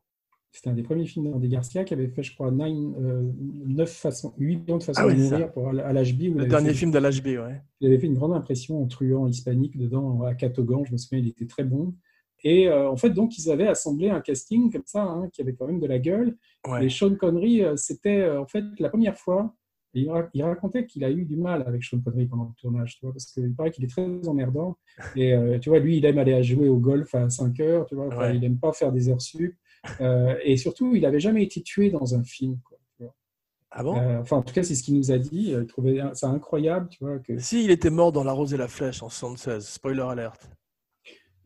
C'était 0.53 0.71
un 0.71 0.73
des 0.75 0.83
premiers 0.83 1.07
films 1.07 1.31
d'Andy 1.31 1.49
Garcia 1.49 1.85
qui 1.85 1.95
avait 1.95 2.09
fait, 2.09 2.25
je 2.25 2.35
crois, 2.35 2.51
9, 2.51 2.69
euh, 2.99 3.23
9 3.67 3.89
façons, 3.89 4.35
8 4.39 4.57
millions 4.57 4.79
de 4.79 4.83
façons 4.83 5.03
Ah 5.05 5.13
de 5.13 5.17
mourir 5.21 5.53
pour 5.53 5.69
Al- 5.69 5.79
Al-Ashby. 5.81 6.29
où 6.31 6.33
il 6.33 6.39
Le 6.39 6.47
dernier 6.47 6.71
fait- 6.71 6.75
film 6.75 6.91
d'Al-HB, 6.91 7.27
ouais. 7.39 7.63
Il 7.81 7.87
avait 7.87 7.99
fait 8.01 8.09
une 8.09 8.15
grande 8.15 8.33
impression 8.33 8.83
en 8.83 8.87
truand 8.87 9.29
hispanique 9.29 9.77
dedans, 9.77 10.23
à 10.23 10.35
Catogan, 10.35 10.85
je 10.87 10.91
me 10.93 10.97
souviens, 10.97 11.19
il 11.21 11.29
était 11.29 11.47
très 11.47 11.63
bon. 11.65 11.95
Et 12.45 12.69
euh, 12.69 12.91
en 12.91 12.97
fait, 12.97 13.11
donc, 13.11 13.37
ils 13.39 13.51
avaient 13.51 13.67
assemblé 13.69 14.09
un 14.11 14.21
casting 14.21 14.73
comme 14.73 14.83
ça, 14.87 15.03
hein, 15.03 15.29
qui 15.33 15.43
avait 15.43 15.55
quand 15.55 15.67
même 15.67 15.81
de 15.81 15.87
la 15.87 15.99
gueule. 15.99 16.37
ouais. 16.69 16.87
Et 16.87 16.89
Sean 16.89 17.15
Connery, 17.15 17.63
euh, 17.63 17.77
c'était 17.77 18.21
euh, 18.23 18.41
en 18.41 18.47
fait 18.47 18.65
la 18.79 18.89
première 18.89 19.17
fois. 19.17 19.55
il, 19.95 20.09
ra- 20.11 20.29
il 20.35 20.43
racontait 20.43 20.87
qu'il 20.87 21.05
a 21.05 21.11
eu 21.11 21.25
du 21.25 21.37
mal 21.37 21.65
avec 21.67 21.83
Sean 21.85 22.01
Connery 22.01 22.27
pendant 22.27 22.45
le 22.45 22.61
tournage, 22.61 22.97
tu 22.99 23.05
vois, 23.07 23.13
parce 23.13 23.27
qu'il 23.27 23.55
paraît 23.55 23.71
qu'il 23.71 23.85
est 23.85 23.89
très 23.89 24.07
emmerdant. 24.29 24.77
Et 25.17 25.35
tu 25.61 25.69
vois, 25.69 25.79
lui, 25.81 25.99
il 25.99 26.05
aime 26.05 26.19
aller 26.19 26.33
à 26.35 26.43
jouer 26.43 26.69
au 26.69 26.77
golf 26.79 27.15
à 27.15 27.29
5 27.29 27.59
heures, 27.61 27.87
tu 27.87 27.95
vois, 27.95 28.09
Ouais. 28.17 28.37
il 28.37 28.45
aime 28.45 28.59
pas 28.59 28.73
faire 28.73 28.93
des 28.93 29.09
heures 29.09 29.21
sup. 29.21 29.55
Et 30.45 30.57
surtout, 30.57 30.95
il 30.95 31.03
n'avait 31.03 31.21
jamais 31.21 31.43
été 31.43 31.61
tué 31.63 31.91
dans 31.91 32.15
un 32.15 32.23
film. 32.23 32.59
Quoi, 32.65 32.79
tu 32.97 33.03
vois. 33.03 33.15
Ah 33.73 33.83
bon? 33.83 33.97
Enfin, 34.21 34.37
en 34.39 34.43
tout 34.43 34.55
cas, 34.55 34.63
c'est 34.63 34.75
ce 34.75 34.83
qu'il 34.83 34.97
nous 34.97 35.11
a 35.11 35.19
dit. 35.19 35.51
Il 35.59 35.67
trouvait 35.67 36.01
ça 36.15 36.29
incroyable, 36.29 36.89
tu 36.89 36.99
vois. 37.05 37.19
Que... 37.19 37.39
Si, 37.39 37.65
il 37.65 37.71
était 37.71 37.91
mort 37.91 38.13
dans 38.13 38.23
La 38.25 38.33
Rose 38.33 38.55
et 38.55 38.57
la 38.57 38.69
Flèche 38.69 39.03
en 39.03 39.09
76. 39.09 39.67
Spoiler 39.67 40.03
alert. 40.03 40.49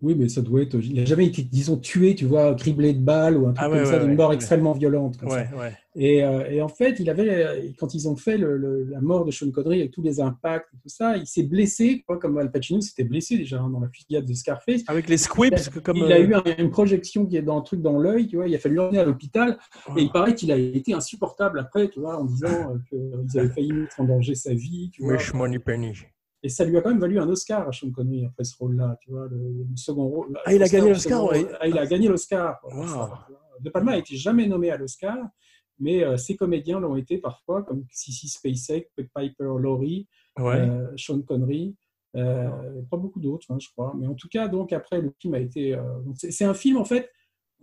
Oui, 0.03 0.15
mais 0.19 0.29
ça 0.29 0.43
doit 0.43 0.61
être. 0.61 0.77
Il 0.83 0.95
n'a 0.97 1.05
jamais 1.07 1.25
été, 1.27 1.43
disons, 1.43 1.79
tué, 1.79 2.15
tu 2.15 2.27
vois, 2.27 2.55
criblé 2.57 2.93
de 2.93 3.01
balles 3.01 3.39
ou 3.39 3.47
un 3.47 3.53
truc 3.55 3.59
Ah 3.59 3.71
ouais, 3.71 3.79
comme 3.79 3.87
ça, 3.87 3.99
ouais, 3.99 4.05
d'une 4.07 4.17
mort 4.17 4.29
ouais. 4.31 4.35
extrêmement 4.35 4.73
violente. 4.73 5.17
Comme 5.17 5.31
ça. 5.31 5.37
Ouais, 5.37 5.49
ouais. 5.59 5.73
Et, 5.97 6.23
euh, 6.25 6.51
et 6.51 6.61
en 6.61 6.69
fait, 6.69 6.99
il 7.01 7.09
avait, 7.09 7.73
quand 7.79 7.95
ils 7.95 8.07
ont 8.09 8.17
fait 8.17 8.37
le- 8.37 8.59
le- 8.59 8.85
la 8.85 9.01
mort 9.01 9.25
de 9.25 9.31
Sean 9.31 9.51
Connery 9.51 9.81
avec 9.81 9.93
tous 9.93 10.03
les 10.03 10.21
impacts 10.21 10.67
et 10.75 10.77
tout 10.83 10.89
ça, 10.89 11.17
il 11.17 11.27
s'est 11.27 11.45
blessé, 11.45 12.03
quoi, 12.07 12.19
comme 12.19 12.37
Al 12.37 12.51
Pacino 12.51 12.81
s'était 12.83 13.05
blessé 13.05 13.39
déjà 13.39 13.61
hein, 13.61 13.71
dans 13.71 13.81
la 13.81 13.89
fusillade 13.89 14.27
de 14.27 14.35
Scarface. 14.35 14.83
Avec 14.89 15.09
les 15.09 15.17
squips, 15.17 15.71
que 15.71 15.79
comme. 15.79 15.97
il 15.97 16.13
a 16.13 16.17
euh, 16.17 16.27
eu 16.27 16.35
un- 16.35 16.43
une 16.59 16.71
projection 16.71 17.25
qui 17.25 17.37
est 17.39 17.43
dans 17.43 17.57
un 17.57 17.63
truc 17.63 17.81
dans 17.81 17.99
l'œil, 17.99 18.27
tu 18.27 18.37
vois. 18.37 18.47
Il 18.49 18.55
a 18.55 18.59
fallu 18.59 18.75
l'emmener 18.75 18.99
à 18.99 19.05
l'hôpital 19.05 19.57
et 19.97 20.03
il 20.03 20.11
paraît 20.11 20.35
qu'il 20.35 20.51
a 20.53 20.57
été 20.57 20.93
insupportable 20.93 21.61
après, 21.61 21.89
tu 21.89 22.01
vois, 22.01 22.19
en 22.21 22.25
disant 22.25 22.49
euh, 22.49 22.79
qu'ils 22.91 23.39
avaient 23.39 23.49
failli 23.49 23.73
mettre 23.73 24.01
en 24.01 24.05
danger 24.05 24.35
sa 24.35 24.53
vie, 24.53 24.91
tu 24.93 25.03
vois. 25.03 25.15
Wish 25.15 25.33
Money 25.33 25.61
Penny. 25.61 25.93
Et 26.45 26.49
ça 26.51 26.65
lui 26.65 26.77
a 26.77 26.83
quand 26.83 26.91
même 26.91 27.01
valu 27.01 27.19
un 27.19 27.29
Oscar 27.29 27.67
à 27.67 27.73
Sean 27.73 27.91
Connery 27.91 28.27
après 28.27 28.45
ce 28.45 28.55
rôle-là, 28.59 28.97
tu 29.01 29.11
vois, 29.11 29.27
le, 29.29 29.39
le 29.69 29.77
second 29.77 30.07
rôle. 30.07 30.39
Ah, 30.45 30.53
il 30.55 30.63
a 30.63 30.69
gagné 30.69 30.91
l'Oscar, 30.91 31.23
rôle. 31.23 31.49
Ah, 31.59 31.67
il 31.67 31.79
a 31.79 31.87
gagné 31.87 32.07
l'Oscar. 32.07 32.61
Wow. 32.65 33.09
De 33.61 33.71
Palma 33.71 33.93
n'a 33.93 33.99
été 33.99 34.15
jamais 34.15 34.47
nommé 34.47 34.71
à 34.71 34.77
l'Oscar, 34.77 35.17
mais 35.79 36.05
euh, 36.05 36.17
ses 36.19 36.37
comédiens 36.37 36.79
l'ont 36.81 36.97
été 36.97 37.17
parfois, 37.19 37.63
comme 37.63 37.85
Sissy 37.91 38.29
Spacek, 38.29 38.91
Piper 39.15 39.55
Laurie, 39.59 40.07
Ouais. 40.39 40.57
euh, 40.69 40.93
Sean 40.97 41.23
Connery. 41.23 41.75
euh, 42.17 42.51
pas 42.91 42.97
beaucoup 42.97 43.21
d'autres, 43.21 43.47
hein, 43.51 43.57
je 43.61 43.69
crois. 43.71 43.95
Mais 43.99 44.07
en 44.07 44.15
tout 44.15 44.29
cas, 44.29 44.47
donc 44.47 44.73
après, 44.73 45.01
le 45.01 45.13
film 45.19 45.35
a 45.35 45.39
été. 45.41 45.75
euh, 45.75 45.83
c'est 46.15 46.45
un 46.45 46.55
film 46.55 46.77
en 46.77 46.85
fait 46.85 47.09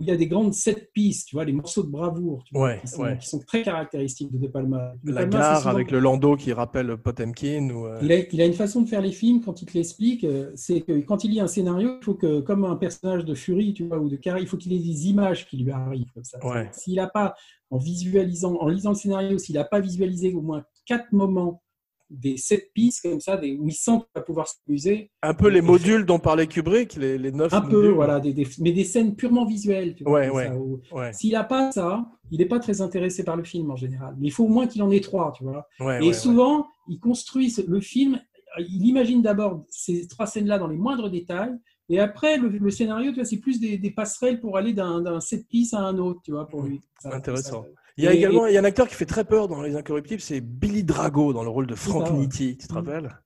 où 0.01 0.03
il 0.03 0.07
y 0.09 0.11
a 0.11 0.17
des 0.17 0.25
grandes 0.27 0.53
set 0.53 0.89
pistes, 0.93 1.27
tu 1.27 1.35
vois, 1.35 1.45
les 1.45 1.53
morceaux 1.53 1.83
de 1.83 1.89
bravoure, 1.89 2.43
tu 2.45 2.55
vois, 2.55 2.63
Ouais, 2.69 2.79
qui, 2.81 2.87
sont, 2.87 3.01
ouais. 3.03 3.17
qui 3.19 3.27
sont 3.27 3.39
très 3.39 3.61
caractéristiques 3.61 4.31
de 4.31 4.39
De 4.39 4.47
Palma. 4.47 4.93
De 5.03 5.11
La 5.11 5.21
Palma, 5.21 5.37
gare 5.37 5.57
souvent- 5.59 5.69
avec 5.69 5.91
le 5.91 5.99
landau 5.99 6.35
qui 6.35 6.51
rappelle 6.53 6.97
Potemkin. 6.97 7.69
Ou, 7.69 7.85
euh, 7.85 7.99
il 8.01 8.11
a, 8.11 8.17
il 8.31 8.41
a 8.41 8.45
une 8.45 8.53
façon 8.53 8.81
de 8.81 8.89
faire 8.89 9.01
les 9.01 9.11
films 9.11 9.41
quand 9.41 9.61
il 9.61 9.65
te 9.67 9.73
l'explique, 9.77 10.23
euh, 10.23 10.51
c'est 10.55 10.81
que 10.81 10.99
quand 11.01 11.23
il 11.23 11.31
lit 11.31 11.39
un 11.39 11.47
scénario, 11.47 11.97
il 12.01 12.03
faut 12.03 12.15
que, 12.15 12.39
comme 12.41 12.65
un 12.65 12.75
personnage 12.75 13.25
de 13.25 13.35
Fury, 13.35 13.73
tu 13.73 13.85
vois, 13.87 13.99
ou 13.99 14.09
de 14.09 14.15
Carré, 14.15 14.41
il 14.41 14.47
faut 14.47 14.57
qu'il 14.57 14.73
ait 14.73 14.79
des 14.79 15.07
images 15.07 15.47
qui 15.47 15.57
lui 15.57 15.71
arrivent 15.71 16.11
comme 16.13 16.23
ça. 16.23 16.43
Ouais. 16.45 16.69
S'il 16.73 16.95
n'a 16.95 17.07
pas, 17.07 17.35
en 17.69 17.77
visualisant, 17.77 18.55
en 18.59 18.67
lisant 18.67 18.89
le 18.89 18.95
scénario, 18.95 19.37
s'il 19.37 19.55
n'a 19.55 19.63
pas 19.63 19.79
visualisé 19.79 20.33
au 20.33 20.41
moins 20.41 20.63
quatre 20.85 21.11
moments 21.11 21.61
des 22.11 22.35
sept 22.37 22.71
pistes 22.73 23.01
comme 23.03 23.19
ça, 23.21 23.37
des, 23.37 23.55
où 23.57 23.67
il 23.69 23.73
sent 23.73 23.93
qu'il 23.93 24.05
va 24.15 24.21
pouvoir 24.21 24.47
s'amuser, 24.47 25.11
Un 25.21 25.33
peu 25.33 25.47
les 25.47 25.61
modules 25.61 26.05
dont 26.05 26.19
parlait 26.19 26.45
Kubrick, 26.45 26.95
les, 26.97 27.17
les 27.17 27.31
neuf 27.31 27.53
un 27.53 27.61
peu, 27.61 27.87
voilà, 27.89 28.19
des, 28.19 28.33
des- 28.33 28.47
mais 28.59 28.73
des 28.73 28.83
scènes 28.83 29.15
purement 29.15 29.45
visuelles. 29.45 29.95
tu 29.95 30.03
vois, 30.03 30.19
Ouais, 30.19 30.29
ouais. 30.29 30.51
où- 30.51 30.81
Ouais, 30.91 31.13
S'il 31.13 31.31
n'a 31.31 31.43
pas 31.45 31.71
ça, 31.71 32.05
il 32.29 32.39
n'est 32.39 32.45
pas 32.45 32.59
très 32.59 32.81
intéressé 32.81 33.23
par 33.23 33.37
le 33.37 33.43
film 33.43 33.71
en 33.71 33.75
général. 33.77 34.15
Mais 34.19 34.27
il 34.27 34.31
faut 34.31 34.43
au 34.43 34.49
moins 34.49 34.67
qu'il 34.67 34.83
en 34.83 34.91
ait 34.91 34.99
trois, 34.99 35.31
tu 35.35 35.43
vois. 35.45 35.67
Et 36.01 36.11
souvent, 36.13 36.67
il 36.89 36.99
construit 36.99 37.55
le 37.67 37.79
film, 37.79 38.19
il 38.59 38.85
imagine 38.85 39.21
d'abord 39.21 39.63
ces 39.69 40.07
trois 40.07 40.27
scènes-là 40.27 40.59
dans 40.59 40.67
les 40.67 40.77
moindres 40.77 41.09
détails, 41.09 41.53
et 41.89 41.99
après, 41.99 42.37
le, 42.37 42.47
le 42.49 42.69
scénario, 42.69 43.11
tu 43.11 43.15
vois, 43.15 43.25
c'est 43.25 43.39
plus 43.39 43.59
des, 43.59 43.77
des 43.77 43.91
passerelles 43.91 44.39
pour 44.39 44.57
aller 44.57 44.71
d'un 44.73 45.01
d'un 45.01 45.19
set 45.19 45.45
piece 45.47 45.73
à 45.73 45.79
un 45.79 45.97
autre, 45.97 46.21
tu 46.23 46.31
vois, 46.31 46.47
pour 46.47 46.61
lui. 46.63 46.79
Ça- 47.01 47.13
Intéressant. 47.13 47.63
ça- 47.63 47.69
Il 47.97 48.03
y 48.03 48.07
a 48.07 48.13
Et- 48.13 48.17
également 48.17 48.47
il 48.47 48.53
y 48.53 48.57
a 48.57 48.61
un 48.61 48.63
acteur 48.65 48.87
qui 48.87 48.95
fait 48.95 49.05
très 49.05 49.25
peur 49.25 49.47
dans 49.47 49.61
Les 49.61 49.75
Incorruptibles, 49.75 50.21
c'est 50.21 50.41
Billy 50.41 50.83
Drago 50.83 51.33
dans 51.33 51.43
le 51.43 51.49
rôle 51.49 51.67
de 51.67 51.75
Frank 51.75 52.07
ça, 52.07 52.13
ouais. 52.13 52.19
Nitti. 52.19 52.57
Tu 52.57 52.67
te 52.67 52.73
Mm. 52.73 52.77
rappelles? 52.77 53.19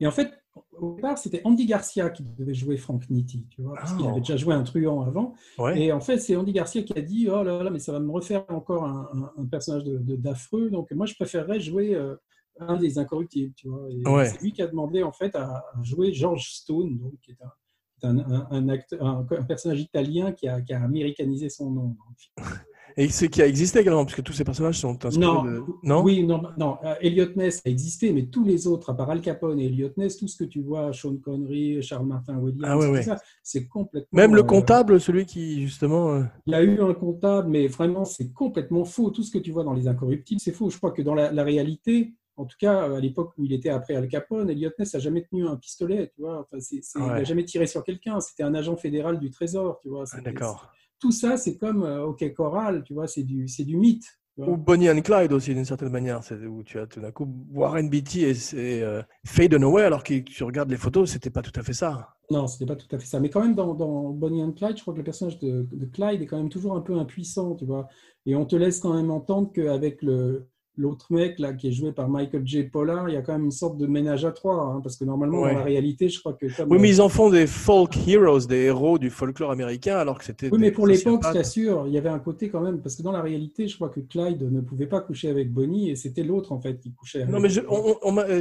Et 0.00 0.06
en 0.06 0.10
fait, 0.10 0.30
au 0.78 0.94
départ, 0.94 1.16
c'était 1.18 1.40
Andy 1.44 1.66
Garcia 1.66 2.10
qui 2.10 2.22
devait 2.22 2.54
jouer 2.54 2.76
Frank 2.76 3.08
Nitti, 3.10 3.46
tu 3.50 3.62
vois, 3.62 3.74
parce 3.76 3.94
qu'il 3.94 4.04
Oh. 4.06 4.10
avait 4.10 4.20
déjà 4.20 4.36
joué 4.36 4.54
un 4.54 4.62
truand 4.62 5.02
avant. 5.02 5.34
Ouais. 5.58 5.80
Et 5.80 5.92
en 5.92 6.00
fait, 6.00 6.18
c'est 6.18 6.36
Andy 6.36 6.52
Garcia 6.52 6.82
qui 6.82 6.96
a 6.98 7.02
dit 7.02 7.28
Oh 7.30 7.42
là 7.42 7.62
là, 7.62 7.70
mais 7.70 7.78
ça 7.78 7.92
va 7.92 8.00
me 8.00 8.10
refaire 8.10 8.44
encore 8.48 8.84
un, 8.84 9.08
un- 9.12 9.42
un 9.42 9.46
personnage 9.46 9.84
de- 9.84 9.98
de- 9.98 10.16
d'affreux. 10.16 10.70
Donc, 10.70 10.90
moi, 10.92 11.06
je 11.06 11.14
préférerais 11.14 11.60
jouer 11.60 11.94
euh, 11.94 12.14
un 12.58 12.76
des 12.76 12.98
incorruptibles. 12.98 13.52
Tu 13.54 13.68
vois. 13.68 13.86
Ouais. 14.12 14.26
C'est 14.28 14.40
lui 14.40 14.52
qui 14.52 14.62
a 14.62 14.66
demandé 14.66 15.02
en 15.02 15.12
fait 15.12 15.34
à, 15.34 15.64
jouer 15.82 16.12
George 16.12 16.48
Stone, 16.52 16.96
donc, 16.98 17.12
qui 17.22 17.32
est 17.32 17.38
un, 17.42 18.18
un, 18.50 18.68
acteur- 18.68 19.02
un- 19.04 19.26
un 19.30 19.42
personnage 19.44 19.80
italien 19.80 20.32
qui 20.32 20.46
a, 20.48 20.60
qui 20.60 20.72
a 20.74 20.82
américanisé 20.82 21.48
son 21.50 21.70
nom. 21.70 21.96
Et 22.98 23.10
ce 23.10 23.26
qui 23.26 23.42
a 23.42 23.46
existé 23.46 23.80
également, 23.80 24.06
puisque 24.06 24.22
tous 24.22 24.32
ces 24.32 24.42
personnages 24.44 24.78
sont 24.78 25.04
inspirés 25.04 25.26
Non, 25.26 25.44
de. 25.44 25.62
Non 25.82 26.02
oui, 26.02 26.24
non, 26.24 26.40
non. 26.58 26.78
euh, 26.82 26.94
Elliot 27.02 27.28
Ness 27.36 27.60
a 27.66 27.68
existé, 27.68 28.10
mais 28.12 28.24
tous 28.26 28.42
les 28.44 28.66
autres, 28.66 28.88
à 28.90 28.96
part 28.96 29.10
Al 29.10 29.20
Capone 29.20 29.60
et 29.60 29.66
Elliot 29.66 29.90
Ness, 29.98 30.16
tout 30.16 30.26
ce 30.28 30.36
que 30.38 30.44
tu 30.44 30.62
vois, 30.62 30.92
Sean 30.94 31.16
Connery, 31.18 31.82
Charles 31.82 32.06
Martin 32.06 32.38
Williams, 32.38 32.64
Ah 32.66 32.78
ouais, 32.78 32.86
tout 32.86 32.92
ouais. 32.92 33.02
ça, 33.02 33.18
c'est 33.42 33.66
complètement. 33.66 34.08
Même 34.18 34.34
le 34.34 34.40
euh, 34.40 34.44
comptable, 34.44 34.98
celui 34.98 35.26
qui 35.26 35.62
justement. 35.62 36.14
euh, 36.14 36.22
Il 36.46 36.52
y 36.52 36.56
a 36.56 36.62
eu 36.62 36.80
un 36.80 36.94
comptable, 36.94 37.48
mais 37.50 37.66
vraiment, 37.66 38.06
c'est 38.06 38.32
complètement 38.32 38.84
faux. 38.86 39.10
Tout 39.10 39.22
ce 39.22 39.30
que 39.30 39.38
tu 39.38 39.50
vois 39.50 39.64
dans 39.64 39.74
Les 39.74 39.88
Incorruptibles, 39.88 40.40
c'est 40.40 40.52
faux. 40.52 40.70
Je 40.70 40.78
crois 40.78 40.92
que 40.92 41.02
dans 41.02 41.14
la, 41.14 41.30
la 41.32 41.44
réalité, 41.44 42.14
en 42.38 42.46
tout 42.46 42.56
cas, 42.58 42.94
à 42.94 42.98
l'époque 43.00 43.32
où 43.36 43.44
il 43.44 43.52
était 43.52 43.68
après 43.68 43.94
Al 43.94 44.08
Capone, 44.08 44.48
Elliot 44.48 44.70
Ness 44.78 44.94
n'a 44.94 45.00
jamais 45.00 45.22
tenu 45.22 45.46
un 45.46 45.56
pistolet, 45.56 46.10
tu 46.14 46.22
vois. 46.22 46.40
Enfin, 46.40 46.60
c'est- 46.60 46.80
c'est- 46.82 46.98
Il 46.98 47.04
n'a 47.06 47.24
jamais 47.24 47.44
tiré 47.44 47.66
sur 47.66 47.84
quelqu'un. 47.84 48.20
C'était 48.20 48.42
un 48.42 48.54
agent 48.54 48.76
fédéral 48.76 49.18
du 49.18 49.30
Trésor, 49.30 49.80
tu 49.82 49.90
vois. 49.90 50.04
ah, 50.12 50.20
D'accord. 50.22 50.70
Tout 51.00 51.12
ça, 51.12 51.36
c'est 51.36 51.56
comme 51.58 51.82
euh, 51.82 52.06
OK 52.06 52.32
Coral, 52.34 52.82
tu 52.84 52.94
vois, 52.94 53.06
c'est 53.06 53.22
du, 53.22 53.48
c'est 53.48 53.64
du 53.64 53.76
mythe. 53.76 54.04
Ou 54.38 54.58
Bonnie 54.58 54.90
and 54.90 55.00
Clyde 55.00 55.32
aussi, 55.32 55.54
d'une 55.54 55.64
certaine 55.64 55.88
manière. 55.88 56.20
Où 56.50 56.62
tu 56.62 56.78
as 56.78 56.86
tout 56.86 57.00
d'un 57.00 57.10
coup 57.10 57.26
Warren 57.52 57.88
Beatty 57.88 58.24
et 58.24 58.34
c'est 58.34 58.82
euh, 58.82 59.02
Faye 59.24 59.48
Dunaway, 59.48 59.82
alors 59.82 60.02
que 60.02 60.18
tu 60.18 60.44
regardes 60.44 60.70
les 60.70 60.76
photos, 60.76 61.10
c'était 61.10 61.30
pas 61.30 61.40
tout 61.40 61.58
à 61.58 61.62
fait 61.62 61.72
ça. 61.72 62.16
Non, 62.30 62.46
ce 62.46 62.60
n'est 62.60 62.66
pas 62.66 62.76
tout 62.76 62.94
à 62.94 62.98
fait 62.98 63.06
ça. 63.06 63.18
Mais 63.18 63.30
quand 63.30 63.40
même, 63.40 63.54
dans, 63.54 63.72
dans 63.72 64.10
Bonnie 64.10 64.42
and 64.42 64.52
Clyde, 64.52 64.76
je 64.76 64.82
crois 64.82 64.92
que 64.92 64.98
le 64.98 65.04
personnage 65.04 65.38
de, 65.38 65.66
de 65.72 65.86
Clyde 65.86 66.20
est 66.20 66.26
quand 66.26 66.36
même 66.36 66.50
toujours 66.50 66.76
un 66.76 66.82
peu 66.82 66.98
impuissant, 66.98 67.54
tu 67.54 67.64
vois. 67.64 67.88
Et 68.26 68.36
on 68.36 68.44
te 68.44 68.56
laisse 68.56 68.80
quand 68.80 68.92
même 68.92 69.10
entendre 69.10 69.52
qu'avec 69.54 70.02
le, 70.02 70.46
l'autre 70.78 71.06
mec 71.12 71.38
là 71.38 71.52
qui 71.52 71.68
est 71.68 71.72
joué 71.72 71.92
par 71.92 72.08
Michael 72.08 72.46
J. 72.46 72.64
Pollard, 72.64 73.08
il 73.08 73.14
y 73.14 73.16
a 73.16 73.22
quand 73.22 73.32
même 73.32 73.44
une 73.44 73.50
sorte 73.50 73.78
de 73.78 73.86
ménage 73.86 74.24
à 74.24 74.30
trois, 74.32 74.60
hein, 74.62 74.80
parce 74.82 74.96
que 74.96 75.04
normalement 75.04 75.42
Ouais. 75.42 75.52
dans 75.52 75.58
la 75.60 75.64
réalité, 75.64 76.08
je 76.08 76.20
crois 76.20 76.32
que 76.34 76.46
Oui, 76.46 76.78
mais 76.78 76.88
euh, 76.88 76.92
ils 76.92 77.00
en 77.02 77.08
font 77.08 77.30
des 77.30 77.46
folk 77.46 77.96
heroes, 78.08 78.46
des 78.48 78.64
héros 78.64 78.98
du 78.98 79.10
folklore 79.10 79.50
américain, 79.50 79.96
alors 79.96 80.18
que 80.18 80.24
c'était. 80.24 80.50
Oui, 80.50 80.58
mais 80.58 80.70
pour 80.70 80.86
l'époque, 80.86 81.22
je 81.26 81.32
t'assure, 81.32 81.84
il 81.86 81.92
y 81.92 81.98
avait 81.98 82.08
un 82.08 82.18
côté 82.18 82.48
quand 82.48 82.60
même, 82.60 82.80
parce 82.80 82.96
que 82.96 83.02
dans 83.02 83.12
la 83.12 83.22
réalité, 83.22 83.68
je 83.68 83.76
crois 83.76 83.88
que 83.88 84.00
Clyde 84.00 84.42
ne 84.50 84.60
pouvait 84.60 84.86
pas 84.86 85.00
coucher 85.00 85.28
avec 85.28 85.52
Bonnie 85.52 85.90
et 85.90 85.96
c'était 85.96 86.22
l'autre 86.22 86.52
en 86.52 86.60
fait 86.60 86.78
qui 86.78 86.92
couchait 86.92 87.22
avec 87.22 87.30
Non, 87.32 87.40
mais 87.40 87.48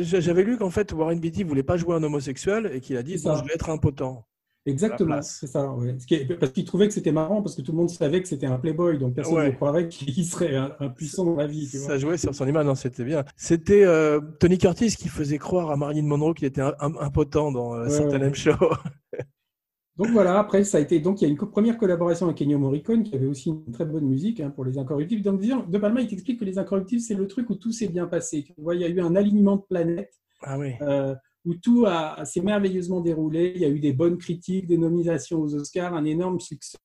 j'avais 0.03 0.43
lu 0.43 0.57
qu'en 0.57 0.69
fait, 0.69 0.91
Warren 0.93 1.19
Beatty 1.19 1.43
voulait 1.43 1.63
pas 1.63 1.77
jouer 1.77 1.95
un 1.95 2.03
homosexuel 2.03 2.71
et 2.73 2.79
qu'il 2.81 2.97
a 2.97 3.03
dit 3.03 3.17
ça. 3.17 3.35
je 3.35 3.43
vais 3.47 3.53
être 3.53 3.69
impotent. 3.69 4.25
Exactement, 4.67 5.21
c'est 5.21 5.47
ça. 5.47 5.71
ouais. 5.73 5.95
Parce 6.39 6.51
qu'il 6.51 6.65
trouvait 6.65 6.87
que 6.87 6.93
c'était 6.93 7.11
marrant, 7.11 7.41
parce 7.43 7.55
que 7.55 7.61
tout 7.61 7.71
le 7.71 7.77
monde 7.77 7.89
savait 7.89 8.21
que 8.21 8.27
c'était 8.27 8.47
un 8.47 8.57
playboy, 8.57 8.97
donc 8.97 9.13
personne 9.13 9.35
Ouais. 9.35 9.47
ne 9.49 9.55
croirait 9.55 9.87
qu'il 9.87 10.25
serait 10.25 10.55
un, 10.55 10.71
un 10.79 10.89
puissant 10.89 11.23
dans 11.25 11.35
la 11.35 11.45
vie. 11.47 11.67
Tu 11.69 11.77
vois. 11.77 11.87
Ça 11.87 11.97
jouait 11.99 12.17
sur 12.17 12.33
son 12.33 12.47
image, 12.47 12.65
non, 12.65 12.73
c'était 12.75 13.03
bien. 13.03 13.23
C'était 13.35 13.83
euh, 13.85 14.19
Tony 14.39 14.57
Curtis 14.57 14.95
qui 14.95 15.07
faisait 15.07 15.37
croire 15.37 15.69
à 15.69 15.77
Marilyn 15.77 16.07
Monroe 16.07 16.33
qu'il 16.33 16.47
était 16.47 16.61
impotent 16.79 17.51
dans 17.51 17.75
euh. 17.75 17.87
Helena 17.87 18.33
Show. 18.33 18.51
Donc 19.97 20.07
voilà, 20.09 20.37
après, 20.39 20.65
ça 20.65 20.77
a 20.77 20.81
été. 20.81 20.99
Donc 20.99 21.21
il 21.21 21.25
y 21.25 21.27
a 21.27 21.29
une 21.31 21.37
première 21.37 21.77
collaboration 21.77 22.25
avec 22.25 22.41
Ennio 22.41 22.57
Morricone 22.59 23.03
qui 23.03 23.15
avait 23.15 23.27
aussi 23.27 23.49
une 23.49 23.71
très 23.71 23.85
bonne 23.85 24.05
musique 24.05 24.41
hein, 24.41 24.49
pour 24.49 24.65
Les 24.65 24.77
Incorruptibles. 24.77 25.21
Donc 25.21 25.39
De 25.39 25.77
Palma, 25.77 26.01
il 26.01 26.07
t'explique 26.07 26.39
que 26.39 26.43
Les 26.45 26.57
Incorruptibles, 26.57 27.01
c'est 27.01 27.13
le 27.13 27.27
truc 27.27 27.49
où 27.49 27.55
tout 27.55 27.71
s'est 27.71 27.87
bien 27.87 28.05
passé. 28.05 28.43
Tu 28.43 28.53
vois, 28.57 28.75
il 28.75 28.81
y 28.81 28.83
a 28.83 28.89
eu 28.89 28.99
un 28.99 29.15
alignement 29.15 29.55
de 29.55 29.61
planètes. 29.61 30.13
Ah 30.41 30.59
oui. 30.59 30.73
euh, 30.81 31.15
où 31.45 31.55
tout 31.55 31.85
a, 31.87 32.23
s'est 32.25 32.41
merveilleusement 32.41 33.01
déroulé. 33.01 33.53
Il 33.55 33.61
y 33.61 33.65
a 33.65 33.69
eu 33.69 33.79
des 33.79 33.93
bonnes 33.93 34.17
critiques, 34.17 34.67
des 34.67 34.77
nominations 34.77 35.39
aux 35.41 35.53
Oscars, 35.55 35.93
un 35.93 36.05
énorme 36.05 36.39
succès. 36.39 36.77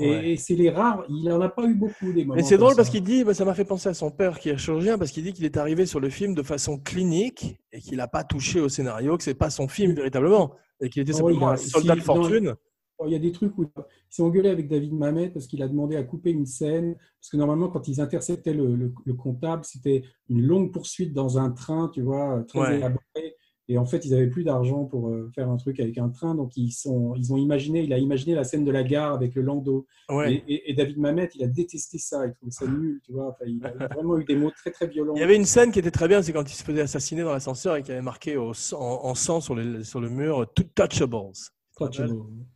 Et, 0.00 0.10
Ouais. 0.10 0.36
c'est 0.36 0.56
les 0.56 0.70
rares, 0.70 1.04
il 1.08 1.24
n'en 1.28 1.40
a 1.40 1.48
pas 1.48 1.64
eu 1.66 1.74
beaucoup 1.74 2.12
des 2.12 2.24
moments. 2.24 2.34
Mais 2.34 2.42
c'est 2.42 2.56
drôle 2.58 2.70
ça. 2.70 2.76
parce 2.78 2.90
qu'il 2.90 3.04
dit, 3.04 3.22
bah, 3.22 3.32
ça 3.32 3.44
m'a 3.44 3.54
fait 3.54 3.64
penser 3.64 3.88
à 3.88 3.94
son 3.94 4.10
père 4.10 4.40
qui 4.40 4.48
est 4.48 4.56
chirurgien, 4.58 4.98
parce 4.98 5.12
qu'il 5.12 5.22
dit 5.22 5.32
qu'il 5.32 5.44
est 5.44 5.56
arrivé 5.56 5.86
sur 5.86 6.00
le 6.00 6.10
film 6.10 6.34
de 6.34 6.42
façon 6.42 6.78
clinique 6.78 7.58
et 7.72 7.80
qu'il 7.80 7.98
n'a 7.98 8.08
pas 8.08 8.24
touché 8.24 8.58
au 8.60 8.68
scénario, 8.68 9.16
que 9.16 9.22
c'est 9.22 9.34
pas 9.34 9.50
son 9.50 9.68
film 9.68 9.92
véritablement, 9.94 10.54
et 10.80 10.88
qu'il 10.90 11.02
était 11.02 11.12
Oh, 11.14 11.18
simplement 11.18 11.48
a- 11.48 11.52
un 11.52 11.56
soldat 11.56 11.94
si, 11.94 12.00
de 12.00 12.04
fortune. 12.04 12.54
Oh, 12.98 13.04
Il 13.06 13.12
y 13.12 13.16
a 13.16 13.20
des 13.20 13.30
trucs 13.32 13.56
où 13.56 13.62
il 13.64 13.68
s'est 14.10 14.22
engueulé 14.22 14.48
avec 14.48 14.66
David 14.68 14.92
Mamet 14.94 15.28
parce 15.30 15.46
qu'il 15.46 15.62
a 15.62 15.68
demandé 15.68 15.94
à 15.96 16.02
couper 16.02 16.30
une 16.30 16.46
scène. 16.46 16.94
Parce 17.20 17.30
que 17.30 17.36
normalement, 17.36 17.68
quand 17.68 17.86
ils 17.88 18.00
interceptaient 18.00 18.52
le, 18.54 18.74
le- 18.74 18.92
le 19.04 19.14
comptable, 19.14 19.64
c'était 19.64 20.02
une 20.28 20.42
longue 20.42 20.72
poursuite 20.72 21.12
dans 21.12 21.38
un 21.38 21.50
train, 21.50 21.88
tu 21.94 22.02
vois, 22.02 22.44
très 22.48 22.58
Ouais. 22.60 22.76
élaboré. 22.78 23.36
Et 23.68 23.78
en 23.78 23.86
fait, 23.86 24.04
ils 24.04 24.10
n'avaient 24.12 24.28
plus 24.28 24.44
d'argent 24.44 24.84
pour 24.84 25.08
euh, 25.08 25.30
faire 25.34 25.48
un 25.48 25.56
truc 25.56 25.80
avec 25.80 25.96
un 25.98 26.10
train. 26.10 26.34
Donc, 26.34 26.56
ils, 26.56 26.70
sont, 26.70 27.14
ils 27.16 27.32
ont 27.32 27.36
imaginé, 27.38 27.82
il 27.82 27.92
a 27.92 27.98
imaginé 27.98 28.34
la 28.34 28.44
scène 28.44 28.64
de 28.64 28.70
la 28.70 28.82
gare 28.82 29.14
avec 29.14 29.34
le 29.34 29.42
landau. 29.42 29.86
Ouais. 30.10 30.34
Et, 30.34 30.54
et- 30.54 30.70
et 30.70 30.74
David 30.74 30.98
Mamet, 30.98 31.30
il 31.34 31.42
a 31.44 31.46
détesté 31.46 31.96
ça. 31.98 32.26
Il 32.26 32.34
trouvait 32.34 32.50
ça 32.50 32.66
nul, 32.66 33.00
tu 33.04 33.12
vois. 33.12 33.28
Enfin, 33.28 33.44
il 33.46 33.64
a 33.64 33.88
vraiment 33.94 34.18
eu 34.18 34.24
des 34.24 34.36
mots 34.36 34.50
très, 34.50 34.70
très 34.70 34.86
violents. 34.86 35.14
Il 35.16 35.20
y 35.20 35.24
avait 35.24 35.36
une 35.36 35.46
scène 35.46 35.72
qui 35.72 35.78
était 35.78 35.90
très 35.90 36.08
bien, 36.08 36.20
c'est 36.22 36.32
quand 36.32 36.42
il 36.50 36.54
se 36.54 36.62
faisait 36.62 36.82
assassiner 36.82 37.22
dans 37.22 37.32
l'ascenseur 37.32 37.76
et 37.76 37.82
qui 37.82 37.90
avait 37.92 38.02
marqué 38.02 38.36
au 38.36 38.52
en, 38.72 38.76
en 38.76 39.14
sang 39.14 39.40
sur 39.40 39.54
le, 39.54 39.82
sur 39.82 40.00
le 40.00 40.10
mur 40.10 40.46
"To- 40.54 40.62
Touchables. 40.74 41.32
Touchable. 41.76 42.12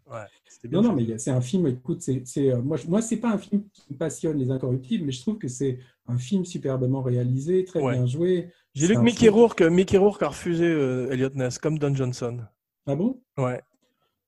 Ouais, 0.06 0.20
bien 0.64 0.80
Non, 0.82 0.88
non, 0.90 0.94
mais 0.94 1.18
c'est 1.18 1.30
un 1.30 1.40
film, 1.40 1.66
écoute, 1.66 2.02
c'est, 2.02 2.22
euh, 2.50 2.62
moi, 2.62 2.76
moi, 2.86 3.02
c'est 3.02 3.16
pas 3.16 3.30
un 3.32 3.38
film 3.38 3.64
qui 3.72 3.82
me 3.92 3.96
passionne, 3.98 4.38
Les 4.38 4.50
Incorruptibles, 4.50 5.04
mais 5.06 5.12
je 5.12 5.20
trouve 5.22 5.38
que 5.38 5.48
c'est 5.48 5.78
un 6.08 6.18
film 6.18 6.44
superbement 6.44 7.02
réalisé, 7.02 7.64
très 7.64 7.80
Ouais. 7.82 7.92
bien 7.94 8.06
joué. 8.06 8.48
J'ai 8.74 8.88
lu 8.88 8.94
que 8.94 9.00
Mickey 9.00 9.28
Rourke, 9.28 9.62
Mickey 9.62 9.98
Rourke 9.98 10.22
a 10.22 10.28
refusé 10.28 10.64
euh, 10.66 11.10
Elliot 11.10 11.30
Ness, 11.34 11.58
comme 11.58 11.78
Don 11.78 11.94
Johnson. 11.94 12.38
Ah 12.86 12.94
bon? 12.96 13.20
Ouais. 13.36 13.60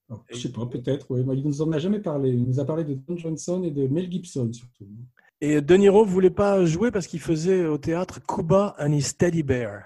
Alors, 0.08 0.24
Je 0.30 0.36
sais 0.36 0.52
pas, 0.52 0.66
peut-être, 0.66 1.06
oui. 1.10 1.22
Il 1.36 1.44
nous 1.46 1.62
en 1.62 1.72
a 1.72 1.78
jamais 1.78 2.00
parlé. 2.00 2.30
Il 2.30 2.44
nous 2.44 2.60
a 2.60 2.64
parlé 2.64 2.84
de 2.84 2.94
Don 2.94 3.16
Johnson 3.16 3.62
et 3.64 3.70
de 3.70 3.86
Mel 3.86 4.10
Gibson, 4.10 4.52
surtout. 4.52 4.86
Et 5.40 5.60
De 5.60 5.74
Niro 5.74 6.04
voulait 6.04 6.30
pas 6.30 6.64
jouer 6.66 6.90
parce 6.90 7.06
qu'il 7.06 7.20
faisait 7.20 7.64
au 7.64 7.78
théâtre 7.78 8.20
Cuba 8.26 8.74
and 8.78 8.92
his 8.92 9.14
Teddy 9.16 9.42
Bear. 9.42 9.84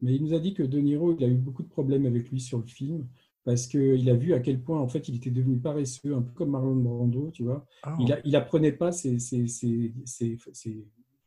Mais 0.00 0.14
il 0.14 0.22
nous 0.24 0.34
a 0.34 0.38
dit 0.38 0.54
que 0.54 0.62
De 0.62 0.78
Niro, 0.78 1.14
il 1.18 1.24
a 1.24 1.28
eu 1.28 1.34
beaucoup 1.36 1.62
de 1.62 1.68
problèmes 1.68 2.06
avec 2.06 2.30
lui 2.30 2.40
sur 2.40 2.58
le 2.58 2.66
film, 2.66 3.06
parce 3.44 3.66
qu'il 3.66 4.08
a 4.08 4.14
vu 4.14 4.32
à 4.32 4.40
quel 4.40 4.60
point, 4.62 4.80
en 4.80 4.88
fait, 4.88 5.08
il 5.08 5.16
était 5.16 5.30
devenu 5.30 5.58
paresseux, 5.58 6.14
un 6.14 6.22
peu 6.22 6.32
comme 6.32 6.50
Marlon 6.50 6.76
Brando, 6.76 7.30
tu 7.32 7.42
vois. 7.42 7.66
Ah. 7.82 7.96
Il, 8.00 8.12
a- 8.12 8.20
il 8.24 8.34
apprenait 8.36 8.72
pas 8.72 8.92
ses, 8.92 9.18
ses- 9.18 9.48
ses- 9.48 9.92
ses- 10.04 10.38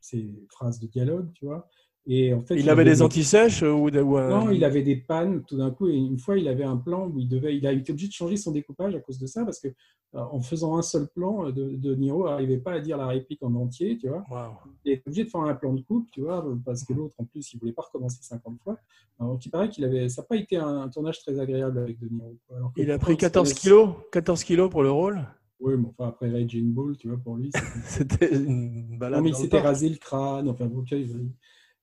ses- 0.05 0.17
ses 0.17 0.47
phrases 0.49 0.79
de 0.79 0.87
dialogue, 0.87 1.29
tu 1.33 1.45
vois. 1.45 1.67
Et 2.07 2.35
en 2.35 2.41
fait, 2.43 2.55
Il 2.55 2.69
avait 2.69 2.83
des 2.83 2.91
des- 2.91 3.01
antisèches 3.01 3.63
euh, 3.63 3.71
ou, 3.71 3.89
des- 3.89 4.03
Non, 4.03 4.51
il 4.51 4.63
avait 4.63 4.83
des 4.83 4.95
pannes 4.95 5.43
tout 5.43 5.57
d'un 5.57 5.71
coup. 5.71 5.87
Et 5.87 5.95
une 5.95 6.19
fois, 6.19 6.37
il 6.37 6.47
avait 6.47 6.63
un 6.63 6.77
plan 6.77 7.07
où 7.07 7.17
il 7.19 7.27
devait, 7.27 7.57
il 7.57 7.65
a 7.65 7.71
été 7.71 7.91
obligé 7.91 8.07
de 8.09 8.13
changer 8.13 8.37
son 8.37 8.51
découpage 8.51 8.93
à 8.93 8.99
cause 8.99 9.17
de 9.17 9.25
ça, 9.25 9.43
parce 9.43 9.59
que 9.59 9.69
euh, 10.13 10.19
en 10.31 10.39
faisant 10.39 10.77
un 10.77 10.83
seul 10.83 11.07
plan, 11.07 11.47
euh, 11.47 11.51
de, 11.51 11.71
de 11.75 11.95
Niro 11.95 12.25
n'arrivait 12.25 12.59
pas 12.59 12.73
à 12.73 12.79
dire 12.79 12.95
la 12.97 13.07
réplique 13.07 13.41
en 13.41 13.53
entier, 13.55 13.97
tu 13.97 14.07
vois. 14.07 14.23
Waouh. 14.29 14.53
Il 14.85 14.91
était 14.93 15.03
obligé 15.07 15.23
de 15.25 15.29
faire 15.29 15.41
un 15.41 15.55
plan 15.55 15.73
de 15.73 15.81
coupe, 15.81 16.07
tu 16.11 16.21
vois, 16.21 16.45
parce 16.63 16.83
que 16.85 16.93
l'autre, 16.93 17.15
en 17.17 17.25
plus, 17.25 17.51
il 17.53 17.59
voulait 17.59 17.73
pas 17.73 17.81
recommencer 17.81 18.19
50 18.21 18.59
fois. 18.63 18.77
Alors, 19.19 19.39
il 19.43 19.49
paraît 19.49 19.69
qu'il 19.69 19.83
avait, 19.83 20.07
ça 20.07 20.21
n'a 20.21 20.27
pas 20.27 20.35
été 20.37 20.57
un, 20.57 20.87
tournage 20.89 21.19
très 21.23 21.39
agréable 21.39 21.79
avec 21.79 21.99
De 21.99 22.07
Niro. 22.07 22.35
Alors 22.55 22.71
Il 22.77 22.91
a 22.91 22.99
pris 22.99 23.17
14 23.17 23.47
c'était- 23.49 23.61
kilos, 23.61 23.89
14 24.11 24.43
kilos 24.43 24.69
pour 24.69 24.83
le 24.83 24.91
rôle. 24.91 25.25
Oui, 25.59 25.73
mais 25.77 25.87
enfin, 25.87 26.09
après 26.09 26.29
Raging 26.31 26.73
Bull, 26.73 26.97
tu 26.97 27.07
vois, 27.07 27.17
pour 27.17 27.35
lui. 27.37 27.49
c'était- 27.85 28.33
une 28.35 28.97
balade. 28.97 29.19
non, 29.19 29.23
mais 29.23 29.29
il 29.31 29.35
s'était 29.35 29.59
rasé 29.61 29.89
le 29.89 29.95
crâne. 29.97 30.49
Enfin, 30.49 30.65
bon, 30.65 30.79
ok, 30.79 30.91
il- 30.91 31.31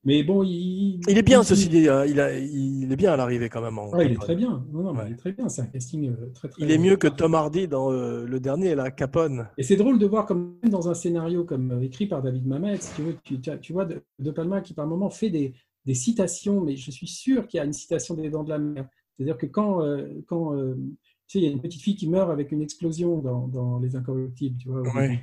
mais 0.04 0.22
bon, 0.24 0.42
il. 0.42 1.00
Il 1.08 1.16
est 1.16 1.22
bien, 1.22 1.42
ceci 1.44 1.68
dit. 1.68 1.88
hein, 1.88 2.04
Il, 2.04 2.20
a, 2.20 2.36
il 2.36 2.92
est 2.92 2.96
bien 2.96 3.12
à 3.12 3.16
l'arrivée 3.16 3.48
quand 3.48 3.62
même. 3.62 3.78
en 3.78 3.88
Ouais, 3.90 4.06
il 4.06 4.12
est 4.12 4.16
très 4.16 4.34
bien. 4.34 4.64
Non, 4.72 4.82
non, 4.82 4.94
Ouais. 4.96 5.04
il 5.06 5.12
est 5.12 5.16
très 5.16 5.32
bien. 5.32 5.48
C'est 5.48 5.62
un 5.62 5.66
casting 5.66 6.10
euh, 6.10 6.30
très, 6.34 6.48
très 6.48 6.60
Il 6.62 6.70
est 6.72 6.78
mieux 6.78 6.96
que 6.96 7.06
Tom 7.06 7.34
Hardy 7.34 7.68
dans 7.68 7.92
euh, 7.92 8.26
le 8.26 8.40
dernier, 8.40 8.74
là, 8.74 8.90
Capone. 8.90 9.48
Et 9.56 9.62
c'est 9.62 9.76
drôle 9.76 9.98
de 10.00 10.06
voir 10.06 10.26
comme 10.26 10.56
même 10.62 10.72
dans 10.72 10.88
un 10.88 10.94
scénario 10.94 11.44
comme 11.44 11.70
euh, 11.70 11.80
écrit 11.82 12.06
par 12.06 12.20
David 12.20 12.46
Mamet, 12.46 12.78
si 12.78 12.94
tu 12.96 13.02
veux, 13.02 13.16
tu, 13.60 13.72
vois 13.72 13.84
de, 13.84 14.02
De 14.18 14.30
Palma 14.32 14.60
qui 14.60 14.74
par 14.74 14.86
moment 14.88 15.08
fait 15.08 15.30
des, 15.30 15.54
des 15.86 15.94
citations, 15.94 16.60
mais 16.60 16.74
je 16.76 16.90
suis 16.90 17.06
sûr 17.06 17.46
qu'il 17.46 17.58
y 17.58 17.60
a 17.60 17.64
une 17.64 17.72
citation 17.72 18.14
des 18.16 18.28
Dents 18.28 18.42
de 18.44 18.50
la 18.50 18.58
Mer. 18.58 18.88
C'est-à-dire 19.16 19.38
que 19.38 19.46
quand, 19.46 19.84
euh, 19.84 20.08
quand 20.26 20.52
tu 21.28 21.38
sais, 21.38 21.44
il 21.44 21.44
y 21.44 21.48
a 21.48 21.52
une 21.52 21.60
petite 21.62 21.80
fille 21.82 21.96
qui 21.96 22.08
meurt 22.08 22.30
avec 22.30 22.52
une 22.52 22.62
explosion 22.62 23.18
dans, 23.18 23.48
dans 23.48 23.78
Les 23.78 23.96
Incorruptibles, 23.96 24.58
tu 24.58 24.68
vois. 24.68 24.82
Ouais. 24.94 25.20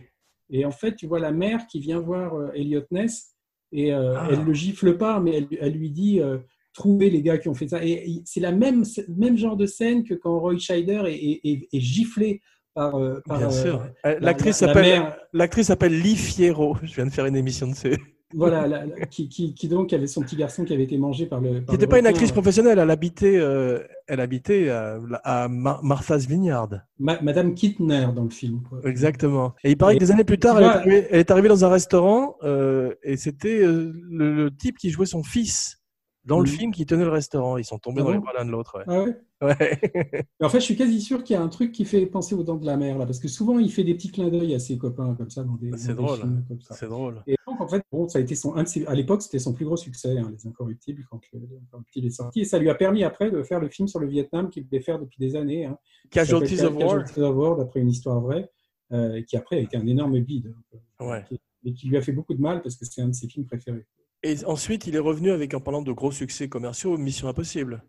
Et 0.50 0.66
en 0.66 0.72
fait, 0.72 0.96
tu 0.96 1.06
vois 1.08 1.20
la 1.20 1.32
mère 1.32 1.68
qui 1.68 1.80
vient 1.80 2.00
voir 2.00 2.34
euh, 2.36 2.52
Elliot 2.56 2.82
Ness 2.92 3.36
et 3.72 3.94
euh, 3.94 4.16
Ah. 4.18 4.28
elle 4.32 4.44
le 4.44 4.54
gifle 4.54 4.98
pas, 4.98 5.20
mais 5.20 5.36
elle, 5.38 5.48
elle 5.60 5.74
lui 5.74 5.92
dit 5.92 6.20
euh, 6.22 6.40
trouvez 6.74 7.10
les 7.12 7.22
gars 7.22 7.38
qui 7.38 7.50
ont 7.50 7.54
fait 7.54 7.68
ça. 7.68 7.84
Et, 7.86 7.92
et 7.92 8.22
c'est 8.26 8.40
la 8.40 8.52
même, 8.52 8.84
c'est 8.86 9.08
le 9.08 9.14
même 9.16 9.38
genre 9.38 9.58
de 9.58 9.68
scène 9.68 10.04
que 10.04 10.16
quand 10.16 10.40
Roy 10.40 10.58
Scheider 10.58 11.04
est, 11.06 11.14
est- 11.16 11.42
est- 11.44 11.68
est 11.72 11.80
giflé 11.80 12.42
par, 12.74 12.96
euh, 12.96 13.20
par, 13.28 13.40
L'actrice 13.40 14.62
la- 14.62 14.68
la 14.68 14.74
s'appelle 14.74 15.00
mère. 15.02 15.18
l'actrice 15.34 15.68
s'appelle 15.68 16.00
Lee 16.02 16.16
Fierro. 16.16 16.78
Je 16.84 16.96
viens 16.96 17.06
de 17.06 17.12
faire 17.12 17.26
une 17.28 17.36
émission 17.36 17.68
dessus. 17.68 17.98
Voilà, 18.36 18.68
la- 18.68 18.86
la- 18.86 19.06
qui, 19.08 19.28
qui, 19.28 19.54
qui 19.56 19.68
donc 19.68 19.92
avait 19.92 20.06
son 20.06 20.22
petit 20.22 20.36
garçon 20.36 20.64
qui 20.64 20.74
avait 20.74 20.84
été 20.84 20.98
mangé 21.00 21.26
par 21.26 21.42
le. 21.42 21.62
Qui 21.62 21.72
n'était 21.72 21.88
pas 21.88 21.98
une 22.00 22.06
actrice 22.06 22.32
professionnelle. 22.32 22.78
Elle 22.78 22.92
habitait, 22.92 23.38
euh, 23.38 23.80
elle 24.08 24.20
habitait 24.20 24.70
à, 24.70 25.00
à 25.24 25.48
Mar- 25.48 25.84
Martha's 25.84 26.28
Vineyard. 26.28 26.70
Ma- 27.00 27.20
Madame 27.22 27.56
Kittner 27.56 28.08
dans 28.16 28.24
le 28.26 28.30
film. 28.30 28.62
quoi. 28.70 28.82
Exactement. 28.84 29.56
Et 29.64 29.72
il 29.72 29.78
paraît 29.78 29.96
Et 29.96 29.98
que 29.98 30.04
des 30.04 30.12
années 30.12 30.24
plus 30.24 30.38
tard, 30.38 30.58
elle 30.60 30.66
est, 30.66 30.68
arrivée, 30.68 31.08
elle 31.10 31.20
est 31.20 31.32
arrivée 31.32 31.50
dans 31.50 31.66
un 31.66 31.70
restaurant 31.70 32.36
euh, 32.44 32.94
et 33.02 33.18
c'était 33.18 33.64
euh, 33.64 33.94
le, 34.10 34.34
le 34.36 34.56
type 34.56 34.78
qui 34.78 34.92
jouait 34.92 35.08
son 35.08 35.24
fils 35.24 35.82
dans 36.26 36.40
le 36.40 36.44
Mhm. 36.50 36.56
film 36.58 36.72
qui 36.72 36.86
tenait 36.86 37.06
le 37.06 37.10
restaurant. 37.10 37.58
Ils 37.58 37.66
sont 37.66 37.80
tombés 37.80 38.02
Ah 38.02 38.04
dans 38.04 38.12
les 38.12 38.18
bon 38.20 38.26
bras 38.26 38.34
l'un 38.38 38.46
de 38.46 38.52
l'autre. 38.52 38.78
Ouais. 38.78 38.84
Ah 38.88 39.04
ouais? 39.06 39.18
Ouais. 39.42 39.80
En 40.42 40.50
fait, 40.50 40.60
je 40.60 40.66
suis 40.66 40.76
quasi 40.76 41.00
sûr 41.02 41.24
qu'il 41.24 41.34
y 41.36 41.38
a 41.38 41.42
un 41.42 41.48
truc 41.50 41.72
qui 41.72 41.86
fait 41.86 42.06
penser 42.06 42.36
aux 42.36 42.44
dents 42.44 42.58
de 42.58 42.66
la 42.66 42.76
mer, 42.78 42.98
là, 42.98 43.06
parce 43.06 43.20
que 43.20 43.28
souvent, 43.28 43.60
il 43.60 43.72
fait 43.72 43.84
des 43.84 43.94
petits 43.94 44.12
clins 44.12 44.30
d'œil 44.30 44.54
à 44.56 44.60
ses 44.60 44.78
copains 44.78 45.16
comme 45.16 45.30
ça 45.30 45.44
dans 45.44 45.56
des, 45.56 45.72
C'est 45.78 45.94
dans 45.94 46.02
des 46.02 46.08
drôle. 46.08 46.18
films 46.20 46.46
comme 46.48 46.62
ça. 46.62 46.76
C'est 46.76 46.88
drôle. 46.88 47.24
Et 47.28 47.36
donc, 47.48 47.60
en 47.62 47.68
fait, 47.68 47.82
bon, 47.92 48.08
ça 48.08 48.20
a 48.20 48.22
été 48.22 48.36
son, 48.36 48.56
un 48.56 48.64
de 48.64 48.68
ses- 48.68 48.86
à 48.86 48.96
l'époque, 48.96 49.22
c'était 49.22 49.40
son 49.40 49.54
plus 49.54 49.66
gros 49.66 49.78
succès, 49.78 50.18
hein, 50.18 50.30
Les 50.32 50.48
Incorruptibles, 50.48 51.06
quand 51.10 51.20
le, 51.34 51.40
Les 51.40 51.58
Incorruptibles 51.58 52.08
est 52.08 52.10
sorti. 52.12 52.42
Et 52.42 52.46
ça 52.46 52.60
lui 52.60 52.70
a 52.70 52.76
permis 52.76 53.04
après 53.04 53.32
de 53.32 53.42
faire 53.44 53.60
le 53.60 53.70
film 53.70 53.88
sur 53.88 54.00
le 54.00 54.08
Vietnam 54.08 54.50
qu'il 54.50 54.64
voulait 54.66 54.82
faire 54.82 55.00
depuis 55.00 55.18
des 55.20 55.36
années. 55.36 55.66
Hein, 55.66 55.78
Casualties 56.10 56.62
of 56.62 56.76
War. 56.76 56.80
Casualties 57.04 57.22
of 57.22 57.36
War, 57.36 57.56
d'après 57.58 57.80
une 57.82 57.90
histoire 57.90 58.20
vraie, 58.22 58.50
euh, 58.92 59.22
qui 59.24 59.38
après 59.38 59.58
a 59.58 59.60
été 59.60 59.78
un 59.78 59.86
énorme 59.88 60.20
bide. 60.20 60.54
hein, 61.02 61.06
Ouais. 61.06 61.24
Et 61.66 61.74
qui 61.74 61.88
lui 61.88 61.98
a 61.98 62.02
fait 62.02 62.12
beaucoup 62.14 62.34
de 62.34 62.42
mal 62.42 62.62
parce 62.62 62.76
que 62.78 62.86
c'est 62.86 63.02
un 63.02 63.10
de 63.10 63.14
ses 63.14 63.28
films 63.28 63.46
préférés. 63.46 63.86
Et 64.24 64.44
ensuite, 64.46 64.88
il 64.88 64.96
est 64.96 65.00
revenu 65.00 65.32
avec, 65.32 65.54
en 65.54 65.60
parlant 65.62 65.82
de 65.82 65.92
gros 65.92 66.12
succès 66.12 66.50
commerciaux, 66.50 66.98
Mission 66.98 67.28
Impossible. 67.30 67.84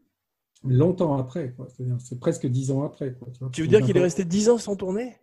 Longtemps 0.62 1.16
après, 1.16 1.54
c'est 1.98 2.20
presque 2.20 2.46
dix 2.46 2.70
ans 2.70 2.82
après. 2.84 3.14
Quoi, 3.14 3.28
vois. 3.40 3.48
Tu 3.50 3.62
veux 3.62 3.68
dire 3.68 3.80
qu'il 3.80 3.96
est 3.96 4.00
resté 4.02 4.24
10 4.24 4.50
ans 4.50 4.58
sans 4.58 4.76
tourner? 4.76 5.16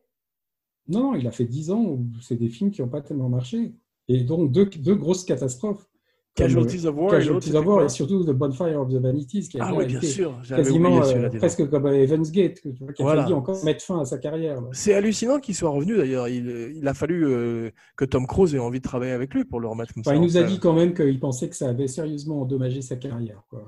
Non, 0.87 1.11
non, 1.11 1.15
il 1.15 1.27
a 1.27 1.31
fait 1.31 1.45
dix 1.45 1.69
ans 1.69 1.81
où 1.83 2.05
c'est 2.21 2.37
des 2.37 2.49
films 2.49 2.71
qui 2.71 2.81
n'ont 2.81 2.87
pas 2.87 3.01
tellement 3.01 3.29
marché. 3.29 3.73
Et 4.07 4.23
donc 4.23 4.51
deux, 4.51 4.65
deux 4.65 4.95
grosses 4.95 5.25
catastrophes. 5.25 5.87
Casualties 6.33 6.85
of 6.85 6.95
euh, 6.95 6.99
War 6.99 7.11
Casualties 7.11 7.55
of 7.55 7.65
War 7.65 7.83
et 7.83 7.89
surtout 7.89 8.23
The 8.23 8.29
Bonfire 8.29 8.79
of 8.79 8.89
the 8.89 8.97
Vanities, 9.01 9.49
qui 9.49 9.59
a 9.59 9.65
Ah 9.65 9.73
oui, 9.75 9.87
bien 9.87 9.99
sûr. 10.01 10.39
Quasiment 10.47 11.03
euh, 11.03 11.29
presque 11.29 11.67
comme 11.67 11.87
Evans 11.87 12.21
Gate, 12.21 12.61
tu 12.61 12.69
vois, 12.79 12.93
qui 12.93 13.01
a 13.01 13.05
Voilà. 13.05 13.23
failli 13.23 13.33
encore 13.33 13.63
mettre 13.65 13.83
fin 13.83 13.99
à 14.01 14.05
sa 14.05 14.19
carrière. 14.19 14.61
C'est 14.71 14.93
hallucinant 14.93 15.39
qu'il 15.39 15.55
soit 15.55 15.71
revenu 15.71 15.97
d'ailleurs. 15.97 16.27
Il, 16.27 16.73
il 16.75 16.87
a 16.87 16.93
fallu 16.93 17.25
euh, 17.25 17.71
que 17.95 18.05
Tom 18.05 18.27
Cruise 18.27 18.53
ait 18.53 18.59
envie 18.59 18.77
de 18.79 18.83
travailler 18.83 19.13
avec 19.13 19.33
lui 19.33 19.45
pour 19.45 19.59
le 19.59 19.67
remettre 19.67 19.93
comme 19.95 20.01
Enfin, 20.01 20.11
ça. 20.11 20.15
il 20.15 20.21
nous 20.21 20.37
a 20.37 20.43
dit 20.43 20.59
quand 20.59 20.73
même 20.73 20.93
qu'il 20.93 21.19
pensait 21.19 21.49
que 21.49 21.55
ça 21.55 21.69
avait 21.69 21.87
sérieusement 21.87 22.41
endommagé 22.41 22.81
sa 22.83 22.95
carrière. 22.97 23.43
Quoi. 23.49 23.67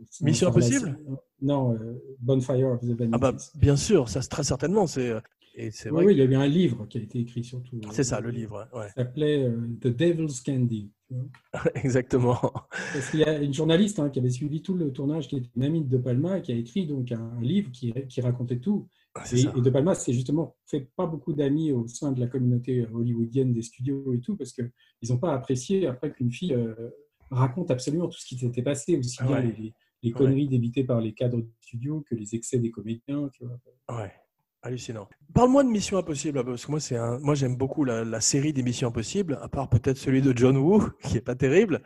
Euh, 0.00 0.24
Mission 0.24 0.48
Impossible 0.48 0.98
Non, 1.42 1.74
euh, 1.74 1.94
Bonfire 2.20 2.68
of 2.68 2.80
the 2.80 2.86
Vanities. 2.96 3.10
Ah 3.12 3.18
bah, 3.18 3.36
bien 3.54 3.76
sûr, 3.76 4.08
ça 4.08 4.22
c'est 4.22 4.28
très 4.28 4.44
certainement. 4.44 4.86
C'est 4.86 5.12
et 5.56 5.70
c'est 5.72 5.90
oui, 5.90 5.94
vrai. 5.96 6.04
oui, 6.06 6.12
que- 6.12 6.18
il 6.20 6.24
y 6.24 6.26
a 6.26 6.30
eu 6.30 6.34
un 6.36 6.46
livre 6.46 6.86
qui 6.86 6.98
a 6.98 7.00
été 7.02 7.18
écrit 7.18 7.42
surtout. 7.44 7.80
C'est 7.90 8.04
ça, 8.04 8.20
le 8.20 8.30
livre. 8.30 8.68
Ouais. 8.72 8.86
Ça 8.88 8.94
s'appelait 8.94 9.44
euh, 9.44 9.68
The 9.80 9.88
Devil's 9.88 10.40
Candy. 10.42 10.90
Exactement. 11.74 12.38
Parce 12.92 13.10
qu'il 13.10 13.20
y 13.20 13.24
a 13.24 13.38
une 13.42 13.52
journaliste 13.52 13.98
hein, 13.98 14.10
qui 14.10 14.20
avait 14.20 14.30
suivi 14.30 14.62
tout 14.62 14.74
le 14.74 14.92
tournage, 14.92 15.26
qui 15.28 15.36
était 15.36 15.48
une 15.56 15.64
amie 15.64 15.82
de 15.82 15.88
De 15.88 15.96
Palma, 16.00 16.38
et 16.38 16.42
qui 16.42 16.52
a 16.52 16.54
écrit 16.54 16.86
donc 16.86 17.10
un 17.12 17.40
livre 17.40 17.70
qui, 17.72 17.92
qui 18.08 18.20
racontait 18.20 18.58
tout. 18.60 18.88
C'est 19.24 19.40
Et, 19.40 19.42
ça. 19.42 19.52
et 19.56 19.60
De 19.60 19.70
Palma, 19.70 19.94
c'est 19.96 20.12
justement 20.12 20.54
fait 20.66 20.88
pas 20.96 21.06
beaucoup 21.06 21.32
d'amis 21.32 21.72
au 21.72 21.86
sein 21.88 22.12
de 22.12 22.20
la 22.20 22.28
communauté 22.28 22.86
hollywoodienne 22.92 23.52
des 23.52 23.62
studios 23.62 24.12
et 24.14 24.20
tout, 24.20 24.36
parce 24.36 24.52
qu'ils 24.52 24.70
n'ont 25.08 25.18
pas 25.18 25.34
apprécié 25.34 25.88
après 25.88 26.12
qu'une 26.12 26.30
fille 26.30 26.54
euh, 26.54 26.74
raconte 27.32 27.72
absolument 27.72 28.06
tout 28.06 28.18
ce 28.18 28.26
qui 28.26 28.38
s'était 28.38 28.62
passé, 28.62 28.96
aussi 28.96 29.16
Ah 29.20 29.26
bien 29.26 29.36
ouais. 29.36 29.54
les, 29.58 29.74
les 30.02 30.12
conneries 30.12 30.48
débitées 30.48 30.84
par 30.84 31.00
les 31.00 31.12
cadres 31.12 31.38
du 31.40 31.50
studio 31.60 32.04
que 32.08 32.14
les 32.14 32.34
excès 32.34 32.58
des 32.58 32.70
comédiens. 32.70 33.28
Tu 33.32 33.44
vois. 33.44 33.96
Ouais, 34.02 34.12
hallucinant. 34.62 35.08
Parle-moi 35.34 35.62
de 35.64 35.68
Mission 35.68 35.98
Impossible, 35.98 36.38
là, 36.38 36.44
parce 36.44 36.64
que 36.66 36.70
moi, 36.70 36.80
c'est 36.80 36.96
un... 36.96 37.18
moi 37.20 37.34
j'aime 37.34 37.56
beaucoup 37.56 37.84
la, 37.84 38.04
la 38.04 38.20
série 38.20 38.52
des 38.52 38.62
Missions 38.62 38.88
Impossibles, 38.88 39.38
à 39.42 39.48
part 39.48 39.68
peut-être 39.68 39.96
celui 39.98 40.22
de 40.22 40.36
John 40.36 40.56
Woo, 40.56 40.88
qui 41.04 41.16
est 41.16 41.20
pas 41.22 41.34
terrible. 41.34 41.82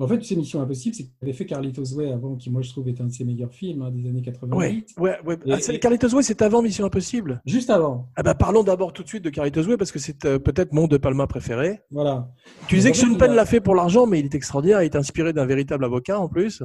En 0.00 0.08
fait, 0.08 0.24
ces 0.24 0.34
Mission 0.34 0.60
Impossible, 0.60 0.92
c'est 0.96 1.04
qu'il 1.04 1.12
avait 1.22 1.32
fait 1.32 1.46
Carlitos 1.46 1.94
Way 1.94 2.10
avant, 2.12 2.34
qui 2.34 2.50
moi 2.50 2.62
je 2.62 2.70
trouve 2.70 2.88
est 2.88 3.00
un 3.00 3.04
de 3.04 3.12
ses 3.12 3.24
meilleurs 3.24 3.54
films 3.54 3.82
hein, 3.82 3.92
des 3.92 4.08
années 4.08 4.22
88. 4.22 4.94
Ouais, 4.98 5.02
ouais, 5.02 5.18
ouais. 5.24 5.38
Et- 5.46 5.52
Ah, 5.52 5.72
et- 5.72 5.78
Carlitos 5.78 6.08
Way, 6.12 6.24
c'est 6.24 6.42
avant 6.42 6.62
Mission 6.62 6.84
Impossible? 6.84 7.40
Juste 7.46 7.70
avant, 7.70 8.08
Ah 8.16 8.24
bah, 8.24 8.34
parlons 8.34 8.64
d'abord 8.64 8.92
tout 8.92 9.04
de 9.04 9.08
suite 9.08 9.22
de 9.22 9.30
Carlitos 9.30 9.62
Way, 9.68 9.76
parce 9.76 9.92
que 9.92 10.00
c'est 10.00 10.24
euh, 10.24 10.40
peut-être 10.40 10.72
mon 10.72 10.88
De 10.88 10.96
Palma 10.96 11.28
préféré. 11.28 11.78
voilà. 11.92 12.28
Tu 12.66 12.74
disais 12.74 12.90
que 12.90 12.96
Sean 12.96 13.14
Penn 13.14 13.34
l'a 13.36 13.46
fait 13.46 13.60
pour 13.60 13.76
l'argent, 13.76 14.04
mais 14.06 14.18
il 14.18 14.24
est 14.24 14.34
extraordinaire. 14.34 14.82
Il 14.82 14.86
est 14.86 14.96
inspiré 14.96 15.32
d'un 15.32 15.46
véritable 15.46 15.84
avocat 15.84 16.18
en 16.18 16.28
plus. 16.28 16.64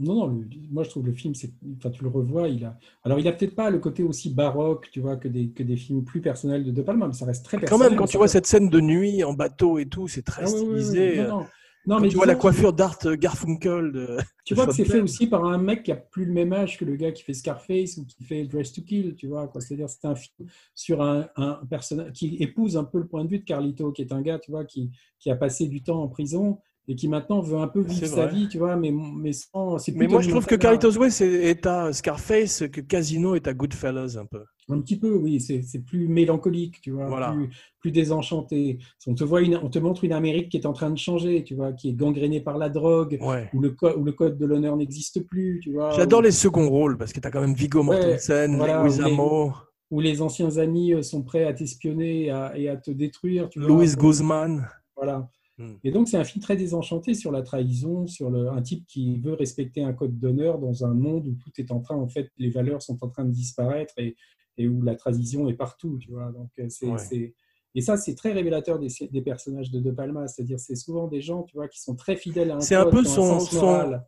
Non, 0.00 0.14
non, 0.14 0.26
le- 0.28 0.48
moi 0.70 0.82
je 0.82 0.90
trouve 0.90 1.06
le 1.06 1.12
film, 1.12 1.34
c'est, 1.34 1.52
enfin 1.76 1.90
tu 1.90 2.02
le 2.02 2.08
revois, 2.10 2.48
il 2.48 2.64
a, 2.64 2.76
alors 3.04 3.18
il 3.20 3.28
a 3.28 3.32
peut-être 3.32 3.54
pas 3.54 3.70
le 3.70 3.78
côté 3.78 4.02
aussi 4.02 4.30
baroque, 4.34 4.88
tu 4.90 5.00
vois, 5.00 5.16
que 5.16 5.28
des, 5.28 5.50
que 5.50 5.62
des 5.62 5.76
films 5.76 6.04
plus 6.04 6.20
personnels 6.20 6.64
de 6.64 6.70
De 6.70 6.82
Palma, 6.82 7.06
mais 7.06 7.12
ça 7.12 7.26
reste 7.26 7.44
très 7.44 7.58
Quand 7.58 7.62
personnel. 7.62 7.90
même, 7.90 7.98
quand 7.98 8.06
tu 8.06 8.16
vois 8.16 8.28
cette 8.28 8.46
scène 8.46 8.68
de 8.70 8.80
nuit 8.80 9.22
en 9.24 9.34
bateau 9.34 9.78
et 9.78 9.86
tout, 9.86 10.08
c'est 10.08 10.22
très 10.22 10.42
Ah 10.44 10.48
oui, 10.48 10.52
oui, 10.54 10.60
oui, 10.60 10.82
stylisé. 10.82 11.16
Non, 11.18 11.28
non. 11.28 11.46
Non, 11.86 11.96
Quand 11.96 12.02
mais 12.02 12.08
tu 12.08 12.16
vois 12.16 12.26
la 12.26 12.34
coiffure 12.34 12.72
d'Art 12.74 12.98
Garfunkel. 13.16 13.92
De... 13.92 14.18
Tu 14.44 14.54
vois 14.54 14.66
que 14.66 14.72
c'est 14.74 14.84
fait 14.84 15.00
aussi 15.00 15.26
par 15.28 15.44
un 15.44 15.56
mec 15.58 15.82
qui 15.82 15.92
a 15.92 15.96
plus 15.96 16.24
le 16.26 16.32
même 16.32 16.52
âge 16.52 16.76
que 16.76 16.84
le 16.84 16.94
gars 16.96 17.10
qui 17.12 17.22
fait 17.22 17.32
Scarface 17.32 17.96
ou 17.96 18.04
qui 18.04 18.22
fait 18.24 18.44
Dress 18.44 18.72
to 18.72 18.82
Kill, 18.82 19.14
tu 19.14 19.28
vois. 19.28 19.48
quoi. 19.48 19.60
C'est-à-dire 19.62 19.88
c'est 19.88 20.04
un 20.06 20.14
film 20.14 20.46
sur 20.74 21.00
un, 21.02 21.28
un 21.36 21.60
personnage 21.70 22.12
qui 22.12 22.36
épouse 22.40 22.76
un 22.76 22.84
peu 22.84 22.98
le 22.98 23.06
point 23.06 23.24
de 23.24 23.30
vue 23.30 23.38
de 23.38 23.44
Carlito, 23.44 23.92
qui 23.92 24.02
est 24.02 24.12
un 24.12 24.20
gars, 24.20 24.38
tu 24.38 24.50
vois, 24.50 24.64
qui, 24.66 24.90
qui 25.18 25.30
a 25.30 25.36
passé 25.36 25.68
du 25.68 25.82
temps 25.82 26.02
en 26.02 26.08
prison 26.08 26.58
et 26.90 26.96
qui 26.96 27.06
maintenant 27.06 27.40
veut 27.40 27.56
un 27.58 27.68
peu 27.68 27.82
vivre 27.82 28.04
sa 28.04 28.26
vie, 28.26 28.48
tu 28.48 28.58
vois, 28.58 28.74
mais, 28.74 28.90
mais 28.92 29.32
sans. 29.32 29.76
Mais 29.94 30.08
moi, 30.08 30.20
je 30.20 30.28
trouve 30.30 30.44
que. 30.44 30.56
Carlitos 30.56 30.98
Way 30.98 31.10
c'est, 31.10 31.28
est 31.32 31.64
à 31.64 31.92
Scarface, 31.92 32.64
que 32.72 32.80
Casino 32.80 33.36
est 33.36 33.46
à 33.46 33.54
Goodfellas 33.54 34.16
un 34.18 34.26
peu. 34.26 34.40
Un 34.68 34.80
petit 34.80 34.98
peu, 34.98 35.12
oui, 35.14 35.40
c'est 35.40 35.84
plus 35.84 36.08
mélancolique, 36.08 36.80
tu 36.80 36.90
vois, 36.90 37.06
Voilà. 37.06 37.30
plus, 37.32 37.48
plus 37.80 37.90
désenchanté. 37.92 38.78
On 39.06 39.14
te, 39.14 39.22
voit 39.22 39.40
une, 39.42 39.56
on 39.56 39.68
te 39.68 39.78
montre 39.78 40.02
une 40.04 40.12
Amérique 40.12 40.48
qui 40.48 40.56
est 40.56 40.66
en 40.66 40.72
train 40.72 40.90
de 40.90 40.98
changer, 40.98 41.44
tu 41.44 41.54
vois, 41.54 41.72
qui 41.72 41.90
est 41.90 41.92
gangrénée 41.92 42.40
par 42.40 42.58
la 42.58 42.68
drogue, 42.68 43.18
Ouais. 43.20 43.48
où 43.54 43.60
le, 43.60 43.70
co- 43.70 43.96
où 43.96 44.02
le 44.04 44.12
code 44.12 44.36
de 44.38 44.46
l'honneur 44.46 44.76
n'existe 44.76 45.24
plus, 45.26 45.60
tu 45.62 45.72
vois. 45.72 45.90
J'adore 45.92 46.20
où- 46.20 46.22
les 46.24 46.30
seconds 46.32 46.68
rôles 46.68 46.98
parce 46.98 47.12
que 47.12 47.20
tu 47.20 47.26
as 47.26 47.30
quand 47.30 47.40
même 47.40 47.54
Viggo 47.54 47.80
Ouais, 47.80 47.84
Mortensen, 47.86 48.56
voilà, 48.56 48.82
Louis 48.82 49.00
Amo, 49.00 49.52
où 49.92 50.00
les 50.00 50.22
anciens 50.22 50.56
amis 50.58 50.92
euh, 50.92 51.02
sont 51.02 51.22
prêts 51.22 51.44
à 51.44 51.52
t'espionner 51.52 52.24
et 52.26 52.30
à, 52.30 52.56
et 52.58 52.68
à 52.68 52.76
te 52.76 52.90
détruire. 52.92 53.48
Tu 53.48 53.58
vois. 53.60 53.68
Louis 53.68 53.92
Guzman. 53.96 54.68
Voilà. 54.96 55.28
Hmm. 55.60 55.74
Et 55.84 55.90
donc, 55.90 56.08
c'est 56.08 56.16
un 56.16 56.24
film 56.24 56.42
très 56.42 56.56
désenchanté 56.56 57.12
sur 57.12 57.30
la 57.32 57.42
trahison, 57.42 58.06
sur 58.06 58.30
le, 58.30 58.48
un 58.48 58.62
type 58.62 58.86
qui 58.86 59.18
veut 59.20 59.34
respecter 59.34 59.82
un 59.82 59.92
code 59.92 60.18
d'honneur 60.18 60.58
dans 60.58 60.86
un 60.86 60.94
monde 60.94 61.26
où 61.28 61.34
tout 61.34 61.50
est 61.58 61.70
en 61.70 61.80
train, 61.80 61.96
en 61.96 62.08
fait, 62.08 62.30
les 62.38 62.48
valeurs 62.48 62.80
sont 62.80 62.96
en 63.04 63.08
train 63.08 63.26
de 63.26 63.30
disparaître 63.30 63.92
et, 63.98 64.16
et 64.56 64.66
où 64.68 64.80
la 64.80 64.94
trahison 64.94 65.48
est 65.48 65.54
partout, 65.54 65.98
tu 65.98 66.10
vois. 66.12 66.32
Donc, 66.32 66.48
euh, 66.58 66.66
c'est, 66.70 66.86
Ouais. 66.86 67.34
et 67.74 67.80
ça, 67.82 67.98
c'est 67.98 68.14
très 68.14 68.32
révélateur 68.32 68.78
des, 68.78 68.88
des 69.12 69.20
personnages 69.20 69.70
de 69.70 69.80
De 69.80 69.90
Palma. 69.90 70.26
C'est-à-dire, 70.28 70.58
c'est 70.58 70.76
souvent 70.76 71.08
des 71.08 71.20
gens, 71.20 71.42
tu 71.42 71.56
vois, 71.56 71.68
qui 71.68 71.80
sont 71.80 71.94
très 71.94 72.16
fidèles 72.16 72.52
à 72.52 72.56
un 72.56 72.60
C'est 72.60 72.74
un 72.74 72.86
peu 72.86 73.04
son, 73.04 73.38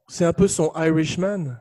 c'est 0.08 0.24
un 0.24 0.32
peu 0.32 0.48
son 0.48 0.72
Irishman. 0.74 1.58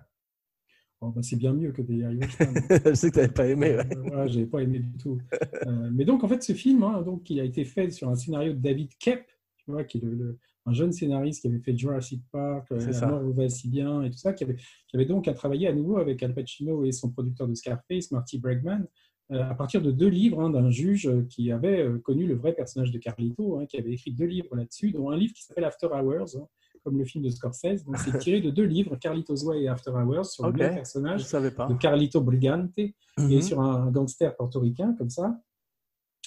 Bon, 1.01 1.09
bah, 1.09 1.21
c'est 1.23 1.35
bien 1.35 1.51
mieux 1.53 1.71
que 1.71 1.81
des 1.81 1.95
Irishman. 1.95 2.53
Je 2.85 2.93
sais 2.93 3.09
que 3.09 3.15
tu 3.15 3.19
n'avais 3.19 3.33
pas 3.33 3.47
aimé. 3.47 3.75
ouais. 3.75 3.97
Euh, 3.97 4.01
voilà, 4.05 4.27
j'ai 4.27 4.45
pas 4.45 4.59
aimé 4.61 4.79
du 4.79 4.97
tout. 4.97 5.17
Euh, 5.65 5.89
mais 5.91 6.05
donc, 6.05 6.23
en 6.23 6.27
fait, 6.27 6.43
ce 6.43 6.53
film, 6.53 6.83
hein, 6.83 7.01
donc, 7.01 7.27
il 7.29 7.39
a 7.39 7.43
été 7.43 7.65
fait 7.65 7.89
sur 7.89 8.07
un 8.07 8.15
scénario 8.15 8.53
de 8.53 8.59
David 8.59 8.91
Kep, 8.99 9.25
vois, 9.71 9.83
qui 9.83 9.97
est 9.97 10.01
le, 10.01 10.13
le- 10.13 10.37
un 10.67 10.73
jeune 10.73 10.91
scénariste 10.91 11.41
qui 11.41 11.47
avait 11.47 11.59
fait 11.59 11.75
Jurassic 11.75 12.21
Park, 12.31 12.67
euh, 12.71 12.85
La 12.85 12.93
ça. 12.93 13.07
mort 13.07 13.21
vous 13.21 13.33
va 13.33 13.49
si 13.49 13.67
bien, 13.67 14.03
et 14.03 14.11
tout 14.11 14.17
ça, 14.19 14.31
qui 14.33 14.43
avait, 14.43 14.55
qui 14.55 14.95
avait 14.95 15.05
donc 15.07 15.27
à 15.27 15.33
travailler 15.33 15.67
à 15.67 15.73
nouveau 15.73 15.97
avec 15.97 16.21
Al 16.21 16.35
Pacino 16.35 16.85
et 16.85 16.91
son 16.91 17.09
producteur 17.09 17.47
de 17.47 17.55
Scarface, 17.55 18.11
Marty 18.11 18.37
Bregman, 18.37 18.85
euh, 19.31 19.41
à 19.49 19.55
partir 19.55 19.81
de 19.81 19.91
deux 19.91 20.09
livres 20.09 20.39
hein, 20.41 20.49
d'un 20.51 20.69
juge 20.69 21.07
euh, 21.07 21.23
qui 21.29 21.51
avait 21.51 21.87
connu 22.03 22.27
le 22.27 22.35
vrai 22.35 22.53
personnage 22.53 22.91
de 22.91 22.99
Carlito, 22.99 23.57
hein, 23.59 23.65
qui 23.65 23.77
avait 23.77 23.93
écrit 23.93 24.11
deux 24.11 24.25
livres 24.25 24.55
là-dessus, 24.55 24.91
dont 24.91 25.09
un 25.09 25.17
livre 25.17 25.33
qui 25.33 25.41
s'appelle 25.43 25.63
After 25.63 25.87
Hours, 25.87 26.35
hein, 26.37 26.47
comme 26.83 26.97
le 26.99 27.05
film 27.05 27.23
de 27.23 27.29
Scorsese. 27.29 27.83
Donc, 27.85 27.97
c'est 27.97 28.17
tiré 28.19 28.41
de 28.41 28.49
deux 28.51 28.65
livres, 28.65 28.95
Carlito's 28.97 29.43
Way 29.43 29.63
et 29.63 29.67
After 29.67 29.91
Hours, 29.91 30.25
sur 30.27 30.43
le 30.45 30.49
même 30.53 30.75
personnage 30.75 31.21
de 31.69 31.73
Carlito 31.75 32.21
Brigante 32.21 32.77
et 32.77 32.93
Mhm. 33.17 33.41
sur 33.41 33.59
un 33.61 33.89
gangster 33.91 34.35
portoricain 34.35 34.93
comme 34.97 35.09
ça. 35.09 35.39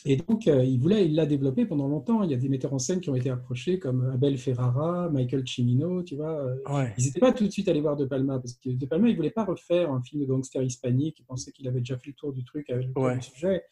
Et 0.07 0.17
donc, 0.17 0.47
euh, 0.49 0.63
il 0.63 0.79
voulait, 0.79 1.07
il 1.07 1.15
l'a 1.15 1.25
développé 1.25 1.65
pendant 1.65 1.89
longtemps. 1.89 2.23
Il 2.23 2.31
y 2.31 2.35
a 2.35 2.37
des 2.37 2.49
metteurs 2.51 2.75
en 2.75 2.79
scène 2.79 3.01
qui 3.01 3.09
ont 3.09 3.15
été 3.15 3.31
approchés 3.31 3.79
comme 3.79 4.11
Abel 4.13 4.37
Ferrara, 4.37 5.09
Michael 5.11 5.45
Cimino, 5.49 6.03
tu 6.03 6.17
vois. 6.17 6.45
euh, 6.45 6.57
Ouais. 6.69 6.93
Ils 6.99 7.07
n'étaient 7.07 7.21
pas 7.21 7.33
tout 7.33 7.45
de 7.47 7.51
suite 7.51 7.69
allés 7.69 7.81
voir 7.81 7.97
De 7.97 8.05
Palma 8.05 8.39
parce 8.39 8.53
que 8.55 8.69
De 8.69 8.85
Palma, 8.87 9.09
il 9.09 9.17
voulait 9.17 9.31
pas 9.31 9.45
refaire 9.47 9.91
un 9.91 10.03
film 10.03 10.21
de 10.23 10.27
gangster 10.27 10.63
hispanique. 10.63 11.17
Il 11.21 11.25
pensait 11.25 11.53
qu'il 11.53 11.67
avait 11.69 11.79
déjà 11.81 11.97
fait 11.97 12.09
le 12.09 12.15
tour 12.15 12.33
du 12.35 12.45
truc 12.45 12.69
avec 12.69 12.89
le 12.95 13.01
Ouais. 13.01 13.21
sujet. 13.23 13.63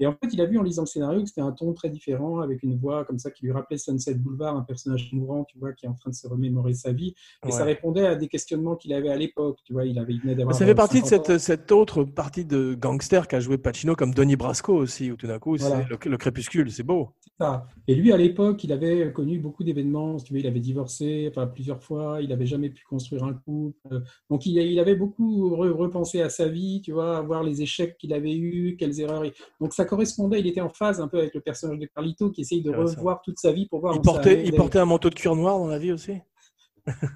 Et 0.00 0.06
en 0.06 0.12
fait, 0.12 0.28
il 0.32 0.40
a 0.40 0.46
vu 0.46 0.58
en 0.58 0.62
lisant 0.62 0.82
le 0.82 0.86
scénario 0.86 1.20
que 1.22 1.28
c'était 1.28 1.40
un 1.42 1.52
ton 1.52 1.72
très 1.72 1.88
différent, 1.90 2.40
avec 2.40 2.62
une 2.62 2.76
voix 2.78 3.04
comme 3.04 3.18
ça 3.18 3.30
qui 3.30 3.44
lui 3.44 3.52
rappelait 3.52 3.78
Sunset 3.78 4.14
Boulevard, 4.14 4.56
un 4.56 4.62
personnage 4.62 5.10
mourant, 5.12 5.44
tu 5.44 5.58
vois, 5.58 5.72
qui 5.72 5.86
est 5.86 5.88
en 5.88 5.94
train 5.94 6.10
de 6.10 6.14
se 6.14 6.26
remémorer 6.26 6.74
sa 6.74 6.92
vie. 6.92 7.14
Et 7.46 7.50
ça 7.52 7.64
répondait 7.64 8.06
à 8.06 8.14
des 8.16 8.28
questionnements 8.28 8.76
qu'il 8.76 8.92
avait 8.94 9.10
à 9.10 9.16
l'époque. 9.16 9.58
Tu 9.64 9.72
vois, 9.72 9.84
il 9.84 9.98
avait 9.98 10.14
il 10.14 10.34
d'avoir. 10.36 10.54
Ça 10.56 10.64
fait 10.66 10.74
partie 10.74 11.00
de 11.02 11.06
50 11.06 11.20
ans. 11.20 11.24
cette, 11.32 11.38
cette 11.40 11.72
autre 11.72 12.04
partie 12.04 12.44
de 12.44 12.74
gangster 12.74 13.28
qu'a 13.28 13.40
joué 13.40 13.58
Pacino, 13.58 13.94
comme 13.94 14.14
Donnie 14.14 14.36
Brasco 14.36 14.74
aussi, 14.74 15.10
où 15.10 15.16
tout 15.16 15.26
d'un 15.26 15.38
coup, 15.38 15.56
Voilà. 15.56 15.84
c'est 15.84 16.06
le, 16.06 16.10
le 16.10 16.16
crépuscule, 16.16 16.70
c'est 16.70 16.82
beau. 16.82 17.10
ça. 17.38 17.66
Et 17.88 17.94
lui, 17.94 18.12
à 18.12 18.16
l'époque, 18.16 18.62
il 18.64 18.72
avait 18.72 19.12
connu 19.12 19.38
beaucoup 19.38 19.64
d'événements. 19.64 20.16
Tu 20.18 20.32
veux, 20.32 20.38
il 20.40 20.46
avait 20.46 20.60
divorcé 20.60 21.26
enfin, 21.30 21.46
plusieurs 21.46 21.82
fois. 21.82 22.18
Il 22.22 22.28
n'avait 22.28 22.46
jamais 22.46 22.70
pu 22.70 22.84
construire 22.84 23.24
un 23.24 23.34
couple. 23.34 24.02
Donc, 24.30 24.46
il, 24.46 24.56
il 24.58 24.78
avait 24.78 24.94
beaucoup 24.94 25.50
re- 25.50 25.70
repensé 25.70 26.20
à 26.22 26.28
sa 26.28 26.46
vie, 26.48 26.80
tu 26.82 26.92
vois, 26.92 27.18
à 27.18 27.22
voir 27.22 27.42
les 27.42 27.60
échecs 27.62 27.96
qu'il 27.98 28.12
avait 28.14 28.34
eus, 28.36 28.76
quelles 28.78 29.00
erreurs. 29.00 29.24
Donc, 29.60 29.72
ça 29.74 29.81
correspondait. 29.84 30.40
Il 30.40 30.46
était 30.46 30.60
en 30.60 30.68
phase 30.70 31.00
un 31.00 31.08
peu 31.08 31.18
avec 31.18 31.34
le 31.34 31.40
personnage 31.40 31.78
de 31.78 31.86
Carlito 31.86 32.30
qui 32.30 32.42
essaye 32.42 32.62
de 32.62 32.70
revoir 32.70 33.22
toute 33.22 33.38
sa 33.38 33.52
vie 33.52 33.66
pour 33.66 33.80
voir. 33.80 33.94
Il 33.94 34.00
portait, 34.00 34.42
il 34.44 34.54
portait 34.54 34.78
un 34.78 34.84
manteau 34.84 35.10
de 35.10 35.14
cuir 35.14 35.34
noir 35.36 35.58
dans 35.58 35.66
la 35.68 35.78
vie 35.78 35.92
aussi? 35.92 36.14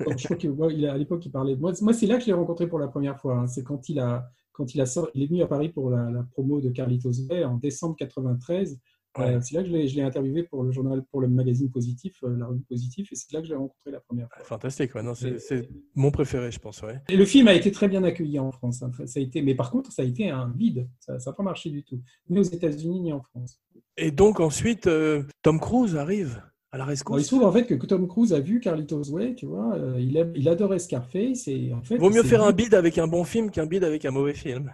Donc, 0.07 0.19
je 0.19 0.25
crois 0.25 0.37
l'époque, 0.97 1.27
il 1.27 1.33
parlait. 1.33 1.57
Moi, 1.57 1.73
moi 1.81 1.93
c'est 1.93 2.07
là 2.07 2.17
que 2.17 2.21
je 2.23 2.27
l'ai 2.27 2.33
rencontré 2.33 2.69
pour 2.69 2.79
la 2.79 2.89
première 2.89 3.19
fois. 3.19 3.39
hein. 3.39 3.47
C'est 3.49 3.65
quand 3.65 3.89
il 3.89 3.99
a, 3.99 4.25
quand 4.53 4.75
il 4.75 4.81
a 4.81 4.87
sort- 4.87 5.11
il 5.15 5.23
est 5.25 5.27
venu 5.27 5.43
à 5.43 5.47
Paris 5.47 5.71
pour 5.71 5.91
la, 5.91 6.09
la 6.11 6.23
promo 6.23 6.61
de 6.61 6.71
Carlitos 6.71 7.11
Way 7.29 7.45
en 7.45 7.57
décembre 7.57 7.97
93. 7.97 8.79
Euh, 9.19 9.23
Ouais. 9.37 9.39
c'est 9.43 9.55
là 9.57 9.63
que 9.63 9.69
je 9.69 9.75
l'ai, 9.97 10.03
interviewé 10.03 10.43
pour 10.43 10.63
le 10.63 10.71
journal, 10.73 11.03
pour 11.11 11.21
le 11.21 11.29
magazine 11.29 11.71
Positif, 11.71 12.17
euh, 12.25 12.37
la 12.37 12.47
revue 12.47 12.63
Positif, 12.69 13.11
et 13.13 13.15
c'est 13.17 13.33
là 13.33 13.41
que 13.41 13.47
je 13.47 13.53
l'ai 13.53 13.57
rencontré 13.57 13.91
la 13.91 14.01
première 14.01 14.29
fois. 14.31 14.45
Fantastique, 14.45 14.95
ouais, 14.95 15.03
non, 15.03 15.15
c'est 15.15 15.69
mon 15.95 16.11
préféré, 16.11 16.51
je 16.51 16.59
pense. 16.59 16.83
Ouais. 16.83 17.01
Et 17.09 17.17
le 17.17 17.25
film 17.25 17.49
a 17.49 17.55
été 17.55 17.71
très 17.73 17.89
bien 17.89 18.05
accueilli 18.05 18.39
en 18.39 18.53
France. 18.53 18.83
hein. 18.83 18.91
Ça 19.07 19.19
a 19.21 19.23
été, 19.23 19.43
mais 19.43 19.55
par 19.55 19.71
contre, 19.71 19.91
ça 19.93 20.03
a 20.03 20.05
été 20.05 20.29
un 20.31 20.53
vide. 20.57 20.89
Ça 21.01 21.17
n'a 21.25 21.33
pas 21.33 21.43
marché 21.43 21.71
du 21.71 21.83
tout, 21.83 22.01
ni 22.29 22.39
aux 22.39 22.43
États-Unis 22.43 23.01
ni 23.01 23.13
en 23.13 23.23
France. 23.23 23.61
Et 23.97 24.11
donc 24.11 24.41
ensuite, 24.41 24.87
euh, 24.87 25.23
Tom 25.43 25.59
Cruise 25.59 25.97
arrive 25.97 26.43
à 26.73 26.79
la 26.79 26.85
Alors, 26.85 26.87
il 26.89 26.91
rescousse. 26.91 27.23
se 27.23 27.29
trouve 27.29 27.45
en 27.45 27.53
fait 27.53 27.65
que 27.67 27.75
Tom 27.87 28.07
Cruise 28.09 28.33
a 28.35 28.41
vu 28.41 28.61
Carlitos 28.61 29.11
Way, 29.11 29.35
tu 29.35 29.47
vois, 29.47 29.75
euh, 29.77 29.99
il, 29.99 30.33
il 30.37 30.49
adorait 30.49 30.79
Scarface 30.79 31.49
et 31.49 31.73
en 31.73 31.83
fait. 31.83 31.97
Vaut 31.97 32.11
mieux 32.11 32.23
faire 32.23 32.43
dit- 32.43 32.49
un 32.49 32.53
bid 32.53 32.75
avec 32.75 32.99
un 32.99 33.07
bon 33.07 33.25
film 33.25 33.51
qu'un 33.51 33.65
bid 33.67 33.83
avec 33.85 34.05
un 34.05 34.11
mauvais 34.11 34.35
film. 34.35 34.71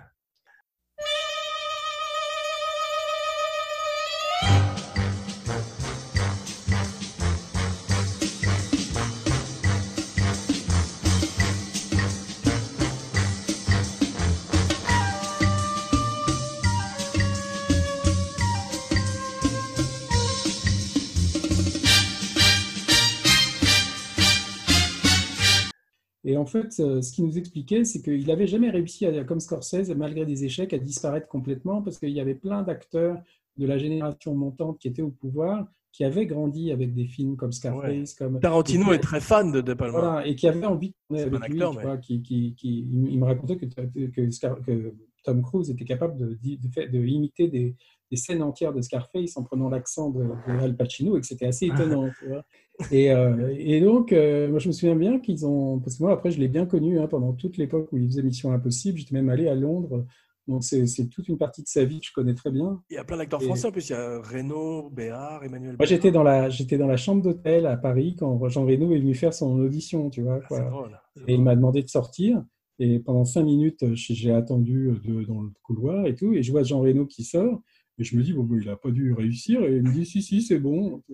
En 26.42 26.46
fait, 26.46 26.70
euh, 26.80 27.00
ce 27.02 27.12
qu'il 27.12 27.24
nous 27.24 27.38
expliquait, 27.38 27.84
c'est 27.84 28.02
qu'il 28.02 28.26
n'avait 28.26 28.46
jamais 28.48 28.70
réussi, 28.70 29.06
à, 29.06 29.22
comme 29.24 29.38
Scorsese, 29.40 29.90
malgré 29.96 30.26
des 30.26 30.44
échecs, 30.44 30.72
à 30.72 30.78
disparaître 30.78 31.28
complètement, 31.28 31.82
parce 31.82 31.98
qu'il 32.00 32.10
y 32.10 32.20
avait 32.20 32.34
plein 32.34 32.62
d'acteurs 32.62 33.16
de 33.56 33.66
la 33.66 33.78
génération 33.78 34.34
montante 34.34 34.78
qui 34.80 34.88
étaient 34.88 35.02
au 35.02 35.10
pouvoir, 35.10 35.66
qui 35.92 36.04
avaient 36.04 36.26
grandi 36.26 36.72
avec 36.72 36.94
des 36.94 37.06
films 37.06 37.36
comme 37.36 37.52
Scarface, 37.52 38.14
comme 38.14 38.40
Tarantino 38.40 38.92
est 38.92 38.98
très 38.98 39.20
fan 39.20 39.52
de 39.52 39.60
De 39.60 39.74
Palma. 39.74 39.98
voilà, 40.00 40.26
et 40.26 40.34
qui 40.34 40.48
avaient 40.48 40.66
envie 40.66 40.88
de 40.88 40.94
tourner 41.06 41.22
avec 41.22 41.34
un 41.34 41.46
lui. 41.46 41.52
acteur, 41.54 41.74
mais- 41.74 41.82
vois, 41.82 41.96
qui, 41.98 42.22
qui, 42.22 42.54
qui- 42.56 42.86
il 42.90 43.18
me 43.18 43.24
racontait 43.24 43.56
que, 43.56 43.66
que, 44.06 44.30
Scar- 44.30 44.60
que 44.66 44.94
Tom 45.22 45.42
Cruise 45.42 45.70
était 45.70 45.84
capable 45.84 46.16
de, 46.18 46.38
de, 46.42 46.68
fait- 46.74 46.88
de 46.88 46.98
imiter 47.04 47.46
des, 47.48 47.76
des 48.12 48.16
scènes 48.18 48.42
entières 48.42 48.72
de 48.72 48.80
Scarface 48.82 49.36
en 49.36 49.42
prenant 49.42 49.68
l'accent 49.70 50.10
de, 50.10 50.22
de 50.22 50.60
Al 50.60 50.76
Pacino 50.76 51.16
et 51.16 51.20
que 51.20 51.26
c'était 51.26 51.46
assez 51.46 51.66
étonnant. 51.66 52.10
tu 52.20 52.28
vois. 52.28 52.44
Et, 52.90 53.10
euh, 53.10 53.52
et 53.58 53.80
donc, 53.80 54.12
euh, 54.12 54.48
moi, 54.50 54.58
je 54.58 54.68
me 54.68 54.72
souviens 54.72 54.94
bien 54.96 55.18
qu'ils 55.18 55.46
ont. 55.46 55.78
Parce 55.80 55.96
que 55.96 56.02
moi, 56.04 56.12
après, 56.12 56.30
je 56.30 56.38
l'ai 56.38 56.48
bien 56.48 56.66
connu 56.66 57.00
hein, 57.00 57.06
pendant 57.08 57.32
toute 57.32 57.56
l'époque 57.56 57.88
où 57.90 57.96
il 57.96 58.06
faisait 58.06 58.22
Mission 58.22 58.52
Impossible. 58.52 58.98
J'étais 58.98 59.14
même 59.14 59.28
allé 59.30 59.48
à 59.48 59.54
Londres. 59.54 60.04
Donc, 60.48 60.64
c'est 60.64 61.08
toute 61.08 61.28
une 61.28 61.38
partie 61.38 61.62
de 61.62 61.68
sa 61.68 61.84
vie 61.84 62.00
que 62.00 62.06
je 62.06 62.12
connais 62.12 62.34
très 62.34 62.50
bien. 62.50 62.82
Il 62.90 62.94
y 62.94 62.98
a 62.98 63.04
plein 63.04 63.16
d'acteurs 63.16 63.40
Et- 63.42 63.46
français 63.46 63.68
en 63.68 63.72
plus. 63.72 63.88
Il 63.88 63.92
y 63.92 63.94
a 63.96 64.20
Renaud, 64.20 64.90
Béard, 64.90 65.42
Emmanuel. 65.44 65.76
Moi, 65.78 65.86
j'étais 65.86 66.10
dans 66.10 66.22
la, 66.24 66.50
j'étais 66.50 66.76
dans 66.78 66.88
la 66.88 66.96
chambre 66.96 67.22
d'hôtel 67.22 67.66
à 67.66 67.76
Paris 67.76 68.16
quand 68.18 68.48
Jean 68.48 68.66
Reno 68.66 68.92
est 68.92 68.98
venu 68.98 69.14
faire 69.14 69.32
son 69.32 69.58
audition, 69.60 70.10
tu 70.10 70.22
vois. 70.22 70.40
Ah, 70.42 70.46
quoi. 70.48 70.60
Drôle. 70.60 71.00
Et 71.28 71.34
il 71.34 71.42
m'a 71.42 71.54
demandé 71.56 71.82
de 71.82 71.88
sortir. 71.88 72.42
Et 72.78 72.98
pendant 72.98 73.24
cinq 73.24 73.44
minutes, 73.44 73.84
j'ai 73.94 74.32
attendu 74.32 74.88
euh, 74.88 74.98
de- 75.04 75.24
dans 75.24 75.42
le 75.42 75.50
couloir 75.62 76.06
et 76.06 76.14
tout. 76.16 76.32
Et 76.32 76.42
je 76.42 76.50
vois 76.50 76.64
Jean 76.64 76.80
Reno 76.80 77.06
qui 77.06 77.22
sort. 77.22 77.62
Et 77.98 78.04
je 78.04 78.16
me 78.16 78.22
dis, 78.22 78.32
bon, 78.32 78.48
il 78.58 78.66
n'a 78.66 78.76
pas 78.76 78.90
dû 78.90 79.12
réussir. 79.12 79.62
Et 79.64 79.76
il 79.76 79.82
me 79.82 79.92
dit, 79.92 80.06
si, 80.06 80.22
si, 80.22 80.40
c'est 80.42 80.58
bon. 80.58 81.02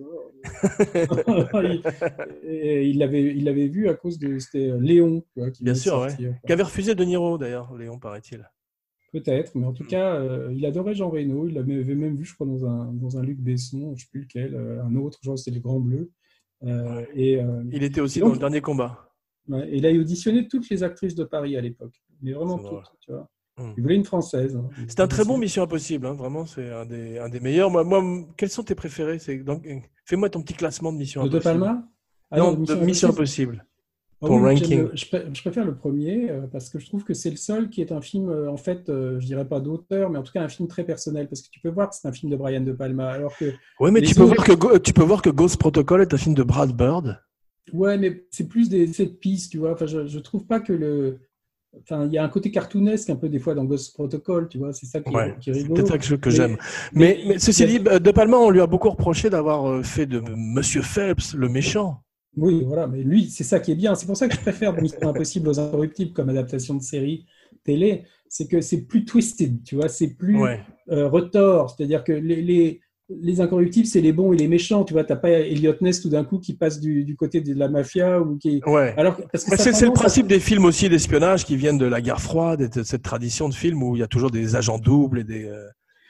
Il- 1.63 1.81
et 2.43 2.87
il 2.89 2.97
l'avait 2.99 3.35
il 3.35 3.43
l'avait 3.43 3.67
vu 3.67 3.89
à 3.89 3.93
cause 3.93 4.17
de. 4.19 4.39
C'était 4.39 4.71
Léon, 4.79 5.21
tu 5.33 5.39
vois, 5.41 5.51
qui 5.51 5.63
Bien 5.63 5.75
sûr, 5.75 5.99
ouais. 5.99 6.15
quoi. 6.15 6.25
Qu'avait 6.47 6.63
refusé 6.63 6.95
De 6.95 7.03
Niro 7.03 7.37
d'ailleurs, 7.37 7.75
Léon, 7.75 7.99
paraît-il. 7.99 8.49
Peut-être. 9.11 9.55
Mais 9.55 9.65
en 9.65 9.73
tout 9.73 9.85
cas, 9.85 10.15
euh, 10.15 10.53
il 10.55 10.65
adorait 10.65 10.93
Jean 10.95 11.09
Reno. 11.09 11.47
Il 11.47 11.55
l'avait 11.55 11.79
avait 11.79 11.95
même 11.95 12.15
vu, 12.15 12.25
je 12.25 12.33
crois, 12.35 12.47
dans 12.47 12.65
un, 12.65 12.93
dans 12.93 13.17
un 13.17 13.23
Luc 13.23 13.39
Besson, 13.39 13.87
je 13.87 13.89
ne 13.91 13.95
sais 13.95 14.07
plus 14.11 14.21
lequel, 14.21 14.55
euh, 14.55 14.83
un 14.83 14.95
autre, 14.95 15.19
genre 15.23 15.37
c'était 15.37 15.55
le 15.55 15.61
Grand 15.61 15.79
Bleu. 15.79 16.11
Euh, 16.63 16.97
Ouais. 16.97 17.07
et, 17.15 17.41
euh, 17.41 17.63
Il 17.71 17.83
était 17.83 18.01
aussi 18.01 18.19
donc- 18.19 18.29
dans 18.29 18.33
le 18.35 18.39
dernier 18.39 18.61
combat. 18.61 19.11
Ouais, 19.47 19.67
et 19.69 19.77
il 19.77 19.85
a 19.85 19.91
auditionné 19.91 20.47
toutes 20.47 20.69
les 20.69 20.83
actrices 20.83 21.15
de 21.15 21.23
Paris 21.23 21.57
à 21.57 21.61
l'époque. 21.61 21.95
Mais 22.21 22.33
vraiment 22.33 22.59
toutes, 22.59 22.91
tu 23.01 23.11
vois. 23.11 23.27
Hmm. 23.59 23.73
Il 23.77 23.83
voulait 23.83 23.95
une 23.95 24.05
française. 24.05 24.55
hein. 24.55 24.69
C'est 24.87 24.99
un 25.01 25.07
très 25.07 25.25
bon 25.25 25.37
Mission 25.37 25.63
Impossible, 25.63 26.05
hein, 26.07 26.13
vraiment, 26.13 26.45
c'est 26.45 26.69
un 26.71 26.85
des, 26.85 27.17
un 27.19 27.27
des 27.29 27.39
meilleurs. 27.39 27.69
Moi, 27.69 27.83
moi, 27.83 28.03
quels 28.37 28.49
sont 28.49 28.63
tes 28.63 28.75
préférés? 28.75 29.17
Fais-moi 30.05 30.29
ton 30.29 30.41
petit 30.41 30.53
classement 30.53 30.91
de 30.93 30.97
Mission 30.97 31.23
De 31.23 31.29
De 31.29 31.37
Impossible. 31.37 31.59
Palma? 31.59 31.87
Ah 32.31 32.37
non, 32.39 32.53
de 32.53 32.75
Mission 32.75 33.09
Impossible. 33.09 33.65
Ah 34.21 34.27
ton 34.27 34.33
j'aime 34.35 34.43
ranking. 34.45 34.79
le- 34.81 34.91
Je, 34.95 35.05
pré- 35.05 35.25
je 35.33 35.41
préfère 35.41 35.63
le 35.65 35.75
premier 35.75 36.29
euh, 36.29 36.41
parce 36.51 36.69
que 36.69 36.77
je 36.77 36.85
trouve 36.87 37.05
que 37.05 37.13
c'est 37.13 37.29
le 37.29 37.37
seul 37.37 37.69
qui 37.69 37.79
est 37.79 37.91
un 37.93 38.01
film, 38.01 38.29
euh, 38.29 38.51
en 38.51 38.57
fait, 38.57 38.89
euh, 38.89 39.17
je 39.19 39.25
dirais 39.25 39.47
pas 39.47 39.61
d'auteur, 39.61 40.09
mais 40.09 40.17
en 40.19 40.23
tout 40.23 40.33
cas 40.33 40.41
un 40.43 40.49
film 40.49 40.67
très 40.67 40.83
personnel 40.83 41.29
parce 41.29 41.41
que 41.41 41.47
tu 41.49 41.61
peux 41.61 41.69
voir 41.69 41.89
que 41.89 41.95
c'est 41.95 42.05
un 42.07 42.11
film 42.11 42.29
de 42.29 42.35
Brian 42.35 42.59
De 42.61 42.73
Palma. 42.73 43.07
Alors 43.09 43.37
que, 43.37 43.53
Oui, 43.79 43.91
mais 43.91 44.01
tu 44.01 44.13
peux, 44.15 44.23
autres- 44.23 44.35
voir 44.35 44.73
que, 44.73 44.77
tu 44.79 44.91
peux 44.93 45.03
voir 45.03 45.21
que 45.21 45.29
Ghost 45.29 45.57
Protocol 45.57 46.01
est 46.01 46.13
un 46.13 46.17
film 46.17 46.35
de 46.35 46.43
Brad 46.43 46.75
Bird. 46.75 47.17
ouais, 47.71 47.97
mais 47.97 48.25
c'est 48.29 48.47
plus 48.49 48.67
des 48.67 48.87
cette 48.87 49.19
pistes, 49.21 49.51
tu 49.53 49.57
vois. 49.59 49.71
Enfin, 49.71 49.85
je, 49.85 50.05
je 50.05 50.19
trouve 50.19 50.45
pas 50.45 50.59
que 50.59 50.73
le. 50.73 51.19
Enfin, 51.81 52.05
il 52.07 52.13
y 52.13 52.17
a 52.17 52.23
un 52.23 52.29
côté 52.29 52.49
cartoonesque 52.51 53.09
un 53.09 53.15
peu 53.15 53.29
des 53.29 53.39
fois 53.39 53.53
dans 53.53 53.63
Ghost 53.63 53.93
Protocol, 53.93 54.47
tu 54.49 54.57
vois. 54.57 54.73
C'est 54.73 54.87
ça 54.87 55.01
qui, 55.01 55.13
Ouais, 55.13 55.35
qui 55.39 55.51
est 55.51 55.53
c'est 55.53 55.67
peut-être 55.67 55.87
ça 56.03 56.17
que, 56.17 56.29
j'aime. 56.29 56.57
Mais, 56.93 57.19
mais- 57.23 57.23
mais 57.27 57.39
ceci 57.39 57.65
dit, 57.67 57.79
De 57.79 58.11
Palma, 58.11 58.37
on 58.37 58.49
lui 58.49 58.59
a 58.61 58.67
beaucoup 58.67 58.89
reproché 58.89 59.29
d'avoir 59.29 59.67
euh, 59.69 59.83
fait 59.83 60.05
de 60.07 60.19
Monsieur 60.35 60.81
Phelps 60.81 61.33
le 61.35 61.47
méchant. 61.47 62.01
Oui, 62.35 62.63
voilà, 62.65 62.87
mais 62.87 63.03
lui, 63.03 63.29
c'est 63.29 63.43
ça 63.43 63.59
qui 63.59 63.71
est 63.71 63.75
bien. 63.75 63.95
C'est 63.95 64.05
pour 64.05 64.17
ça 64.17 64.27
que 64.27 64.35
je 64.35 64.39
préfère 64.39 64.73
Mission 64.81 65.09
Impossible 65.09 65.47
aux 65.49 65.59
Incorruptibles 65.59 66.13
comme 66.13 66.29
adaptation 66.29 66.73
de 66.75 66.81
série 66.81 67.25
télé. 67.63 68.03
C'est 68.29 68.47
que 68.47 68.61
c'est 68.61 68.81
plus 68.85 69.05
twisted, 69.05 69.63
tu 69.63 69.75
vois, 69.75 69.89
c'est 69.89 70.15
plus 70.15 70.37
Ouais. 70.39 70.61
euh, 70.91 71.07
retors. 71.07 71.69
C'est-à-dire 71.71 72.03
que 72.03 72.11
les, 72.13 72.41
les, 72.41 72.81
les 73.09 73.41
Incorruptibles, 73.41 73.87
c'est 73.87 74.01
les 74.01 74.13
bons 74.13 74.33
et 74.33 74.37
les 74.37 74.47
méchants. 74.47 74.83
Tu 74.83 74.93
vois, 74.93 75.03
t'as 75.03 75.15
pas 75.15 75.29
Elliot 75.29 75.73
Ness 75.81 76.01
tout 76.01 76.09
d'un 76.09 76.23
coup 76.23 76.39
qui 76.39 76.53
passe 76.53 76.79
du, 76.79 77.03
du 77.03 77.15
côté 77.15 77.41
de 77.41 77.53
la 77.53 77.67
mafia 77.67 78.21
ou 78.21 78.37
qui. 78.37 78.61
Ouais. 78.65 78.93
Alors, 78.97 79.19
c'est 79.33 79.81
le 79.81 79.93
principe 79.93 80.27
des 80.27 80.39
films 80.39 80.65
aussi 80.65 80.89
d'espionnage 80.89 81.45
qui 81.45 81.55
viennent 81.55 81.77
de 81.77 81.85
la 81.85 82.01
guerre 82.01 82.21
froide 82.21 82.61
et 82.61 82.69
de 82.69 82.83
cette 82.83 83.03
tradition 83.03 83.49
de 83.49 83.53
film 83.53 83.81
où 83.81 83.95
il 83.95 83.99
y 83.99 84.03
a 84.03 84.07
toujours 84.07 84.31
des 84.31 84.55
agents 84.55 84.77
doubles 84.77 85.19
et 85.19 85.23
des, 85.23 85.45
euh, 85.45 85.65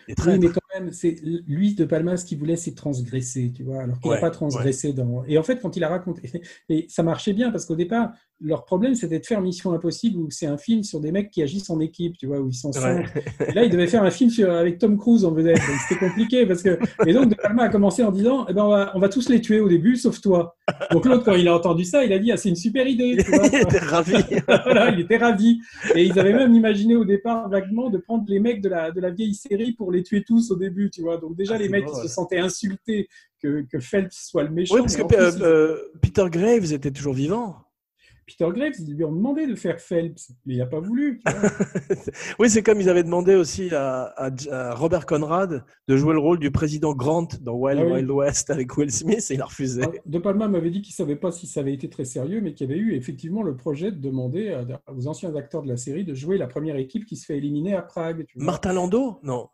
des 0.08 0.16
Oui, 0.26 0.40
mais 0.40 0.48
quand 0.48 0.60
même, 0.74 0.92
c'est 0.92 1.16
lui 1.48 1.76
de 1.76 1.86
Palma, 1.86 2.18
ce 2.18 2.26
qu'il 2.26 2.40
voulait, 2.40 2.56
c'est 2.56 2.74
transgresser, 2.74 3.52
tu 3.56 3.64
vois, 3.64 3.84
alors 3.84 4.00
qu'il 4.00 4.10
n'a 4.10 4.16
Ouais, 4.16 4.22
pas 4.22 4.32
transgressé 4.32 4.92
dans. 4.94 5.24
Et 5.28 5.38
en 5.38 5.44
fait, 5.44 5.60
quand 5.62 5.78
il 5.78 5.84
a 5.84 5.90
raconté, 5.90 6.32
et 6.70 6.86
ça 6.90 7.04
marchait 7.04 7.34
bien 7.34 7.52
parce 7.52 7.66
qu'au 7.66 7.76
départ, 7.76 8.12
leur 8.41 8.64
problème, 8.64 8.95
c'était 8.95 9.20
de 9.20 9.26
faire 9.26 9.41
Mission 9.41 9.74
Impossible 9.74 10.18
où 10.18 10.30
c'est 10.30 10.45
un 10.45 10.57
film 10.57 10.84
sur 10.84 10.99
des 11.02 11.11
mecs 11.11 11.30
qui 11.30 11.41
agissent 11.41 11.70
en 11.70 11.80
équipe, 11.82 12.18
tu 12.18 12.26
vois, 12.28 12.40
où 12.40 12.48
ils 12.48 12.53
sont 12.53 12.72
Ouais. 12.72 13.03
Et 13.48 13.52
là, 13.52 13.66
il 13.66 13.70
devait 13.70 13.88
faire 13.88 14.03
un 14.03 14.11
film 14.11 14.30
sur- 14.30 14.49
avec 14.52 14.78
Tom 14.80 14.98
Cruise 14.98 15.26
en 15.26 15.32
vedette, 15.32 15.57
donc 15.57 15.76
c'était 15.88 15.99
compliqué 16.07 16.45
parce 16.45 16.64
que. 16.64 16.80
Et 17.06 17.14
donc, 17.14 17.30
De 17.30 17.36
Palma 17.36 17.64
a 17.64 17.70
commencé 17.70 18.02
en 18.03 18.11
disant, 18.11 18.45
eh 18.49 18.53
ben, 18.53 18.64
on 18.64 18.70
va, 18.70 18.91
on 18.95 18.99
va 18.99 19.10
tous 19.10 19.28
les 19.30 19.41
tuer 19.41 19.60
au 19.60 19.68
début, 19.68 19.95
sauf 19.98 20.22
toi. 20.22 20.56
Donc 20.91 21.06
l'autre, 21.06 21.26
quand 21.26 21.34
il 21.36 21.48
a 21.48 21.56
entendu 21.56 21.84
ça, 21.84 22.06
il 22.06 22.14
a 22.14 22.20
dit, 22.20 22.32
ah, 22.32 22.38
c'est 22.38 22.49
une 22.49 22.56
super 22.56 22.88
idée. 22.88 23.18
Tu 23.24 23.30
vois, 23.32 23.45
il 23.52 23.56
était 23.61 23.80
ravi. 23.80 24.14
voilà, 24.48 24.90
il 24.91 25.02
était 25.02 25.18
ravi. 25.18 25.60
Et 25.95 26.06
ils 26.06 26.18
avaient 26.18 26.34
même 26.34 26.53
imaginé 26.53 26.95
au 26.95 27.03
départ 27.06 27.49
vaguement 27.49 27.90
de 27.90 27.98
prendre 27.98 28.24
les 28.28 28.40
mecs 28.40 28.61
de 28.61 28.70
la, 28.70 28.91
de 28.91 29.02
la 29.02 29.10
vieille 29.10 29.34
série 29.36 29.74
pour 29.74 29.91
les 29.91 30.03
tuer 30.03 30.24
tous 30.24 30.52
au 30.52 30.56
début, 30.56 30.90
tu 30.90 31.02
vois. 31.02 31.18
Donc 31.18 31.36
déjà, 31.36 31.56
Ah, 31.56 31.57
les 31.57 31.68
mecs, 31.70 31.86
ils 31.91 32.02
se 32.03 32.14
sentaient 32.14 32.40
insultés 32.40 33.07
que, 33.41 33.66
que 33.70 33.80
Phelps 33.80 34.16
soit 34.30 34.44
le 34.44 34.49
méchant. 34.52 34.76
Oui, 34.76 34.82
parce 34.82 34.95
que 34.95 35.02
euh, 35.16 35.32
euh, 35.41 35.78
Peter 36.02 36.26
Graves 36.30 36.72
était 36.72 36.91
toujours 36.91 37.14
vivant. 37.14 37.56
Peter 38.30 38.48
Graves, 38.54 38.74
ils 38.80 38.94
lui 38.96 39.04
ont 39.04 39.12
demandé 39.12 39.48
de 39.48 39.56
faire 39.56 39.80
Phelps, 39.80 40.32
mais 40.46 40.54
il 40.56 40.58
n'a 40.60 40.66
pas 40.68 40.80
voulu. 40.80 41.20
Oui, 42.40 42.50
c'est 42.50 42.64
comme 42.64 42.80
ils 42.82 42.90
avaient 42.90 43.04
demandé 43.04 43.36
aussi 43.36 43.74
à, 43.74 44.04
à- 44.18 44.30
à 44.52 44.74
Robert 44.76 45.06
Conrad 45.06 45.64
de 45.88 45.98
jouer 45.98 46.14
le 46.14 46.20
rôle 46.20 46.40
du 46.40 46.52
président 46.52 46.94
Grant 46.94 47.28
dans 47.42 47.54
Wild 47.56 47.80
Ah 47.82 47.86
oui. 47.86 47.92
Wild 47.94 48.12
West 48.12 48.50
avec 48.50 48.76
Will 48.78 48.92
Smith 48.92 49.26
et 49.30 49.34
il 49.34 49.42
a 49.42 49.46
refusé. 49.46 49.82
Alors, 49.82 49.94
De 50.06 50.20
Palma 50.20 50.48
m'avait 50.48 50.70
dit 50.70 50.82
qu'il 50.82 50.92
ne 50.94 50.96
savait 51.08 51.16
pas 51.16 51.32
si 51.32 51.48
ça 51.48 51.60
avait 51.62 51.74
été 51.74 51.90
très 51.90 52.06
sérieux, 52.06 52.42
mais 52.42 52.54
qu'il 52.54 52.70
y 52.70 52.72
avait 52.72 52.80
eu 52.80 52.94
effectivement 52.96 53.44
le 53.44 53.56
projet 53.56 53.92
de 53.92 53.98
demander 53.98 54.58
aux 54.94 55.08
anciens 55.08 55.36
acteurs 55.36 55.64
de 55.64 55.68
la 55.68 55.78
série 55.78 56.04
de 56.06 56.14
jouer 56.14 56.38
la 56.38 56.48
première 56.48 56.76
équipe 56.78 57.06
qui 57.06 57.16
se 57.16 57.26
fait 57.26 57.38
éliminer 57.38 57.74
à 57.76 57.82
Prague. 57.82 58.26
tu 58.28 58.38
vois. 58.38 58.46
Martin 58.46 58.74
Landau? 58.74 59.20
Non. 59.24 59.48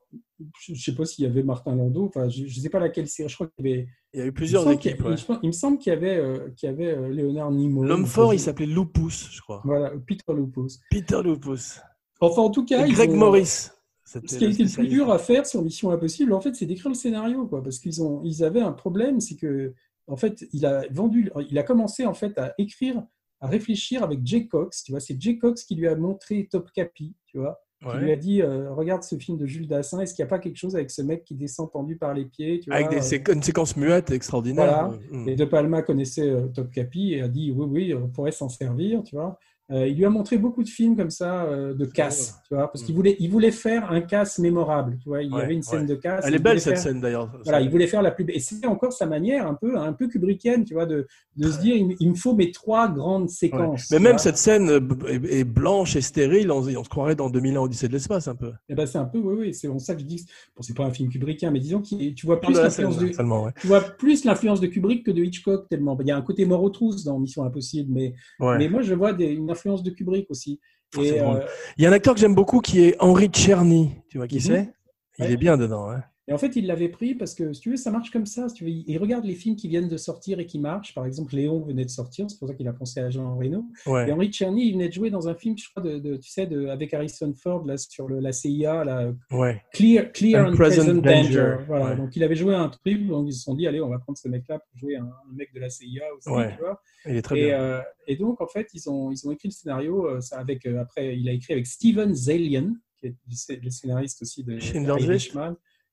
Je 0.60 0.74
ne 0.74 0.78
sais 0.78 0.94
pas 0.94 1.06
s'il 1.06 1.24
y 1.24 1.28
avait 1.28 1.44
Martin 1.44 1.76
Landau, 1.76 2.06
enfin, 2.08 2.28
je 2.30 2.44
ne 2.44 2.50
sais 2.50 2.70
pas 2.70 2.80
laquelle 2.80 3.08
série, 3.08 3.30
je 3.30 3.36
crois 3.36 3.48
qu'il 3.48 3.66
y 3.66 3.72
avait 3.74 3.88
Il 4.16 4.20
y 4.20 4.22
a 4.22 4.28
eu 4.28 4.32
plusieurs 4.32 4.70
équipes. 4.72 5.04
ouais. 5.04 5.18
je 5.18 5.26
Il 5.44 5.48
me 5.48 5.52
semble 5.52 5.78
qu'il 5.78 5.92
y 5.92 5.96
avait, 5.96 6.16
euh, 6.16 6.50
qu'il 6.56 6.70
y 6.70 6.72
avait 6.72 6.88
euh, 6.96 7.10
Léonard 7.10 7.52
Nimoy. 7.52 7.86
L'homme 7.86 8.06
fort, 8.06 8.34
il 8.34 8.40
s'appelait 8.40 8.66
Lupus, 8.66 9.28
je 9.30 9.42
crois. 9.42 9.62
Voilà, 9.66 9.92
Peter 10.08 10.34
Lupus. 10.34 10.80
Peter 10.90 11.22
Lupus. 11.22 11.82
Enfin, 12.22 12.44
en 12.44 12.50
tout 12.50 12.64
cas, 12.64 12.88
Et 12.88 12.92
Greg 12.92 13.12
ont- 13.12 13.18
Morris. 13.18 13.68
Ce 14.06 14.20
qui 14.20 14.46
a 14.46 14.48
été 14.48 14.64
le 14.64 14.70
plus 14.70 14.88
dur 14.88 15.12
à 15.12 15.20
faire 15.20 15.46
sur 15.46 15.62
Mission 15.62 15.92
Impossible, 15.92 16.32
en 16.32 16.40
fait, 16.40 16.56
c'est 16.56 16.66
d'écrire 16.66 16.88
le 16.88 16.96
scénario, 16.96 17.46
quoi, 17.48 17.62
parce 17.62 17.80
qu'ils 17.80 18.02
ont, 18.02 18.22
ils 18.24 18.42
avaient 18.46 18.62
un 18.62 18.72
problème, 18.72 19.20
c'est 19.20 19.36
que, 19.36 19.74
en 20.08 20.16
fait, 20.16 20.46
il 20.54 20.66
a 20.66 20.84
vendu, 20.92 21.30
il 21.50 21.58
a 21.60 21.64
commencé 21.64 22.06
en 22.06 22.14
fait 22.14 22.38
à 22.38 22.54
écrire, 22.58 23.04
à 23.42 23.48
réfléchir 23.48 24.02
avec 24.02 24.26
Jay 24.26 24.48
Cox. 24.48 24.84
Tu 24.84 24.92
vois, 24.94 25.02
c'est 25.02 25.20
Jay 25.20 25.38
Cox 25.38 25.66
qui 25.66 25.76
lui 25.76 25.88
a 25.90 25.96
montré 25.98 26.48
Top 26.50 26.70
Capi, 26.72 27.16
tu 27.26 27.40
vois, 27.40 27.60
qui 27.92 27.96
Ouais. 27.98 28.04
lui 28.04 28.12
a 28.12 28.16
dit, 28.16 28.42
euh, 28.42 28.74
regarde 28.74 29.04
ce 29.04 29.16
film 29.16 29.38
de 29.38 29.46
Jules 29.46 29.68
Dassin, 29.68 30.00
est-ce 30.00 30.14
qu'il 30.14 30.24
n'y 30.24 30.28
a 30.28 30.30
pas 30.30 30.40
quelque 30.40 30.58
chose 30.58 30.76
avec 30.76 30.90
ce 30.92 31.02
mec 31.02 31.24
qui 31.24 31.36
descend 31.36 31.72
tendu 31.72 31.96
par 31.98 32.14
les 32.14 32.26
pieds, 32.26 32.60
tu 32.60 32.72
Avec 32.72 32.88
vois, 32.88 32.96
des 32.96 33.02
euh, 33.02 33.18
séqu- 33.18 33.34
une 33.34 33.44
séquence 33.44 33.78
muette 33.78 34.12
extraordinaire. 34.12 34.92
Mm. 35.12 35.30
Et 35.30 35.36
De 35.36 35.46
Palma 35.46 35.82
connaissait 35.82 36.30
euh, 36.30 36.48
Top 36.48 36.72
Capi 36.72 37.14
et 37.14 37.22
a 37.22 37.28
dit 37.28 37.52
oui, 37.56 37.66
oui, 37.70 37.94
on 37.94 38.08
pourrait 38.08 38.32
s'en 38.32 38.50
servir, 38.50 39.04
tu 39.04 39.16
vois. 39.16 39.38
Euh, 39.72 39.88
il 39.88 39.98
lui 39.98 40.06
a 40.06 40.12
montré 40.12 40.38
beaucoup 40.38 40.62
de 40.64 40.70
films 40.70 40.96
comme 40.96 41.10
ça, 41.10 41.46
euh, 41.46 41.74
de 41.74 41.86
casse, 41.86 42.40
tu 42.48 42.54
vois, 42.54 42.72
parce 42.72 42.84
qu'il 42.84 42.94
Mm. 42.94 42.98
voulait, 42.98 43.16
il 43.20 43.32
voulait 43.32 43.50
faire 43.50 43.92
un 43.92 44.02
casse 44.02 44.38
mémorable, 44.38 44.98
tu 45.02 45.10
vois. 45.10 45.24
Il 45.24 45.32
y 45.32 45.34
Ouais, 45.34 45.42
avait 45.42 45.56
une 45.56 45.64
scène 45.64 45.82
ouais. 45.82 45.88
de 45.88 45.96
casse. 45.96 46.24
Elle 46.28 46.36
est 46.36 46.40
belle 46.40 46.62
cette 46.62 46.74
faire- 46.76 46.84
scène 46.84 47.02
d'ailleurs. 47.02 47.32
Voilà, 47.44 47.62
il 47.62 47.70
voulait 47.72 47.88
faire 47.88 48.04
la 48.04 48.12
plus 48.12 48.24
belle. 48.26 48.36
Et 48.36 48.40
c'était 48.40 48.68
encore 48.68 48.94
sa 48.94 49.08
manière 49.08 49.48
un 49.48 49.56
peu, 49.56 49.76
un 49.76 49.92
peu 49.94 50.08
kubrickienne, 50.08 50.66
tu 50.66 50.76
vois, 50.76 50.86
de, 50.86 51.08
de 51.38 51.50
se 51.50 51.60
dire 51.60 51.76
il, 51.76 51.96
il 52.00 52.10
me 52.12 52.16
faut 52.16 52.36
mes 52.36 52.52
trois 52.52 52.88
grandes 52.90 53.24
Ouais. 53.24 53.28
séquences. 53.30 53.90
Mais 53.90 53.98
même 53.98 54.12
vois. 54.12 54.18
cette 54.20 54.38
scène 54.38 54.70
euh, 54.70 54.80
est, 55.08 55.40
est 55.40 55.44
blanche 55.44 55.96
et 55.96 56.02
stérile, 56.02 56.52
on, 56.52 56.58
on 56.60 56.84
se 56.84 56.90
croirait 56.90 57.16
dans 57.16 57.32
2001 57.32 57.62
Odyssée 57.62 57.88
de 57.88 57.94
l'espace 57.94 58.28
un 58.28 58.36
peu. 58.36 58.52
Eh 58.70 58.76
ben, 58.76 58.86
c'est 58.86 59.00
un 59.00 59.06
peu, 59.06 59.18
oui, 59.18 59.36
oui, 59.40 59.54
c'est 59.56 59.68
pour 59.68 59.82
ça 59.82 59.96
que 59.96 60.02
je 60.02 60.06
dis, 60.06 60.28
bon, 60.56 60.62
c'est 60.62 60.76
pas 60.78 60.86
un 60.86 60.92
film 60.92 61.10
kubrickien, 61.10 61.50
mais 61.50 61.60
disons 61.60 61.82
que 61.82 62.10
tu 62.12 62.26
vois 62.28 62.40
plus 62.40 62.54
l'influence 62.54 63.00
de, 63.00 63.08
tu 63.08 63.68
vois 63.68 63.82
plus 63.82 64.26
l'influence 64.26 64.60
de 64.62 64.68
Kubrick 64.68 65.04
que 65.08 65.12
de 65.12 65.24
Hitchcock 65.24 65.68
tellement. 65.70 65.98
Il 66.02 66.08
y 66.08 66.12
a 66.12 66.18
un 66.18 66.22
côté 66.22 66.46
mort 66.46 66.62
aux 66.62 66.70
trousses 66.70 67.04
dans 67.04 67.18
Mission 67.18 67.44
Impossible, 67.44 67.92
mais. 67.92 68.14
Mais 68.40 68.70
moi, 68.70 68.84
je 68.84 68.94
vois 68.94 69.12
des- 69.12 69.26
une 69.26 69.55
influence 69.56 69.84
de 69.84 69.92
Kubrick 69.92 70.30
aussi. 70.30 70.60
Et, 71.02 71.20
euh, 71.20 71.40
Il 71.78 71.84
y 71.84 71.88
a 71.88 71.90
un 71.90 71.94
acteur 71.94 72.14
que 72.14 72.20
j'aime 72.20 72.36
beaucoup 72.36 72.62
qui 72.62 72.82
est 72.86 72.96
Henri 73.00 73.30
Czerny. 73.30 73.92
Tu 74.10 74.18
vois 74.18 74.28
qui 74.28 74.36
Mhm. 74.36 74.42
c'est? 74.42 74.74
Il 75.20 75.26
Ouais. 75.26 75.32
est 75.34 75.38
bien 75.38 75.58
dedans. 75.58 75.90
hein. 75.90 76.04
Et 76.28 76.34
en 76.34 76.38
fait, 76.40 76.56
il 76.56 76.66
l'avait 76.66 76.90
pris 76.90 77.14
parce 77.14 77.36
que, 77.36 77.54
si 77.54 77.62
tu 77.62 77.70
veux, 77.70 77.76
ça 77.78 77.92
marche 77.92 78.10
comme 78.10 78.26
ça. 78.26 78.50
Si 78.50 78.56
tu 78.56 78.64
veux, 78.64 78.72
il 78.72 78.98
regarde 78.98 79.26
les 79.26 79.36
films 79.36 79.56
qui 79.56 79.68
viennent 79.68 79.88
de 79.88 79.98
sortir 79.98 80.40
et 80.40 80.48
qui 80.48 80.58
marchent. 80.58 80.96
Par 80.96 81.06
exemple, 81.06 81.36
Léon 81.36 81.62
venait 81.62 81.86
de 81.86 81.90
sortir, 81.92 82.26
c'est 82.30 82.40
pour 82.40 82.48
ça 82.48 82.56
qu'il 82.56 82.68
a 82.68 82.74
pensé 82.74 83.00
à 83.00 83.12
Jean 83.12 83.38
Reno. 83.38 83.66
Ouais. 83.86 84.10
Et 84.10 84.12
Henri 84.12 84.32
Czerny, 84.32 84.66
il 84.70 84.74
venait 84.74 84.88
de 84.90 84.94
jouer 84.94 85.12
dans 85.12 85.28
un 85.30 85.36
film, 85.36 85.56
je 85.56 85.70
crois, 85.70 85.84
de, 85.84 86.00
de- 86.00 86.18
tu 86.18 86.30
sais, 86.30 86.48
de, 86.48 86.66
avec 86.68 86.94
Harrison 86.96 87.32
Ford 87.36 87.64
là, 87.66 87.78
sur 87.78 88.08
le, 88.08 88.20
la 88.20 88.32
CIA, 88.32 88.84
là, 88.84 89.14
ouais. 89.32 89.62
Clear, 89.72 90.12
Clear 90.14 90.46
And 90.48 90.54
and, 90.54 90.56
Present 90.56 90.84
Present 90.86 91.02
Danger. 91.02 91.34
Danger. 91.42 91.58
Voilà. 91.68 91.86
Ouais. 91.92 91.96
Donc, 91.98 92.16
il 92.16 92.24
avait 92.24 92.36
joué 92.36 92.56
un 92.56 92.70
truc, 92.70 93.06
donc 93.08 93.28
ils 93.28 93.34
se 93.34 93.44
sont 93.44 93.54
dit, 93.54 93.68
allez, 93.68 93.80
on 93.82 93.90
va 93.90 94.00
prendre 94.00 94.18
ce 94.18 94.28
mec-là 94.28 94.58
pour 94.60 94.80
jouer 94.80 94.96
un, 94.96 95.04
un 95.06 95.36
mec 95.36 95.54
de 95.54 95.60
la 95.60 95.70
CIA 95.70 96.02
aussi. 96.18 96.30
Ouais. 96.30 96.54
Tu 96.56 96.60
vois 96.60 96.82
Il 97.06 97.16
est 97.18 97.22
très 97.22 97.40
et, 97.40 97.46
bien. 97.46 97.62
euh, 97.62 97.82
et 98.08 98.16
donc, 98.16 98.42
en 98.42 98.48
fait, 98.48 98.68
ils 98.74 98.90
ont, 98.90 99.12
ils 99.12 99.28
ont 99.28 99.32
écrit 99.32 99.50
le 99.50 99.54
scénario. 99.54 100.08
euh, 100.08 100.22
ça 100.22 100.40
avec, 100.40 100.66
euh, 100.66 100.80
après, 100.82 101.16
il 101.18 101.30
a 101.30 101.34
écrit 101.34 101.54
avec 101.54 101.68
Steven 101.68 102.16
Zalian, 102.16 102.74
qui 103.00 103.08
est 103.08 103.16
le 103.28 103.34
sc- 103.36 103.62
le 103.64 103.70
scénariste 103.70 104.24
aussi 104.24 104.44
de 104.44 104.58
Schindler's 104.60 105.06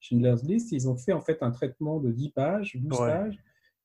Schindler's 0.03 0.43
List. 0.45 0.73
Ils 0.73 0.87
ont 0.89 0.97
fait 0.97 1.13
en 1.13 1.21
fait 1.23 1.39
un 1.43 1.51
traitement 1.51 1.99
de 2.01 2.13
10 2.13 2.31
pages, 2.33 2.77
12 2.77 3.01
Ouais. 3.01 3.07
pages. 3.09 3.39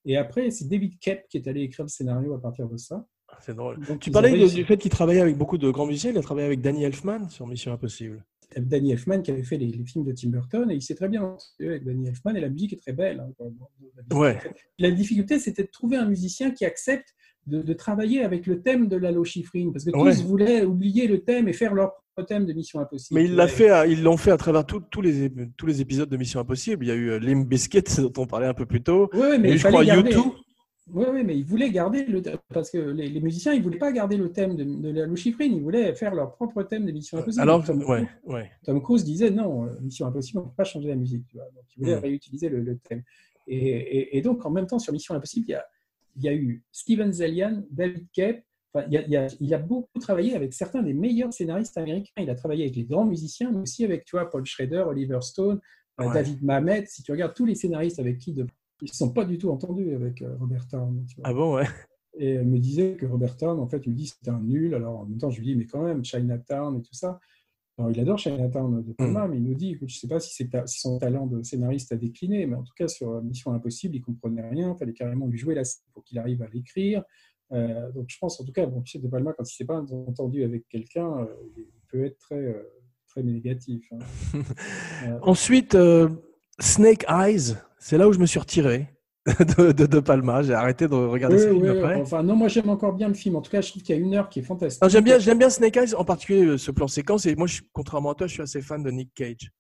Et 0.04 0.18
après, 0.18 0.52
c'est 0.52 0.68
David 0.68 1.00
Kep 1.00 1.28
qui 1.30 1.38
est 1.38 1.48
allé 1.48 1.62
écrire 1.62 1.86
le 1.86 1.90
scénario 1.90 2.34
à 2.34 2.42
partir 2.42 2.68
de 2.68 2.76
ça. 2.78 3.06
C'est 3.42 3.56
drôle. 3.56 3.80
Donc, 3.86 4.00
Tu 4.00 4.10
parlais 4.12 4.32
de- 4.32 4.54
du 4.54 4.64
fait 4.66 4.78
qu'il 4.78 4.90
travaillait 4.92 5.22
avec 5.22 5.38
beaucoup 5.38 5.58
de 5.58 5.70
grands 5.70 5.86
musiciens. 5.86 6.12
Il 6.12 6.18
a 6.18 6.22
travaillé 6.22 6.48
avec 6.48 6.62
Danny 6.62 6.84
Elfman 6.86 7.30
sur 7.30 7.46
Mission 7.48 7.72
Impossible. 7.74 8.24
Danny 8.56 8.94
Elfman 8.94 9.22
qui 9.22 9.32
avait 9.32 9.44
fait 9.44 9.58
les, 9.58 9.68
les 9.68 9.84
films 9.86 10.06
de 10.06 10.14
Tim 10.14 10.30
Burton 10.30 10.72
et 10.72 10.76
il 10.76 10.82
s'est 10.82 10.96
très 10.96 11.10
bien 11.10 11.22
entendu 11.24 11.68
avec 11.70 11.84
Danny 11.84 12.08
Elfman 12.08 12.34
et 12.38 12.40
la 12.40 12.48
musique 12.50 12.72
est 12.74 12.78
très 12.82 12.94
belle. 12.94 13.20
hein. 13.20 14.16
Ouais. 14.16 14.40
La 14.80 14.92
difficulté, 14.92 15.38
c'était 15.40 15.64
de 15.64 15.70
trouver 15.70 15.98
un 15.98 16.06
musicien 16.08 16.52
qui 16.52 16.64
accepte 16.64 17.14
de, 17.46 17.62
de 17.62 17.74
travailler 17.74 18.24
avec 18.24 18.48
le 18.48 18.62
thème 18.62 18.88
de 18.88 18.96
Lalo 18.96 19.26
Schifrin 19.26 19.72
parce 19.74 19.84
que 19.84 19.92
tous 19.92 20.00
Ouais. 20.02 20.14
voulaient 20.24 20.64
oublier 20.64 21.08
le 21.08 21.22
thème 21.24 21.50
et 21.50 21.54
faire 21.54 21.74
leur 21.74 21.90
propre 21.92 22.07
thème 22.24 22.46
de 22.46 22.54
Mission 22.54 22.80
Impossible. 22.80 23.20
Mais 23.20 23.26
il 23.26 23.36
l'a 23.36 23.44
Ouais. 23.46 23.50
fait, 23.50 23.70
à- 23.70 23.88
ils 23.88 24.04
l'ont 24.04 24.18
fait 24.18 24.32
à 24.32 24.38
travers 24.38 24.66
tout- 24.66 24.82
tous 24.90 25.02
les, 25.02 25.30
ép- 25.30 25.52
tous 25.58 25.66
les 25.66 25.82
épisodes 25.82 26.10
de 26.10 26.18
Mission 26.18 26.40
Impossible. 26.40 26.84
Il 26.86 26.88
y 26.88 26.92
a 26.92 26.96
eu 26.96 27.10
euh, 27.12 27.20
Limp 27.20 27.48
Bizkit, 27.48 27.84
dont 28.02 28.14
on 28.18 28.26
parlait 28.28 28.48
un 28.48 28.54
peu 28.54 28.66
plus 28.66 28.82
tôt. 28.82 29.10
Y 29.14 29.38
mais 29.40 29.52
il 29.52 29.58
je 29.58 29.68
crois, 29.68 29.84
garder. 29.86 30.12
U2. 30.12 30.34
Oui, 30.94 31.06
oui, 31.12 31.24
mais 31.26 31.38
ils 31.38 31.44
voulaient 31.44 31.70
garder 31.70 32.06
le 32.06 32.22
parce 32.54 32.72
que 32.72 32.78
les, 32.78 33.10
les 33.10 33.20
musiciens, 33.20 33.52
ils 33.54 33.62
voulaient 33.62 33.78
pas 33.78 33.92
garder 33.92 34.16
le 34.16 34.32
thème 34.32 34.56
de, 34.56 34.64
de 34.64 34.90
Lalo 34.90 35.18
Schifrin, 35.18 35.44
ils 35.44 35.62
voulaient 35.62 35.94
faire 35.96 36.16
leur 36.16 36.34
propre 36.36 36.64
thème 36.64 36.86
de 36.86 36.92
Mission 36.94 37.18
Impossible. 37.18 37.42
Alors, 37.42 37.62
Tom, 37.66 37.84
ouais, 37.84 38.08
ouais. 38.26 38.50
Tom 38.64 38.82
Cruise 38.82 39.04
disait 39.04 39.30
non, 39.30 39.66
euh, 39.66 39.70
Mission 39.82 40.08
Impossible, 40.08 40.40
on 40.40 40.44
ne 40.44 40.48
peut 40.48 40.54
pas 40.56 40.64
changer 40.64 40.88
la 40.88 40.96
musique. 40.96 41.26
Tu 41.28 41.36
vois. 41.36 41.46
Donc, 41.54 41.66
il 41.76 41.80
voulait 41.84 41.98
Mm. 41.98 42.04
réutiliser 42.04 42.48
le, 42.50 42.62
le 42.62 42.78
thème. 42.78 43.04
Et, 43.50 43.58
et- 43.58 44.18
et 44.18 44.22
donc, 44.22 44.46
en 44.46 44.50
même 44.50 44.66
temps, 44.66 44.80
sur 44.80 44.94
Mission 44.94 45.14
Impossible, 45.14 45.46
il 45.50 45.52
y 45.52 45.56
a, 45.56 45.66
il 46.16 46.24
y 46.24 46.30
a 46.30 46.34
eu 46.34 46.64
Steven 46.72 47.12
Zalian, 47.12 47.64
David 47.70 48.08
Kep. 48.14 48.44
Enfin, 48.74 48.86
il, 48.90 48.98
a, 48.98 49.02
il, 49.04 49.10
y 49.12 49.16
a, 49.18 49.28
il 49.40 49.54
a 49.54 49.58
beaucoup 49.58 50.00
travaillé 50.00 50.36
avec 50.36 50.54
certains 50.54 50.84
des 50.84 50.94
meilleurs 50.94 51.34
scénaristes 51.34 51.78
américains. 51.78 52.12
Il 52.22 52.30
a 52.30 52.36
travaillé 52.36 52.64
avec 52.64 52.76
les 52.76 52.84
grands 52.84 53.06
musiciens, 53.06 53.52
mais 53.52 53.60
aussi 53.60 53.86
avec 53.86 54.06
tu 54.06 54.16
vois, 54.16 54.30
Paul 54.30 54.46
Schrader, 54.46 54.84
Oliver 54.88 55.20
Stone, 55.22 55.60
euh, 56.02 56.06
Ouais. 56.08 56.14
David 56.14 56.44
Mamet. 56.44 56.86
Si 56.88 57.02
tu 57.04 57.12
regardes 57.12 57.34
tous 57.34 57.46
les 57.46 57.56
scénaristes 57.56 58.00
avec 58.00 58.18
qui 58.20 58.34
de- 58.34 58.46
ils 58.82 58.86
ne 58.86 58.94
sont 58.94 59.12
pas 59.12 59.26
du 59.26 59.38
tout 59.40 59.50
entendus 59.50 59.94
avec 59.96 60.22
euh, 60.22 60.36
Robert 60.40 60.68
Town. 60.68 61.04
Ah 61.24 61.34
bon, 61.34 61.56
ouais. 61.56 61.66
Et 62.20 62.32
elle 62.34 62.48
me 62.48 62.60
disait 62.60 62.96
que 62.96 63.06
Robert 63.08 63.36
Town, 63.38 63.60
en 63.60 63.68
fait, 63.68 63.82
il 63.86 63.92
me 63.92 63.96
dit 63.96 64.08
c'était 64.08 64.30
un 64.32 64.42
nul. 64.42 64.76
Alors 64.76 65.00
en 65.00 65.06
même 65.06 65.18
temps, 65.18 65.30
je 65.32 65.40
lui 65.40 65.46
dis, 65.48 65.56
mais 65.56 65.66
quand 65.66 65.82
même, 65.84 66.04
Chinatown 66.04 66.78
et 66.78 66.82
tout 66.82 66.94
ça. 66.94 67.20
Alors 67.80 67.92
il 67.92 68.00
adore 68.00 68.18
Chinatown 68.18 68.84
de 68.84 68.92
Palma, 68.94 69.28
mais 69.28 69.38
il 69.38 69.44
nous 69.44 69.54
dit, 69.54 69.72
écoute, 69.72 69.90
je 69.90 69.98
ne 69.98 70.00
sais 70.00 70.08
pas 70.08 70.20
si, 70.20 70.50
ta- 70.50 70.66
si 70.68 70.80
son 70.80 70.98
talent 70.98 71.28
de 71.28 71.44
scénariste 71.44 71.92
a 71.92 71.96
décliné, 71.96 72.46
mais 72.48 72.56
en 72.56 72.64
tout 72.64 72.74
cas, 72.76 72.88
sur 72.88 73.22
Mission 73.24 73.54
Impossible, 73.54 73.96
il 73.96 74.00
ne 74.00 74.06
comprenait 74.06 74.48
rien. 74.50 74.74
Il 74.76 74.78
fallait 74.80 74.94
carrément 74.94 75.28
lui 75.28 75.38
jouer 75.38 75.54
la 75.56 75.64
scène 75.64 75.84
pour 75.94 76.04
qu'il 76.04 76.18
arrive 76.20 76.42
à 76.42 76.48
l'écrire. 76.52 77.04
Euh, 77.54 77.92
donc 77.94 78.06
je 78.10 78.18
pense, 78.20 78.40
en 78.42 78.46
tout 78.46 78.52
cas, 78.52 78.66
bon, 78.66 78.82
tu 78.82 78.92
sais, 78.92 79.00
De 79.00 79.08
Palma, 79.08 79.32
quand 79.34 79.44
il 79.44 79.52
ne 79.54 79.56
s'est 79.56 79.66
pas 79.66 79.80
entendu 79.80 80.44
avec 80.44 80.68
quelqu'un, 80.68 81.20
euh, 81.20 81.26
il 81.58 81.66
peut 81.90 82.06
être 82.06 82.18
très, 82.20 82.36
euh, 82.36 82.64
très 83.08 83.24
négatif. 83.24 83.86
hein. 83.94 84.40
Ensuite, 85.22 85.78
Snake 86.60 87.06
Eyes, 87.10 87.56
c'est 87.80 87.98
là 87.98 88.08
où 88.08 88.14
je 88.14 88.20
me 88.20 88.26
suis 88.26 88.40
retiré 88.40 88.88
de, 89.58 89.72
de, 89.72 89.86
de 89.86 90.00
Palma. 90.00 90.42
J'ai 90.42 90.54
arrêté 90.54 90.88
de 90.88 90.96
regarder 90.96 91.36
oui, 91.36 91.42
ce 91.42 91.50
film 91.50 91.62
oui, 91.62 91.70
après. 91.70 92.02
enfin, 92.02 92.24
non, 92.24 92.36
moi 92.36 92.48
j'aime 92.48 92.70
encore 92.70 92.94
bien 92.94 93.08
le 93.08 93.14
film. 93.14 93.36
En 93.36 93.42
tout 93.42 93.52
cas, 93.52 93.62
je 93.62 93.70
trouve 93.72 93.84
qu'il 93.84 93.96
y 93.96 93.98
a 93.98 94.02
une 94.02 94.14
heure 94.16 94.30
qui 94.30 94.40
est 94.40 94.44
fantastique. 94.44 94.88
J'aime 94.90 95.04
bien, 95.04 95.20
j'aime 95.20 95.38
bien 95.38 95.50
Snake 95.50 95.78
Eyes, 95.78 95.96
en 95.96 96.06
particulier 96.06 96.58
ce 96.58 96.72
plan 96.72 96.88
séquence. 96.88 97.26
Et 97.26 97.36
moi, 97.36 97.48
je, 97.48 97.62
contrairement 97.74 98.12
à 98.12 98.16
toi, 98.16 98.28
je 98.28 98.34
suis 98.34 98.42
assez 98.42 98.62
fan 98.62 98.84
de 98.84 98.92
Nick 98.92 99.14
Cage. 99.14 99.52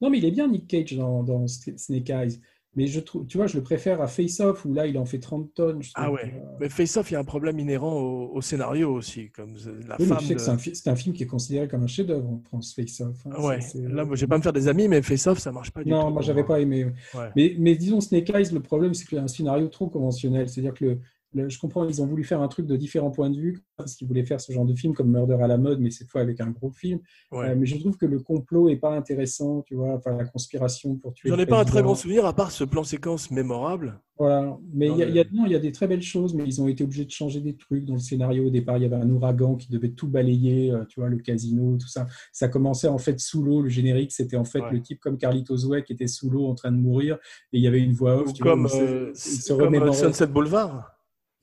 Non, 0.00 0.10
mais 0.10 0.18
il 0.18 0.24
est 0.24 0.32
bien 0.32 0.48
Nick 0.48 0.66
Cage 0.66 0.96
dans, 0.96 1.22
dans 1.22 1.46
Snake 1.46 2.10
Eyes. 2.10 2.40
Mais 2.76 2.86
je 2.86 3.00
trouve, 3.00 3.26
tu 3.26 3.36
vois, 3.38 3.46
je 3.46 3.56
le 3.56 3.62
préfère 3.62 4.00
à 4.02 4.06
Face 4.06 4.40
Off 4.40 4.64
où 4.64 4.72
là, 4.74 4.86
il 4.86 4.98
en 4.98 5.04
fait 5.04 5.18
30 5.20 5.54
tonnes. 5.54 5.80
Ah 5.94 6.10
ouais. 6.10 6.34
Mais 6.60 6.68
Face 6.68 6.96
Off, 6.96 7.10
il 7.10 7.14
y 7.14 7.16
a 7.16 7.20
un 7.20 7.24
problème 7.24 7.58
inhérent 7.58 7.92
au, 8.00 8.30
au 8.34 8.40
scénario 8.40 8.92
aussi, 8.92 9.30
comme 9.30 9.54
euh, 9.66 9.80
la 9.86 9.96
Oui, 10.00 10.06
femme. 10.06 10.18
de- 10.28 10.38
c'est 10.38 10.50
un, 10.50 10.58
fi- 10.58 10.74
c'est 10.74 10.90
un 10.90 10.96
film 10.96 11.14
qui 11.14 11.22
est 11.22 11.26
considéré 11.26 11.68
comme 11.68 11.82
un 11.82 11.86
chef-d'œuvre 11.86 12.28
en 12.28 12.40
France, 12.44 12.74
Face 12.74 13.00
Off. 13.00 13.16
hein. 13.26 13.40
Ouais. 13.42 13.58
Là, 13.74 14.04
moi, 14.04 14.16
je 14.16 14.22
vais 14.22 14.26
pas 14.26 14.38
me 14.38 14.42
faire 14.42 14.52
des 14.52 14.66
amis, 14.68 14.88
mais 14.88 15.02
Face 15.02 15.26
Off, 15.26 15.38
ça 15.38 15.52
marche 15.52 15.70
pas 15.70 15.84
du 15.84 15.90
tout. 15.90 15.96
Non, 15.96 16.10
moi, 16.10 16.22
j'avais 16.22 16.44
pas 16.44 16.60
aimé. 16.60 16.86
Ouais. 17.14 17.28
Mais, 17.36 17.54
mais 17.58 17.76
disons, 17.76 18.00
Snake 18.00 18.30
Eyes, 18.34 18.52
le 18.52 18.60
problème, 18.60 18.92
c'est 18.94 19.06
qu'il 19.06 19.16
y 19.16 19.20
a 19.20 19.24
un 19.24 19.28
scénario 19.28 19.68
trop 19.68 19.88
conventionnel. 19.88 20.48
C'est-à-dire 20.48 20.74
que 20.74 20.84
le, 20.84 21.00
le- 21.34 21.48
je 21.48 21.58
comprends, 21.58 21.86
ils 21.88 22.00
ont 22.00 22.06
voulu 22.06 22.24
faire 22.24 22.40
un 22.40 22.48
truc 22.48 22.66
de 22.66 22.76
différents 22.76 23.10
points 23.10 23.30
de 23.30 23.36
vue, 23.38 23.60
parce 23.76 23.94
qu'ils 23.94 24.06
voulaient 24.08 24.24
faire 24.24 24.40
ce 24.40 24.52
genre 24.52 24.64
de 24.64 24.74
film 24.74 24.94
comme 24.94 25.10
Murder 25.10 25.38
à 25.42 25.46
la 25.46 25.58
mode, 25.58 25.80
mais 25.80 25.90
cette 25.90 26.08
fois 26.08 26.20
avec 26.20 26.40
un 26.40 26.50
gros 26.50 26.70
film. 26.70 27.00
Ouais. 27.32 27.50
Euh, 27.50 27.54
mais 27.58 27.66
je 27.66 27.76
trouve 27.78 27.96
que 27.96 28.06
le 28.06 28.20
complot 28.20 28.68
est 28.68 28.76
pas 28.76 28.94
intéressant, 28.96 29.62
tu 29.62 29.74
vois, 29.74 29.94
enfin, 29.94 30.16
la 30.16 30.24
conspiration 30.24 30.96
pour 30.96 31.12
tuer. 31.14 31.28
J'en 31.28 31.38
ai 31.38 31.46
pas 31.46 31.60
un 31.60 31.64
très 31.64 31.82
grand 31.82 31.94
souvenir, 31.94 32.24
à 32.24 32.32
part 32.32 32.50
ce 32.52 32.64
plan 32.64 32.84
séquence 32.84 33.30
mémorable. 33.30 34.00
Voilà, 34.16 34.56
mais 34.72 34.86
il 34.86 34.96
y, 34.96 35.02
a, 35.02 35.06
le- 35.06 35.12
y 35.12 35.18
a- 35.18 35.24
non, 35.32 35.44
il 35.44 35.50
y 35.50 35.56
a 35.56 35.58
des 35.58 35.72
très 35.72 35.88
belles 35.88 36.00
choses, 36.00 36.34
mais 36.34 36.44
ils 36.46 36.62
ont 36.62 36.68
été 36.68 36.84
obligés 36.84 37.04
de 37.04 37.10
changer 37.10 37.40
des 37.40 37.56
trucs 37.56 37.84
dans 37.84 37.94
le 37.94 37.98
scénario. 37.98 38.46
Au 38.46 38.50
départ, 38.50 38.76
il 38.76 38.84
y 38.84 38.86
avait 38.86 38.94
un 38.94 39.10
ouragan 39.10 39.56
qui 39.56 39.68
devait 39.72 39.88
tout 39.90 40.06
balayer, 40.06 40.70
euh, 40.70 40.84
tu 40.88 41.00
vois, 41.00 41.08
le 41.08 41.18
casino, 41.18 41.76
tout 41.78 41.88
ça. 41.88 42.06
Ça 42.32 42.46
commençait 42.46 42.86
en 42.86 42.98
fait 42.98 43.18
sous 43.18 43.42
l'eau. 43.42 43.60
Le 43.62 43.68
générique, 43.68 44.12
c'était 44.12 44.36
en 44.36 44.44
fait 44.44 44.60
Ouais. 44.60 44.70
le 44.70 44.80
type 44.80 45.00
comme 45.00 45.18
Carlitos 45.18 45.66
Way 45.66 45.82
qui 45.82 45.94
était 45.94 46.06
sous 46.06 46.30
l'eau 46.30 46.46
en 46.46 46.54
train 46.54 46.70
de 46.70 46.76
mourir, 46.76 47.16
et 47.52 47.58
il 47.58 47.60
y 47.62 47.66
avait 47.66 47.80
une 47.80 47.92
voix 47.92 48.18
off. 48.20 48.28
Ou 48.28 48.32
tu 48.32 48.44
vois, 48.44 48.52
comme, 48.52 48.68
c'est- 48.68 48.80
euh, 48.82 49.10
se 49.14 49.52
comme, 49.52 49.74
euh. 49.74 49.92
Sunset 49.92 50.28
Boulevard. 50.28 50.93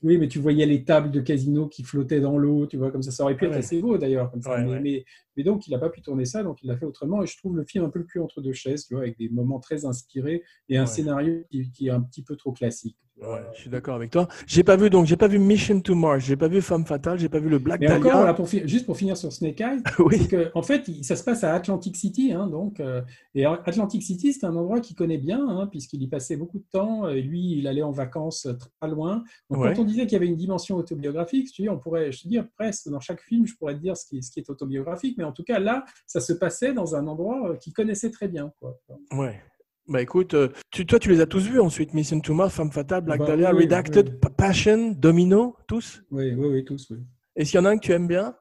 Oui, 0.02 0.18
mais 0.18 0.26
tu 0.28 0.38
voyais 0.40 0.66
les 0.66 0.84
tables 0.84 1.10
de 1.10 1.20
casino 1.20 1.68
qui 1.68 1.82
flottaient 1.84 2.20
dans 2.20 2.36
l'eau, 2.36 2.66
tu 2.66 2.76
vois, 2.76 2.90
comme 2.90 3.02
ça. 3.02 3.10
Ça 3.12 3.22
aurait 3.24 3.36
pu 3.36 3.44
être 3.44 3.52
Ouais. 3.52 3.58
assez 3.58 3.80
beau 3.80 3.96
d'ailleurs. 3.98 4.30
comme 4.30 4.42
ça. 4.42 4.50
Ouais, 4.50 4.64
mais, 4.64 4.70
ouais. 4.70 4.80
mais- 4.80 5.04
mais 5.36 5.42
donc, 5.44 5.66
il 5.66 5.70
n'a 5.70 5.78
pas 5.78 5.90
pu 5.90 6.02
tourner 6.02 6.24
ça, 6.24 6.42
donc 6.42 6.62
il 6.62 6.66
l'a 6.68 6.76
fait 6.76 6.86
autrement. 6.86 7.22
Et 7.22 7.26
je 7.26 7.36
trouve 7.36 7.56
le 7.56 7.64
film 7.64 7.84
un 7.84 7.90
peu 7.90 7.98
le 8.00 8.04
cul 8.04 8.20
entre 8.20 8.40
deux 8.40 8.52
chaises, 8.52 8.86
tu 8.86 8.94
vois, 8.94 9.02
avec 9.04 9.18
des 9.18 9.28
moments 9.28 9.60
très 9.60 9.84
inspirés 9.84 10.42
et 10.68 10.76
un 10.76 10.82
Ouais. 10.82 10.86
scénario 10.86 11.42
qui, 11.50 11.70
qui 11.70 11.86
est 11.88 11.90
un 11.90 12.00
petit 12.02 12.22
peu 12.22 12.36
trop 12.36 12.52
classique. 12.52 12.96
Ouais, 13.20 13.42
je 13.54 13.60
suis 13.60 13.70
d'accord 13.70 13.94
avec 13.94 14.10
toi. 14.10 14.26
J'ai 14.46 14.64
pas 14.64 14.74
vu 14.74 14.88
donc 14.88 15.04
j'ai 15.06 15.16
pas 15.18 15.28
vu 15.28 15.38
Mission 15.38 15.80
to 15.82 15.94
Mars, 15.94 16.24
j'ai 16.24 16.34
pas 16.34 16.48
vu 16.48 16.62
Femme 16.62 16.86
fatale, 16.86 17.18
j'ai 17.18 17.28
pas 17.28 17.38
vu 17.40 17.50
le 17.50 17.58
Black 17.58 17.78
Mais 17.80 17.86
encore, 17.88 18.00
Dahlia. 18.00 18.16
voilà, 18.16 18.34
pour 18.34 18.48
fi- 18.48 18.66
juste 18.66 18.86
pour 18.86 18.96
finir 18.96 19.16
sur 19.18 19.30
Snake 19.32 19.60
Eyes, 19.60 19.82
oui. 19.98 20.26
que, 20.28 20.50
en 20.54 20.62
fait, 20.62 20.90
ça 21.02 21.14
se 21.14 21.22
passe 21.22 21.44
à 21.44 21.54
Atlantic 21.54 21.94
City, 21.96 22.32
hein, 22.32 22.46
donc, 22.48 22.80
euh, 22.80 23.02
et 23.34 23.44
Atlantic 23.44 24.02
City, 24.02 24.32
c'est 24.32 24.46
un 24.46 24.56
endroit 24.56 24.80
qu'il 24.80 24.96
connaît 24.96 25.18
bien, 25.18 25.46
hein, 25.46 25.66
puisqu'il 25.66 26.02
y 26.02 26.08
passait 26.08 26.36
beaucoup 26.36 26.58
de 26.58 26.64
temps. 26.72 27.06
Et 27.08 27.20
lui, 27.20 27.58
il 27.58 27.66
allait 27.68 27.82
en 27.82 27.92
vacances 27.92 28.46
euh, 28.46 28.54
très 28.80 28.90
loin. 28.90 29.22
Donc, 29.50 29.60
Ouais. 29.62 29.74
quand 29.74 29.82
on 29.82 29.84
disait 29.84 30.02
qu'il 30.06 30.14
y 30.14 30.16
avait 30.16 30.26
une 30.26 30.34
dimension 30.36 30.76
autobiographique, 30.76 31.52
tu 31.52 31.62
dis, 31.62 31.68
on 31.68 31.78
pourrait, 31.78 32.10
je 32.12 32.22
te 32.22 32.28
dis, 32.28 32.38
presque 32.56 32.88
dans 32.88 33.00
chaque 33.00 33.20
film, 33.20 33.46
je 33.46 33.54
pourrais 33.56 33.74
te 33.74 33.80
dire 33.80 33.96
ce 33.96 34.06
qui, 34.06 34.22
ce 34.22 34.30
qui 34.32 34.40
est 34.40 34.48
autobiographique, 34.50 35.18
mais 35.22 35.26
en 35.28 35.32
tout 35.32 35.44
cas, 35.44 35.58
là, 35.60 35.84
ça 36.06 36.20
se 36.20 36.32
passait 36.32 36.72
dans 36.74 36.96
un 36.96 37.06
endroit 37.06 37.50
euh, 37.50 37.56
qu'il 37.56 37.72
connaissait 37.72 38.10
très 38.10 38.26
bien. 38.28 38.52
Quoi. 38.60 38.76
Ouais. 39.12 39.40
Bah 39.88 40.00
écoute, 40.02 40.34
euh, 40.34 40.48
tu, 40.70 40.84
toi 40.86 40.98
tu 40.98 41.08
les 41.10 41.20
as 41.20 41.26
tous 41.26 41.44
vus 41.48 41.60
ensuite, 41.60 41.92
Mission 41.94 42.20
to 42.20 42.34
Mars, 42.34 42.54
Femme 42.54 42.70
fatale, 42.72 43.02
Black 43.02 43.18
Bah, 43.20 43.26
Dahlia, 43.26 43.54
oui, 43.54 43.62
Redacted, 43.64 44.18
oui. 44.22 44.30
Passion, 44.36 44.92
Domino, 44.98 45.56
tous? 45.66 46.02
Oui, 46.10 46.32
oui, 46.34 46.46
oui, 46.48 46.64
tous. 46.64 46.88
Oui. 46.90 46.98
Est-ce 47.36 47.50
qu'il 47.52 47.58
y 47.58 47.62
en 47.62 47.66
a 47.66 47.70
un 47.70 47.76
que 47.78 47.84
tu 47.84 47.92
aimes 47.92 48.06
bien? 48.08 48.34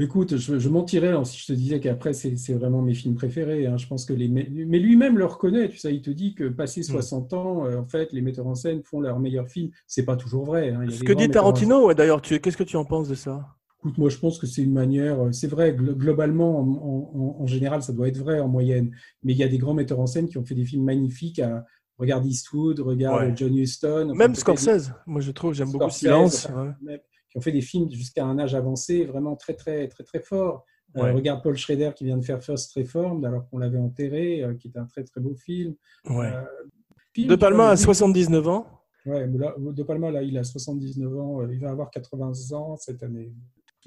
Écoute, 0.00 0.36
je, 0.36 0.60
je 0.60 0.68
mentirais 0.68 1.08
hein, 1.08 1.24
si 1.24 1.36
je 1.40 1.46
te 1.46 1.52
disais 1.52 1.80
qu'après, 1.80 2.12
c'est 2.12 2.52
vraiment 2.54 2.80
mes 2.82 2.94
films 2.94 3.16
préférés. 3.16 3.66
hein. 3.66 3.76
Je 3.76 3.88
pense 3.88 4.04
que 4.04 4.12
les. 4.12 4.28
Mais 4.28 4.78
lui-même 4.78 5.18
le 5.18 5.24
reconnaît, 5.24 5.68
tu 5.68 5.78
sais, 5.78 5.92
il 5.92 6.02
te 6.02 6.10
dit 6.10 6.36
que 6.36 6.48
passé 6.48 6.84
60 6.84 7.32
ans, 7.32 7.66
euh, 7.66 7.78
en 7.78 7.84
fait, 7.86 8.12
les 8.12 8.20
metteurs 8.22 8.46
en 8.46 8.54
scène 8.54 8.80
font 8.84 9.00
leurs 9.00 9.18
meilleurs 9.18 9.48
films. 9.48 9.70
C'est 9.88 10.04
pas 10.04 10.14
toujours 10.14 10.44
vrai. 10.44 10.70
hein. 10.70 10.82
Il 10.84 10.90
y 10.92 10.94
a 10.94 10.96
Ce 10.98 11.02
que 11.02 11.12
dit 11.12 11.24
en 11.24 11.28
Tarantino, 11.30 11.86
ouais, 11.86 11.96
d'ailleurs, 11.96 12.22
tu- 12.22 12.38
qu'est-ce 12.38 12.56
que 12.56 12.62
tu 12.62 12.76
en 12.76 12.84
penses 12.84 13.08
de 13.08 13.16
ça? 13.16 13.44
Écoute, 13.80 13.98
moi, 13.98 14.08
je 14.10 14.18
pense 14.18 14.38
que 14.38 14.46
c'est 14.46 14.62
une 14.62 14.72
manière. 14.72 15.20
euh, 15.20 15.32
C'est 15.32 15.46
vrai, 15.46 15.72
glo- 15.72 15.94
globalement, 15.94 16.58
en, 16.58 16.68
en- 17.38 17.42
en 17.42 17.46
général, 17.46 17.82
ça 17.82 17.92
doit 17.92 18.08
être 18.08 18.18
vrai 18.18 18.40
en 18.40 18.48
moyenne. 18.48 18.90
Mais 19.22 19.32
il 19.34 19.38
y 19.38 19.44
a 19.44 19.48
des 19.48 19.58
grands 19.58 19.74
metteurs 19.74 20.00
en 20.00 20.06
scène 20.06 20.28
qui 20.28 20.36
ont 20.38 20.44
fait 20.44 20.54
des 20.56 20.64
films 20.64 20.84
magnifiques. 20.84 21.38
À, 21.38 21.64
regarde 21.96 22.26
Eastwood, 22.26 22.80
regarde 22.80 23.22
Ouais. 23.28 23.32
John 23.36 23.54
Huston. 23.56 24.12
Même 24.16 24.34
Scorsese, 24.34 24.92
moi 25.06 25.20
je 25.20 25.30
trouve, 25.32 25.54
j'aime 25.54 25.70
beaucoup 25.72 25.90
Silence. 25.90 26.46
enfin, 26.46 26.66
ouais. 26.66 26.72
même- 26.82 27.00
qui 27.30 27.36
ont 27.38 27.40
fait 27.40 27.52
des 27.52 27.60
films 27.60 27.90
jusqu'à 27.90 28.24
un 28.24 28.38
âge 28.38 28.54
avancé, 28.54 29.04
vraiment 29.04 29.36
très, 29.36 29.54
très, 29.54 29.86
très, 29.88 30.02
très 30.02 30.20
fort. 30.20 30.64
Euh, 30.96 31.12
regarde 31.12 31.42
Paul 31.42 31.54
Schrader 31.56 31.90
qui 31.94 32.04
vient 32.04 32.16
de 32.16 32.24
faire 32.24 32.42
First 32.42 32.72
Reformed 32.74 33.22
alors 33.26 33.46
qu'on 33.50 33.58
l'avait 33.58 33.78
enterré, 33.78 34.42
euh, 34.42 34.54
qui 34.54 34.68
est 34.68 34.78
un 34.78 34.86
très, 34.86 35.04
très 35.04 35.20
beau 35.20 35.34
film. 35.34 35.74
Euh, 36.34 36.42
De 37.28 37.36
Palma 37.36 37.68
à 37.68 37.76
79 37.76 38.48
ans. 38.48 38.66
Ouais, 39.04 39.28
De 39.28 39.82
Palma, 39.82 40.10
là, 40.10 40.22
il 40.22 40.36
a 40.38 40.44
79 40.44 41.18
ans, 41.18 41.46
il 41.48 41.60
va 41.60 41.70
avoir 41.70 41.90
80 41.90 42.32
ans 42.52 42.76
cette 42.76 43.02
année. 43.02 43.32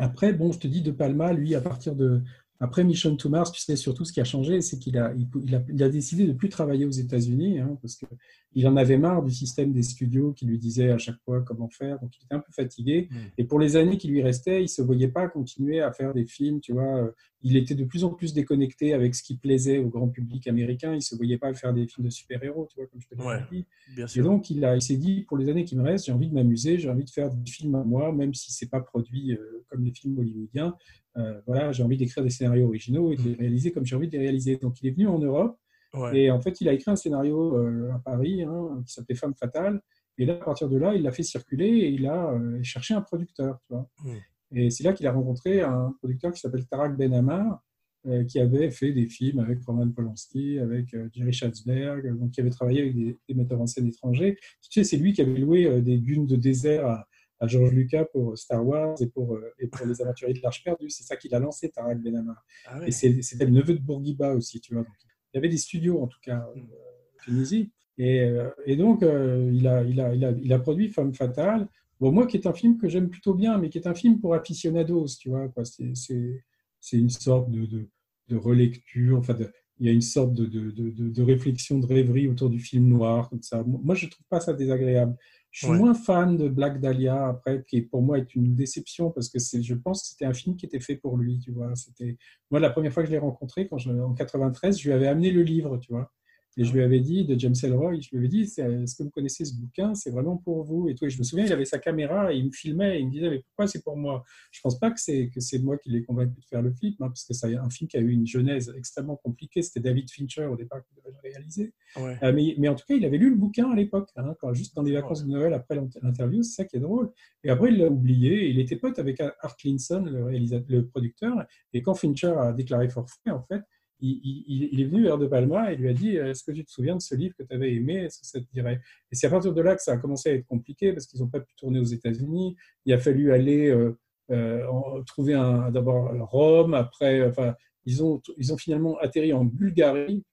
Après, 0.02 0.34
bon, 0.34 0.52
je 0.52 0.60
te 0.60 0.68
dis, 0.68 0.82
De 0.82 0.92
Palma, 0.92 1.32
lui, 1.34 1.56
à 1.56 1.62
partir 1.62 1.96
de. 1.96 2.22
Après 2.64 2.84
Mission 2.84 3.16
to 3.18 3.28
Mars, 3.28 3.52
tu 3.52 3.60
sais, 3.62 3.76
surtout 3.76 4.06
ce 4.06 4.14
qui 4.14 4.22
a 4.22 4.24
changé, 4.24 4.62
c'est 4.62 4.78
qu'il 4.78 4.98
a, 4.98 5.14
il, 5.18 5.56
a, 5.56 5.64
il 5.68 5.82
a 5.84 5.90
décidé 5.90 6.26
de 6.28 6.32
plus 6.34 6.48
travailler 6.48 6.86
aux 6.86 6.92
États-Unis, 6.92 7.60
hein, 7.60 7.78
parce 7.82 7.96
qu'il 7.98 8.68
en 8.68 8.78
avait 8.78 8.98
marre 9.00 9.24
du 9.24 9.32
système 9.32 9.74
des 9.74 9.82
studios 9.82 10.32
qui 10.34 10.46
lui 10.46 10.60
disaient 10.60 10.92
à 10.92 10.98
chaque 11.00 11.20
fois 11.26 11.42
comment 11.42 11.70
faire, 11.70 12.00
donc 12.00 12.12
il 12.18 12.24
était 12.26 12.36
un 12.36 12.40
peu 12.40 12.52
fatigué. 12.54 13.10
Mm. 13.10 13.16
Et 13.40 13.44
pour 13.46 13.60
les 13.60 13.76
années 13.78 13.98
qui 13.98 14.08
lui 14.08 14.22
restaient, 14.22 14.64
il 14.64 14.70
se 14.70 14.82
voyait 14.84 15.08
pas 15.08 15.28
continuer 15.28 15.82
à 15.82 15.92
faire 15.92 16.14
des 16.14 16.26
films, 16.26 16.62
tu 16.62 16.74
vois. 16.74 16.98
euh, 17.04 17.12
Il 17.44 17.58
était 17.58 17.74
de 17.74 17.84
plus 17.86 18.04
en 18.04 18.12
plus 18.12 18.34
déconnecté 18.36 18.94
avec 18.94 19.16
ce 19.16 19.24
qui 19.24 19.36
plaisait 19.38 19.80
au 19.80 19.90
grand 19.90 20.10
public 20.10 20.46
américain. 20.48 20.94
Il 20.94 21.02
se 21.02 21.16
voyait 21.16 21.40
pas 21.40 21.52
faire 21.56 21.74
des 21.74 21.88
films 21.88 22.06
de 22.06 22.12
super-héros, 22.12 22.68
tu 22.70 22.76
vois, 22.80 22.86
comme 22.86 23.02
je 23.02 23.08
te 23.08 23.16
l'ai 23.16 23.24
Ouais. 23.28 23.40
dit. 23.52 23.66
Bien 23.96 24.06
Et 24.16 24.22
donc, 24.22 24.52
il, 24.52 24.64
a, 24.64 24.76
il 24.76 24.82
s'est 24.84 24.98
dit, 24.98 25.22
pour 25.28 25.38
les 25.40 25.50
années 25.50 25.66
qui 25.66 25.76
me 25.76 25.82
restent, 25.82 26.06
j'ai 26.06 26.12
envie 26.12 26.30
de 26.30 26.36
m'amuser, 26.36 26.78
j'ai 26.78 26.90
envie 26.92 27.06
de 27.06 27.10
faire 27.10 27.32
des 27.34 27.50
films 27.50 27.74
à 27.74 27.84
moi, 27.84 28.12
même 28.14 28.36
si 28.36 28.52
c'est 28.54 28.70
pas 28.70 28.82
produit 28.82 29.34
euh, 29.34 29.64
comme 29.70 29.84
les 29.84 29.92
films 29.92 30.20
hollywoodiens. 30.20 30.76
Euh, 31.18 31.42
voilà, 31.46 31.72
j'ai 31.72 31.84
envie 31.84 31.98
d'écrire 31.98 32.24
des 32.24 32.30
scénarios 32.30 32.68
originaux 32.68 33.12
et 33.12 33.18
de 33.18 33.24
les 33.24 33.36
réaliser 33.36 33.72
comme 33.72 33.86
j'ai 33.86 33.96
envie 33.96 34.08
de 34.08 34.14
les 34.14 34.20
réaliser. 34.20 34.56
Donc, 34.58 34.82
il 34.82 34.88
est 34.88 34.92
venu 34.92 35.08
en 35.08 35.20
Europe 35.20 35.58
Ouais. 35.94 36.22
et 36.22 36.32
en 36.32 36.40
fait, 36.40 36.62
il 36.62 36.70
a 36.70 36.74
écrit 36.74 36.92
un 36.92 36.96
scénario 36.96 37.58
euh, 37.58 37.92
à 37.94 38.00
Paris 38.00 38.44
hein, 38.44 38.82
qui 38.86 38.94
s'appelait 38.94 39.16
Femme 39.16 39.36
fatale. 39.36 39.82
Et 40.18 40.26
là, 40.26 40.34
à 40.34 40.46
partir 40.46 40.70
de 40.70 40.78
là, 40.78 40.96
il 40.96 41.04
l'a 41.04 41.12
fait 41.12 41.24
circuler 41.24 41.68
et 41.68 41.90
il 41.90 42.06
a 42.06 42.32
euh, 42.32 42.60
cherché 42.64 42.94
un 42.94 43.02
producteur. 43.02 43.60
Tu 43.68 43.74
vois. 43.74 43.90
Mm. 44.04 44.58
Et 44.58 44.70
c'est 44.70 44.84
là 44.84 44.94
qu'il 44.94 45.08
a 45.08 45.12
rencontré 45.12 45.62
un 45.62 45.94
producteur 46.00 46.32
qui 46.32 46.40
s'appelle 46.40 46.66
Tarak 46.68 46.98
Ben 46.98 47.14
Ammar, 47.14 47.62
euh, 48.08 48.24
qui 48.26 48.40
avait 48.40 48.70
fait 48.72 48.92
des 48.92 49.08
films 49.08 49.40
avec 49.40 49.62
Roman 49.64 49.90
Polanski, 49.90 50.60
avec 50.60 50.96
Jerry 51.14 51.34
Schatzberg, 51.34 52.18
donc 52.18 52.32
qui 52.32 52.42
avait 52.42 52.50
travaillé 52.50 52.82
avec 52.82 52.96
des, 52.96 53.18
des 53.28 53.34
metteurs 53.34 53.62
en 53.62 53.68
scène 53.68 53.88
étrangers. 53.88 54.38
Tu 54.62 54.72
sais, 54.72 54.84
c'est 54.84 54.98
lui 54.98 55.14
qui 55.14 55.22
avait 55.22 55.40
loué 55.40 55.82
des 55.82 55.98
dunes 55.98 56.26
de 56.26 56.36
désert 56.36 56.86
à, 56.86 57.08
à 57.42 57.48
George 57.48 57.72
Lucas 57.74 58.06
pour 58.06 58.38
Star 58.38 58.66
Wars 58.66 58.96
et 59.02 59.08
pour, 59.08 59.36
euh, 59.36 59.54
et 59.60 59.68
pour 59.68 59.86
les 59.86 60.02
aventuriers 60.02 60.34
de 60.36 60.40
l'Arche 60.42 60.64
perdue. 60.64 60.90
C'est 60.90 61.04
ça 61.04 61.18
qu'il 61.18 61.34
a 61.36 61.40
lancé, 61.40 61.70
Tarak 61.70 62.02
Ben 62.02 62.16
Ammar. 62.16 62.46
Ah 62.68 62.80
ouais. 62.80 62.88
Et 62.88 62.92
c'était 62.92 63.46
le 63.46 63.52
neveu 63.52 63.74
de 63.74 63.82
Bourguiba 63.82 64.34
aussi, 64.34 64.62
tu 64.62 64.74
vois. 64.74 64.84
Donc, 64.84 64.94
il 65.34 65.38
y 65.38 65.40
avait 65.40 65.50
des 65.50 65.58
studios, 65.58 66.02
en 66.02 66.08
tout 66.08 66.20
cas, 66.22 66.46
euh, 66.56 66.60
en 66.62 67.24
Tunisie. 67.24 67.72
Et, 67.98 68.22
euh, 68.22 68.50
et 68.66 68.76
donc, 68.78 69.02
il, 69.02 69.68
a, 69.68 69.84
il, 69.84 70.00
a, 70.00 70.14
il, 70.16 70.24
a, 70.26 70.32
il 70.32 70.54
a 70.54 70.60
produit 70.60 70.88
Femme 70.90 71.14
Fatale. 71.14 71.68
Bon, 72.00 72.12
moi, 72.12 72.26
qui 72.26 72.38
est 72.38 72.48
un 72.48 72.54
film 72.54 72.78
que 72.78 72.88
j'aime 72.88 73.10
plutôt 73.10 73.34
bien, 73.34 73.58
mais 73.58 73.70
qui 73.70 73.78
est 73.78 73.88
un 73.88 73.94
film 73.94 74.20
pour 74.20 74.34
aficionados, 74.34 75.08
tu 75.20 75.30
vois. 75.30 75.52
C'est- 75.64 76.98
une 76.98 77.10
sorte 77.10 77.52
de, 77.52 77.66
de, 77.66 77.90
de 78.30 78.36
relecture, 78.38 79.20
enfin, 79.20 79.34
de- 79.36 79.52
il 79.80 79.86
y 79.88 79.90
a 79.90 79.94
une 79.94 80.02
sorte 80.02 80.34
de, 80.34 80.46
de, 80.46 80.72
de, 80.72 80.90
de- 80.92 81.10
de 81.10 81.22
réflexion, 81.24 81.80
de 81.80 81.86
rêverie 81.88 82.28
autour 82.28 82.50
du 82.50 82.60
film 82.60 82.88
noir, 82.88 83.30
comme 83.30 83.42
ça. 83.42 83.64
Moi, 83.64 83.96
je 83.96 84.08
trouve 84.08 84.26
pas 84.30 84.40
ça 84.40 84.54
désagréable. 84.54 85.16
Je 85.52 85.66
suis 85.66 85.74
Ouais. 85.74 85.78
moins 85.80 85.94
fan 85.94 86.38
de 86.38 86.48
Black 86.48 86.80
Dahlia, 86.80 87.28
après, 87.28 87.64
qui 87.68 87.82
pour 87.82 88.02
moi 88.02 88.18
est 88.18 88.36
une 88.36 88.56
déception, 88.56 89.12
parce 89.12 89.28
que 89.30 89.38
c'est- 89.38 89.62
je 89.62 89.76
pense 89.76 90.02
que 90.04 90.08
c'était 90.10 90.26
un 90.26 90.34
film 90.34 90.56
qui 90.56 90.66
était 90.66 90.80
fait 90.80 90.96
pour 90.96 91.18
lui, 91.18 91.40
tu 91.40 91.52
vois. 91.52 91.76
C'était 91.76 92.18
moi, 92.50 92.60
la 92.62 92.70
première 92.70 92.94
fois 92.94 93.04
que 93.04 93.08
je 93.08 93.12
l'ai 93.14 93.20
rencontré, 93.20 93.68
quand 93.68 93.78
je, 93.78 93.92
en 93.92 94.14
93, 94.14 94.80
je 94.80 94.88
lui 94.88 94.94
avais 94.94 95.08
amené 95.08 95.30
le 95.32 95.44
livre, 95.44 95.78
tu 95.78 95.92
vois. 95.92 96.12
Et 96.58 96.66
je 96.66 96.74
lui 96.74 96.84
avais 96.84 97.00
dit, 97.00 97.24
de 97.26 97.40
James 97.40 97.56
Ellroy, 97.64 98.02
je 98.02 98.10
lui 98.12 98.18
avais 98.18 98.28
dit, 98.28 98.42
est-ce 98.42 98.96
que 98.96 99.04
vous 99.04 99.10
connaissez 99.10 99.46
ce 99.46 99.56
bouquin? 99.56 99.96
C'est 99.96 100.10
vraiment 100.10 100.36
pour 100.36 100.64
vous. 100.64 100.90
Et 100.90 100.96
tout. 100.96 101.06
Et 101.06 101.10
je 101.10 101.18
me 101.18 101.24
souviens, 101.24 101.46
il 101.46 101.54
avait 101.54 101.66
sa 101.66 101.80
caméra 101.80 102.34
et 102.34 102.38
il 102.38 102.46
me 102.48 102.52
filmait 102.52 102.98
et 102.98 103.00
il 103.00 103.08
me 103.08 103.12
disait, 103.12 103.30
mais 103.30 103.40
pourquoi 103.40 103.68
c'est 103.68 103.84
pour 103.84 103.96
moi? 103.96 104.24
Je 104.52 104.60
pense 104.62 104.78
pas 104.78 104.92
que 104.92 105.00
c'est 105.00 105.60
moi 105.60 105.78
qui 105.78 105.90
l'ai 105.90 106.04
convaincu 106.04 106.40
de 106.40 106.46
faire 106.46 106.62
le 106.62 106.72
film, 106.74 106.96
hein, 107.00 107.08
parce 107.08 107.24
que 107.24 107.34
c'est 107.34 107.56
un 107.56 107.70
film 107.70 107.88
qui 107.88 107.96
a 107.98 108.02
eu 108.02 108.12
une 108.12 108.28
genèse 108.28 108.74
extrêmement 108.78 109.16
compliquée. 109.16 109.62
C'était 109.62 109.80
David 109.80 110.12
Fincher 110.12 110.46
au 110.46 110.58
départ 110.58 110.84
qui 110.84 110.94
devait 110.96 111.12
le 111.12 111.30
réaliser. 111.30 111.74
Ouais. 111.98 112.18
Euh, 112.24 112.34
mais, 112.34 112.56
mais 112.58 112.68
en 112.68 112.76
tout 112.76 112.86
cas, 112.86 112.96
il 112.96 113.06
avait 113.06 113.18
lu 113.18 113.30
le 113.30 113.38
bouquin 113.38 113.72
à 113.72 113.76
l'époque, 113.76 114.10
hein, 114.18 114.36
juste 114.52 114.76
dans 114.76 114.84
les 114.84 114.92
vacances 114.92 115.24
de 115.24 115.30
Noël 115.30 115.54
après 115.54 115.76
l'int- 115.76 115.90
l'interview, 116.02 116.44
c'est 116.44 116.64
ça 116.64 116.66
qui 116.66 116.76
est 116.76 116.82
drôle. 116.82 117.12
Et 117.44 117.50
après, 117.50 117.70
il 117.72 117.78
l'a 117.78 117.88
oublié. 117.88 118.50
Il 118.50 118.60
était 118.60 118.76
pote 118.76 119.00
avec 119.00 119.22
Art 119.22 119.56
Linson, 119.64 120.04
le, 120.06 120.64
le 120.68 120.86
producteur. 120.86 121.46
Et 121.74 121.82
quand 121.82 121.94
Fincher 121.96 122.34
a 122.38 122.52
déclaré 122.52 122.90
forfait, 122.90 123.32
en 123.32 123.42
fait, 123.44 123.62
il, 124.02 124.82
est 124.82 124.86
venu 124.86 125.04
vers 125.04 125.18
De 125.18 125.28
Palma 125.28 125.72
et 125.72 125.76
lui 125.76 125.90
a 125.90 125.94
dit 125.94 126.16
Est-ce 126.16 126.44
que 126.44 126.52
tu 126.52 126.64
te 126.64 126.72
souviens 126.72 126.96
de 126.96 127.02
ce 127.02 127.16
livre 127.16 127.36
que 127.38 127.44
tu 127.44 127.54
avais 127.54 127.74
aimé 127.74 127.96
Est-ce 127.96 128.20
que 128.20 128.26
ça 128.26 128.40
te 128.40 128.52
dirait 128.54 128.82
Et 129.12 129.16
c'est 129.16 129.28
à 129.28 129.30
partir 129.30 129.54
de 129.54 129.62
là 129.62 129.76
que 129.76 129.82
ça 129.82 129.94
a 129.94 129.98
commencé 129.98 130.30
à 130.30 130.34
être 130.34 130.46
compliqué 130.46 130.94
parce 130.94 131.06
qu'ils 131.06 131.22
n'ont 131.22 131.28
pas 131.28 131.40
pu 131.40 131.54
tourner 131.56 131.80
aux 131.80 131.86
États-Unis. 131.86 132.56
Il 132.86 132.94
a 132.94 132.98
fallu 132.98 133.32
aller 133.32 133.70
euh, 133.70 133.98
euh, 134.32 135.02
trouver 135.06 135.34
d'abord 135.72 136.12
Rome, 136.30 136.74
après, 136.74 137.28
enfin, 137.28 137.56
ils 137.86 138.04
ont, 138.04 138.22
ils 138.38 138.54
ont 138.54 138.58
finalement 138.58 138.98
atterri 138.98 139.34
en 139.34 139.46
Bulgarie, 139.46 140.24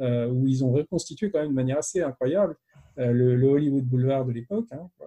euh, 0.00 0.28
où 0.28 0.46
ils 0.46 0.64
ont 0.64 0.70
reconstitué 0.70 1.30
quand 1.30 1.40
même 1.40 1.50
de 1.50 1.54
manière 1.54 1.78
assez 1.78 2.00
incroyable 2.00 2.56
euh, 2.98 3.12
le, 3.12 3.48
Hollywood 3.48 3.84
Boulevard 3.84 4.24
de 4.24 4.32
l'époque. 4.32 4.66
hein. 4.70 4.88
Euh, 5.00 5.06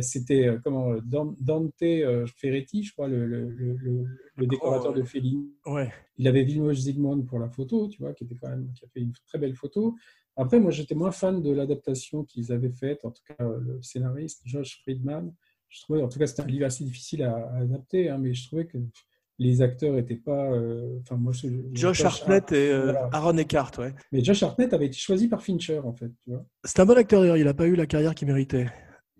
C'était 0.00 0.46
euh, 0.48 0.58
comment 0.64 0.92
euh, 0.92 1.00
Dan- 1.04 1.36
Dante 1.40 1.82
euh, 1.82 2.26
Ferretti, 2.36 2.82
je 2.82 2.92
crois, 2.92 3.08
le, 3.08 3.26
le- 3.26 3.50
le- 3.50 3.76
le- 3.76 4.06
le 4.36 4.46
décorateur 4.46 4.92
ouais. 4.92 5.00
de 5.00 5.04
Fellini. 5.04 5.52
Ouais. 5.66 5.90
Il 6.16 6.26
avait 6.28 6.44
Vilmos 6.44 6.72
Zsigmond 6.74 7.22
pour 7.22 7.38
la 7.38 7.50
photo, 7.50 7.88
tu 7.88 8.00
vois, 8.02 8.14
qui 8.14 8.24
était 8.24 8.36
quand 8.36 8.48
même 8.48 8.72
qui 8.74 8.84
a 8.84 8.88
fait 8.88 9.00
une 9.00 9.12
très 9.26 9.38
belle 9.38 9.54
photo. 9.54 9.94
Après, 10.36 10.58
moi, 10.60 10.70
j'étais 10.70 10.94
moins 10.94 11.10
fan 11.10 11.42
de 11.42 11.50
l'adaptation 11.52 12.24
qu'ils 12.24 12.52
avaient 12.52 12.70
faite, 12.72 13.00
en 13.04 13.10
tout 13.10 13.22
cas 13.26 13.44
euh, 13.44 13.58
le 13.60 13.82
scénariste 13.82 14.40
Josh 14.46 14.80
Friedman. 14.82 15.34
Je 15.68 15.82
trouvais, 15.82 16.02
en 16.02 16.08
tout 16.08 16.18
cas, 16.18 16.26
c'était 16.26 16.42
un 16.42 16.46
livre 16.46 16.64
assez 16.66 16.84
difficile 16.84 17.22
à, 17.22 17.34
à 17.36 17.58
adapter, 17.58 18.08
hein, 18.08 18.16
mais 18.18 18.32
je 18.32 18.46
trouvais 18.46 18.66
que 18.66 18.78
les 19.38 19.60
acteurs 19.60 19.92
n'étaient 19.94 20.16
pas. 20.16 20.52
euh, 20.52 20.98
Enfin, 21.00 21.16
moi, 21.16 21.32
je- 21.32 21.48
Josh 21.74 22.02
Hartnett 22.02 22.50
et 22.52 22.70
euh, 22.72 22.84
voilà. 22.84 23.10
Aaron 23.12 23.36
Eckhart, 23.36 23.72
ouais. 23.78 23.92
Mais 24.10 24.24
Josh 24.24 24.42
Hartnett 24.42 24.72
avait 24.72 24.86
été 24.86 24.96
choisi 24.96 25.28
par 25.28 25.42
Fincher, 25.42 25.80
en 25.80 25.92
fait. 25.92 26.10
C'est 26.64 26.80
un 26.80 26.86
bon 26.86 26.96
acteur 26.96 27.36
il 27.36 27.44
n'a 27.44 27.52
pas 27.54 27.66
eu 27.66 27.74
la 27.74 27.86
carrière 27.86 28.14
qu'il 28.14 28.28
méritait. 28.28 28.68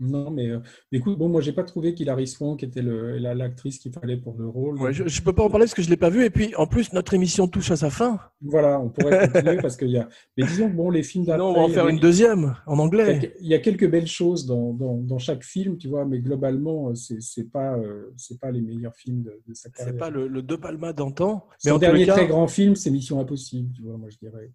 Non, 0.02 0.30
mais 0.30 0.48
euh, 0.48 0.58
écoute, 0.90 1.16
bon, 1.18 1.28
moi, 1.28 1.40
j'ai 1.40 1.52
pas 1.52 1.62
trouvé 1.62 1.94
qu'Hilary 1.94 2.26
Swank 2.26 2.62
était 2.62 2.82
l'actrice 2.82 3.78
qu'il 3.78 3.92
fallait 3.92 4.16
pour 4.16 4.36
le 4.36 4.48
rôle. 4.48 4.80
Ouais, 4.80 4.92
je 4.92 5.04
ne 5.04 5.24
peux 5.24 5.32
pas 5.32 5.44
en 5.44 5.50
parler 5.50 5.64
parce 5.64 5.74
que 5.74 5.82
je 5.82 5.86
ne 5.86 5.92
l'ai 5.92 5.96
pas 5.96 6.10
vu. 6.10 6.24
Et 6.24 6.30
puis, 6.30 6.54
en 6.56 6.66
plus, 6.66 6.92
notre 6.92 7.14
émission 7.14 7.46
touche 7.46 7.70
à 7.70 7.76
sa 7.76 7.90
fin. 7.90 8.18
Voilà, 8.40 8.80
on 8.80 8.90
pourrait 8.90 9.28
continuer 9.32 9.56
parce 9.58 9.76
qu'il 9.76 9.90
y 9.90 9.98
a. 9.98 10.08
Mais 10.36 10.44
disons 10.44 10.68
que 10.68 10.74
bon, 10.74 10.90
les 10.90 11.02
films 11.02 11.24
d'après. 11.24 11.38
Non, 11.38 11.50
on 11.50 11.54
va 11.54 11.60
en 11.60 11.68
faire 11.68 11.88
une 11.88 12.00
deuxième 12.00 12.56
en 12.66 12.78
anglais. 12.78 13.32
Il 13.40 13.46
y 13.46 13.54
a 13.54 13.58
quelques 13.58 13.88
belles 13.88 14.06
choses 14.06 14.46
dans, 14.46 14.72
dans, 14.72 14.96
dans 14.96 15.18
chaque 15.18 15.44
film, 15.44 15.78
tu 15.78 15.88
vois, 15.88 16.04
mais 16.04 16.18
globalement, 16.18 16.90
euh, 16.90 16.94
c'est 16.94 17.50
pas 17.50 17.76
euh, 17.78 18.12
c'est 18.16 18.40
pas 18.40 18.50
les 18.50 18.60
meilleurs 18.60 18.96
films 18.96 19.22
de, 19.22 19.40
de 19.46 19.54
sa 19.54 19.70
carrière. 19.70 19.94
C'est 19.94 19.98
pas 19.98 20.10
le, 20.10 20.26
le 20.26 20.42
De 20.42 20.56
Palma 20.56 20.92
d'antan. 20.92 21.46
Mais 21.64 21.70
Son 21.70 21.76
en 21.76 21.78
dernier 21.78 22.06
cas, 22.06 22.14
très 22.14 22.26
grand 22.26 22.48
film, 22.48 22.74
c'est 22.74 22.90
Mission 22.90 23.20
Impossible, 23.20 23.72
tu 23.74 23.82
vois, 23.82 23.96
moi 23.96 24.08
je 24.10 24.18
dirais. 24.18 24.50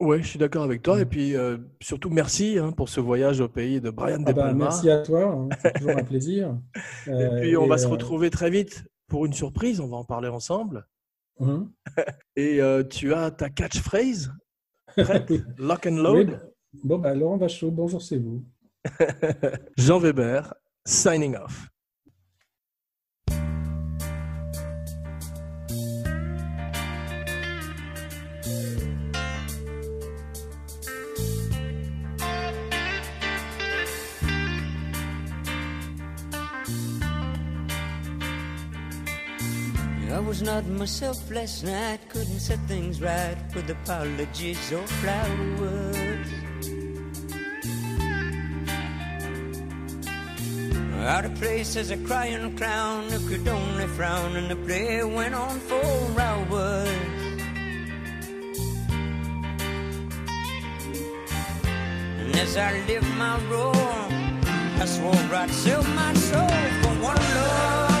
Ouais, 0.00 0.22
je 0.22 0.26
suis 0.28 0.38
d'accord 0.38 0.62
avec 0.64 0.82
toi. 0.82 1.00
Et 1.00 1.04
puis, 1.06 1.36
euh, 1.36 1.58
surtout, 1.80 2.10
merci 2.10 2.58
hein, 2.58 2.72
pour 2.72 2.88
ce 2.88 3.00
voyage 3.00 3.40
au 3.40 3.48
pays 3.48 3.80
de 3.80 3.90
Brian 3.90 4.18
De 4.18 4.24
Ah 4.28 4.32
bah, 4.32 4.42
Palma. 4.44 4.64
merci 4.64 4.90
à 4.90 4.98
toi, 5.02 5.24
hein, 5.24 5.48
c'est 5.60 5.72
toujours 5.78 5.96
un 5.96 6.04
plaisir. 6.04 6.58
Et 7.06 7.10
Euh, 7.10 7.40
puis, 7.40 7.56
on 7.56 7.66
va 7.66 7.78
se 7.78 7.86
euh, 7.86 7.90
retrouver 7.90 8.30
très 8.30 8.50
vite 8.50 8.84
pour 9.08 9.26
une 9.26 9.32
surprise. 9.32 9.80
On 9.80 9.88
va 9.88 9.96
en 9.96 10.04
parler 10.04 10.28
ensemble. 10.28 10.86
hein. 11.40 11.68
Et 12.36 12.60
tu 12.90 13.14
as 13.14 13.30
ta 13.30 13.48
catchphrase 13.50 14.32
prête 14.96 15.32
Lock 15.58 15.86
and 15.86 15.96
Oui, 15.96 16.24
load. 16.26 16.40
bon, 16.84 16.98
bah, 16.98 17.14
Laurent 17.14 17.36
Vachaud, 17.36 17.70
bonjour, 17.70 18.00
c'est 18.02 18.18
vous. 18.18 18.44
Jean 19.78 19.98
Weber, 19.98 20.52
signing 20.86 21.36
off. 21.36 21.68
Was 40.34 40.42
not 40.42 40.66
myself 40.66 41.30
last 41.30 41.62
night, 41.62 42.00
couldn't 42.08 42.40
set 42.40 42.58
things 42.66 43.00
right 43.00 43.36
with 43.54 43.70
apologies 43.70 44.72
or 44.72 44.84
flowers. 44.98 46.26
Out 51.06 51.24
of 51.24 51.34
place 51.36 51.76
as 51.76 51.92
a 51.92 51.96
crying 51.98 52.56
clown 52.56 53.04
who 53.10 53.20
could 53.28 53.46
only 53.46 53.86
frown, 53.86 54.34
and 54.34 54.50
the 54.50 54.56
play 54.56 55.04
went 55.04 55.36
on 55.36 55.60
for 55.68 56.20
hours. 56.20 56.88
And 62.18 62.36
as 62.44 62.56
I 62.56 62.72
lived 62.88 63.14
my 63.16 63.38
role, 63.52 64.08
I 64.82 64.84
swore 64.84 65.14
I'd 65.42 65.50
sell 65.50 65.84
my 65.84 66.12
soul 66.14 66.48
for 66.80 66.94
one 67.12 67.24
love 67.36 67.93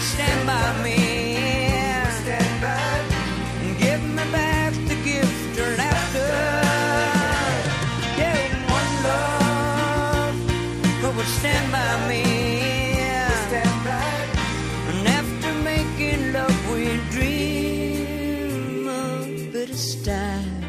stand 0.00 0.46
by 0.46 0.82
me. 0.82 0.96
Give 3.78 4.02
me 4.02 4.24
back 4.32 4.72
the 4.88 4.96
gift 5.04 5.58
of. 5.58 6.28
Yeah, 8.18 8.38
one 8.78 8.92
love 9.08 10.34
who 11.00 11.08
would 11.16 11.26
stand 11.38 11.66
by 11.72 12.08
me. 12.08 12.22
After 15.18 15.52
making 15.70 16.32
love, 16.32 16.70
we 16.72 16.84
dream 17.10 18.88
of 18.88 19.26
time. 20.04 20.64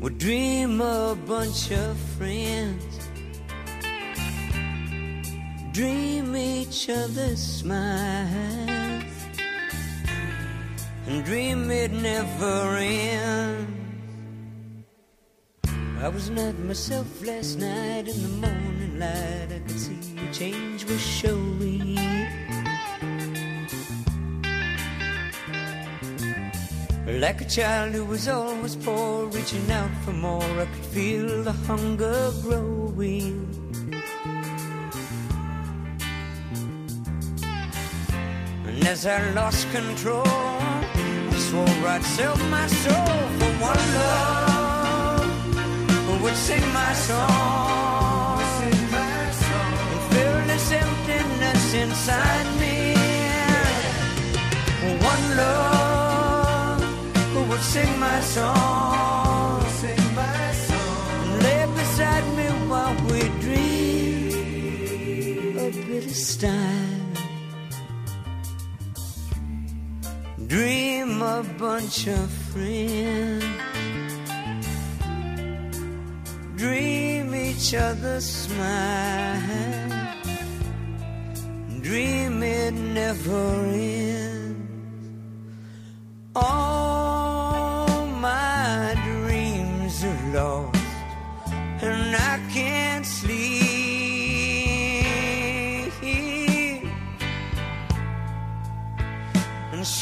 We 0.00 0.10
dream 0.10 0.80
a 0.80 1.16
bunch 1.26 1.70
of 1.70 1.96
friends 2.18 2.93
dream 5.74 6.36
each 6.36 6.88
other's 6.88 7.42
smiles 7.42 9.02
and 11.08 11.24
dream 11.24 11.68
it 11.68 11.90
never 11.90 12.76
ends. 12.76 13.72
I 16.00 16.08
was 16.08 16.30
not 16.30 16.56
myself 16.60 17.08
last 17.26 17.58
night 17.58 18.06
in 18.06 18.22
the 18.22 18.46
morning 18.46 19.00
light. 19.00 19.48
I 19.50 19.58
could 19.66 19.80
see 19.80 19.98
a 20.16 20.32
change 20.32 20.84
was 20.84 21.00
showing. 21.00 21.98
Like 27.20 27.40
a 27.40 27.46
child 27.46 27.94
who 27.94 28.04
was 28.04 28.28
always 28.28 28.76
poor, 28.76 29.26
reaching 29.26 29.68
out 29.72 29.90
for 30.04 30.12
more, 30.12 30.60
I 30.60 30.66
could 30.66 30.86
feel 30.94 31.42
the 31.42 31.52
hunger 31.66 32.30
growing. 32.42 33.63
As 38.86 39.06
I 39.06 39.30
lost 39.30 39.66
control, 39.72 40.26
I 40.26 41.36
swore 41.36 41.88
I'd 41.88 42.04
sell 42.04 42.36
my 42.48 42.66
soul 42.66 43.18
for 43.38 43.52
one 43.72 43.84
love 43.94 45.24
who 46.06 46.14
would 46.22 46.36
sing 46.36 46.62
my 46.72 46.92
song. 46.92 48.40
And 49.92 50.02
fill 50.12 50.38
this 50.46 50.70
emptiness 50.70 51.74
inside 51.74 52.48
me. 52.60 52.94
One 55.12 55.36
love 55.36 56.82
who 57.32 57.40
would 57.50 57.62
sing 57.62 57.98
my 57.98 58.20
song. 58.20 59.64
Lay 61.42 61.66
beside 61.74 62.26
me 62.36 62.46
while 62.68 62.94
we 63.08 63.20
dream 63.44 64.28
a 65.58 65.70
bit 65.70 66.04
of 66.04 66.14
style. 66.14 66.93
Dream 70.46 71.22
a 71.22 71.42
bunch 71.58 72.06
of 72.06 72.30
friends. 72.52 73.44
Dream 76.56 77.34
each 77.34 77.74
other's 77.74 78.24
smile. 78.24 80.14
Dream 81.80 82.42
it 82.42 82.74
never 82.74 83.64
ends. 83.64 84.68
All 86.36 88.06
my 88.06 88.94
dreams 89.04 90.04
are 90.04 90.32
lost, 90.34 90.76
and 91.82 92.16
I 92.16 92.38
can't 92.52 93.06
sleep. 93.06 93.43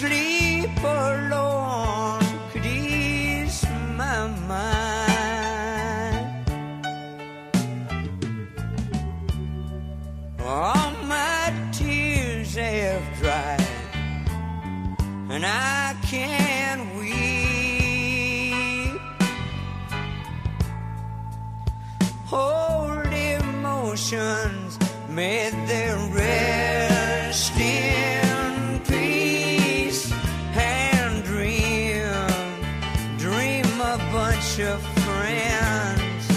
Sleep 0.02 0.82
alone 0.82 2.26
could 2.50 2.66
ease 2.66 3.64
my 3.96 4.26
mind. 4.50 4.90
All 10.40 10.90
my 11.14 11.52
tears 11.70 12.56
have 12.56 13.04
dried, 13.20 13.64
and 15.30 15.44
I 15.46 15.94
can't 16.10 16.82
weep. 16.98 17.12
Old 22.32 23.12
emotions 23.36 24.70
made 25.08 25.54
their 25.68 25.96
rest 26.16 26.91
bunch 34.56 34.68
of 34.68 34.82
friends. 35.04 36.28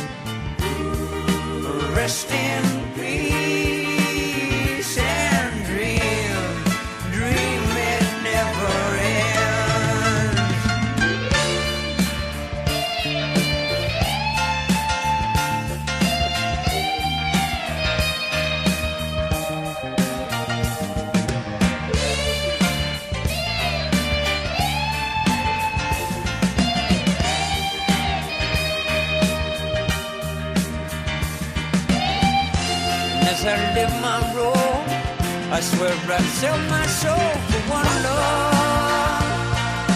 Rest 1.95 2.44
swear 35.65 35.93
I'd 36.17 36.21
sell 36.39 36.59
my 36.69 36.85
soul 36.85 37.29
for 37.49 37.61
one 37.79 37.91
love 38.07 39.23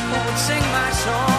who 0.10 0.18
would 0.26 0.40
sing 0.48 0.64
my 0.72 0.90
song. 1.04 1.39